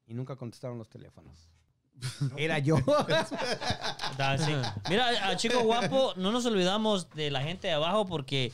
y 0.08 0.14
nunca 0.14 0.36
contestaron 0.36 0.78
los 0.78 0.90
teléfonos. 0.90 1.50
Era 2.38 2.60
yo. 2.60 2.78
Da, 4.18 4.38
sí. 4.38 4.52
Mira, 4.90 5.30
a 5.30 5.36
chico 5.38 5.60
guapo, 5.62 6.14
no 6.16 6.32
nos 6.32 6.46
olvidamos 6.46 7.10
de 7.12 7.30
la 7.30 7.42
gente 7.42 7.68
de 7.68 7.74
abajo 7.74 8.06
porque. 8.08 8.52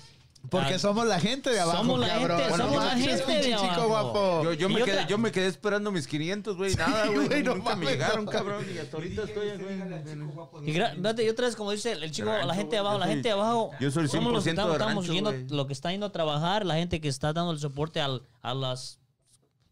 Porque 0.50 0.74
ah, 0.74 0.80
somos 0.80 1.08
la 1.08 1.22
gente 1.22 1.50
de 1.52 1.60
abajo, 1.62 1.78
somos 1.78 2.00
la 2.02 2.08
cabrón. 2.10 2.38
gente, 2.38 2.52
No 2.52 2.58
somos 2.58 2.84
la 2.84 2.98
gente 2.98 3.32
de 3.34 3.44
chico 3.44 3.64
abajo. 3.64 3.88
guapo. 3.88 4.44
Yo, 4.44 4.54
yo, 4.54 4.70
Y 4.70 4.74
me 4.74 4.82
otra- 4.82 4.94
quedé, 4.94 5.06
yo 5.08 5.18
me 5.18 5.32
quedé 5.32 5.48
esperando 5.48 5.90
mis 5.90 6.06
500, 6.06 6.58
güey. 6.58 6.76
Nada, 6.76 7.06
güey. 7.08 7.44
no 7.44 7.56
nunca 7.56 7.70
me 7.70 7.76
mames, 7.84 7.90
llegaron, 7.92 8.26
no. 8.26 8.32
cabrón. 8.32 8.66
Y 8.74 8.78
hasta 8.78 8.98
ahorita 8.98 9.24
estoy, 9.24 9.52
güey. 9.58 10.68
Y, 10.70 10.74
fíjate, 10.74 11.30
otra 11.32 11.46
vez, 11.46 11.56
como 11.56 11.72
dice 11.72 11.94
el 11.94 12.12
chico, 12.12 12.28
Rancho, 12.30 12.48
la 12.48 12.56
gente 12.56 12.72
de 12.76 12.80
abajo, 12.80 12.98
la 12.98 13.08
gente 13.08 13.30
de 13.30 13.32
abajo. 13.32 13.72
yo 13.80 13.90
soy 13.90 14.04
el 14.04 14.10
somos 14.10 14.34
los 14.34 14.44
que 14.44 14.50
100% 14.50 14.54
estamos, 14.54 14.72
de 14.72 14.78
estamos 14.80 15.08
rancho, 15.08 15.14
yendo, 15.14 15.32
güey. 15.32 15.48
lo 15.48 15.68
que 15.68 15.74
está 15.74 15.92
yendo 15.92 16.08
a 16.08 16.12
trabajar, 16.12 16.66
la 16.66 16.76
gente 16.76 17.00
que 17.00 17.08
está 17.08 17.32
dando 17.32 17.52
el 17.54 17.60
soporte 17.60 18.02
al, 18.02 18.24
a 18.42 18.54
las. 18.54 19.00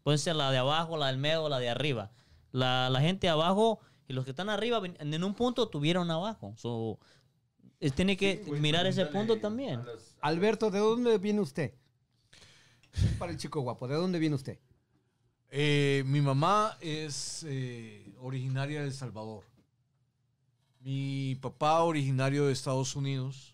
Puede 0.02 0.18
ser 0.18 0.36
la 0.36 0.50
de 0.50 0.58
abajo, 0.58 0.96
la 0.96 1.06
del 1.08 1.18
medio, 1.18 1.48
la 1.48 1.58
de 1.58 1.68
arriba. 1.68 2.10
La, 2.50 2.90
la 2.90 3.00
gente 3.00 3.26
de 3.26 3.30
abajo 3.32 3.80
y 4.08 4.12
los 4.12 4.24
que 4.24 4.30
están 4.30 4.48
arriba, 4.50 4.80
en 4.98 5.24
un 5.24 5.34
punto 5.34 5.68
tuvieron 5.68 6.10
abajo. 6.10 6.54
So, 6.56 6.98
es- 7.80 7.94
tiene 7.94 8.16
que 8.16 8.44
mirar 8.60 8.86
ese 8.86 9.06
punto 9.06 9.38
también. 9.38 9.82
Alberto, 10.20 10.70
¿de 10.70 10.78
dónde 10.80 11.18
viene 11.18 11.40
usted? 11.40 11.72
Para 13.18 13.32
el 13.32 13.38
chico 13.38 13.60
guapo, 13.60 13.88
¿de 13.88 13.94
dónde 13.94 14.18
viene 14.18 14.34
usted? 14.34 14.58
Eh, 15.50 16.02
mi 16.06 16.20
mamá 16.20 16.76
es 16.80 17.44
eh, 17.48 18.14
originaria 18.20 18.80
de 18.80 18.86
El 18.86 18.92
Salvador. 18.92 19.44
Mi 20.80 21.36
papá 21.40 21.82
originario 21.82 22.46
de 22.46 22.52
Estados 22.52 22.96
Unidos. 22.96 23.51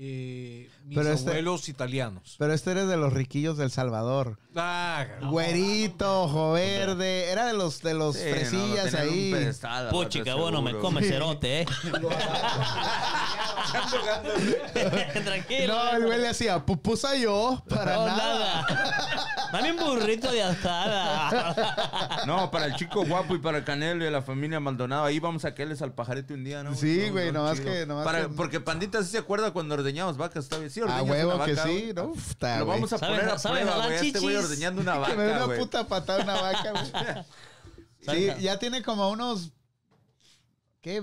Eh, 0.00 0.70
mis 0.84 0.96
Pero 0.96 1.12
este- 1.12 1.30
abuelos 1.30 1.68
italianos. 1.68 2.36
Pero 2.38 2.54
este 2.54 2.70
eres 2.70 2.86
de 2.86 2.96
los 2.96 3.12
riquillos 3.12 3.56
del 3.58 3.72
Salvador. 3.72 4.38
Ah, 4.54 5.04
Güerito, 5.22 6.22
ojo 6.22 6.52
verde. 6.52 7.30
Era 7.32 7.46
de 7.46 7.54
los 7.54 7.82
de 7.82 7.94
los 7.94 8.14
Sí, 8.16 8.22
no, 8.24 8.30
lo 8.30 8.36
fresillas 8.36 8.94
ahí. 8.94 9.34
Puchica, 9.90 10.24
verdad, 10.24 10.40
bueno, 10.40 10.62
me 10.62 10.76
come 10.78 11.02
cerote, 11.02 11.62
eh. 11.62 11.66
Tranquilo. 15.24 15.74
no, 15.74 15.96
el 15.96 16.06
güey 16.06 16.20
le 16.20 16.28
hacía 16.28 16.64
pupusa 16.64 17.16
yo 17.16 17.62
para 17.68 17.94
No, 17.96 18.06
nada. 18.06 18.62
nada. 18.62 19.24
Dame 19.52 19.72
un 19.72 19.78
burrito 19.78 20.30
de 20.30 20.42
asada. 20.42 22.22
No, 22.26 22.50
para 22.50 22.66
el 22.66 22.74
chico 22.74 23.04
guapo 23.04 23.34
y 23.34 23.38
para 23.38 23.58
el 23.58 23.64
Canelo 23.64 24.06
y 24.06 24.10
la 24.10 24.22
familia 24.22 24.60
Maldonado, 24.60 25.04
ahí 25.04 25.18
vamos 25.18 25.44
a 25.44 25.54
caerles 25.54 25.82
al 25.82 25.92
pajarete 25.92 26.34
un 26.34 26.44
día, 26.44 26.62
¿no? 26.62 26.74
Sí, 26.74 27.04
No, 27.06 27.12
güey, 27.12 27.26
no, 27.32 27.40
nomás 27.40 27.60
que- 27.60 27.86
nomás 27.86 28.04
Para- 28.04 28.22
que- 28.22 28.28
Porque 28.28 28.60
Pandita 28.60 29.02
sí 29.02 29.10
se 29.10 29.18
acuerda 29.18 29.52
cuando 29.52 29.76
ordeñamos 29.88 30.16
vacas, 30.16 30.44
está 30.44 30.58
bien. 30.58 30.70
Sí, 30.70 30.80
A 30.80 30.84
ordeñas 30.84 31.02
una 31.04 31.12
huevo 31.12 31.44
que 31.44 31.54
vaca, 31.54 31.68
sí. 31.68 31.92
¿no? 31.94 32.12
Puta, 32.12 32.58
Lo 32.58 32.66
vamos 32.66 32.92
a 32.92 32.98
¿Sabes- 32.98 33.16
poner 33.18 33.34
a 33.34 33.38
sabes 33.38 33.62
prueba, 33.62 33.86
güey. 33.86 34.06
Este 34.06 34.18
güey 34.20 34.36
ordeñando 34.36 34.82
una 34.82 34.92
Que 35.06 35.16
me 35.16 35.22
dé 35.24 35.28
vaca, 35.30 35.36
una 35.36 35.46
güey. 35.46 35.58
puta 35.58 35.88
patada 35.88 36.22
una 36.22 36.40
vaca, 36.40 36.72
güey. 36.72 38.16
Sí, 38.36 38.42
ya 38.42 38.58
tiene 38.58 38.82
como 38.82 39.10
unos. 39.10 39.50
¿Qué? 40.80 41.02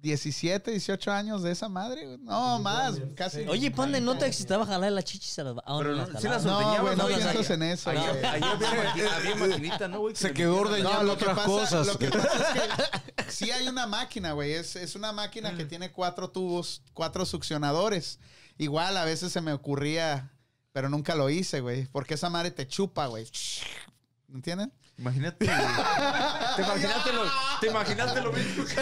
17, 0.00 0.70
18 0.70 1.12
años 1.12 1.42
de 1.42 1.50
esa 1.50 1.68
madre. 1.68 2.06
güey. 2.06 2.18
No, 2.18 2.58
más, 2.58 2.96
casi. 3.14 3.40
Oye, 3.40 3.70
Pande, 3.70 4.00
¿no 4.00 4.16
te 4.16 4.26
excitaba 4.26 4.64
jalar 4.64 4.92
las 4.92 5.04
chichis 5.04 5.38
a 5.38 5.44
las 5.44 5.56
ah, 5.64 5.76
Pero 5.78 5.94
no, 5.94 6.06
sí 6.18 6.28
las? 6.28 6.44
No, 6.44 6.82
güey, 6.82 6.96
no 6.96 7.06
piensas 7.06 7.50
en 7.50 7.62
eso. 7.62 7.90
Ahí 7.90 7.98
había, 7.98 8.38
maqui- 8.38 9.08
había 9.08 9.34
maquinita, 9.36 9.88
¿no, 9.88 10.00
güey? 10.00 10.14
Que 10.14 10.20
Se 10.20 10.32
quedó 10.32 10.64
que 10.64 10.82
otras 10.82 11.36
pasa, 11.36 11.46
cosas. 11.46 11.86
Lo 11.86 11.98
que 11.98 12.08
pasa 12.08 12.54
es 12.54 13.24
que 13.24 13.24
sí 13.30 13.50
hay 13.50 13.68
una 13.68 13.86
máquina, 13.86 14.32
güey. 14.32 14.52
Es, 14.52 14.76
es 14.76 14.94
una 14.94 15.12
máquina 15.12 15.56
que 15.56 15.64
tiene 15.64 15.92
cuatro 15.92 16.30
tubos, 16.30 16.82
cuatro 16.94 17.26
succionadores. 17.26 18.18
Igual 18.56 18.96
a 18.96 19.04
veces 19.04 19.32
se 19.32 19.40
me 19.40 19.52
ocurría, 19.52 20.32
pero 20.72 20.88
nunca 20.88 21.14
lo 21.14 21.28
hice, 21.30 21.60
güey. 21.60 21.86
Porque 21.86 22.14
esa 22.14 22.30
madre 22.30 22.50
te 22.50 22.66
chupa, 22.66 23.06
güey. 23.06 23.26
¿Me 24.28 24.36
entienden? 24.36 24.72
Imagínate. 25.00 25.44
güey. 25.46 25.56
¿Te 26.56 26.62
imaginaste 26.62 27.12
lo, 27.12 27.22
te 27.60 27.66
imaginaste 27.68 28.20
lo 28.20 28.32
mismo? 28.32 28.64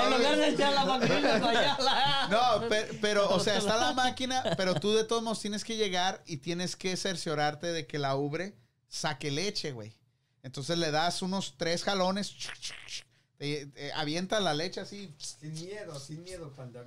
En 0.00 0.10
lugar 0.16 0.36
de 0.36 0.48
echar 0.50 0.72
la 0.72 0.84
maquinita 0.84 1.40
para 1.40 1.60
allá, 1.60 1.76
la- 1.80 2.28
No, 2.30 2.68
pe- 2.68 2.98
pero, 3.00 3.28
o 3.30 3.40
sea, 3.40 3.56
está 3.56 3.76
la 3.76 3.92
máquina, 3.92 4.42
pero 4.56 4.74
tú 4.74 4.92
de 4.94 5.04
todos 5.04 5.22
modos 5.22 5.40
tienes 5.40 5.64
que 5.64 5.76
llegar 5.76 6.22
y 6.26 6.38
tienes 6.38 6.76
que 6.76 6.96
cerciorarte 6.96 7.68
de 7.68 7.86
que 7.86 7.98
la 7.98 8.14
ubre 8.16 8.56
saque 8.88 9.30
leche, 9.30 9.72
güey. 9.72 9.96
Entonces 10.42 10.78
le 10.78 10.90
das 10.90 11.22
unos 11.22 11.54
tres 11.56 11.82
jalones, 11.84 12.34
te- 13.38 13.66
te 13.66 13.92
avienta 13.92 14.40
la 14.40 14.52
leche 14.52 14.80
así, 14.80 15.14
Sin 15.16 15.52
miedo, 15.54 15.98
sin 15.98 16.22
miedo, 16.24 16.52
panda. 16.54 16.82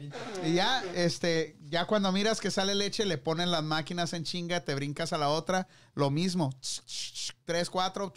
y 0.45 0.53
ya, 0.53 0.84
este, 0.95 1.56
ya 1.69 1.86
cuando 1.86 2.11
miras 2.11 2.40
que 2.41 2.52
sale 2.52 2.76
leche, 2.76 3.06
le 3.06 3.18
ponen 3.18 3.49
las 3.52 3.64
máquinas 3.64 4.14
en 4.14 4.23
chinga, 4.26 4.64
te 4.65 4.76
brincas 4.76 5.14
a 5.14 5.18
la 5.18 5.30
otra, 5.30 5.68
lo 5.95 6.10
mismo, 6.11 6.53
tres, 7.45 7.69
cuatro, 7.69 8.14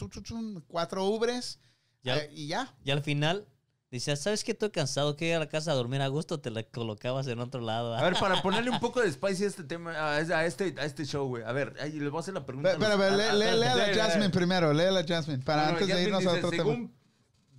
cuatro 0.66 1.04
ubres, 1.04 1.58
Ya. 2.02 2.16
eh, 2.18 2.30
y 2.34 2.48
ya. 2.48 2.74
Y 2.84 2.90
al 2.90 3.02
final, 3.02 3.46
decías, 3.90 4.20
¿sabes 4.20 4.42
que 4.42 4.50
estoy 4.52 4.70
cansado? 4.70 5.14
Que 5.16 5.28
ir 5.28 5.34
a 5.36 5.38
la 5.38 5.48
casa 5.48 5.70
a 5.70 5.74
dormir 5.74 6.02
a 6.02 6.08
gusto, 6.08 6.40
te 6.40 6.50
la 6.50 6.64
colocabas 6.64 7.28
en 7.28 7.38
otro 7.38 7.60
lado. 7.60 7.94
A 7.94 8.02
ver, 8.02 8.14
para 8.14 8.42
ponerle 8.42 8.70
un 8.70 8.80
poco 8.80 9.00
de 9.00 9.12
spicy 9.12 9.44
a 9.44 9.46
este 9.46 9.62
tema, 9.62 9.92
a 9.92 10.20
este, 10.44 10.74
a 10.76 10.84
este, 10.84 11.04
show, 11.06 11.28
güey. 11.28 11.44
A 11.44 11.52
ver, 11.52 11.74
ahí 11.80 11.92
les 11.92 12.10
voy 12.10 12.18
a 12.18 12.20
hacer 12.20 12.34
la 12.34 12.44
pregunta. 12.44 12.74
Pero, 12.78 12.84
a 12.94 12.96
los- 12.96 12.98
pero, 12.98 13.14
a- 13.14 13.16
lee, 13.16 13.44
a- 13.46 13.52
lee- 13.54 13.60
lee 13.60 13.66
a 13.66 13.76
la 13.76 13.94
Jasmine 13.94 14.30
primero, 14.30 14.72
lee 14.72 14.84
a 14.86 14.90
la 14.90 15.04
Jasmine, 15.06 15.44
para 15.44 15.68
antes 15.68 15.86
de 15.86 16.02
irnos 16.02 16.20
dice, 16.20 16.30
a 16.30 16.34
otro 16.38 16.50
tema. 16.50 16.90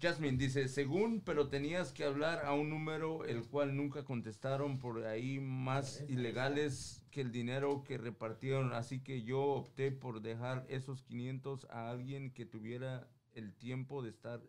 Jasmine 0.05 0.37
dice, 0.37 0.67
según, 0.67 1.19
pero 1.19 1.47
tenías 1.47 1.91
que 1.91 2.03
hablar 2.03 2.45
a 2.45 2.53
un 2.53 2.69
número 2.69 3.25
el 3.25 3.47
cual 3.47 3.75
nunca 3.75 4.05
contestaron 4.05 4.77
por 4.77 5.03
ahí 5.07 5.39
más 5.39 6.03
ilegales 6.07 7.01
que 7.09 7.21
el 7.21 7.31
dinero 7.31 7.83
que 7.83 7.97
repartieron. 7.97 8.71
Así 8.73 8.99
que 8.99 9.23
yo 9.23 9.41
opté 9.41 9.91
por 9.91 10.21
dejar 10.21 10.63
esos 10.69 11.01
500 11.01 11.65
a 11.71 11.89
alguien 11.89 12.29
que 12.29 12.45
tuviera 12.45 13.09
el 13.33 13.55
tiempo 13.55 14.03
de 14.03 14.11
estar 14.11 14.43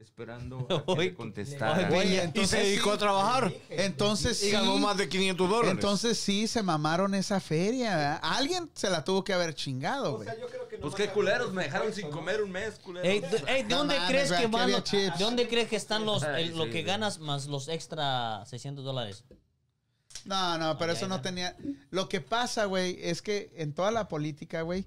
esperando 0.00 0.58
a 0.70 0.84
que 0.84 0.92
Oye, 0.92 1.04
le 1.06 1.14
contestara. 1.14 1.88
Oye, 1.90 2.04
Y 2.06 2.08
se 2.16 2.22
entonces 2.22 2.62
dedicó 2.62 2.90
sí. 2.90 2.94
a 2.94 2.98
trabajar. 2.98 3.52
Entonces 3.70 4.42
Y 4.42 4.46
sí. 4.46 4.50
ganó 4.52 4.78
más 4.78 4.96
de 4.96 5.08
500 5.08 5.48
dólares. 5.48 5.70
Entonces 5.72 6.18
sí 6.18 6.46
se 6.46 6.62
mamaron 6.62 7.14
esa 7.14 7.40
feria. 7.40 7.96
¿verdad? 7.96 8.20
Alguien 8.22 8.70
se 8.74 8.90
la 8.90 9.04
tuvo 9.04 9.24
que 9.24 9.32
haber 9.32 9.54
chingado, 9.54 10.16
güey. 10.18 10.28
Pues 10.80 10.94
qué 10.94 11.08
culeros, 11.08 11.52
me 11.52 11.64
dejaron 11.64 11.92
sin 11.92 12.10
comer 12.10 12.42
un 12.42 12.50
mes, 12.52 12.78
culeros. 12.78 13.08
Ey, 13.08 13.20
¿de- 13.20 13.44
ey, 13.52 13.62
¿de 13.64 13.68
No 13.68 13.78
dónde 13.78 13.96
crees 14.06 14.30
que 14.30 14.46
van 14.46 14.62
había 14.62 14.78
los, 14.78 14.84
chips. 14.88 15.18
¿De 15.18 15.24
dónde 15.24 15.48
crees 15.48 15.68
que 15.68 15.76
están 15.76 16.04
los 16.06 16.22
el- 16.22 16.56
lo 16.56 16.70
que 16.70 16.82
ganas 16.82 17.18
más 17.18 17.46
los 17.46 17.66
extra 17.68 18.44
600 18.46 18.84
dólares? 18.84 19.24
No, 20.24 20.58
no, 20.58 20.78
pero 20.78 20.92
eso 20.92 21.08
no 21.08 21.16
no. 21.16 21.22
tenía. 21.22 21.56
Lo 21.90 22.08
que 22.08 22.20
pasa, 22.20 22.66
güey, 22.66 22.98
es 23.02 23.22
que 23.22 23.50
en 23.56 23.72
toda 23.72 23.90
la 23.90 24.08
política, 24.08 24.62
güey, 24.62 24.86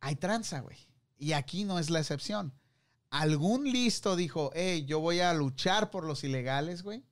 hay 0.00 0.16
tranza, 0.16 0.60
güey. 0.60 0.76
Y 1.18 1.32
aquí 1.32 1.64
no 1.64 1.78
es 1.78 1.90
la 1.90 1.98
excepción. 2.00 2.52
Algún 3.10 3.64
listo 3.70 4.16
dijo, 4.16 4.50
hey, 4.54 4.84
yo 4.86 5.00
voy 5.00 5.20
a 5.20 5.32
luchar 5.32 5.90
por 5.90 6.04
los 6.04 6.24
ilegales, 6.24 6.82
güey. 6.82 7.02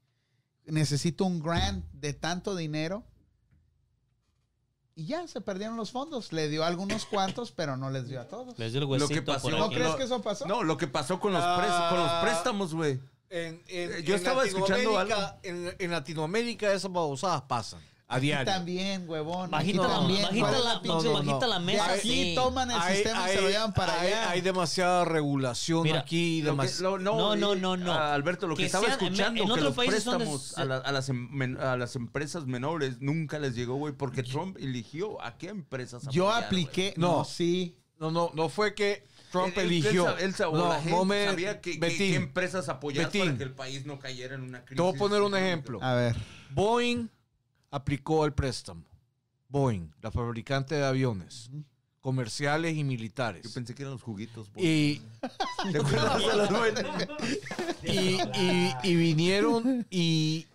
Necesito 0.67 1.25
un 1.25 1.41
grant 1.41 1.85
de 1.93 2.13
tanto 2.13 2.55
dinero. 2.57 3.05
Y 4.95 5.07
ya 5.07 5.27
se 5.29 5.41
perdieron 5.41 5.77
los 5.77 5.91
fondos. 5.91 6.33
Le 6.33 6.49
dio 6.49 6.65
a 6.65 6.69
algunos 6.69 7.05
cuantos, 7.07 7.53
pero 7.53 7.77
no 7.77 7.91
les 7.91 8.09
dio 8.09 8.21
a 8.21 8.29
todos. 8.29 8.59
Les 8.59 8.73
dio 8.73 8.81
el 8.81 8.85
Lo 8.87 8.93
huesito 8.93 9.09
que 9.15 9.23
pasó, 9.23 9.49
por 9.51 9.59
¿No 9.59 9.65
aquí. 9.67 9.75
crees 9.77 9.95
que 9.95 10.03
eso 10.05 10.23
pasó? 10.23 10.47
No, 10.47 10.63
lo 10.63 10.77
que 10.77 10.87
pasó 10.87 11.21
con 11.21 11.33
los, 11.33 11.43
pres- 11.43 11.89
con 11.91 11.99
los 11.99 12.09
Ah. 12.11 12.21
préstamos, 12.23 12.75
güey. 12.75 13.01
En, 13.29 13.63
en- 13.67 14.03
yo 14.05 14.15
en 14.15 14.21
estaba 14.21 14.45
escuchando 14.45 15.01
En, 15.43 15.75
en 15.79 15.91
Latinoamérica 15.91 16.73
esas 16.73 16.91
babosadas 16.93 17.43
pasan 17.43 17.81
a 18.09 18.17
Aquí 18.17 18.27
diario. 18.27 18.53
también, 18.53 19.05
huevón. 19.09 19.51
Bajita, 19.51 19.81
aquí 19.83 19.89
la, 19.89 19.95
también. 19.99 20.23
bajita, 20.23 20.41
¿Cuál 20.47 20.55
es 20.55 20.65
la, 20.65 20.75
la 20.75 20.81
pinche- 20.83 21.03
no, 21.03 21.03
no. 21.03 21.13
bajita 21.33 21.47
la 21.49 21.59
mesa. 21.59 21.93
aquí 21.93 22.09
sí. 22.09 22.33
toman 22.37 22.71
el 22.71 22.81
sistema 22.83 23.29
y 23.31 23.35
se 23.35 23.41
lo 23.41 23.49
llevan 23.51 23.73
para 23.75 24.01
hay- 24.01 24.07
allá. 24.13 24.31
hay 24.31 24.41
demasiada 24.43 25.05
regulación 25.05 25.83
Mira, 25.83 26.01
aquí. 26.01 26.41
Lo 26.43 26.53
que- 26.57 26.63
demas- 26.63 26.81
lo- 26.81 26.99
No, 26.99 27.35
no, 27.35 27.55
no, 27.57 27.77
no. 27.77 27.93
Alberto, 27.93 28.47
lo 28.47 28.55
que, 28.55 28.63
Que 28.63 28.67
estaba 28.67 28.87
sean- 28.87 28.99
en- 29.01 29.05
escuchando, 29.07 29.43
en 29.43 29.49
que 29.49 29.61
los 29.61 29.75
son 29.75 29.85
de- 29.85 29.91
préstamos 29.91 30.57
a, 30.59 30.65
la- 30.65 30.77
a 30.77 30.93
las, 30.93 31.09
em- 31.09 31.59
a 31.59 31.77
las 31.77 31.97
empresas 31.97 32.47
menores 32.47 33.01
nunca 33.01 33.41
les 33.41 33.57
llegó, 33.57 33.75
güey, 33.75 33.93
porque 33.93 34.23
Trump 34.23 34.57
eligió 34.61 35.21
a 35.21 35.37
qué 35.37 35.49
empresas 35.49 36.05
Yo 36.13 36.29
apoyar, 36.29 36.45
apliqué. 36.45 36.95
No. 36.97 37.19
No, 37.19 37.25
sí. 37.25 37.77
no, 37.99 38.13
no, 38.13 38.31
no 38.35 38.49
fue 38.49 38.75
que 38.77 39.05
Trump 39.33 39.59
Él- 39.59 39.67
eligió. 39.67 40.17
Él, 40.19 40.27
él 40.27 40.35
no, 40.53 40.69
la 40.69 40.77
gente 40.77 40.91
no 40.93 41.05
me- 41.05 41.25
sabía 41.25 41.61
que, 41.61 41.73
que- 41.73 41.79
Betín, 41.81 41.99
qué 41.99 42.15
empresas 42.15 42.69
apoyar 42.69 43.07
Betín. 43.07 43.23
para 43.25 43.37
que 43.39 43.43
el 43.43 43.53
país 43.53 43.85
no 43.85 43.99
cayera 43.99 44.37
en 44.37 44.43
una 44.43 44.61
crisis. 44.65 44.77
Te 44.77 44.83
voy 44.83 44.95
a 44.95 44.99
poner 44.99 45.23
un 45.23 45.35
ejemplo. 45.37 45.81
A 45.83 45.95
ver. 45.95 46.15
Boeing 46.51 47.09
aplicó 47.71 48.25
el 48.25 48.33
préstamo. 48.33 48.85
Boeing, 49.49 49.91
la 50.03 50.11
fabricante 50.11 50.75
de 50.75 50.85
aviones, 50.85 51.51
comerciales 52.01 52.77
y 52.77 52.83
militares. 52.85 53.45
Yo 53.45 53.53
pensé 53.53 53.75
que 53.75 53.83
eran 53.83 53.93
los 53.95 54.03
juguitos. 54.03 54.53
güey. 54.53 54.67
Y, 54.67 55.03
¿Te 55.73 55.79
acuerdas 55.79 56.19
de 56.27 56.37
las 56.37 56.51
buenas? 56.51 56.85
y, 57.85 58.19
y- 58.41 58.75
y 58.83 58.97
vinieron 58.97 59.87
y 59.91 60.47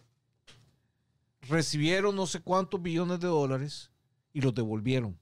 recibieron 1.48 2.16
no 2.16 2.26
sé 2.28 2.42
cuántos 2.42 2.82
billones 2.82 3.20
de 3.20 3.28
dólares 3.28 3.92
y 4.34 4.42
los 4.42 4.54
devolvieron. 4.54 5.18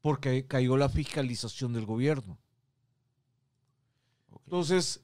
Porque 0.00 0.46
cayó 0.46 0.76
la 0.76 0.88
fiscalización 0.88 1.72
del 1.74 1.86
gobierno. 1.86 2.38
Entonces, 4.44 5.00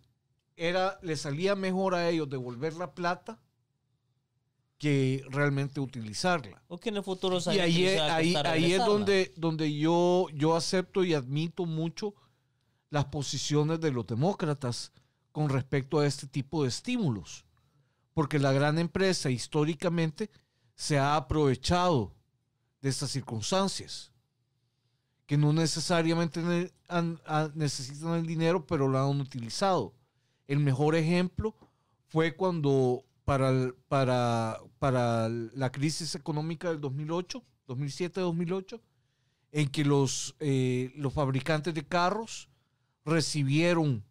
era, 0.57 0.99
le 1.03 1.17
salía 1.17 1.55
mejor 1.55 1.95
a 1.95 2.09
ellos 2.09 2.29
devolver 2.29 2.75
la 2.75 2.95
plata 2.95 3.39
que 4.79 5.25
realmente 5.29 5.81
utilizarla. 5.81 6.63
O 6.69 6.79
que 6.79 6.89
en 6.91 6.97
el 6.99 7.03
futuro 7.03 7.39
Y 7.53 7.59
ahí, 7.59 7.87
ahí, 7.87 8.35
ahí 8.37 8.73
es 8.73 8.85
donde, 8.85 9.35
donde 9.37 9.77
yo, 9.77 10.27
yo 10.33 10.55
acepto 10.55 11.05
y 11.05 11.15
admito 11.15 11.67
mucho 11.67 12.15
las 12.91 13.07
posiciones 13.07 13.81
de 13.81 13.91
los 13.91 14.07
demócratas 14.07 14.93
con 15.33 15.49
respecto 15.49 15.99
a 15.99 16.07
este 16.07 16.27
tipo 16.29 16.63
de 16.63 16.69
estímulos. 16.69 17.45
Porque 18.15 18.39
la 18.39 18.53
gran 18.53 18.79
empresa 18.79 19.31
históricamente 19.31 20.31
se 20.75 20.99
ha 20.99 21.17
aprovechado 21.17 22.15
de 22.81 22.89
estas 22.89 23.11
circunstancias, 23.11 24.13
que 25.27 25.37
no 25.37 25.53
necesariamente 25.53 26.41
necesitan 27.55 28.15
el 28.15 28.27
dinero, 28.27 28.65
pero 28.65 28.87
lo 28.87 28.99
han 28.99 29.21
utilizado. 29.21 29.93
El 30.47 30.61
mejor 30.61 30.95
ejemplo 30.95 31.55
fue 32.07 32.35
cuando 32.37 33.05
para, 33.29 33.51
el- 33.51 33.75
para, 33.89 34.59
para 34.79 35.29
la 35.29 35.71
crisis 35.71 36.15
económica 36.15 36.71
del 36.71 36.81
2008, 36.81 37.45
2007-2008, 37.69 38.81
en 39.53 39.69
que 39.69 39.85
los, 39.85 40.35
eh, 40.41 40.93
los 40.97 41.13
fabricantes 41.13 41.75
de 41.75 41.87
carros 41.87 42.49
recibieron 43.05 44.03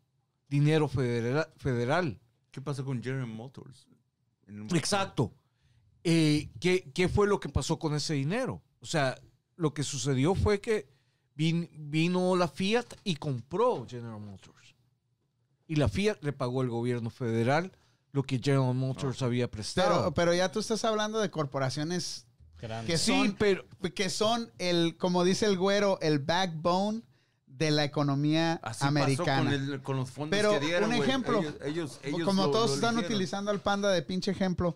dinero 0.48 0.88
federa- 0.88 1.52
federal. 1.57 2.19
¿Qué 2.52 2.61
pasó 2.61 2.85
con 2.85 3.02
General 3.02 3.26
Motors? 3.27 3.88
Exacto. 4.77 5.31
Eh, 6.03 6.49
¿qué, 6.60 6.91
qué 6.94 7.10
fue 7.10 7.26
lo 7.27 7.39
que 7.39 7.49
pasó 7.49 7.80
con 7.80 7.95
ese 7.95 8.14
dinero? 8.14 8.61
O 8.81 8.85
sea, 8.85 9.19
lo 9.56 9.73
que 9.73 9.81
sucedió 9.81 10.35
fue 10.35 10.61
que 10.61 10.88
vin- 11.35 11.69
vino 11.76 12.35
la 12.35 12.48
Fiat 12.48 12.85
y 13.03 13.15
compró 13.15 13.88
General 13.89 14.19
Motors. 14.22 14.76
Y 15.68 15.76
la 15.76 15.89
Fiat 15.89 16.18
le 16.22 16.34
pagó 16.34 16.61
al 16.61 16.69
gobierno 16.69 17.10
federal 17.10 17.72
lo 18.18 18.23
que 18.23 18.39
General 18.39 18.73
Motors 18.73 19.22
había 19.22 19.48
prestado. 19.49 19.99
Pero, 19.99 20.14
pero 20.15 20.34
ya 20.34 20.52
tú 20.52 20.60
estás 20.60 20.84
hablando 20.84 21.19
de 21.19 21.30
corporaciones 21.30 22.26
Grande. 22.60 22.91
que 22.91 22.98
sí, 22.98 23.11
son, 23.11 23.35
pero 23.38 23.64
que 23.94 24.10
son 24.10 24.52
el, 24.57 24.98
como 24.98 25.23
dice 25.23 25.45
el 25.45 25.56
güero, 25.56 25.99
el 26.02 26.18
backbone 26.18 27.03
de 27.45 27.69
la 27.69 27.84
economía 27.84 28.60
Así 28.64 28.85
americana. 28.88 29.44
pasó 29.52 29.60
con, 29.60 29.72
el- 29.73 29.81
con 29.84 29.98
los 29.98 30.10
fondos 30.10 30.35
Pero 30.35 30.52
que 30.60 30.65
dieron, 30.65 30.89
un 30.89 30.95
ejemplo, 30.95 31.39
Ellos, 31.41 31.53
ellos, 31.64 31.99
ellos 32.03 32.23
como 32.26 32.45
lo- 32.48 32.52
todos 32.52 32.69
lo 32.69 32.76
están 32.76 32.95
eligieron. 32.95 33.14
utilizando 33.15 33.52
al 33.52 33.60
panda 33.60 33.91
de 33.91 34.02
pinche 34.02 34.31
ejemplo, 34.31 34.76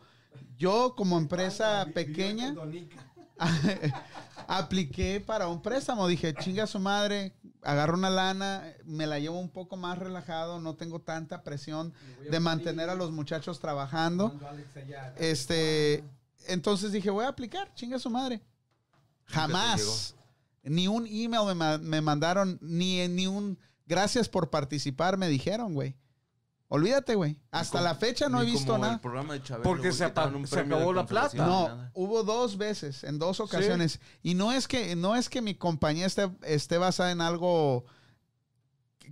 yo 0.57 0.93
como 0.95 1.17
empresa 1.17 1.87
pequeña 1.95 2.53
apliqué 4.47 5.19
para 5.25 5.47
un 5.47 5.61
préstamo. 5.63 6.07
Dije, 6.07 6.33
chinga 6.35 6.67
su 6.67 6.79
madre, 6.79 7.33
agarro 7.63 7.95
una 7.95 8.09
lana, 8.09 8.63
me 8.85 9.07
la 9.07 9.19
llevo 9.19 9.39
un 9.39 9.49
poco 9.49 9.77
más 9.77 9.97
relajado, 9.97 10.59
no 10.59 10.75
tengo 10.75 11.01
tanta 11.01 11.43
presión 11.43 11.93
de 12.29 12.39
mantener 12.39 12.89
a 12.89 12.95
los 12.95 13.11
muchachos 13.11 13.59
trabajando. 13.59 14.39
Este, 15.17 16.03
entonces 16.47 16.91
dije, 16.91 17.09
voy 17.09 17.25
a 17.25 17.29
aplicar, 17.29 17.73
chinga 17.73 17.99
su 17.99 18.09
madre. 18.09 18.41
Jamás, 19.25 20.15
ni 20.63 20.87
un 20.87 21.07
email 21.07 21.55
me, 21.55 21.77
me 21.77 22.01
mandaron, 22.01 22.57
ni, 22.61 23.07
ni 23.07 23.27
un 23.27 23.57
gracias 23.85 24.29
por 24.29 24.49
participar 24.49 25.17
me 25.17 25.27
dijeron, 25.27 25.73
güey. 25.73 25.95
Olvídate, 26.73 27.15
güey. 27.15 27.37
Hasta 27.51 27.79
como- 27.79 27.83
la 27.83 27.95
fecha 27.95 28.29
no 28.29 28.41
he 28.41 28.45
visto 28.45 28.71
como 28.71 28.77
nada. 28.83 28.93
el 28.93 28.99
programa 29.01 29.33
de 29.33 29.43
Chabelo, 29.43 29.63
Porque 29.63 29.91
se 29.91 30.05
un 30.05 30.47
se 30.47 30.59
acabó 30.61 30.93
la 30.93 31.05
plata. 31.05 31.35
No, 31.45 31.67
nada. 31.67 31.91
hubo 31.93 32.23
dos 32.23 32.57
veces, 32.57 33.03
en 33.03 33.19
dos 33.19 33.41
ocasiones. 33.41 33.99
Y 34.23 34.35
no 34.35 34.53
es 34.53 34.69
que, 34.69 34.95
no 34.95 35.17
es 35.17 35.27
que 35.27 35.41
mi 35.41 35.53
compañía 35.53 36.05
esté, 36.05 36.31
esté 36.43 36.77
basada 36.77 37.11
en 37.11 37.19
algo 37.19 37.83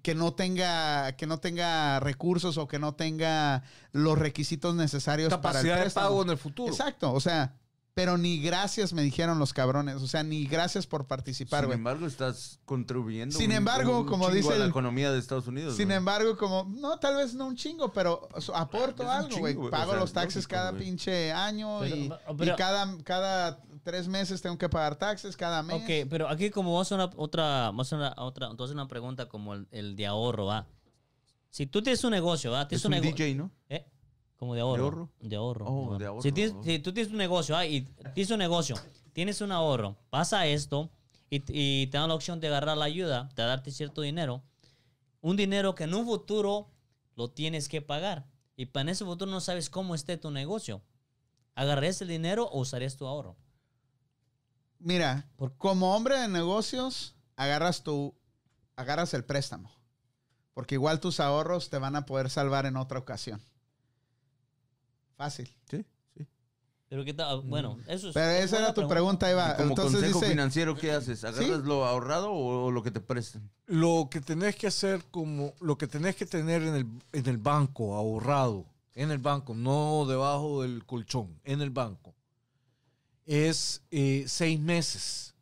que 0.04 0.16
no 0.16 0.34
tenga, 0.34 1.18
que 1.18 1.28
no 1.28 1.40
tenga 1.42 2.00
recursos 2.00 2.58
o 2.58 2.66
que 2.70 2.80
no 2.80 2.96
tenga 2.96 3.64
los 3.92 4.18
requisitos 4.18 4.74
necesarios 4.76 5.28
para 5.28 5.60
el 5.60 5.68
capacidad 5.68 5.84
de 5.84 5.92
pago 5.92 6.22
en 6.24 6.30
el 6.30 6.38
futuro. 6.38 6.72
Exacto, 6.72 7.12
o 7.12 7.20
sea, 7.20 7.56
pero 7.94 8.18
ni 8.18 8.40
gracias 8.42 8.94
me 8.94 9.02
dijeron 9.02 9.40
los 9.40 9.52
cabrones, 9.54 9.96
o 9.98 10.08
sea, 10.08 10.24
ni 10.24 10.46
gracias 10.46 10.88
por 10.88 11.06
participar, 11.08 11.62
Sin 11.62 11.68
güey. 11.68 11.78
embargo, 11.78 12.06
estás 12.08 12.60
contribuyendo. 12.64 13.38
Sin 13.38 13.52
embargo, 13.52 14.06
como 14.06 14.26
chingo 14.26 14.36
dice 14.36 14.54
a 14.54 14.58
la 14.58 14.64
el- 14.66 14.70
economía 14.70 15.12
de 15.12 15.20
Estados 15.20 15.48
Unidos. 15.48 15.76
Sin 15.76 15.88
güey. 15.88 15.98
embargo, 15.98 16.38
como, 16.38 16.66
no, 16.80 16.98
tal 17.00 17.18
vez 17.18 17.34
no 17.34 17.48
un 17.48 17.56
chingo, 17.58 17.92
pero 17.92 18.30
aporto 18.54 19.04
Es 19.04 19.10
un 19.10 19.16
algo, 19.16 19.28
chingo, 19.30 19.42
güey. 19.42 19.56
o 19.58 19.70
Pago 19.70 19.92
sea, 19.92 20.00
los 20.00 20.14
taxes 20.14 20.44
lógico, 20.44 20.50
cada 20.56 20.72
güey. 20.72 20.84
pinche 20.84 21.32
año 21.34 21.80
Pero- 21.82 21.96
y, 21.96 22.12
pero- 22.38 22.54
y 22.54 22.56
cada, 22.56 22.98
cada 23.04 23.62
tres 23.84 24.08
meses 24.08 24.42
tengo 24.42 24.58
que 24.58 24.70
pagar 24.70 24.96
taxes 24.96 25.36
cada 25.36 25.62
mes. 25.64 25.76
Ok, 25.82 26.08
pero 26.10 26.30
aquí 26.30 26.50
como 26.52 26.72
vamos 26.72 26.92
a 26.92 26.96
una 26.96 27.10
otra, 27.18 27.44
vamos 27.66 27.92
a 27.92 27.96
una 27.98 28.14
otra, 28.18 28.48
entonces 28.50 28.74
una 28.74 28.88
pregunta 28.88 29.28
como 29.28 29.54
el, 29.56 29.68
el 29.72 29.96
de 29.96 30.06
ahorro, 30.06 30.46
¿va? 30.46 30.68
Si 31.50 31.66
tú 31.66 31.82
tienes 31.82 32.04
un 32.04 32.12
negocio, 32.12 32.52
¿va? 32.52 32.68
Tienes 32.68 32.82
Es 32.82 32.86
un 32.86 32.92
nego- 32.92 33.04
DJ, 33.04 33.34
¿no? 33.36 33.52
¿Eh? 33.70 33.86
Como 34.40 34.56
de 34.56 34.62
ahorro. 34.62 34.84
ahorro? 34.86 35.10
De 35.20 35.36
ahorro. 35.36 35.66
Oh, 35.68 35.98
de 35.98 36.06
ahorro, 36.06 36.22
Si, 36.22 36.32
tienes- 36.32 36.56
oh. 36.58 36.64
si 36.64 36.80
tú 36.80 36.94
tienes 36.94 37.12
un 37.12 37.18
negocio, 37.18 37.56
¿ah? 37.58 37.66
Y 37.66 37.82
tienes 38.14 38.32
un 38.32 38.40
negocio, 38.40 38.76
tienes 39.14 39.42
un 39.42 39.52
ahorro, 39.52 39.98
pasa 40.10 40.48
esto 40.48 40.90
y, 41.30 41.44
y 41.50 41.88
te 41.88 41.98
dan 41.98 42.08
la 42.08 42.16
opción 42.16 42.40
de 42.40 42.48
agarrar 42.48 42.78
la 42.78 42.86
ayuda, 42.86 43.30
de 43.36 43.44
darte 43.44 43.70
cierto 43.72 44.02
dinero, 44.02 44.42
un 45.22 45.36
dinero 45.36 45.76
que 45.76 45.84
en 45.84 45.94
un 45.94 46.06
futuro 46.06 46.70
lo 47.16 47.30
tienes 47.30 47.68
que 47.68 47.82
pagar. 47.82 48.26
Y 48.56 48.68
para 48.68 48.84
en 48.84 48.90
ese 48.90 49.04
futuro 49.04 49.30
no 49.30 49.42
sabes 49.42 49.70
cómo 49.70 49.94
esté 49.94 50.16
tu 50.18 50.32
negocio. 50.32 50.82
¿Agarrarías 51.56 52.02
el 52.02 52.08
dinero 52.08 52.46
o 52.46 52.60
usarías 52.62 52.96
tu 52.96 53.06
ahorro? 53.08 53.36
Mira, 54.80 55.28
como 55.58 55.94
hombre 55.96 56.18
de 56.18 56.30
negocios, 56.30 57.16
agarras 57.36 57.84
tu, 57.84 58.16
agarras 58.78 59.14
el 59.14 59.26
préstamo. 59.26 59.70
Porque 60.54 60.76
igual 60.76 61.02
tus 61.02 61.20
ahorros 61.20 61.70
te 61.70 61.78
van 61.78 61.98
a 61.98 62.06
poder 62.06 62.30
salvar 62.30 62.66
en 62.66 62.78
otra 62.78 63.00
ocasión. 63.00 63.42
Fácil. 65.20 65.54
Sí, 65.70 65.86
sí. 66.16 66.26
Pero 66.88 67.04
qué 67.04 67.14
tal, 67.14 67.42
bueno, 67.42 67.78
eso 67.88 68.08
es... 68.08 68.16
Mm. 68.16 68.20
Pero 68.20 68.32
es 68.32 68.46
esa 68.46 68.60
era 68.60 68.68
tu 68.70 68.88
pregunta. 68.88 69.28
pregunta, 69.28 69.30
Eva. 69.32 69.58
Como 69.58 69.70
Entonces 69.72 69.96
consejo 69.96 70.20
dice, 70.20 70.32
financiero, 70.32 70.76
¿qué 70.76 70.94
haces? 70.94 71.26
¿Agarras 71.26 71.60
lo 71.66 71.86
ahorrado 71.86 72.32
o 72.32 72.72
lo 72.72 72.82
que 72.82 72.90
te 72.90 73.02
prestan? 73.02 73.52
Lo 73.66 74.08
que 74.10 74.22
tenés 74.22 74.56
que 74.56 74.68
hacer 74.68 75.04
como 75.12 75.54
lo 75.60 75.78
que 75.78 75.88
tenés 75.88 76.16
que 76.16 76.26
tener 76.26 76.62
en 76.62 76.74
el, 76.74 76.88
en 77.12 77.28
el 77.28 77.38
banco 77.38 77.96
ahorrado, 77.96 78.66
en 78.96 79.12
el 79.12 79.18
banco, 79.18 79.54
no 79.54 80.06
debajo 80.08 80.62
del 80.62 80.86
colchón, 80.86 81.38
en 81.44 81.62
el 81.62 81.70
banco, 81.70 82.16
es 83.26 83.84
eh, 83.92 84.24
seis 84.26 84.58
meses 84.58 85.36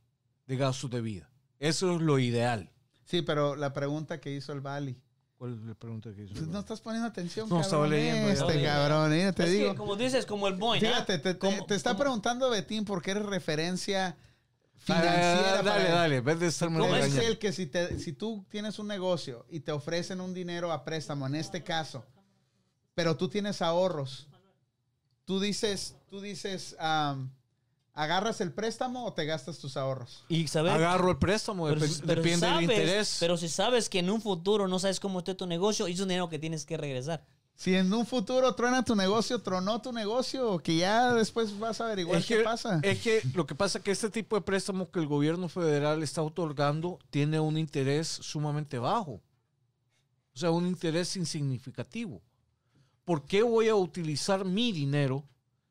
de 0.48 0.58
gastos 0.58 0.90
de 0.90 1.02
vida. 1.02 1.30
Eso 1.60 1.96
es 1.96 2.02
lo 2.02 2.18
ideal. 2.18 2.72
sí, 3.06 3.22
pero 3.22 3.56
la 3.56 3.74
pregunta 3.74 4.20
que 4.20 4.34
hizo 4.34 4.54
el 4.54 4.62
Bali, 4.62 5.00
¿Cuál 5.38 5.54
es 5.54 5.60
la 5.60 5.76
pregunta 5.76 6.12
que 6.16 6.24
hizo? 6.24 6.34
Pues 6.34 6.48
no 6.48 6.60
estás 6.60 6.82
poniendo 6.82 7.08
atención, 7.08 7.48
No, 7.48 7.62
estaba 7.62 7.88
leyendo, 7.88 8.28
Este 8.30 8.56
estaba 8.56 8.76
cabrón, 8.90 9.14
eh, 9.14 9.32
te 9.34 9.44
Es 9.44 9.50
que, 9.50 9.56
digo. 9.56 9.76
como 9.76 9.96
dices, 9.96 10.26
como 10.26 10.48
el 10.48 10.56
boy. 10.56 10.80
Fíjate, 10.80 11.20
te, 11.20 11.36
te- 11.36 11.76
está 11.76 11.96
preguntando 11.96 12.50
Betín 12.50 12.86
porque 12.86 13.12
eres 13.12 13.24
referencia 13.26 14.18
Ah, 14.90 15.02
financiera. 15.02 15.52
dale, 15.64 15.70
para 15.70 15.90
dale, 15.96 16.22
vez 16.22 16.40
de 16.40 16.48
estarme 16.48 16.80
Es 17.00 17.16
el 17.18 17.38
que 17.38 17.52
si, 17.52 17.68
te, 17.68 18.00
si 18.00 18.14
tú 18.14 18.46
tienes 18.50 18.80
un 18.80 18.88
negocio 18.88 19.46
y 19.50 19.60
te 19.60 19.72
ofrecen 19.72 20.22
un 20.22 20.34
dinero 20.34 20.72
a 20.72 20.84
préstamo, 20.86 21.28
en 21.28 21.36
este 21.36 21.62
caso, 21.62 22.04
pero 22.96 23.16
tú 23.18 23.28
tienes 23.28 23.62
ahorros, 23.62 24.28
tú 25.26 25.40
dices, 25.40 25.96
tú 26.10 26.20
dices, 26.22 26.76
¿agarras 27.98 28.40
el 28.42 28.54
préstamo 28.54 29.06
o 29.06 29.12
te 29.14 29.26
gastas 29.26 29.58
tus 29.58 29.76
ahorros? 29.76 30.24
Y 30.30 30.48
saber, 30.48 30.72
Agarro 30.72 31.12
el 31.12 31.18
préstamo, 31.18 31.66
pero, 31.68 31.82
dep- 31.82 32.02
pero 32.06 32.22
depende 32.22 32.48
sabes, 32.48 32.68
del 32.68 32.78
interés. 32.78 33.18
Pero 33.20 33.36
si 33.38 33.50
sabes 33.50 33.90
que 33.90 34.00
en 34.00 34.10
un 34.10 34.22
futuro 34.22 34.68
no 34.68 34.80
sabes 34.80 35.00
cómo 35.00 35.20
esté 35.20 35.36
tu 35.36 35.48
negocio, 35.48 35.88
es 35.88 36.00
un 36.00 36.08
dinero 36.08 36.30
que 36.30 36.40
tienes 36.40 36.66
que 36.66 36.78
regresar. 36.78 37.26
Si 37.56 37.74
en 37.74 37.92
un 37.92 38.06
futuro 38.06 38.54
truena 38.54 38.86
tu 38.86 38.96
negocio, 38.96 39.42
tronó 39.42 39.82
tu 39.82 39.92
negocio, 39.92 40.60
que 40.60 40.78
ya 40.78 41.12
después 41.16 41.58
vas 41.58 41.82
a 41.82 41.86
averiguar 41.88 42.20
es 42.20 42.28
qué 42.28 42.38
que, 42.38 42.44
pasa. 42.44 42.80
Es 42.84 43.02
que 43.02 43.22
lo 43.34 43.48
que 43.48 43.56
pasa 43.56 43.80
es 43.80 43.84
que 43.84 43.90
este 43.90 44.12
tipo 44.12 44.36
de 44.36 44.44
préstamo 44.44 44.92
que 44.92 45.00
el 45.00 45.08
gobierno 45.08 45.50
federal 45.50 46.04
está 46.04 46.22
otorgando 46.22 47.00
tiene 47.10 47.40
un 47.40 47.58
interés 47.58 48.08
sumamente 48.08 48.78
bajo. 48.78 49.14
O 50.36 50.40
sea, 50.40 50.52
un 50.52 50.68
interés 50.68 51.16
insignificativo. 51.18 52.22
¿Por 53.06 53.26
qué 53.26 53.42
voy 53.42 53.70
a 53.70 53.76
utilizar 53.76 54.46
mi 54.46 54.72
dinero 54.72 55.24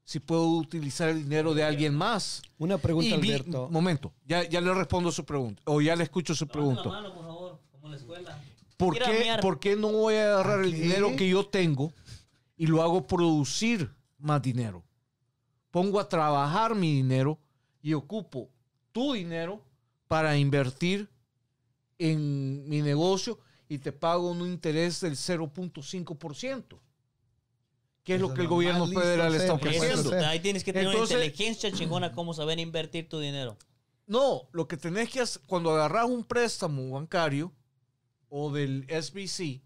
si 0.07 0.21
puedo 0.21 0.47
utilizar 0.49 1.09
el 1.11 1.25
dinero 1.25 1.53
de 1.53 1.65
alguien 1.65 1.93
más? 1.95 2.41
Una 2.59 2.79
pregunta, 2.79 3.17
Y 3.17 3.21
vi- 3.21 3.33
Alberto. 3.33 3.69
momento, 3.71 4.13
ya, 4.25 4.49
ya 4.49 4.61
le 4.61 4.73
respondo 4.73 5.11
su 5.13 5.25
pregunta, 5.27 5.61
o 5.67 5.81
ya 5.83 5.95
le 5.97 6.05
escucho 6.05 6.35
su 6.35 6.47
la 6.47 6.53
pregunta. 6.53 6.89
mano, 6.89 7.13
por 7.13 7.25
favor, 7.27 7.61
como 7.73 7.87
en 7.87 7.91
la 7.91 7.97
escuela. 7.99 8.43
¿Por 8.79 8.97
Quiera 8.97 9.07
qué, 9.37 9.43
por 9.43 9.59
qué 9.59 9.75
no 9.77 9.91
voy 9.91 10.15
a 10.15 10.35
agarrar 10.35 10.61
el 10.65 10.73
dinero 10.73 11.15
que 11.17 11.29
yo 11.29 11.45
tengo 11.47 11.93
y 12.57 12.67
lo 12.69 12.83
hago 12.83 13.07
producir 13.07 13.91
más 14.19 14.41
dinero? 14.41 14.85
Pongo 15.71 15.99
a 15.99 16.09
trabajar 16.09 16.75
mi 16.75 16.95
dinero 16.95 17.39
y 17.83 17.93
ocupo 17.95 18.49
tu 18.93 19.13
dinero 19.15 19.61
para 20.07 20.37
invertir 20.39 21.09
en 21.99 22.69
mi 22.69 22.81
negocio 22.81 23.39
y 23.69 23.79
te 23.79 23.91
pago 23.93 24.31
un 24.31 24.43
interés 24.47 25.01
del 25.01 25.17
0.5%, 25.17 26.79
que 28.07 28.15
es 28.15 28.21
lo 28.21 28.33
que 28.33 28.43
el 28.43 28.47
gobierno 28.49 28.87
federal 28.87 29.35
está 29.35 29.55
ofreciendo. 29.55 30.11
hacer. 30.11 30.25
Ahí 30.25 30.39
tienes 30.41 30.63
que 30.63 30.73
tener 30.73 30.89
Entonces- 30.93 31.17
una 31.17 31.25
inteligencia 31.27 31.73
chingona 31.73 32.13
cómo 32.13 32.33
saber 32.33 32.59
invertir 32.61 33.09
tu 33.09 33.19
dinero. 33.19 33.57
No, 34.07 34.49
lo 34.53 34.69
que 34.69 34.77
tenés 34.77 35.11
que 35.11 35.21
hacer 35.21 35.43
cuando 35.49 35.71
agarras 35.73 36.07
un 36.07 36.23
préstamo 36.25 36.89
bancario 36.91 37.53
o 38.29 38.53
del 38.53 38.87
SBC 38.89 39.61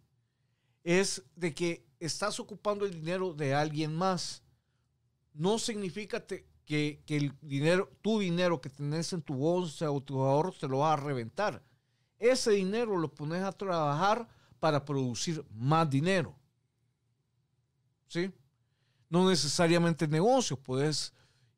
es 0.82 1.22
de 1.36 1.52
que 1.52 1.86
estás 2.00 2.40
ocupando 2.40 2.86
el 2.86 2.92
dinero 2.92 3.34
de 3.34 3.54
alguien 3.54 3.94
más. 3.94 4.42
No 5.34 5.58
significa 5.58 6.26
te- 6.26 6.46
que, 6.64 7.02
que 7.04 7.18
el 7.18 7.32
dinero, 7.42 7.90
tu 8.00 8.20
dinero 8.20 8.58
que 8.58 8.70
tenés 8.70 9.12
en 9.12 9.20
tu 9.20 9.34
bolsa 9.34 9.90
o 9.90 10.00
tu 10.02 10.22
ahorro 10.22 10.52
te 10.52 10.66
lo 10.66 10.78
vas 10.78 10.98
a 10.98 11.02
reventar. 11.02 11.62
Ese 12.18 12.52
dinero 12.52 12.96
lo 12.96 13.12
pones 13.14 13.42
a 13.42 13.52
trabajar 13.52 14.26
para 14.58 14.82
producir 14.82 15.44
más 15.50 15.90
dinero. 15.90 16.34
¿Sí? 18.10 18.32
No 19.08 19.28
necesariamente 19.30 20.08
negocios, 20.08 20.58
puedes 20.58 21.12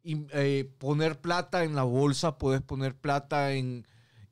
eh, 0.05 0.71
poner 0.79 1.19
plata 1.19 1.65
en 1.65 1.75
la 1.75 1.83
bolsa, 1.85 2.37
puedes 2.37 2.61
poner 2.61 2.95
plata 2.95 3.53
en, 3.55 3.87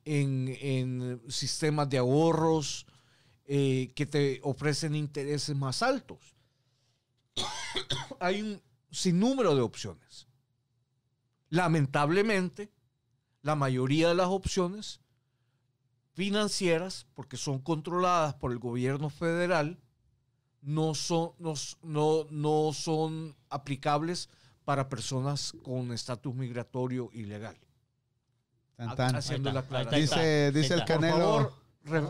en- 0.05 0.55
en 0.61 1.21
sistemas 1.29 1.89
de 1.89 1.97
ahorros 1.97 2.85
eh, 3.45 3.91
que 3.95 4.05
te 4.05 4.39
ofrecen 4.43 4.93
intereses 4.93 5.55
más 5.55 5.81
altos. 5.81 6.19
Hay 8.19 8.43
un 8.43 8.61
sinnúmero 8.91 9.55
de 9.55 9.61
opciones. 9.61 10.27
Lamentablemente, 11.49 12.71
la 13.41 13.55
mayoría 13.55 14.09
de 14.09 14.15
las 14.15 14.27
opciones 14.27 14.99
financieras, 16.13 17.07
porque 17.15 17.37
son 17.37 17.59
controladas 17.59 18.35
por 18.35 18.51
el 18.51 18.59
gobierno 18.59 19.09
federal, 19.09 19.79
no 20.61 20.93
son, 20.95 21.31
no, 21.39 21.53
no, 21.83 22.25
no 22.29 22.73
son 22.73 23.35
aplicables 23.49 24.29
para 24.63 24.89
personas 24.89 25.53
con 25.63 25.91
estatus 25.91 26.33
migratorio 26.35 27.09
ilegal. 27.13 27.57
Tan, 28.75 28.95
tan. 28.95 29.15
Haciendo 29.15 29.51
la 29.51 29.61
aclaración. 29.61 30.01
Dice, 30.01 30.51
dice 30.51 30.73
el 30.75 30.79
está. 30.81 30.95
Por 30.97 31.01
Canelo. 31.01 31.17
favor, 31.17 31.53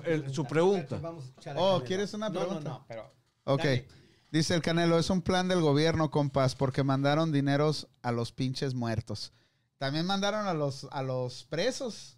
re- 0.04 0.14
el- 0.14 0.34
su 0.34 0.46
pregunta. 0.46 1.00
Vamos 1.02 1.24
a 1.26 1.28
escuchar 1.28 1.58
a 1.58 1.60
Oh, 1.62 1.66
Canelo. 1.74 1.86
¿quieres 1.88 2.14
una 2.14 2.30
No, 2.30 2.40
pregunta? 2.40 2.70
No, 2.70 2.80
no, 2.80 2.86
pero. 2.88 3.14
Ok. 3.46 3.60
Dale. 3.64 3.88
Dice 4.32 4.56
el 4.56 4.62
Canelo, 4.62 4.98
es 4.98 5.10
un 5.10 5.22
plan 5.22 5.48
del 5.50 5.60
gobierno, 5.60 6.10
compas, 6.10 6.56
porque 6.56 6.84
mandaron 6.84 7.32
dineros 7.34 7.88
a 8.02 8.14
los 8.14 8.32
pinches 8.32 8.74
muertos. 8.74 9.34
También 9.78 10.06
mandaron 10.06 10.48
a 10.48 10.54
los, 10.54 10.88
a 10.92 11.02
los 11.04 11.44
presos. 11.46 12.18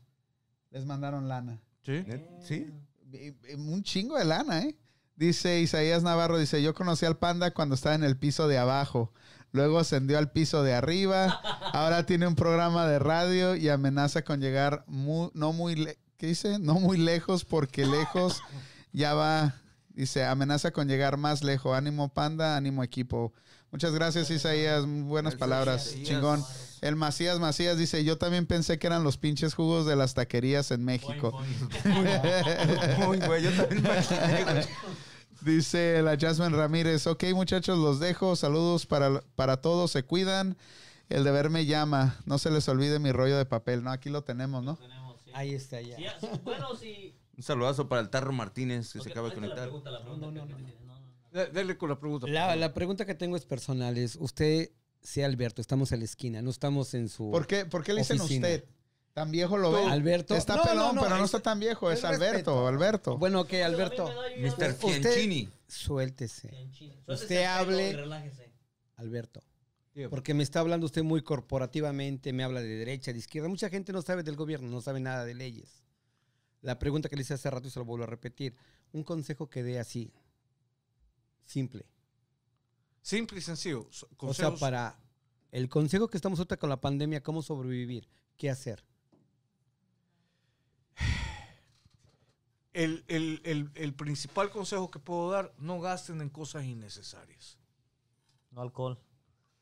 Les 0.70 0.86
mandaron 0.86 1.28
lana. 1.28 1.60
¿Sí? 1.84 2.06
¿Sí? 2.42 2.68
Un 3.58 3.82
chingo 3.84 4.18
de 4.18 4.26
lana, 4.26 4.62
¿eh? 4.62 4.76
Dice 5.16 5.60
Isaías 5.60 6.04
Navarro, 6.04 6.38
dice, 6.38 6.62
yo 6.64 6.74
conocí 6.74 7.06
al 7.06 7.18
panda 7.18 7.52
cuando 7.52 7.76
estaba 7.76 7.96
en 7.96 8.04
el 8.04 8.18
piso 8.18 8.48
de 8.48 8.58
abajo. 8.58 9.14
Luego 9.52 9.78
ascendió 9.80 10.18
al 10.18 10.32
piso 10.32 10.64
de 10.64 10.74
arriba. 10.74 11.40
Ahora 11.74 12.06
tiene 12.06 12.26
un 12.28 12.36
programa 12.36 12.88
de 12.88 12.98
radio 13.00 13.56
y 13.56 13.70
amenaza 13.70 14.24
con 14.24 14.42
llegar 14.42 14.84
mu- 14.88 15.30
no 15.36 15.54
muy, 15.54 15.76
le- 15.76 16.00
¿qué 16.18 16.28
dice? 16.28 16.58
No 16.60 16.76
muy 16.76 16.98
lejos 16.98 17.46
porque 17.46 17.86
lejos 17.86 18.42
ya 18.92 19.14
va. 19.14 19.56
Dice, 19.90 20.26
amenaza 20.26 20.72
con 20.72 20.88
llegar 20.88 21.18
más 21.18 21.44
lejos. 21.44 21.78
Ánimo 21.78 22.12
panda, 22.12 22.58
ánimo 22.58 22.84
equipo. 22.84 23.32
Muchas 23.74 23.92
gracias 23.92 24.30
Isaías, 24.30 24.86
muy 24.86 25.02
buenas 25.02 25.34
Gracias, 25.34 25.40
palabras. 25.40 25.88
Isaías. 25.88 26.08
Chingón. 26.08 26.46
El 26.82 26.96
Macías 26.96 27.40
Macías 27.40 27.76
dice, 27.76 28.04
yo 28.04 28.20
también 28.20 28.46
pensé 28.46 28.78
que 28.78 28.86
eran 28.86 29.04
los 29.04 29.18
pinches 29.18 29.56
jugos 29.56 29.88
de 29.88 29.96
las 29.96 30.14
taquerías 30.14 30.70
en 30.70 30.86
México. 30.86 31.42
Muy 31.86 33.18
güey, 33.26 33.42
yo 33.42 33.52
también 33.54 33.82
me 33.82 33.90
imaginé. 33.90 34.68
Dice 35.42 36.04
la 36.04 36.16
Jasmine 36.20 36.56
Ramírez, 36.56 37.08
ok 37.08 37.24
muchachos, 37.34 37.80
los 37.80 38.00
dejo, 38.00 38.36
saludos 38.36 38.86
para, 38.86 39.22
para 39.36 39.58
todos, 39.58 39.90
se 39.90 40.04
cuidan, 40.04 40.56
el 41.10 41.24
deber 41.24 41.50
me 41.50 41.66
llama, 41.66 42.18
no 42.26 42.38
se 42.38 42.52
les 42.52 42.68
olvide 42.70 43.00
mi 43.00 43.12
rollo 43.12 43.40
de 43.40 43.46
papel, 43.46 43.84
¿no? 43.84 43.92
Aquí 43.92 44.10
lo 44.12 44.24
tenemos, 44.24 44.64
¿no? 44.64 44.78
Ahí 45.34 45.56
está 45.56 45.82
ya. 45.82 45.98
Sí, 45.98 46.06
sí, 46.22 46.28
bueno, 46.44 46.76
si... 46.76 47.16
Un 47.36 47.42
saludazo 47.42 47.90
para 47.90 48.02
el 48.02 48.10
Tarro 48.10 48.34
Martínez 48.34 48.94
que 48.94 49.02
se 49.02 49.10
acaba 49.10 49.30
de 49.30 49.34
está 49.34 49.42
la 49.42 49.48
conectar. 49.48 49.64
pregunta, 49.64 49.90
la 49.90 50.02
pregunta 50.02 50.28
no, 50.28 50.46
no. 50.46 50.83
D- 51.34 51.48
Dele 51.48 51.78
con 51.78 51.90
la 51.90 52.00
pregunta. 52.00 52.28
La, 52.28 52.56
la 52.56 52.74
pregunta 52.74 53.06
que 53.06 53.16
tengo 53.16 53.36
es 53.36 53.46
personal. 53.46 53.98
Es, 53.98 54.16
usted, 54.20 54.70
sea 55.02 55.26
Alberto, 55.26 55.62
estamos 55.62 55.92
en 55.92 56.00
la 56.00 56.06
esquina, 56.06 56.42
no 56.42 56.50
estamos 56.52 56.94
en 56.94 57.10
su... 57.10 57.32
¿Por 57.32 57.48
qué, 57.48 57.66
por 57.66 57.84
qué 57.84 57.94
le 57.94 58.02
dicen 58.02 58.20
Oficina. 58.22 58.48
usted? 58.48 58.66
¿Tan 59.14 59.30
viejo 59.32 59.58
lo 59.58 59.72
ve? 59.72 59.84
Alberto. 59.84 60.36
Está 60.36 60.56
No, 60.56 60.64
pelón, 60.64 60.96
no, 60.96 61.02
pero 61.04 61.18
no 61.18 61.24
es- 61.26 61.34
está 61.34 61.40
tan 61.40 61.60
viejo, 61.60 61.92
es, 61.92 62.04
Alberto, 62.04 62.24
respeto. 62.32 62.68
Alberto. 62.68 63.18
Bueno, 63.18 63.42
ok, 63.42 63.54
Alberto. 63.66 64.10
Mr. 64.40 64.74
Fianchini. 64.74 65.50
Suéltese. 65.68 66.50
Suéltese 66.50 66.94
Usted 67.08 67.44
hable- 67.46 67.90
y 67.90 67.94
relájese. 67.94 68.52
Alberto. 68.96 69.42
Porque 70.10 70.34
me 70.34 70.42
está 70.42 70.60
hablando 70.60 70.88
usted 70.88 71.04
muy 71.04 71.22
corporativamente, 71.22 72.34
me 72.34 72.44
habla 72.44 72.62
de 72.62 72.68
derecha, 72.68 73.14
de 73.14 73.20
izquierda. 73.20 73.48
Mucha 73.48 73.70
gente 73.70 73.94
no 73.94 74.02
sabe 74.02 74.24
del 74.24 74.36
gobierno, 74.36 74.68
no 74.70 74.82
sabe 74.82 75.00
nada 75.00 75.24
de 75.26 75.36
leyes. 75.36 75.84
La 76.62 76.80
pregunta 76.80 77.10
que 77.10 77.16
le 77.16 77.22
hice 77.22 77.36
hace 77.36 77.50
rato 77.52 77.68
y 77.68 77.72
se 77.72 77.78
lo 77.78 77.86
vuelvo 77.86 78.06
a 78.06 78.08
repetir. 78.08 78.56
Un 78.92 79.04
consejo 79.04 79.48
que 79.50 79.62
dé 79.62 79.80
así, 79.80 80.12
simple. 81.46 81.86
Simple 83.02 83.40
y 83.40 83.42
sencillo. 83.42 83.88
O 84.18 84.34
sea, 84.34 84.52
para 84.56 84.98
el 85.52 85.68
consejo 85.70 86.08
que 86.08 86.18
estamos 86.18 86.40
ahorita 86.40 86.58
con 86.58 86.70
la 86.70 86.80
pandemia, 86.82 87.22
cómo 87.22 87.42
sobrevivir, 87.42 88.08
qué 88.38 88.50
hacer. 88.50 88.84
el, 92.74 93.04
el- 93.08 93.42
el- 93.44 93.72
el 93.76 93.94
principal 93.94 94.50
consejo 94.50 94.90
que 94.90 95.00
puedo 95.00 95.30
dar, 95.30 95.54
no 95.60 95.80
gasten 95.80 96.22
en 96.22 96.30
cosas 96.30 96.64
innecesarias. 96.66 97.60
No 98.52 98.62
alcohol. 98.62 99.00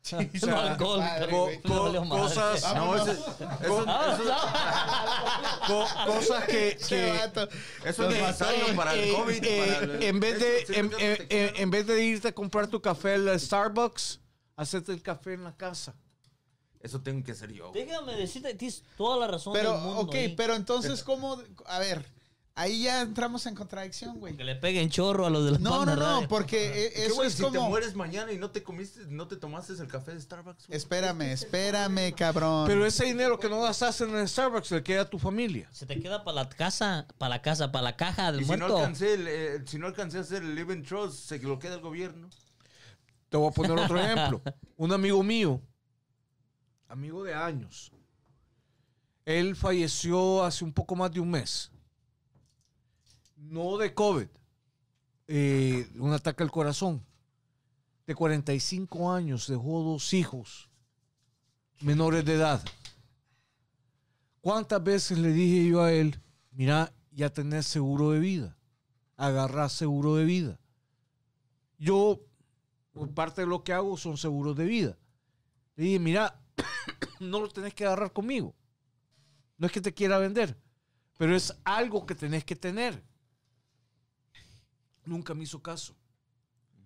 O 0.04 0.08
sea, 0.08 0.20
no 0.52 0.60
alcohol. 0.60 1.00
madre, 1.00 1.30
co- 1.32 1.44
güey. 1.46 1.60
no 1.64 1.84
valió 1.84 2.06
madre. 2.06 2.24
cosas, 2.24 2.76
No, 2.76 2.96
eso, 2.96 3.12
eso, 3.12 3.86
co- 5.68 5.88
cosas 6.06 6.44
que, 6.46 6.70
eso 7.86 8.10
es 8.10 8.10
necesario 8.10 8.76
para 8.76 8.94
el 8.94 9.00
eh, 9.10 9.14
COVID. 9.14 9.44
eh, 9.44 9.60
para 9.80 9.94
el- 9.94 10.04
en, 10.04 10.20
vez 10.20 10.40
de, 10.40 10.66
sí, 10.66 10.74
en, 10.76 11.70
vez 11.72 11.88
de 11.88 12.04
irte 12.04 12.28
a 12.30 12.32
comprar 12.34 12.68
tu 12.68 12.82
café 12.82 13.14
al 13.16 13.40
Starbucks, 13.40 14.20
hacerte 14.56 14.92
el 14.92 15.02
café 15.02 15.34
en 15.34 15.44
la 15.44 15.56
casa. 15.56 15.94
Eso 16.80 17.00
tengo 17.00 17.24
que 17.24 17.34
hacer 17.34 17.52
yo. 17.52 17.72
Déjame 17.74 18.16
decirte, 18.16 18.56
tienes 18.56 18.84
toda 18.98 19.18
la 19.18 19.28
razón 19.28 19.54
Pero, 19.54 19.74
del 19.74 19.82
mundo 19.82 20.02
ok, 20.02 20.16
ahí. 20.16 20.34
pero 20.36 20.56
entonces, 20.56 21.04
¿cómo? 21.04 21.40
A 21.68 21.78
ver, 21.78 22.04
ahí 22.56 22.84
ya 22.84 23.02
entramos 23.02 23.46
en 23.46 23.56
contradicción, 23.56 24.20
güey. 24.20 24.36
Que 24.36 24.44
le 24.44 24.56
peguen 24.56 24.90
chorro 24.90 25.26
a 25.26 25.30
los 25.30 25.46
de 25.46 25.52
la 25.52 25.58
No, 25.60 25.70
Panda 25.78 25.96
no, 25.96 26.22
no, 26.22 26.28
porque 26.28 26.92
¿Qué, 26.96 27.06
eso 27.06 27.24
es 27.24 27.34
si 27.34 27.44
te 27.44 27.50
como... 27.58 27.70
mueres 27.70 27.96
mañana 27.96 28.32
y 28.32 28.38
no 28.38 28.52
te 28.52 28.62
comiste, 28.64 29.02
no 29.08 29.28
te 29.28 29.36
tomaste 29.38 29.74
el 29.74 29.88
café 29.88 30.14
de 30.14 30.22
Starbucks? 30.22 30.68
güey? 30.68 30.78
Espérame, 30.78 31.22
espérame, 31.32 32.14
cabrón. 32.14 32.66
Pero 32.68 32.86
ese 32.86 33.06
dinero 33.06 33.40
que 33.40 33.50
no 33.50 33.62
gastaste 33.62 34.04
en 34.04 34.16
el 34.16 34.28
Starbucks 34.28 34.72
le 34.72 34.84
queda 34.84 35.02
a 35.04 35.10
tu 35.10 35.18
familia. 35.18 35.70
Se 35.72 35.86
te 35.86 36.00
queda 36.00 36.24
para 36.24 36.44
la 36.44 36.50
casa, 36.50 37.08
para 37.18 37.30
la 37.30 37.42
casa, 37.42 37.72
para 37.72 37.84
la 37.84 37.96
caja 37.96 38.32
del 38.32 38.42
Y 38.42 38.46
si 38.46 38.52
no, 38.52 38.58
muerto. 38.58 38.78
alcancé 38.78 39.14
el, 39.14 39.28
eh, 39.28 39.64
si 39.66 39.78
no 39.80 39.88
alcancé 39.88 40.18
a 40.18 40.22
hacer 40.22 40.44
el 40.44 40.54
Living 40.56 40.84
Trust, 40.84 41.16
se 41.30 41.40
lo 41.40 41.58
queda 41.58 41.76
el 41.76 41.82
gobierno. 41.82 42.30
Te 43.30 43.38
voy 43.38 43.48
a 43.48 43.52
poner 43.52 43.72
otro 43.72 43.98
ejemplo. 44.02 44.42
Un 44.76 44.92
amigo 44.92 45.24
mío, 45.24 45.62
amigo 46.90 47.24
de 47.24 47.34
años, 47.34 47.92
él 49.26 49.56
falleció 49.56 50.44
hace 50.44 50.66
un 50.66 50.74
poco 50.74 50.96
más 50.96 51.12
de 51.12 51.22
un 51.22 51.32
mes. 51.32 51.71
No 53.42 53.78
de 53.78 53.94
COVID, 53.94 54.28
eh, 55.28 55.90
un 55.98 56.14
ataque 56.14 56.44
al 56.44 56.52
corazón. 56.52 57.06
De 58.06 58.16
45 58.16 59.12
años, 59.12 59.48
dejó 59.48 59.84
dos 59.84 60.14
hijos 60.14 60.70
menores 61.82 62.24
de 62.26 62.36
edad. 62.36 62.64
¿Cuántas 64.42 64.84
veces 64.84 65.18
le 65.18 65.32
dije 65.32 65.68
yo 65.70 65.82
a 65.84 65.92
él, 65.92 66.20
mira, 66.52 66.94
ya 67.12 67.32
tenés 67.32 67.68
seguro 67.68 68.12
de 68.12 68.20
vida, 68.20 68.58
agarrás 69.18 69.74
seguro 69.74 70.16
de 70.16 70.26
vida? 70.26 70.60
Yo 71.78 72.22
por 72.92 73.14
parte 73.14 73.42
de 73.42 73.48
lo 73.48 73.64
que 73.64 73.74
hago 73.74 73.98
son 73.98 74.18
seguros 74.18 74.56
de 74.56 74.66
vida. 74.66 74.98
Le 75.76 75.86
dije, 75.86 76.00
mira, 76.00 76.40
no 77.20 77.40
lo 77.40 77.50
tenés 77.50 77.74
que 77.74 77.86
agarrar 77.86 78.14
conmigo. 78.14 78.56
No 79.58 79.68
es 79.68 79.74
que 79.74 79.82
te 79.82 79.94
quiera 79.94 80.18
vender, 80.18 80.58
pero 81.18 81.36
es 81.36 81.56
algo 81.64 82.06
que 82.06 82.16
tenés 82.16 82.44
que 82.44 82.56
tener. 82.56 83.04
Nunca 85.06 85.34
me 85.34 85.44
hizo 85.44 85.62
caso. 85.62 85.96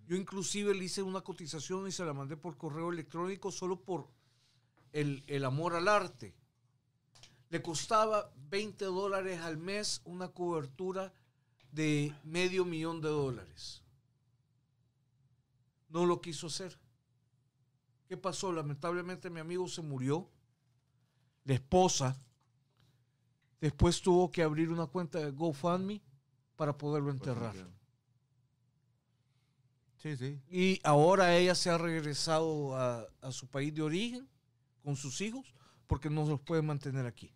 Yo 0.07 0.15
inclusive 0.15 0.73
le 0.75 0.85
hice 0.85 1.01
una 1.01 1.21
cotización 1.21 1.87
y 1.87 1.91
se 1.91 2.05
la 2.05 2.13
mandé 2.13 2.37
por 2.37 2.57
correo 2.57 2.91
electrónico 2.91 3.51
solo 3.51 3.81
por 3.81 4.07
el, 4.91 5.23
el 5.27 5.45
amor 5.45 5.75
al 5.75 5.87
arte. 5.87 6.35
Le 7.49 7.61
costaba 7.61 8.31
20 8.49 8.85
dólares 8.85 9.41
al 9.41 9.57
mes 9.57 10.01
una 10.05 10.29
cobertura 10.29 11.13
de 11.71 12.13
medio 12.23 12.65
millón 12.65 13.01
de 13.01 13.09
dólares 13.09 13.85
no 15.95 16.05
lo 16.05 16.19
quiso 16.19 16.47
hacer. 16.47 16.77
¿Qué 18.09 18.17
pasó? 18.17 18.51
Lamentablemente 18.51 19.29
mi 19.29 19.39
amigo 19.39 19.65
se 19.69 19.81
murió. 19.81 20.29
La 21.45 21.53
esposa 21.53 22.21
después 23.61 24.01
tuvo 24.01 24.29
que 24.29 24.43
abrir 24.43 24.69
una 24.71 24.87
cuenta 24.87 25.19
de 25.19 25.31
GoFundMe 25.31 26.01
para 26.57 26.77
poderlo 26.77 27.11
enterrar. 27.11 27.55
Sí, 30.05 30.15
sí. 30.17 30.39
Y 30.51 30.79
ahora 30.83 31.35
ella 31.35 31.55
se 31.55 31.71
ha 31.71 31.79
regresado 31.79 32.75
a, 32.75 33.07
a 33.23 33.31
su 33.31 33.47
país 33.47 33.73
de 33.73 33.81
origen 33.81 34.29
con 34.83 34.95
sus 34.95 35.19
hijos 35.21 35.51
porque 35.87 36.11
no 36.11 36.27
los 36.27 36.39
puede 36.41 36.61
mantener 36.61 37.07
aquí. 37.07 37.33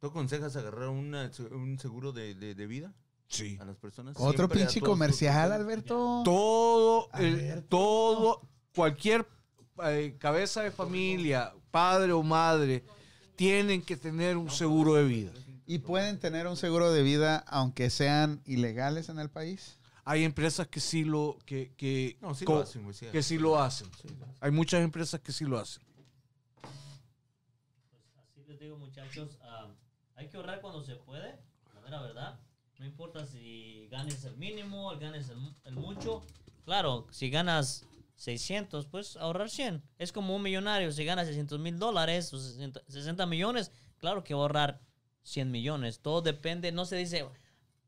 ¿Tú 0.00 0.06
aconsejas 0.06 0.56
agarrar 0.56 0.88
una- 0.88 1.30
un 1.50 1.78
seguro 1.78 2.12
de, 2.12 2.34
de- 2.34 2.54
de 2.54 2.66
vida 2.66 2.94
Sí. 3.26 3.58
a 3.60 3.66
las 3.66 3.76
personas? 3.76 4.16
Otro 4.18 4.48
pinche 4.48 4.80
todos 4.80 4.88
comercial, 4.90 5.52
Alberto. 5.52 6.22
Todo, 6.24 7.10
el- 7.18 7.34
Alberto. 7.34 7.66
todo, 7.68 8.48
cualquier 8.74 9.26
eh, 9.84 10.16
cabeza 10.18 10.62
de 10.62 10.70
familia, 10.70 11.52
padre 11.70 12.12
o 12.12 12.22
madre, 12.22 12.84
tienen 13.36 13.82
que 13.82 13.98
tener 13.98 14.38
un 14.38 14.50
seguro 14.50 14.94
de 14.94 15.04
vida. 15.04 15.32
¿Y 15.66 15.80
pueden 15.80 16.18
tener 16.18 16.46
un 16.46 16.56
seguro 16.56 16.90
de 16.90 17.02
vida 17.02 17.36
aunque 17.46 17.90
sean 17.90 18.40
ilegales 18.46 19.10
en 19.10 19.18
el 19.18 19.28
país? 19.28 19.77
Hay 20.10 20.24
empresas 20.24 20.66
que 20.68 20.80
sí 20.80 21.04
lo, 21.04 21.36
que, 21.44 21.74
que, 21.76 22.16
No, 22.22 22.34
sí 22.34 22.46
co- 22.46 22.54
lo 22.54 22.60
hacen, 22.62 22.94
sí. 22.94 23.06
que 23.12 23.22
sí 23.22 23.36
lo 23.36 23.60
hacen. 23.60 23.90
Hay 24.40 24.50
muchas 24.50 24.82
empresas 24.82 25.20
que 25.20 25.32
sí 25.32 25.44
lo 25.44 25.58
hacen. 25.58 25.82
Así 26.62 28.42
les 28.46 28.58
digo, 28.58 28.78
muchachos, 28.78 29.36
ah, 29.42 29.68
hay 30.14 30.28
que 30.28 30.38
ahorrar 30.38 30.62
cuando 30.62 30.82
se 30.82 30.96
puede, 30.96 31.38
la 31.74 31.80
mera 31.82 32.00
verdad. 32.00 32.40
No 32.78 32.86
importa 32.86 33.26
si 33.26 33.86
ganes 33.90 34.24
el 34.24 34.38
mínimo, 34.38 34.92
el 34.92 34.98
ganes 34.98 35.28
el, 35.28 35.36
mu- 35.36 35.52
el 35.64 35.76
mucho. 35.76 36.24
Claro, 36.64 37.06
si 37.10 37.28
ganas 37.28 37.84
600, 38.16 38.86
pues 38.86 39.14
ahorrar 39.18 39.50
100. 39.50 39.82
Es 39.98 40.10
como 40.12 40.34
un 40.34 40.40
millonario, 40.42 40.90
si 40.90 41.04
gana 41.04 41.26
600 41.26 41.58
mil 41.60 41.78
dólares 41.78 42.32
o 42.32 42.38
60, 42.40 42.80
60 42.88 43.26
millones, 43.26 43.72
claro 43.98 44.24
que 44.24 44.32
va 44.32 44.40
a 44.40 44.42
ahorrar 44.44 44.80
100 45.24 45.50
millones. 45.50 46.00
Todo 46.00 46.22
depende, 46.22 46.72
no 46.72 46.86
se 46.86 46.96
dice, 46.96 47.26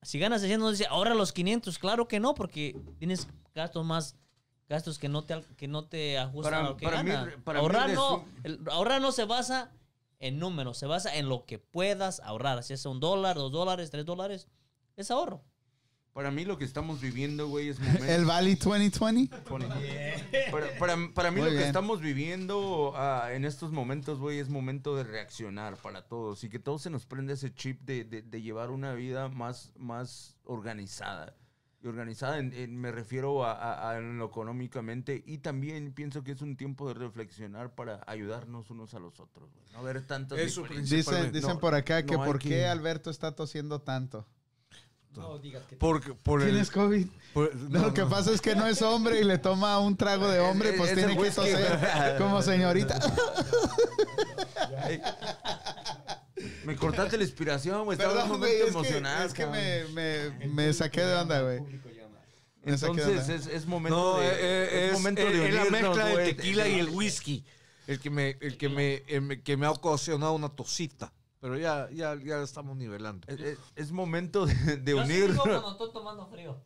si 0.03 0.19
ganas 0.19 0.41
600, 0.41 0.65
no 0.67 0.71
dice, 0.71 0.87
ahorra 0.89 1.15
los 1.15 1.33
500. 1.33 1.79
Claro 1.79 2.09
que 2.09 2.21
no, 2.21 2.35
porque 2.35 2.79
tienes 2.99 3.29
gastos 3.55 3.85
más, 3.85 4.17
gastos 4.69 4.99
que 4.99 5.09
no 5.09 5.25
te, 5.25 5.43
que 5.57 5.69
no 5.69 5.85
te 5.87 6.19
ajustan 6.19 6.53
Para- 6.53 6.67
a 6.67 6.71
lo 6.71 6.77
que 6.77 6.85
para 6.87 7.03
mí- 7.03 7.11
ganas. 7.11 7.35
para 7.45 7.59
mí 7.59 7.63
ahorrar, 7.63 7.89
de 7.89 7.95
no, 7.95 8.25
el- 8.45 8.61
ahorrar 8.71 9.01
no 9.03 9.13
se 9.13 9.25
basa 9.25 9.71
en 10.19 10.39
números, 10.39 10.79
se 10.79 10.87
basa 10.87 11.17
en 11.17 11.29
lo 11.29 11.45
que 11.47 11.59
puedas 11.59 12.21
ahorrar. 12.21 12.63
Si 12.63 12.73
es 12.75 12.85
un 12.87 13.01
dólar, 13.01 13.37
dos 13.37 13.51
dólares, 13.53 13.91
tres 13.91 14.05
dólares, 14.05 14.49
es 14.97 15.11
ahorro. 15.11 15.43
Para 16.13 16.31
mí 16.33 16.45
lo 16.45 16.59
que 16.59 16.65
estamos 16.65 17.01
viviendo, 17.01 17.47
güey, 17.49 17.69
es 17.69 17.79
momento... 17.81 18.05
¿El 18.05 18.25
Valley 18.25 18.57
2020? 18.57 19.29
Para, 20.51 20.67
para- 20.79 20.97
para 21.15 21.31
mí 21.31 21.37
Muy 21.41 21.45
lo 21.47 21.51
que 21.51 21.57
bien. 21.59 21.67
estamos 21.69 22.01
viviendo 22.01 22.93
ah, 22.97 23.29
en 23.33 23.45
estos 23.45 23.71
momentos, 23.73 24.19
güey, 24.19 24.39
es 24.41 24.49
momento 24.49 24.97
de 24.97 25.05
reaccionar 25.05 25.77
para 25.77 26.03
todos 26.09 26.43
y 26.45 26.49
que 26.49 26.59
todos 26.59 26.83
se 26.83 26.91
nos 26.91 27.07
prenda 27.07 27.33
ese 27.35 27.55
chip 27.55 27.81
de, 27.83 28.05
de- 28.05 28.23
de 28.23 28.43
llevar 28.43 28.71
una 28.71 28.93
vida 28.95 29.29
más, 29.29 29.73
más 29.77 30.37
organizada. 30.45 31.37
Y 31.83 31.87
organizada, 31.87 32.39
en- 32.39 32.53
en- 32.53 32.77
me 32.77 32.91
refiero 32.93 33.45
a, 33.45 33.53
a- 33.53 33.93
a 33.93 34.01
lo 34.01 34.27
económicamente 34.27 35.23
y 35.25 35.39
también 35.39 35.93
pienso 35.95 36.23
que 36.25 36.33
es 36.33 36.43
un 36.43 36.57
tiempo 36.57 36.89
de 36.89 36.95
reflexionar 36.95 37.75
para 37.75 38.03
ayudarnos 38.07 38.69
unos 38.71 38.93
a 38.95 38.99
los 38.99 39.19
otros, 39.21 39.49
güey. 39.55 39.65
No 39.73 39.83
ver 39.85 40.07
tantas 40.07 40.39
Eso. 40.41 40.65
Dicen, 40.65 41.33
dicen 41.33 41.51
No, 41.51 41.61
por 41.61 41.75
acá 41.75 42.05
que 42.05 42.17
no 42.17 42.25
por 42.25 42.39
que- 42.41 42.49
qué 42.51 42.67
Alberto 42.67 43.11
está 43.11 43.35
tosiendo 43.35 43.81
tanto. 43.81 44.27
No 45.17 45.39
digas 45.39 45.65
que 45.69 45.77
Porque, 45.77 46.15
por 46.15 46.41
el- 46.43 46.51
¿Tienes 46.51 46.71
COVID? 46.71 47.07
por- 47.35 47.55
No, 47.55 47.81
no, 47.81 47.87
lo 47.89 47.95
que 47.95 48.03
no. 48.03 48.09
pasa 48.09 48.31
es 48.33 48.41
que 48.41 48.55
no 48.55 48.67
es 48.67 48.81
hombre 48.83 49.21
y 49.21 49.25
le 49.25 49.39
toma 49.39 49.79
un 49.81 49.97
trago 49.97 50.29
de 50.29 50.39
hombre, 50.41 50.71
Es- 50.71 50.77
pues 50.77 50.91
es 50.91 50.97
tiene 50.99 51.17
que 51.21 51.31
toser 51.31 52.17
como 52.19 52.41
señorita. 52.43 52.99
Me 56.65 56.77
cortaste 56.77 57.17
la 57.17 57.25
inspiración, 57.25 57.85
güey. 57.85 57.99
Estaba 57.99 58.21
en 58.25 58.31
un 58.31 58.39
momento 58.39 58.57
es 58.57 58.63
que, 58.65 58.69
emocional. 58.71 59.27
es 59.27 59.35
que 59.35 59.47
me, 59.47 59.85
me, 59.93 60.47
me 60.49 60.73
saqué 60.73 61.01
de 61.03 61.15
onda, 61.15 61.41
güey. 61.43 61.59
Entonces 62.65 63.07
onda. 63.21 63.35
es, 63.35 63.47
es 63.47 63.67
momento 63.67 63.97
No, 64.15 64.21
de, 64.21 64.27
eh, 64.29 64.33
eh, 64.41 64.69
es 64.87 64.87
es, 64.89 64.93
momento 64.93 65.23
eh, 65.23 65.25
de 65.33 65.49
es 65.49 65.55
la 65.55 65.61
unirnos, 65.63 65.97
mezcla 65.97 66.05
del 66.07 66.37
tequila 66.37 66.69
y 66.69 66.79
el 66.79 66.91
whisky 66.91 67.45
el 67.87 67.99
que 67.99 68.11
me, 68.11 68.37
el 68.41 68.57
que 68.59 68.69
me, 68.69 69.03
el 69.09 69.23
me- 69.23 69.43
que 69.43 69.57
me 69.57 69.67
ha 69.67 69.71
ocasionado 69.71 70.35
una 70.35 70.51
tosita. 70.51 71.13
Pero 71.41 71.57
ya, 71.59 71.89
ya, 71.91 72.15
ya 72.17 72.43
estamos 72.43 72.77
nivelando. 72.77 73.27
Es, 73.29 73.41
es- 73.41 73.59
es 73.75 73.93
momento 73.93 74.47
de, 74.47 74.55
de 74.77 74.93
Yo 74.93 75.05
sí 75.07 75.13
digo 75.13 75.43
cuando 75.43 75.71
estoy 75.73 75.93
tomando 75.93 76.27
frío. 76.29 76.63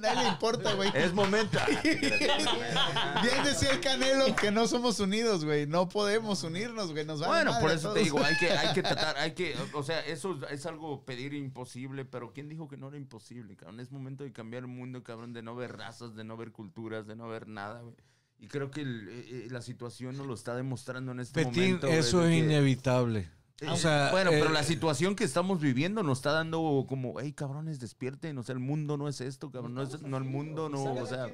Nadie 0.00 0.22
le 0.22 0.28
importa, 0.28 0.74
güey. 0.74 0.90
Es 0.94 1.12
momento. 1.12 1.58
Bien 1.82 3.44
decía 3.44 3.70
el 3.72 3.80
Canelo 3.80 4.36
que 4.36 4.50
no 4.50 4.68
somos 4.68 5.00
unidos, 5.00 5.44
güey. 5.44 5.66
No 5.66 5.88
podemos 5.88 6.42
unirnos, 6.44 6.92
güey. 6.92 7.04
Nos 7.04 7.24
Bueno, 7.26 7.52
por 7.60 7.70
eso 7.72 7.92
te 7.92 8.00
digo, 8.00 8.22
hay 8.22 8.36
que, 8.36 8.50
hay 8.50 8.72
que 8.74 8.82
tratar, 8.84 9.16
hay 9.18 9.32
que, 9.32 9.56
o 9.74 9.82
sea, 9.82 10.00
eso 10.06 10.38
es 10.50 10.66
algo 10.66 11.04
pedir 11.04 11.34
imposible, 11.34 12.04
pero 12.04 12.32
¿quién 12.32 12.48
dijo 12.48 12.68
que 12.68 12.76
no 12.76 12.88
era 12.88 12.96
imposible, 12.98 13.56
cabrón? 13.56 13.80
Es 13.80 13.90
momento 13.90 14.22
de 14.24 14.32
cambiar 14.32 14.62
el 14.62 14.68
mundo, 14.68 15.02
cabrón, 15.02 15.32
de 15.32 15.42
no 15.42 15.54
ver 15.56 15.76
razas, 15.76 16.14
de 16.14 16.24
no 16.24 16.36
ver 16.36 16.52
culturas, 16.52 17.06
de 17.06 17.16
no 17.16 17.26
ver 17.28 17.48
nada, 17.48 17.80
güey. 17.80 17.94
Y 18.38 18.46
creo 18.48 18.70
que 18.70 18.82
el- 18.82 19.08
eh, 19.08 19.24
eh, 19.28 19.48
la 19.50 19.60
situación 19.60 20.16
nos 20.16 20.26
lo 20.26 20.34
está 20.34 20.54
demostrando 20.54 21.12
en 21.12 21.20
este 21.20 21.44
Petín, 21.44 21.62
momento. 21.64 21.88
eso 21.88 22.22
es 22.24 22.28
que- 22.30 22.38
inevitable. 22.38 23.28
Eh, 23.60 23.68
O 23.68 23.76
sea, 23.76 24.10
bueno, 24.10 24.30
pero 24.30 24.46
eh, 24.46 24.52
la 24.52 24.62
situación 24.64 25.14
que 25.14 25.24
estamos 25.24 25.60
viviendo 25.60 26.02
nos 26.02 26.18
está 26.18 26.32
dando 26.32 26.86
como, 26.88 27.20
hey, 27.20 27.32
cabrones, 27.32 27.78
despierten, 27.78 28.38
o 28.38 28.42
sea, 28.42 28.54
el 28.54 28.58
mundo 28.58 28.96
no 28.96 29.06
es 29.08 29.20
esto, 29.20 29.50
cabrón, 29.50 29.74
no 29.74 29.82
es, 29.82 30.00
no 30.02 30.16
el 30.16 30.24
mundo, 30.24 30.68
no, 30.70 30.82
o 30.94 31.06
sea, 31.06 31.26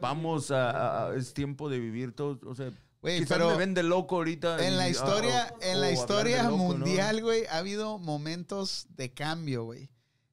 vamos 0.00 0.50
a, 0.50 1.14
es 1.14 1.34
tiempo 1.34 1.68
de 1.68 1.78
vivir 1.80 2.12
todo, 2.12 2.38
o 2.48 2.54
sea, 2.54 2.70
Güey, 3.02 3.18
quizás 3.18 3.36
pero 3.36 3.50
me 3.50 3.56
ven 3.58 3.74
de 3.74 3.82
loco 3.82 4.16
ahorita. 4.16 4.66
En 4.66 4.78
la 4.78 4.88
y- 4.88 4.92
historia, 4.92 5.48
ah, 5.50 5.54
o- 5.60 5.62
en 5.62 5.80
la 5.82 5.90
historia 5.90 6.48
mundial, 6.48 7.20
güey, 7.20 7.44
ha 7.46 7.58
habido 7.58 7.98
momentos 7.98 8.86
de 8.96 9.12
cambio, 9.12 9.64
güey. 9.64 9.90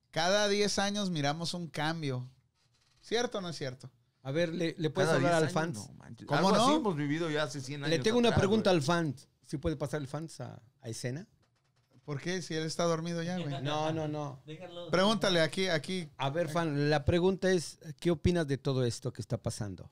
Cada 0.09 0.47
10 0.47 0.79
años 0.79 1.09
miramos 1.09 1.53
un 1.53 1.67
cambio. 1.67 2.29
¿Cierto 3.01 3.39
o 3.39 3.41
no 3.41 3.49
es 3.49 3.57
cierto? 3.57 3.91
A 4.23 4.31
ver, 4.31 4.53
¿le, 4.53 4.75
le 4.77 4.89
puedes 4.89 5.07
Cada 5.09 5.17
hablar 5.17 5.31
10 5.33 5.37
al 5.37 5.43
años, 5.43 5.53
fans? 5.53 5.89
no. 6.19 6.27
¿Cómo 6.27 6.37
Algo 6.49 6.55
así 6.61 6.71
no? 6.71 6.75
hemos 6.77 6.95
vivido 6.95 7.29
ya 7.29 7.43
hace 7.43 7.59
100 7.59 7.83
años. 7.83 7.97
Le 7.97 8.01
tengo 8.03 8.17
una 8.19 8.29
atrás, 8.29 8.39
pregunta 8.39 8.69
al 8.69 8.81
fan. 8.81 9.15
¿Sí 9.43 9.57
puede 9.57 9.75
pasar 9.75 9.99
el 9.99 10.07
fans 10.07 10.39
a, 10.39 10.61
a 10.81 10.87
escena? 10.89 11.27
¿Por 12.05 12.19
qué? 12.19 12.41
Si 12.41 12.53
él 12.55 12.65
está 12.65 12.83
dormido 12.83 13.21
ya, 13.23 13.37
güey. 13.37 13.61
No, 13.61 13.91
no, 13.91 14.07
no. 14.07 14.41
Déjalo. 14.45 14.89
Pregúntale 14.89 15.41
aquí, 15.41 15.67
aquí. 15.67 16.09
A 16.17 16.29
ver, 16.29 16.49
fan, 16.49 16.89
la 16.89 17.05
pregunta 17.05 17.51
es, 17.51 17.77
¿qué 17.99 18.11
opinas 18.11 18.47
de 18.47 18.57
todo 18.57 18.83
esto 18.85 19.13
que 19.13 19.21
está 19.21 19.37
pasando? 19.37 19.91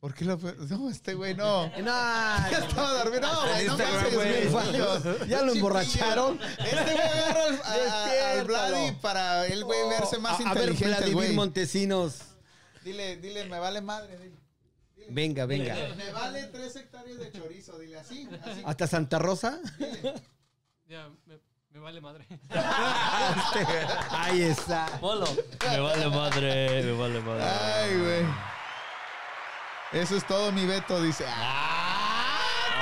¿Por 0.00 0.14
qué 0.14 0.24
lo.? 0.24 0.36
No, 0.36 0.90
este 0.90 1.14
güey 1.14 1.34
no. 1.34 1.66
No, 1.78 1.84
Ya 2.50 2.58
estaba 2.68 2.92
dormido. 3.04 3.20
No, 3.22 3.40
güey, 3.42 3.66
no 3.66 3.76
güey. 4.14 5.28
Ya 5.28 5.42
lo 5.42 5.48
Chiquillo. 5.48 5.52
emborracharon. 5.54 6.40
Este 6.42 6.76
güey 6.76 6.98
agarra 6.98 7.44
al, 7.64 8.38
a-. 8.40 8.44
Vladi 8.44 8.92
para 9.00 9.46
el 9.46 9.64
güey 9.64 9.88
verse 9.88 10.18
más 10.18 10.40
a, 10.40 10.50
a 10.50 10.54
ver, 10.54 10.64
inteligente, 10.70 10.84
el 10.86 10.90
Vladimir 10.98 11.14
güey. 11.14 11.32
Montesinos. 11.34 12.18
Dile, 12.84 13.16
dile, 13.16 13.44
me 13.46 13.58
vale 13.58 13.80
madre. 13.80 14.16
Dile. 14.18 14.36
Venga, 15.10 15.46
venga. 15.46 15.74
Me 15.96 16.10
vale 16.12 16.44
tres 16.44 16.76
hectáreas 16.76 17.18
de 17.18 17.32
chorizo, 17.32 17.78
dile 17.78 17.98
así, 17.98 18.28
así. 18.42 18.62
¿Hasta 18.64 18.86
Santa 18.86 19.18
Rosa? 19.18 19.60
Ya, 20.88 21.06
me, 21.26 21.38
me 21.68 21.80
vale 21.80 22.00
madre. 22.00 22.26
Ahí 24.10 24.40
está. 24.40 24.86
Polo. 25.00 25.26
Me 25.70 25.80
vale 25.80 26.08
madre, 26.08 26.82
me 26.82 26.92
vale 26.92 27.20
madre. 27.20 27.44
Ay, 27.44 27.98
güey. 27.98 28.26
Eso 29.92 30.16
es 30.16 30.26
todo 30.26 30.50
mi 30.50 30.64
Beto, 30.64 31.02
dice. 31.02 31.26
¡Ah! 31.28 32.37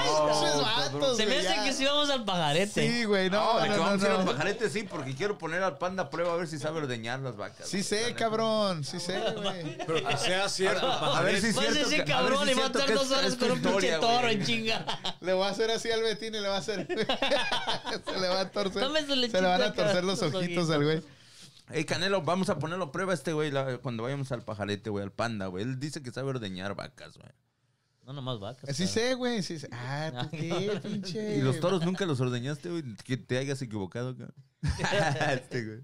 Pinches 0.06 0.60
vatos, 0.60 1.16
Se 1.16 1.26
me 1.26 1.38
hace 1.38 1.54
que 1.64 1.72
sí 1.72 1.84
vamos 1.84 2.10
al 2.10 2.24
pajarete. 2.24 2.88
Sí, 2.90 3.04
güey, 3.04 3.30
no, 3.30 3.54
No, 3.54 3.60
de 3.60 3.68
no, 3.68 3.74
que 3.74 3.78
no, 3.78 3.84
vamos 3.84 4.02
a 4.02 4.06
ir 4.06 4.12
al 4.12 4.24
pajarete, 4.24 4.70
sí, 4.70 4.82
porque 4.84 5.14
quiero 5.14 5.38
poner 5.38 5.62
al 5.62 5.78
panda 5.78 6.04
a 6.04 6.10
prueba 6.10 6.32
a 6.32 6.36
ver 6.36 6.48
si 6.48 6.58
sabe 6.58 6.78
ordeñar 6.78 7.20
las 7.20 7.36
vacas. 7.36 7.68
Sí 7.68 7.82
sé, 7.82 8.14
cabrón, 8.14 8.84
sí 8.84 9.00
sé, 9.00 9.20
güey. 9.36 9.78
Pero 9.86 10.08
que 10.08 10.16
sea 10.16 10.48
cierto. 10.48 10.86
A 10.90 11.20
ver 11.22 11.40
si 11.40 11.48
es 11.48 11.58
a 11.58 11.60
cierto. 11.62 11.88
ver 11.90 12.04
cabrón 12.04 12.46
si 12.46 12.52
y 12.52 12.54
va 12.54 12.62
a 12.64 12.66
estar 12.66 12.92
dos 12.94 13.10
horas 13.10 13.36
con 13.36 13.50
un 13.52 13.60
pinche 13.62 13.92
toro 13.98 14.28
en 14.28 14.44
chinga. 14.44 14.84
Le 15.20 15.32
voy 15.32 15.46
a 15.46 15.50
hacer 15.50 15.70
así 15.70 15.90
al 15.90 16.02
Betín 16.02 16.34
y 16.34 16.40
le 16.40 16.48
va 16.48 16.56
a 16.56 16.58
hacer. 16.58 16.86
se 18.06 18.20
le 18.20 18.28
va 18.28 18.40
a 18.40 18.50
torcer. 18.50 18.82
Se 19.30 19.40
le 19.40 19.46
van 19.48 19.62
a 19.62 19.72
torcer 19.72 20.04
los 20.04 20.22
ojitos 20.22 20.70
al 20.70 20.84
güey. 20.84 21.02
Ey, 21.70 21.84
Canelo, 21.84 22.22
vamos 22.22 22.48
a 22.48 22.58
ponerlo 22.60 22.84
a 22.86 22.92
prueba 22.92 23.10
a 23.12 23.14
este 23.14 23.32
güey 23.32 23.50
la- 23.50 23.78
cuando 23.78 24.04
vayamos 24.04 24.30
al 24.30 24.42
pajarete, 24.42 24.88
güey, 24.88 25.02
al 25.02 25.10
panda, 25.10 25.46
güey. 25.46 25.64
Él 25.64 25.80
dice 25.80 26.00
que 26.00 26.12
sabe 26.12 26.28
ordeñar 26.28 26.76
vacas, 26.76 27.18
güey. 27.18 27.28
No, 28.06 28.12
nomás 28.12 28.38
vacas. 28.38 28.76
Sí 28.76 28.84
cabrón. 28.84 28.94
sé, 28.94 29.14
güey, 29.14 29.42
sí 29.42 29.58
sé. 29.58 29.68
Ah, 29.72 30.12
¿tú 30.22 30.30
qué, 30.30 30.80
pinche? 30.82 31.38
¿Y 31.38 31.40
los 31.42 31.58
toros 31.58 31.84
nunca 31.84 32.06
los 32.06 32.20
ordeñaste, 32.20 32.70
güey? 32.70 32.84
Que 33.04 33.16
te 33.16 33.36
hayas 33.36 33.60
equivocado, 33.62 34.16
cabrón. 34.16 34.34
este, 35.32 35.64
güey. 35.64 35.80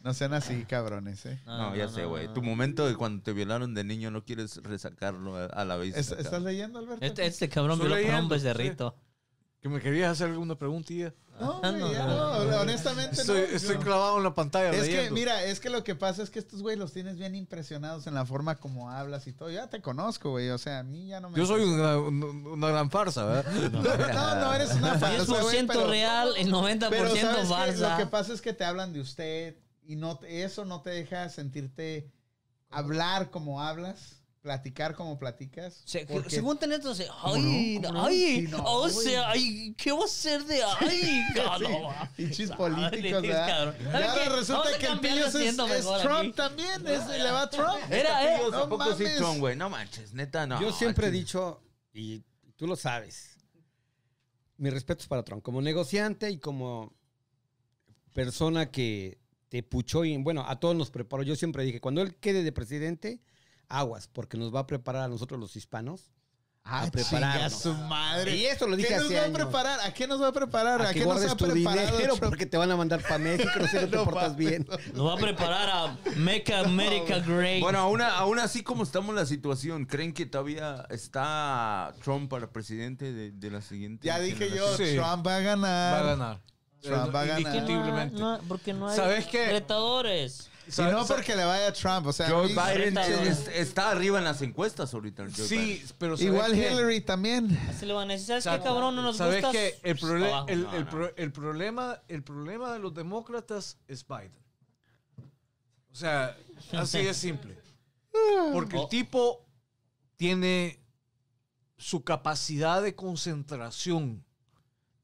No 0.00 0.14
sean 0.14 0.34
así, 0.34 0.64
cabrones, 0.64 1.26
eh. 1.26 1.40
No, 1.44 1.74
ya 1.76 1.88
sé, 1.88 2.04
güey. 2.04 2.32
Tu 2.32 2.42
momento 2.42 2.86
de 2.86 2.94
cuando 2.96 3.22
te 3.22 3.32
violaron 3.32 3.74
de 3.74 3.82
niño 3.84 4.10
no 4.10 4.24
quieres 4.24 4.56
resacarlo 4.62 5.36
a, 5.36 5.46
a 5.46 5.64
la 5.64 5.76
vez. 5.76 5.96
¿Es- 5.96 6.12
acá. 6.12 6.22
¿Estás 6.22 6.42
leyendo, 6.42 6.78
Alberto? 6.78 7.04
Este, 7.04 7.26
este 7.26 7.48
cabrón 7.48 7.78
lo 7.80 7.88
leyendo, 7.88 8.18
un 8.34 8.40
sí. 8.40 8.46
becerrito. 8.46 8.96
Que 9.60 9.68
me 9.68 9.80
querías 9.80 10.12
hacer 10.12 10.30
alguna 10.30 10.56
preguntilla. 10.56 11.12
No, 11.40 11.60
Ah, 11.62 11.70
güey, 11.70 11.80
no, 11.80 11.92
ya 11.92 12.06
no, 12.06 12.44
no, 12.44 12.60
honestamente 12.60 13.20
Estoy, 13.20 13.40
no. 13.40 13.56
estoy 13.56 13.76
clavado 13.78 14.18
en 14.18 14.22
la 14.24 14.34
pantalla 14.34 14.70
Es 14.70 14.88
que, 14.88 15.10
mira, 15.10 15.42
es 15.44 15.60
que 15.60 15.70
lo 15.70 15.82
que 15.82 15.94
pasa 15.94 16.22
es 16.22 16.30
que 16.30 16.38
estos 16.38 16.62
güey 16.62 16.76
los 16.76 16.92
tienes 16.92 17.16
bien 17.16 17.34
impresionados 17.34 18.06
en 18.06 18.14
la 18.14 18.24
forma 18.26 18.56
como 18.56 18.90
hablas 18.90 19.26
y 19.26 19.32
todo. 19.32 19.50
Ya 19.50 19.68
te 19.68 19.80
conozco, 19.80 20.30
güey. 20.30 20.50
O 20.50 20.58
sea, 20.58 20.80
a 20.80 20.82
mí 20.82 21.08
ya 21.08 21.20
no 21.20 21.30
me. 21.30 21.38
Yo 21.38 21.46
soy 21.46 21.62
una, 21.64 21.98
una 21.98 22.68
gran 22.68 22.90
farsa, 22.90 23.24
¿verdad? 23.24 23.52
No, 23.72 23.82
no, 23.82 24.34
no 24.40 24.54
eres 24.54 24.72
una 24.74 24.94
güey. 24.98 25.18
10% 25.18 25.66
pero- 25.66 25.86
real 25.88 26.34
y 26.38 26.44
90% 26.44 26.86
Pero 26.90 27.08
¿sabes 27.16 27.20
qué? 27.40 27.46
farsa. 27.46 27.90
Lo 27.92 27.96
que 27.96 28.06
pasa 28.06 28.32
es 28.34 28.40
que 28.40 28.52
te 28.52 28.64
hablan 28.64 28.92
de 28.92 29.00
usted 29.00 29.56
y 29.84 29.96
no 29.96 30.18
te- 30.18 30.44
eso 30.44 30.64
no 30.64 30.82
te 30.82 30.90
deja 30.90 31.28
sentirte 31.30 32.12
hablar 32.70 33.30
como 33.30 33.60
hablas, 33.62 34.21
platicar 34.42 34.94
como 34.96 35.18
platicas. 35.18 35.82
Se- 35.84 36.04
porque- 36.04 36.28
según 36.28 36.58
tenés, 36.58 36.78
entonces, 36.78 37.08
¿Cómo 37.22 37.34
ay, 37.36 37.78
no? 37.80 37.88
¿Cómo 37.88 38.00
no? 38.00 38.06
ay, 38.06 38.16
Sí, 38.40 38.48
no, 38.50 38.64
o 38.64 38.88
sea, 38.90 39.30
ay, 39.30 39.74
¿qué 39.78 39.92
va 39.92 40.04
a 40.04 40.08
ser 40.08 40.44
de 40.44 40.60
ay, 40.64 41.22
cabrón? 41.34 41.94
Pinches 42.16 42.50
Ay, 42.50 42.56
políticos, 42.56 43.22
¿verdad? 43.22 43.46
cabrón. 43.46 43.76
Y 43.80 43.84
¿Sabes 43.84 44.08
ahora 44.08 44.24
qué? 44.24 44.28
resulta 44.30 44.78
que 44.78 44.86
el 44.86 45.00
pillo 45.00 45.26
es, 45.26 45.34
es 45.36 45.56
Trump 45.56 45.70
aquí. 46.18 46.32
también, 46.32 46.86
es- 46.88 47.06
le 47.08 47.30
va 47.30 47.42
a 47.42 47.50
Trump. 47.50 47.90
Era, 47.90 48.34
eh. 48.34 48.38
Tíos, 48.40 48.52
¿a 48.54 48.58
No 48.58 48.68
poco 48.68 48.94
sí, 48.96 49.02
mames. 49.04 49.16
Tron, 49.18 49.38
güey? 49.38 49.56
No 49.56 49.70
manches, 49.70 50.12
neta, 50.12 50.46
no. 50.46 50.60
Yo 50.60 50.72
siempre 50.72 51.06
he 51.06 51.10
dicho, 51.12 51.62
y 51.94 52.22
tú 52.56 52.66
lo 52.66 52.74
sabes, 52.74 53.36
mi 54.56 54.70
respeto 54.70 55.02
es 55.02 55.06
para 55.08 55.22
Trump, 55.22 55.42
como 55.44 55.62
negociante 55.62 56.28
y 56.30 56.38
como 56.38 56.92
persona 58.12 58.70
que 58.70 59.18
te 59.48 59.62
puchó 59.62 60.04
y, 60.04 60.16
bueno, 60.16 60.44
a 60.48 60.58
todos 60.58 60.74
nos 60.74 60.90
preparó. 60.90 61.22
Yo 61.22 61.36
siempre 61.36 61.62
dije, 61.64 61.80
cuando 61.80 62.00
él 62.02 62.16
quede 62.16 62.42
de 62.42 62.52
presidente, 62.52 63.20
aguas, 63.72 64.08
porque 64.12 64.36
nos 64.36 64.54
va 64.54 64.60
a 64.60 64.66
preparar 64.66 65.02
a 65.02 65.08
nosotros 65.08 65.40
los 65.40 65.56
hispanos. 65.56 66.12
Ah, 66.64 66.88
a 67.44 67.50
su 67.50 67.74
madre. 67.74 68.36
Y 68.36 68.46
eso 68.46 68.68
lo 68.68 68.76
dije 68.76 68.90
¿Qué 68.90 68.94
nos 68.96 69.06
hace 69.06 69.14
va 69.16 69.22
a 69.22 69.24
años. 69.24 69.36
preparar? 69.36 69.80
¿A 69.80 69.92
qué 69.92 70.06
nos 70.06 70.22
va 70.22 70.28
a 70.28 70.32
preparar? 70.32 70.80
¿A, 70.80 70.90
A 70.90 70.92
qué 70.94 71.04
nos 71.04 71.20
ha 71.24 71.36
tu 71.36 71.46
preparado 71.46 71.90
dinero 71.96 72.16
porque 72.18 72.46
te 72.46 72.56
van 72.56 72.70
a 72.70 72.76
mandar 72.76 73.02
para 73.02 73.18
México 73.18 73.50
si 73.68 73.76
no 73.78 73.88
te 73.90 73.96
No 73.96 74.04
portas 74.04 74.36
bien. 74.36 74.64
Nos 74.94 75.08
va 75.08 75.14
a 75.14 75.16
preparar 75.16 75.68
a 75.68 75.98
Make 76.14 76.54
America 76.54 77.18
Great. 77.18 77.60
Bueno, 77.60 77.80
aún, 77.80 78.00
aún 78.00 78.38
así 78.38 78.62
como 78.62 78.84
estamos 78.84 79.12
la 79.12 79.26
situación, 79.26 79.86
¿creen 79.86 80.12
que 80.14 80.24
todavía 80.24 80.86
está 80.88 81.92
Trump 82.04 82.30
para 82.30 82.52
presidente 82.52 83.12
de, 83.12 83.32
de 83.32 83.50
la 83.50 83.60
siguiente? 83.60 84.06
Ya 84.06 84.20
dije 84.20 84.50
yo? 84.54 84.76
Sí. 84.76 84.94
Trump 84.94 85.26
va 85.26 85.36
a 85.38 85.40
ganar. 85.40 85.94
Va 85.94 85.98
a 85.98 86.02
ganar. 86.04 86.40
Trump 86.80 87.12
va 87.12 87.22
a 87.22 87.24
ganar. 87.24 87.40
Indiscutiblemente. 87.40 88.20
No, 88.20 88.38
porque 88.46 88.72
no 88.72 88.88
hay 88.88 88.96
¿Sabes 88.96 89.26
qué? 89.26 89.46
retadores. 89.50 90.48
Y 90.66 90.80
no 90.82 91.04
porque 91.06 91.34
le 91.34 91.44
vaya 91.44 91.68
a 91.68 91.72
Trump, 91.72 92.06
o 92.06 92.12
sea, 92.12 92.28
Joe 92.30 92.46
mí- 92.48 92.54
Biden 92.54 92.96
es- 92.98 93.48
está 93.48 93.90
arriba 93.90 94.18
en 94.18 94.24
las 94.24 94.40
encuestas 94.42 94.94
ahorita. 94.94 95.24
Joe 95.24 95.46
Sí, 95.46 95.56
Biden. 95.56 95.86
pero 95.98 96.16
¿sabes 96.16 96.32
igual 96.32 96.52
qué? 96.52 96.70
Hillary 96.72 97.00
también. 97.00 97.58
Así 97.68 97.84
le 97.86 97.92
van 97.92 98.08
a 98.10 98.12
decir, 98.12 98.28
¿sabes 98.28 98.44
¿Sabes- 98.44 98.60
qué, 98.60 98.64
cabrón? 98.64 98.94
No 98.94 99.02
nos 99.02 99.16
¿Sabes 99.16 99.42
gustas. 99.42 99.52
qué? 99.52 99.66
El, 99.82 99.98
Pues, 99.98 100.02
prole- 100.12 100.20
pa' 100.30 100.36
abajo. 100.36 100.48
el, 100.48 100.62
No, 100.62 100.74
el 100.74 100.84
no. 100.84 100.90
pro- 100.90 101.16
el 101.16 101.32
problema, 101.32 102.02
el 102.08 102.22
problema 102.22 102.72
de 102.72 102.78
los 102.78 102.94
demócratas 102.94 103.78
es 103.88 104.06
Biden. 104.06 104.32
O 105.90 105.94
sea, 105.94 106.36
así 106.72 106.98
es 106.98 107.16
simple. 107.16 107.58
Porque 108.52 108.76
el 108.76 108.82
Oh. 108.84 108.88
tipo 108.88 109.46
tiene 110.16 110.80
su 111.76 112.04
capacidad 112.04 112.80
de 112.82 112.94
concentración, 112.94 114.24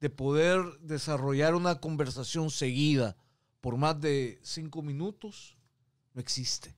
de 0.00 0.10
poder 0.10 0.62
desarrollar 0.80 1.54
una 1.56 1.80
conversación 1.80 2.50
seguida 2.50 3.16
por 3.60 3.76
más 3.76 4.00
de 4.00 4.38
cinco 4.42 4.82
minutos, 4.82 5.56
no 6.14 6.20
existe. 6.20 6.74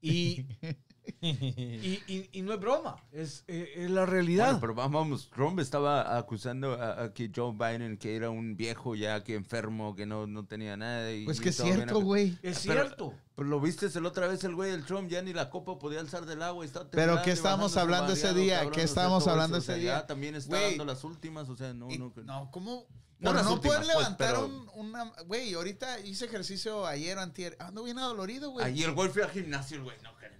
Y, 0.00 0.46
y, 1.20 2.00
y- 2.06 2.28
y 2.32 2.42
no 2.42 2.52
es 2.54 2.60
broma, 2.60 3.02
es, 3.10 3.42
eh, 3.48 3.72
es 3.76 3.90
la 3.90 4.06
realidad. 4.06 4.46
Bueno, 4.46 4.60
pero 4.60 4.74
vamos, 4.74 5.28
Trump 5.30 5.58
estaba 5.58 6.16
acusando 6.16 6.74
a, 6.74 7.02
a 7.04 7.12
que 7.14 7.30
Joe 7.34 7.52
Biden 7.52 7.96
que 7.98 8.14
era 8.14 8.30
un 8.30 8.56
viejo 8.56 8.94
ya 8.94 9.24
que 9.24 9.34
enfermo, 9.34 9.96
que 9.96 10.06
no, 10.06 10.26
no 10.28 10.46
tenía 10.46 10.76
nada. 10.76 11.12
Y, 11.12 11.24
Pues 11.24 11.40
y 11.40 11.42
que 11.42 11.48
es 11.48 11.56
cierto, 11.56 12.00
güey. 12.00 12.38
es 12.42 12.64
Pero- 12.66 12.84
cierto. 12.84 13.14
Pero 13.34 13.48
lo 13.50 13.60
viste 13.60 13.86
el 13.86 14.04
otra 14.06 14.26
vez 14.26 14.42
el 14.44 14.54
güey 14.56 14.70
del 14.72 14.84
Trump, 14.84 15.08
ya 15.08 15.22
ni 15.22 15.32
la 15.32 15.48
copa 15.48 15.78
podía 15.78 16.00
alzar 16.00 16.26
del 16.26 16.42
agua. 16.42 16.64
y 16.64 16.66
estaba 16.66 16.90
Pero 16.90 17.22
¿qué 17.22 17.30
estábamos 17.32 17.76
hablando 17.76 18.12
ese 18.12 18.34
día? 18.34 18.56
cabrón, 18.58 18.72
¿Qué 18.74 18.82
estábamos 18.82 19.26
hablando 19.28 19.56
eso, 19.58 19.62
o 19.62 19.66
sea, 19.66 19.74
ese 19.76 19.82
día? 19.84 19.92
Ya 20.00 20.06
también 20.06 20.34
está 20.34 20.60
dando 20.60 20.84
las 20.84 21.04
últimas, 21.04 21.48
o 21.48 21.56
sea, 21.56 21.72
no, 21.72 21.88
Y- 21.90 21.98
no. 21.98 22.12
no, 22.24 22.50
¿cómo? 22.50 22.86
No 23.20 23.32
Por 23.32 23.42
no 23.44 23.52
últimas, 23.54 23.76
poder 23.78 23.78
pues, 23.92 23.96
levantar 23.98 24.28
pero- 24.28 24.46
un- 24.46 24.70
una... 24.74 25.04
Güey, 25.26 25.52
ahorita 25.54 25.98
hice 26.00 26.26
ejercicio 26.26 26.86
ayer 26.86 27.18
o 27.18 27.20
antier. 27.20 27.56
Ando 27.58 27.82
bien 27.82 27.98
adolorido, 27.98 28.50
güey. 28.50 28.64
Ahí 28.64 28.82
el 28.84 28.92
güey 28.92 29.08
fue 29.10 29.24
al 29.24 29.30
gimnasio, 29.30 29.82
güey, 29.82 29.96
no, 30.02 30.16
que 30.18 30.28
no. 30.28 30.38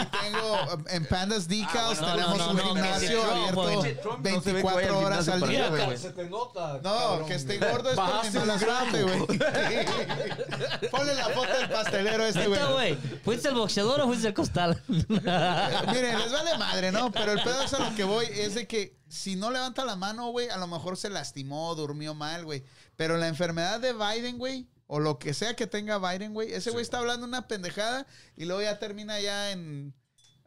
Aquí 0.00 0.18
tengo 0.22 0.74
um, 0.74 0.84
en 0.88 1.04
Pandas 1.06 1.46
Decals, 1.48 1.98
Ah, 2.00 2.14
bueno, 2.14 2.14
tenemos 2.14 2.38
no, 2.38 2.44
no, 2.46 2.50
un 2.52 2.56
no, 2.56 2.62
gimnasio 2.84 3.22
abierto 3.24 3.62
güey. 3.62 4.00
Trump 4.00 4.26
no 4.26 4.40
se 4.42 4.52
ve 4.52 4.60
que 4.60 4.66
vaya 4.66 4.76
24 4.92 4.98
al 4.98 5.04
horas 5.04 5.28
al 5.28 5.48
día, 5.48 5.68
güey. 5.68 5.96
Se 5.98 6.10
te 6.12 6.24
nota. 6.30 6.72
No, 6.74 6.80
cabrón. 6.82 7.26
que 7.28 7.34
esté 7.34 7.58
gordo 7.58 7.90
es 7.90 7.96
por 7.96 8.24
mi 8.24 8.30
mala 8.38 8.58
suerte, 8.58 9.02
güey. 9.02 9.26
Ponle 10.90 11.14
la 11.14 11.28
foto 11.30 11.52
del 11.58 11.68
pastelero 11.70 12.24
este, 12.24 12.46
güey. 12.46 12.96
¿Fuiste 13.24 13.48
el 13.48 13.54
boxeador 13.54 14.00
o 14.02 14.06
fuiste 14.06 14.28
el 14.28 14.34
costal? 14.34 14.82
Miren, 14.88 16.18
les 16.18 16.32
vale 16.32 16.58
madre, 16.58 16.92
¿no? 16.92 17.10
Pero 17.12 17.32
el 17.32 17.42
pedo 17.42 17.62
es 17.62 17.72
a 17.74 17.78
lo 17.90 17.94
que 17.94 18.04
voy 18.04 18.26
es 18.30 18.54
de 18.54 18.66
que 18.66 18.99
si 19.10 19.36
no 19.36 19.50
levanta 19.50 19.84
la 19.84 19.96
mano, 19.96 20.30
güey, 20.30 20.48
a 20.48 20.56
lo 20.56 20.66
mejor 20.66 20.96
se 20.96 21.10
lastimó, 21.10 21.74
durmió 21.74 22.14
mal, 22.14 22.44
güey. 22.44 22.64
Pero 22.96 23.16
la 23.18 23.28
enfermedad 23.28 23.80
de 23.80 23.92
Biden, 23.92 24.38
güey, 24.38 24.68
o 24.86 24.98
lo 25.00 25.18
que 25.18 25.34
sea 25.34 25.54
que 25.56 25.66
tenga 25.66 25.98
Biden, 25.98 26.32
güey, 26.32 26.52
ese 26.52 26.70
güey 26.70 26.82
está 26.82 26.98
hablando 26.98 27.26
una 27.26 27.46
pendejada 27.48 28.06
y 28.36 28.44
luego 28.46 28.62
ya 28.62 28.78
termina 28.78 29.20
ya 29.20 29.50
en... 29.52 29.94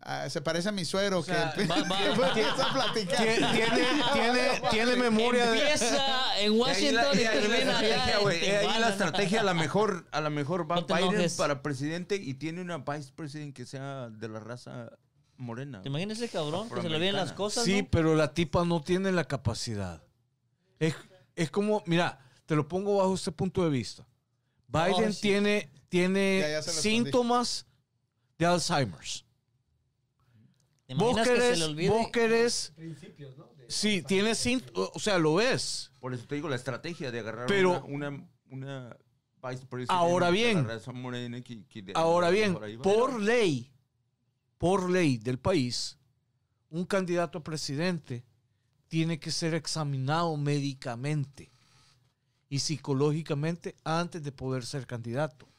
ah, 0.02 0.30
se 0.30 0.42
parece 0.42 0.68
a 0.70 0.72
mi 0.74 0.84
suegro 0.86 1.24
sea, 1.24 1.54
que 1.54 1.66
va- 1.66 1.82
va- 1.84 1.98
que 2.34 2.42
empieza 2.42 2.70
a 2.70 2.74
platicar. 2.74 3.18
Tiene, 3.18 3.36
tiene, 3.54 4.04
tiene, 4.14 4.62
tiene 4.70 4.96
memoria 4.98 5.50
de... 5.52 5.60
Empieza 5.62 6.40
en 6.40 6.42
Y 6.42 6.56
ahí 6.56 6.60
Washington 6.60 6.96
la- 6.96 7.16
y 7.16 7.18
ahí 7.20 7.24
la 7.26 7.32
termina 7.32 7.58
estrategia, 7.82 8.18
allá. 8.18 8.60
ahí 8.74 8.80
la 8.82 8.90
estrategia 8.90 9.40
a 9.42 9.44
la 9.44 9.54
mejor, 9.54 10.08
a 10.12 10.20
la 10.22 10.30
mejor 10.30 10.70
va 10.70 10.76
No 10.76 10.86
Biden 10.88 11.04
enojes. 11.14 11.36
para 11.36 11.62
presidente 11.62 12.16
y 12.18 12.34
tiene 12.34 12.62
una 12.62 12.80
vice 12.80 13.12
president 13.16 13.56
que 13.56 13.66
sea 13.66 14.10
de 14.10 14.28
la 14.28 14.40
raza 14.42 14.90
morena. 15.44 15.82
¿Te 15.84 15.90
imaginas 15.90 16.18
ese 16.18 16.30
cabrón 16.30 16.70
que 16.70 16.82
se 16.82 16.90
le 16.90 16.98
vienen 16.98 17.16
las 17.18 17.34
cosas? 17.34 17.64
Sí, 17.66 17.84
no? 17.84 17.88
pero 17.92 18.16
la 18.16 18.34
tipa 18.34 18.66
no 18.66 18.82
tiene 18.82 19.12
la 19.12 19.26
capacidad. 19.26 20.04
Es, 20.80 20.96
es 21.36 21.52
como, 21.52 21.84
mira, 21.86 22.20
te 22.46 22.56
lo 22.56 22.68
pongo 22.68 22.98
bajo 22.98 23.14
este 23.14 23.32
punto 23.32 23.64
de 23.64 23.70
vista. 23.70 24.08
Biden 24.68 25.10
Oh, 25.10 25.12
sí. 25.14 25.22
tiene, 25.22 25.70
tiene 25.90 26.40
Ya, 26.42 26.50
ya 26.50 26.62
síntomas 26.64 27.68
de 28.40 28.46
Alzheimer's. 28.48 29.26
¿Te 30.88 30.96
Vos 30.96 31.16
que 31.16 31.24
se 31.26 31.34
querés, 31.34 31.60
le 31.60 31.66
olvide? 31.66 31.90
vos 31.90 32.08
querés, 32.12 32.74
sí, 33.68 34.02
tiene 34.02 34.36
síntomas, 34.36 34.90
o 34.94 35.00
sea, 35.00 35.18
lo 35.18 35.40
es. 35.40 35.92
Por 36.00 36.14
eso 36.14 36.26
te 36.28 36.36
digo 36.36 36.50
la 36.50 36.56
estrategia 36.58 37.12
de 37.12 37.20
agarrar 37.20 37.48
Pero- 37.48 37.84
una, 37.86 38.10
una, 38.10 38.28
una 38.50 38.98
Ahora 39.90 40.30
bien, 40.30 40.66
que- 41.44 41.66
que 41.68 41.82
de- 41.82 41.94
Ahora 41.96 42.30
bien, 42.30 42.58
por 42.82 43.20
ley, 43.22 43.73
por 44.64 44.90
ley 44.90 45.18
del 45.18 45.40
país, 45.40 45.98
un 46.70 46.86
candidato 46.86 47.40
a 47.40 47.44
presidente 47.44 48.24
tiene 48.88 49.20
que 49.20 49.30
ser 49.30 49.54
examinado 49.56 50.38
médicamente 50.38 51.52
y 52.48 52.60
psicológicamente 52.60 53.76
antes 53.84 54.24
de 54.24 54.32
poder 54.32 54.66
ser 54.66 54.88
candidato. 54.88 55.50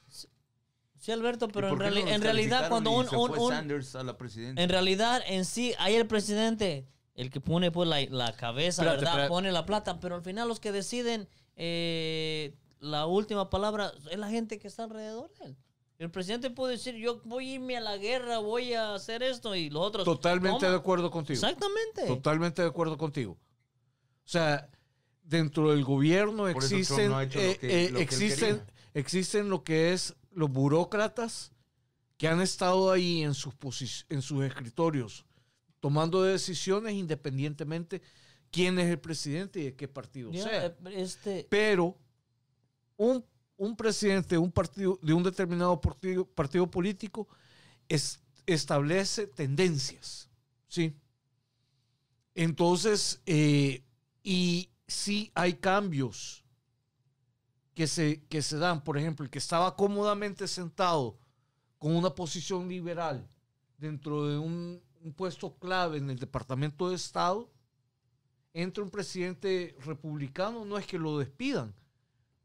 Sí, 0.97 1.11
Alberto, 1.11 1.47
pero 1.49 1.67
¿Y 1.69 1.71
en, 1.73 1.77
reali- 1.79 2.01
no 2.15 2.17
realidad 2.23 2.67
cuando 2.67 2.89
un, 2.89 3.07
se 3.07 3.15
un- 3.15 3.27
fue 3.29 3.39
un- 3.45 3.51
Sanders 3.53 3.95
a 3.95 4.01
la 4.01 4.17
presidencia? 4.17 4.63
en 4.63 4.69
realidad 4.71 5.21
en 5.27 5.45
sí 5.45 5.75
hay 5.77 5.93
el 5.93 6.07
presidente 6.07 6.87
el 7.13 7.29
que 7.29 7.39
pone 7.39 7.69
pues 7.71 7.87
la, 7.87 8.01
la 8.09 8.35
cabeza, 8.35 8.81
Espérate, 8.81 8.97
¿verdad? 9.01 9.11
espérate. 9.11 9.29
Pone 9.29 9.51
la 9.51 9.67
plata, 9.67 9.99
pero 9.99 10.15
al 10.15 10.23
final 10.23 10.47
los 10.47 10.59
que 10.59 10.71
deciden 10.71 11.27
eh, 11.57 12.55
la 12.79 13.05
última 13.05 13.51
palabra 13.51 13.91
es 14.09 14.17
la 14.17 14.29
gente 14.29 14.57
que 14.57 14.67
está 14.67 14.85
alrededor 14.85 15.31
de 15.35 15.45
él. 15.45 15.57
El 15.97 16.11
presidente 16.11 16.49
puede 16.49 16.73
decir, 16.73 16.95
yo 16.95 17.21
voy 17.23 17.49
a 17.49 17.53
irme 17.55 17.77
a 17.77 17.81
la 17.81 17.97
guerra, 17.97 18.39
voy 18.39 18.73
a 18.73 18.95
hacer 18.95 19.23
esto 19.23 19.55
y 19.55 19.69
los 19.69 19.81
otros... 19.81 20.03
Totalmente 20.03 20.59
"Toma". 20.59 20.71
de 20.71 20.77
acuerdo 20.77 21.09
contigo. 21.09 21.35
Exactamente. 21.35 22.07
Totalmente 22.07 22.61
de 22.61 22.67
acuerdo 22.67 22.97
contigo. 22.97 23.33
O 23.33 24.27
sea, 24.27 24.69
dentro 25.23 25.71
del 25.71 25.83
gobierno 25.85 26.47
existen, 26.49 27.09
no 27.09 27.17
ha 27.17 27.23
hecho 27.23 27.39
lo 27.39 27.45
eh, 27.45 27.57
que- 27.57 27.85
eh, 27.85 27.89
lo 27.91 27.99
existen, 27.99 28.61
existen 28.93 29.49
lo 29.49 29.63
que 29.63 29.93
es 29.93 30.15
los 30.31 30.49
burócratas 30.51 31.51
que 32.17 32.27
han 32.27 32.41
estado 32.41 32.91
ahí 32.91 33.23
en 33.23 33.33
sus, 33.33 33.53
en 34.09 34.21
sus 34.21 34.43
escritorios 34.43 35.25
tomando 35.79 36.23
decisiones 36.23 36.93
independientemente 36.93 38.01
quién 38.51 38.79
es 38.79 38.87
el 38.87 38.99
presidente 38.99 39.59
y 39.59 39.63
de 39.65 39.75
qué 39.75 39.87
partido 39.87 40.33
sea. 40.33 40.65
eh, 40.67 40.75
este, 40.93 41.45
Pero 41.49 41.97
un, 42.97 43.23
un 43.57 43.75
presidente 43.75 44.35
de 44.35 44.39
un 44.39 44.51
partido, 44.51 44.99
de 45.01 45.13
un 45.13 45.23
determinado 45.23 45.79
partido, 45.81 46.69
político 46.69 47.27
es- 47.89 48.21
establece 48.45 49.27
tendencias. 49.27 50.29
¿sí? 50.67 50.95
Entonces, 52.35 53.21
eh, 53.25 53.83
y 54.23 54.69
si 54.87 55.31
hay 55.35 55.53
cambios 55.53 56.43
que 57.73 57.87
se, 57.87 58.23
que 58.27 58.41
se 58.41 58.57
dan, 58.57 58.83
por 58.83 58.97
ejemplo, 58.97 59.23
el 59.25 59.29
que 59.29 59.39
estaba 59.39 59.75
cómodamente 59.75 60.47
sentado 60.47 61.17
con 61.77 61.95
una 61.95 62.15
posición 62.15 62.69
liberal 62.69 63.27
dentro 63.77 64.25
de 64.27 64.37
un, 64.37 64.81
un 65.03 65.13
puesto 65.13 65.53
clave 65.57 65.97
en 65.97 66.09
el 66.09 66.17
Departamento 66.19 66.89
de 66.89 66.95
Estado, 66.95 67.49
entra 68.53 68.83
un 68.83 68.89
presidente 68.89 69.75
republicano, 69.85 70.63
no 70.63 70.77
es 70.77 70.87
que 70.87 70.97
lo 70.97 71.17
despidan, 71.19 71.75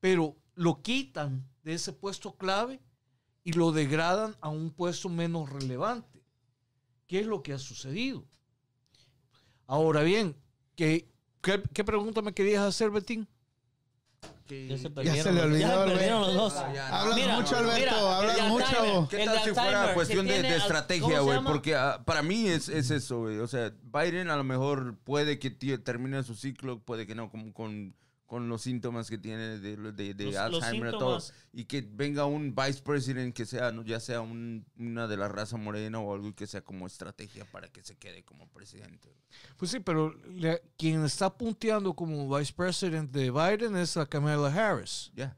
pero 0.01 0.37
lo 0.61 0.83
quitan 0.83 1.49
de 1.65 1.73
ese 1.73 1.91
puesto 1.91 2.35
clave 2.37 2.81
y 3.45 3.55
lo 3.55 3.73
degradan 3.73 4.37
a 4.43 4.51
un 4.51 4.71
puesto 4.71 5.09
menos 5.09 5.49
relevante. 5.49 6.23
¿Qué 7.07 7.21
es 7.21 7.27
lo 7.27 7.43
que 7.43 7.55
ha 7.55 7.59
sucedido? 7.59 8.27
Ahora 9.67 10.03
bien, 10.03 10.37
¿qué, 10.77 11.09
qué, 11.41 11.63
qué 11.73 11.83
pregunta 11.83 12.21
me 12.21 12.35
querías 12.35 12.63
hacer, 12.63 12.91
Betín? 12.91 13.27
ya 14.51 14.77
se 14.77 14.79
se 14.79 14.91
perdieron, 14.91 15.35
le 15.35 15.43
olvidó, 15.43 15.61
ya 15.61 15.85
se 15.85 15.91
perdieron 15.91 16.21
los 16.23 16.35
dos. 16.35 16.55
Ah, 16.57 16.73
ya. 16.75 17.15
Mira, 17.15 17.37
mucho, 17.41 17.57
Alberto, 17.57 17.79
mira, 17.79 18.19
hablas 18.19 18.39
el 18.39 18.49
mucho. 18.49 19.09
¿Qué 19.09 19.25
tal 19.25 19.43
si 19.45 19.51
fuera 19.55 19.95
cuestión 19.95 20.27
de, 20.27 20.33
de 20.35 20.41
tiene 20.41 20.55
al- 20.57 20.61
¿cómo 20.61 20.67
estrategia, 20.67 21.17
se 21.17 21.21
güey? 21.21 21.45
Porque 21.45 21.75
ah, 21.75 22.03
para 22.05 22.23
mí 22.23 22.49
es, 22.49 22.69
es 22.69 22.91
eso, 22.91 23.21
güey. 23.21 23.39
O 23.39 23.47
sea, 23.47 23.73
Biden 23.83 24.29
a 24.29 24.37
lo 24.37 24.45
mejor 24.45 24.99
puede 25.05 25.39
que 25.39 25.51
termine 25.79 26.23
su 26.23 26.35
ciclo, 26.35 26.81
puede 26.81 27.07
que 27.07 27.15
no, 27.15 27.31
como 27.31 27.55
con, 27.55 27.95
con 28.31 28.49
los 28.49 28.63
síntomas 28.63 29.11
que 29.11 29.19
tiene 29.19 29.59
de, 29.59 29.77
de, 29.77 30.15
de 30.15 30.25
Los- 30.27 30.37
Alzheimer 30.37 30.95
y 30.95 30.99
todo. 30.99 31.19
síntomas. 31.19 31.49
Y 31.53 31.65
que 31.65 31.81
venga 31.83 32.27
un 32.27 32.55
vice 32.55 32.81
president 32.81 33.35
que 33.35 33.45
sea, 33.45 33.73
¿no? 33.73 33.83
ya 33.83 33.99
sea 33.99 34.21
un- 34.21 34.65
una 34.79 35.09
de 35.09 35.17
la 35.17 35.27
raza 35.27 35.57
morena 35.57 35.99
o 35.99 36.15
algo 36.15 36.33
que 36.33 36.47
sea 36.47 36.61
como 36.63 36.87
estrategia 36.87 37.45
para 37.51 37.67
que 37.67 37.83
se 37.83 37.97
quede 37.97 38.23
como 38.23 38.47
presidente. 38.49 39.13
Pues 39.57 39.73
sí, 39.73 39.81
pero 39.81 40.15
le- 40.29 40.63
quien 40.79 41.05
está 41.05 41.37
punteando 41.37 41.93
como 41.95 42.33
vice 42.39 42.53
president 42.53 43.11
de 43.11 43.33
Biden 43.33 43.75
es 43.77 43.97
la 43.97 44.07
Kamala 44.07 44.47
Harris. 44.47 45.11
Ya. 45.17 45.37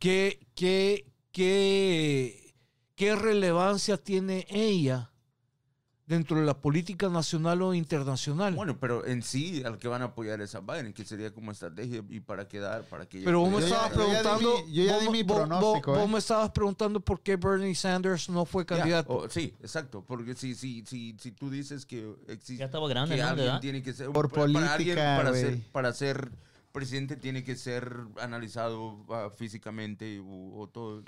¿Qué, 0.00 0.48
qué, 0.56 1.06
qué, 1.30 2.54
qué 2.96 3.14
relevancia 3.14 3.96
tiene 3.96 4.46
ella 4.50 5.12
dentro 6.06 6.38
de 6.38 6.46
la 6.46 6.54
política 6.56 7.08
nacional 7.08 7.62
o 7.62 7.74
internacional? 7.74 8.54
Bueno, 8.54 8.78
pero 8.78 9.04
en 9.06 9.22
sí, 9.22 9.62
al 9.64 9.76
que 9.78 9.88
van 9.88 10.02
a 10.02 10.06
apoyar 10.06 10.40
es 10.40 10.54
a 10.54 10.60
Biden, 10.60 10.92
que 10.92 11.04
sería 11.04 11.32
como 11.34 11.50
estrategia 11.50 12.02
y 12.08 12.20
para 12.20 12.46
quedar, 12.46 12.84
para 12.84 13.06
que... 13.06 13.22
pero 13.24 13.40
vos 13.40 13.50
me 13.50 13.58
estabas 13.58 13.92
preguntando. 13.92 14.62
mi- 14.66 14.72
yo 14.72 14.84
ya 14.84 14.92
vos 14.92 15.00
di 15.00 15.06
me- 15.06 15.12
mi 15.12 15.22
vos- 15.24 15.36
pronóstico, 15.38 15.90
vos- 15.90 16.00
vos 16.00 16.10
me 16.10 16.18
estabas 16.18 16.50
preguntando 16.52 17.00
por 17.00 17.20
qué 17.20 17.36
Bernie 17.36 17.74
Sanders 17.74 18.28
no 18.28 18.44
fue 18.44 18.64
candidato. 18.64 19.12
o- 19.16 19.28
sí, 19.28 19.52
exacto, 19.60 20.04
porque 20.06 20.34
si, 20.34 20.54
si, 20.54 20.84
si, 20.86 21.16
si 21.18 21.32
tú 21.32 21.50
dices 21.50 21.84
que 21.84 22.14
existe... 22.28 22.58
Ya 22.58 22.66
estaba 22.66 22.88
grande, 22.88 23.16
que 23.16 23.22
alguien 23.22 23.60
tiene 23.60 23.82
que 23.82 23.92
ser... 23.92 24.10
Por 24.10 24.30
para 24.30 24.44
alguien, 24.44 24.64
política, 24.64 25.16
para 25.16 25.30
güey. 25.30 25.42
ser, 25.42 25.58
para 25.72 25.92
ser 25.92 26.30
presidente 26.70 27.16
tiene 27.16 27.42
que 27.42 27.56
ser 27.56 27.90
analizado 28.20 28.98
ah, 29.08 29.30
físicamente 29.34 30.20
o, 30.20 30.60
o 30.60 30.68
todo. 30.68 31.02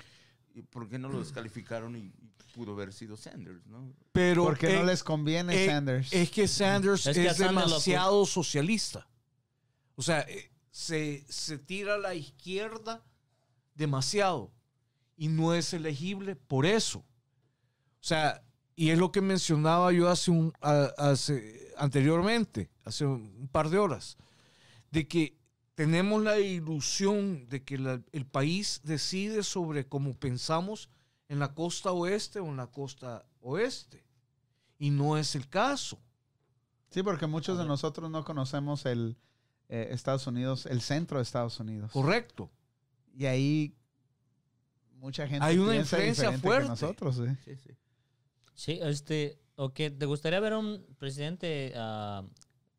¿Y 0.59 0.63
¿Por 0.63 0.89
qué 0.89 0.99
no 0.99 1.09
lo 1.09 1.19
descalificaron 1.19 1.95
y, 1.95 1.99
y 1.99 2.31
pudo 2.53 2.73
haber 2.73 2.91
sido 2.93 3.15
Sanders, 3.15 3.65
no? 3.67 3.93
pero 4.11 4.43
Porque 4.43 4.73
no 4.73 4.81
eh, 4.81 4.85
les 4.87 5.03
conviene 5.03 5.63
eh, 5.63 5.67
Sanders. 5.67 6.11
Es 6.11 6.29
que 6.31 6.47
Sanders 6.47 7.07
Es 7.07 7.15
que 7.17 7.29
Sanders 7.33 7.37
demasiado 7.69 8.25
socialista. 8.25 9.07
O 9.95 10.01
sea, 10.01 10.21
eh, 10.21 10.51
se, 10.71 11.25
se 11.29 11.57
tira 11.57 11.95
a 11.95 11.97
la 11.97 12.13
izquierda 12.15 13.03
demasiado 13.75 14.51
y 15.15 15.27
no 15.29 15.53
es 15.53 15.73
elegible 15.73 16.35
por 16.35 16.65
eso. 16.65 16.99
O 16.99 17.05
sea, 18.03 18.43
y 18.75 18.89
es 18.91 18.97
lo 18.97 19.11
que 19.11 19.21
mencionaba 19.21 19.91
yo 19.93 20.09
hace 20.09 20.31
un, 20.31 20.53
a- 20.61 20.91
hace, 20.97 21.71
anteriormente, 21.77 22.69
hace 22.85 23.05
un 23.05 23.47
par 23.51 23.69
de 23.69 23.77
horas, 23.77 24.17
de 24.91 25.07
que 25.07 25.37
tenemos 25.79 26.21
la 26.21 26.37
ilusión 26.39 27.47
de 27.47 27.63
que 27.63 27.77
la- 27.77 28.01
el 28.11 28.25
país 28.25 28.81
decide 28.83 29.43
sobre 29.43 29.87
cómo 29.87 30.13
pensamos 30.13 30.89
en 31.29 31.39
la 31.39 31.53
costa 31.53 31.93
oeste 31.93 32.41
o 32.41 32.47
en 32.47 32.57
la 32.57 32.67
costa 32.67 33.25
oeste. 33.39 34.03
Y 34.77 34.89
no 34.89 35.17
es 35.17 35.35
el 35.35 35.47
caso. 35.47 35.97
Sí, 36.89 37.01
porque 37.01 37.27
muchos 37.27 37.57
de 37.57 37.63
nosotros 37.63 38.11
no 38.11 38.25
conocemos 38.25 38.85
el 38.85 39.15
eh, 39.69 39.87
Estados 39.91 40.27
Unidos, 40.27 40.65
el 40.65 40.81
centro 40.81 41.17
de 41.19 41.23
Estados 41.23 41.57
Unidos. 41.61 41.91
Correcto. 41.93 42.51
Y 43.13 43.25
ahí 43.27 43.73
mucha 44.95 45.29
gente 45.29 45.45
Hay 45.45 45.59
una 45.59 45.77
influencia 45.77 46.29
que 46.29 46.39
fuerte. 46.39 46.67
nosotros. 46.67 47.19
¿eh? 47.19 47.37
Sí, 47.45 47.55
sí. 47.55 47.69
Sí, 48.53 48.79
este, 48.81 49.39
ok, 49.55 49.75
¿te 49.97 50.05
gustaría 50.05 50.41
ver 50.41 50.55
un 50.55 50.85
presidente 50.97 51.71
ah, 51.77 52.25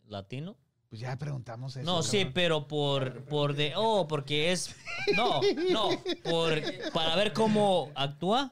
latino? 0.04 0.58
Pues 0.90 1.00
ya 1.00 1.16
preguntamos 1.16 1.76
eso. 1.76 1.86
No, 1.86 2.02
sí, 2.02 2.18
cabrón. 2.18 2.32
pero 2.34 2.68
por, 2.68 3.24
por 3.26 3.54
de, 3.54 3.72
oh, 3.76 4.08
porque 4.08 4.50
es, 4.50 4.74
no, 5.16 5.40
no, 5.70 5.88
por, 6.24 6.60
para 6.92 7.14
ver 7.14 7.32
cómo 7.32 7.92
actúa 7.94 8.50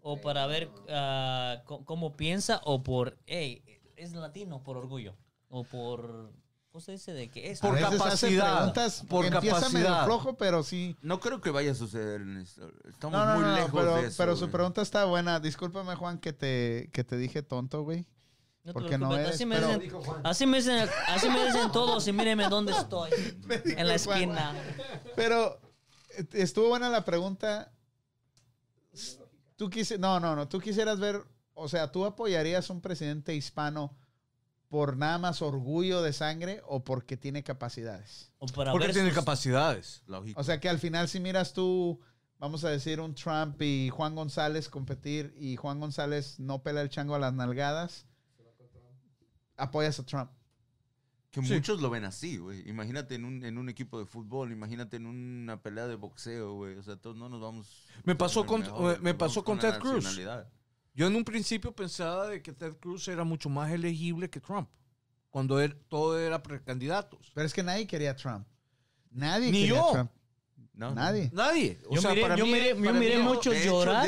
o 0.00 0.20
para 0.20 0.46
ver 0.46 0.70
ah, 0.88 1.62
cómo 1.64 2.16
piensa 2.16 2.60
o 2.64 2.82
por, 2.84 3.18
hey, 3.26 3.62
es 3.96 4.12
latino 4.14 4.62
por 4.62 4.76
orgullo 4.76 5.16
o 5.48 5.64
por, 5.64 6.32
¿cómo 6.70 6.80
se 6.80 6.92
dice 6.92 7.12
de 7.12 7.28
que 7.28 7.50
es? 7.50 7.58
Por 7.60 7.76
capacidad, 7.78 8.58
preguntas 8.58 9.04
por 9.08 9.24
empieza 9.26 9.68
medio 9.70 9.88
capacidad. 9.88 10.04
flojo, 10.04 10.36
pero 10.36 10.62
sí. 10.62 10.96
No 11.02 11.18
creo 11.18 11.40
que 11.40 11.50
vaya 11.50 11.72
a 11.72 11.74
suceder 11.74 12.20
en 12.20 12.36
esto. 12.38 12.70
Estamos 12.88 13.18
No, 13.18 13.26
no, 13.26 13.34
muy 13.34 13.42
no, 13.42 13.50
no, 13.50 13.56
lejos 13.56 13.72
pero, 13.74 13.96
de 13.96 14.06
eso. 14.06 14.16
pero 14.18 14.36
su 14.36 14.40
güey. 14.46 14.52
pregunta 14.52 14.82
está 14.82 15.04
buena. 15.04 15.40
Discúlpame, 15.40 15.96
Juan, 15.96 16.18
que 16.18 16.32
te, 16.32 16.90
que 16.92 17.02
te 17.04 17.16
dije 17.16 17.42
tonto, 17.42 17.82
güey. 17.82 18.06
No 18.64 18.72
porque 18.72 18.96
no 18.96 19.12
eres, 19.16 19.34
así, 19.34 19.44
me 19.44 19.56
pero- 19.56 19.76
dicen, 19.78 20.00
así, 20.22 20.46
me 20.46 20.58
dicen, 20.58 20.88
así 21.08 21.28
me 21.28 21.44
dicen 21.46 21.72
todos 21.72 22.06
y 22.06 22.12
mírenme 22.12 22.48
dónde 22.48 22.72
estoy, 22.78 23.10
en 23.48 23.88
la 23.88 23.98
Juan. 23.98 24.18
esquina. 24.20 24.54
Pero 25.16 25.60
eh, 26.16 26.24
estuvo 26.34 26.68
buena 26.68 26.88
la 26.88 27.04
pregunta. 27.04 27.72
Tú 29.56 29.68
quisi- 29.70 29.98
no, 29.98 30.20
no, 30.20 30.36
no. 30.36 30.48
Tú 30.48 30.60
quisieras 30.60 30.98
ver, 31.00 31.22
o 31.54 31.68
sea, 31.68 31.90
¿tú 31.90 32.04
apoyarías 32.04 32.70
un 32.70 32.80
presidente 32.80 33.34
hispano 33.34 33.96
por 34.68 34.96
nada 34.96 35.18
más 35.18 35.42
orgullo 35.42 36.02
de 36.02 36.12
sangre 36.12 36.62
o 36.66 36.84
porque 36.84 37.16
tiene 37.16 37.42
capacidades? 37.42 38.32
O 38.38 38.46
para 38.46 38.72
Porque 38.72 38.88
tiene 38.92 39.08
sus- 39.08 39.18
capacidades. 39.18 40.02
Lógico. 40.06 40.40
O 40.40 40.44
sea, 40.44 40.60
que 40.60 40.68
al 40.68 40.78
final 40.78 41.08
si 41.08 41.20
miras 41.20 41.52
tú, 41.52 42.00
vamos 42.38 42.64
a 42.64 42.70
decir, 42.70 43.00
un 43.00 43.14
Trump 43.14 43.60
y 43.62 43.90
Juan 43.90 44.14
González 44.14 44.68
competir 44.68 45.34
y 45.38 45.56
Juan 45.56 45.80
González 45.80 46.38
no 46.40 46.62
pela 46.62 46.80
el 46.80 46.88
chango 46.90 47.14
a 47.14 47.18
las 47.18 47.32
nalgadas, 47.34 48.06
apoyas 49.56 49.98
a 49.98 50.04
Trump. 50.06 50.30
Que 51.30 51.42
Sí. 51.42 51.54
muchos 51.54 51.80
lo 51.80 51.88
ven 51.88 52.04
así, 52.04 52.36
güey. 52.36 52.68
Imagínate 52.68 53.14
en 53.14 53.24
un, 53.24 53.42
en 53.44 53.56
un 53.56 53.68
equipo 53.70 53.98
de 53.98 54.04
fútbol, 54.04 54.52
imagínate 54.52 54.96
en 54.98 55.06
una 55.06 55.62
pelea 55.62 55.86
de 55.86 55.94
boxeo, 55.94 56.54
güey. 56.54 56.76
O 56.76 56.82
sea, 56.82 56.96
todos 56.96 57.16
no 57.16 57.28
nos 57.30 57.40
vamos... 57.40 57.86
Me 58.04 58.14
pasó 58.14 58.44
con 58.44 58.60
mejor, 58.60 59.00
me 59.00 59.14
pasó 59.14 59.42
con 59.42 59.58
Ted 59.58 59.78
Cruz. 59.78 60.18
Yo 60.94 61.06
en 61.06 61.16
un 61.16 61.24
principio 61.24 61.74
pensaba 61.74 62.26
de 62.26 62.42
que 62.42 62.52
Ted 62.52 62.74
Cruz 62.76 63.08
era 63.08 63.24
mucho 63.24 63.48
más 63.48 63.70
elegible 63.72 64.28
que 64.28 64.40
Trump. 64.40 64.68
Cuando 65.30 65.58
él- 65.58 65.74
todo 65.88 66.18
era 66.18 66.42
precandidatos. 66.42 67.30
Pero 67.34 67.46
es 67.46 67.54
que 67.54 67.62
nadie 67.62 67.86
quería 67.86 68.10
a 68.10 68.16
Trump. 68.16 68.46
Nadie 69.10 69.50
Ni 69.50 69.60
quería 69.62 69.68
yo. 69.76 69.88
a 69.88 69.92
Trump. 69.92 70.10
No, 70.74 70.94
Nadie. 70.94 71.30
Nadie. 71.32 71.78
O 71.88 71.94
Yo 71.94 72.00
sea, 72.02 72.10
miré, 72.14 72.36
yo 72.36 72.44
mí- 72.46 72.52
miré, 72.52 72.68
yo 72.70 72.92
mí 72.94 73.16
mucho 73.22 73.52
el 73.52 73.64
llorar. 73.64 74.06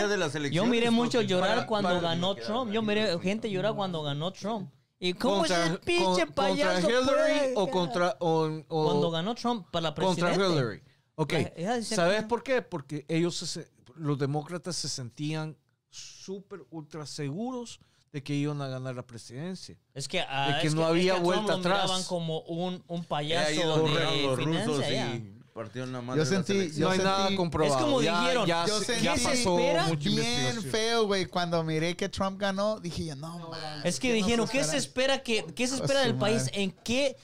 yo 0.50 0.66
miré 0.66 0.90
mucho 0.90 1.22
llorar 1.22 1.66
cuando 1.66 1.98
ganó 2.02 2.34
Trump. 2.34 2.70
Yo 2.70 2.82
miré 2.82 3.18
gente 3.20 3.50
llorar 3.50 3.74
cuando 3.74 4.02
ganó 4.02 4.30
Trump. 4.32 4.70
¿Y 4.98 5.12
cómo 5.14 5.38
contra, 5.38 5.66
ese 5.66 5.78
pinche 5.78 6.24
con- 6.26 6.34
payaso 6.34 6.82
contra 6.82 6.90
Hillary 6.90 7.32
puede 7.40 7.54
o 7.56 7.70
contra 7.70 8.16
o, 8.20 8.48
o- 8.68 8.84
Cuando 8.84 9.10
ganó 9.10 9.34
Trump 9.34 9.66
para 9.70 9.90
la 9.90 9.94
contra 9.94 10.28
presidencia. 10.28 10.54
Hillary. 10.62 10.82
Ok, 11.16 11.32
La- 11.58 11.82
¿sabes 11.82 12.22
que- 12.22 12.26
por 12.28 12.42
qué? 12.42 12.62
Porque 12.62 13.04
ellos, 13.08 13.36
se 13.36 13.68
los 13.96 14.18
demócratas 14.18 14.74
se 14.76 14.88
sentían 14.88 15.56
súper 15.90 16.60
ultra 16.70 17.06
seguros 17.06 17.80
de 18.12 18.22
que 18.22 18.34
iban 18.34 18.60
a 18.62 18.68
ganar 18.68 18.94
la 18.94 19.06
presidencia. 19.06 19.76
Es 19.92 20.08
que, 20.08 20.20
ah, 20.20 20.54
De 20.54 20.60
que 20.60 20.66
es 20.68 20.74
no 20.74 20.82
es 20.82 20.88
había 20.88 21.12
a 21.12 21.16
Trump 21.16 21.24
vuelta 21.26 21.52
lo 21.52 21.58
miraban 21.58 21.82
atrás. 21.90 22.06
como 22.06 22.40
un, 22.42 22.82
un 22.86 23.00
Ahí 23.00 23.06
payaso 23.08 23.66
donde 23.66 24.00
de 24.00 24.22
los 24.22 24.38
rusos 24.44 24.84
y 24.90 25.34
partieron 25.54 25.92
la 25.92 26.02
madre 26.02 26.20
Yo 26.22 26.26
sentí- 26.26 26.72
yo 26.76 26.86
no 26.86 26.90
hay 26.90 26.98
nada 26.98 27.28
sentí- 27.28 27.36
comprobado. 27.36 27.74
Es 27.78 27.82
como 27.82 28.02
ya, 28.02 28.20
dijeron, 28.20 28.46
ya, 28.46 28.66
Yo 28.66 28.78
se- 28.80 28.84
sentí 28.86 29.04
ya 29.04 29.14
¿qué 29.14 29.20
se 29.20 29.28
pasó 29.28 29.56
mucha 29.88 30.10
bien 30.10 30.62
feo, 30.62 31.06
güey. 31.06 31.26
Cuando 31.26 31.62
miré 31.62 31.96
que 31.96 32.08
Trump 32.08 32.38
ganó, 32.40 32.80
dije 32.80 33.06
yo, 33.06 33.16
no, 33.16 33.48
man. 33.50 33.80
Es 33.84 33.98
que 34.00 34.08
¿qué 34.08 34.14
dijeron, 34.14 34.46
¿qué 34.48 34.64
se 34.64 34.76
espera 34.76 35.22
que 35.22 35.44
qué 35.54 35.66
se 35.66 35.76
espera 35.76 36.00
su 36.02 36.06
del 36.08 36.16
país? 36.16 36.50
¿En 36.52 36.70
qué 36.72 37.16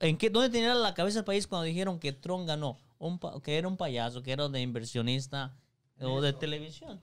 en 0.00 0.16
qué 0.16 0.28
dónde 0.30 0.48
tenía 0.50 0.74
la 0.74 0.92
cabeza 0.94 1.20
el 1.20 1.24
país 1.24 1.46
cuando 1.46 1.64
dijeron 1.64 1.98
que 2.00 2.12
Trump 2.12 2.46
ganó? 2.48 2.76
Un 2.98 3.18
pa- 3.18 3.40
que 3.42 3.56
era 3.58 3.68
un 3.68 3.76
payaso, 3.76 4.22
que 4.22 4.32
era 4.32 4.48
de 4.48 4.60
inversionista 4.60 5.54
o 6.00 6.20
de 6.22 6.32
televisión. 6.32 7.00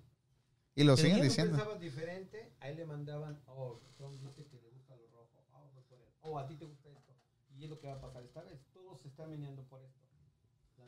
Y 0.76 0.84
lo 0.84 0.96
Si 0.98 1.04
siguen 1.04 1.18
tú 1.20 1.24
diciendo. 1.26 1.58
pensabas 1.58 1.80
diferente, 1.80 2.54
ahí 2.60 2.76
le 2.76 2.86
mandaban, 2.86 3.40
oh, 3.46 3.80
Trump 3.98 4.14
dice 4.20 4.44
que 4.50 4.58
le 4.58 4.70
gusta 4.70 4.96
lo 4.96 5.06
rojo, 5.10 5.30
vamos 5.52 5.70
por 5.88 6.00
él. 6.00 6.06
Oh, 6.22 6.40
a 6.40 6.48
ti 6.48 6.56
te 6.56 6.66
gusta 6.66 6.90
esto. 6.90 7.14
Y 7.58 7.66
es 7.66 7.70
lo 7.70 7.80
que 7.80 7.88
va 7.88 7.94
a 7.96 8.02
pasar 8.02 8.24
esta 8.24 8.42
vez. 8.42 8.58
Todos 8.74 9.00
se 9.02 9.10
están 9.10 9.30
meneando 9.30 9.62
por 9.64 9.82
esto. 9.82 9.91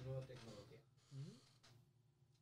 Nueva 0.06 0.26
tecnología. 0.26 0.78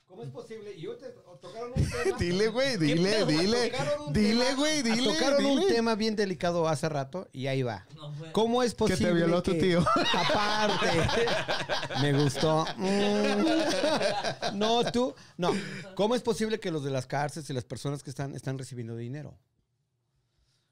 ¿Cómo 0.08 0.24
es 0.24 0.30
posible? 0.30 0.74
Y 0.76 0.86
ahorita 0.88 1.08
tocaron 1.42 1.72
un 1.74 1.90
tema. 1.90 2.18
Dile, 2.20 2.48
güey, 2.50 2.76
dile, 2.78 3.26
dile. 3.26 3.70
Tocaron 3.70 4.08
un 4.08 4.14
Dile, 4.14 4.44
tema- 4.46 4.56
güey, 4.58 4.82
dile. 4.82 5.14
Tocaron 5.14 5.46
un 5.46 5.60
dile. 5.62 5.74
tema 5.74 5.96
bien 5.96 6.16
delicado 6.18 6.68
hace 6.68 6.90
rato 6.90 7.30
y 7.32 7.48
ahí 7.48 7.64
va. 7.64 7.86
No, 7.96 8.14
¿Cómo 8.34 8.62
es 8.62 8.74
Que 8.74 8.86
te 8.86 8.92
posible 8.94 9.14
violó 9.14 9.42
tu 9.42 9.54
que- 9.54 9.60
tío. 9.60 9.80
Aparte, 10.14 10.88
me 12.02 12.12
gustó. 12.22 12.66
Mm. 12.76 14.58
No, 14.58 14.84
tú, 14.92 15.16
no. 15.38 15.54
¿Cómo 15.96 16.16
es 16.16 16.22
posible 16.22 16.60
que 16.60 16.72
los 16.72 16.84
de 16.84 16.92
las 16.92 17.06
cárceles 17.06 17.50
y 17.50 17.54
las 17.54 17.64
personas 17.64 18.04
que 18.04 18.10
están 18.10 18.36
están 18.36 18.58
recibiendo 18.58 18.96
dinero? 18.98 19.38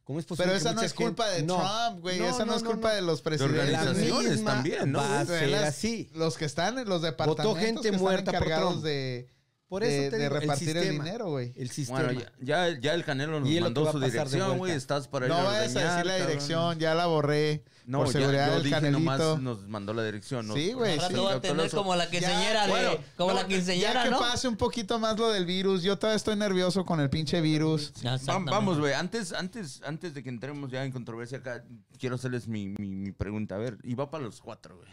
¿Cómo 0.09 0.19
es 0.19 0.25
posible 0.25 0.45
Pero 0.53 0.53
que 0.63 0.67
esa 0.69 0.73
no 0.73 0.81
es 0.81 0.93
culpa 0.95 1.27
de 1.29 1.35
gente- 1.35 1.53
No. 1.53 1.57
Trump, 1.59 2.01
güey. 2.01 2.17
No, 2.17 2.25
esa 2.29 2.39
no, 2.39 2.45
no, 2.53 2.55
es 2.57 2.63
culpa 2.63 2.89
no. 2.89 2.95
de 2.95 3.01
los 3.03 3.21
presidentes. 3.21 3.59
organizaciones 3.59 4.31
misma 4.31 4.53
también, 4.55 4.91
¿no? 4.91 4.97
Va 4.97 5.19
a 5.19 5.25
De 5.25 5.39
ser 5.39 5.49
las- 5.49 5.63
así. 5.65 6.09
Los 6.15 6.35
que 6.35 6.45
están 6.45 6.79
en 6.79 6.89
los 6.89 7.03
departamentos 7.03 7.57
gente 7.59 7.81
que 7.83 7.88
están 7.89 8.01
muerta 8.01 8.31
por 8.31 8.35
encargados 8.41 8.71
Trump. 8.71 8.85
de, 8.85 9.29
Por 9.67 9.83
eso 9.83 9.91
de, 10.01 10.09
te 10.09 10.17
de 10.17 10.23
digo, 10.23 10.35
el 10.35 10.41
repartir 10.41 10.69
el, 10.69 10.83
sistema. 10.83 11.03
dinero, 11.03 11.29
güey. 11.29 11.53
El 11.55 11.69
sistema. 11.69 12.01
Bueno, 12.05 12.21
ya, 12.41 12.79
ya, 12.79 12.95
el 12.95 13.05
Canelo 13.05 13.39
nos 13.39 13.47
mandó 13.61 13.91
su 13.91 13.99
de 13.99 14.09
dirección, 14.09 14.57
güey. 14.57 14.71
Estás 14.73 15.07
para 15.07 15.27
ir 15.27 15.31
No 15.31 15.38
a 15.38 15.43
vayas 15.43 15.59
a 15.59 15.79
decir 15.79 15.83
la 15.83 16.13
cabrón. 16.13 16.27
dirección, 16.27 16.79
ya 16.79 16.95
la 16.95 17.05
borré. 17.05 17.63
No, 17.89 17.99
por 18.03 18.07
ya, 18.07 18.19
seguridad 18.19 18.47
yo 18.47 18.53
del 18.53 18.63
dije 18.63 18.75
canelito. 18.75 18.99
nomás 18.99 19.41
nos 19.41 19.67
mandó 19.67 19.93
la 19.95 20.03
dirección. 20.03 20.47
¿no? 20.47 20.53
Sí, 20.53 20.73
güey, 20.73 20.99
Al 20.99 21.07
sí. 21.07 21.13
va 21.15 21.33
a 21.33 21.41
tener 21.41 21.71
como 21.71 21.95
la 21.95 22.05
Ya, 22.05 22.11
quinceañera 22.11 22.63
de 22.65 22.69
bueno, 22.71 22.91
como 23.17 23.29
no, 23.31 23.35
la 23.37 23.47
quinceañera, 23.47 23.93
Ya 23.93 24.03
que 24.03 24.09
¿no? 24.11 24.19
pase 24.19 24.47
un 24.47 24.55
poquito 24.57 24.99
más 24.99 25.17
lo 25.17 25.29
del 25.31 25.45
virus. 25.47 25.81
Yo 25.81 25.97
todavía 25.97 26.15
estoy 26.17 26.35
nervioso 26.35 26.85
con 26.85 26.99
el 26.99 27.09
pinche 27.09 27.41
virus. 27.41 27.91
Ya. 27.93 28.17
Vamos, 28.27 28.77
güey. 28.79 28.93
Antes, 28.93 29.33
antes, 29.33 29.81
antes 29.83 30.13
de 30.13 30.21
que 30.21 30.29
entremos 30.29 30.69
ya 30.69 30.85
en 30.85 30.91
controversia 30.91 31.39
acá, 31.39 31.63
quiero 31.97 32.15
hacerles 32.15 32.47
mi, 32.47 32.67
mi, 32.77 32.95
mi 32.95 33.11
pregunta. 33.11 33.55
A 33.55 33.57
ver, 33.57 33.77
y 33.83 33.95
va 33.95 34.11
para 34.11 34.23
los 34.23 34.39
cuatro, 34.39 34.77
güey. 34.77 34.89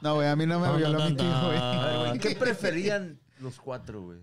No, 0.00 0.14
güey, 0.14 0.28
a 0.28 0.36
mí 0.36 0.46
no 0.46 0.60
me 0.60 0.76
violó 0.76 0.98
no, 1.00 1.10
mi 1.10 1.16
tío, 1.16 1.40
güey, 1.46 2.18
¿qué 2.20 2.34
preferían 2.38 3.18
los 3.40 3.58
cuatro, 3.58 4.02
güey? 4.02 4.18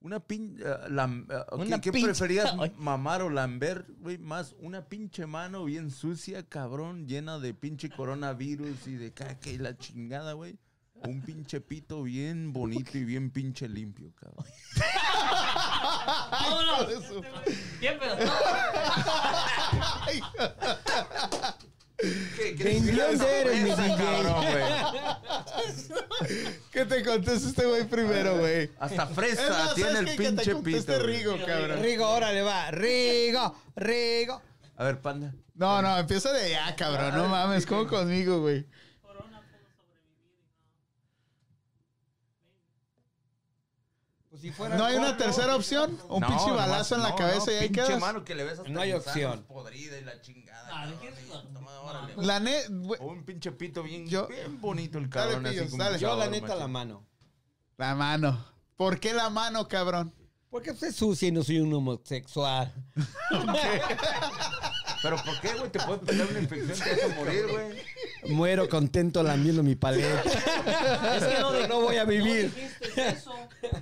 Una 0.00 0.20
pin... 0.20 0.58
eh, 0.64 0.88
lam- 0.90 1.26
eh, 1.30 1.36
ok, 1.50 1.60
Una 1.60 1.80
¿Qué 1.80 1.90
pinche- 1.90 2.04
preferías, 2.04 2.54
mamar 2.76 3.22
o 3.22 3.30
lamber, 3.30 3.86
güey? 3.98 4.18
Más 4.18 4.54
una 4.60 4.84
pinche 4.88 5.26
mano 5.26 5.64
bien 5.64 5.90
sucia, 5.90 6.42
cabrón, 6.48 7.06
llena 7.06 7.38
de 7.38 7.54
pinche 7.54 7.88
coronavirus 7.90 8.86
y 8.86 8.94
de 8.96 9.12
caca 9.12 9.50
y 9.50 9.58
la 9.58 9.76
chingada, 9.76 10.34
güey. 10.34 10.58
O 11.02 11.08
Un 11.10 11.20
pinche 11.20 11.60
pito 11.60 12.02
bien 12.04 12.52
bonito 12.54 12.96
y 12.96 13.04
bien 13.04 13.30
pinche 13.30 13.68
limpio, 13.68 14.12
cabrón. 14.14 14.46
¡Vámonos! 16.30 16.86
¿Qué 21.98 22.54
pedo? 22.58 22.84
¿De 22.84 22.92
dónde 22.92 23.40
eres, 23.40 23.62
mi 23.62 23.70
DJ? 23.70 23.96
cabrón, 23.96 24.44
güey? 24.44 24.64
Que 26.70 26.84
te 26.84 27.04
conteste 27.04 27.48
este 27.48 27.64
güey 27.64 27.84
primero, 27.88 28.38
güey. 28.38 28.70
Hasta 28.78 29.04
Es 29.04 29.10
fresa 29.10 29.48
más, 29.48 29.74
tiene 29.74 29.92
¿sabes 29.92 30.10
el 30.10 30.16
qué? 30.16 30.16
Que 30.16 30.22
te 30.24 30.34
pinche 30.34 30.52
conteste 30.52 30.92
pito. 30.92 31.06
Rigo, 31.06 31.36
cabrón. 31.46 31.82
Rigo, 31.82 32.08
órale, 32.08 32.42
va. 32.42 32.70
Rigo, 32.70 33.56
Rigo. 33.76 34.42
A 34.76 34.84
ver, 34.84 35.00
panda. 35.00 35.32
No, 35.54 35.80
no, 35.80 35.96
empieza 35.98 36.32
de 36.32 36.50
ya, 36.50 36.76
cabrón. 36.76 37.14
No 37.16 37.28
mames, 37.28 37.64
como 37.64 37.86
conmigo, 37.86 38.40
güey. 38.40 38.66
Pues 44.30 44.42
si 44.42 44.50
fuera 44.50 44.76
¿No 44.76 44.84
hay 44.84 44.96
una 44.96 45.16
tercera 45.16 45.56
opción? 45.56 45.98
Un 46.08 46.20
No, 46.20 46.26
pinche 46.28 46.50
balazo 46.50 46.96
en 46.96 47.02
la 47.02 47.10
no, 47.10 47.16
cabeza 47.16 47.46
no, 47.46 47.52
y 47.52 47.54
ahí 47.54 47.68
pinche 47.68 47.86
quedas. 47.86 48.00
mano 48.00 48.24
que 48.24 48.34
le 48.34 48.44
ves 48.44 48.58
hasta 48.58 48.70
No 48.70 48.80
hay 48.80 48.92
opción. 48.92 49.44
podrida 49.44 49.98
y 49.98 50.04
la 50.04 50.20
chingada. 50.20 50.45
Ah, 50.72 50.86
¿de 50.86 50.92
cabrón, 50.94 50.98
qué 51.00 51.08
es 51.08 51.26
y 51.26 51.30
eso? 51.30 51.42
toma, 51.52 51.80
órale. 51.80 52.14
La 52.18 52.40
net, 52.40 52.66
güey, 52.70 53.00
O 53.02 53.06
un 53.06 53.24
pinche 53.24 53.52
pito 53.52 53.82
bien, 53.82 54.06
Yo- 54.08 54.28
bien 54.28 54.60
bonito 54.60 54.98
el 54.98 55.10
Dale, 55.10 55.32
cabrón. 55.32 55.46
así 55.46 55.54
pillos, 55.56 55.70
como 55.70 55.84
dale. 55.84 55.98
Yo, 55.98 56.16
la 56.16 56.26
neta, 56.28 56.54
la 56.56 56.68
mano. 56.68 57.06
la 57.76 57.94
mano. 57.94 58.44
¿Por 58.76 59.00
qué 59.00 59.12
la 59.14 59.30
mano, 59.30 59.66
cabrón? 59.68 60.12
Porque 60.50 60.70
usted 60.70 60.88
es 60.88 60.96
sucia 60.96 61.28
y 61.28 61.32
no 61.32 61.42
soy 61.42 61.60
un 61.60 61.72
homosexual. 61.74 62.72
Pero 65.02 65.16
¿por 65.24 65.40
qué, 65.40 65.48
güey? 65.58 65.70
Te 65.70 65.78
puede 65.80 65.98
pegar 66.00 66.26
una 66.28 66.40
infección, 66.40 66.78
te 66.78 67.06
vas 67.06 67.12
a 67.12 67.14
morir, 67.16 67.44
güey. 67.50 68.34
Muero 68.34 68.68
contento 68.68 69.22
lamiendo 69.22 69.62
mi 69.62 69.76
paleta. 69.76 70.22
Es 70.22 71.24
que 71.24 71.40
no, 71.40 71.50
Pero 71.52 71.68
no 71.68 71.80
voy 71.82 71.96
a 71.96 72.04
vivir. 72.04 72.50
no 72.50 72.54
dijiste 72.54 73.08
eso. 73.08 73.32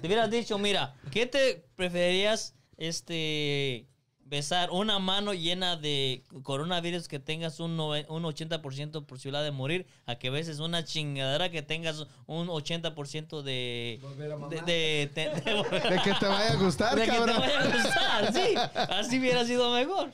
Te 0.00 0.06
hubieras 0.06 0.30
dicho, 0.30 0.58
mira, 0.58 0.94
¿qué 1.10 1.26
te 1.26 1.66
preferirías 1.76 2.54
este 2.76 3.88
besar 4.34 4.70
una 4.72 4.98
mano 4.98 5.32
llena 5.32 5.76
de 5.76 6.24
coronavirus 6.42 7.06
que 7.06 7.20
tengas 7.20 7.60
un, 7.60 7.76
nove- 7.78 8.04
un 8.08 8.24
80% 8.24 9.06
posibilidad 9.06 9.44
de 9.44 9.52
morir 9.52 9.86
a 10.06 10.16
que 10.16 10.28
beses 10.28 10.58
una 10.58 10.84
chingadera 10.84 11.50
que 11.50 11.62
tengas 11.62 12.04
un 12.26 12.48
80% 12.48 13.42
de 13.42 14.00
de, 14.10 14.26
de, 14.56 15.10
de- 15.14 15.30
de- 15.80 15.90
De 15.90 16.02
que 16.02 16.12
te 16.14 16.26
vaya 16.26 16.50
a 16.52 16.56
gustar, 16.56 16.96
de 16.96 17.04
que 17.04 17.10
te 17.12 17.16
cabrón. 17.16 17.36
vaya 17.38 17.60
a 17.60 17.72
gustar, 17.76 18.32
sí, 18.32 18.54
así 18.92 19.18
hubiera 19.20 19.44
sido 19.44 19.70
mejor. 19.72 20.10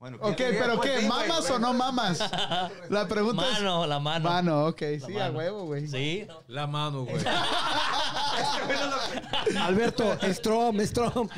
Bueno, 0.00 0.16
Ok, 0.22 0.36
pero 0.38 0.76
Pues, 0.78 0.90
¿qué? 1.00 1.06
¿Mamas 1.06 1.40
güey. 1.42 1.52
o 1.52 1.58
no 1.58 1.74
mamas? 1.74 2.18
La 2.88 3.06
pregunta 3.06 3.42
Mano, 3.42 3.86
la 3.86 3.96
es... 3.98 4.02
mano. 4.02 4.30
Mano, 4.30 4.66
ok, 4.68 4.80
La 4.98 5.06
sí, 5.06 5.18
a 5.18 5.30
huevo, 5.30 5.66
güey. 5.66 5.86
Sí. 5.88 6.26
La 6.48 6.66
mano, 6.66 7.04
güey. 7.04 7.22
Alberto, 9.60 10.16
Strom, 10.32 10.80
Strom. 10.86 11.28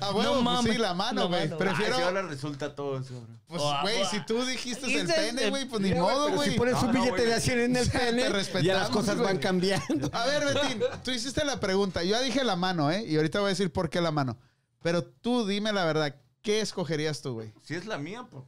A 0.00 0.10
huevo, 0.12 0.22
No 0.22 0.32
pues 0.34 0.42
mames. 0.44 0.72
sí, 0.72 0.78
la 0.78 0.94
mano, 0.94 1.22
No 1.22 1.28
güey. 1.28 1.48
mames. 1.48 1.58
Prefiero... 1.58 1.94
Ay, 1.96 2.00
si 2.00 2.06
ahora 2.06 2.22
resulta 2.22 2.74
todo 2.76 3.00
eso, 3.00 3.14
bro. 3.14 3.26
Pues, 3.48 3.62
Oh, 3.64 3.74
güey, 3.82 4.02
ah, 4.02 4.08
si 4.10 4.24
tú 4.24 4.44
dijiste 4.44 5.00
el 5.00 5.06
pene, 5.06 5.50
güey, 5.50 5.64
pues 5.66 5.82
ni 5.82 5.94
modo, 5.94 6.24
pero 6.26 6.36
güey. 6.36 6.50
si 6.52 6.56
pones 6.58 6.74
No, 6.74 6.80
un 6.80 6.86
no, 6.86 6.92
billete 7.02 7.26
de 7.26 7.40
100 7.40 7.60
en 7.60 7.76
el 7.76 7.90
pene, 7.90 8.22
ya 8.62 8.74
las 8.74 8.88
cosas 8.90 9.18
van 9.18 9.38
cambiando. 9.38 10.08
A 10.12 10.26
ver, 10.26 10.44
Betín, 10.44 10.80
tú 11.04 11.10
hiciste 11.10 11.44
la 11.44 11.58
pregunta. 11.60 12.02
Yo 12.04 12.10
ya 12.10 12.20
dije 12.20 12.44
la 12.44 12.54
mano, 12.56 12.90
¿eh? 12.90 13.04
Y 13.06 13.16
ahorita 13.16 13.40
voy 13.40 13.46
a 13.46 13.48
decir 13.50 13.72
por 13.72 13.90
qué 13.90 14.00
la 14.00 14.10
mano. 14.12 14.36
Pero 14.82 15.02
tú 15.04 15.46
dime 15.46 15.72
la 15.72 15.84
verdad. 15.84 16.14
¿Qué 16.42 16.60
escogerías 16.60 17.22
tú, 17.22 17.34
güey? 17.34 17.52
Si 17.62 17.74
es 17.74 17.86
la 17.86 17.98
mía, 17.98 18.24
pues 18.30 18.44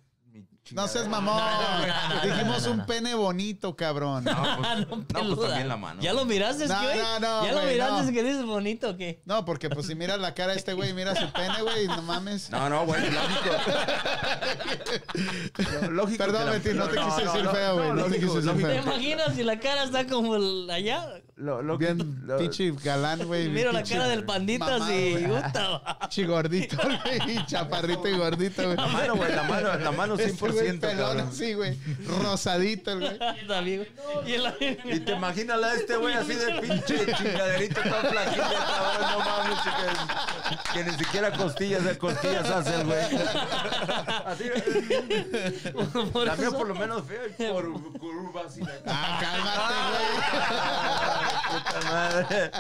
No 0.73 0.89
seas 0.89 1.07
mamón. 1.09 1.37
no, 1.37 2.15
no, 2.17 2.21
Dijimos 2.23 2.63
no, 2.63 2.69
no, 2.75 2.81
un 2.81 2.87
pene 2.87 3.15
bonito, 3.15 3.77
cabrón. 3.77 4.25
No, 4.25 4.33
pues, 4.57 4.69
Ah, 4.69 4.77
no, 4.77 4.97
no, 4.97 5.05
pues 5.37 5.49
también 5.49 5.69
la 5.69 5.77
mano. 5.77 6.01
¿Ya 6.03 6.13
lo 6.13 6.25
miraste, 6.25 6.67
No, 6.67 6.83
güey? 6.83 6.99
no, 6.99 7.21
no, 7.21 7.47
¿Ya 7.47 7.53
lo 7.53 7.63
miraste 7.63 8.07
no. 8.07 8.13
que 8.13 8.23
dices 8.25 8.45
bonito 8.45 8.91
o 8.91 8.97
qué? 8.97 9.23
No, 9.27 9.45
porque 9.45 9.71
pues 9.71 9.87
si 9.87 9.95
miras 9.95 10.19
la 10.19 10.35
cara 10.35 10.53
de 10.53 10.59
este 10.59 10.73
güey 10.73 10.91
y 10.91 10.95
miras 10.95 11.19
su 11.19 11.31
pene, 11.33 11.63
güey, 11.63 11.87
no 11.87 12.03
mames. 12.03 12.51
No, 12.51 12.69
no, 12.69 12.85
güey, 12.87 13.01
lógico. 13.03 13.51
lógico 15.91 16.25
Perdón, 16.25 16.51
Betín, 16.51 16.77
no 16.77 16.89
te 16.89 16.97
quise 16.97 17.23
decir 17.25 17.49
feo, 17.49 17.75
güey, 17.77 17.89
no 17.91 17.95
te 17.95 18.01
lógico, 18.09 18.21
quise 18.21 18.35
decir 18.35 18.45
lógico. 18.45 18.69
¿Te 18.69 18.75
feo. 18.75 18.83
imaginas 18.83 19.35
si 19.37 19.43
la 19.45 19.61
cara 19.61 19.85
está 19.85 20.07
como 20.07 20.35
allá? 20.73 21.07
Lo, 21.37 21.63
lo 21.63 21.77
Bien, 21.77 21.99
que- 21.99 22.27
lo- 22.27 22.37
pinche 22.39 22.73
galán, 22.85 23.27
güey. 23.27 23.49
Mira 23.49 23.73
la 23.73 23.83
cara 23.83 24.07
del 24.07 24.23
pandita, 24.25 24.67
mamado, 24.67 24.87
sí. 24.87 25.11
güey. 25.13 25.25
puta. 25.43 25.99
Pinche 26.01 26.25
gordito, 26.27 26.77
güey. 26.77 27.47
Chaparrito 27.47 28.09
y 28.09 28.17
gordito, 28.17 28.63
güey. 28.63 28.77
La 28.77 28.87
mano, 28.87 29.17
güey, 29.17 29.33
la 29.35 29.43
mano, 29.43 29.75
la 29.79 29.91
mano 29.91 30.17
100%. 30.17 30.21
Ese 30.23 30.53
güey 30.53 30.79
pelón 30.79 31.21
así, 31.21 31.55
güey. 31.55 31.77
Rosadito, 32.23 32.93
el 32.93 33.01
güey. 33.01 33.19
Y 34.85 35.01
te 35.01 35.13
imaginas 35.13 35.61
a 35.63 35.75
este 35.75 35.97
güey 35.97 36.15
así 36.15 36.35
de 36.35 36.55
pinche 36.61 37.05
chingaderito 37.17 37.81
tan 37.81 38.07
flaquito, 38.11 38.43
que, 39.63 40.73
que 40.73 40.85
ni 40.91 40.97
siquiera 40.99 41.33
costillas, 41.33 41.85
de 41.85 41.97
costillas 41.99 42.49
hace 42.51 42.75
el 42.75 42.87
güey. 42.87 43.01
Así, 44.27 44.45
por 46.13 46.27
la 46.27 46.37
mía 46.37 46.49
eso- 46.49 46.59
por 46.59 46.69
lo 46.69 46.75
menos 46.75 47.03
fea 47.07 47.27
y 47.27 47.53
por 47.53 47.73
curva 47.99 48.43
así. 48.47 48.61
Ah, 48.87 49.91
Puta 51.51 51.81
madre. 51.91 52.51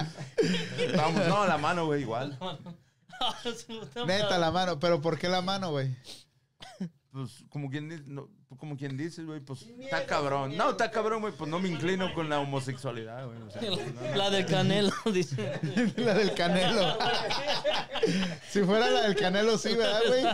Vamos, 0.96 1.26
no, 1.28 1.46
la 1.46 1.58
mano, 1.58 1.86
güey, 1.86 2.02
igual. 2.02 2.38
cálmate. 3.18 4.06
Neta, 4.06 4.38
la 4.38 4.50
mano. 4.50 4.78
¿Pero 4.78 5.00
por 5.00 5.18
qué 5.18 5.28
la 5.28 5.42
mano, 5.42 5.70
güey? 5.70 5.96
Pues 7.14 7.44
como 7.48 7.70
quien 7.70 7.88
dice, 7.88 8.02
no, 8.08 8.28
como 8.58 8.76
quien 8.76 8.96
dice, 8.96 9.22
güey, 9.22 9.38
pues 9.38 9.68
está 9.78 10.04
cabrón. 10.04 10.56
No, 10.56 10.70
está 10.70 10.90
cabrón, 10.90 11.20
güey, 11.20 11.32
pues 11.32 11.48
no 11.48 11.60
me 11.60 11.68
inclino 11.68 12.12
con 12.12 12.28
la 12.28 12.40
homosexualidad, 12.40 13.24
güey. 13.24 13.40
O 13.40 13.50
sea, 13.50 13.62
no, 13.70 14.16
La 14.16 14.30
del 14.30 14.44
canelo, 14.46 14.92
dice. 15.12 15.60
La 15.96 16.14
del 16.14 16.34
canelo. 16.34 16.98
Si 18.50 18.64
fuera 18.64 18.90
la 18.90 19.02
del 19.02 19.14
canelo, 19.14 19.56
sí, 19.58 19.76
¿verdad, 19.76 20.00
güey? 20.08 20.24
No, 20.24 20.30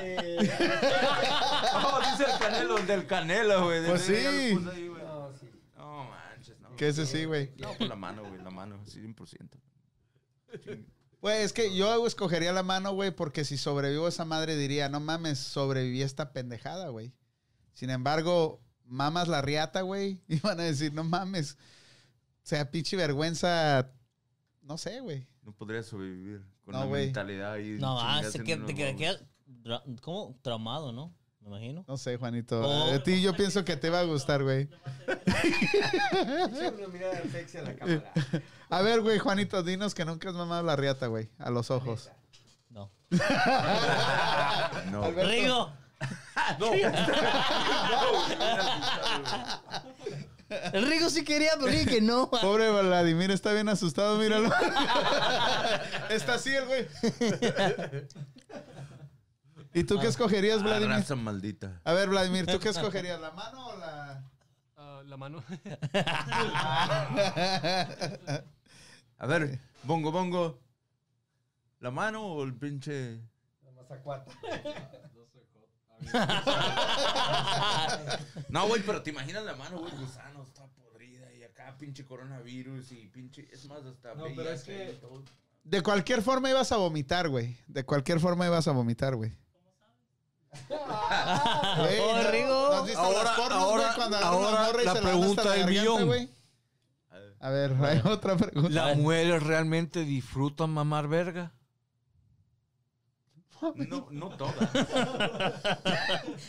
dice 2.01 2.25
el 2.33 2.39
canelo, 2.39 2.79
el 2.79 2.87
del 2.87 3.07
canelo, 3.07 3.65
güey. 3.67 3.87
Pues 3.87 4.01
sí. 4.01 4.15
ahí, 4.15 4.55
güey. 4.55 5.05
No 5.77 6.09
manches, 6.09 6.59
no. 6.61 6.75
Que 6.77 6.89
ese 6.89 7.05
sí, 7.05 7.27
güey. 7.27 7.53
No, 7.59 7.75
pues 7.75 7.91
la 7.91 7.97
mano, 7.97 8.25
güey, 8.25 8.43
la 8.43 8.51
mano, 8.51 8.83
100%. 8.87 9.51
Güey, 11.21 11.43
es 11.43 11.53
que 11.53 11.75
yo 11.77 12.07
escogería 12.07 12.53
la 12.53 12.63
mano, 12.63 12.93
güey, 12.95 13.11
porque 13.11 13.45
si 13.45 13.59
sobrevivo 13.59 14.09
esa 14.09 14.25
madre 14.25 14.57
diría, 14.57 14.89
no 14.89 15.01
mames, 15.01 15.39
sobreviví 15.39 16.03
a 16.03 16.07
esta 16.07 16.33
pendejada, 16.33 16.89
güey. 16.89 17.13
Sin 17.73 17.91
embargo, 17.91 18.61
mamas 18.85 19.29
la 19.29 19.43
riata, 19.43 19.83
güey, 19.83 20.23
y 20.29 20.41
van 20.41 20.61
a 20.61 20.65
decir, 20.65 20.95
no 20.95 21.05
mames. 21.05 21.55
O 21.55 22.47
sea, 22.51 22.71
pinche 22.71 22.97
vergüenza, 22.97 23.93
no 24.63 24.79
sé, 24.79 25.01
güey. 25.01 25.27
No 25.43 25.53
podría 25.53 25.83
sobrevivir 25.83 26.43
con 26.65 26.73
No, 26.73 26.81
la 26.81 26.87
güey. 26.87 27.05
mentalidad 27.07 27.53
ahí. 27.53 27.77
No, 27.79 28.01
ah, 28.01 28.23
se 28.25 28.43
que, 28.43 28.57
te 28.57 28.75
queda, 28.75 28.91
huevos. 28.93 28.99
queda 28.99 29.21
tra- 29.63 30.01
¿cómo? 30.01 30.39
Traumado, 30.43 30.93
¿no? 30.93 31.15
Me 31.41 31.49
imagino. 31.49 31.85
No 31.89 31.97
sé, 31.97 32.17
Juanito. 32.17 32.61
Oh. 32.61 32.93
A 32.93 33.03
ti 33.03 33.23
yo 33.23 33.35
pienso 33.35 33.65
que 33.65 33.77
te 33.77 33.91
va 33.91 34.01
a 34.01 34.05
gustar, 34.05 34.43
güey. 34.43 34.69
Échale 35.27 36.73
una 36.79 36.89
mirada 36.89 37.23
sexy 37.31 37.59
a 37.59 37.63
la 37.63 37.75
cámara. 37.75 38.13
A 38.69 38.83
ver, 38.83 39.01
güey, 39.01 39.19
Juanito, 39.19 39.63
dinos 39.63 39.95
que 39.95 40.05
nunca 40.05 40.29
has 40.29 40.35
mamado 40.35 40.63
la 40.63 40.77
riata, 40.77 41.07
güey, 41.07 41.31
a 41.39 41.51
los 41.51 41.71
ojos. 41.71 42.11
No. 42.69 42.91
No. 44.91 45.05
Alberto. 45.05 45.31
Rigo. 45.31 45.73
El 50.73 50.87
Rigo 50.87 51.09
sí 51.11 51.25
quería, 51.25 51.53
pero 51.59 51.71
dije 51.71 51.87
que 51.87 52.01
no. 52.01 52.29
Pobre 52.29 52.71
Vladimir, 52.71 53.31
está 53.31 53.53
bien 53.53 53.69
asustado, 53.69 54.19
míralo. 54.19 54.51
está 56.11 56.35
así 56.35 56.53
el 56.53 56.67
güey. 56.67 56.89
¿Y 59.73 59.85
tú 59.85 59.99
qué 60.01 60.09
escogerías, 60.09 60.61
Ah, 60.61 60.65
Vladimir? 60.65 60.97
raza 60.97 61.15
maldita. 61.17 61.81
A 61.85 61.93
ver, 61.93 62.09
Vladimir, 62.09 62.47
¿tú 62.47 62.59
qué 62.59 62.71
escogerías? 62.71 63.21
¿La 63.21 63.31
mano 63.31 63.69
o 63.69 63.77
la...? 63.79 64.25
Ah, 64.77 65.03
la 65.05 65.17
mano. 65.17 65.45
A 69.19 69.27
ver, 69.27 69.61
bongo, 69.85 70.11
bongo. 70.11 70.59
¿La 71.81 71.91
mano 71.91 72.25
o 72.27 72.45
el 72.45 72.55
pinche...? 72.55 73.21
No, 78.49 78.67
güey, 78.69 78.83
pero 78.85 79.03
te 79.03 79.11
imaginas 79.11 79.45
la 79.45 79.55
mano, 79.55 79.79
güey, 79.79 79.93
gusano, 79.97 80.43
está 80.43 80.67
podrida 80.69 81.33
y 81.35 81.43
acá 81.43 81.77
pinche 81.79 82.05
coronavirus 82.05 82.93
y 82.93 83.07
pinche... 83.09 83.49
Es 83.53 83.67
más, 83.69 83.85
hasta 83.85 84.15
No, 84.15 84.25
pero 84.35 84.51
es 84.51 84.67
VIH 84.67 84.87
que- 84.87 84.93
todo. 84.95 85.23
De 85.63 85.83
cualquier 85.83 86.23
forma 86.23 86.49
ibas 86.51 86.73
a 86.73 86.77
vomitar, 86.79 87.29
güey. 87.29 87.57
De 87.67 87.85
cualquier 87.85 88.19
forma 88.19 88.47
ibas 88.47 88.67
a 88.67 88.73
vomitar, 88.73 89.15
güey. 89.15 89.33
Güey, 90.51 91.99
Oh, 92.01 92.17
¿no- 92.23 92.31
Rigo. 92.31 92.49
¿no 92.71 92.73
has 92.73 92.85
visto 92.85 93.01
Ahora- 93.01 93.23
las 93.25 93.37
pornos, 93.39 93.59
ahora- 93.63 93.83
güey, 93.85 93.95
cuando 93.97 94.17
agarran 94.17 94.39
una 94.39 94.49
ahora 94.49 94.67
morra 94.67 94.83
y 94.83 94.85
la 94.87 94.93
se 94.95 95.01
van 95.01 95.07
hasta 95.07 95.19
pregunta 95.19 95.43
del 95.43 95.51
garganta, 95.61 95.71
millón. 95.81 96.07
güey? 96.07 96.31
A 97.43 97.49
ver, 97.51 97.73
hay 97.83 98.01
otra 98.05 98.37
pregunta. 98.37 98.69
¿Las 98.71 98.97
mujeres 98.99 99.43
realmente 99.43 100.05
disfrutan 100.05 100.71
mamar 100.71 101.09
verga? 101.09 101.53
No, 103.77 104.09
no 104.11 104.29
todas. 104.37 104.55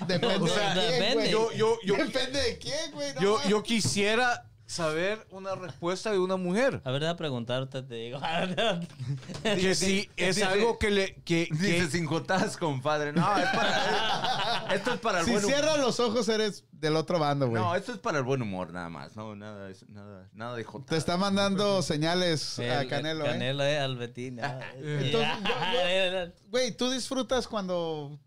Depende 0.08 0.38
O 0.40 0.48
sea, 0.48 0.74
de 0.74 0.80
quién, 0.88 0.92
depende. 1.02 1.14
güey. 1.16 1.32
Yo, 1.32 1.52
yo, 1.52 1.78
yo, 1.84 1.96
Depende 1.96 2.42
de 2.42 2.58
quién, 2.58 2.92
güey. 2.94 3.14
no 3.16 3.22
yo, 3.22 3.34
mames. 3.36 3.50
yo 3.50 3.64
quisiera 3.64 4.51
saber 4.72 5.28
una 5.32 5.54
respuesta 5.56 6.12
de 6.12 6.20
una 6.20 6.38
mujer. 6.38 6.82
A 6.86 6.92
ver, 6.92 7.06
a 7.06 7.16
preguntarte, 7.18 7.82
te 7.84 7.96
digo. 7.96 8.20
Que 9.44 9.76
si 9.76 10.10
es 10.16 10.36
dice- 10.38 10.46
algo 10.46 10.80
que 10.80 10.90
le... 10.90 11.16
Que, 11.24 11.48
Dice 11.52 11.78
que, 11.78 11.88
sin 11.88 12.06
jotas, 12.06 12.56
compadre. 12.58 13.12
No, 13.12 13.38
es 13.38 13.50
para... 13.50 14.66
Esto 14.74 14.94
es 14.94 15.00
para 15.02 15.20
el 15.20 15.26
Si 15.26 15.32
buen 15.32 15.44
humor. 15.44 15.56
cierras 15.58 15.80
los 15.80 16.00
ojos, 16.00 16.30
eres 16.30 16.64
del 16.72 16.96
otro 16.96 17.20
bando, 17.20 17.50
güey. 17.50 17.62
No, 17.62 17.76
esto 17.76 17.92
es 17.92 17.98
para 18.00 18.20
el 18.20 18.24
buen 18.24 18.42
humor, 18.42 18.72
nada 18.72 18.90
más. 18.90 19.16
No, 19.16 19.36
nada, 19.36 19.70
es- 19.70 19.88
nada, 19.90 20.30
nada 20.34 20.56
de 20.56 20.64
jotas. 20.64 20.88
Te 20.90 20.98
está 20.98 21.18
mandando 21.18 21.82
señales 21.84 22.58
a 22.60 22.82
El- 22.82 22.88
Canelo, 22.90 23.26
¿eh? 23.26 23.30
Canelo, 23.30 23.64
eh, 23.64 23.78
al 23.80 23.98
Betín. 23.98 24.40
Entonces, 24.76 25.12
yo- 25.12 26.34
Güey, 26.50 26.72
¿tú 26.76 26.90
disfrutas 26.90 27.48
cuando 27.48 28.18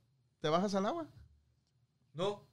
te 0.40 0.48
bajas 0.50 0.74
al 0.74 0.86
agua? 0.86 1.06
no. 2.12 2.44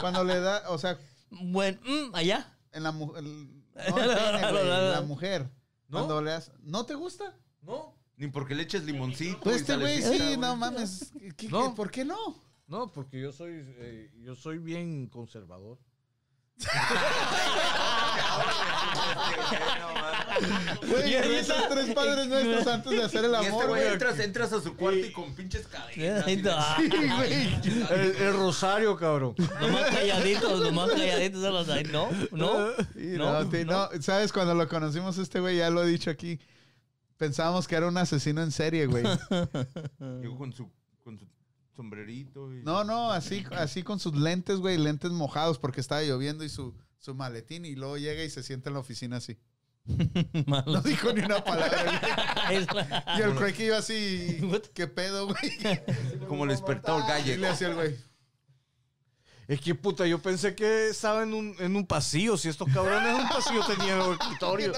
Cuando 0.00 0.24
le 0.24 0.40
da, 0.40 0.64
o 0.70 0.78
sea, 0.78 0.98
Bueno, 1.30 1.78
mm, 1.84 2.14
allá. 2.14 2.56
en 2.72 2.82
la 2.82 2.92
mujer. 2.92 3.22
No, 3.76 3.98
el 3.98 4.08
pene, 4.16 4.50
güey, 4.52 4.62
en 4.62 4.90
la 4.90 5.02
mujer. 5.02 5.42
¿No? 5.88 5.98
Cuando 5.98 6.22
le 6.22 6.30
das. 6.30 6.50
¿No 6.62 6.86
te 6.86 6.94
gusta? 6.94 7.38
No. 7.60 7.94
Ni 8.16 8.28
porque 8.28 8.54
le 8.54 8.62
eches 8.62 8.84
limoncito. 8.84 9.38
Pues 9.40 9.56
y 9.56 9.60
este 9.60 9.76
güey, 9.76 10.00
salecita, 10.00 10.30
sí, 10.30 10.36
no 10.38 10.56
mames. 10.56 11.12
¿Qué- 11.36 11.48
No. 11.50 11.68
qué- 11.70 11.76
¿Por 11.76 11.90
qué 11.90 12.04
no? 12.06 12.16
No, 12.68 12.90
porque 12.90 13.20
yo 13.20 13.32
soy, 13.32 13.52
eh, 13.78 14.10
yo 14.22 14.34
soy 14.34 14.58
bien 14.58 15.08
conservador. 15.08 15.78
Güey, 20.88 21.14
Y 21.14 21.18
rezas 21.18 21.68
tres 21.68 21.94
padres 21.94 22.28
nuestros 22.28 22.66
antes 22.66 22.92
de 22.92 23.02
hacer 23.02 23.24
el 23.24 23.30
Y 23.32 23.34
este 23.36 23.48
amor, 23.48 23.68
güey 23.68 23.80
güey. 23.82 23.92
entras, 23.94 24.18
entras 24.20 24.52
a 24.52 24.60
su 24.60 24.76
cuarto 24.76 24.98
y 24.98 25.12
con 25.12 25.34
pinches 25.34 25.66
cadenas. 25.66 26.28
y 26.28 26.36
la- 26.42 26.76
Sí, 26.76 26.88
güey. 27.16 27.32
El, 27.90 28.16
el 28.16 28.32
rosario, 28.34 28.96
cabrón. 28.96 29.34
Los 29.38 29.70
más 29.70 29.90
calladitos, 29.90 30.60
los 30.60 30.72
más 30.72 30.90
calladitos 30.90 31.42
son 31.42 31.54
los 31.54 31.68
ahí. 31.68 31.84
No, 31.84 32.08
no. 32.32 32.68
Sí, 32.94 33.14
No, 33.16 33.42
no, 33.44 33.64
no, 33.64 34.02
sabes, 34.02 34.32
cuando 34.32 34.54
lo 34.54 34.68
conocimos 34.68 35.16
este 35.18 35.40
güey, 35.40 35.56
ya 35.56 35.70
lo 35.70 35.82
he 35.82 35.86
dicho 35.86 36.10
aquí, 36.10 36.38
pensábamos 37.16 37.66
que 37.66 37.76
era 37.76 37.88
un 37.88 37.96
asesino 37.96 38.42
en 38.42 38.52
serie, 38.52 38.86
güey. 38.86 39.04
Llegó 40.20 40.36
con 40.38 40.52
su, 40.52 40.70
con 41.02 41.18
su 41.18 41.26
sombrerito. 41.76 42.52
Y... 42.54 42.62
No, 42.62 42.82
no, 42.84 43.12
así, 43.12 43.44
así 43.52 43.82
con 43.82 43.98
sus 44.00 44.16
lentes, 44.16 44.58
güey, 44.58 44.78
lentes 44.78 45.10
mojados 45.12 45.58
porque 45.58 45.80
estaba 45.80 46.02
lloviendo 46.02 46.42
y 46.44 46.48
su, 46.48 46.74
su 46.98 47.14
maletín 47.14 47.64
y 47.64 47.74
luego 47.76 47.98
llega 47.98 48.24
y 48.24 48.30
se 48.30 48.42
sienta 48.42 48.70
en 48.70 48.74
la 48.74 48.80
oficina 48.80 49.18
así. 49.18 49.38
Malo. 50.46 50.72
No 50.72 50.80
dijo 50.82 51.12
ni 51.12 51.20
una 51.20 51.44
palabra, 51.44 51.84
güey. 51.84 52.56
Y 53.18 53.22
el 53.22 53.54
que 53.54 53.66
iba 53.66 53.78
así, 53.78 54.40
¿qué 54.74 54.86
pedo, 54.86 55.26
güey? 55.26 55.78
Como 56.28 56.44
el 56.44 56.50
despertador 56.50 57.04
Y 57.04 57.08
gallego. 57.08 57.40
le 57.42 57.48
hacía 57.48 57.68
el 57.68 57.74
güey. 57.74 57.96
Es 59.48 59.60
que 59.60 59.76
puta, 59.76 60.04
yo 60.08 60.20
pensé 60.20 60.56
que 60.56 60.88
estaba 60.88 61.22
en 61.22 61.32
un, 61.32 61.54
en 61.60 61.76
un 61.76 61.86
pasillo. 61.86 62.36
Si 62.36 62.48
estos 62.48 62.68
cabrones 62.72 63.14
en 63.14 63.20
un 63.22 63.28
pasillo 63.28 63.64
tenían 63.64 64.00
el 64.00 64.12
escritorio. 64.14 64.72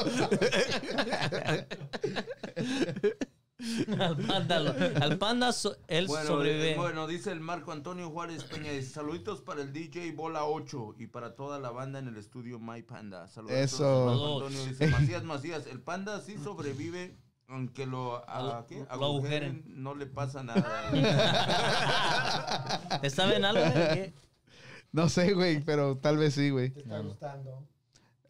al 3.98 4.16
panda, 4.16 4.60
lo- 4.60 4.74
al 5.02 5.18
panda 5.18 5.52
so- 5.52 5.76
él 5.88 6.06
Bueno, 6.06 6.26
sobrevive. 6.28 6.72
eh, 6.72 6.76
bueno, 6.76 7.06
dice 7.08 7.32
el 7.32 7.40
Marco 7.40 7.72
Antonio 7.72 8.08
Juárez 8.10 8.44
Peña. 8.44 8.70
dice, 8.70 8.90
Saluditos 8.90 9.40
para 9.42 9.62
el 9.62 9.72
DJ 9.72 10.12
Bola 10.12 10.44
8 10.44 10.94
y 10.98 11.08
para 11.08 11.34
toda 11.34 11.58
la 11.58 11.70
banda 11.70 11.98
en 11.98 12.06
el 12.08 12.16
estudio 12.16 12.60
My 12.60 12.82
Panda. 12.82 13.26
Saludos. 13.26 13.56
Eso. 13.56 14.06
Marco 14.06 14.46
Antonio 14.46 14.64
dice, 14.66 14.86
Macías 14.86 15.24
Macías, 15.24 15.66
el 15.66 15.80
panda 15.80 16.20
sí 16.20 16.36
sobrevive. 16.42 17.16
Aunque 17.50 17.86
lo, 17.86 18.16
a- 18.28 18.66
¿qué? 18.68 18.76
Lo 18.80 18.86
agujeren. 18.90 19.44
agujeren, 19.44 19.64
no 19.82 19.94
le 19.94 20.04
pasa 20.06 20.42
nada. 20.42 20.90
¿Te 23.00 23.10
saben 23.10 23.44
algo? 23.44 23.62
eh? 23.64 23.90
¿Qué? 23.94 24.12
No 24.92 25.08
sé, 25.10 25.34
güey, 25.34 25.60
pero 25.60 25.98
tal 25.98 26.16
vez 26.16 26.32
sí, 26.34 26.48
güey. 26.48 26.72
está 26.76 27.00
gustando. 27.00 27.62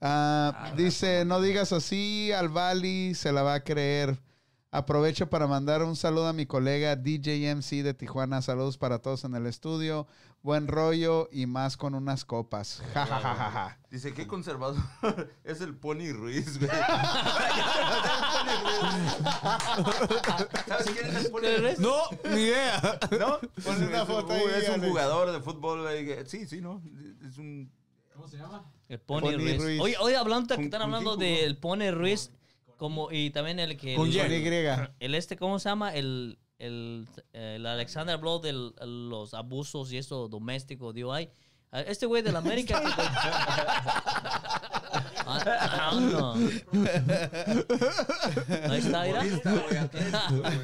Ah, 0.00 0.72
dice, 0.76 1.24
no 1.24 1.40
digas 1.40 1.72
así, 1.72 2.32
al 2.32 2.48
Bali 2.48 3.14
se 3.14 3.32
la 3.32 3.42
va 3.42 3.54
a 3.54 3.64
creer. 3.64 4.18
Aprovecho 4.70 5.30
para 5.30 5.46
mandar 5.46 5.82
un 5.82 5.96
saludo 5.96 6.26
a 6.28 6.34
mi 6.34 6.44
colega 6.44 6.94
DJ 6.94 7.54
MC 7.54 7.82
de 7.82 7.94
Tijuana. 7.94 8.42
Saludos 8.42 8.76
para 8.76 8.98
todos 8.98 9.24
en 9.24 9.34
el 9.34 9.46
estudio. 9.46 10.06
Buen 10.42 10.68
rollo 10.68 11.26
y 11.32 11.46
más 11.46 11.78
con 11.78 11.94
unas 11.94 12.26
copas. 12.26 12.82
Ja, 12.92 13.06
ja, 13.06 13.18
ja, 13.18 13.34
ja, 13.34 13.50
ja. 13.50 13.78
Dice, 13.90 14.12
qué 14.12 14.26
conservador. 14.26 14.76
es 15.44 15.62
el 15.62 15.74
Pony 15.74 16.12
Ruiz, 16.12 16.58
güey. 16.58 16.70
¿Sabes 20.66 20.90
quién 20.90 21.06
es 21.06 21.24
el 21.24 21.30
Pony 21.30 21.56
Ruiz? 21.60 21.78
No, 21.78 22.02
ni 22.34 22.42
idea. 22.42 22.98
¿No? 23.18 23.38
Ponle 23.64 23.86
una 23.86 24.02
Es- 24.02 24.06
foto 24.08 24.32
ahí, 24.34 24.42
Es 24.54 24.68
un 24.68 24.82
jugador 24.86 25.32
de 25.32 25.40
fútbol, 25.40 25.80
güey. 25.80 26.26
Sí, 26.26 26.46
sí, 26.46 26.60
¿no? 26.60 26.82
Es 27.26 27.38
un... 27.38 27.72
¿Cómo 28.12 28.28
se 28.28 28.36
llama? 28.36 28.70
El 28.88 29.00
Pony, 29.00 29.20
Pony 29.20 29.32
Ruiz. 29.36 29.62
Ruiz. 29.62 29.80
Oye, 29.80 29.96
oye, 29.98 30.16
hablando 30.16 30.54
que 30.56 30.62
están 30.62 30.82
hablando 30.82 31.16
del 31.16 31.56
Pony 31.56 31.90
Ruiz, 31.90 32.32
como, 32.78 33.12
y 33.12 33.30
también 33.30 33.58
el 33.58 33.76
que... 33.76 33.94
Con 33.94 34.08
el. 34.08 34.14
Y. 34.14 34.94
el 35.00 35.14
este, 35.14 35.36
¿cómo 35.36 35.58
se 35.58 35.68
llama? 35.68 35.94
El, 35.94 36.38
el, 36.58 37.06
el 37.34 37.66
Alexander 37.66 38.14
habló 38.14 38.38
de 38.38 38.52
los 38.52 39.34
abusos 39.34 39.92
y 39.92 39.98
eso 39.98 40.28
doméstico, 40.28 40.94
dio 40.94 41.12
ahí. 41.12 41.28
Ah, 41.70 41.82
Este 41.82 42.06
güey 42.06 42.22
de 42.22 42.32
la 42.32 42.38
América. 42.38 42.80
Ah, 45.30 45.90
ah, 45.92 46.00
no. 46.00 46.32
Ahí 48.72 48.78
está, 48.78 49.02
mira. 49.04 49.20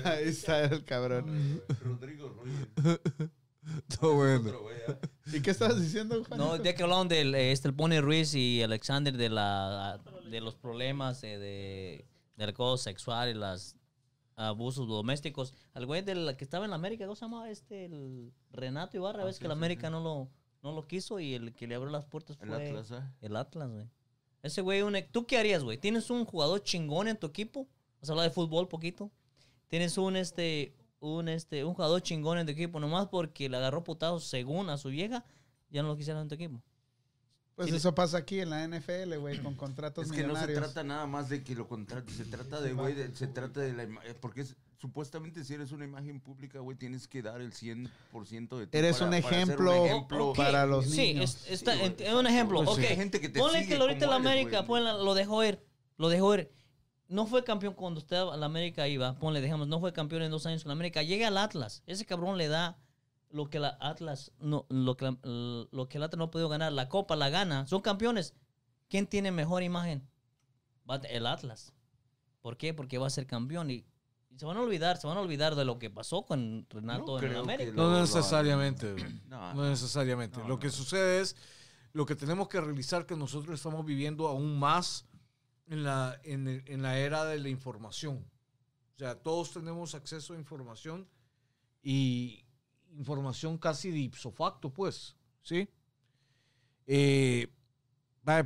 Ahí 0.04 0.28
está 0.28 0.64
el 0.64 0.82
cabrón. 0.84 1.62
Rodrigo 1.82 2.30
Ruiz. 2.30 2.98
Todo 4.00 4.14
bueno. 4.14 4.52
¿Y 5.32 5.40
qué 5.40 5.50
estabas 5.50 5.80
diciendo, 5.80 6.22
Juan? 6.24 6.38
No, 6.38 6.62
ya 6.62 6.74
que 6.74 6.82
hablaron 6.82 7.08
del 7.08 7.34
eh, 7.34 7.52
este, 7.52 7.68
el 7.68 7.74
Pony 7.74 8.00
Ruiz 8.00 8.34
y 8.34 8.62
Alexander 8.62 9.16
de 9.16 9.30
la 9.30 10.00
de 10.30 10.40
los 10.40 10.54
problemas 10.56 11.22
eh, 11.24 11.38
de, 11.38 12.06
del 12.36 12.48
acoso 12.50 12.82
sexual 12.84 13.30
y 13.30 13.34
los 13.34 13.76
abusos 14.36 14.86
domésticos. 14.88 15.54
Al 15.74 15.86
güey 15.86 16.02
del 16.02 16.36
que 16.36 16.44
estaba 16.44 16.64
en 16.64 16.70
la 16.70 16.76
América, 16.76 17.04
¿cómo 17.04 17.14
se 17.16 17.24
llama? 17.24 17.50
Este, 17.50 17.86
el 17.86 18.32
Renato 18.50 18.96
Ibarra, 18.96 19.24
ves 19.24 19.38
que 19.38 19.46
la 19.48 19.54
América 19.54 19.90
no 19.90 20.00
lo, 20.02 20.28
no 20.62 20.72
lo 20.72 20.86
quiso 20.86 21.20
y 21.20 21.34
el 21.34 21.54
que 21.54 21.66
le 21.66 21.74
abrió 21.76 21.90
las 21.90 22.04
puertas 22.04 22.36
El 22.40 22.48
fue 22.48 22.66
Atlas, 22.68 22.90
¿eh? 22.90 23.02
el 23.22 23.36
Atlas, 23.36 23.70
güey. 23.70 23.86
Ese 24.42 24.60
güey, 24.60 24.82
un- 24.82 24.96
¿tú 25.10 25.26
qué 25.26 25.38
harías, 25.38 25.62
güey? 25.62 25.78
¿Tienes 25.78 26.10
un 26.10 26.24
jugador 26.26 26.62
chingón 26.62 27.08
en 27.08 27.16
tu 27.16 27.26
equipo? 27.28 27.66
Vamos 27.96 28.08
a 28.10 28.12
hablar 28.12 28.28
de 28.28 28.34
fútbol 28.34 28.68
poquito. 28.68 29.10
Tienes 29.68 29.96
un 29.96 30.16
este 30.16 30.74
un 31.05 31.28
este 31.28 31.65
un 31.65 31.74
jugador 31.74 32.00
chingón 32.02 32.39
en 32.39 32.47
tu 32.47 32.52
equipo 32.52 32.81
nomás 32.81 33.07
porque 33.08 33.49
le 33.49 33.57
agarró 33.57 33.84
putazos 33.84 34.24
según 34.24 34.70
a 34.70 34.76
su 34.78 34.89
vieja, 34.89 35.24
ya 35.70 35.83
no 35.83 35.89
lo 35.89 35.97
quisieron 35.97 36.23
en 36.23 36.28
tu 36.28 36.34
equipo. 36.34 36.62
Pues 37.55 37.70
Sí, 37.70 37.76
eso 37.76 37.94
pasa 37.94 38.18
aquí 38.18 38.41
en 38.41 38.50
la 38.50 38.66
NFL, 38.66 39.16
güey, 39.18 39.39
con 39.39 39.55
contratos 39.55 40.07
Es 40.07 40.12
que 40.12 40.24
no 40.24 40.34
se 40.34 40.49
trata 40.49 40.83
nada 40.83 41.07
más 41.07 41.28
de 41.28 41.44
que 41.44 41.55
lo 41.55 41.68
contrate, 41.68 42.12
se 42.12 42.24
trata 42.24 42.60
de, 42.60 42.73
güey, 42.73 42.94
de- 42.94 43.15
se 43.15 43.28
trata 43.28 43.60
de 43.60 43.73
la 43.73 43.84
imagen, 43.84 44.16
porque 44.20 44.41
es, 44.41 44.57
supuestamente 44.81 45.44
si 45.44 45.55
eres 45.55 45.70
una 45.70 45.84
imagen 45.84 46.18
pública, 46.20 46.58
güey, 46.58 46.76
tienes 46.76 47.07
que 47.07 47.23
dar 47.23 47.41
el 47.41 47.52
100% 47.52 48.58
de 48.58 48.66
ti 48.66 48.76
Eres 48.76 48.97
para- 48.99 49.05
un 49.16 49.23
para 49.23 49.36
ejemplo 49.36 50.33
para 50.34 50.66
los 50.66 50.86
sí, 50.91 51.15
niños. 51.15 51.36
es, 51.47 51.60
está- 51.60 51.74
Sí, 51.76 51.94
es 52.00 52.12
un 52.15 52.26
ejemplo. 52.26 52.65
Pues 52.65 52.76
sí, 52.76 52.83
ok, 52.84 52.91
hay 52.91 52.97
gente 52.97 53.20
que 53.20 53.28
te 53.28 53.39
ponle 53.39 53.62
sigue 53.62 53.76
que 53.76 53.81
ahorita 53.81 54.07
la 54.08 54.16
América, 54.16 54.62
lo 54.66 55.15
dejó 55.15 55.44
ir. 55.44 55.60
Lo 55.97 56.08
dejó 56.08 56.34
ir. 56.34 56.50
No 57.08 57.26
fue 57.26 57.44
campeón 57.44 57.74
cuando 57.74 57.99
usted 58.00 58.16
a 58.16 58.36
la 58.36 58.47
América 58.47 58.89
iba. 58.89 59.15
Ponle, 59.18 59.41
dejamos, 59.41 59.68
no 59.68 59.78
fue 59.81 59.92
campeón 59.92 60.23
en 60.23 60.31
dos 60.31 60.47
años 60.47 60.62
con 60.62 60.68
la 60.70 60.74
América. 60.74 61.02
Llega 61.02 61.28
al 61.28 61.36
Atlas. 61.39 61.83
Ese 61.86 62.07
cabrón 62.07 62.39
le 62.39 62.49
da 62.49 62.78
lo 63.31 63.50
que 63.50 63.58
la 63.58 63.76
Atlas 63.81 64.33
no, 64.39 64.65
lo 64.70 64.97
que, 64.97 65.05
la- 65.07 65.18
lo 65.70 65.89
que 65.89 65.99
el 65.99 66.02
Atlas 66.05 66.18
no 66.18 66.24
ha 66.24 66.31
podido 66.31 66.49
ganar. 66.49 66.73
La 66.73 66.89
Copa 66.89 67.15
la 67.16 67.28
gana. 67.28 67.66
Son 67.66 67.83
campeones. 67.83 68.34
¿Quién 68.89 69.07
tiene 69.07 69.31
mejor 69.33 69.62
imagen? 69.62 70.08
El 71.08 71.26
Atlas. 71.26 71.73
¿Por 72.41 72.57
qué? 72.57 72.74
Porque 72.74 72.99
va 72.99 73.07
a 73.07 73.10
ser 73.10 73.26
campeón 73.26 73.70
y, 73.70 73.86
y 74.31 74.39
se 74.39 74.44
van 74.47 74.57
a 74.57 74.60
olvidar, 74.60 74.97
se 74.99 75.07
van 75.07 75.16
a 75.16 75.20
olvidar 75.20 75.55
de 75.57 75.65
lo 75.65 75.78
que 75.78 75.89
pasó 75.91 76.24
con 76.26 76.66
Renato 76.70 77.18
No 77.20 77.26
en 77.26 77.36
América. 77.36 77.73
No 77.74 78.00
necesariamente. 78.00 78.94
No, 79.26 79.55
No 79.55 79.68
necesariamente. 79.68 80.39
No, 80.41 80.49
lo 80.49 80.58
que 80.58 80.66
no. 80.68 80.73
sucede 80.73 81.20
es, 81.20 81.36
lo 81.92 82.05
que 82.07 82.15
tenemos 82.16 82.49
que 82.49 82.60
realizar 82.60 83.07
que 83.07 83.16
nosotros 83.16 83.55
estamos 83.55 83.84
viviendo 83.84 84.28
aún 84.28 84.58
más 84.58 85.07
en 85.66 85.84
la, 85.84 86.20
en, 86.24 86.46
en 86.66 86.82
la 86.82 86.98
era 86.98 87.24
de 87.24 87.38
la 87.38 87.48
información. 87.48 88.24
O 88.94 88.98
sea, 88.98 89.14
todos 89.16 89.52
tenemos 89.52 89.94
acceso 89.94 90.34
a 90.34 90.38
información 90.38 91.08
y 91.82 92.44
información 92.96 93.58
casi 93.58 93.90
de 93.90 93.98
ipso 93.98 94.30
facto, 94.30 94.70
pues, 94.72 95.16
¿sí? 95.42 95.68
Eh, 96.86 97.48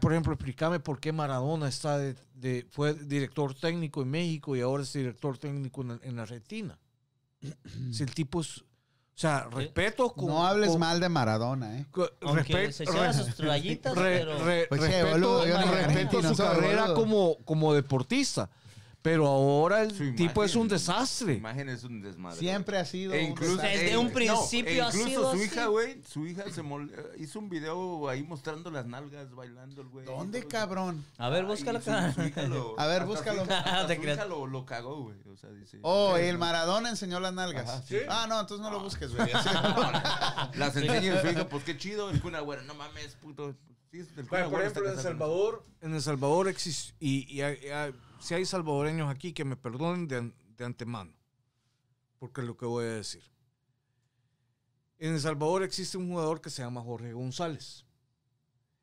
por 0.00 0.12
ejemplo, 0.12 0.32
explícame 0.32 0.80
por 0.80 0.98
qué 1.00 1.12
Maradona 1.12 1.68
está 1.68 1.98
de, 1.98 2.16
de- 2.34 2.66
fue 2.70 2.94
director 2.94 3.55
técnico 3.55 4.02
en 4.02 4.10
México 4.10 4.56
y 4.56 4.60
ahora 4.60 4.82
es 4.82 4.92
director 4.92 5.38
técnico 5.38 5.82
en, 5.82 6.00
en 6.02 6.18
Argentina. 6.18 6.78
si 7.92 8.02
el 8.02 8.12
tipo 8.14 8.40
es... 8.40 8.64
O 9.18 9.20
sea, 9.20 9.48
respeto 9.50 10.12
con- 10.12 10.26
No 10.28 10.47
hables 10.47 10.70
con- 10.70 10.78
mal 10.78 11.00
de 11.00 11.08
Maradona, 11.08 11.76
¿eh? 11.76 11.86
Co- 11.90 12.08
Aunque 12.22 12.68
respe- 12.68 12.70
se 12.70 12.84
re- 12.84 13.12
sus 13.12 13.34
toallitas, 13.34 13.92
re- 13.97 14.18
pero... 14.20 14.44
re- 14.44 14.66
Pues, 14.68 14.80
respeto, 14.80 15.08
boludo, 15.10 15.44
yo 15.44 15.58
no 15.60 15.72
respeto 15.72 16.22
su 16.22 16.36
carrera 16.36 16.82
boludo. 16.82 16.94
como, 16.94 17.36
como 17.44 17.74
deportista. 17.74 18.48
Pero 19.01 19.28
ahora 19.28 19.83
el 19.83 19.93
Su 19.97 20.12
tipo 20.17 20.43
es 20.43 20.57
un 20.57 20.67
imagen- 20.67 20.78
Su 20.81 20.91
desastre. 20.93 21.35
imagen 21.35 21.68
es 21.68 21.85
un 21.85 22.02
desmadre. 22.02 22.36
Siempre 22.36 22.78
ha 22.78 22.85
sido 22.85 23.15
E 23.15 23.25
un 23.25 23.31
incluso, 23.31 23.52
desastre. 23.52 23.78
Desde 23.78 23.93
e- 23.93 23.97
un 23.97 24.09
no, 24.09 24.12
principio 24.12 24.73
e 24.73 24.81
ha 24.83 24.86
incluso 24.89 25.07
sido 25.09 25.23
su 25.23 25.28
así. 25.36 25.44
hija, 25.44 25.67
güey, 25.67 26.02
su 26.05 26.27
hija 26.27 26.44
se 26.51 26.62
mol- 26.65 26.91
eh, 26.93 27.17
hizo 27.18 27.39
un 27.39 27.49
video 27.49 28.09
ahí 28.09 28.25
mostrando 28.25 28.70
las 28.73 28.86
nalgas 28.86 29.33
bailando 29.33 29.83
el 29.83 29.89
güey. 29.89 30.05
¿Dónde, 30.05 30.47
cabrón? 30.49 31.05
A 31.17 31.28
ver, 31.28 31.43
Ay, 31.43 31.47
búscalo 31.47 31.81
su- 31.81 31.91
acá. 31.93 32.12
su 32.12 32.23
hija 32.23 32.43
lo- 32.43 32.75
A 32.78 32.86
ver, 32.89 33.02
su 33.02 33.09
búscalo. 33.09 33.44
hija- 33.44 33.59
hasta 33.60 33.86
Te 33.86 33.97
su 33.97 34.02
hija 34.02 34.25
lo, 34.25 34.47
lo 34.49 34.67
cagó, 34.67 35.01
güey. 35.02 35.17
O 35.33 35.36
sea, 35.36 35.51
dice. 35.51 35.78
Oh, 35.83 36.17
el 36.17 36.33
¿no? 36.35 36.41
Maradona 36.41 36.91
enseñó 36.91 37.20
las 37.20 37.33
nalgas. 37.33 37.68
Ajá, 37.68 37.83
sí. 37.83 37.99
Ah, 38.09 38.27
no, 38.28 38.41
entonces 38.41 38.62
no 38.65 38.70
lo 38.73 38.81
busques, 38.81 39.15
güey. 39.15 39.28
Las 40.55 40.77
enseña 40.77 41.17
y 41.18 41.20
su 41.20 41.27
hija, 41.28 41.49
pues 41.49 41.62
qué 41.62 41.77
chido. 41.78 42.10
El 42.10 42.20
Kun 42.20 42.35
Agüero, 42.35 42.62
no 42.62 42.75
mames, 42.75 43.15
puto. 43.23 43.55
Sí, 43.91 43.99
por 44.50 44.60
ejemplo, 44.60 44.83
en 44.84 44.99
El 44.99 45.02
Salvador, 45.02 45.67
en 45.81 45.94
El 45.94 46.02
Salvador 46.02 46.49
existe, 46.49 46.94
y, 47.00 47.33
y 47.33 47.41
hay- 47.42 47.68
hay- 47.68 47.94
si 48.20 48.34
hay 48.34 48.44
salvadoreños 48.44 49.08
aquí 49.10 49.33
que 49.33 49.44
me 49.44 49.57
perdonen 49.57 50.08
de, 50.08 50.17
an- 50.17 50.34
de 50.57 50.65
antemano, 50.65 51.12
porque 52.18 52.41
es 52.42 52.47
lo 52.47 52.57
que 52.57 52.67
voy 52.67 52.84
a 52.84 52.89
decir. 52.94 53.23
En 54.99 55.15
El 55.15 55.20
Salvador 55.20 55.62
existe 55.62 55.97
un 55.97 56.08
jugador 56.10 56.41
que 56.41 56.50
se 56.50 56.62
llama 56.62 56.83
Jorge 56.83 57.12
González. 57.12 57.86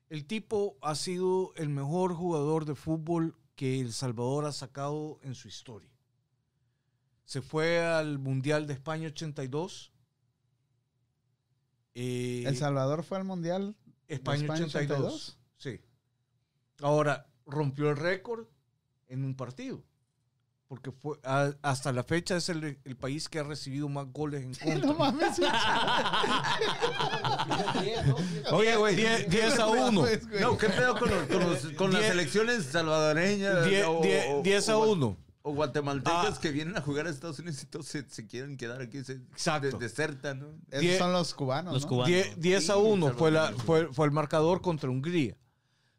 El 0.09 0.25
tipo 0.25 0.77
ha 0.81 0.95
sido 0.95 1.53
el 1.55 1.69
mejor 1.69 2.13
jugador 2.13 2.65
de 2.65 2.75
fútbol 2.75 3.35
que 3.55 3.79
El 3.81 3.91
Salvador 3.93 4.45
ha 4.45 4.51
sacado 4.53 5.19
en 5.23 5.35
su 5.35 5.47
historia. 5.47 5.89
Se 7.25 7.41
fue 7.41 7.83
al 7.83 8.17
Mundial 8.19 8.67
de 8.67 8.73
España 8.73 9.07
82. 9.07 9.91
Eh, 11.95 12.43
El 12.45 12.55
Salvador 12.57 13.03
fue 13.03 13.17
al 13.17 13.23
Mundial. 13.23 13.75
España, 14.07 14.41
España 14.43 14.65
82. 14.65 14.99
82. 14.99 15.37
Sí. 15.57 15.81
Ahora, 16.81 17.27
rompió 17.45 17.89
el 17.89 17.97
récord 17.97 18.45
en 19.07 19.25
un 19.25 19.35
partido. 19.35 19.83
Porque 20.67 20.91
fue 20.91 21.19
a- 21.23 21.53
hasta 21.61 21.91
la 21.91 22.03
fecha 22.03 22.35
es 22.37 22.49
el, 22.49 22.79
el 22.83 22.97
país 22.97 23.29
que 23.29 23.37
ha 23.37 23.43
recibido 23.43 23.87
más 23.87 24.07
goles 24.11 24.43
en 24.43 24.55
contra. 24.81 24.87
No 24.87 24.95
mames. 24.95 25.39
Oye, 28.51 28.75
güey, 28.75 28.95
10 28.95 29.59
a 29.59 29.67
1. 29.67 29.91
mames, 30.01 30.27
güey. 30.27 30.41
No, 30.41 30.57
¿qué 30.57 30.69
pedo 30.69 30.97
con, 30.97 31.09
los- 31.09 31.27
con 31.27 31.39
los- 31.49 31.71
con 31.77 31.93
las 31.93 32.05
selecciones 32.05 32.65
salvadoreñas? 32.65 33.67
o- 33.85 33.99
o- 34.39 34.41
10 34.43 34.69
a 34.69 34.77
o- 34.77 34.91
1. 34.91 35.17
O 35.47 35.53
guatemaltecas 35.53 36.37
Ah. 36.37 36.41
que 36.41 36.49
vienen 36.49 36.75
a 36.75 36.81
jugar 36.81 37.05
a 37.05 37.11
Estados 37.11 37.37
Unidos 37.37 37.61
y 37.61 37.67
todos 37.67 37.85
se, 37.85 38.09
se 38.09 38.25
quieren 38.25 38.57
quedar 38.57 38.81
aquí, 38.81 39.03
se 39.03 39.13
Exacto. 39.13 39.77
de- 39.77 39.85
desertan, 39.87 40.39
¿no? 40.39 40.47
Esos 40.71 40.81
Die- 40.81 40.97
son 40.97 41.13
los 41.13 41.35
cubanos, 41.35 41.71
Los 41.73 41.83
¿no? 41.83 41.89
cubanos. 41.89 42.07
10, 42.07 42.39
10 42.39 42.69
a 42.71 42.73
Sí, 42.73 42.79
1 42.83 43.13
fue, 43.13 43.29
la, 43.29 43.51
fue, 43.51 43.93
fue 43.93 44.07
el 44.07 44.11
marcador 44.11 44.61
contra 44.61 44.89
Hungría. 44.89 45.37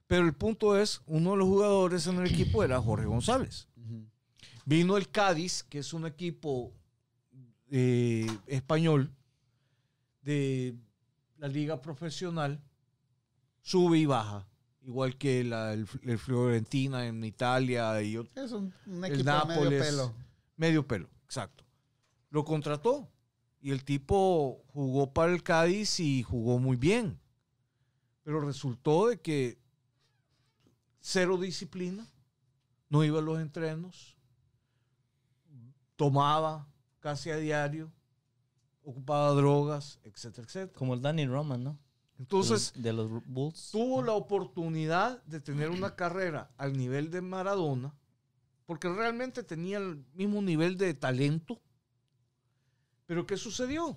Pero 0.09 0.25
el 0.25 0.35
punto 0.35 0.77
es, 0.77 1.01
uno 1.07 1.31
de 1.33 1.37
los 1.37 1.47
jugadores 1.47 2.07
en 2.09 2.17
el 2.19 2.27
equipo 2.27 2.65
era 2.65 2.81
Jorge 2.81 3.07
González. 3.07 3.69
Vino 4.65 4.97
el 4.97 5.09
Cádiz, 5.11 5.63
que 5.63 5.79
es 5.79 5.93
un 5.93 6.07
equipo 6.07 6.73
eh, 7.71 8.27
español 8.49 9.13
de 10.23 10.75
la 11.39 11.47
liga 11.49 11.81
profesional, 11.81 12.61
sube 13.63 13.99
y 13.99 14.07
baja, 14.07 14.47
igual 14.87 15.17
que 15.17 15.43
la, 15.45 15.73
el, 15.73 15.87
el 16.03 16.19
Fiorentina 16.19 17.07
en 17.07 17.25
Italia 17.25 18.01
y 18.03 18.17
Es 18.35 18.53
un, 18.53 18.73
un 18.87 19.05
el 19.05 19.15
equipo 19.15 19.47
medio 19.47 19.83
pelo. 19.83 20.15
Medio 20.57 20.87
pelo, 20.87 21.11
exacto. 21.25 21.65
Lo 22.31 22.45
contrató 22.45 23.09
y 23.61 23.73
el 23.73 23.85
tipo 23.85 24.63
jugó 24.69 25.13
para 25.13 25.33
el 25.33 25.43
Cádiz 25.43 26.01
y 26.01 26.23
jugó 26.23 26.59
muy 26.59 26.77
bien. 26.77 27.19
Pero 28.23 28.41
resultó 28.41 29.09
de 29.09 29.21
que 29.21 29.59
cero 31.01 31.37
disciplina, 31.37 32.09
no 32.89 33.05
iba 33.05 33.19
a 33.19 33.23
los 33.23 33.41
entrenos, 33.41 34.17
tomaba 35.97 36.69
casi 37.01 37.31
a 37.31 37.37
diario, 37.37 37.93
ocupaba 38.85 39.31
drogas, 39.31 39.99
etcétera, 40.05 40.47
etcétera. 40.47 40.79
Como 40.79 40.95
el 40.95 41.03
Danny 41.03 41.27
Roman, 41.27 41.63
¿no? 41.63 41.79
Entonces, 42.19 42.73
de 42.75 42.93
los 42.93 43.11
Bulls. 43.27 43.71
tuvo 43.71 44.03
la 44.03 44.13
oportunidad 44.13 45.23
de 45.25 45.41
tener 45.41 45.71
una 45.71 45.95
carrera 45.95 46.51
al 46.57 46.77
nivel 46.77 47.11
de 47.11 47.21
Maradona 47.21 47.95
porque 48.67 48.89
realmente 48.89 49.43
tenía 49.43 49.79
el 49.79 50.05
mismo 50.15 50.43
nivel 50.43 50.77
de 50.77 50.93
talento. 50.93 51.61
Pero 53.07 53.25
¿qué 53.27 53.37
sucedió? 53.37 53.97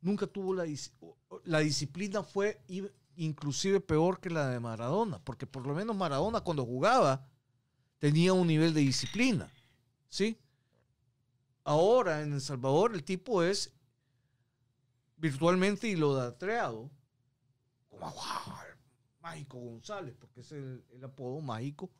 Nunca 0.00 0.26
tuvo 0.26 0.54
la, 0.54 0.64
la 1.44 1.58
disciplina 1.58 2.22
fue 2.22 2.60
inclusive 3.16 3.80
peor 3.80 4.20
que 4.20 4.30
la 4.30 4.48
de 4.48 4.60
Maradona, 4.60 5.18
porque 5.18 5.46
por 5.46 5.66
lo 5.66 5.74
menos 5.74 5.96
Maradona 5.96 6.40
cuando 6.40 6.64
jugaba 6.64 7.26
tenía 7.98 8.32
un 8.32 8.46
nivel 8.46 8.72
de 8.72 8.80
disciplina, 8.82 9.50
¿sí? 10.08 10.38
Ahora 11.64 12.22
en 12.22 12.32
El 12.32 12.40
Salvador 12.40 12.94
el 12.94 13.02
tipo 13.02 13.42
es 13.42 13.74
virtualmente 15.16 15.92
"Wow, 15.96 16.90
Mágico 19.20 19.58
González, 19.58 20.14
porque 20.18 20.40
es 20.40 20.52
el, 20.52 20.84
el 20.90 21.04
apodo 21.04 21.40
mágico. 21.40 21.90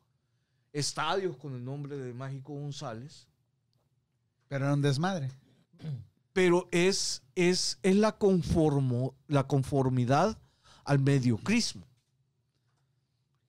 Estadios 0.71 1.37
con 1.37 1.55
el 1.55 1.63
nombre 1.63 1.97
de 1.97 2.13
Mágico 2.13 2.53
González. 2.53 3.27
Pero 4.47 4.65
era 4.65 4.73
un 4.73 4.81
desmadre. 4.81 5.31
Pero 6.33 6.67
es, 6.71 7.23
es, 7.35 7.79
es 7.83 7.95
la, 7.95 8.17
conformo, 8.17 9.15
la 9.27 9.47
conformidad 9.47 10.37
al 10.83 10.99
mediocrismo. 10.99 11.85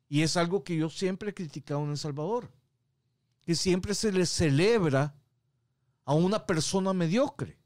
Y 0.09 0.23
es 0.23 0.37
algo 0.37 0.65
que 0.65 0.77
yo 0.77 0.91
siempre 0.91 1.31
he 1.31 1.35
criticado 1.35 1.85
en 1.85 1.91
El 1.91 1.99
Salvador. 1.99 2.51
Que 3.43 3.55
siempre 3.55 3.95
se 3.95 4.13
le 4.13 4.27
celebra 4.27 5.15
a 6.05 6.15
una 6.15 6.45
persona 6.47 6.93
mediocre. 6.93 7.59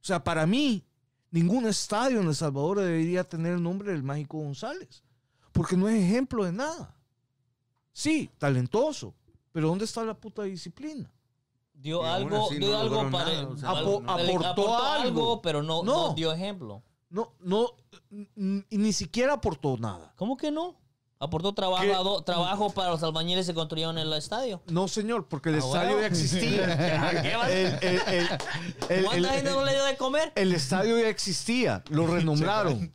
O 0.00 0.04
sea, 0.04 0.24
para 0.24 0.46
mí, 0.46 0.87
ningún 1.30 1.66
estadio 1.66 2.20
en 2.20 2.28
El 2.28 2.34
Salvador 2.34 2.80
debería 2.80 3.24
tener 3.24 3.54
el 3.54 3.62
nombre 3.62 3.92
del 3.92 4.02
Mágico 4.02 4.38
González. 4.38 5.02
Porque 5.52 5.76
no 5.76 5.88
es 5.88 6.02
ejemplo 6.02 6.44
de 6.44 6.52
nada. 6.52 6.94
Sí, 7.92 8.30
talentoso. 8.38 9.14
Pero 9.52 9.68
¿dónde 9.68 9.84
está 9.86 10.04
la 10.04 10.14
puta 10.14 10.42
disciplina? 10.42 11.10
Dio 11.74 12.04
algo, 12.04 12.46
así 12.46 12.58
no 12.58 12.66
dio 12.66 12.78
algo 12.78 13.10
para 13.10 13.24
nada, 13.32 13.48
o 13.48 13.56
sea, 13.56 13.70
algo- 13.70 14.02
Apo- 14.02 14.10
aportó 14.10 14.78
algo. 14.84 15.42
pero 15.42 15.62
no, 15.62 15.82
No. 15.82 16.08
no 16.08 16.14
dio 16.14 16.32
ejemplo. 16.32 16.82
No, 17.10 17.32
no, 17.40 17.70
ni 18.40 18.92
siquiera 18.92 19.34
aportó 19.34 19.76
nada. 19.78 20.12
¿Cómo 20.16 20.36
que 20.36 20.50
no? 20.50 20.76
Aportó 21.20 21.52
trabajo, 21.52 22.22
trabajo 22.22 22.70
para 22.70 22.90
los 22.90 23.02
albañiles 23.02 23.44
que 23.46 23.52
construyeron 23.54 23.98
el 23.98 24.12
estadio. 24.12 24.62
No, 24.68 24.86
señor, 24.86 25.26
porque 25.26 25.48
el 25.48 25.56
Ah, 25.56 25.58
estadio 25.58 25.90
bueno. 25.96 26.00
ya 26.02 26.06
existía. 26.06 26.78
¿Qué 27.22 27.32
el, 27.82 28.00
el- 28.08 28.28
el- 28.88 29.04
¿Cuánta 29.04 29.28
gente 29.32 29.50
no 29.50 29.64
le 29.64 29.72
dio 29.72 29.84
de 29.84 29.96
comer? 29.96 30.32
el 30.36 30.52
estadio 30.52 30.96
ya 30.98 31.08
existía, 31.08 31.82
lo 31.90 32.06
renombraron. 32.14 32.92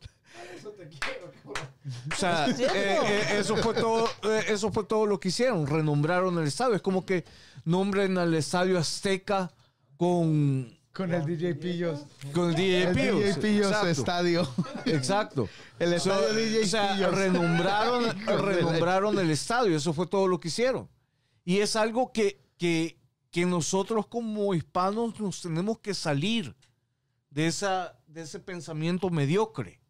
O 2.12 2.16
sea, 2.16 2.46
¿Es 2.48 2.56
cierto? 2.56 2.74
eh, 2.74 2.98
eh, 3.04 3.26
eso 3.40 3.56
fue 3.56 3.74
todo, 3.74 4.08
eh, 4.22 4.44
eso 4.48 4.72
fue 4.72 4.84
todo 4.84 5.04
lo 5.04 5.20
que 5.20 5.28
hicieron, 5.28 5.66
renombraron 5.66 6.38
el 6.38 6.46
estadio. 6.46 6.74
Es 6.76 6.82
como 6.82 7.04
que 7.04 7.24
nombren 7.66 8.16
al 8.16 8.32
estadio 8.34 8.78
Azteca 8.78 9.52
con, 9.98 10.74
Con 10.94 11.12
el 11.12 11.26
DJ 11.26 11.56
Pillos. 11.56 12.06
con 12.32 12.50
el 12.50 12.54
DJ 12.54 12.82
El 12.88 12.94
Pillos. 12.94 13.18
DJ 13.18 13.34
Pillos 13.40 13.66
Exacto. 13.66 13.88
estadio. 13.88 14.48
Exacto. 14.86 15.48
El 15.80 15.92
estadio 15.92 16.28
So, 16.28 16.34
DJ 16.34 16.62
o 16.62 16.66
sea, 16.66 16.94
Pillos. 16.94 17.14
renombraron, 17.14 18.26
renombraron 18.26 19.18
el 19.18 19.30
estadio. 19.30 19.76
Eso 19.76 19.92
fue 19.92 20.06
todo 20.06 20.28
lo 20.28 20.38
que 20.38 20.48
hicieron. 20.48 20.88
Y 21.44 21.58
es 21.58 21.74
algo 21.74 22.12
que, 22.12 22.40
que, 22.56 22.96
que 23.32 23.44
nosotros 23.44 24.06
como 24.06 24.54
hispanos 24.54 25.18
nos 25.18 25.42
tenemos 25.42 25.80
que 25.80 25.94
salir 25.94 26.54
de, 27.30 27.48
esa, 27.48 27.98
de 28.06 28.22
ese 28.22 28.38
pensamiento 28.38 29.10
mediocre. 29.10 29.80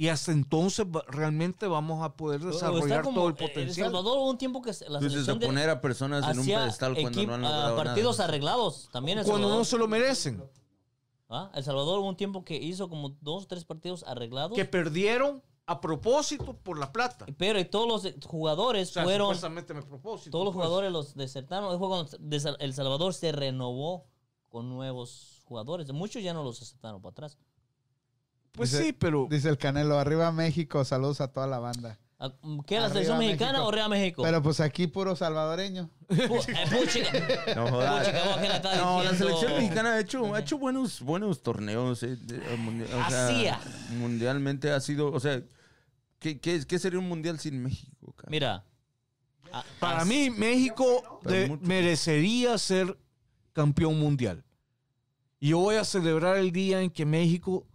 Y 0.00 0.08
hasta 0.08 0.32
entonces 0.32 0.86
realmente 1.08 1.66
vamos 1.66 2.02
a 2.02 2.16
poder 2.16 2.40
desarrollar 2.40 3.02
como- 3.02 3.16
todo 3.20 3.28
el 3.28 3.34
eh, 3.34 3.36
El 3.40 3.48
potencial. 3.50 3.86
Salvador 3.88 4.16
hubo 4.16 4.30
un 4.30 4.38
tiempo 4.38 4.62
que 4.62 4.72
se- 4.72 4.88
la 4.88 4.98
Entonces, 4.98 5.26
de- 5.26 5.46
poner 5.46 5.68
a 5.68 5.82
personas 5.82 6.26
en 6.26 6.38
un 6.38 6.46
pedestal 6.46 6.94
cuando 6.98 7.20
equip- 7.20 7.26
no 7.26 7.34
han 7.34 7.42
logrado 7.42 7.76
partidos 7.76 8.16
nada. 8.16 8.28
arreglados. 8.30 8.88
También 8.92 9.18
El 9.18 9.24
Cuando 9.26 9.40
Salvador. 9.48 9.58
no 9.60 9.64
se 9.66 9.76
lo 9.76 9.88
merecen. 9.88 10.42
¿Ah? 11.28 11.50
El 11.54 11.62
Salvador 11.64 11.98
hubo 11.98 12.08
un 12.08 12.16
tiempo 12.16 12.46
que 12.46 12.56
hizo 12.56 12.88
como 12.88 13.10
dos 13.20 13.44
o 13.44 13.46
tres 13.46 13.66
partidos 13.66 14.02
arreglados. 14.06 14.56
Que 14.56 14.64
perdieron 14.64 15.42
a 15.66 15.82
propósito 15.82 16.54
por 16.54 16.78
la 16.78 16.90
plata. 16.92 17.26
Pero 17.36 17.58
y 17.60 17.66
todos 17.66 17.86
los 17.86 18.04
eh, 18.06 18.16
jugadores 18.24 18.88
O 18.88 18.92
sea, 18.94 19.04
fueron. 19.04 19.26
supuestamente 19.28 19.74
a 19.74 19.82
propósito. 19.82 20.30
Todos 20.30 20.46
los 20.46 20.54
pues. 20.54 20.64
jugadores 20.64 20.90
los 20.90 21.14
desertaron. 21.14 21.78
El 22.58 22.72
Salvador 22.72 23.12
se 23.12 23.32
renovó 23.32 24.06
con 24.48 24.70
nuevos 24.70 25.42
jugadores. 25.44 25.92
Muchos 25.92 26.22
ya 26.22 26.32
no 26.32 26.42
los 26.42 26.62
aceptaron 26.62 27.02
para 27.02 27.10
atrás. 27.12 27.36
Pues 28.52 28.72
Dice- 28.72 28.84
sí, 28.84 28.92
pero... 28.92 29.26
Dice 29.30 29.48
el 29.48 29.58
Canelo, 29.58 29.98
arriba 29.98 30.32
México, 30.32 30.84
saludos 30.84 31.20
a 31.20 31.28
toda 31.28 31.46
la 31.46 31.58
banda. 31.58 31.98
Ah, 32.22 32.34
¿Qué? 32.66 32.78
¿La 32.78 32.88
selección 32.90 33.18
mexicana 33.18 33.52
México. 33.52 33.66
o 33.68 33.70
Real 33.70 33.88
México? 33.88 34.22
Pero 34.22 34.42
pues 34.42 34.60
aquí 34.60 34.86
puro 34.86 35.16
salvadoreño. 35.16 35.88
Pu- 36.08 36.48
eh, 36.48 36.66
puchica. 36.70 37.54
No 37.54 37.68
jodas. 37.68 38.06
Puchica, 38.08 38.24
vos, 38.24 38.36
¿qué 38.36 38.48
le 38.48 38.56
estás 38.56 38.76
No, 38.76 39.02
la 39.02 39.14
selección 39.14 39.52
mexicana 39.54 39.92
ha 39.94 40.00
hecho, 40.00 40.34
ha 40.34 40.40
hecho 40.40 40.58
buenos, 40.58 41.00
buenos 41.00 41.42
torneos. 41.42 42.02
eh, 42.02 42.16
de- 42.16 42.36
eh, 42.36 42.58
mundi- 42.58 42.84
o 42.84 43.08
sea, 43.08 43.26
Hacía. 43.28 43.60
mundialmente 43.98 44.70
ha 44.70 44.80
sido, 44.80 45.10
o 45.10 45.18
sea, 45.18 45.40
¿qué, 46.18 46.38
qué, 46.38 46.60
qué 46.66 46.78
sería 46.78 46.98
un 46.98 47.08
mundial 47.08 47.38
sin 47.38 47.62
México? 47.62 48.12
cara? 48.14 48.28
Mira. 48.30 48.64
ah, 49.50 49.64
Para 49.78 50.04
mí, 50.04 50.28
México 50.28 51.20
de- 51.24 51.56
merecería 51.62 52.58
ser 52.58 52.98
campeón 53.54 53.98
mundial. 53.98 54.44
Y 55.38 55.48
yo 55.50 55.58
voy 55.60 55.76
a 55.76 55.84
celebrar 55.84 56.36
el 56.36 56.52
día 56.52 56.82
en 56.82 56.90
que 56.90 57.06
México 57.06 57.66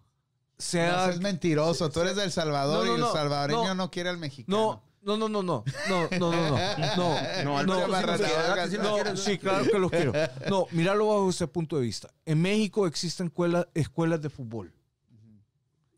No, 0.58 0.62
sea... 0.64 1.10
es 1.10 1.20
mentiroso. 1.20 1.90
Tú 1.90 2.02
eres 2.02 2.16
del 2.16 2.32
Salvador 2.32 2.86
No, 2.86 2.86
no, 2.86 2.92
y 2.92 2.96
el 2.96 3.02
no, 3.02 3.12
salvadoreño 3.12 3.68
no, 3.68 3.76
no. 3.76 3.92
quiere 3.92 4.10
al 4.10 4.18
mexicano. 4.18 4.82
No, 5.02 5.18
no, 5.18 5.30
no, 5.30 5.30
no, 5.30 5.44
no, 5.44 5.64
no, 5.90 6.08
no, 6.18 6.32
no, 6.32 6.32
no, 6.32 7.64
no, 7.64 7.64
No, 7.64 7.64
no, 7.64 8.68
sí 8.68 8.78
no, 8.78 9.18
sí, 9.18 9.38
claro 9.38 9.66
que 9.66 9.78
los 9.80 9.92
quiero. 9.92 10.14
No, 10.50 10.66
míralo 10.72 11.08
bajo 11.08 11.30
ese 11.30 11.46
punto 11.48 11.76
de 11.76 11.84
vista. 11.84 12.10
En 12.26 12.42
México 12.42 12.88
existen 12.88 13.28
escuela- 13.28 13.68
escuelas 13.74 14.22
de 14.22 14.30
fútbol. 14.30 14.74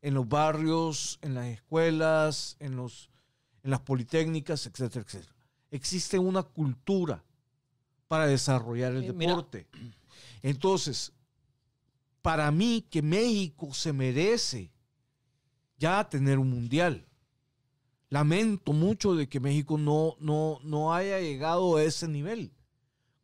En 0.02 0.14
los 0.14 0.27
barrios, 0.27 1.19
en 1.22 1.34
las 1.36 1.45
escuelas, 1.48 2.56
en, 2.60 2.76
los, 2.76 3.10
en 3.64 3.72
las 3.72 3.80
politécnicas, 3.82 4.66
etcétera, 4.66 5.06
etcétera. 5.06 5.34
Existe 5.72 6.18
una 6.19 6.44
cultura 6.44 7.24
para 8.08 8.26
desarrollar 8.27 8.94
el 8.94 9.14
mira. 9.14 9.32
deporte. 9.32 9.68
Entonces, 10.42 11.14
para 12.22 12.52
mí 12.52 12.86
que 12.90 13.02
México 13.02 13.74
se 13.74 13.94
merece 13.94 14.72
ya 15.78 16.08
tener 16.10 16.40
un 16.40 16.50
mundial. 16.50 17.06
Lamento 18.10 18.72
mucho 18.74 19.16
de 19.16 19.28
que 19.28 19.40
México 19.40 19.78
no, 19.78 20.16
no, 20.20 20.60
no 20.64 20.94
haya 20.94 21.20
llegado 21.20 21.76
a 21.78 21.84
ese 21.84 22.08
nivel. 22.08 22.52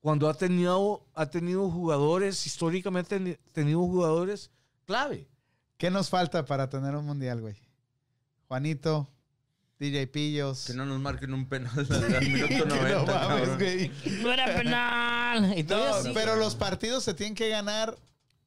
Cuando 0.02 0.28
ha 0.28 0.34
tenido, 0.34 1.06
ha 1.14 1.26
tenido 1.30 1.70
jugadores, 1.70 2.46
históricamente 2.46 3.16
ha 3.16 3.52
tenido 3.54 3.80
jugadores 3.80 4.52
clave. 4.86 5.30
¿Qué 5.78 5.90
nos 5.90 6.10
falta 6.10 6.44
para 6.46 6.70
tener 6.70 6.96
un 6.96 7.06
mundial, 7.06 7.40
güey? 7.40 7.56
Juanito, 8.50 9.08
DJ 9.80 10.08
Pillos. 10.08 10.66
Que 10.66 10.74
no 10.74 10.86
nos 10.86 11.00
marquen 11.00 11.34
un 11.34 11.48
penal 11.48 11.72
al, 11.90 12.16
al 12.16 12.28
minuto 12.30 12.48
Que 12.50 12.66
90. 12.66 12.74
no 13.00 13.06
mames, 13.06 13.50
cabrón. 13.50 13.58
güey. 13.58 13.92
No 14.22 14.32
era 14.34 14.46
penal. 14.54 15.58
Y 15.58 15.64
No, 15.64 16.14
pero 16.14 16.36
los 16.36 16.56
partidos 16.56 17.06
se 17.06 17.14
tienen 17.14 17.36
que 17.36 17.48
ganar 17.48 17.98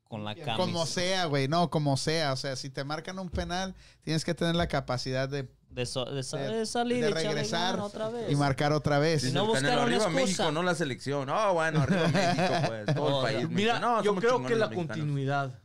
Con 0.09 0.25
la 0.25 0.35
camisa. 0.35 0.57
como 0.57 0.87
sea, 0.87 1.25
güey. 1.27 1.49
No, 1.49 1.69
como 1.71 1.97
sea. 1.97 2.33
O 2.33 2.37
sea, 2.37 2.55
si 2.57 2.71
te 2.71 2.85
marcan 2.85 3.19
un 3.19 3.29
penal, 3.29 3.75
tienes 4.03 4.25
que 4.25 4.35
tener 4.35 4.55
la 4.55 4.69
capacidad 4.69 5.29
de, 5.29 5.49
De, 5.71 5.85
so- 5.85 6.05
de 6.05 6.23
sa- 6.23 6.37
de- 6.37 6.59
de 6.59 6.67
salir 6.67 7.03
de 7.05 7.11
y 7.11 7.13
regresar 7.13 7.81
otra 7.81 8.09
vez. 8.09 8.31
y 8.31 8.37
marcar 8.37 8.73
otra 8.73 8.99
vez. 9.01 9.23
Dice 9.23 9.35
No 9.35 9.47
buscaron 9.47 9.81
arriba 9.81 9.97
excusa. 10.05 10.11
México, 10.21 10.53
no 10.53 10.63
la 10.63 10.75
selección. 10.77 11.29
Oh, 11.29 11.55
bueno, 11.55 11.81
arriba 11.83 12.07
México, 12.15 12.55
pues. 12.69 12.95
Todo 12.95 13.27
el 13.27 13.35
país. 13.35 13.49
Mira. 13.51 13.81
No, 13.81 14.03
yo 14.05 14.15
creo 14.15 14.45
que 14.47 14.55
la 14.55 14.69
mexicanos. 14.69 14.75
continuidad. 14.97 15.61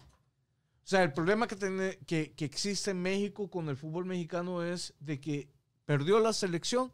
O 0.83 0.87
sea, 0.91 1.03
el 1.03 1.13
problema 1.13 1.47
que, 1.47 1.55
tiene, 1.55 1.99
que, 2.07 2.33
que 2.33 2.43
existe 2.45 2.91
en 2.91 3.01
México 3.01 3.49
con 3.49 3.69
el 3.69 3.77
fútbol 3.77 4.05
mexicano 4.05 4.63
es 4.63 4.95
de 4.99 5.21
que 5.21 5.49
perdió 5.85 6.19
la 6.19 6.33
selección 6.33 6.91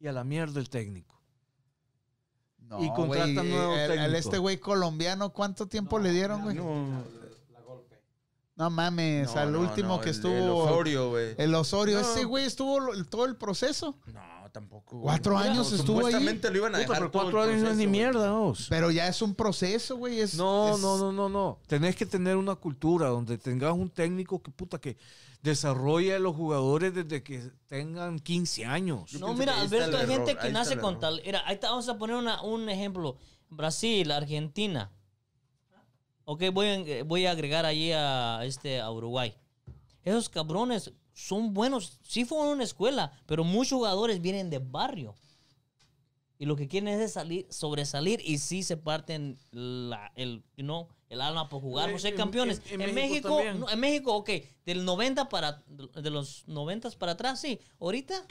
y 0.00 0.08
a 0.08 0.12
la 0.12 0.24
mierda 0.24 0.58
el 0.58 0.68
técnico. 0.68 1.19
No, 2.70 2.82
y 2.84 2.88
contratan 2.94 3.34
güey, 3.34 3.48
nuevo 3.50 3.74
el- 3.74 3.80
el 3.80 3.88
técnico. 3.98 4.16
este 4.18 4.38
güey 4.38 4.58
colombiano, 4.58 5.30
¿cuánto 5.32 5.66
tiempo 5.66 5.98
le 5.98 6.12
dieron, 6.12 6.42
güey? 6.42 6.56
No, 6.56 7.02
No, 8.56 8.68
mames, 8.70 9.34
no, 9.34 9.40
al 9.40 9.52
no, 9.52 9.60
último 9.60 9.96
no, 9.96 10.00
que 10.00 10.10
el- 10.10 10.14
estuvo. 10.16 10.32
El 10.34 10.48
Osorio, 10.50 11.08
güey. 11.10 11.34
El 11.38 11.54
Osorio, 11.54 12.00
No. 12.00 12.06
ese 12.08 12.24
güey 12.24 12.44
estuvo 12.44 12.78
lo- 12.78 12.92
el- 12.92 13.06
todo 13.08 13.24
el 13.24 13.36
proceso. 13.36 13.96
No, 14.06 14.39
tampoco. 14.50 14.96
güey. 14.98 15.04
Cuatro 15.04 15.32
No, 15.32 15.38
años 15.38 15.72
estuvo 15.72 15.98
ahí. 15.98 16.04
Supuestamente 16.12 16.50
lo 16.50 16.56
iban 16.58 16.74
a 16.74 16.78
Puta, 16.78 16.88
dejar 16.94 16.98
pero 16.98 17.12
cuatro 17.12 17.42
años 17.42 17.62
no 17.62 17.70
es 17.70 17.76
ni 17.76 17.86
mierda, 17.86 18.32
vos. 18.32 18.66
Pero 18.68 18.90
ya 18.90 19.08
es 19.08 19.22
un 19.22 19.34
proceso, 19.34 19.96
güey. 19.96 20.20
Es, 20.20 20.34
No, 20.34 20.74
es- 20.74 20.80
no, 20.80 20.98
no, 20.98 21.12
no, 21.12 21.28
no. 21.28 21.58
Tenés 21.66 21.96
que 21.96 22.06
tener 22.06 22.36
una 22.36 22.54
cultura 22.56 23.08
donde 23.08 23.38
tengas 23.38 23.72
un 23.72 23.88
técnico 23.90 24.42
que 24.42 24.50
puta 24.50 24.78
que 24.80 24.96
desarrolle 25.42 26.14
a 26.14 26.18
los 26.18 26.36
jugadores 26.36 26.94
desde 26.94 27.22
que 27.22 27.50
tengan 27.66 28.18
15 28.18 28.66
años. 28.66 29.14
No, 29.14 29.32
mira, 29.34 29.54
ahí 29.54 29.66
Alberto, 29.66 29.96
hay 29.96 30.06
gente 30.06 30.30
error, 30.32 30.40
que 30.42 30.46
ahí 30.48 30.52
nace 30.52 30.76
con 30.78 31.00
tal. 31.00 31.22
Mira, 31.24 31.42
ahí 31.46 31.54
está, 31.54 31.70
vamos 31.70 31.88
a 31.88 31.96
poner 31.96 32.16
una- 32.16 32.42
un 32.42 32.68
ejemplo. 32.68 33.16
Brasil, 33.48 34.10
Argentina. 34.12 34.90
Ok, 36.24 36.44
voy 36.52 36.66
a, 37.00 37.04
voy 37.04 37.26
a 37.26 37.32
agregar 37.32 37.66
allí 37.66 37.90
a, 37.92 38.44
este, 38.44 38.80
a 38.80 38.90
Uruguay. 38.90 39.34
Esos 40.04 40.28
cabrones 40.28 40.92
son 41.26 41.52
buenos. 41.54 41.98
Sí 42.02 42.24
fueron 42.24 42.48
a 42.48 42.52
una 42.52 42.64
escuela, 42.64 43.12
pero 43.26 43.44
muchos 43.44 43.76
jugadores 43.78 44.20
vienen 44.20 44.50
de 44.50 44.58
barrio. 44.58 45.14
y 46.38 46.46
lo 46.46 46.56
que 46.56 46.68
quieren 46.68 46.88
es 46.88 47.12
salir, 47.12 47.46
sobresalir 47.50 48.22
y 48.24 48.38
sí 48.38 48.62
se 48.62 48.78
parten 48.78 49.36
la, 49.50 50.10
el, 50.14 50.42
you 50.56 50.64
know, 50.64 50.88
el 51.10 51.20
alma 51.20 51.50
por 51.50 51.60
jugar, 51.60 51.90
por 51.90 52.00
ser 52.00 52.14
campeones. 52.14 52.62
en- 52.70 52.80
En, 52.80 52.88
en 52.88 52.94
México, 52.94 53.36
México 53.36 53.58
no, 53.58 53.68
en 53.70 53.78
México, 53.78 54.14
ok, 54.16 54.30
del 54.64 54.86
90 54.86 55.28
para, 55.28 55.62
de 55.66 56.08
los 56.10 56.44
90 56.48 56.90
para 56.92 57.12
atrás, 57.12 57.40
sí. 57.42 57.60
Ahorita, 57.78 58.24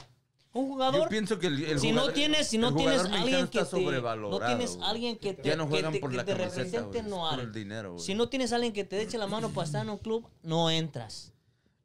un 0.52 0.66
jugador... 0.66 1.02
Yo 1.04 1.08
pienso 1.08 1.38
que 1.38 1.46
el, 1.46 1.62
el 1.62 1.78
si 1.78 1.92
no 1.92 2.00
jugador- 2.00 2.14
tienes, 2.14 2.48
si 2.48 2.58
no 2.58 2.68
el 2.70 2.74
tienes 2.74 3.00
alguien 3.04 3.46
que 3.46 3.58
está 3.60 3.76
te, 3.76 3.84
sobrevalorado, 3.84 4.40
no 4.40 4.44
tienes 4.46 4.78
alguien 4.82 5.16
que 5.16 5.34
te, 5.34 5.48
Ya 5.48 5.54
no 5.54 5.66
que 5.66 5.70
juegan 5.70 5.92
te- 5.92 6.00
por 6.00 6.10
que 6.10 6.16
la 6.16 6.24
te 6.24 6.32
camiseta, 6.36 6.62
represente, 6.80 7.02
no 7.04 7.18
por 7.30 7.38
hay. 7.38 7.44
el 7.46 7.52
dinero. 7.52 7.96
Si 8.00 8.14
no 8.16 8.28
tienes 8.28 8.52
alguien 8.52 8.72
que 8.72 8.82
te 8.82 9.00
eche 9.00 9.18
la 9.18 9.28
mano 9.28 9.50
para 9.50 9.66
estar 9.66 9.84
en 9.84 9.90
un 9.90 9.98
club, 9.98 10.26
no 10.42 10.68
entras. 10.68 11.32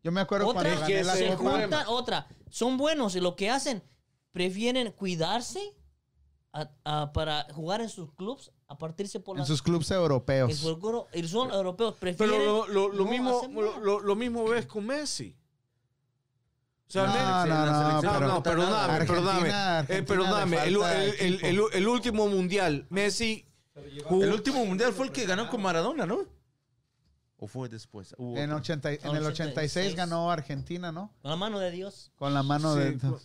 Yo 0.05 0.11
me 0.11 0.21
acuerdo 0.21 0.47
Otra, 0.49 0.61
cuando 0.61 0.81
gané 0.81 1.03
la 1.03 1.15
se 1.15 1.35
copa. 1.35 1.61
juntan, 1.61 1.85
otra, 1.87 2.27
son 2.51 2.77
buenos 2.77 3.15
y 3.15 3.19
lo 3.21 3.35
que 3.35 3.49
hacen, 3.49 3.81
prefieren 4.31 4.91
cuidarse 4.91 5.59
a- 6.53 6.69
a- 6.83 7.11
para 7.11 7.47
jugar 7.55 7.81
en 7.81 7.89
sus 7.89 8.13
clubs, 8.13 8.51
a 8.67 8.77
partirse 8.77 9.19
por 9.19 9.35
En 9.35 9.39
las... 9.39 9.47
sus 9.47 9.63
clubes 9.63 9.89
europeos. 9.89 10.51
y 10.51 11.27
son 11.27 11.51
europeos, 11.51 11.95
prefieren... 11.99 12.37
Pero 12.37 12.45
lo, 12.45 12.67
lo- 12.67 12.89
lo 12.89 13.03
no 13.03 13.09
mismo, 13.09 13.41
lo, 13.81 14.15
mismo 14.15 14.45
ves 14.47 14.67
con 14.67 14.85
Messi. 14.85 15.35
O 16.87 16.91
sea, 16.91 17.07
No, 17.07 17.13
Me- 17.13 17.19
no, 17.19 17.65
no, 17.65 18.01
No, 18.03 18.13
pero- 18.13 18.27
no, 18.27 18.43
perdóname, 18.43 18.93
Argentina- 18.93 19.07
perdóname. 19.07 19.49
Argentina 19.51 19.85
Eh, 19.97 20.03
perdóname, 20.03 20.57
el, 20.67 20.75
falta 20.77 21.03
el- 21.03 21.09
el- 21.19 21.33
equipo. 21.33 21.47
el- 21.69 21.73
el 21.73 21.87
último 21.87 22.27
mundial, 22.27 22.85
Messi 22.91 23.43
jugó- 24.07 24.23
El 24.23 24.33
último 24.33 24.63
mundial 24.67 24.93
fue 24.93 25.07
el 25.07 25.11
que 25.11 25.25
ganó 25.25 25.49
con 25.49 25.63
Maradona, 25.63 26.05
¿no? 26.05 26.25
¿O 27.45 27.47
fue 27.47 27.69
después? 27.69 28.15
Hubo 28.17 28.35
En, 28.37 28.45
otro. 28.49 28.57
80 28.57 28.93
y- 28.93 28.99
en 29.03 29.15
el 29.15 29.23
86 29.25 29.55
86. 29.55 29.95
ganó 29.95 30.31
Argentina, 30.31 30.91
¿no? 30.91 31.13
Con 31.21 31.29
la 31.29 31.37
mano 31.37 31.59
de 31.59 31.69
Dios. 31.69 32.11
Con 32.15 32.33
la 32.33 32.41
mano 32.41 32.73
Sí, 32.73 32.79
de... 32.79 32.99
fue- 32.99 33.09
Fue 33.09 33.19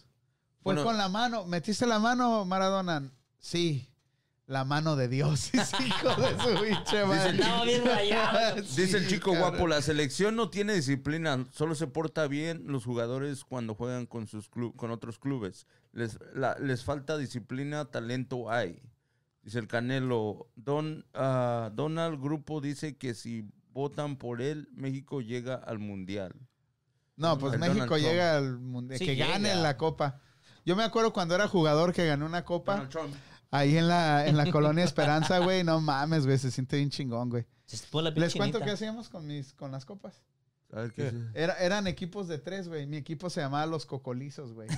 Bueno. 0.63 0.85
con 0.85 0.99
la 0.99 1.09
mano. 1.09 1.47
¿Metiste 1.47 1.87
la 1.87 1.99
mano, 1.99 2.45
Maradona? 2.45 3.11
Sí. 3.39 3.87
La 4.47 4.65
mano 4.65 4.95
de 4.97 5.09
Dios. 5.09 5.51
Hijo 5.55 6.15
de 6.17 6.39
su 6.39 6.63
pinche 6.65 7.05
madre. 7.07 7.31
Estaba 7.39 7.65
bien 7.65 7.85
rayado. 7.85 8.63
Sí, 8.65 8.83
Dice 8.83 8.99
el 8.99 9.09
chico 9.09 9.33
cabrón. 9.33 9.51
guapo, 9.53 9.67
la 9.69 9.81
selección 9.81 10.37
no 10.37 10.51
tiene 10.51 10.75
disciplina, 10.75 11.47
solo 11.53 11.75
se 11.75 11.87
porta 11.87 12.27
bien 12.27 12.65
los 12.67 12.85
jugadores 12.85 13.45
cuando 13.45 13.75
juegan 13.75 14.05
con 14.07 14.27
sus 14.27 14.51
clu- 14.51 14.75
con 14.77 14.91
otros 14.91 15.19
clubes. 15.19 15.67
Les, 15.93 16.19
la- 16.35 16.59
les 16.59 16.85
falta 16.85 17.17
disciplina, 17.17 17.87
talento 17.87 18.51
hay. 18.51 18.83
Dice 19.43 19.59
el 19.61 19.67
Canelo. 19.69 20.51
Don, 20.57 21.07
ah, 21.15 21.71
Donald 21.73 22.21
Grupo 22.21 22.61
dice 22.61 22.99
que 22.99 23.15
si 23.15 23.49
votan 23.81 24.17
por 24.17 24.41
él, 24.43 24.69
México 24.73 25.21
llega 25.21 25.55
al 25.55 25.79
Mundial. 25.79 26.35
No, 27.17 27.37
pues 27.39 27.59
México 27.59 27.75
Donald 27.75 27.91
Trump. 27.91 28.03
llega 28.03 28.37
al 28.37 28.59
mundial. 28.59 28.99
Sí, 28.99 29.05
que 29.05 29.15
gane 29.17 29.51
llega. 29.51 29.61
la 29.61 29.77
copa. 29.77 30.21
Yo 30.65 30.75
me 30.75 30.85
acuerdo 30.85 31.13
cuando 31.13 31.35
era 31.35 31.49
jugador 31.49 31.93
que 31.93 32.07
ganó 32.07 32.25
una 32.25 32.47
copa 32.47 32.73
Donald 32.73 32.91
Trump. 32.91 33.15
ahí 33.51 33.77
en 33.77 33.89
la, 33.89 34.27
en 34.27 34.39
la 34.39 34.51
colonia 34.53 34.85
Esperanza, 34.85 35.39
güey. 35.39 35.63
No 35.63 35.81
mames, 35.83 36.25
güey. 36.25 36.39
Se 36.39 36.51
siente 36.51 36.77
bien 36.77 36.89
chingón, 36.89 37.29
güey. 37.29 37.47
Les 38.15 38.35
cuento 38.35 38.61
qué 38.61 38.71
hacíamos 38.71 39.11
con, 39.11 39.27
mis, 39.27 39.53
con 39.53 39.71
las 39.71 39.85
copas. 39.85 40.23
A 40.73 40.81
ver 40.83 40.93
qué. 40.93 41.13
Era, 41.35 41.55
eran 41.55 41.87
equipos 41.87 42.29
de 42.29 42.39
tres, 42.39 42.69
güey. 42.69 42.87
Mi 42.87 42.97
equipo 42.97 43.29
se 43.31 43.41
llamaba 43.41 43.67
Los 43.67 43.87
Cocolizos, 43.87 44.53
güey. 44.53 44.69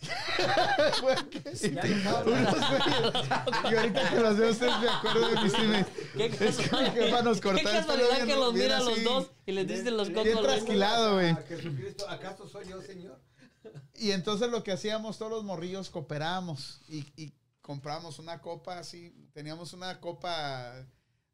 ¿qué? 1.30 1.42
Unos 1.48 2.54
güeyes. 2.70 3.28
y 3.70 3.74
ahorita 3.76 4.10
que 4.10 4.20
los 4.20 4.36
veo 4.36 4.50
ustedes 4.50 4.78
me 4.80 4.88
acuerdo 4.88 5.28
de 5.28 5.40
mis 5.42 5.54
emails. 5.54 5.86
¿Qué 6.16 6.30
que 6.30 6.36
casualidad, 6.46 6.94
jefa 6.94 7.22
nos 7.22 7.40
qué 7.40 7.62
casualidad 7.62 8.14
bien- 8.16 8.26
que 8.26 8.36
los 8.36 8.54
bien 8.54 8.66
miran 8.66 8.84
los 8.84 9.04
dos 9.04 9.30
y 9.46 9.52
les 9.52 9.66
dicen 9.66 9.96
los 9.96 10.08
Bien 10.12 10.32
cocos. 10.32 10.42
trasquilado, 10.42 11.14
güey. 11.14 11.36
¿acaso 12.08 12.48
soy 12.48 12.68
yo, 12.68 12.80
Señor? 12.82 13.20
Y 13.94 14.12
entonces 14.12 14.50
lo 14.50 14.62
que 14.64 14.72
hacíamos 14.72 15.18
todos 15.18 15.30
los 15.30 15.44
morrillos 15.44 15.90
cooperábamos 15.90 16.80
y, 16.88 17.06
y 17.16 17.32
comprábamos 17.60 18.18
una 18.18 18.40
copa 18.40 18.78
así, 18.78 19.14
teníamos 19.32 19.74
una 19.74 20.00
copa 20.00 20.86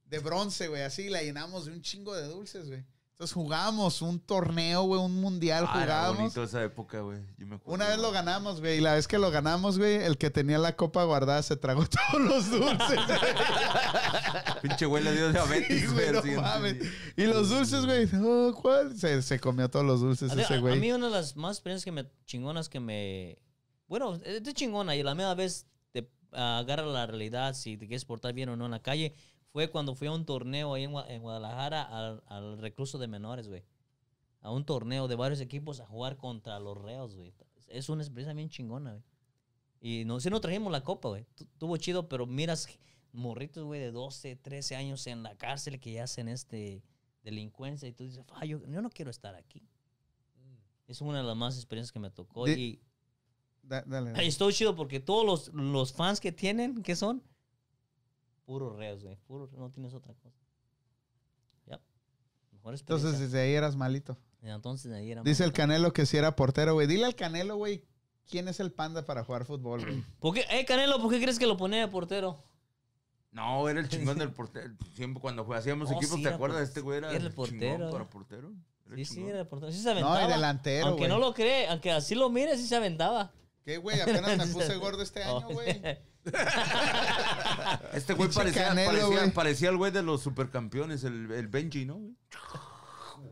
de 0.04 0.18
bronce, 0.18 0.66
güey, 0.68 0.82
así, 0.82 1.08
la 1.08 1.22
llenamos 1.22 1.66
de 1.66 1.72
un 1.72 1.82
chingo 1.82 2.14
de 2.16 2.26
dulces, 2.26 2.66
güey. 2.68 2.84
Entonces 3.16 3.32
jugábamos 3.32 4.02
un 4.02 4.20
torneo, 4.20 4.82
güey, 4.82 5.00
un 5.00 5.18
mundial 5.22 5.64
Ah, 5.68 5.82
era 5.82 5.84
jugábamos. 5.94 6.16
bonito 6.18 6.42
esa 6.44 6.62
época, 6.62 7.00
güey. 7.00 7.18
Yo 7.38 7.46
me 7.46 7.54
acuerdo. 7.56 7.74
Una 7.74 7.88
vez 7.88 7.96
lo 7.98 8.12
ganamos, 8.12 8.60
güey, 8.60 8.76
y 8.76 8.80
la 8.82 8.92
vez 8.92 9.08
que 9.08 9.16
lo 9.18 9.30
ganamos, 9.30 9.78
güey, 9.78 9.94
el 10.04 10.18
que 10.18 10.28
tenía 10.28 10.58
la 10.58 10.76
copa 10.76 11.02
guardada 11.04 11.42
se 11.42 11.56
tragó 11.56 11.86
todos 12.12 12.22
los 12.22 12.50
dulces. 12.50 12.98
Pinche 14.60 14.84
güey 14.84 15.02
le 15.02 15.12
dio 15.12 15.32
diabetes, 15.32 15.80
Sí, 15.80 15.86
güey. 15.86 16.12
güey, 16.12 16.34
no 16.34 16.42
mames. 16.42 16.76
Y 17.16 17.24
los 17.24 17.48
dulces, 17.48 17.86
güey, 17.86 18.06
oh, 18.22 18.52
¿cuál? 18.60 18.94
Se, 18.98 19.22
se 19.22 19.40
comió 19.40 19.70
todos 19.70 19.86
los 19.86 20.00
dulces 20.02 20.30
A, 20.32 20.34
ese 20.42 20.52
a- 20.52 20.56
a 20.58 20.60
güey. 20.60 20.78
mí 20.78 20.92
una 20.92 21.06
de 21.06 21.12
las 21.12 21.36
más 21.36 21.56
experiencias 21.56 21.86
que 21.86 21.92
me 21.92 22.06
chingonas 22.26 22.68
que 22.68 22.80
me 22.80 23.38
bueno 23.88 24.16
es 24.24 24.42
de 24.42 24.52
chingona 24.52 24.94
y 24.94 25.02
la 25.02 25.14
misma 25.14 25.34
vez 25.34 25.66
te 25.92 26.06
agarra 26.32 26.84
la 26.84 27.06
realidad 27.06 27.54
si 27.54 27.78
te 27.78 27.86
quieres 27.86 28.04
portar 28.04 28.34
bien 28.34 28.50
o 28.50 28.56
no 28.56 28.66
en 28.66 28.72
la 28.72 28.82
calle 28.82 29.14
fue 29.56 29.70
cuando 29.70 29.94
fui 29.94 30.06
a 30.06 30.12
un 30.12 30.26
torneo 30.26 30.74
ahí 30.74 30.84
en, 30.84 30.92
Gua- 30.92 31.06
en 31.08 31.22
Guadalajara 31.22 31.82
al, 31.82 32.22
al 32.26 32.58
recluso 32.58 32.98
de 32.98 33.08
menores 33.08 33.48
güey 33.48 33.64
a 34.42 34.50
un 34.50 34.66
torneo 34.66 35.08
de 35.08 35.14
varios 35.14 35.40
equipos 35.40 35.80
a 35.80 35.86
jugar 35.86 36.18
contra 36.18 36.60
los 36.60 36.76
reos 36.76 37.16
güey 37.16 37.32
es 37.68 37.88
una 37.88 38.02
experiencia 38.02 38.34
bien 38.34 38.50
chingona 38.50 38.90
güey 38.90 39.02
y 39.80 40.04
no 40.04 40.20
si 40.20 40.28
no 40.28 40.42
trajimos 40.42 40.70
la 40.70 40.82
copa 40.82 41.08
güey 41.08 41.24
Tu- 41.36 41.46
tuvo 41.56 41.78
chido 41.78 42.06
pero 42.06 42.26
miras 42.26 42.68
morritos 43.12 43.64
güey 43.64 43.80
de 43.80 43.92
12 43.92 44.36
13 44.36 44.76
años 44.76 45.06
en 45.06 45.22
la 45.22 45.34
cárcel 45.36 45.80
que 45.80 45.90
ya 45.92 46.04
hacen 46.04 46.28
este 46.28 46.82
delincuencia 47.22 47.88
y 47.88 47.92
tú 47.94 48.04
dices 48.04 48.22
"Ah, 48.34 48.44
yo, 48.44 48.60
yo 48.66 48.82
no 48.82 48.90
quiero 48.90 49.10
estar 49.10 49.34
aquí 49.36 49.66
es 50.86 51.00
una 51.00 51.16
de 51.18 51.24
las 51.24 51.36
más 51.36 51.56
experiencias 51.56 51.92
que 51.92 51.98
me 51.98 52.10
tocó. 52.10 52.44
Di- 52.44 52.52
y 52.52 52.80
Da- 53.62 53.82
dale, 53.86 54.12
dale. 54.12 54.26
estoy 54.26 54.52
chido 54.52 54.76
porque 54.76 55.00
todos 55.00 55.24
los, 55.24 55.48
los 55.54 55.92
fans 55.94 56.20
que 56.20 56.30
tienen, 56.30 56.82
¿qué 56.82 56.94
son? 56.94 57.22
Puros 58.46 58.76
reos, 58.76 59.02
güey. 59.02 59.16
Puro, 59.26 59.50
no 59.58 59.70
tienes 59.70 59.92
otra 59.92 60.14
cosa. 60.14 60.38
Ya. 61.66 61.80
Mejor. 62.52 62.74
Entonces 62.74 63.18
desde 63.18 63.40
ahí 63.40 63.52
eras 63.52 63.76
malito. 63.76 64.16
Entonces 64.42 64.92
ahí 64.92 65.10
era 65.10 65.22
Dice 65.22 65.42
el 65.44 65.52
Canelo 65.52 65.92
que 65.92 66.06
si 66.06 66.16
era 66.16 66.36
portero, 66.36 66.74
güey. 66.74 66.86
Dile 66.86 67.04
al 67.06 67.16
Canelo, 67.16 67.56
güey, 67.56 67.84
quién 68.30 68.46
es 68.48 68.60
el 68.60 68.70
panda 68.72 69.04
para 69.04 69.24
jugar 69.24 69.44
fútbol, 69.44 69.84
güey. 69.84 70.04
¿Por 70.20 70.34
qué? 70.34 70.44
Eh, 70.50 70.64
Canelo, 70.64 71.00
¿por 71.02 71.10
qué 71.10 71.20
crees 71.20 71.38
que 71.38 71.46
lo 71.46 71.56
ponía 71.56 71.80
de 71.80 71.88
portero? 71.88 72.44
No, 73.32 73.68
era 73.68 73.80
el 73.80 73.88
chingón 73.88 74.16
del 74.18 74.32
portero. 74.32 74.74
Siempre 74.94 75.20
cuando 75.20 75.42
hacíamos 75.52 75.90
Oh, 75.90 75.94
equipos, 75.94 76.16
sí, 76.16 76.22
¿te 76.22 76.28
era 76.28 76.36
acuerdas? 76.36 76.58
por- 76.60 76.68
Este 76.68 76.80
güey 76.80 76.98
era, 76.98 77.08
era 77.10 77.18
el 77.18 77.26
el 77.26 77.32
portero. 77.34 77.74
chingón 77.76 77.90
para 77.90 78.08
portero. 78.08 78.52
Era 78.86 78.96
Sí, 78.96 79.04
sí, 79.04 79.14
chingón. 79.16 79.30
era 79.30 79.38
de 79.38 79.44
portero. 79.46 79.72
Sí 79.72 79.80
se 79.80 79.90
aventaba. 79.90 80.20
No, 80.22 80.28
y 80.28 80.32
delantero, 80.32 80.86
Aunque 80.86 81.00
güey. 81.00 81.10
no 81.10 81.18
lo 81.18 81.34
cree, 81.34 81.66
aunque 81.68 81.90
así 81.90 82.14
lo 82.14 82.30
mire, 82.30 82.56
sí 82.56 82.66
se 82.68 82.76
aventaba. 82.76 83.32
¿Qué, 83.64 83.78
güey? 83.78 84.00
Apenas 84.00 84.38
me 84.38 84.46
puse 84.52 84.76
gordo 84.76 85.02
este 85.02 85.24
año, 85.24 85.48
güey. 85.48 85.66
Este 87.92 88.14
güey 88.14 88.28
Pinche 88.28 88.40
parecía, 88.40 88.68
Canelo, 88.68 88.90
parecía, 88.90 89.18
güey. 89.20 89.30
parecía 89.32 89.68
el 89.70 89.76
güey 89.76 89.92
de 89.92 90.02
los 90.02 90.22
supercampeones, 90.22 91.04
el, 91.04 91.30
el 91.32 91.48
Benji, 91.48 91.84
¿no? 91.86 91.96
güey? 91.96 92.14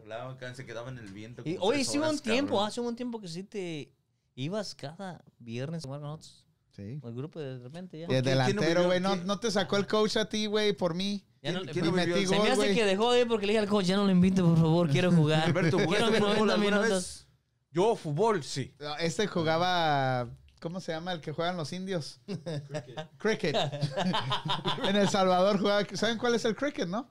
Volaba 0.00 0.32
acá, 0.32 0.54
se 0.54 0.64
quedaba 0.66 0.90
en 0.90 0.98
el 0.98 1.12
viento. 1.12 1.42
Y 1.44 1.56
como 1.56 1.68
hoy 1.70 1.76
tres 1.76 1.88
sí 1.88 1.98
hubo 1.98 2.08
un 2.10 2.18
tiempo, 2.18 2.52
cabrón. 2.54 2.68
hace 2.68 2.80
un 2.80 2.96
tiempo 2.96 3.20
que 3.20 3.28
sí 3.28 3.42
te 3.44 3.92
ibas 4.34 4.74
cada 4.74 5.22
viernes 5.38 5.84
a 5.84 5.88
jugar 5.88 6.00
con 6.00 6.10
nosotros. 6.10 6.46
Sí. 6.74 7.00
El 7.04 7.14
grupo 7.14 7.38
de 7.38 7.58
repente 7.58 7.98
ya. 8.00 8.04
Y 8.04 8.08
¿Quién- 8.08 8.18
el 8.18 8.22
quién 8.24 8.34
delantero, 8.38 8.80
vivió- 8.80 8.86
güey. 8.86 9.00
No, 9.00 9.12
quién- 9.14 9.26
no 9.26 9.38
te 9.38 9.50
sacó 9.50 9.76
el 9.76 9.86
coach 9.86 10.16
a 10.16 10.28
ti, 10.28 10.46
güey, 10.46 10.72
por 10.72 10.94
mí. 10.94 11.24
Ya 11.42 11.52
no- 11.52 11.60
¿Quién- 11.60 11.72
quién 11.72 11.84
vivió 11.94 12.14
metí 12.16 12.26
Se 12.26 12.32
me 12.32 12.38
gol, 12.38 12.46
hace 12.48 12.56
güey. 12.56 12.74
que 12.74 12.84
dejó 12.84 13.12
de 13.12 13.20
ir 13.20 13.28
porque 13.28 13.46
le 13.46 13.52
dije 13.52 13.60
al 13.60 13.68
coach, 13.68 13.84
ya 13.84 13.96
no 13.96 14.04
lo 14.04 14.10
invito, 14.10 14.44
por 14.44 14.56
favor, 14.58 14.88
quiero 14.90 15.12
jugar. 15.12 15.44
Alberto, 15.44 15.76
quiero 15.76 15.86
¿jugaste 15.90 16.10
mis 16.10 16.18
fútbol 16.20 16.36
90 16.48 16.54
alguna 16.54 16.76
minutos. 16.80 16.90
vez? 16.90 17.28
Yo, 17.70 17.96
fútbol, 17.96 18.42
sí. 18.42 18.74
No, 18.80 18.96
Este 18.96 19.26
jugaba. 19.26 20.28
¿Cómo 20.64 20.80
se 20.80 20.92
llama 20.92 21.12
el 21.12 21.20
que 21.20 21.30
juegan 21.30 21.58
los 21.58 21.74
indios? 21.74 22.20
cricket. 23.18 23.54
en 24.88 24.96
El 24.96 25.10
Salvador 25.10 25.58
jugaba. 25.58 25.84
¿Saben 25.92 26.16
cuál 26.16 26.36
es 26.36 26.46
el 26.46 26.56
cricket, 26.56 26.88
no? 26.88 27.06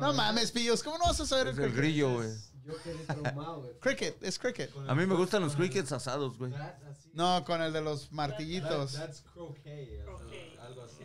No 0.00 0.14
mames, 0.14 0.50
pillos. 0.50 0.82
¿Cómo 0.82 0.96
no 0.96 1.04
vas 1.04 1.20
a 1.20 1.26
saber 1.26 1.48
el 1.48 1.52
Es 1.52 1.58
el 1.58 1.64
cricket? 1.64 1.82
grillo, 1.82 2.14
güey. 2.14 2.30
Yo 2.64 2.82
quedé 2.82 3.04
traumado, 3.04 3.60
güey. 3.60 3.78
Cricket, 3.78 4.24
es 4.24 4.38
cricket. 4.38 4.70
A 4.88 4.94
mí 4.94 5.04
me 5.04 5.14
gustan 5.16 5.42
los 5.42 5.54
crickets 5.54 5.92
asados, 5.92 6.38
güey. 6.38 6.50
No, 7.12 7.44
con 7.44 7.60
el 7.60 7.74
de 7.74 7.82
los 7.82 8.10
martillitos. 8.10 8.94
That's 8.94 9.20
croquet. 9.20 10.00
Algo 10.62 10.82
así. 10.82 11.04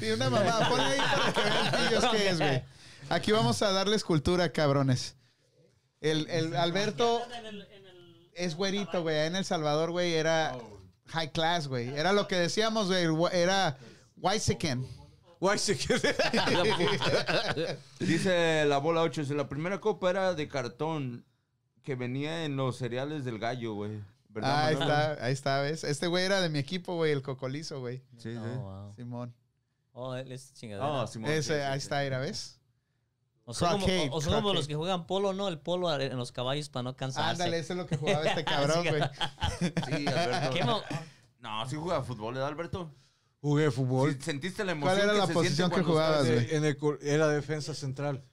Sí, 0.00 0.10
una 0.10 0.28
mamá. 0.28 0.68
Ponle 0.68 0.86
ahí 0.86 0.98
para 0.98 1.32
que 1.34 1.40
vean 1.40 1.88
pillos 1.88 2.04
qué 2.10 2.28
es, 2.30 2.38
güey. 2.38 2.64
Aquí 3.10 3.30
vamos 3.30 3.62
a 3.62 3.70
darles 3.70 4.02
cultura, 4.02 4.50
cabrones. 4.50 5.14
El, 6.00 6.28
el 6.30 6.56
Alberto 6.56 7.22
es 8.38 8.54
güerito, 8.54 9.02
güey. 9.02 9.26
En 9.26 9.36
El 9.36 9.44
Salvador, 9.44 9.90
güey, 9.90 10.14
era 10.14 10.56
high 11.06 11.32
class, 11.32 11.68
güey. 11.68 11.88
Era 11.88 12.12
lo 12.12 12.28
que 12.28 12.36
decíamos, 12.36 12.86
güey. 12.86 13.06
Era 13.32 13.76
white 14.16 14.40
chicken. 14.40 14.86
Guay, 15.40 15.58
se 15.58 15.78
quedó. 15.78 16.00
Dice 18.00 18.64
la 18.66 18.78
bola 18.78 19.02
8, 19.02 19.24
si 19.24 19.34
la 19.34 19.48
primera 19.48 19.80
copa 19.80 20.10
era 20.10 20.34
de 20.34 20.48
cartón 20.48 21.24
que 21.82 21.94
venía 21.94 22.44
en 22.44 22.56
los 22.56 22.76
cereales 22.76 23.24
del 23.24 23.38
gallo, 23.38 23.74
güey. 23.74 24.02
¿Verdad, 24.28 24.66
ahí 24.66 24.74
está, 24.74 25.24
ahí 25.24 25.32
está, 25.32 25.60
¿ves? 25.62 25.84
Este 25.84 26.06
güey 26.06 26.24
era 26.24 26.40
de 26.40 26.48
mi 26.48 26.58
equipo, 26.58 26.96
güey, 26.96 27.12
el 27.12 27.22
cocolizo, 27.22 27.80
güey. 27.80 27.98
Sí, 28.18 28.32
sí. 28.32 28.36
Oh, 28.36 28.60
wow. 28.60 28.94
Simón. 28.94 29.34
Oh, 29.92 30.14
él 30.14 30.30
es 30.30 30.52
chingadera. 30.54 31.02
Ah, 31.02 31.06
Simón, 31.06 31.30
Ese, 31.30 31.54
sí, 31.54 31.60
ahí 31.60 31.80
sí. 31.80 31.84
está, 31.84 32.02
mira, 32.02 32.18
¿ves? 32.18 32.57
O 33.50 33.54
son 33.54 33.70
como, 33.72 33.86
croquet, 33.86 34.10
o- 34.12 34.16
o 34.16 34.20
son 34.20 34.30
como 34.32 34.42
croquet. 34.42 34.56
los 34.58 34.68
que 34.68 34.74
juegan 34.74 35.06
polo, 35.06 35.32
¿no? 35.32 35.48
El 35.48 35.58
polo 35.58 35.92
en 36.00 36.16
los 36.16 36.32
caballos 36.32 36.68
para 36.68 36.82
no 36.84 36.96
cansarse. 36.96 37.30
Ándale, 37.42 37.58
ese 37.58 37.72
es 37.72 37.76
lo 37.78 37.86
que 37.86 37.96
jugaba 37.96 38.24
este 38.24 38.44
cabrón, 38.44 38.84
güey. 38.88 39.02
Sí, 39.60 40.06
Alberto. 40.06 40.50
¿Qué 40.54 40.64
mo- 40.64 40.82
No, 41.40 41.68
sí 41.68 41.76
jugaba 41.76 42.04
fútbol, 42.04 42.34
¿verdad, 42.34 42.48
Alberto? 42.48 42.90
Jugué 43.40 43.70
fútbol. 43.70 44.14
Sí, 44.14 44.20
¿Sentiste 44.22 44.64
la 44.64 44.72
emoción 44.72 44.96
¿Cuál 44.96 45.04
era 45.04 45.12
que 45.14 45.18
la 45.20 45.26
se 45.28 45.32
posición 45.32 45.70
que 45.70 45.82
jugabas, 45.82 46.26
güey? 46.26 46.54
En 46.54 46.64
el 46.64 46.76
cor- 46.76 46.98
era 47.02 47.28
defensa 47.28 47.72
central. 47.74 48.24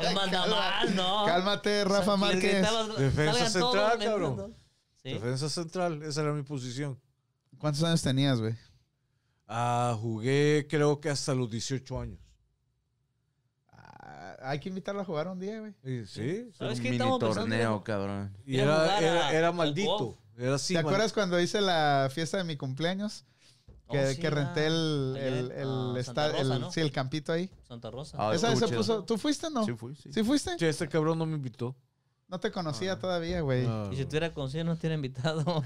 El 0.00 0.14
mandamás, 0.14 0.90
no. 0.94 1.24
Cálmate, 1.26 1.84
Rafa 1.84 2.16
Márquez. 2.16 2.66
Defensa 2.98 3.48
central, 3.50 3.98
¿me 3.98 4.04
cabrón. 4.04 4.56
Sí. 5.02 5.14
Defensa 5.14 5.48
central, 5.48 6.02
esa 6.02 6.22
era 6.22 6.32
mi 6.32 6.42
posición. 6.42 7.00
¿Cuántos 7.58 7.82
años 7.82 8.02
tenías, 8.02 8.40
güey? 8.40 8.54
Ah, 9.48 9.96
jugué 10.00 10.66
creo 10.70 11.00
que 11.00 11.10
hasta 11.10 11.34
los 11.34 11.50
18 11.50 12.00
años. 12.00 12.18
Hay 14.44 14.58
que 14.60 14.68
invitarlo 14.68 15.00
a 15.00 15.04
jugar 15.04 15.28
un 15.28 15.38
día, 15.38 15.60
güey. 15.60 15.72
Y 15.84 16.06
Sí. 16.06 16.50
¿Sabes 16.58 16.78
Un 16.78 16.82
qué 16.84 16.90
mini 16.90 16.98
pensando? 16.98 17.18
torneo, 17.34 17.82
cabrón. 17.84 18.36
Y 18.46 18.58
era, 18.58 19.52
maldito. 19.52 20.18
Era 20.36 20.54
así. 20.54 20.74
¿Te 20.74 20.82
mal- 20.82 20.86
acuerdas 20.92 21.12
cuando 21.12 21.40
hice 21.40 21.60
la 21.60 22.08
fiesta 22.12 22.38
de 22.38 22.44
mi 22.44 22.56
cumpleaños? 22.56 23.24
Que, 23.90 23.98
Oh, 23.98 24.06
sí, 24.10 24.20
que 24.20 24.30
renté 24.30 24.66
el, 24.68 25.16
el, 25.18 25.50
el, 25.52 25.68
ah, 25.68 25.94
esta- 25.98 26.28
Rosa, 26.28 26.40
el- 26.54 26.60
¿no? 26.60 26.72
sí, 26.72 26.80
el 26.80 26.90
campito 26.90 27.32
ahí. 27.32 27.50
Santa 27.68 27.90
Rosa. 27.90 28.16
Ah, 28.18 28.34
Esa 28.34 28.48
vez 28.48 28.58
se 28.58 28.68
puso, 28.68 29.04
¿Tú 29.04 29.18
fuiste 29.18 29.50
no? 29.50 29.64
Sí 29.66 29.74
fui, 29.74 29.94
sí. 29.96 30.10
¿Sí 30.12 30.22
fuiste? 30.24 30.56
Che, 30.56 30.68
este 30.70 30.88
cabrón 30.88 31.18
no 31.18 31.26
me 31.26 31.36
invitó. 31.36 31.76
No 32.32 32.40
te 32.40 32.50
conocía 32.50 32.98
todavía, 32.98 33.42
güey. 33.42 33.66
Ah, 33.68 33.90
Y 33.92 33.96
si 33.96 34.06
tuviera 34.06 34.32
conocido, 34.32 34.64
no 34.64 34.74
te 34.74 34.86
hubiera 34.86 34.94
invitado. 34.94 35.44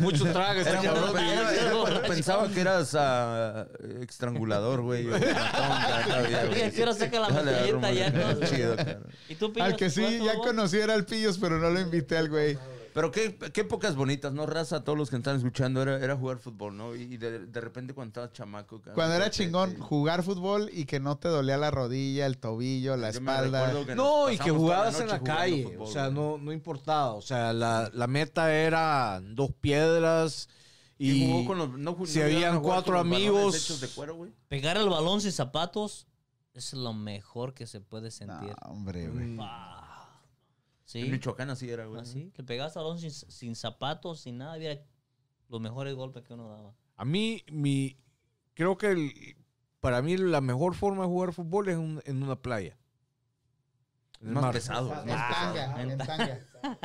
Mucho 0.00 0.24
traga 0.32 0.56
este 0.58 0.70
Era 0.70 0.82
cabrón. 0.82 1.16
era- 1.18 1.54
era 1.54 1.70
cuando 1.72 2.02
pensaba 2.02 2.48
que 2.48 2.60
eras 2.62 2.92
ah, 2.98 3.68
estrangulador, 4.08 4.82
güey. 4.82 5.06
o 5.06 5.10
matón, 5.12 5.22
todavía, 6.04 6.46
güey. 6.46 6.62
Oye, 6.62 6.72
¿qué 6.72 6.82
hora 6.82 6.94
saca 6.94 7.20
la 7.20 7.28
botellita 7.28 7.92
ya, 7.92 8.10
no? 8.10 8.40
Chido. 8.44 8.74
¿Y 9.28 9.36
tú, 9.36 9.52
Piñas, 9.52 9.68
Al 9.70 9.76
que 9.76 9.88
sí, 9.88 10.02
ya 10.02 10.32
fútbol? 10.32 10.46
conocí 10.48 10.78
era 10.78 10.94
el 10.94 11.04
Pillos, 11.04 11.38
pero 11.38 11.58
no 11.60 11.70
lo 11.70 11.78
invité 11.78 12.18
al 12.18 12.28
güey. 12.28 12.58
Pero 12.96 13.10
qué, 13.10 13.36
qué 13.52 13.60
épocas 13.60 13.94
bonitas, 13.94 14.32
¿no? 14.32 14.46
Raza, 14.46 14.82
todos 14.82 14.96
los 14.96 15.10
que 15.10 15.16
están 15.16 15.36
escuchando, 15.36 15.82
era, 15.82 16.02
era 16.02 16.16
jugar 16.16 16.38
fútbol, 16.38 16.74
¿no? 16.78 16.94
Y 16.96 17.18
de, 17.18 17.40
de 17.46 17.60
repente 17.60 17.92
cuando 17.92 18.08
estabas 18.08 18.32
chamaco... 18.32 18.80
Cuando 18.94 19.14
era 19.14 19.28
chingón, 19.28 19.74
te- 19.74 19.80
jugar 19.80 20.22
fútbol 20.22 20.70
y 20.72 20.86
que 20.86 20.98
no 20.98 21.18
te 21.18 21.28
dolía 21.28 21.58
la 21.58 21.70
rodilla, 21.70 22.24
el 22.24 22.38
tobillo, 22.38 22.96
la 22.96 23.10
espalda. 23.10 23.70
No, 23.94 24.30
y 24.32 24.38
que 24.38 24.50
jugabas 24.50 24.98
en 24.98 25.08
la 25.08 25.20
calle. 25.22 25.64
fútbol, 25.64 25.82
o 25.82 25.86
sea, 25.92 26.08
no, 26.08 26.38
no 26.38 26.52
importaba. 26.52 27.12
O 27.12 27.20
sea, 27.20 27.52
la, 27.52 27.90
la 27.92 28.06
meta 28.06 28.50
era 28.54 29.20
dos 29.22 29.50
piedras. 29.60 30.48
Y, 30.96 31.10
Y, 31.24 31.30
jugó 31.30 31.44
con 31.44 31.58
los, 31.58 31.70
no, 31.78 32.06
si 32.06 32.18
no 32.20 32.24
habían 32.24 32.60
cuatro 32.62 32.94
con 32.96 33.10
los 33.10 33.18
balones 33.20 33.28
amigos- 33.28 33.80
de 33.82 33.88
cuero. 33.88 34.26
Pegar 34.48 34.78
el 34.78 34.88
balón 34.88 35.20
sin 35.20 35.32
zapatos 35.32 36.06
es 36.54 36.72
lo 36.72 36.94
mejor 36.94 37.52
que 37.52 37.66
se 37.66 37.82
puede 37.82 38.10
sentir. 38.10 38.54
hombre, 38.62 39.08
güey. 39.08 39.26
Mm, 39.26 39.36
Ah. 40.86 40.98
En 40.98 41.04
Sí, 41.06 41.10
Michoacán 41.10 41.50
así 41.50 41.68
era, 41.68 41.86
güey. 41.86 42.00
así. 42.00 42.32
Le 42.36 42.44
pegabas 42.44 42.76
al 42.76 42.84
balón 42.84 42.98
sin, 43.00 43.10
sin 43.10 43.56
zapatos, 43.56 44.20
sin 44.20 44.38
nada. 44.38 44.56
Mira 44.56 44.78
los 45.48 45.60
mejores 45.60 45.94
golpes 45.94 46.22
que 46.22 46.34
uno 46.34 46.48
daba. 46.48 46.74
A 46.96 47.04
mí, 47.04 47.42
mi, 47.50 47.98
creo 48.54 48.78
que 48.78 48.90
el- 48.92 49.36
para 49.80 50.00
mí 50.02 50.16
la 50.16 50.40
mejor 50.40 50.74
forma 50.74 51.02
de 51.02 51.08
jugar 51.08 51.32
fútbol 51.32 51.68
es 51.68 51.76
un- 51.76 52.02
en 52.04 52.22
una 52.22 52.36
playa. 52.36 52.78
En 54.20 54.28
Es 54.28 54.32
más 54.34 54.42
mar. 54.44 54.52
pesado. 54.54 54.88
más 54.88 55.04
tanga, 55.06 55.82
en 55.82 55.98
tanga. 55.98 56.40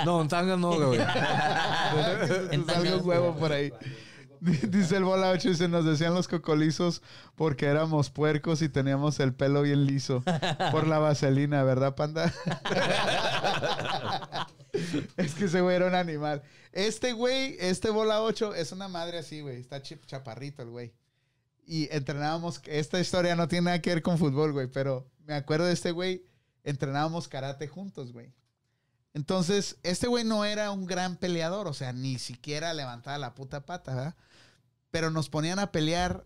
No, 0.06 0.22
en 0.22 0.28
tanga 0.28 0.58
no, 0.58 0.76
güey. 0.76 1.00
En 2.52 2.62
un 2.62 3.08
huevo 3.08 3.36
por 3.38 3.52
ahí. 3.54 3.72
Dice 4.42 4.98
el 4.98 5.04
bola 5.04 5.30
8, 5.30 5.50
dice, 5.50 5.68
nos 5.68 5.86
decían 5.86 6.16
los 6.16 6.28
cocolizos 6.28 7.04
porque 7.36 7.68
éramos 7.68 8.10
puercos 8.10 8.64
y 8.64 8.70
teníamos 8.70 9.20
el 9.20 9.36
pelo 9.36 9.62
bien 9.62 9.86
liso 9.86 10.24
por 10.72 10.88
la 10.88 10.98
vaselina, 10.98 11.64
¿verdad, 11.64 11.94
panda? 11.94 12.34
es 15.18 15.36
que 15.36 15.46
ese 15.46 15.62
güey 15.62 15.76
era 15.76 15.86
un 15.86 15.94
animal. 15.94 16.42
Este 16.72 17.14
güey, 17.14 17.56
este 17.60 17.92
bola 17.92 18.24
8, 18.24 18.56
es 18.56 18.72
una 18.72 18.88
madre 18.88 19.20
así, 19.20 19.42
güey. 19.42 19.60
Está 19.60 19.80
chaparrito 19.84 20.64
el 20.64 20.72
güey. 20.72 20.92
Y 21.68 21.88
entrenábamos, 21.96 22.62
esta 22.66 23.00
historia 23.00 23.36
no 23.36 23.48
tiene 23.48 23.66
nada 23.66 23.82
que 23.82 23.92
ver 23.92 24.02
con 24.02 24.18
fútbol, 24.18 24.54
güey, 24.54 24.66
pero 24.66 25.08
me 25.28 25.36
acuerdo 25.36 25.68
de 25.68 25.74
este 25.74 25.92
güey, 25.92 26.26
entrenábamos 26.64 27.28
karate 27.28 27.68
juntos, 27.68 28.12
güey. 28.12 28.34
Entonces, 29.14 29.78
este 29.84 30.08
güey 30.08 30.24
no 30.24 30.46
era 30.46 30.72
un 30.72 30.88
gran 30.88 31.18
peleador, 31.18 31.68
o 31.68 31.76
sea, 31.76 31.94
ni 31.94 32.18
siquiera 32.18 32.74
levantaba 32.74 33.20
la 33.20 33.36
puta 33.36 33.68
pata, 33.68 33.94
¿verdad? 33.94 34.16
Pero 34.92 35.10
nos 35.10 35.30
ponían 35.30 35.60
a 35.60 35.72
pelear 35.72 36.26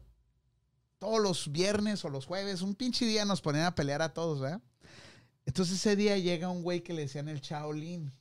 todos 0.99 1.21
los 1.21 1.51
viernes 1.51 2.03
o 2.03 2.09
los 2.09 2.25
jueves, 2.25 2.61
un 2.61 2.75
pinche 2.75 3.05
día 3.05 3.25
nos 3.25 3.41
ponían 3.41 3.65
a 3.65 3.75
pelear 3.75 4.01
a 4.01 4.13
todos, 4.13 4.39
¿verdad? 4.41 4.61
Entonces 5.45 5.75
ese 5.75 5.95
día 5.95 6.17
llega 6.17 6.49
un 6.49 6.63
güey 6.63 6.81
que 6.81 6.93
le 6.93 7.03
decían 7.03 7.29
el 7.29 7.41
Shaolin. 7.41 8.11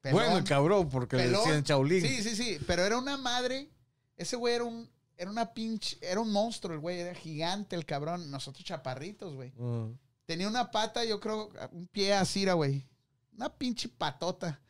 Pelón, 0.00 0.20
Bueno, 0.20 0.38
el 0.38 0.44
cabrón, 0.44 0.88
porque 0.88 1.16
le 1.16 1.28
decían 1.28 1.62
Chaulín. 1.64 2.00
Sí, 2.00 2.22
sí, 2.22 2.36
sí, 2.36 2.58
pero 2.66 2.82
era 2.84 2.98
una 2.98 3.16
madre, 3.16 3.70
ese 4.16 4.36
güey 4.36 4.54
era 4.54 4.64
un, 4.64 4.88
era 5.16 5.30
una 5.30 5.52
pinche, 5.52 5.96
era 6.00 6.20
un 6.20 6.32
monstruo 6.32 6.74
el 6.74 6.80
güey, 6.80 7.00
era 7.00 7.14
gigante 7.14 7.76
el 7.76 7.86
cabrón, 7.86 8.30
nosotros 8.30 8.64
chaparritos, 8.64 9.34
güey. 9.34 9.52
Ah. 9.60 9.88
Tenía 10.26 10.48
una 10.48 10.70
pata, 10.70 11.04
yo 11.04 11.20
creo, 11.20 11.50
un 11.70 11.86
pie 11.88 12.14
así, 12.14 12.44
güey. 12.46 12.88
Una 13.34 13.48
pinche 13.48 13.88
patota. 13.88 14.60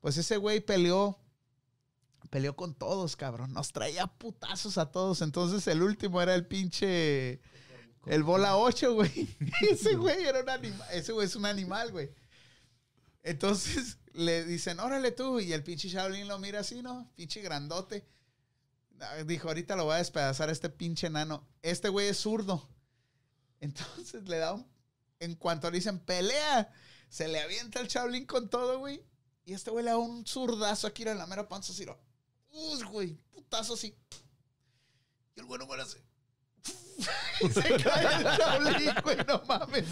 Pues 0.00 0.16
ese 0.16 0.36
güey 0.36 0.60
peleó. 0.60 1.18
Peleó 2.32 2.56
con 2.56 2.74
todos, 2.74 3.14
cabrón. 3.14 3.52
Nos 3.52 3.72
traía 3.72 4.06
putazos 4.06 4.78
a 4.78 4.90
todos. 4.90 5.20
Entonces 5.20 5.66
el 5.66 5.82
último 5.82 6.22
era 6.22 6.34
el 6.34 6.46
pinche. 6.46 7.42
El 8.06 8.22
bola 8.22 8.56
8, 8.56 8.94
güey. 8.94 9.36
Ese 9.70 9.96
güey 9.96 10.24
era 10.24 10.40
un 10.40 10.48
animal. 10.48 10.88
Ese 10.92 11.12
güey 11.12 11.26
es 11.26 11.36
un 11.36 11.44
animal, 11.44 11.92
güey. 11.92 12.10
Entonces 13.22 13.98
le 14.14 14.46
dicen, 14.46 14.80
órale 14.80 15.10
tú. 15.10 15.40
Y 15.40 15.52
el 15.52 15.62
pinche 15.62 15.90
Shaolin 15.90 16.26
lo 16.26 16.38
mira 16.38 16.60
así, 16.60 16.80
¿no? 16.80 17.12
Pinche 17.16 17.42
grandote. 17.42 18.08
Dijo, 19.26 19.48
ahorita 19.48 19.76
lo 19.76 19.84
voy 19.84 19.96
a 19.96 19.98
despedazar 19.98 20.48
a 20.48 20.52
este 20.52 20.70
pinche 20.70 21.08
enano. 21.08 21.46
Este 21.60 21.90
güey 21.90 22.08
es 22.08 22.16
zurdo. 22.16 22.66
Entonces 23.60 24.26
le 24.26 24.38
da 24.38 24.54
un 24.54 24.66
en 25.20 25.34
cuanto 25.34 25.70
le 25.70 25.76
dicen 25.76 25.98
pelea, 25.98 26.72
se 27.10 27.28
le 27.28 27.42
avienta 27.42 27.78
el 27.80 27.88
Shaolin 27.88 28.24
con 28.24 28.48
todo, 28.48 28.78
güey. 28.78 29.04
Y 29.44 29.52
este 29.52 29.70
güey 29.70 29.84
le 29.84 29.90
da 29.90 29.98
un 29.98 30.26
zurdazo 30.26 30.86
aquí 30.86 31.02
en 31.02 31.18
la 31.18 31.26
mera 31.26 31.46
panza, 31.46 31.74
¿no? 31.84 32.11
Uy, 32.52 32.82
güey, 32.84 33.18
putazo 33.32 33.74
así. 33.74 33.96
Y 35.34 35.40
el 35.40 35.46
güey 35.46 35.58
no 35.58 35.66
muere 35.66 35.82
así. 35.82 35.98
Y 37.40 37.48
se 37.48 37.62
cae 37.82 38.16
el 38.16 38.24
Shaolin, 38.38 38.94
güey, 39.02 39.16
no 39.26 39.42
mames. 39.48 39.84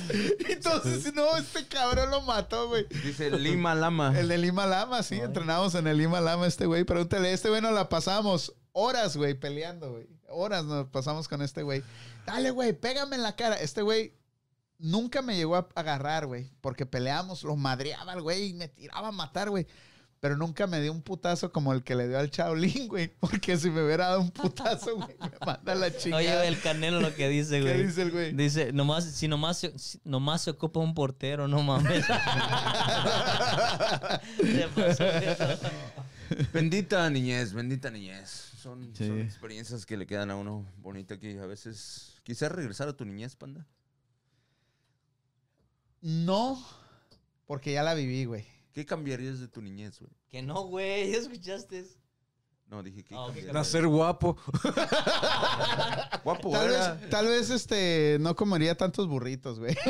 Entonces, 0.49 1.13
no, 1.15 1.37
este 1.37 1.67
cabrón 1.67 2.11
lo 2.11 2.21
mató, 2.23 2.69
güey. 2.69 2.87
Dice 3.03 3.31
Lima 3.31 3.75
Lama. 3.75 4.19
El 4.19 4.29
de 4.29 4.39
Lima 4.39 4.67
Lama, 4.67 5.03
sí, 5.03 5.17
entrenamos 5.17 5.75
en 5.75 5.87
el 5.87 5.99
Lima 5.99 6.21
Lama 6.21 6.47
este 6.47 6.67
güey. 6.67 6.85
Pregúntale, 6.85 7.33
este 7.33 7.49
güey 7.49 7.61
nos 7.61 7.73
la 7.73 7.89
pasamos 7.89 8.55
horas, 8.73 9.17
güey, 9.17 9.35
peleando, 9.35 9.93
güey. 9.93 10.07
Horas 10.29 10.65
nos 10.65 10.87
pasamos 10.89 11.27
con 11.27 11.43
este 11.43 11.63
güey. 11.63 11.83
Dale, 12.27 12.51
güey, 12.51 12.73
pégame 12.73 13.17
en 13.17 13.23
la 13.23 13.35
cara. 13.35 13.57
Este 13.57 13.83
güey 13.83 14.15
nunca 14.79 15.23
me 15.23 15.37
llegó 15.37 15.57
a 15.57 15.69
agarrar, 15.75 16.27
güey, 16.27 16.53
porque 16.61 16.87
peleamos, 16.87 17.43
lo 17.43 17.57
madreaba 17.57 18.13
el 18.13 18.23
güey 18.23 18.51
y 18.51 18.55
me 18.55 18.69
tiraba 18.69 19.09
a 19.09 19.13
matar, 19.13 19.51
güey. 19.51 19.67
Pero 20.21 20.37
nunca 20.37 20.67
me 20.67 20.83
dio 20.83 20.93
un 20.93 21.01
putazo 21.01 21.51
como 21.51 21.73
el 21.73 21.83
que 21.83 21.95
le 21.95 22.07
dio 22.07 22.19
al 22.19 22.29
Shaolin, 22.29 22.89
güey. 22.89 23.09
Porque 23.21 23.57
si 23.57 23.71
me 23.71 23.83
hubiera 23.83 24.09
dado 24.09 24.21
un 24.21 24.31
putazo, 24.31 24.97
güey, 24.97 25.17
me 25.19 25.31
manda 25.47 25.75
la 25.75 25.97
chingada. 25.97 26.21
Oye, 26.21 26.47
el 26.49 26.61
Canelo 26.61 27.01
lo 27.01 27.15
que 27.15 27.29
dice, 27.31 27.59
¿Qué 27.59 27.63
güey. 27.63 27.87
dice 27.87 28.03
el 28.03 28.11
güey? 28.11 28.33
Dice, 28.35 28.71
nomás, 28.73 29.05
si 29.07 29.29
nomás 29.29 29.57
si 29.59 29.71
nomás 30.05 30.43
se 30.43 30.51
ocupa 30.51 30.79
un 30.81 30.93
portero, 30.95 31.49
no 31.49 31.63
mames. 31.63 32.05
Pasó. 34.75 35.05
Bendita 36.53 37.09
niñez, 37.11 37.53
bendita 37.53 37.91
niñez. 37.91 38.31
Son, 38.63 38.95
Sí. 38.95 39.07
son 39.09 39.21
experiencias 39.21 39.85
que 39.87 39.97
le 39.97 40.07
quedan 40.07 40.31
a 40.31 40.37
uno 40.37 40.67
bonita 40.79 41.19
que 41.19 41.39
a 41.41 41.47
veces 41.47 42.21
quisiera 42.25 42.55
regresar 42.55 42.89
a 42.89 42.93
tu 42.97 43.05
niñez, 43.07 43.35
panda. 43.37 43.67
No, 46.03 46.63
porque 47.47 47.73
ya 47.73 47.83
la 47.83 47.95
viví, 47.95 48.27
güey. 48.27 48.47
¿Qué 48.73 48.87
cambiarías 48.87 49.41
de 49.41 49.49
tu 49.49 49.61
niñez, 49.63 49.99
güey? 50.01 50.13
Que 50.29 50.43
no, 50.43 50.67
güey, 50.67 51.11
¿ya 51.11 51.19
escuchaste? 51.19 51.85
No, 52.71 52.83
dije 52.85 53.03
que 53.03 53.17
ok. 53.17 53.35
Nacer 53.53 53.85
guapo. 53.89 54.37
guapo 56.23 56.51
Tal 56.53 56.71
era. 56.71 56.93
vez, 56.95 57.11
tal 57.11 57.27
vez, 57.27 57.51
este, 57.51 58.19
no 58.21 58.37
comería 58.37 58.77
tantos 58.77 59.09
burritos, 59.09 59.59
güey. 59.59 59.77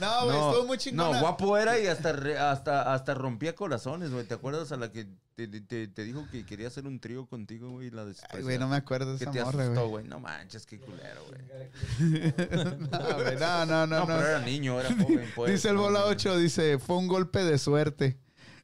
no, 0.00 0.24
güey, 0.24 0.36
estuvo 0.36 0.64
muy 0.66 0.78
chingona. 0.78 1.12
no, 1.14 1.20
guapo 1.20 1.56
era 1.56 1.78
y 1.78 1.86
hasta, 1.86 2.12
re- 2.12 2.38
hasta, 2.38 2.92
hasta 2.92 3.14
rompía 3.14 3.54
corazones, 3.54 4.10
güey. 4.10 4.24
¿Te 4.26 4.34
acuerdas 4.34 4.70
a 4.72 4.76
la 4.76 4.92
que 4.92 5.06
te, 5.36 5.48
te- 5.48 5.88
te 5.88 6.04
dijo 6.04 6.26
que 6.30 6.44
quería 6.44 6.68
hacer 6.68 6.86
un 6.86 7.00
trío 7.00 7.26
contigo, 7.26 7.70
güey? 7.70 7.86
y 7.86 7.90
La 7.90 8.04
Ay, 8.30 8.42
güey, 8.42 8.58
no 8.58 8.68
me 8.68 8.76
acuerdo 8.76 9.12
de 9.12 9.18
Que 9.18 9.24
esa 9.24 9.32
te 9.32 9.42
morra, 9.44 9.62
asustó, 9.64 9.80
güey. 9.88 10.02
güey. 10.04 10.08
No 10.08 10.20
manches, 10.20 10.66
qué 10.66 10.78
culero, 10.78 11.22
güey. 11.28 11.40
No, 12.90 13.14
güey, 13.22 13.36
no, 13.38 13.66
no, 13.66 13.86
no, 13.86 14.00
No, 14.00 14.06
pero 14.06 14.20
no. 14.20 14.26
era 14.26 14.40
niño, 14.40 14.78
era 14.80 14.88
joven, 15.02 15.30
pues. 15.34 15.52
Dice 15.52 15.68
el 15.70 15.76
no, 15.76 15.82
bola 15.82 16.00
no. 16.00 16.06
8, 16.06 16.36
dice, 16.38 16.78
fue 16.78 16.96
un 16.96 17.08
golpe 17.08 17.44
de 17.44 17.58
suerte. 17.58 18.18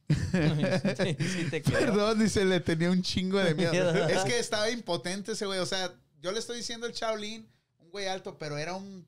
Sí, 0.97 1.17
sí 1.19 1.47
te 1.49 1.61
creo. 1.61 1.79
Perdón, 1.79 2.19
dice, 2.19 2.45
le 2.45 2.59
tenía 2.59 2.91
un 2.91 3.01
chingo 3.01 3.39
de 3.39 3.55
miedo. 3.55 3.71
Miedo. 3.71 4.07
es 4.07 4.23
que 4.23 4.39
estaba 4.39 4.69
impotente 4.69 5.31
ese 5.33 5.45
güey. 5.45 5.59
O 5.59 5.65
sea, 5.65 5.93
yo 6.21 6.31
le 6.31 6.39
estoy 6.39 6.57
diciendo 6.57 6.85
el 6.87 6.93
Shaolin, 6.93 7.47
un 7.79 7.89
güey 7.91 8.07
alto, 8.07 8.37
pero 8.37 8.57
era 8.57 8.75
un 8.75 9.07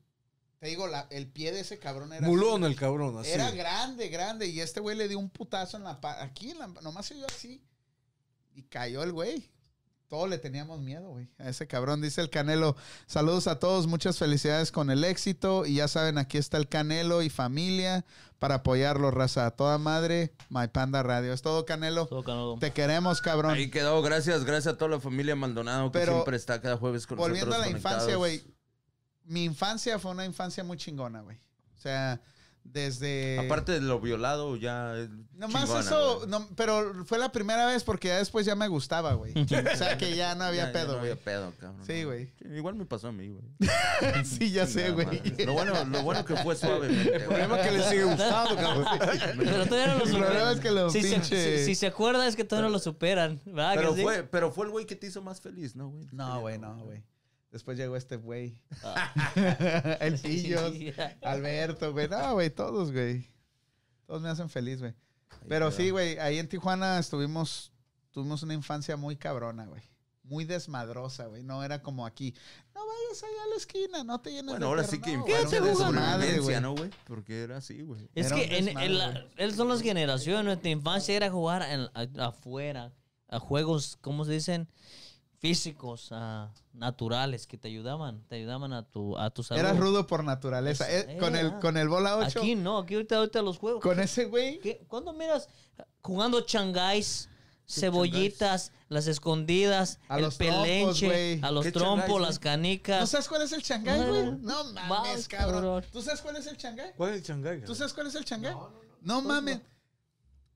te 0.58 0.66
digo, 0.66 0.88
la- 0.88 1.06
el 1.10 1.28
pie 1.28 1.52
de 1.52 1.60
ese 1.60 1.78
cabrón 1.78 2.12
era 2.12 2.26
Mulón 2.26 2.64
así. 2.64 2.72
el 2.72 2.78
cabrón, 2.78 3.16
así. 3.18 3.30
Era 3.30 3.50
grande, 3.52 4.08
grande. 4.08 4.48
Y 4.48 4.60
este 4.60 4.80
güey 4.80 4.96
le 4.96 5.06
dio 5.06 5.18
un 5.18 5.30
putazo 5.30 5.76
en 5.76 5.84
la 5.84 6.00
aquí, 6.20 6.50
en 6.50 6.58
la- 6.58 6.66
nomás 6.66 7.06
se 7.06 7.14
dio 7.14 7.26
así. 7.26 7.62
Y 8.54 8.62
cayó 8.64 9.04
el 9.04 9.12
güey. 9.12 9.48
Todos 10.08 10.28
le 10.28 10.38
teníamos 10.38 10.80
miedo, 10.80 11.10
güey. 11.10 11.28
A 11.38 11.50
ese 11.50 11.66
cabrón, 11.68 12.00
dice 12.00 12.20
el 12.22 12.30
Canelo. 12.30 12.74
Saludos 13.06 13.46
a 13.46 13.58
todos, 13.60 13.86
muchas 13.86 14.18
felicidades 14.18 14.72
con 14.72 14.90
el 14.90 15.04
éxito. 15.04 15.64
Y 15.66 15.74
ya 15.76 15.86
saben, 15.86 16.18
aquí 16.18 16.38
está 16.38 16.56
el 16.56 16.66
Canelo 16.66 17.22
y 17.22 17.28
familia 17.30 18.04
para 18.38 18.56
apoyarlo, 18.56 19.10
raza. 19.10 19.46
A 19.46 19.50
toda 19.50 19.78
madre, 19.78 20.32
My 20.48 20.68
Panda 20.68 21.02
Radio. 21.02 21.32
Es 21.32 21.42
todo, 21.42 21.66
Canelo. 21.66 22.06
Todo 22.06 22.22
Canelo. 22.22 22.56
Te 22.60 22.72
queremos, 22.72 23.20
cabrón. 23.20 23.52
Ahí 23.52 23.70
quedó, 23.70 24.00
gracias, 24.02 24.44
gracias 24.44 24.74
a 24.74 24.78
toda 24.78 24.92
la 24.92 25.00
familia 25.00 25.34
Maldonado 25.36 25.90
que 25.90 25.98
Pero, 25.98 26.12
siempre 26.12 26.36
está 26.36 26.60
cada 26.60 26.76
jueves 26.76 27.06
con 27.06 27.18
Volviendo 27.18 27.54
a 27.54 27.58
nosotros. 27.58 27.72
la 27.72 27.78
infancia, 27.78 28.16
güey. 28.16 28.42
Mi 29.24 29.44
infancia 29.44 29.98
fue 29.98 30.12
una 30.12 30.24
infancia 30.24 30.64
muy 30.64 30.76
chingona, 30.76 31.20
güey. 31.20 31.36
O 31.76 31.80
sea, 31.80 32.20
desde... 32.72 33.38
Aparte 33.38 33.72
de 33.72 33.80
lo 33.80 34.00
violado, 34.00 34.56
ya. 34.56 34.96
es 34.96 35.08
Nomás 35.34 35.62
chingona, 35.64 35.80
eso, 35.80 36.16
güey. 36.18 36.28
no, 36.30 36.48
pero 36.56 37.04
fue 37.04 37.18
la 37.18 37.30
primera 37.30 37.66
vez 37.66 37.84
porque 37.84 38.08
ya 38.08 38.18
después 38.18 38.44
ya 38.44 38.54
me 38.56 38.66
gustaba, 38.68 39.14
güey. 39.14 39.32
O 39.72 39.76
sea 39.76 39.96
que 39.96 40.16
ya 40.16 40.34
no 40.34 40.44
había 40.44 40.62
Ya- 40.62 40.66
ya 40.68 40.72
pedo, 40.72 40.86
no 40.94 40.98
güey. 40.98 41.12
había 41.12 41.24
pedo, 41.24 41.52
cabrón. 41.58 41.86
Sí, 41.86 42.04
güey. 42.04 42.32
Igual 42.54 42.74
me 42.74 42.84
pasó 42.86 43.08
a 43.08 43.12
mí, 43.12 43.28
güey. 43.28 43.44
sí, 44.24 44.50
ya 44.50 44.66
sé, 44.66 44.90
güey. 44.90 45.06
Lo 45.46 45.52
bueno, 45.52 45.72
lo 45.84 46.02
bueno 46.02 46.24
que 46.24 46.36
fue 46.36 46.56
suavemente. 46.56 47.16
El 47.16 47.24
problema 47.24 47.60
es 47.60 47.66
que 47.68 47.76
le 47.78 47.82
sigue 47.84 48.04
gustando, 48.04 48.56
cabrón. 48.56 48.84
Pero 49.38 49.66
todavía 49.66 49.86
no 49.94 49.98
lo 49.98 50.04
El 50.04 50.10
problema 50.10 50.26
superan. 50.28 50.54
es 50.54 50.60
que 50.60 50.70
lo 50.70 50.90
si, 50.90 51.02
se, 51.02 51.22
si- 51.24 51.64
si 51.64 51.74
se 51.74 51.86
acuerda 51.86 52.26
es 52.26 52.34
que 52.36 52.44
todavía 52.44 52.68
no 52.68 52.72
lo 52.72 52.78
superan. 52.80 53.40
¿Verdad 53.46 53.74
Pero 53.76 53.94
sí? 53.94 54.02
fue, 54.02 54.22
pero 54.24 54.50
fue 54.52 54.66
el 54.66 54.72
güey 54.72 54.86
que 54.86 54.96
te 54.96 55.06
hizo 55.06 55.22
más 55.22 55.40
feliz, 55.40 55.76
¿no, 55.76 55.88
güey? 55.90 56.06
No, 56.12 56.40
güey, 56.40 56.58
no, 56.58 56.76
güey. 56.84 57.02
Después 57.50 57.78
llegó 57.78 57.96
este 57.96 58.16
güey. 58.16 58.58
Ah. 58.84 59.12
El 60.00 60.18
Pillos, 60.18 60.72
Alberto, 61.22 61.92
güey. 61.92 62.08
No, 62.08 62.34
güey, 62.34 62.50
todos, 62.50 62.92
güey. 62.92 63.30
Todos 64.06 64.20
me 64.22 64.28
hacen 64.28 64.48
feliz, 64.50 64.80
güey. 64.80 64.94
Pero 65.48 65.70
sí, 65.70 65.90
güey, 65.90 66.18
ahí 66.18 66.38
en 66.38 66.48
Tijuana 66.48 66.98
estuvimos, 66.98 67.72
tuvimos 68.10 68.42
una 68.42 68.54
infancia 68.54 68.96
muy 68.96 69.16
cabrona, 69.16 69.66
güey. 69.66 69.82
Muy 70.24 70.44
desmadrosa, 70.44 71.24
güey. 71.26 71.42
No 71.42 71.64
era 71.64 71.80
como 71.82 72.04
aquí. 72.04 72.34
No 72.74 72.82
vayas 72.86 73.22
allá 73.22 73.44
a 73.44 73.48
la 73.48 73.56
esquina, 73.56 74.04
no 74.04 74.20
te 74.20 74.28
llenes 74.30 74.46
de 74.46 74.50
Bueno, 74.52 74.66
ahora 74.66 74.82
perro". 74.82 74.92
sí 74.92 75.00
que 75.00 75.16
No, 75.16 75.26
infancia 75.26 75.58
güey, 75.60 75.70
de 75.70 75.76
sobrevivencia, 75.76 76.42
güey. 76.42 76.60
¿no, 76.60 76.74
güey? 76.74 76.90
Porque 77.06 77.42
era 77.44 77.56
así, 77.56 77.80
güey. 77.80 78.10
Es 78.14 78.26
Era 78.26 78.36
que 78.36 78.58
en, 78.58 78.64
desmadre, 78.66 78.86
en 78.86 78.98
la, 78.98 79.26
él 79.38 79.54
son 79.54 79.68
las 79.68 79.80
generaciones. 79.80 80.44
Nuestra 80.44 80.68
infancia 80.70 81.16
era 81.16 81.30
jugar 81.30 81.62
en- 81.62 82.20
afuera, 82.20 82.92
a 83.28 83.38
juegos, 83.38 83.96
¿cómo 84.02 84.26
se 84.26 84.32
dicen? 84.32 84.68
Físicos, 85.40 86.08
ah, 86.10 86.50
naturales, 86.72 87.46
que 87.46 87.56
te 87.58 87.68
ayudaban, 87.68 88.24
te 88.28 88.36
ayudaban 88.36 88.72
a 88.72 88.82
tu, 88.82 89.16
a 89.16 89.30
tu 89.30 89.42
salud. 89.44 89.60
Era 89.60 89.72
rudo 89.72 90.06
por 90.06 90.24
naturaleza. 90.24 90.90
Es- 90.90 91.06
Eh, 91.08 91.16
con, 91.18 91.36
el, 91.36 91.58
con 91.60 91.76
el 91.76 91.88
bola 91.88 92.16
8, 92.16 92.40
Aquí 92.40 92.54
no, 92.56 92.78
aquí 92.78 92.94
ahorita, 92.94 93.16
ahorita 93.18 93.42
los 93.42 93.58
juegos. 93.58 93.80
con 93.82 94.00
ese 94.00 94.24
güey. 94.24 94.60
¿Cuándo 94.88 95.12
miras 95.12 95.48
jugando 96.02 96.40
changáis, 96.40 97.28
cebollitas, 97.68 98.72
las 98.88 99.06
escondidas, 99.06 100.00
A 100.08 100.16
el 100.16 100.22
los 100.22 100.38
trompos, 100.38 100.62
pelenche, 100.66 101.06
güey. 101.06 101.40
a 101.42 101.50
los 101.52 101.64
¿Qué 101.64 101.70
trompos, 101.72 102.20
las 102.20 102.34
¿tú 102.36 102.40
canicas? 102.40 103.08
sabes 103.08 103.28
cuál 103.28 103.42
es 103.42 103.52
el 103.52 103.62
changay, 103.62 104.00
No, 104.00 104.08
güey? 104.08 104.24
no, 104.24 104.32
No 104.38 104.64
no. 104.64 104.82
mames, 104.88 105.28
cabrón. 105.28 105.54
cabrón. 105.62 105.84
¿Tú 105.92 106.02
sabes 106.02 106.20
cuál 106.20 106.36
es 106.36 106.46
el 106.46 106.56
changay? 106.56 106.92
¿Cuál 106.96 107.10
es 107.10 107.16
el 107.18 107.22
changay? 107.22 107.64
¿Tú 107.64 107.74
sabes 107.76 107.92
cuál 107.94 108.06
es 108.08 108.14
el 108.16 108.24
changay? 108.24 108.54
No, 109.02 109.22
mames. 109.22 109.60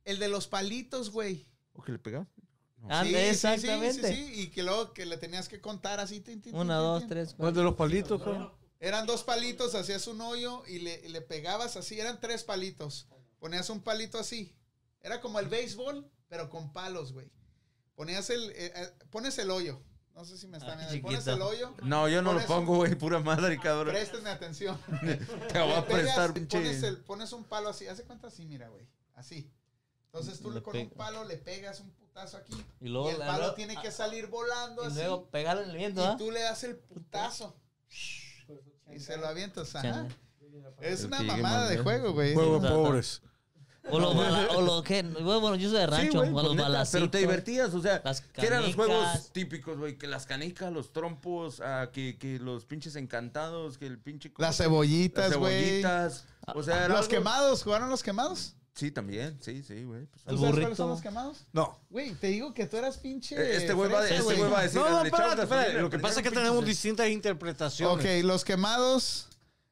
El 0.05 0.19
de 0.19 0.29
los 0.29 0.49
palitos, 0.49 1.11
güey. 1.13 1.47
¿O 1.75 1.83
que 1.83 1.93
le 1.93 1.99
pegaba? 2.01 2.27
Ah, 2.89 3.05
Sí, 3.05 3.15
exactamente. 3.15 4.09
Sí, 4.15 4.15
sí, 4.27 4.35
sí, 4.35 4.41
Y 4.43 4.47
que 4.51 4.63
luego 4.63 4.93
que 4.93 5.07
le 5.07 5.17
tenías 5.17 5.49
que 5.49 5.61
contar 5.61 6.01
así. 6.01 6.21
tin, 6.21 6.41
tin, 6.43 6.55
Una, 6.55 6.75
tin, 6.77 6.83
dos, 6.85 6.99
tin. 7.01 7.09
tres, 7.09 7.29
¿Cuál 7.29 7.37
cuatro. 7.39 7.59
de 7.61 7.65
los 7.65 7.75
palitos, 7.77 8.23
cabrón? 8.23 8.53
Eran 8.81 9.07
dos 9.07 9.23
palitos, 9.23 9.75
hacías 9.77 10.07
un 10.09 10.21
hoyo 10.21 10.65
y 10.67 10.81
le, 10.81 11.01
y 11.05 11.09
le 11.09 11.21
pegabas 11.21 11.77
así. 11.77 12.01
Eran 12.01 12.19
tres 12.21 12.43
palitos. 12.43 13.07
Ponías 13.39 13.71
un 13.71 13.81
palito 13.83 14.19
así. 14.19 14.57
Era 15.01 15.21
como 15.21 15.39
el 15.39 15.47
béisbol, 15.49 16.11
pero 16.29 16.51
con 16.51 16.73
palos, 16.73 17.13
güey. 17.13 17.31
Ponías 17.95 18.29
el... 18.31 18.51
eh, 18.51 18.73
eh, 18.75 18.89
pones 19.11 19.39
el 19.39 19.51
hoyo. 19.51 19.81
No 20.15 20.25
sé 20.25 20.37
si 20.37 20.47
me 20.49 20.59
están 20.59 20.79
Ah, 20.81 20.89
viendo. 20.91 21.09
Pones 21.09 21.27
el 21.27 21.41
hoyo. 21.41 21.75
No, 21.85 22.09
yo 22.09 22.21
no 22.23 22.33
lo 22.35 22.45
pongo, 22.47 22.77
güey. 22.77 22.95
Pura 22.97 23.21
madre, 23.21 23.59
cabrón. 23.59 23.95
Préstenme 23.95 24.31
atención. 24.31 24.77
Te 25.53 25.61
voy 25.61 25.73
a 25.73 25.85
pegas, 25.87 26.03
prestar, 26.03 26.35
pinche. 26.35 26.59
Pones, 26.59 26.83
el- 26.83 26.99
pones 26.99 27.33
un 27.33 27.45
palo 27.45 27.69
así. 27.69 27.87
Hace 27.87 28.03
cuenta 28.05 28.27
así, 28.27 28.45
mira, 28.45 28.69
güey. 28.69 28.87
Así. 29.15 29.51
Entonces 30.07 30.41
tú 30.41 30.51
Le 30.51 30.63
con 30.63 30.73
pega. 30.73 30.85
un 30.85 30.91
palo 30.91 31.25
le 31.25 31.37
pegas 31.39 31.81
un 31.81 31.91
putazo 32.13 32.37
aquí. 32.39 32.53
Y 32.81 32.87
Y, 32.87 32.89
luego 32.91 33.11
el 33.11 33.17
palo 33.17 33.39
luego- 33.39 33.55
tiene 33.55 33.77
que 33.81 33.91
salir 33.91 34.27
volando 34.29 34.83
Y 34.85 34.87
así. 34.87 34.97
luego 34.97 35.25
pegarle 35.31 35.65
en 35.65 35.71
el 35.71 35.77
viento, 35.77 36.01
y 36.03 36.05
¿ah? 36.05 36.17
tú 36.19 36.31
le 36.31 36.41
das 36.41 36.63
el 36.65 36.77
putazo. 36.77 37.55
Y 38.95 38.99
se 39.01 39.17
lo 39.17 39.27
avientas. 39.27 39.75
Ajá. 39.75 40.07
Es 40.81 41.05
una 41.05 41.23
mamada 41.23 41.69
de 41.69 41.79
juego, 41.79 42.13
güey. 42.13 42.35
Juego 42.35 42.59
de 42.61 42.69
Sí, 42.69 42.75
pobres. 42.75 43.23
O 43.91 43.99
los 43.99 44.15
o 44.15 44.61
lo 44.63 44.83
que, 44.85 45.03
bueno, 45.03 45.57
yo 45.57 45.69
soy 45.69 45.79
de 45.79 45.87
rancho, 45.89 46.19
güey, 46.19 46.31
o 46.31 46.33
pues 46.35 46.45
los 46.45 46.55
neta, 46.55 46.69
balacitos. 46.69 47.01
pero 47.01 47.11
te 47.11 47.19
divertías, 47.19 47.75
o 47.75 47.83
sea, 47.83 48.01
las 48.05 48.21
que 48.21 48.47
eran 48.47 48.63
los 48.63 48.77
juegos 48.77 49.33
típicos, 49.33 49.77
güey, 49.77 49.99
que 49.99 50.07
las 50.07 50.25
canicas, 50.25 50.73
los 50.73 50.93
trompos, 50.93 51.61
ah, 51.61 51.91
que, 51.93 52.17
que 52.17 52.39
los 52.39 52.65
pinches 52.65 52.95
encantados, 52.95 53.79
que 53.79 53.87
el 53.87 53.99
pinche... 53.99 54.33
¿cómo 54.33 54.47
Las 54.47 54.59
cebollitas, 54.59 55.31
las 55.31 55.39
güey. 55.39 55.65
cebollitas, 55.83 56.27
o 56.55 56.63
sea, 56.63 56.77
era 56.85 56.89
Los 56.91 56.99
algo- 56.99 57.09
quemados, 57.09 57.63
¿jugaron 57.65 57.91
los 57.91 58.05
quemados? 58.05 58.55
Sí, 58.75 58.91
también, 58.91 59.39
sí, 59.43 59.63
sí, 59.63 59.85
güey. 59.85 60.07
pues, 60.07 60.25
¿Tú 60.25 60.31
El 60.31 60.39
sabes 60.39 60.61
cuáles 60.61 60.77
son 60.79 60.89
los 60.91 61.03
quemados? 61.03 61.45
No. 61.53 61.79
Güey, 61.91 62.15
te 62.15 62.29
digo 62.29 62.55
que 62.55 62.67
tú 62.67 62.79
eras 62.79 62.97
pinche. 62.99 63.37
Eh, 63.37 63.57
este 63.57 63.75
güey 63.75 63.91
va, 63.91 63.99
a- 63.99 64.03
fresa, 64.03 64.21
este 64.23 64.35
güey. 64.37 64.51
va 64.51 64.61
a 64.61 64.63
decir... 64.63 64.81
No, 64.81 64.89
no, 64.89 65.05
espérate, 65.05 65.43
espérate. 65.43 65.73
Lo 65.75 65.91
que 65.91 65.99
pasa 65.99 66.21
es 66.21 66.23
que 66.25 66.31
tenemos 66.31 66.65
distintas 66.65 67.09
interpretaciones. 67.09 68.05
Ok, 68.05 68.25
los 68.25 68.45
quemados. 68.45 69.29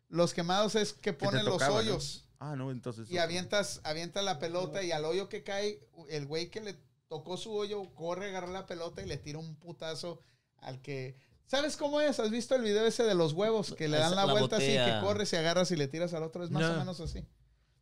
Los 0.09 0.35
quemados 0.35 0.75
es 0.75 0.93
que 0.93 1.13
ponen 1.13 1.45
los 1.45 1.63
hoyos. 1.63 2.27
Ah, 2.39 2.57
no, 2.57 2.71
entonces... 2.71 3.11
Y 3.11 3.19
avientas, 3.19 3.81
avientas 3.85 4.25
la 4.25 4.39
pelota 4.39 4.83
y 4.83 4.93
al 4.93 5.05
hoyo 5.05 5.29
que 5.29 5.43
cae, 5.45 5.81
el 6.09 6.27
güey 6.27 6.51
que 6.51 6.61
le 6.61 6.77
tocó 7.09 7.37
su 7.37 7.53
hoyo 7.53 7.93
corre 7.95 8.27
a 8.27 8.29
agarrar 8.31 8.51
la 8.51 8.67
pelota 8.67 9.03
y 9.03 9.07
le 9.07 9.17
tira 9.17 9.39
un 9.39 9.57
putazo 9.57 10.21
al 10.59 10.81
que. 10.81 11.17
¿Sabes 11.47 11.77
cómo 11.77 12.01
es? 12.01 12.21
¿Has 12.21 12.31
visto 12.31 12.55
el 12.55 12.63
video 12.63 12.87
ese 12.87 13.03
de 13.03 13.15
los 13.15 13.33
huevos? 13.33 13.75
Que 13.75 13.89
le 13.89 13.99
dan 13.99 14.15
la, 14.15 14.25
la 14.25 14.33
vuelta 14.33 14.57
así, 14.57 14.67
que 14.67 14.99
corres 15.01 15.33
y 15.33 15.37
agarras 15.37 15.71
y 15.73 15.77
le 15.77 15.89
tiras 15.89 16.15
al 16.15 16.23
otro. 16.23 16.45
Es 16.45 16.51
más 16.51 16.65
o 16.65 16.79
menos 16.79 17.01
así. 17.01 17.27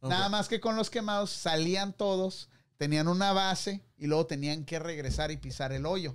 Nada 0.00 0.28
más 0.28 0.48
que 0.48 0.60
con 0.60 0.76
los 0.76 0.90
quemados 0.90 1.30
salían 1.30 1.92
todos, 1.92 2.48
tenían 2.76 3.08
una 3.08 3.32
base 3.32 3.82
y 3.96 4.06
luego 4.06 4.26
tenían 4.26 4.64
que 4.64 4.78
regresar 4.78 5.30
y 5.30 5.36
pisar 5.36 5.72
el 5.72 5.86
hoyo. 5.86 6.14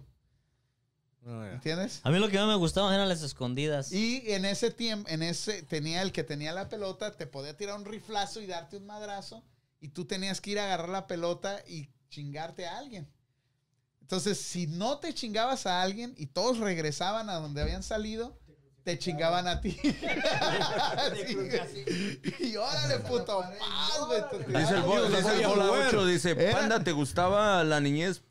Ya. 1.26 1.54
¿Entiendes? 1.54 2.02
A 2.04 2.12
mí 2.12 2.20
lo 2.20 2.30
que 2.30 2.38
más 2.38 2.48
me 2.48 2.56
gustaba 2.56 2.94
eran 2.94 3.08
las 3.08 3.22
escondidas. 3.22 3.92
Y 3.92 4.24
en 4.32 4.46
ese 4.46 4.72
tiempo, 4.72 5.10
en 5.10 5.24
ese, 5.24 5.64
tenía 5.64 6.02
el 6.02 6.12
que 6.12 6.24
tenía 6.24 6.52
la 6.52 6.68
pelota, 6.68 7.16
te 7.16 7.28
podía 7.28 7.56
tirar 7.56 7.78
un 7.78 7.86
riflazo 7.86 8.42
y 8.42 8.46
darte 8.46 8.78
un 8.78 8.86
madrazo. 8.86 9.44
Y 9.80 9.90
tú 9.90 10.06
tenías 10.06 10.42
que 10.42 10.52
ir 10.52 10.60
a 10.60 10.66
agarrar 10.66 10.90
la 10.90 11.08
pelota 11.08 11.64
y 11.68 11.90
chingarte 12.10 12.66
a 12.66 12.78
alguien. 12.78 13.10
Entonces, 14.02 14.38
si 14.38 14.68
no 14.68 15.00
te 15.00 15.14
chingabas 15.14 15.66
a 15.66 15.82
alguien 15.82 16.14
y 16.18 16.28
todos 16.28 16.60
regresaban 16.60 17.30
a 17.30 17.36
donde 17.36 17.62
habían 17.62 17.84
salido, 17.84 18.38
te 18.84 18.98
chingaban 19.00 19.48
a 19.48 19.62
ti. 19.62 19.78
Y 22.40 22.56
órale, 22.56 23.00
puto, 23.00 23.42
más, 23.60 24.00
güey. 24.08 24.22
Dice 24.62 24.76
el, 24.76 24.82
bo- 24.84 24.96
Dios, 24.96 25.12
la 25.12 25.18
dice 25.18 25.30
el 25.32 25.36
voy 25.36 25.44
a 25.44 25.48
bola 25.48 25.66
mover. 25.66 25.88
8, 25.88 26.06
dice, 26.06 26.36
Panda, 26.36 26.84
¿te 26.84 26.92
gustaba 26.92 27.64
la 27.64 27.80
niñez 27.80 28.22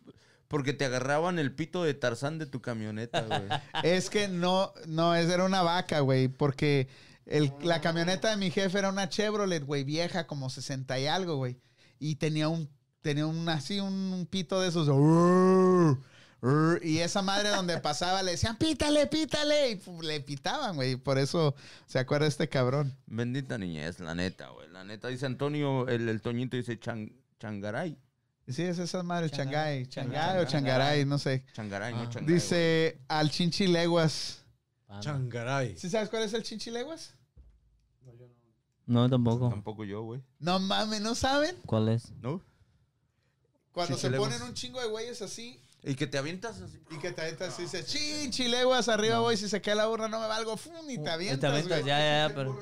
porque 0.48 0.72
te 0.74 0.84
agarraban 0.84 1.39
el 1.39 1.55
pito 1.55 1.82
de 1.82 1.94
Tarzán 1.94 2.39
de 2.39 2.47
tu 2.47 2.60
camioneta, 2.60 3.22
güey? 3.22 3.42
Es 3.82 4.10
que 4.10 4.28
no, 4.28 4.72
no, 4.86 5.14
esa 5.14 5.34
era 5.34 5.44
una 5.44 5.62
vaca, 5.62 6.00
güey, 6.00 6.28
porque 6.28 6.89
el- 7.26 7.52
la 7.62 7.81
camioneta 7.81 8.31
de 8.31 8.36
mi 8.36 8.50
jefe 8.50 8.78
era 8.78 8.89
una 8.90 9.08
Chevrolet, 9.08 9.64
güey, 9.64 9.84
vieja, 9.84 10.26
como 10.26 10.50
60 10.50 10.98
y 10.98 11.06
algo, 11.06 11.36
güey. 11.36 11.58
Y 11.98 12.16
tenía 12.16 12.48
un, 12.48 12.68
tenía 13.00 13.26
un, 13.26 13.48
así, 13.48 13.81
un, 13.81 13.92
un 14.12 14.26
pito 14.26 14.60
de 14.60 14.68
esos. 14.68 14.89
Y 16.82 16.98
esa 16.98 17.22
madre 17.22 17.50
donde 17.50 17.78
pasaba 17.78 18.22
le 18.22 18.32
decían, 18.32 18.56
pítale, 18.56 19.06
pítale. 19.06 19.70
Y 19.70 19.80
le 20.02 20.20
pitaban, 20.20 20.74
güey. 20.74 20.96
Por 20.96 21.18
eso 21.18 21.54
se 21.86 21.98
acuerda 22.00 22.26
este 22.26 22.48
cabrón. 22.48 22.96
Bendita 23.06 23.58
niñez, 23.58 24.00
la 24.00 24.14
neta, 24.14 24.48
güey. 24.48 24.68
La 24.70 24.82
neta, 24.82 25.08
dice 25.08 25.26
Antonio, 25.26 25.86
el, 25.88 26.08
el 26.08 26.20
Toñito 26.20 26.56
dice 26.56 26.78
chan- 26.80 27.12
changaray. 27.38 27.96
Sí, 28.48 28.62
es 28.62 28.78
esa 28.80 29.04
madre, 29.04 29.30
Changay. 29.30 29.86
Changay. 29.86 30.12
Changay 30.18 30.42
o 30.42 30.48
Changaray, 30.48 31.04
no 31.04 31.16
sé. 31.18 31.44
Changaray, 31.52 31.94
Ah. 31.94 31.96
no 32.02 32.10
changaray. 32.10 32.34
Dice 32.34 32.98
al 33.06 33.30
Chinchileguas. 33.30 34.40
Changaray. 35.00 35.76
¿Sí 35.78 35.88
sabes 35.88 36.08
cuál 36.10 36.24
es 36.24 36.32
el 36.34 36.42
Chinchileguas? 36.42 37.14
No, 38.84 38.98
güey. 39.02 39.10
tampoco. 39.10 39.48
Tampoco 39.48 39.84
yo, 39.84 40.02
güey. 40.02 40.20
No 40.40 40.58
mames, 40.58 41.00
¿no 41.00 41.14
saben? 41.14 41.56
¿Cuál 41.66 41.88
es? 41.88 42.10
¿No? 42.20 42.42
Cuando 43.70 43.96
se 43.96 44.10
ponen 44.10 44.42
un 44.42 44.54
chingo 44.54 44.80
de 44.80 44.88
güeyes 44.88 45.22
así 45.22 45.58
Y 45.84 45.94
que 45.96 46.06
te 46.06 46.16
avientas 46.16 46.60
así. 46.60 46.78
Y 46.90 46.98
que 46.98 47.10
te 47.10 47.22
avientas 47.22 47.58
y 47.58 47.62
dices, 47.62 47.86
chin, 47.86 48.30
chileguas, 48.30 48.88
arriba 48.88 49.18
voy, 49.18 49.36
si 49.36 49.48
se 49.48 49.60
cae 49.60 49.74
la 49.74 49.86
burra 49.86 50.06
no 50.08 50.20
me 50.20 50.28
valgo, 50.28 50.56
¡fum! 50.56 50.88
y 50.88 50.94
te 50.94 51.00
Y 51.00 51.04
te 51.04 51.10
avientas, 51.10 51.50
avientas, 51.50 51.80
güey. 51.80 51.84
ya, 51.84 51.98
ya, 51.98 52.28
ya, 52.28 52.34
pero... 52.34 52.56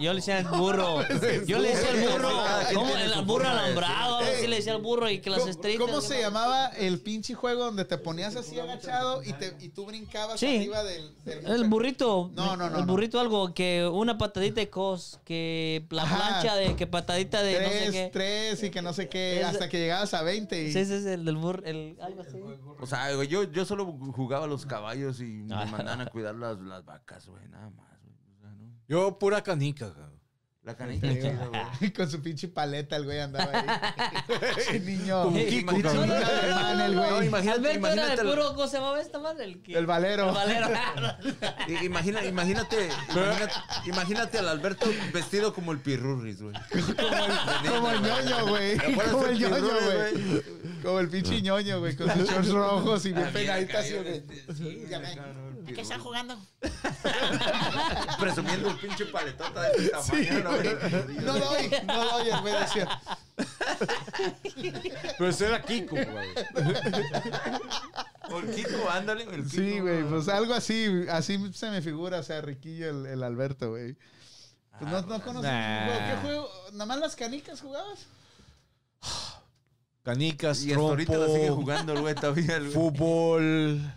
Yo 0.00 0.12
le 0.12 0.16
decía 0.16 0.38
el 0.38 0.46
burro. 0.48 1.02
Yo 1.46 1.58
le 1.58 1.68
decía 1.70 1.90
el 1.90 2.08
burro. 2.08 2.30
¿Cómo? 2.74 2.96
El 2.96 3.22
burro 3.24 3.48
alambrado. 3.48 4.16
algo 4.16 4.30
así 4.30 4.46
le 4.46 4.56
decía 4.56 4.74
el 4.74 4.82
burro 4.82 5.08
y 5.10 5.20
que 5.20 5.30
las 5.30 5.40
¿Cómo, 5.40 5.50
estrellas. 5.50 5.80
cómo 5.80 6.00
se 6.00 6.20
llamaba 6.20 6.66
el 6.68 7.00
pinche 7.00 7.34
juego 7.34 7.64
donde 7.64 7.84
te 7.84 7.98
ponías 7.98 8.36
así 8.36 8.58
agachado 8.58 9.22
y, 9.22 9.32
te, 9.34 9.56
y 9.60 9.68
tú 9.68 9.86
brincabas 9.86 10.40
Sí. 10.40 10.56
arriba 10.56 10.82
del, 10.84 11.14
del 11.24 11.46
El 11.46 11.68
burrito. 11.68 12.30
No, 12.34 12.56
no, 12.56 12.70
no, 12.70 12.78
El 12.78 12.86
no. 12.86 12.92
burrito 12.92 13.20
algo 13.20 13.52
que 13.54 13.86
una 13.86 14.16
patadita 14.18 14.60
de 14.60 14.70
cos, 14.70 15.20
que 15.24 15.84
la 15.90 16.02
Ajá. 16.02 16.16
plancha 16.16 16.56
de 16.56 16.76
que 16.76 16.86
patadita 16.86 17.42
de 17.42 17.60
no 17.60 17.68
sé 17.68 17.78
Tres, 17.80 17.90
qué. 17.92 18.10
tres 18.12 18.62
y 18.64 18.70
que 18.70 18.82
no 18.82 18.92
sé 18.92 19.08
qué, 19.08 19.40
Es- 19.40 19.46
hasta 19.46 19.68
que 19.68 19.78
llegabas 19.78 20.14
a 20.14 20.22
20 20.22 20.62
y... 20.62 20.72
Sí, 20.72 20.78
ese 20.78 20.98
es 20.98 21.06
el 21.06 21.24
del 21.24 21.36
burro, 21.36 21.62
el, 21.64 21.96
algo 22.00 22.22
así. 22.22 22.38
O 22.80 22.86
sea, 22.86 23.12
yo, 23.24 23.44
yo 23.44 23.64
solo 23.64 23.84
jugaba 24.14 24.44
a 24.44 24.48
los 24.48 24.64
caballos 24.66 25.20
y 25.20 25.24
me 25.24 25.54
Ah. 25.54 25.66
mandaban 25.66 26.00
a 26.02 26.06
cuidar 26.06 26.34
las, 26.34 26.58
las 26.60 26.84
vacas, 26.84 27.26
güey, 27.28 27.46
nada 27.48 27.68
más, 27.70 27.86
güey. 28.02 28.14
O 28.36 28.40
sea, 28.40 28.50
¿no? 28.50 28.79
Yo 28.90 29.16
pura 29.20 29.40
canica, 29.40 29.86
cabrón. 29.94 30.10
La 30.62 30.76
canita 30.76 31.06
es 31.06 31.20
chida, 31.22 31.46
güey. 31.46 31.92
Con 31.96 32.10
su 32.10 32.20
pinche 32.20 32.46
paleta 32.48 32.96
el 32.96 33.04
güey 33.04 33.20
andaba 33.20 33.50
ahí. 33.50 33.66
El 34.74 34.84
niño... 34.84 35.22
Como 35.22 35.36
Kiko, 35.38 35.74
el 35.76 35.82
güey. 36.98 37.26
imagínate, 37.28 37.50
Alberto 37.70 37.88
era 37.88 38.12
el 38.12 38.20
puro, 38.20 38.48
¿cómo 38.54 38.66
se 38.66 38.76
llamaba 38.76 39.00
esta 39.00 39.18
madre? 39.20 39.44
El, 39.44 39.62
que- 39.62 39.78
El 39.78 39.86
valero. 39.86 40.28
El 40.28 40.34
valero. 40.34 40.68
imagina- 41.82 42.24
imagínate, 42.24 42.90
imagínate, 43.10 43.54
imagínate 43.86 44.38
al 44.38 44.48
Alberto 44.48 44.86
vestido 45.14 45.54
como 45.54 45.72
el 45.72 45.78
pirurris, 45.78 46.42
güey. 46.42 46.54
Como 47.68 47.90
el 47.90 48.02
ñoño, 48.02 48.46
güey. 48.48 48.76
¿Te 48.76 48.86
acuerdas 48.92 49.12
Como 49.12 49.26
el 49.26 49.38
ñoño, 49.38 49.70
güey. 49.86 50.42
Como 50.82 51.00
el 51.00 51.08
pinche 51.08 51.40
ñoño, 51.42 51.78
güey. 51.80 51.96
Con 51.96 52.10
sus 52.10 52.28
shorts 52.28 52.50
rojos 52.50 53.06
y 53.06 53.12
bien 53.12 53.32
pegadita 53.32 53.78
así, 53.78 53.94
güey. 53.94 54.22
Sí, 54.54 54.84
Ya 54.90 54.98
ven. 54.98 55.18
El 55.70 55.76
¿Qué 55.76 55.82
están 55.82 56.00
jugando? 56.00 56.38
Presumiendo 58.20 58.70
el 58.70 58.76
pinche 58.76 59.06
paletota 59.06 59.62
de 59.62 59.68
este 59.70 59.88
tamaño, 59.90 60.44
¿no? 60.44 60.50
No 61.22 61.38
doy, 61.38 61.70
no 61.86 62.04
doy, 62.04 62.30
güey 62.42 62.54
decía. 62.60 63.00
Pero 65.18 65.30
ese 65.30 65.46
era 65.46 65.62
Kiko, 65.62 65.96
güey. 65.96 66.28
El 68.30 68.54
Kiko, 68.54 68.90
ándale, 68.90 69.24
el 69.24 69.44
Kiko. 69.44 69.48
Sí, 69.48 69.80
güey, 69.80 70.04
pues 70.04 70.28
algo 70.28 70.54
así, 70.54 71.06
así 71.10 71.52
se 71.52 71.70
me 71.70 71.82
figura, 71.82 72.20
o 72.20 72.22
sea, 72.22 72.40
riquillo 72.40 72.90
el, 72.90 73.06
el 73.06 73.22
Alberto, 73.22 73.70
güey. 73.70 73.96
Pues 74.78 74.90
no, 74.90 75.02
no 75.02 75.22
conoces 75.22 75.50
Nah. 75.50 76.10
¿Qué 76.10 76.16
juego? 76.22 76.48
¿Nada 76.72 76.86
más 76.86 76.98
las 77.00 77.16
canicas 77.16 77.60
jugabas? 77.60 78.06
Canicas, 80.02 80.62
Y 80.62 80.72
hasta 80.72 80.82
ahorita 80.82 81.16
la 81.18 81.26
sigue 81.26 81.46
trompo, 81.46 81.62
jugando 81.62 81.92
el 81.92 82.00
güey 82.00 82.14
todavía. 82.14 82.60
fútbol. 82.72 83.92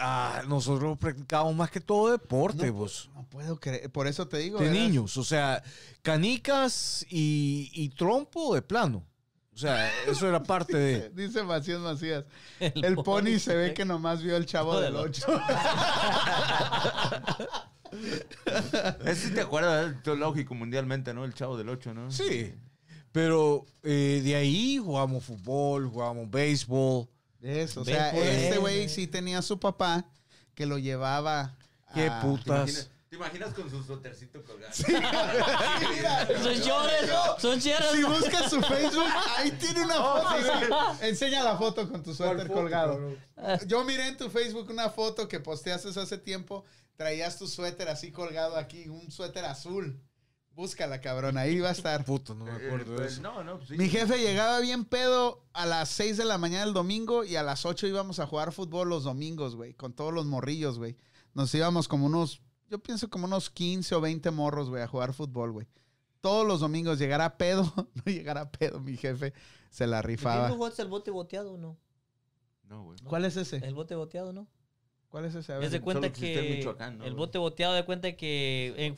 Ah, 0.00 0.42
nosotros 0.48 0.98
practicábamos 0.98 1.54
más 1.54 1.70
que 1.70 1.80
todo 1.80 2.10
deporte, 2.10 2.72
pues. 2.72 3.08
No 3.14 3.24
puedo 3.24 3.60
creer, 3.60 3.90
por 3.90 4.06
eso 4.06 4.26
te 4.26 4.38
digo. 4.38 4.58
De 4.58 4.64
¿verdad? 4.64 4.80
niños, 4.80 5.16
o 5.16 5.24
sea, 5.24 5.62
canicas 6.02 7.06
y, 7.10 7.70
y 7.74 7.90
trompo 7.90 8.54
de 8.54 8.62
plano. 8.62 9.04
O 9.54 9.58
sea, 9.58 9.92
eso 10.06 10.26
era 10.26 10.42
parte 10.42 10.74
de... 10.76 11.10
Dice 11.14 11.42
Macías 11.42 11.80
Macías. 11.80 12.24
El, 12.60 12.96
pony 12.96 13.38
se 13.38 13.54
ve 13.54 13.74
que 13.74 13.84
nomás 13.84 14.22
vio 14.22 14.34
el 14.36 14.46
chavo 14.46 14.80
del 14.80 14.96
8. 14.96 15.26
Ese 19.04 19.28
sí 19.28 19.34
te 19.34 19.42
acuerdas, 19.42 19.94
es 20.02 20.18
lógico 20.18 20.54
mundialmente, 20.54 21.12
¿no? 21.12 21.26
El 21.26 21.34
chavo 21.34 21.58
del 21.58 21.68
8, 21.68 21.92
¿no? 21.92 22.10
Sí, 22.10 22.54
pero 23.12 23.66
eh, 23.82 24.22
de 24.24 24.34
ahí 24.34 24.78
jugamos 24.78 25.24
fútbol, 25.24 25.88
jugamos 25.88 26.30
béisbol. 26.30 27.06
Eso, 27.42 27.80
o 27.80 27.84
sea, 27.84 28.10
este 28.10 28.58
güey 28.58 28.88
sí 28.88 29.06
tenía 29.06 29.38
a 29.38 29.42
su 29.42 29.58
papá 29.58 30.04
que 30.54 30.66
lo 30.66 30.78
llevaba. 30.78 31.56
Qué 31.94 32.06
a- 32.08 32.20
¿Te 32.20 32.26
putas. 32.26 32.90
te 33.08 33.16
imaginas 33.16 33.52
con 33.54 33.68
su 33.70 33.82
suétercito 33.82 34.44
colgado? 34.44 34.72
Son 36.42 36.62
chores, 36.62 37.10
son 37.38 37.60
chores. 37.60 37.90
Si 37.94 38.02
buscas 38.04 38.50
su 38.50 38.60
Facebook, 38.60 39.08
ahí 39.36 39.50
tiene 39.52 39.82
una 39.84 39.96
Oh, 40.00 40.22
foto. 40.22 40.36
sí. 41.00 41.06
Enseña 41.06 41.42
la 41.42 41.56
foto 41.56 41.88
con 41.90 42.02
tu 42.02 42.14
suéter 42.14 42.48
colgado. 42.48 43.16
Yo 43.66 43.84
miré 43.84 44.08
en 44.08 44.16
tu 44.16 44.30
Facebook 44.30 44.68
una 44.70 44.90
foto 44.90 45.26
que 45.28 45.40
posteaste 45.40 45.88
hace 45.88 46.18
tiempo. 46.18 46.64
Traías 46.96 47.38
tu 47.38 47.46
suéter 47.48 47.88
así 47.88 48.12
colgado 48.12 48.56
aquí, 48.56 48.88
un 48.88 49.10
suéter 49.10 49.44
azul. 49.46 49.98
Búscala, 50.54 51.00
cabrón, 51.00 51.38
ahí 51.38 51.58
va 51.60 51.68
a 51.70 51.72
estar. 51.72 52.04
Puta, 52.04 52.34
no 52.34 52.44
me 52.44 52.50
acuerdo 52.52 52.92
de 52.92 52.96
Pues, 52.98 53.12
eso. 53.14 53.22
no, 53.22 53.42
no, 53.44 53.56
pues 53.58 53.68
sí. 53.70 53.76
Mi 53.76 53.88
jefe 53.88 54.18
llegaba 54.18 54.60
bien 54.60 54.84
pedo 54.84 55.44
a 55.52 55.64
las 55.64 55.88
6 55.90 56.16
de 56.18 56.24
la 56.24 56.38
mañana 56.38 56.64
del 56.64 56.74
domingo 56.74 57.24
y 57.24 57.36
a 57.36 57.42
las 57.42 57.64
8 57.64 57.86
íbamos 57.86 58.18
a 58.18 58.26
jugar 58.26 58.52
fútbol 58.52 58.88
los 58.90 59.04
domingos, 59.04 59.56
güey, 59.56 59.72
con 59.74 59.92
todos 59.94 60.12
los 60.12 60.26
morrillos, 60.26 60.76
güey. 60.78 60.96
Nos 61.34 61.54
íbamos 61.54 61.88
como 61.88 62.06
unos, 62.06 62.42
yo 62.68 62.78
pienso 62.78 63.08
como 63.08 63.24
unos 63.26 63.48
15 63.48 63.94
o 63.94 64.00
20 64.00 64.30
morros, 64.32 64.68
güey, 64.68 64.82
a 64.82 64.88
jugar 64.88 65.14
fútbol, 65.14 65.52
güey. 65.52 65.66
Todos 66.20 66.46
los 66.46 66.60
domingos, 66.60 66.98
llegar 66.98 67.22
a 67.22 67.38
pedo, 67.38 67.62
no 67.94 68.02
llegar 68.04 68.36
a 68.36 68.50
pedo, 68.50 68.80
mi 68.80 68.96
jefe 68.98 69.32
se 69.70 69.86
la 69.86 70.00
¿Quién 70.02 70.08
rifaba. 70.18 70.48
no 70.48 70.56
jugaste 70.56 70.82
el 70.82 70.88
bote 70.88 71.10
boteado 71.10 71.52
o 71.54 71.56
no? 71.56 71.78
No, 72.64 72.84
güey. 72.84 72.98
¿Cuál 73.04 73.24
es 73.24 73.36
ese? 73.36 73.56
El 73.58 73.74
bote 73.74 73.94
boteado, 73.94 74.32
¿no? 74.32 74.46
¿Cuál 75.08 75.24
es 75.24 75.34
ese? 75.34 75.52
A 75.52 75.56
Es 75.56 75.60
ver. 75.62 75.70
de 75.70 75.80
cuenta 75.80 76.12
que 76.12 76.54
Michoacán, 76.56 76.98
¿no, 76.98 77.04
el 77.04 77.14
bote 77.14 77.38
boteado 77.38 77.74
de 77.74 77.84
cuenta 77.84 78.12
que 78.16 78.74
en- 78.76 78.96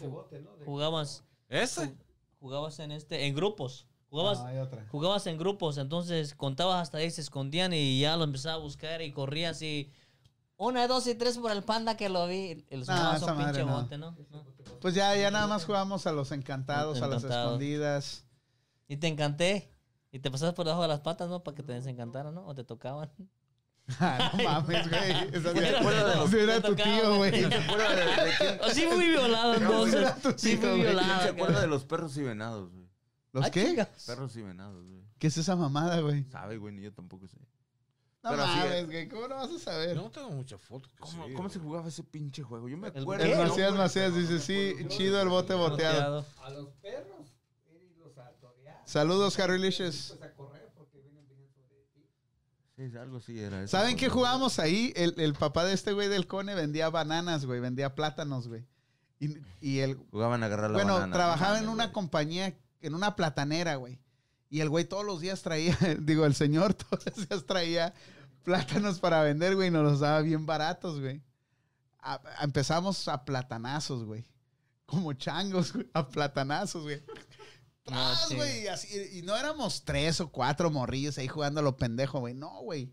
jugabas 0.64 1.24
¿Ese? 1.52 1.94
jugabas 2.40 2.78
en 2.80 2.90
este 2.92 3.26
en 3.26 3.34
grupos. 3.34 3.86
Jugabas 4.10 4.40
No, 4.40 4.46
hay 4.46 4.58
otra. 4.58 4.86
jugabas 4.90 5.26
en 5.26 5.38
grupos, 5.38 5.78
entonces 5.78 6.34
contabas 6.34 6.82
hasta 6.82 6.98
ahí, 6.98 7.10
se 7.10 7.20
escondían 7.20 7.72
y 7.72 8.00
ya 8.00 8.16
lo 8.16 8.24
empezaba 8.24 8.54
a 8.56 8.58
buscar 8.58 9.00
y 9.00 9.12
corrías 9.12 9.62
y 9.62 9.90
una, 10.56 10.86
dos 10.86 11.06
y 11.06 11.14
tres 11.14 11.38
por 11.38 11.50
el 11.50 11.62
panda 11.62 11.96
que 11.96 12.08
lo 12.08 12.26
vi. 12.26 12.64
El 12.70 12.80
No, 12.86 13.14
esa 13.16 13.32
un 13.32 13.38
pinche 13.44 13.64
no. 13.64 13.72
bote, 13.80 13.98
¿no? 13.98 14.16
No. 14.30 14.44
Pues 14.80 14.94
ya, 14.94 15.16
ya 15.16 15.30
nada 15.30 15.46
más 15.46 15.64
jugamos 15.64 16.06
a 16.06 16.12
los 16.12 16.30
encantados, 16.32 17.00
a 17.02 17.06
las 17.08 17.24
escondidas. 17.24 18.24
Y 18.86 18.96
te 18.96 19.08
encanté. 19.08 19.72
Y 20.12 20.18
te 20.18 20.30
pasabas 20.30 20.54
por 20.54 20.66
debajo 20.66 20.82
de 20.82 20.88
las 20.88 21.00
patas, 21.00 21.28
¿no? 21.30 21.42
Para 21.42 21.54
que 21.54 21.62
te 21.62 21.72
desencantaran, 21.72 22.34
¿no? 22.34 22.46
O 22.46 22.54
te 22.54 22.64
tocaban. 22.64 23.10
Ah, 24.00 24.30
no 24.36 24.42
mames, 24.44 24.88
güey. 24.88 25.10
Esa 25.32 25.52
¿Te 25.52 25.76
acuerdas 25.76 26.10
de 26.14 26.16
los- 26.20 26.30
sí 26.30 26.38
era 26.38 26.60
tu 26.60 26.74
tío, 26.74 27.16
güey? 27.16 27.44
Sí 28.72 28.86
fui 28.90 29.08
violado 29.08 29.54
entonces. 29.54 29.94
era 30.00 30.38
Sí 30.38 30.56
fui 30.56 30.68
güey. 30.68 30.80
¿Quién 30.82 30.82
violado. 30.82 31.22
se 31.22 31.28
acuerda 31.28 31.60
de 31.60 31.66
los 31.66 31.84
perros 31.84 32.16
y 32.16 32.22
venados, 32.22 32.70
güey? 32.70 32.88
¿Los 33.32 33.46
Ah, 33.46 33.50
qué? 33.50 33.64
chingas. 33.66 33.88
Perros 34.06 34.36
y 34.36 34.42
venados, 34.42 34.84
güey. 34.86 35.02
¿Qué 35.18 35.26
es 35.28 35.36
esa 35.38 35.56
mamada, 35.56 36.00
güey? 36.00 36.24
Sabe, 36.30 36.56
güey, 36.58 36.74
ni 36.74 36.82
yo 36.82 36.92
tampoco 36.92 37.26
sé. 37.28 37.38
No 38.22 38.30
Pero 38.30 38.46
mames, 38.46 38.86
güey. 38.86 39.08
¿Cómo 39.08 39.26
no 39.28 39.34
vas 39.36 39.50
a 39.50 39.58
saber? 39.58 39.96
Yo 39.96 40.02
no 40.02 40.10
tengo 40.10 40.30
muchas 40.30 40.60
fotos. 40.60 40.92
¿Cómo, 41.00 41.26
sí, 41.26 41.32
cómo 41.34 41.48
se 41.48 41.58
jugaba 41.58 41.88
ese 41.88 42.04
pinche 42.04 42.42
juego? 42.42 42.68
Yo 42.68 42.76
me 42.76 42.88
El- 42.88 43.02
acuerdo. 43.02 43.24
El. 43.24 43.36
Macías 43.48 43.74
Macías 43.74 44.14
dice, 44.14 44.38
sí, 44.38 44.74
chido 44.88 45.20
el 45.20 45.28
bote 45.28 45.54
boteado. 45.54 46.24
A 46.42 46.50
los 46.50 46.68
perros, 46.80 47.26
a 48.16 48.30
torear, 48.40 48.80
Saludos, 48.84 49.38
Harry 49.40 49.58
Licious. 49.58 50.14
pues 50.18 50.22
a 50.30 50.34
correr 50.34 50.70
porque 50.76 50.98
vienen 51.00 51.26
viniendo 51.28 51.62
de 51.68 51.82
ti. 51.94 52.06
Sí, 52.90 52.96
algo 52.96 53.18
así 53.18 53.38
era. 53.38 53.62
eso. 53.62 53.76
¿Saben 53.76 53.96
qué 53.96 54.08
jugábamos 54.08 54.58
ahí? 54.58 54.92
El, 54.96 55.14
el 55.18 55.34
papá 55.34 55.64
de 55.64 55.72
este 55.74 55.92
güey 55.92 56.08
del 56.08 56.26
Cone 56.26 56.54
vendía 56.54 56.90
bananas, 56.90 57.44
güey. 57.46 57.60
Vendía 57.60 57.94
plátanos, 57.94 58.48
güey. 58.48 58.66
Y, 59.20 59.36
y 59.60 59.78
el... 59.80 59.96
Jugaban 60.10 60.42
a 60.42 60.46
agarrar 60.46 60.70
la 60.70 60.78
Bueno, 60.78 60.94
banana. 60.94 61.12
trabajaba 61.14 61.58
en 61.58 61.68
una 61.68 61.84
güey. 61.84 61.92
compañía, 61.92 62.54
en 62.80 62.94
una 62.94 63.14
platanera, 63.16 63.76
güey. 63.76 64.00
Y 64.50 64.60
el 64.60 64.68
güey 64.68 64.84
todos 64.84 65.04
los 65.04 65.20
días 65.20 65.42
traía, 65.42 65.76
digo, 66.00 66.26
el 66.26 66.34
señor 66.34 66.74
todos 66.74 67.04
los 67.06 67.28
días 67.28 67.44
traía 67.46 67.94
plátanos 68.42 68.98
para 69.00 69.22
vender, 69.22 69.54
güey. 69.54 69.68
Y 69.68 69.70
nos 69.70 69.84
los 69.84 70.00
daba 70.00 70.20
bien 70.22 70.44
baratos, 70.46 71.00
güey. 71.00 71.22
A- 72.00 72.14
a- 72.14 72.44
empezamos 72.44 73.06
a 73.08 73.24
platanazos, 73.24 74.04
güey. 74.04 74.24
Como 74.86 75.12
changos, 75.14 75.72
güey. 75.72 75.88
A 75.94 76.08
platanazos, 76.08 76.82
güey. 76.82 77.02
Tras, 77.84 78.28
sí. 78.28 78.36
güey. 78.36 78.62
y 78.62 78.66
así- 78.68 79.18
Y 79.18 79.22
no 79.22 79.36
éramos 79.36 79.84
tres 79.84 80.20
o 80.20 80.30
cuatro 80.30 80.70
morrillos 80.70 81.18
ahí 81.18 81.28
jugando 81.28 81.60
a 81.60 81.62
lo 81.62 81.76
pendejo, 81.76 82.20
güey. 82.20 82.34
No, 82.34 82.60
güey. 82.62 82.92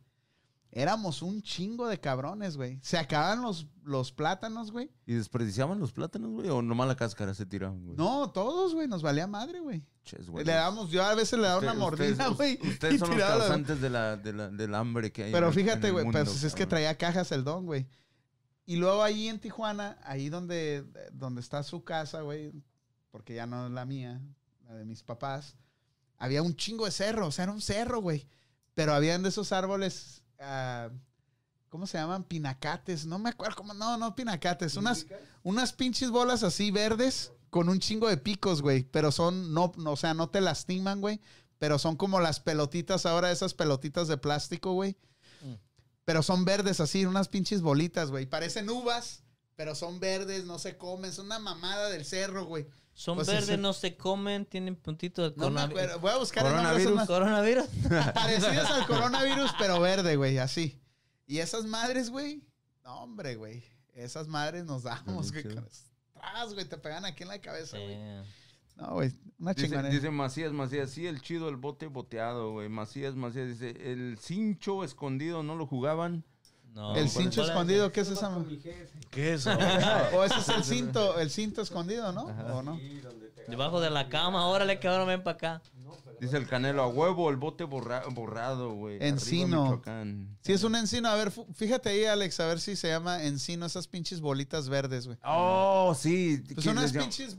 Éramos 0.71 1.23
un 1.23 1.41
chingo 1.41 1.87
de 1.87 1.99
cabrones, 1.99 2.55
güey. 2.55 2.79
Se 2.83 2.99
acababan 2.99 3.41
los, 3.41 3.65
los 3.83 4.11
plátanos, 4.11 4.71
güey. 4.71 4.91
¿Y 5.07 5.13
desperdiciaban 5.15 5.79
los 5.79 5.91
plátanos, 5.91 6.29
güey? 6.31 6.49
¿O 6.49 6.61
nomás 6.61 6.87
la 6.87 6.95
cáscara 6.95 7.33
se 7.33 7.47
tiraban, 7.47 7.83
güey? 7.83 7.97
No, 7.97 8.29
todos, 8.29 8.75
güey. 8.75 8.87
Nos 8.87 9.01
valía 9.01 9.25
madre, 9.25 9.59
güey. 9.61 9.83
Le 10.45 10.51
damos, 10.53 10.89
yo 10.91 11.03
a 11.03 11.15
veces 11.15 11.39
le 11.39 11.45
daba 11.47 11.59
una 11.59 11.73
mordida, 11.73 12.29
ustedes- 12.29 12.37
güey. 12.37 12.59
y 12.63 12.67
Ustedes 12.73 12.99
son 12.99 13.09
los 13.09 13.19
causantes 13.19 13.81
de 13.81 13.89
la, 13.89 14.15
de 14.17 14.33
la, 14.33 14.49
del 14.49 14.75
hambre 14.75 15.11
que 15.11 15.23
hay. 15.25 15.31
Pero 15.31 15.47
en- 15.47 15.53
fíjate, 15.53 15.89
güey, 15.91 16.05
pues 16.11 16.43
es 16.43 16.53
que 16.55 16.65
traía 16.67 16.95
cajas 16.97 17.31
el 17.31 17.43
don, 17.43 17.65
güey. 17.65 17.87
Y 18.65 18.75
luego 18.75 19.01
ahí 19.01 19.27
en 19.27 19.39
Tijuana, 19.39 19.97
ahí 20.03 20.29
donde, 20.29 20.85
donde 21.11 21.41
está 21.41 21.63
su 21.63 21.83
casa, 21.83 22.21
güey, 22.21 22.51
porque 23.09 23.33
ya 23.33 23.47
no 23.47 23.65
es 23.65 23.71
la 23.71 23.85
mía, 23.85 24.21
la 24.69 24.75
de 24.75 24.85
mis 24.85 25.01
papás, 25.01 25.55
había 26.17 26.43
un 26.43 26.55
chingo 26.55 26.85
de 26.85 26.91
cerro, 26.91 27.27
o 27.27 27.31
sea, 27.31 27.43
era 27.43 27.51
un 27.51 27.61
cerro, 27.61 28.01
güey. 28.01 28.27
Pero 28.75 28.93
habían 28.93 29.23
de 29.23 29.29
esos 29.29 29.51
árboles, 29.51 30.23
ah, 30.39 30.89
¿cómo 31.69 31.87
se 31.87 31.97
llaman? 31.97 32.23
Pinacates, 32.23 33.05
no 33.05 33.17
me 33.17 33.29
acuerdo 33.29 33.55
cómo, 33.55 33.73
no, 33.73 33.97
no 33.97 34.15
pinacates, 34.15 34.77
unas, 34.77 35.07
unas 35.43 35.73
pinches 35.73 36.11
bolas 36.11 36.43
así 36.43 36.69
verdes 36.69 37.33
con 37.49 37.67
un 37.67 37.79
chingo 37.79 38.07
de 38.07 38.17
picos, 38.17 38.61
güey. 38.61 38.83
Pero 38.83 39.11
son, 39.11 39.53
no, 39.53 39.73
no, 39.75 39.93
o 39.93 39.97
sea, 39.97 40.13
no 40.13 40.29
te 40.29 40.39
lastiman, 40.39 41.01
güey. 41.01 41.19
Pero 41.57 41.79
son 41.79 41.95
como 41.97 42.19
las 42.19 42.39
pelotitas 42.39 43.07
ahora, 43.07 43.31
esas 43.31 43.55
pelotitas 43.55 44.07
de 44.07 44.17
plástico, 44.17 44.73
güey. 44.73 44.97
Mm. 45.41 45.55
Pero 46.05 46.21
son 46.21 46.45
verdes 46.45 46.79
así, 46.79 47.05
unas 47.05 47.27
pinches 47.27 47.61
bolitas, 47.61 48.11
güey. 48.11 48.27
Parecen 48.27 48.69
uvas, 48.69 49.23
pero 49.55 49.73
son 49.73 49.99
verdes, 49.99 50.45
no 50.45 50.59
se 50.59 50.77
comen, 50.77 51.11
son 51.11 51.25
una 51.25 51.39
mamada 51.39 51.89
del 51.89 52.05
cerro, 52.05 52.45
güey. 52.45 52.67
Son 52.99 53.15
Pues 53.15 53.27
verdes, 53.27 53.43
ese- 53.45 53.57
no 53.57 53.71
se 53.71 53.95
comen, 53.95 54.45
tienen 54.45 54.75
puntito 54.75 55.29
de 55.29 55.33
No 55.37 55.49
me 55.49 55.61
coronavi- 55.61 55.69
acuerdo, 55.69 55.99
voy 56.01 56.11
a 56.11 56.17
buscar 56.17 56.43
Coronavirus. 56.43 56.93
ma- 56.95 57.07
coronavirus. 57.07 57.65
parecidas 58.13 58.69
al 58.71 58.85
coronavirus, 58.87 59.51
pero 59.57 59.79
verde, 59.79 60.17
güey, 60.17 60.37
así. 60.37 60.77
Y 61.25 61.37
esas 61.37 61.63
madres, 61.65 62.09
güey, 62.09 62.43
no, 62.83 63.03
hombre, 63.03 63.37
güey, 63.37 63.63
esas 63.93 64.27
madres 64.27 64.65
nos 64.65 64.83
damos, 64.83 65.31
güey, 65.31 65.43
tras, 65.45 66.53
güey, 66.53 66.65
te 66.65 66.77
pegan 66.77 67.05
aquí 67.05 67.23
en 67.23 67.29
la 67.29 67.39
cabeza, 67.39 67.77
güey. 67.77 67.97
No, 68.75 68.93
güey, 68.95 69.13
una 69.39 69.53
Dice, 69.53 69.67
chingonera. 69.67 69.93
dice 69.95 70.09
Macías, 70.11 70.51
Macías, 70.51 70.89
sí, 70.89 71.07
el 71.07 71.21
chido, 71.21 71.47
el 71.47 71.55
bote 71.55 71.87
boteado, 71.87 72.51
güey. 72.51 72.67
Macías, 72.67 73.15
Macías 73.15 73.47
dice, 73.47 73.69
el 73.93 74.17
cincho 74.19 74.83
escondido 74.83 75.41
no 75.41 75.55
lo 75.55 75.65
jugaban. 75.67 76.25
No, 76.73 76.95
el 76.95 77.03
¿cuál- 77.03 77.09
cincho 77.09 77.41
es? 77.43 77.49
escondido, 77.49 77.91
¿qué 77.91 78.01
es 78.01 78.09
esa? 78.09 78.31
¿Qué 79.11 79.33
es 79.33 79.41
eso? 79.41 79.51
o 80.17 80.23
ese 80.23 80.39
es 80.39 80.49
el 80.49 80.63
cinto, 80.63 81.19
el 81.19 81.29
cinto 81.29 81.61
escondido, 81.61 82.11
¿no? 82.11 82.23
¿O 82.53 82.61
no? 82.63 82.79
Debajo 83.47 83.81
de 83.81 83.89
la 83.89 84.09
cama, 84.09 84.47
órale, 84.47 84.79
cabrón, 84.79 85.07
ven 85.07 85.23
para 85.23 85.35
acá. 85.35 85.61
Dice 86.21 86.35
el 86.35 86.47
canelo, 86.47 86.83
a 86.83 86.87
huevo, 86.87 87.29
el 87.29 87.37
bote 87.37 87.63
borra- 87.63 88.03
borrado, 88.11 88.73
güey. 88.73 88.97
Encino. 89.01 89.63
Michoacán. 89.63 90.37
Sí, 90.41 90.51
es 90.51 90.63
un 90.63 90.75
encino. 90.75 91.07
A 91.07 91.15
ver, 91.15 91.31
fíjate 91.55 91.89
ahí, 91.89 92.03
Alex, 92.03 92.39
a 92.41 92.45
ver 92.45 92.59
si 92.59 92.75
se 92.75 92.89
llama 92.89 93.23
encino, 93.23 93.65
esas 93.65 93.87
pinches 93.87 94.19
bolitas 94.19 94.67
verdes, 94.67 95.07
güey. 95.07 95.17
Oh, 95.23 95.95
sí. 95.97 96.43
Pues 96.53 96.65
que 96.65 96.69
unas 96.71 96.91
pinches, 96.91 97.37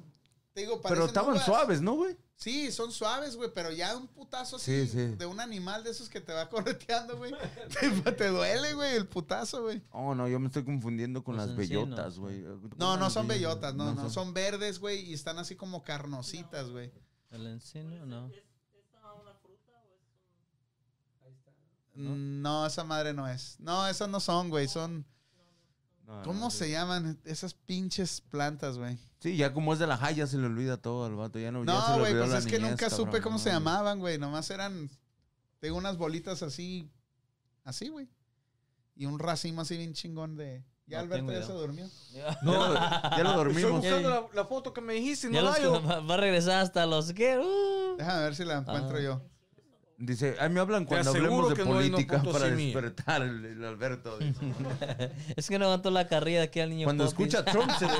te 0.61 0.67
digo, 0.67 0.81
Pero 0.83 1.05
estaban 1.07 1.33
uvas. 1.35 1.45
suaves, 1.45 1.81
¿no, 1.81 1.95
güey? 1.95 2.17
Sí, 2.37 2.73
son 2.73 2.91
suaves, 2.91 3.37
güey, 3.37 3.51
pero 3.55 3.71
ya 3.71 3.95
un 3.97 4.09
putazo 4.09 4.57
así 4.57 4.87
Sí, 4.87 4.89
sí. 4.89 5.07
de 5.17 5.27
un 5.27 5.41
animal 5.41 5.85
de 5.85 5.91
esos 5.91 6.09
que 6.09 6.21
te 6.21 6.33
va 6.33 6.49
correteando, 6.51 7.17
güey. 7.19 7.33
te, 8.03 8.13
te 8.13 8.29
duele, 8.29 8.73
güey, 8.75 8.97
el 8.97 9.07
putazo, 9.07 9.63
güey. 9.63 9.83
Oh, 9.91 10.15
no, 10.15 10.27
yo 10.29 10.41
me 10.41 10.47
estoy 10.47 10.65
confundiendo 10.65 11.23
con 11.23 11.37
Los 11.37 11.49
las 11.49 11.57
bellotas, 11.57 12.19
güey. 12.19 12.43
No, 12.79 12.97
no 12.97 13.11
son 13.11 13.27
bellotas, 13.29 13.75
no, 13.75 13.93
no, 13.95 14.01
son- 14.03 14.11
son 14.11 14.35
verdes, 14.35 14.79
güey, 14.79 15.01
y 15.11 15.13
están 15.13 15.39
así 15.39 15.55
como 15.57 15.83
carnositas, 15.85 16.71
güey. 16.71 16.91
El 17.31 17.47
encino, 17.47 18.07
no. 18.07 18.31
No, 21.95 22.67
esa 22.67 22.85
madre 22.85 23.13
no 23.13 23.29
es. 23.29 23.57
No, 23.61 23.87
esas 23.87 24.09
no 24.09 24.21
son, 24.21 24.49
güey, 24.49 24.69
son... 24.69 25.05
No, 26.11 26.23
¿Cómo 26.25 26.41
no, 26.41 26.51
se 26.51 26.71
llaman 26.71 27.21
esas 27.25 27.55
pinches 27.55 28.21
plantas, 28.21 28.77
güey? 28.79 28.99
Sí, 29.21 29.37
ya 29.37 29.53
como 29.53 29.73
es 29.73 29.79
de 29.79 29.87
la 29.87 29.97
high, 29.97 30.15
ya 30.17 30.27
se 30.27 30.39
le 30.39 30.47
olvida 30.47 30.77
todo 30.77 31.05
al 31.07 31.15
vato. 31.15 31.39
Ya 31.39 31.53
no, 31.53 31.65
ya 31.65 31.73
se 31.81 31.91
No, 31.91 31.95
le 31.97 32.01
güey, 32.01 32.15
pues 32.19 32.31
la 32.31 32.39
es 32.39 32.47
que 32.47 32.57
niñez, 32.59 32.71
nunca 32.73 32.91
supe 32.91 33.21
cómo 33.21 33.35
no, 33.37 33.39
se 33.39 33.51
güey. 33.51 33.55
llamaban, 33.55 33.99
güey. 34.01 34.19
Nomás 34.19 34.51
eran. 34.51 34.91
Tengo 35.61 35.77
unas 35.77 35.97
bolitas 35.99 36.43
así. 36.43 36.91
Así, 37.65 37.89
güey. 37.89 38.09
Y 38.97 39.07
un 39.07 39.19
racimo 39.19 39.61
así 39.61 39.77
bien 39.77 39.93
chingón 39.93 40.37
de. 40.37 40.65
Ya 40.87 40.99
No 40.99 41.15
Alberto 41.15 41.33
ya 41.33 41.43
se 41.47 41.53
durmió. 41.53 41.87
No, 42.43 42.75
ya 42.75 43.01
lo 43.23 43.31
Estoy 43.31 43.37
dormimos. 43.37 43.71
buscando 43.81 44.11
la, 44.11 44.27
la 44.35 44.45
foto 44.47 44.73
que 44.73 44.81
me 44.81 44.95
dijiste 44.95 45.29
no 45.31 45.41
la 45.43 45.55
que 45.55 45.61
hallo. 45.63 45.83
va 45.87 46.01
va 46.11 46.15
a 46.15 46.17
regresar 46.17 46.61
hasta 46.63 46.85
los 46.87 47.13
que. 47.13 47.39
uh. 47.39 47.97
Déjame 47.97 48.23
ver 48.25 48.35
si 48.35 48.45
la 48.45 48.59
encuentro 48.59 48.97
Ah. 48.99 49.01
yo. 49.01 49.23
Dice, 50.03 50.35
ay, 50.41 50.49
me 50.49 50.61
hablan 50.61 50.87
cuando 50.87 51.11
hablemos 51.11 51.51
de 51.51 51.63
no 51.63 51.71
política 51.71 52.21
foto 52.21 52.33
para 52.33 52.49
despertar 52.49 53.21
el, 53.21 53.45
el 53.45 53.63
Alberto. 53.67 54.19
Es 55.37 55.47
que 55.47 55.59
no 55.59 55.67
aguantó 55.67 55.91
la 55.91 56.09
carrilla 56.09 56.39
de 56.39 56.45
aquí 56.45 56.59
al 56.61 56.71
niño. 56.71 56.85
Cuando 56.87 57.05
Popis. 57.05 57.35
escucha 57.35 57.45
Trump, 57.45 57.71
se 57.79 57.85
de- 57.85 57.93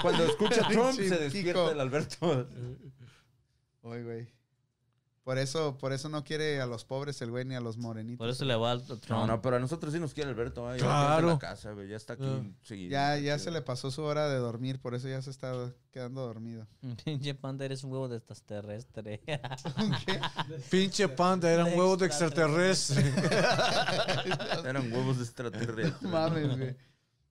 cuando 0.00 0.24
escucha 0.26 0.68
Trump 0.70 0.92
se 0.92 1.18
despierta 1.18 1.72
el 1.72 1.80
Alberto. 1.80 2.46
Oye, 3.82 4.02
güey. 4.04 4.28
Por 5.22 5.36
eso, 5.36 5.76
por 5.76 5.92
eso 5.92 6.08
no 6.08 6.24
quiere 6.24 6.60
a 6.62 6.66
los 6.66 6.84
pobres 6.86 7.20
el 7.20 7.30
güey 7.30 7.44
ni 7.44 7.54
a 7.54 7.60
los 7.60 7.76
morenitos. 7.76 8.18
Por 8.18 8.30
eso 8.30 8.44
le 8.46 8.56
va 8.56 8.72
al 8.72 8.82
Trump. 8.84 9.04
No, 9.10 9.26
no, 9.26 9.42
pero 9.42 9.56
a 9.56 9.58
nosotros 9.60 9.92
sí 9.92 10.00
nos 10.00 10.14
quiere 10.14 10.30
Alberto. 10.30 10.66
ay, 10.66 10.80
ya 10.80 10.86
Claro. 10.86 11.10
está 11.12 11.20
en 11.20 11.26
la 11.28 11.38
casa, 11.38 11.74
ya 11.88 11.96
está 11.96 12.12
aquí. 12.14 12.24
Ah. 12.26 12.42
seguido. 12.62 12.90
Ya, 12.90 13.18
ya 13.18 13.38
se 13.38 13.50
le 13.50 13.60
pasó 13.60 13.90
su 13.90 14.02
hora 14.02 14.28
de 14.30 14.36
dormir, 14.38 14.80
por 14.80 14.94
eso 14.94 15.08
ya 15.08 15.20
se 15.20 15.30
está 15.30 15.72
quedando 15.92 16.22
dormido. 16.22 16.66
Pinche 17.04 17.34
panda, 17.34 17.64
eres 17.66 17.84
un 17.84 17.92
huevo 17.92 18.08
de 18.08 18.16
extraterrestre. 18.16 19.20
Pinche 20.70 21.08
panda, 21.08 21.50
eran 21.52 21.66
huevos 21.78 21.98
de 21.98 22.06
extraterrestre. 22.06 23.12
Eran 24.64 24.90
huevos 24.92 25.18
de 25.18 25.24
extraterrestres. 25.24 26.02
No 26.02 26.08
mames, 26.08 26.56
güey. 26.56 26.76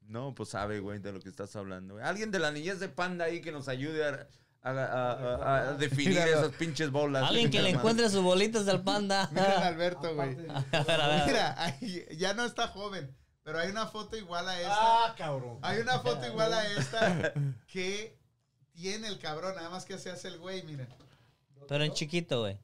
No, 0.08 0.34
pues 0.34 0.50
sabe, 0.50 0.80
güey, 0.80 1.00
de 1.00 1.12
lo 1.12 1.20
que 1.20 1.30
estás 1.30 1.56
hablando. 1.56 1.96
güey. 1.96 2.06
Alguien 2.06 2.32
de 2.32 2.40
la 2.40 2.52
niñez 2.52 2.80
de 2.80 2.90
panda 2.90 3.26
ahí 3.26 3.42
que 3.42 3.52
nos 3.52 3.68
ayude 3.68 4.08
a, 4.08 4.28
a- 4.62 4.70
a- 4.72 5.12
a- 5.36 5.70
a 5.70 5.74
definir 5.74 6.18
esas 6.18 6.52
pinches 6.54 6.92
bolas. 6.92 7.24
Alguien 7.30 7.50
que 7.50 7.62
le 7.62 7.70
encuentre 7.70 8.10
sus 8.10 8.22
bolitas 8.24 8.68
al 8.68 8.84
panda. 8.84 9.30
Mira 9.32 9.60
a 9.64 9.68
Alberto, 9.68 10.14
güey. 10.16 10.38
A 10.50 10.84
ver, 10.84 11.02
a 11.02 11.08
ver. 11.08 11.26
Mira, 11.28 11.56
ahí- 11.64 12.06
ya 12.18 12.34
no 12.34 12.44
está 12.46 12.68
joven, 12.68 13.16
pero 13.44 13.60
hay 13.60 13.70
una 13.70 13.88
foto 13.88 14.18
igual 14.18 14.48
a 14.50 14.60
esta. 14.60 14.76
ah, 15.08 15.16
cabrón. 15.18 15.60
Hay 15.62 15.80
una 15.80 16.00
foto 16.00 16.26
igual 16.28 16.54
a 16.54 16.68
esta 16.68 17.34
que 17.68 18.18
tiene 18.74 19.08
el 19.08 19.20
cabrón, 19.20 19.56
nada 19.56 19.70
más 19.70 19.86
que 19.86 19.98
se 19.98 20.10
hace 20.12 20.28
el 20.28 20.38
güey, 20.40 20.64
miren. 20.64 20.88
Pero 21.68 21.84
en 21.84 21.94
chiquito, 21.94 22.42
güey. 22.42 22.60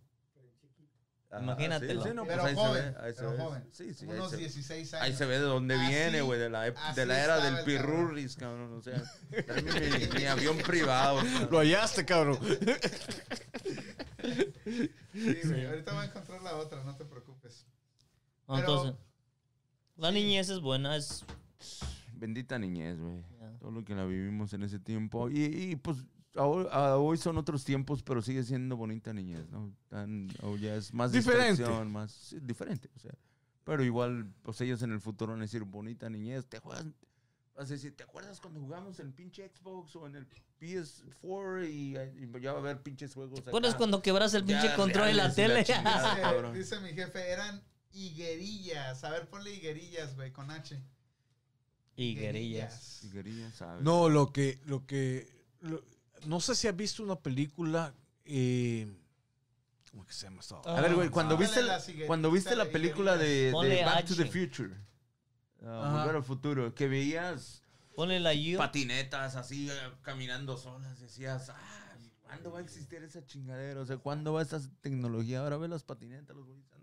Ajá, 1.36 1.44
Imagínatelo. 1.44 2.02
sí, 2.04 2.10
sí, 2.10 2.16
no, 2.16 2.24
pues 2.26 2.36
Pero 2.38 2.48
ahí 2.48 2.56
joven, 2.56 2.84
se 2.84 3.02
ve, 3.02 3.14
pero 3.16 3.32
ve. 3.32 3.38
joven. 3.38 3.68
Sí, 3.72 3.94
sí, 3.94 4.06
Unos 4.06 4.32
se- 4.32 4.38
16 4.38 4.94
años. 4.94 5.06
Ahí 5.06 5.14
se 5.16 5.26
ve 5.26 5.36
de 5.36 5.42
dónde 5.46 5.76
Así- 5.76 5.88
viene, 5.88 6.22
güey, 6.22 6.40
de 6.40 6.50
la, 6.50 6.62
de 6.72 7.06
la 7.06 7.24
era 7.24 7.40
del 7.40 7.64
pirurris, 7.66 8.36
cabrón. 8.36 8.74
O 8.74 8.82
sea, 8.82 9.02
mi, 10.12 10.20
mi 10.20 10.26
avión 10.26 10.58
privado. 10.60 11.18
cabrón. 11.22 11.48
Lo 11.52 11.58
hallaste, 11.60 12.06
cabrón. 12.06 12.40
Sí, 15.14 15.40
güey, 15.46 15.66
ahorita 15.66 15.94
voy 15.94 16.02
a 16.02 16.06
encontrar 16.06 16.42
la 16.42 16.56
otra, 16.58 16.84
no 16.84 16.96
te 16.96 17.06
preocupes. 17.06 17.66
Pero- 18.48 18.60
Entonces, 18.60 18.94
la 19.98 20.12
niñez 20.12 20.50
es 20.50 20.60
buena, 20.60 20.96
es 20.96 21.24
Bendita 22.14 22.58
niñez, 22.58 22.98
güey. 23.00 23.22
Ya. 23.40 23.52
Todo 23.60 23.72
lo 23.72 23.84
que 23.84 23.94
la 23.94 24.06
vivimos 24.06 24.54
en 24.54 24.64
ese 24.64 24.80
tiempo. 24.80 25.30
Y, 25.30 25.44
y, 25.44 25.76
pues 25.76 25.98
ahora- 26.36 26.70
a 26.72 26.98
hoy 26.98 27.18
son 27.18 27.38
otros 27.38 27.64
tiempos, 27.64 28.04
pero 28.04 28.22
sigue 28.22 28.44
siendo 28.44 28.76
bonita 28.78 29.14
niñez, 29.14 29.50
¿no? 29.50 29.74
Tan, 29.90 30.28
o 30.42 30.56
ya 30.58 30.76
es 30.76 30.94
más 30.94 31.12
Diferente. 31.12 31.64
más 31.86 32.12
sí, 32.12 32.38
diferente, 32.42 32.90
o 32.96 33.00
sea. 33.00 33.14
Pero 33.64 33.84
igual, 33.84 34.32
pues 34.44 34.62
ellos 34.62 34.82
en 34.84 34.92
el 34.92 35.02
futuro 35.02 35.32
van 35.32 35.42
a 35.42 35.46
decir 35.46 35.64
bonita 35.64 36.10
niñez. 36.10 36.46
¿Te 36.46 36.60
juegas? 36.60 36.86
Vas 37.56 37.70
a 37.70 37.74
decir, 37.74 37.96
¿te 37.96 38.04
acuerdas 38.04 38.40
cuando 38.42 38.60
jugamos 38.60 39.00
en 39.00 39.08
el 39.08 39.14
pinche 39.14 39.50
Xbox 39.50 39.96
o 39.96 40.06
en 40.06 40.16
el 40.16 40.28
PS4 40.60 41.66
y, 41.68 41.96
y 41.98 42.42
ya 42.42 42.52
va 42.52 42.60
a 42.60 42.62
haber 42.62 42.84
pinches 42.84 43.14
juegos? 43.14 43.40
acá? 43.40 43.46
¿Recuerdas 43.48 43.76
cuando 43.76 44.02
quebras 44.02 44.34
el 44.34 44.46
Ya, 44.46 44.60
pinche 44.62 44.76
control 44.76 45.10
y 45.10 45.14
la 45.14 45.34
tele? 45.34 45.64
chingada. 45.64 46.52
Dice, 46.54 46.80
mi 46.82 46.90
jefe, 46.90 47.30
eran 47.32 47.64
higuerillas. 47.94 49.04
A 49.06 49.10
ver, 49.10 49.30
ponle 49.30 49.54
higuerillas, 49.56 50.16
güey, 50.16 50.32
con 50.34 50.52
H. 50.52 50.78
Higuerillas. 51.96 53.00
Figuerillas, 53.02 53.56
¿sabes? 53.56 53.82
No, 53.84 54.10
lo 54.10 54.32
que, 54.34 54.60
lo 54.66 54.86
que, 54.86 55.28
lo- 55.62 55.82
no 56.26 56.40
sé 56.40 56.56
si 56.56 56.68
has 56.68 56.76
visto 56.76 57.03
una 57.03 57.16
película, 57.16 57.94
eh, 58.26 58.92
¿cómo 59.92 60.06
que 60.06 60.14
se 60.14 60.26
llama 60.26 60.42
esta? 60.42 60.58
A 60.66 60.82
ver, 60.82 60.95
güey, 60.95 61.10
cuando 61.10 61.38
viste, 61.38 61.61
la 61.61 61.82
cuando 62.08 62.32
viste 62.32 62.56
la 62.56 62.66
la 62.66 62.72
película 62.72 63.18
de, 63.18 63.52
Back 63.85 64.06
to 64.06 64.16
the. 64.16 64.26
Future, 64.26 64.74
uh, 65.61 65.68
Ajá. 65.68 66.00
Volver 66.00 66.16
al 66.18 66.24
Futuro, 66.24 66.74
que 66.74 66.88
veías 66.88 67.61
Ponle 67.95 68.19
la 68.19 68.34
U. 68.34 68.58
patinetas 68.58 69.35
así, 69.35 69.69
eh, 69.69 69.74
caminando 70.02 70.58
solas, 70.58 71.00
decías, 71.00 71.50
ah, 71.50 71.98
¿cuándo 72.24 72.52
va 72.52 72.60
a 72.60 72.61
existir 72.61 73.02
esa 73.03 73.26
chingadera? 73.26 73.80
O 73.80 73.85
sea, 73.85 73.98
¿cuándo 73.98 74.34
va 74.34 74.42
esta 74.42 74.60
tecnología? 74.82 75.40
Ahora 75.40 75.58
ve 75.58 75.68
las 75.69 75.84
patinetas, 75.84 76.35
los 76.35 76.45
güeyes 76.45 76.66
ah, 76.74 76.75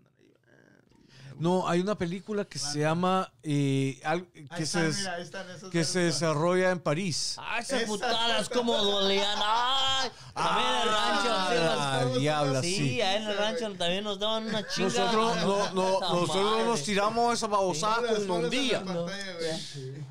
No, 1.39 1.67
hay 1.67 1.79
una 1.81 1.95
película 1.97 2.45
que 2.45 2.59
se 2.59 2.79
llama, 2.79 3.31
eh, 3.43 3.99
al- 4.03 4.27
Ahí 4.35 4.47
que, 4.57 4.65
se, 4.65 4.79
están, 4.79 4.83
des- 4.85 4.97
mira, 4.99 5.13
ahí 5.15 5.21
están 5.23 5.49
esos 5.51 5.69
que 5.71 5.83
se 5.83 5.99
desarrolla 5.99 6.71
en 6.71 6.79
París. 6.79 7.35
¡Ay, 7.39 7.61
esas 7.61 7.83
putadas 7.83 8.49
como 8.49 8.75
dolían! 8.77 9.37
¡Ay! 9.43 10.09
También 10.33 10.67
en 10.67 10.81
el 10.81 10.89
rancho. 10.89 11.23
sí, 11.23 11.57
Ah, 11.79 12.05
diabla, 12.19 12.61
Sí, 12.61 12.75
sí. 12.75 13.01
ahí 13.01 13.23
en 13.23 13.29
el 13.29 13.37
rancho 13.37 13.71
también 13.77 14.03
nos 14.03 14.19
daban 14.19 14.47
una 14.47 14.67
chinga. 14.67 14.89
Nosotros, 14.89 15.35
no, 15.43 15.73
no, 15.73 15.99
nosotros 15.99 16.65
nos 16.65 16.83
tiramos 16.83 17.33
esa 17.33 17.47
babosada 17.47 17.95
Ponlas, 17.97 18.13
con 18.15 18.27
ponlas 18.27 18.39
un 18.51 18.53
en 18.55 18.61
día. 18.61 18.79
la 18.79 18.85
pantalla, 18.93 19.33
güey. 19.33 20.03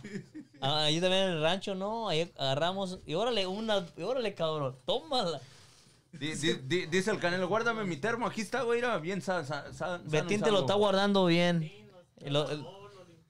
Ah, 0.65 0.85
Ahí 0.85 1.01
también 1.01 1.25
en 1.25 1.31
el 1.31 1.43
rancho, 1.43 1.75
¿no? 1.75 2.09
Ahí 2.09 2.33
agarramos. 2.39 2.99
Y 3.05 3.15
órale, 3.15 3.47
una. 3.49 3.85
y 3.97 4.03
órale, 4.03 4.33
cabrón. 4.35 4.77
Tómala. 4.87 5.41
Di- 6.13 6.35
di- 6.35 6.61
di- 6.65 6.87
dice 6.87 7.11
el 7.11 7.19
canelo, 7.19 7.49
guárdame 7.49 7.85
mi 7.85 7.97
termo, 7.97 8.27
aquí 8.27 8.43
está, 8.43 8.63
güey, 8.63 8.79
era 8.81 8.99
bien 8.99 9.23
sa, 9.23 9.45
sa- 9.45 9.73
sa- 9.73 9.99
sano 9.99 10.05
y 10.07 10.11
Betín 10.11 10.41
te 10.41 10.51
lo 10.51 10.59
salvo". 10.59 10.61
está 10.61 10.75
guardando 10.75 11.27
bien. 11.27 11.63
Y 12.21 12.31
lo- 12.31 12.49
el- 12.51 12.65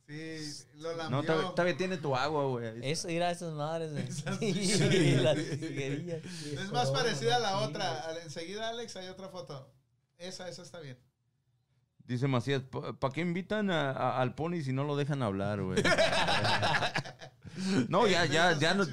Sí, 0.08 0.64
lo 0.76 0.90
No, 0.92 0.96
lambió. 0.98 1.22
todavía, 1.22 1.50
todavía 1.52 1.76
tiene 1.76 1.96
tu 1.96 2.14
agua, 2.14 2.44
güey. 2.44 2.66
eso, 2.82 3.08
ir 3.08 3.22
a 3.22 3.30
esas 3.30 3.54
madres. 3.54 3.92
Esas 3.92 4.36
Sí, 4.40 5.14
las. 5.16 5.38
Es 5.38 6.70
más 6.72 6.90
parecida 6.90 7.36
a 7.36 7.38
la 7.38 7.58
otra. 7.60 8.04
Enseguida, 8.22 8.68
Alex, 8.68 8.96
hay 8.96 9.08
otra 9.08 9.28
foto. 9.30 9.72
Esa, 10.18 10.48
esa 10.48 10.62
está 10.62 10.80
bien. 10.80 10.98
Dice 12.04 12.26
Macías, 12.26 12.62
¿para 12.98 13.14
qué 13.14 13.20
invitan 13.22 13.70
a- 13.70 13.92
a- 13.92 14.20
al 14.20 14.34
pony 14.34 14.60
si 14.62 14.72
no 14.72 14.84
lo 14.84 14.96
dejan 14.96 15.22
hablar, 15.22 15.62
güey? 15.62 15.82
no, 17.88 18.06
ya, 18.06 18.26
ya, 18.26 18.58
ya, 18.58 18.74
nos, 18.74 18.88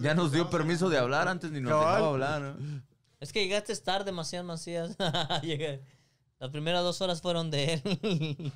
ya 0.00 0.14
nos 0.14 0.30
dio 0.30 0.50
permiso 0.50 0.88
de 0.88 0.98
hablar, 0.98 1.26
antes 1.26 1.50
ni 1.50 1.60
nos 1.60 1.72
dejaba 1.72 2.06
hablar, 2.08 2.42
¿no? 2.42 2.82
Es 3.20 3.32
que 3.32 3.42
llegaste 3.44 3.76
tarde, 3.76 4.12
Macías 4.12 4.44
Macías. 4.44 4.96
Llegué. 5.42 5.82
Las 6.38 6.50
primeras 6.50 6.82
dos 6.82 7.02
horas 7.02 7.20
fueron 7.20 7.50
de 7.50 7.74
él. 7.74 7.82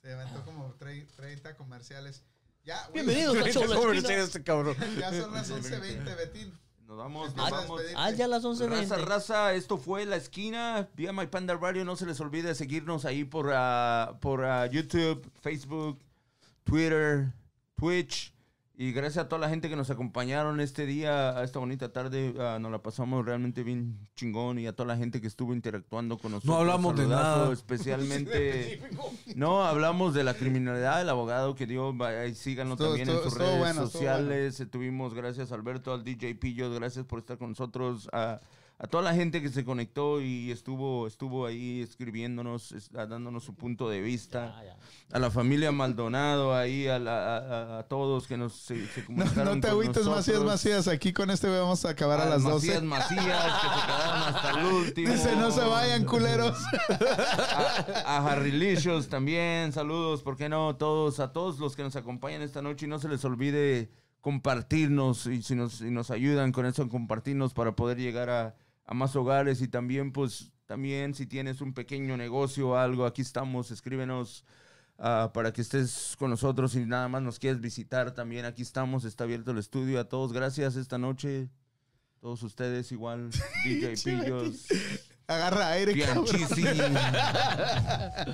Se 0.00 0.12
aventó 0.12 0.44
como 0.44 0.72
tre- 0.78 1.08
30 1.16 1.56
comerciales. 1.56 2.22
Ya, 2.64 2.86
güey, 2.90 3.04
Bienvenidos 3.04 3.36
a 3.36 3.50
Show 3.50 3.92
este 3.92 4.44
cabrón. 4.44 4.76
Ya 4.98 5.10
son 5.10 5.32
las 5.32 5.50
11.20, 5.50 6.16
Betín. 6.16 6.56
Nos 6.86 6.96
vamos, 6.96 7.34
Nos 7.34 7.36
nos 7.36 7.50
vamos 7.50 7.58
a 7.58 7.62
vamos. 7.62 7.78
despedir. 7.80 7.98
Ah, 8.00 8.10
ya 8.12 8.28
las 8.28 8.44
11.20. 8.44 8.68
Raza, 8.68 8.96
raza, 8.98 9.54
esto 9.54 9.76
fue 9.76 10.06
La 10.06 10.16
Esquina, 10.16 10.88
vía 10.94 11.12
My 11.12 11.26
Panda 11.26 11.56
Radio. 11.56 11.84
No 11.84 11.96
se 11.96 12.06
les 12.06 12.20
olvide 12.20 12.54
seguirnos 12.54 13.04
ahí 13.04 13.24
por, 13.24 13.50
ah, 13.52 14.16
por 14.20 14.44
ah, 14.44 14.66
YouTube, 14.66 15.28
Facebook, 15.40 15.98
Twitter, 16.62 17.32
Twitch. 17.74 18.32
Y 18.80 18.92
gracias 18.92 19.24
a 19.24 19.28
toda 19.28 19.40
la 19.40 19.48
gente 19.48 19.68
que 19.68 19.74
nos 19.74 19.90
acompañaron 19.90 20.60
este 20.60 20.86
día, 20.86 21.36
a 21.36 21.42
esta 21.42 21.58
bonita 21.58 21.92
tarde. 21.92 22.32
ah, 22.38 22.58
nos 22.60 22.70
la 22.70 22.80
pasamos 22.80 23.26
realmente 23.26 23.64
bien 23.64 23.98
chingón. 24.14 24.60
Y 24.60 24.68
a 24.68 24.72
toda 24.72 24.86
la 24.86 24.96
gente 24.96 25.20
que 25.20 25.26
estuvo 25.26 25.52
interactuando 25.52 26.16
con 26.16 26.30
nosotros. 26.30 26.56
hablamos 26.60 26.94
de 26.96 27.08
nada. 27.08 27.52
Especialmente. 27.52 28.80
no, 29.34 29.64
hablamos 29.64 30.14
de 30.14 30.22
la 30.22 30.34
criminalidad 30.34 30.98
del 30.98 31.08
abogado 31.08 31.56
que 31.56 31.66
dio. 31.66 31.92
Ahí 32.04 32.36
síganlo 32.36 32.74
Estuvo- 32.74 32.90
también 32.90 33.08
estuvo- 33.08 33.24
en 33.24 33.30
sus 33.30 33.38
redes 33.40 33.58
bueno, 33.58 33.80
sociales. 33.88 34.60
Eh, 34.60 34.66
Tuvimos, 34.66 35.12
gracias 35.12 35.50
Alberto, 35.50 35.92
al 35.92 36.04
DJ 36.04 36.36
Pillo, 36.36 36.72
gracias 36.72 37.04
por 37.04 37.18
estar 37.18 37.36
con 37.36 37.48
nosotros. 37.50 38.08
A, 38.12 38.40
a 38.80 38.86
toda 38.86 39.02
la 39.02 39.12
gente 39.12 39.42
que 39.42 39.48
se 39.48 39.64
conectó 39.64 40.20
y 40.20 40.52
estuvo, 40.52 41.08
estuvo 41.08 41.46
ahí 41.46 41.80
escribiéndonos, 41.82 42.70
es- 42.70 42.92
dándonos 42.92 43.42
su 43.42 43.54
punto 43.56 43.88
de 43.90 44.00
vista. 44.00 44.54
Ya. 44.64 44.76
A 45.16 45.18
la 45.18 45.30
familia 45.32 45.72
Maldonado, 45.72 46.54
ahí, 46.54 46.86
a, 46.86 47.00
la- 47.00 47.38
a- 47.38 47.78
a- 47.80 47.82
todos 47.88 48.28
que 48.28 48.36
nos 48.36 48.52
se, 48.52 48.86
se 48.86 49.00
No, 49.00 49.06
comunicaron 49.06 49.54
no 49.56 49.60
te 49.60 49.68
agüites, 49.68 50.06
Macías. 50.06 50.44
Macías. 50.44 50.86
Aquí 50.88 51.12
con 51.12 51.30
este 51.30 51.48
vamos 51.48 51.84
a 51.84 51.90
acabar 51.90 52.20
a 52.20 52.26
las 52.28 52.42
Macías, 52.42 52.74
12. 52.76 52.86
Macías, 52.86 53.16
que 53.16 53.68
se 53.68 53.86
quedaron 53.86 54.34
hasta 54.34 54.50
el 54.60 54.66
último. 54.66 55.08
Dice, 55.12 55.34
no 55.36 55.50
se 55.50 55.60
vayan, 55.64 56.04
culeros. 56.04 56.56
a, 56.88 58.16
a 58.18 58.32
Harrylicious 58.32 59.08
también, 59.10 59.72
saludos, 59.72 60.22
¿por 60.22 60.36
qué 60.36 60.48
no? 60.48 60.76
Todos, 60.76 61.18
a 61.20 61.32
todos 61.32 61.58
los 61.58 61.74
que 61.74 61.82
nos 61.82 61.96
acompañan 61.96 62.42
esta 62.42 62.62
noche 62.62 62.86
y 62.86 62.88
no 62.88 63.00
se 63.00 63.08
les 63.08 63.24
olvide 63.24 63.90
compartirnos 64.20 65.26
y 65.26 65.42
si 65.42 65.54
nos, 65.54 65.74
si 65.74 65.90
nos 65.90 66.10
ayudan 66.10 66.52
con 66.52 66.66
eso, 66.66 66.88
compartirnos 66.88 67.54
para 67.54 67.74
poder 67.74 67.98
llegar 67.98 68.30
a, 68.30 68.54
a 68.88 68.94
más 68.94 69.14
hogares 69.14 69.60
y 69.60 69.68
también 69.68 70.12
pues 70.12 70.50
también 70.64 71.14
si 71.14 71.26
tienes 71.26 71.60
un 71.60 71.74
pequeño 71.74 72.16
negocio 72.16 72.70
o 72.70 72.76
algo, 72.76 73.04
aquí 73.04 73.20
estamos, 73.20 73.70
escríbenos 73.70 74.46
ah, 74.98 75.30
para 75.34 75.52
que 75.52 75.60
estés 75.60 76.16
con 76.18 76.30
nosotros 76.30 76.74
y 76.74 76.86
nada 76.86 77.06
más 77.08 77.20
nos 77.20 77.38
quieres 77.38 77.60
visitar 77.60 78.14
también, 78.14 78.46
aquí 78.46 78.62
estamos, 78.62 79.04
está 79.04 79.24
abierto 79.24 79.50
el 79.50 79.58
estudio, 79.58 80.00
a 80.00 80.08
todos 80.08 80.32
gracias 80.32 80.76
esta 80.76 80.96
noche, 80.96 81.50
todos 82.20 82.42
ustedes 82.42 82.90
igual, 82.90 83.28
DJ 83.64 83.94
Pillos. 84.02 84.66
Agarra 85.26 85.72
aire, 85.72 85.94
cabrón. 86.06 86.24
Bianchisi. 86.24 86.62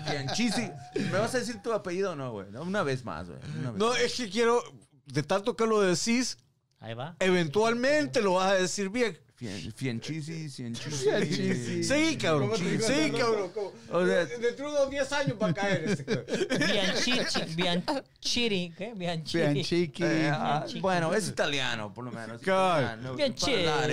Bianchisi. 0.09 0.71
¿Me 1.11 1.19
vas 1.19 1.35
a 1.35 1.41
decir 1.41 1.61
tu 1.61 1.73
apellido 1.73 2.13
o 2.13 2.15
no, 2.15 2.31
güey? 2.31 2.47
Una 2.55 2.85
vez 2.85 3.05
más, 3.05 3.29
güey. 3.29 3.41
No, 3.77 3.89
más. 3.89 4.01
es 4.01 4.15
que 4.15 4.31
quiero, 4.31 4.63
de 5.07 5.25
tanto 5.25 5.57
que 5.57 5.67
lo 5.67 5.81
decís, 5.81 6.39
Ahí 6.79 6.95
va. 6.95 7.17
eventualmente 7.19 8.23
lo 8.23 8.35
vas 8.35 8.53
a 8.53 8.55
decir 8.55 8.91
bien. 8.91 9.19
Fien- 9.37 9.73
Fianchisi, 9.75 10.49
Fianchisi. 10.49 11.05
Fianchisi. 11.11 11.83
Sí, 11.85 12.17
cabrón. 12.17 12.53
Sí, 12.57 13.11
cabrón. 13.19 13.51
O 13.91 14.07
sea, 14.07 14.25
Dentro 14.27 14.71
de 14.71 14.77
unos 14.77 14.91
10 14.91 15.13
años 15.13 15.37
va 15.43 15.49
a 15.49 15.55
caer 15.55 15.85
este. 15.89 16.25
Bianchichi, 16.67 17.55
Bianchiri, 17.57 18.75
¿qué? 18.79 18.93
Bianchiri. 18.95 19.53
Bianchiqui. 19.55 20.05
eh, 20.05 20.31
ah, 20.33 20.65
bueno, 20.81 21.13
es 21.15 21.27
italiano, 21.29 21.93
por 21.93 22.05
lo 22.05 22.13
menos. 22.13 22.41
Italiano. 22.41 23.17
Parlare 23.17 23.19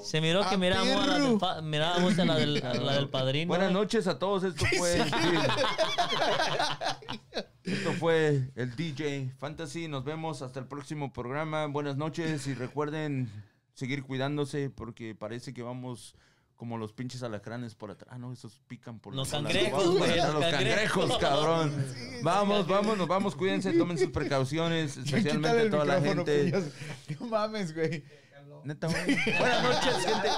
Se 0.04 0.22
miró 0.22 0.42
que 0.48 0.54
Ah, 0.54 0.58
mirábamos 0.58 1.04
a 1.04 1.08
la 1.08 1.14
del, 1.16 1.24
perro. 1.24 1.38
pa- 1.40 1.62
mirábamos 1.62 2.20
a 2.20 2.26
la 2.26 2.36
del, 2.36 2.64
a 2.64 2.74
la 2.76 2.94
del 2.94 3.10
padrino. 3.10 3.48
Buenas 3.50 3.72
noches 3.72 4.06
a 4.08 4.20
todos. 4.20 4.44
Esto 4.44 4.66
fue. 4.78 4.98
Esto 7.68 7.92
fue 7.94 8.50
el 8.56 8.76
DJ 8.78 9.34
Fantasy. 9.40 9.90
Nos 9.90 10.06
vemos 10.06 10.42
hasta 10.42 10.60
el 10.62 10.68
próximo 10.68 11.12
programa. 11.12 11.66
Buenas 11.68 11.98
noches 11.98 12.48
y 12.48 12.54
recuerden 12.54 13.30
seguir 13.74 14.04
cuidándose 14.04 14.70
porque 14.70 15.14
parece 15.16 15.54
que 15.54 15.64
vamos 15.64 16.16
como 16.56 16.78
los 16.78 16.94
pinches 16.94 17.24
alacranes 17.24 17.76
por 17.76 17.92
atrás. 17.92 18.10
Ah, 18.14 18.18
no, 18.18 18.32
esos 18.32 18.62
pican 18.68 19.00
por 19.00 19.14
Los 19.14 19.30
cangrejos, 19.30 19.98
güey, 19.98 20.16
los 20.16 20.26
cangrejos, 20.40 20.50
cangrejos. 20.50 21.18
cabrón. 21.18 21.86
Vamos, 22.24 22.68
vamos, 22.68 22.98
nos 22.98 23.08
vamos. 23.08 23.36
Cuídense, 23.36 23.74
tomen 23.74 23.98
sus 23.98 24.12
precauciones, 24.12 24.96
especialmente 25.06 25.70
toda 25.70 25.84
la 25.84 26.02
gente. 26.02 26.46
pillos. 26.46 26.64
No 27.20 27.28
mames, 27.28 27.76
güey. 27.76 28.02
Neta, 28.68 28.88
güey. 28.88 29.16
Buenas 29.40 29.64
noches, 29.64 30.06
gente. 30.06 30.30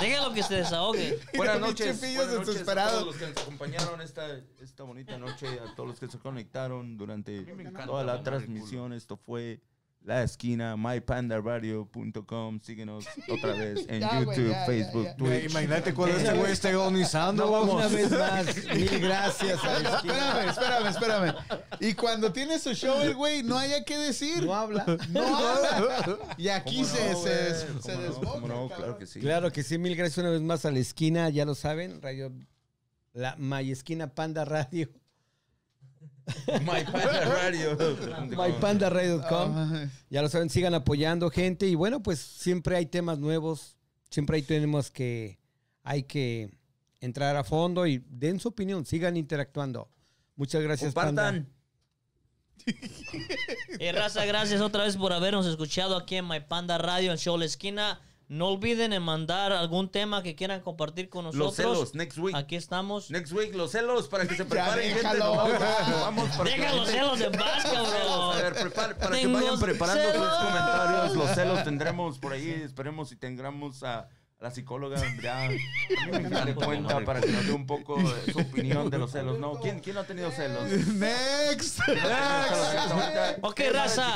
Déjalo 0.00 0.32
que 0.32 0.42
se 0.44 0.54
desahogue. 0.54 1.18
Buenas 1.36 1.60
noches, 1.60 2.00
buenas 2.00 2.46
noches 2.46 2.68
a 2.68 2.74
todos 2.74 3.06
los 3.06 3.16
que 3.16 3.26
nos 3.26 3.36
acompañaron 3.38 4.00
esta, 4.00 4.40
esta 4.60 4.84
bonita 4.84 5.18
noche, 5.18 5.48
a 5.58 5.74
todos 5.74 5.88
los 5.88 5.98
que 5.98 6.06
se 6.06 6.18
conectaron 6.20 6.96
durante 6.96 7.42
toda 7.84 8.04
la 8.04 8.22
transmisión. 8.22 8.92
Esto 8.92 9.16
fue 9.16 9.60
La 10.06 10.22
Esquina, 10.22 10.76
mypandaradio.com. 10.76 12.60
Síguenos 12.60 13.04
otra 13.28 13.54
vez 13.54 13.84
en 13.88 14.00
Ya, 14.00 14.22
güey, 14.22 14.36
YouTube, 14.38 14.50
ya, 14.52 14.64
Facebook, 14.64 15.04
ya. 15.04 15.16
Twitch. 15.16 15.50
Imagínate 15.50 15.94
cuando 15.94 16.16
este 16.16 16.32
güey 16.32 16.52
esté 16.52 16.68
agonizando, 16.68 17.50
vamos. 17.50 17.74
Una 17.74 17.88
vez 17.88 18.10
más, 18.12 18.46
mil 18.76 19.00
gracias 19.00 19.64
a 19.64 19.80
la 19.80 19.96
Espérame, 19.96 19.96
esquina. 19.96 20.44
espérame, 20.50 20.86
espérame. 20.86 21.34
Y 21.80 21.94
cuando 21.94 22.32
tiene 22.32 22.60
su 22.60 22.72
show 22.74 23.00
el 23.02 23.16
güey, 23.16 23.42
no 23.42 23.58
haya 23.58 23.84
que 23.84 23.98
decir. 23.98 24.44
No 24.44 24.54
habla. 24.54 24.84
No 25.10 25.36
habla. 25.36 26.18
Y 26.38 26.48
aquí 26.50 26.76
¿Cómo 26.82 26.86
se, 26.88 27.10
no, 27.12 27.18
se, 27.18 27.28
güey? 27.28 27.34
des- 27.44 27.64
¿Cómo 27.64 27.82
se 27.82 27.94
no? 27.96 28.00
desboca, 28.02 28.30
¿Cómo 28.30 28.46
no? 28.46 28.54
cabrón. 28.68 28.76
Claro 28.78 28.98
que 28.98 29.06
sí. 29.06 29.20
Claro 29.20 29.50
que 29.52 29.62
sí, 29.64 29.76
mil 29.78 29.96
gracias 29.96 30.18
una 30.18 30.30
vez 30.30 30.40
más 30.40 30.64
a 30.64 30.70
la 30.70 30.78
esquina, 30.78 31.28
ya 31.30 31.44
lo 31.44 31.56
saben, 31.56 32.00
Radio 32.00 32.32
la 33.12 33.34
My 33.38 33.70
Esquina 33.72 34.14
Panda 34.14 34.44
Radio, 34.44 34.88
mypandaradio.com. 36.60 38.28
mypandaradio.com. 38.30 39.74
Ay. 39.74 39.90
Ya 40.10 40.22
lo 40.22 40.28
saben, 40.28 40.50
sigan 40.50 40.74
apoyando 40.74 41.30
gente 41.30 41.66
y 41.66 41.74
bueno, 41.74 42.02
pues 42.02 42.18
siempre 42.18 42.76
hay 42.76 42.86
temas 42.86 43.18
nuevos, 43.18 43.76
siempre 44.10 44.36
ahí 44.36 44.42
tenemos 44.42 44.90
que 44.90 45.38
hay 45.82 46.02
que 46.02 46.50
entrar 47.00 47.36
a 47.36 47.44
fondo 47.44 47.86
y 47.86 48.04
den 48.08 48.40
su 48.40 48.48
opinión, 48.48 48.84
sigan 48.84 49.16
interactuando. 49.16 49.88
Muchas 50.34 50.62
gracias, 50.62 50.92
Panda. 50.92 51.32
Compartan. 51.32 51.56
Eh, 53.78 53.92
raza, 53.92 54.24
gracias 54.24 54.60
otra 54.60 54.84
vez 54.84 54.96
por 54.96 55.12
habernos 55.12 55.46
escuchado 55.46 55.96
aquí 55.96 56.16
en 56.16 56.26
My 56.26 56.40
Panda 56.40 56.78
Radio, 56.78 57.12
el 57.12 57.18
show 57.18 57.36
La 57.36 57.44
Esquina. 57.44 58.00
No 58.28 58.48
olviden 58.48 58.92
en 58.92 59.02
mandar 59.02 59.52
algún 59.52 59.88
tema 59.88 60.20
que 60.22 60.34
quieran 60.34 60.60
compartir 60.60 61.08
con 61.08 61.26
nosotros. 61.26 61.46
Los 61.46 61.54
celos, 61.56 61.94
next 61.94 62.18
week. 62.18 62.34
Aquí 62.34 62.56
estamos. 62.56 63.08
Next 63.10 63.32
week, 63.32 63.54
los 63.54 63.70
celos 63.70 64.08
para 64.08 64.26
que 64.26 64.34
se 64.34 64.44
preparen. 64.44 64.82
gente. 64.82 64.96
déjalo. 65.00 65.34
Nos 65.48 66.00
vamos, 66.00 66.28
para 66.36 66.50
que 66.50 66.56
Deja 66.60 66.70
la 66.72 66.76
los 66.76 66.88
gente- 66.90 67.00
celos 67.14 67.20
en 67.20 67.32
paz, 67.38 67.64
A 67.66 67.70
cabrón. 67.72 68.36
ver, 68.36 68.54
prepar- 68.54 68.96
para 68.98 69.16
que 69.20 69.26
vayan 69.28 69.60
preparando 69.60 70.02
sus 70.02 70.12
celos. 70.12 70.34
comentarios. 70.38 71.16
Los 71.16 71.30
celos 71.36 71.62
tendremos 71.64 72.18
por 72.18 72.32
ahí. 72.32 72.50
Esperemos 72.50 73.08
si 73.10 73.16
tengamos 73.16 73.84
a, 73.84 73.98
a 74.00 74.08
la 74.38 74.50
psicóloga 74.50 74.96
ya 75.22 75.48
de 76.44 76.54
cuenta 76.54 77.02
para 77.04 77.20
que 77.20 77.32
nos 77.32 77.46
dé 77.46 77.52
un 77.52 77.66
poco 77.66 77.96
de 77.98 78.32
su 78.32 78.38
opinión 78.40 78.90
de 78.90 78.98
los 78.98 79.10
celos. 79.12 79.38
¿no? 79.38 79.58
¿Quién, 79.60 79.80
quién 79.80 79.94
no 79.94 80.02
ha 80.02 80.04
tenido 80.04 80.30
celos? 80.30 80.70
Next. 80.94 81.80
Ok, 83.42 83.60
raza. 83.72 84.14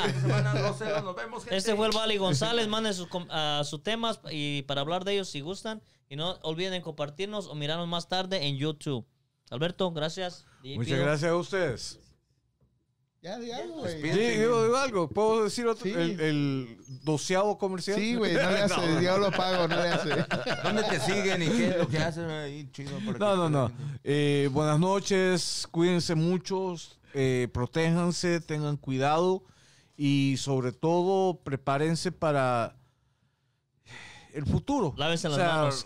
Este 1.49 1.75
fue 1.75 1.87
el 1.87 1.93
Vali 1.93 2.17
González. 2.17 2.67
Manden 2.67 2.93
sus, 2.93 3.07
com- 3.07 3.27
ah, 3.29 3.61
sus 3.65 3.81
temas 3.83 4.19
y 4.29 4.61
para 4.63 4.81
hablar 4.81 5.03
de 5.05 5.13
ellos 5.13 5.29
si 5.29 5.41
gustan. 5.41 5.81
Y 6.07 6.15
no 6.17 6.33
olviden 6.43 6.81
compartirnos 6.81 7.47
o 7.47 7.55
mirarnos 7.55 7.87
más 7.87 8.07
tarde 8.09 8.45
en 8.45 8.57
YouTube. 8.57 9.07
Alberto, 9.49 9.91
gracias. 9.91 10.45
Muchas 10.63 10.99
gracias 10.99 11.31
a 11.31 11.35
ustedes. 11.35 11.99
Ya, 13.21 13.37
di 13.37 13.51
algo, 13.51 13.81
güey. 13.81 14.01
Bien, 14.01 14.15
Sí, 14.15 14.21
sí. 14.21 14.37
digo, 14.39 14.63
digo 14.63 14.77
algo. 14.77 15.07
¿Puedo 15.07 15.43
decir 15.43 15.67
otro? 15.67 15.83
Sí. 15.83 15.91
El, 15.91 16.19
el 16.19 16.77
doceavo 17.03 17.55
comercial. 17.57 17.95
Sí, 17.99 18.15
güey, 18.15 18.33
no 18.33 18.49
le 18.49 18.57
hace. 18.63 19.03
Yo 19.03 19.17
lo 19.19 19.29
pago, 19.31 19.67
no 19.67 19.75
le 19.75 19.89
hace. 19.89 20.09
¿Dónde 20.63 20.83
te 20.89 20.99
siguen 20.99 21.43
y 21.43 21.47
qué 21.49 21.67
es 21.69 21.77
lo 21.77 21.87
que 21.87 21.99
hacen 21.99 22.27
ahí? 22.31 22.67
Chido. 22.71 22.99
No, 23.19 23.35
no, 23.35 23.47
no. 23.49 23.71
Eh, 24.03 24.49
buenas 24.51 24.79
noches, 24.79 25.67
cuídense 25.69 26.15
muchos, 26.15 26.97
eh, 27.13 27.47
protéjanse, 27.53 28.39
tengan 28.41 28.75
cuidado 28.77 29.43
y 29.95 30.37
sobre 30.39 30.71
todo 30.71 31.35
prepárense 31.43 32.11
para 32.11 32.75
el 34.33 34.47
futuro. 34.47 34.95
Lávense 34.97 35.29
las 35.29 35.37
O 35.37 35.39
sea, 35.41 35.55
manos. 35.57 35.85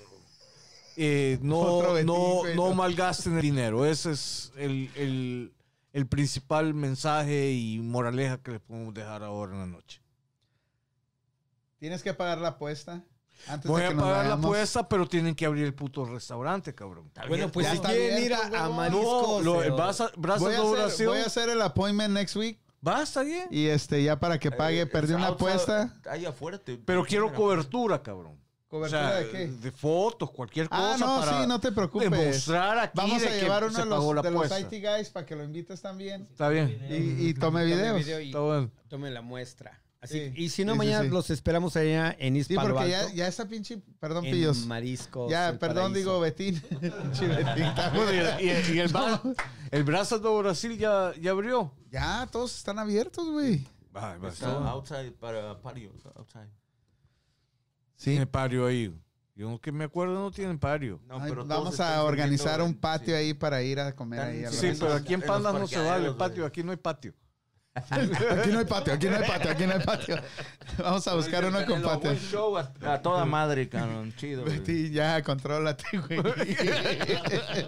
eh, 0.95 1.37
no, 1.41 1.81
no, 2.05 2.43
no 2.45 2.69
no. 2.69 2.73
malgasten 2.75 3.35
el 3.35 3.41
dinero. 3.41 3.85
Ese 3.85 4.11
es 4.13 4.53
el, 4.55 4.89
el- 4.95 5.51
el 5.95 6.07
principal 6.07 6.73
mensaje 6.73 7.51
y 7.53 7.79
moraleja 7.79 8.37
que 8.43 8.51
les 8.51 8.59
podemos 8.59 8.93
dejar 8.93 9.23
ahora 9.23 9.53
en 9.53 9.59
la 9.59 9.65
noche. 9.65 10.01
Tienes 11.79 12.03
que 12.03 12.13
pagar 12.13 12.39
la 12.39 12.49
apuesta. 12.49 13.01
Antes 13.47 13.71
Voy 13.71 13.79
de 13.81 13.87
a 13.87 13.89
que 13.89 13.95
nos 13.95 14.03
pagar 14.03 14.25
la 14.25 14.33
apuesta, 14.33 14.89
pero 14.89 15.07
tienen 15.07 15.35
que 15.35 15.45
abrir 15.45 15.63
el 15.63 15.73
puto 15.73 16.03
restaurante, 16.05 16.75
cabrón. 16.75 17.09
Bueno, 17.29 17.49
pues 17.49 17.65
Ya 17.67 17.73
si 17.73 17.79
quieren 17.79 18.23
ir 18.23 18.33
a, 18.33 18.39
a 18.39 18.49
huevón. 18.49 18.75
Mariscos, 18.75 19.43
No, 19.45 19.61
lo- 19.63 19.77
vas 19.77 20.01
a, 20.01 20.11
brazos 20.17 20.41
Voy 20.41 20.77
a, 20.79 20.85
hacer, 20.85 21.07
voy 21.07 21.19
a 21.19 21.25
hacer 21.25 21.49
el 21.49 21.61
appointment 21.61 22.13
next 22.13 22.35
week. 22.35 22.59
Va, 22.85 23.01
está 23.01 23.23
bien. 23.23 23.47
Y 23.49 23.67
este, 23.67 24.03
ya 24.03 24.19
para 24.19 24.37
que 24.37 24.51
pague, 24.51 24.81
Eh, 24.81 24.85
perdí 24.87 25.13
una 25.13 25.27
apuesta. 25.27 25.95
Ahí 26.09 26.25
afuera 26.25 26.57
te- 26.57 26.77
Pero 26.77 27.05
quiero 27.05 27.33
cobertura, 27.33 28.03
cabrón. 28.03 28.37
O 28.67 28.69
¿Cobertura 28.77 29.09
sea, 29.11 29.19
de 29.19 29.29
qué? 29.29 29.47
de 29.47 29.71
fotos, 29.71 30.31
cualquier 30.31 30.67
cosa 30.67 30.95
Ah, 30.95 30.97
no, 30.97 31.19
para 31.19 31.41
sí, 31.41 31.47
no 31.47 31.59
te 31.59 31.71
preocupes. 31.71 32.09
demostrar 32.11 32.79
aquí 32.79 32.91
Vamos 32.97 33.21
de 33.21 33.27
a 33.27 33.31
que 33.31 33.39
llevar 33.41 33.63
uno 33.63 33.73
se 33.73 33.83
de 33.83 33.89
pagó 33.89 34.13
los, 34.13 34.23
la 34.25 34.29
de 34.31 34.35
los. 34.35 34.59
IT 34.59 34.83
guys 34.83 35.09
para 35.11 35.25
que 35.25 35.35
lo 35.35 35.43
invites 35.43 35.81
también. 35.81 36.27
Está 36.31 36.49
bien. 36.49 36.69
Y, 36.89 37.27
y 37.29 37.33
tome 37.35 37.61
Tome 37.61 37.65
videos. 37.65 37.97
video 38.05 38.19
y 38.21 38.31
tome 38.89 39.11
la 39.11 39.21
muestra. 39.21 39.81
Así, 40.01 40.19
Sí, 40.19 40.33
y 40.35 40.49
si 40.49 40.65
no, 40.65 40.73
sí, 40.73 40.77
mañana 40.79 41.03
sí. 41.05 41.09
los 41.09 41.29
esperamos 41.31 41.75
allá 41.77 42.15
en 42.19 42.35
East 42.35 42.49
Sí, 42.49 42.55
porque 42.61 42.89
ya, 42.89 43.11
ya 43.11 43.27
esa 43.27 43.47
pinche, 43.47 43.81
perdón, 43.99 44.25
en 44.25 44.31
pillos. 44.33 44.57
Mariscos. 44.67 45.31
Ya, 45.31 45.49
El 45.49 45.57
perdón, 45.57 45.93
Paraíso. 45.93 45.97
digo 45.97 46.19
Betín. 46.19 46.61
Pinche 46.69 47.27
Betín 47.27 47.71
Bueno, 47.95 48.11
y, 48.39 48.43
y- 48.45 48.75
y 48.75 48.79
el, 48.79 48.91
Bra- 48.91 49.35
el 49.71 49.83
Brazos 49.83 50.21
de 50.21 50.29
Brasil 50.37 50.77
ya, 50.77 51.11
ya 51.19 51.31
abrió. 51.31 51.71
Ya, 51.91 52.27
todos 52.31 52.55
están 52.55 52.77
abiertos, 52.77 53.27
güey. 53.29 53.65
Va, 53.95 54.17
va, 54.17 54.29
Está 54.29 54.51
outside 54.69 55.11
para 55.13 55.59
patio. 55.61 55.91
está 55.95 56.09
outside. 57.95 58.11
Tiene 58.11 58.27
pario 58.27 58.65
ahí. 58.67 58.93
Yo 59.35 59.59
que 59.59 59.71
me 59.73 59.83
acuerdo 59.83 60.13
no 60.13 60.31
tienen 60.31 60.57
pario. 60.59 61.01
No, 61.07 61.15
Ay, 61.15 61.23
pero 61.29 61.43
todos 61.43 61.47
vamos 61.47 61.79
a 61.81 62.03
organizar 62.03 62.61
un 62.61 62.69
en- 62.69 62.75
patio 62.79 63.07
sí. 63.07 63.13
ahí 63.13 63.33
para 63.33 63.61
ir 63.61 63.79
a 63.81 63.93
comer 63.93 64.19
ahí. 64.21 64.45
a 64.45 64.51
Sí, 64.51 64.71
pero 64.79 64.93
aquí 64.93 65.13
en 65.13 65.21
Pandas 65.21 65.53
no 65.53 65.67
se 65.67 65.79
vale 65.79 66.11
patio. 66.13 66.45
Aquí 66.45 66.63
no 66.63 66.71
hay 66.71 66.77
patio. 66.77 67.13
Aquí 67.73 68.49
no 68.51 68.59
hay 68.59 68.65
patio, 68.65 68.93
aquí 68.93 69.07
no 69.07 69.17
hay 69.17 69.27
patio, 69.27 69.51
aquí 69.51 69.65
no 69.65 69.73
hay 69.73 69.79
patio. 69.81 70.17
Vamos 70.77 71.05
a 71.09 71.15
buscar 71.15 71.43
uno 71.43 71.65
con 71.65 71.81
patio. 71.81 72.11
buen 72.11 72.17
show 72.17 72.57
a, 72.57 72.71
a 72.81 73.01
toda 73.01 73.25
madre, 73.25 73.67
cabrón. 73.67 74.13
Chido. 74.15 74.45
Betín, 74.45 74.93
ya, 74.93 75.21
contrólate, 75.21 75.83
güey. 75.97 76.19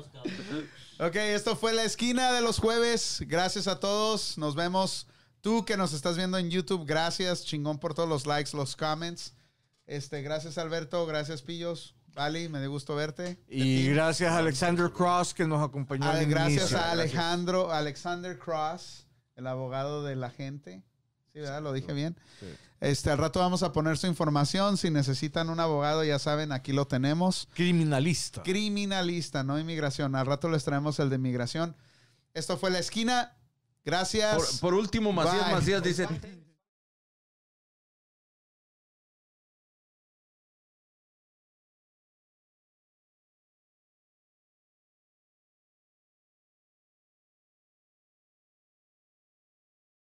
ok, 0.99 1.15
esto 1.15 1.55
fue 1.57 1.73
la 1.73 1.83
esquina 1.83 2.31
de 2.31 2.41
los 2.41 2.59
jueves. 2.59 3.21
Gracias 3.27 3.67
a 3.67 3.79
todos. 3.81 4.37
Nos 4.37 4.55
vemos. 4.55 5.07
Tú 5.41 5.65
que 5.65 5.77
nos 5.77 5.93
estás 5.93 6.17
viendo 6.17 6.37
en 6.37 6.49
YouTube, 6.49 6.85
gracias, 6.85 7.45
chingón 7.45 7.77
por 7.77 7.93
todos 7.93 8.09
los 8.09 8.25
likes, 8.25 8.55
los 8.55 8.75
comments. 8.75 9.33
Este, 9.87 10.21
gracias 10.21 10.57
Alberto, 10.57 11.05
gracias 11.05 11.41
Pillos. 11.41 11.95
Ali, 12.15 12.49
me 12.49 12.59
dio 12.59 12.71
gusto 12.71 12.95
verte. 12.95 13.37
Y 13.47 13.87
gracias 13.89 14.31
a 14.31 14.39
Alexander 14.39 14.91
Cross 14.91 15.33
que 15.33 15.45
nos 15.45 15.63
acompañó. 15.63 16.05
Ah, 16.05 16.13
al 16.13 16.25
gracias 16.25 16.71
inicio. 16.71 16.77
a 16.79 16.91
Alejandro, 16.91 17.71
Alexander 17.71 18.37
Cross, 18.39 19.05
el 19.35 19.45
abogado 19.45 20.03
de 20.03 20.15
la 20.15 20.31
gente. 20.31 20.83
Sí, 21.31 21.39
¿verdad? 21.39 21.61
Lo 21.61 21.73
dije 21.73 21.93
bien. 21.93 22.17
Este, 22.79 23.11
al 23.11 23.19
rato 23.19 23.39
vamos 23.39 23.61
a 23.63 23.71
poner 23.71 23.97
su 23.97 24.07
información. 24.07 24.77
Si 24.77 24.89
necesitan 24.89 25.49
un 25.49 25.59
abogado, 25.59 26.03
ya 26.03 26.17
saben, 26.17 26.51
aquí 26.51 26.73
lo 26.73 26.87
tenemos. 26.87 27.47
Criminalista. 27.53 28.41
Criminalista, 28.43 29.43
no 29.43 29.59
inmigración. 29.59 30.15
Al 30.15 30.25
rato 30.25 30.49
les 30.49 30.63
traemos 30.63 30.99
el 30.99 31.09
de 31.09 31.17
inmigración. 31.17 31.75
Esto 32.33 32.57
fue 32.57 32.71
La 32.71 32.79
Esquina. 32.79 33.37
Gracias. 33.85 34.35
Por, 34.35 34.59
por 34.59 34.73
último, 34.73 35.13
Macías 35.13 35.45
Bye. 35.45 35.53
Macías 35.53 35.83
dice, 35.83 36.07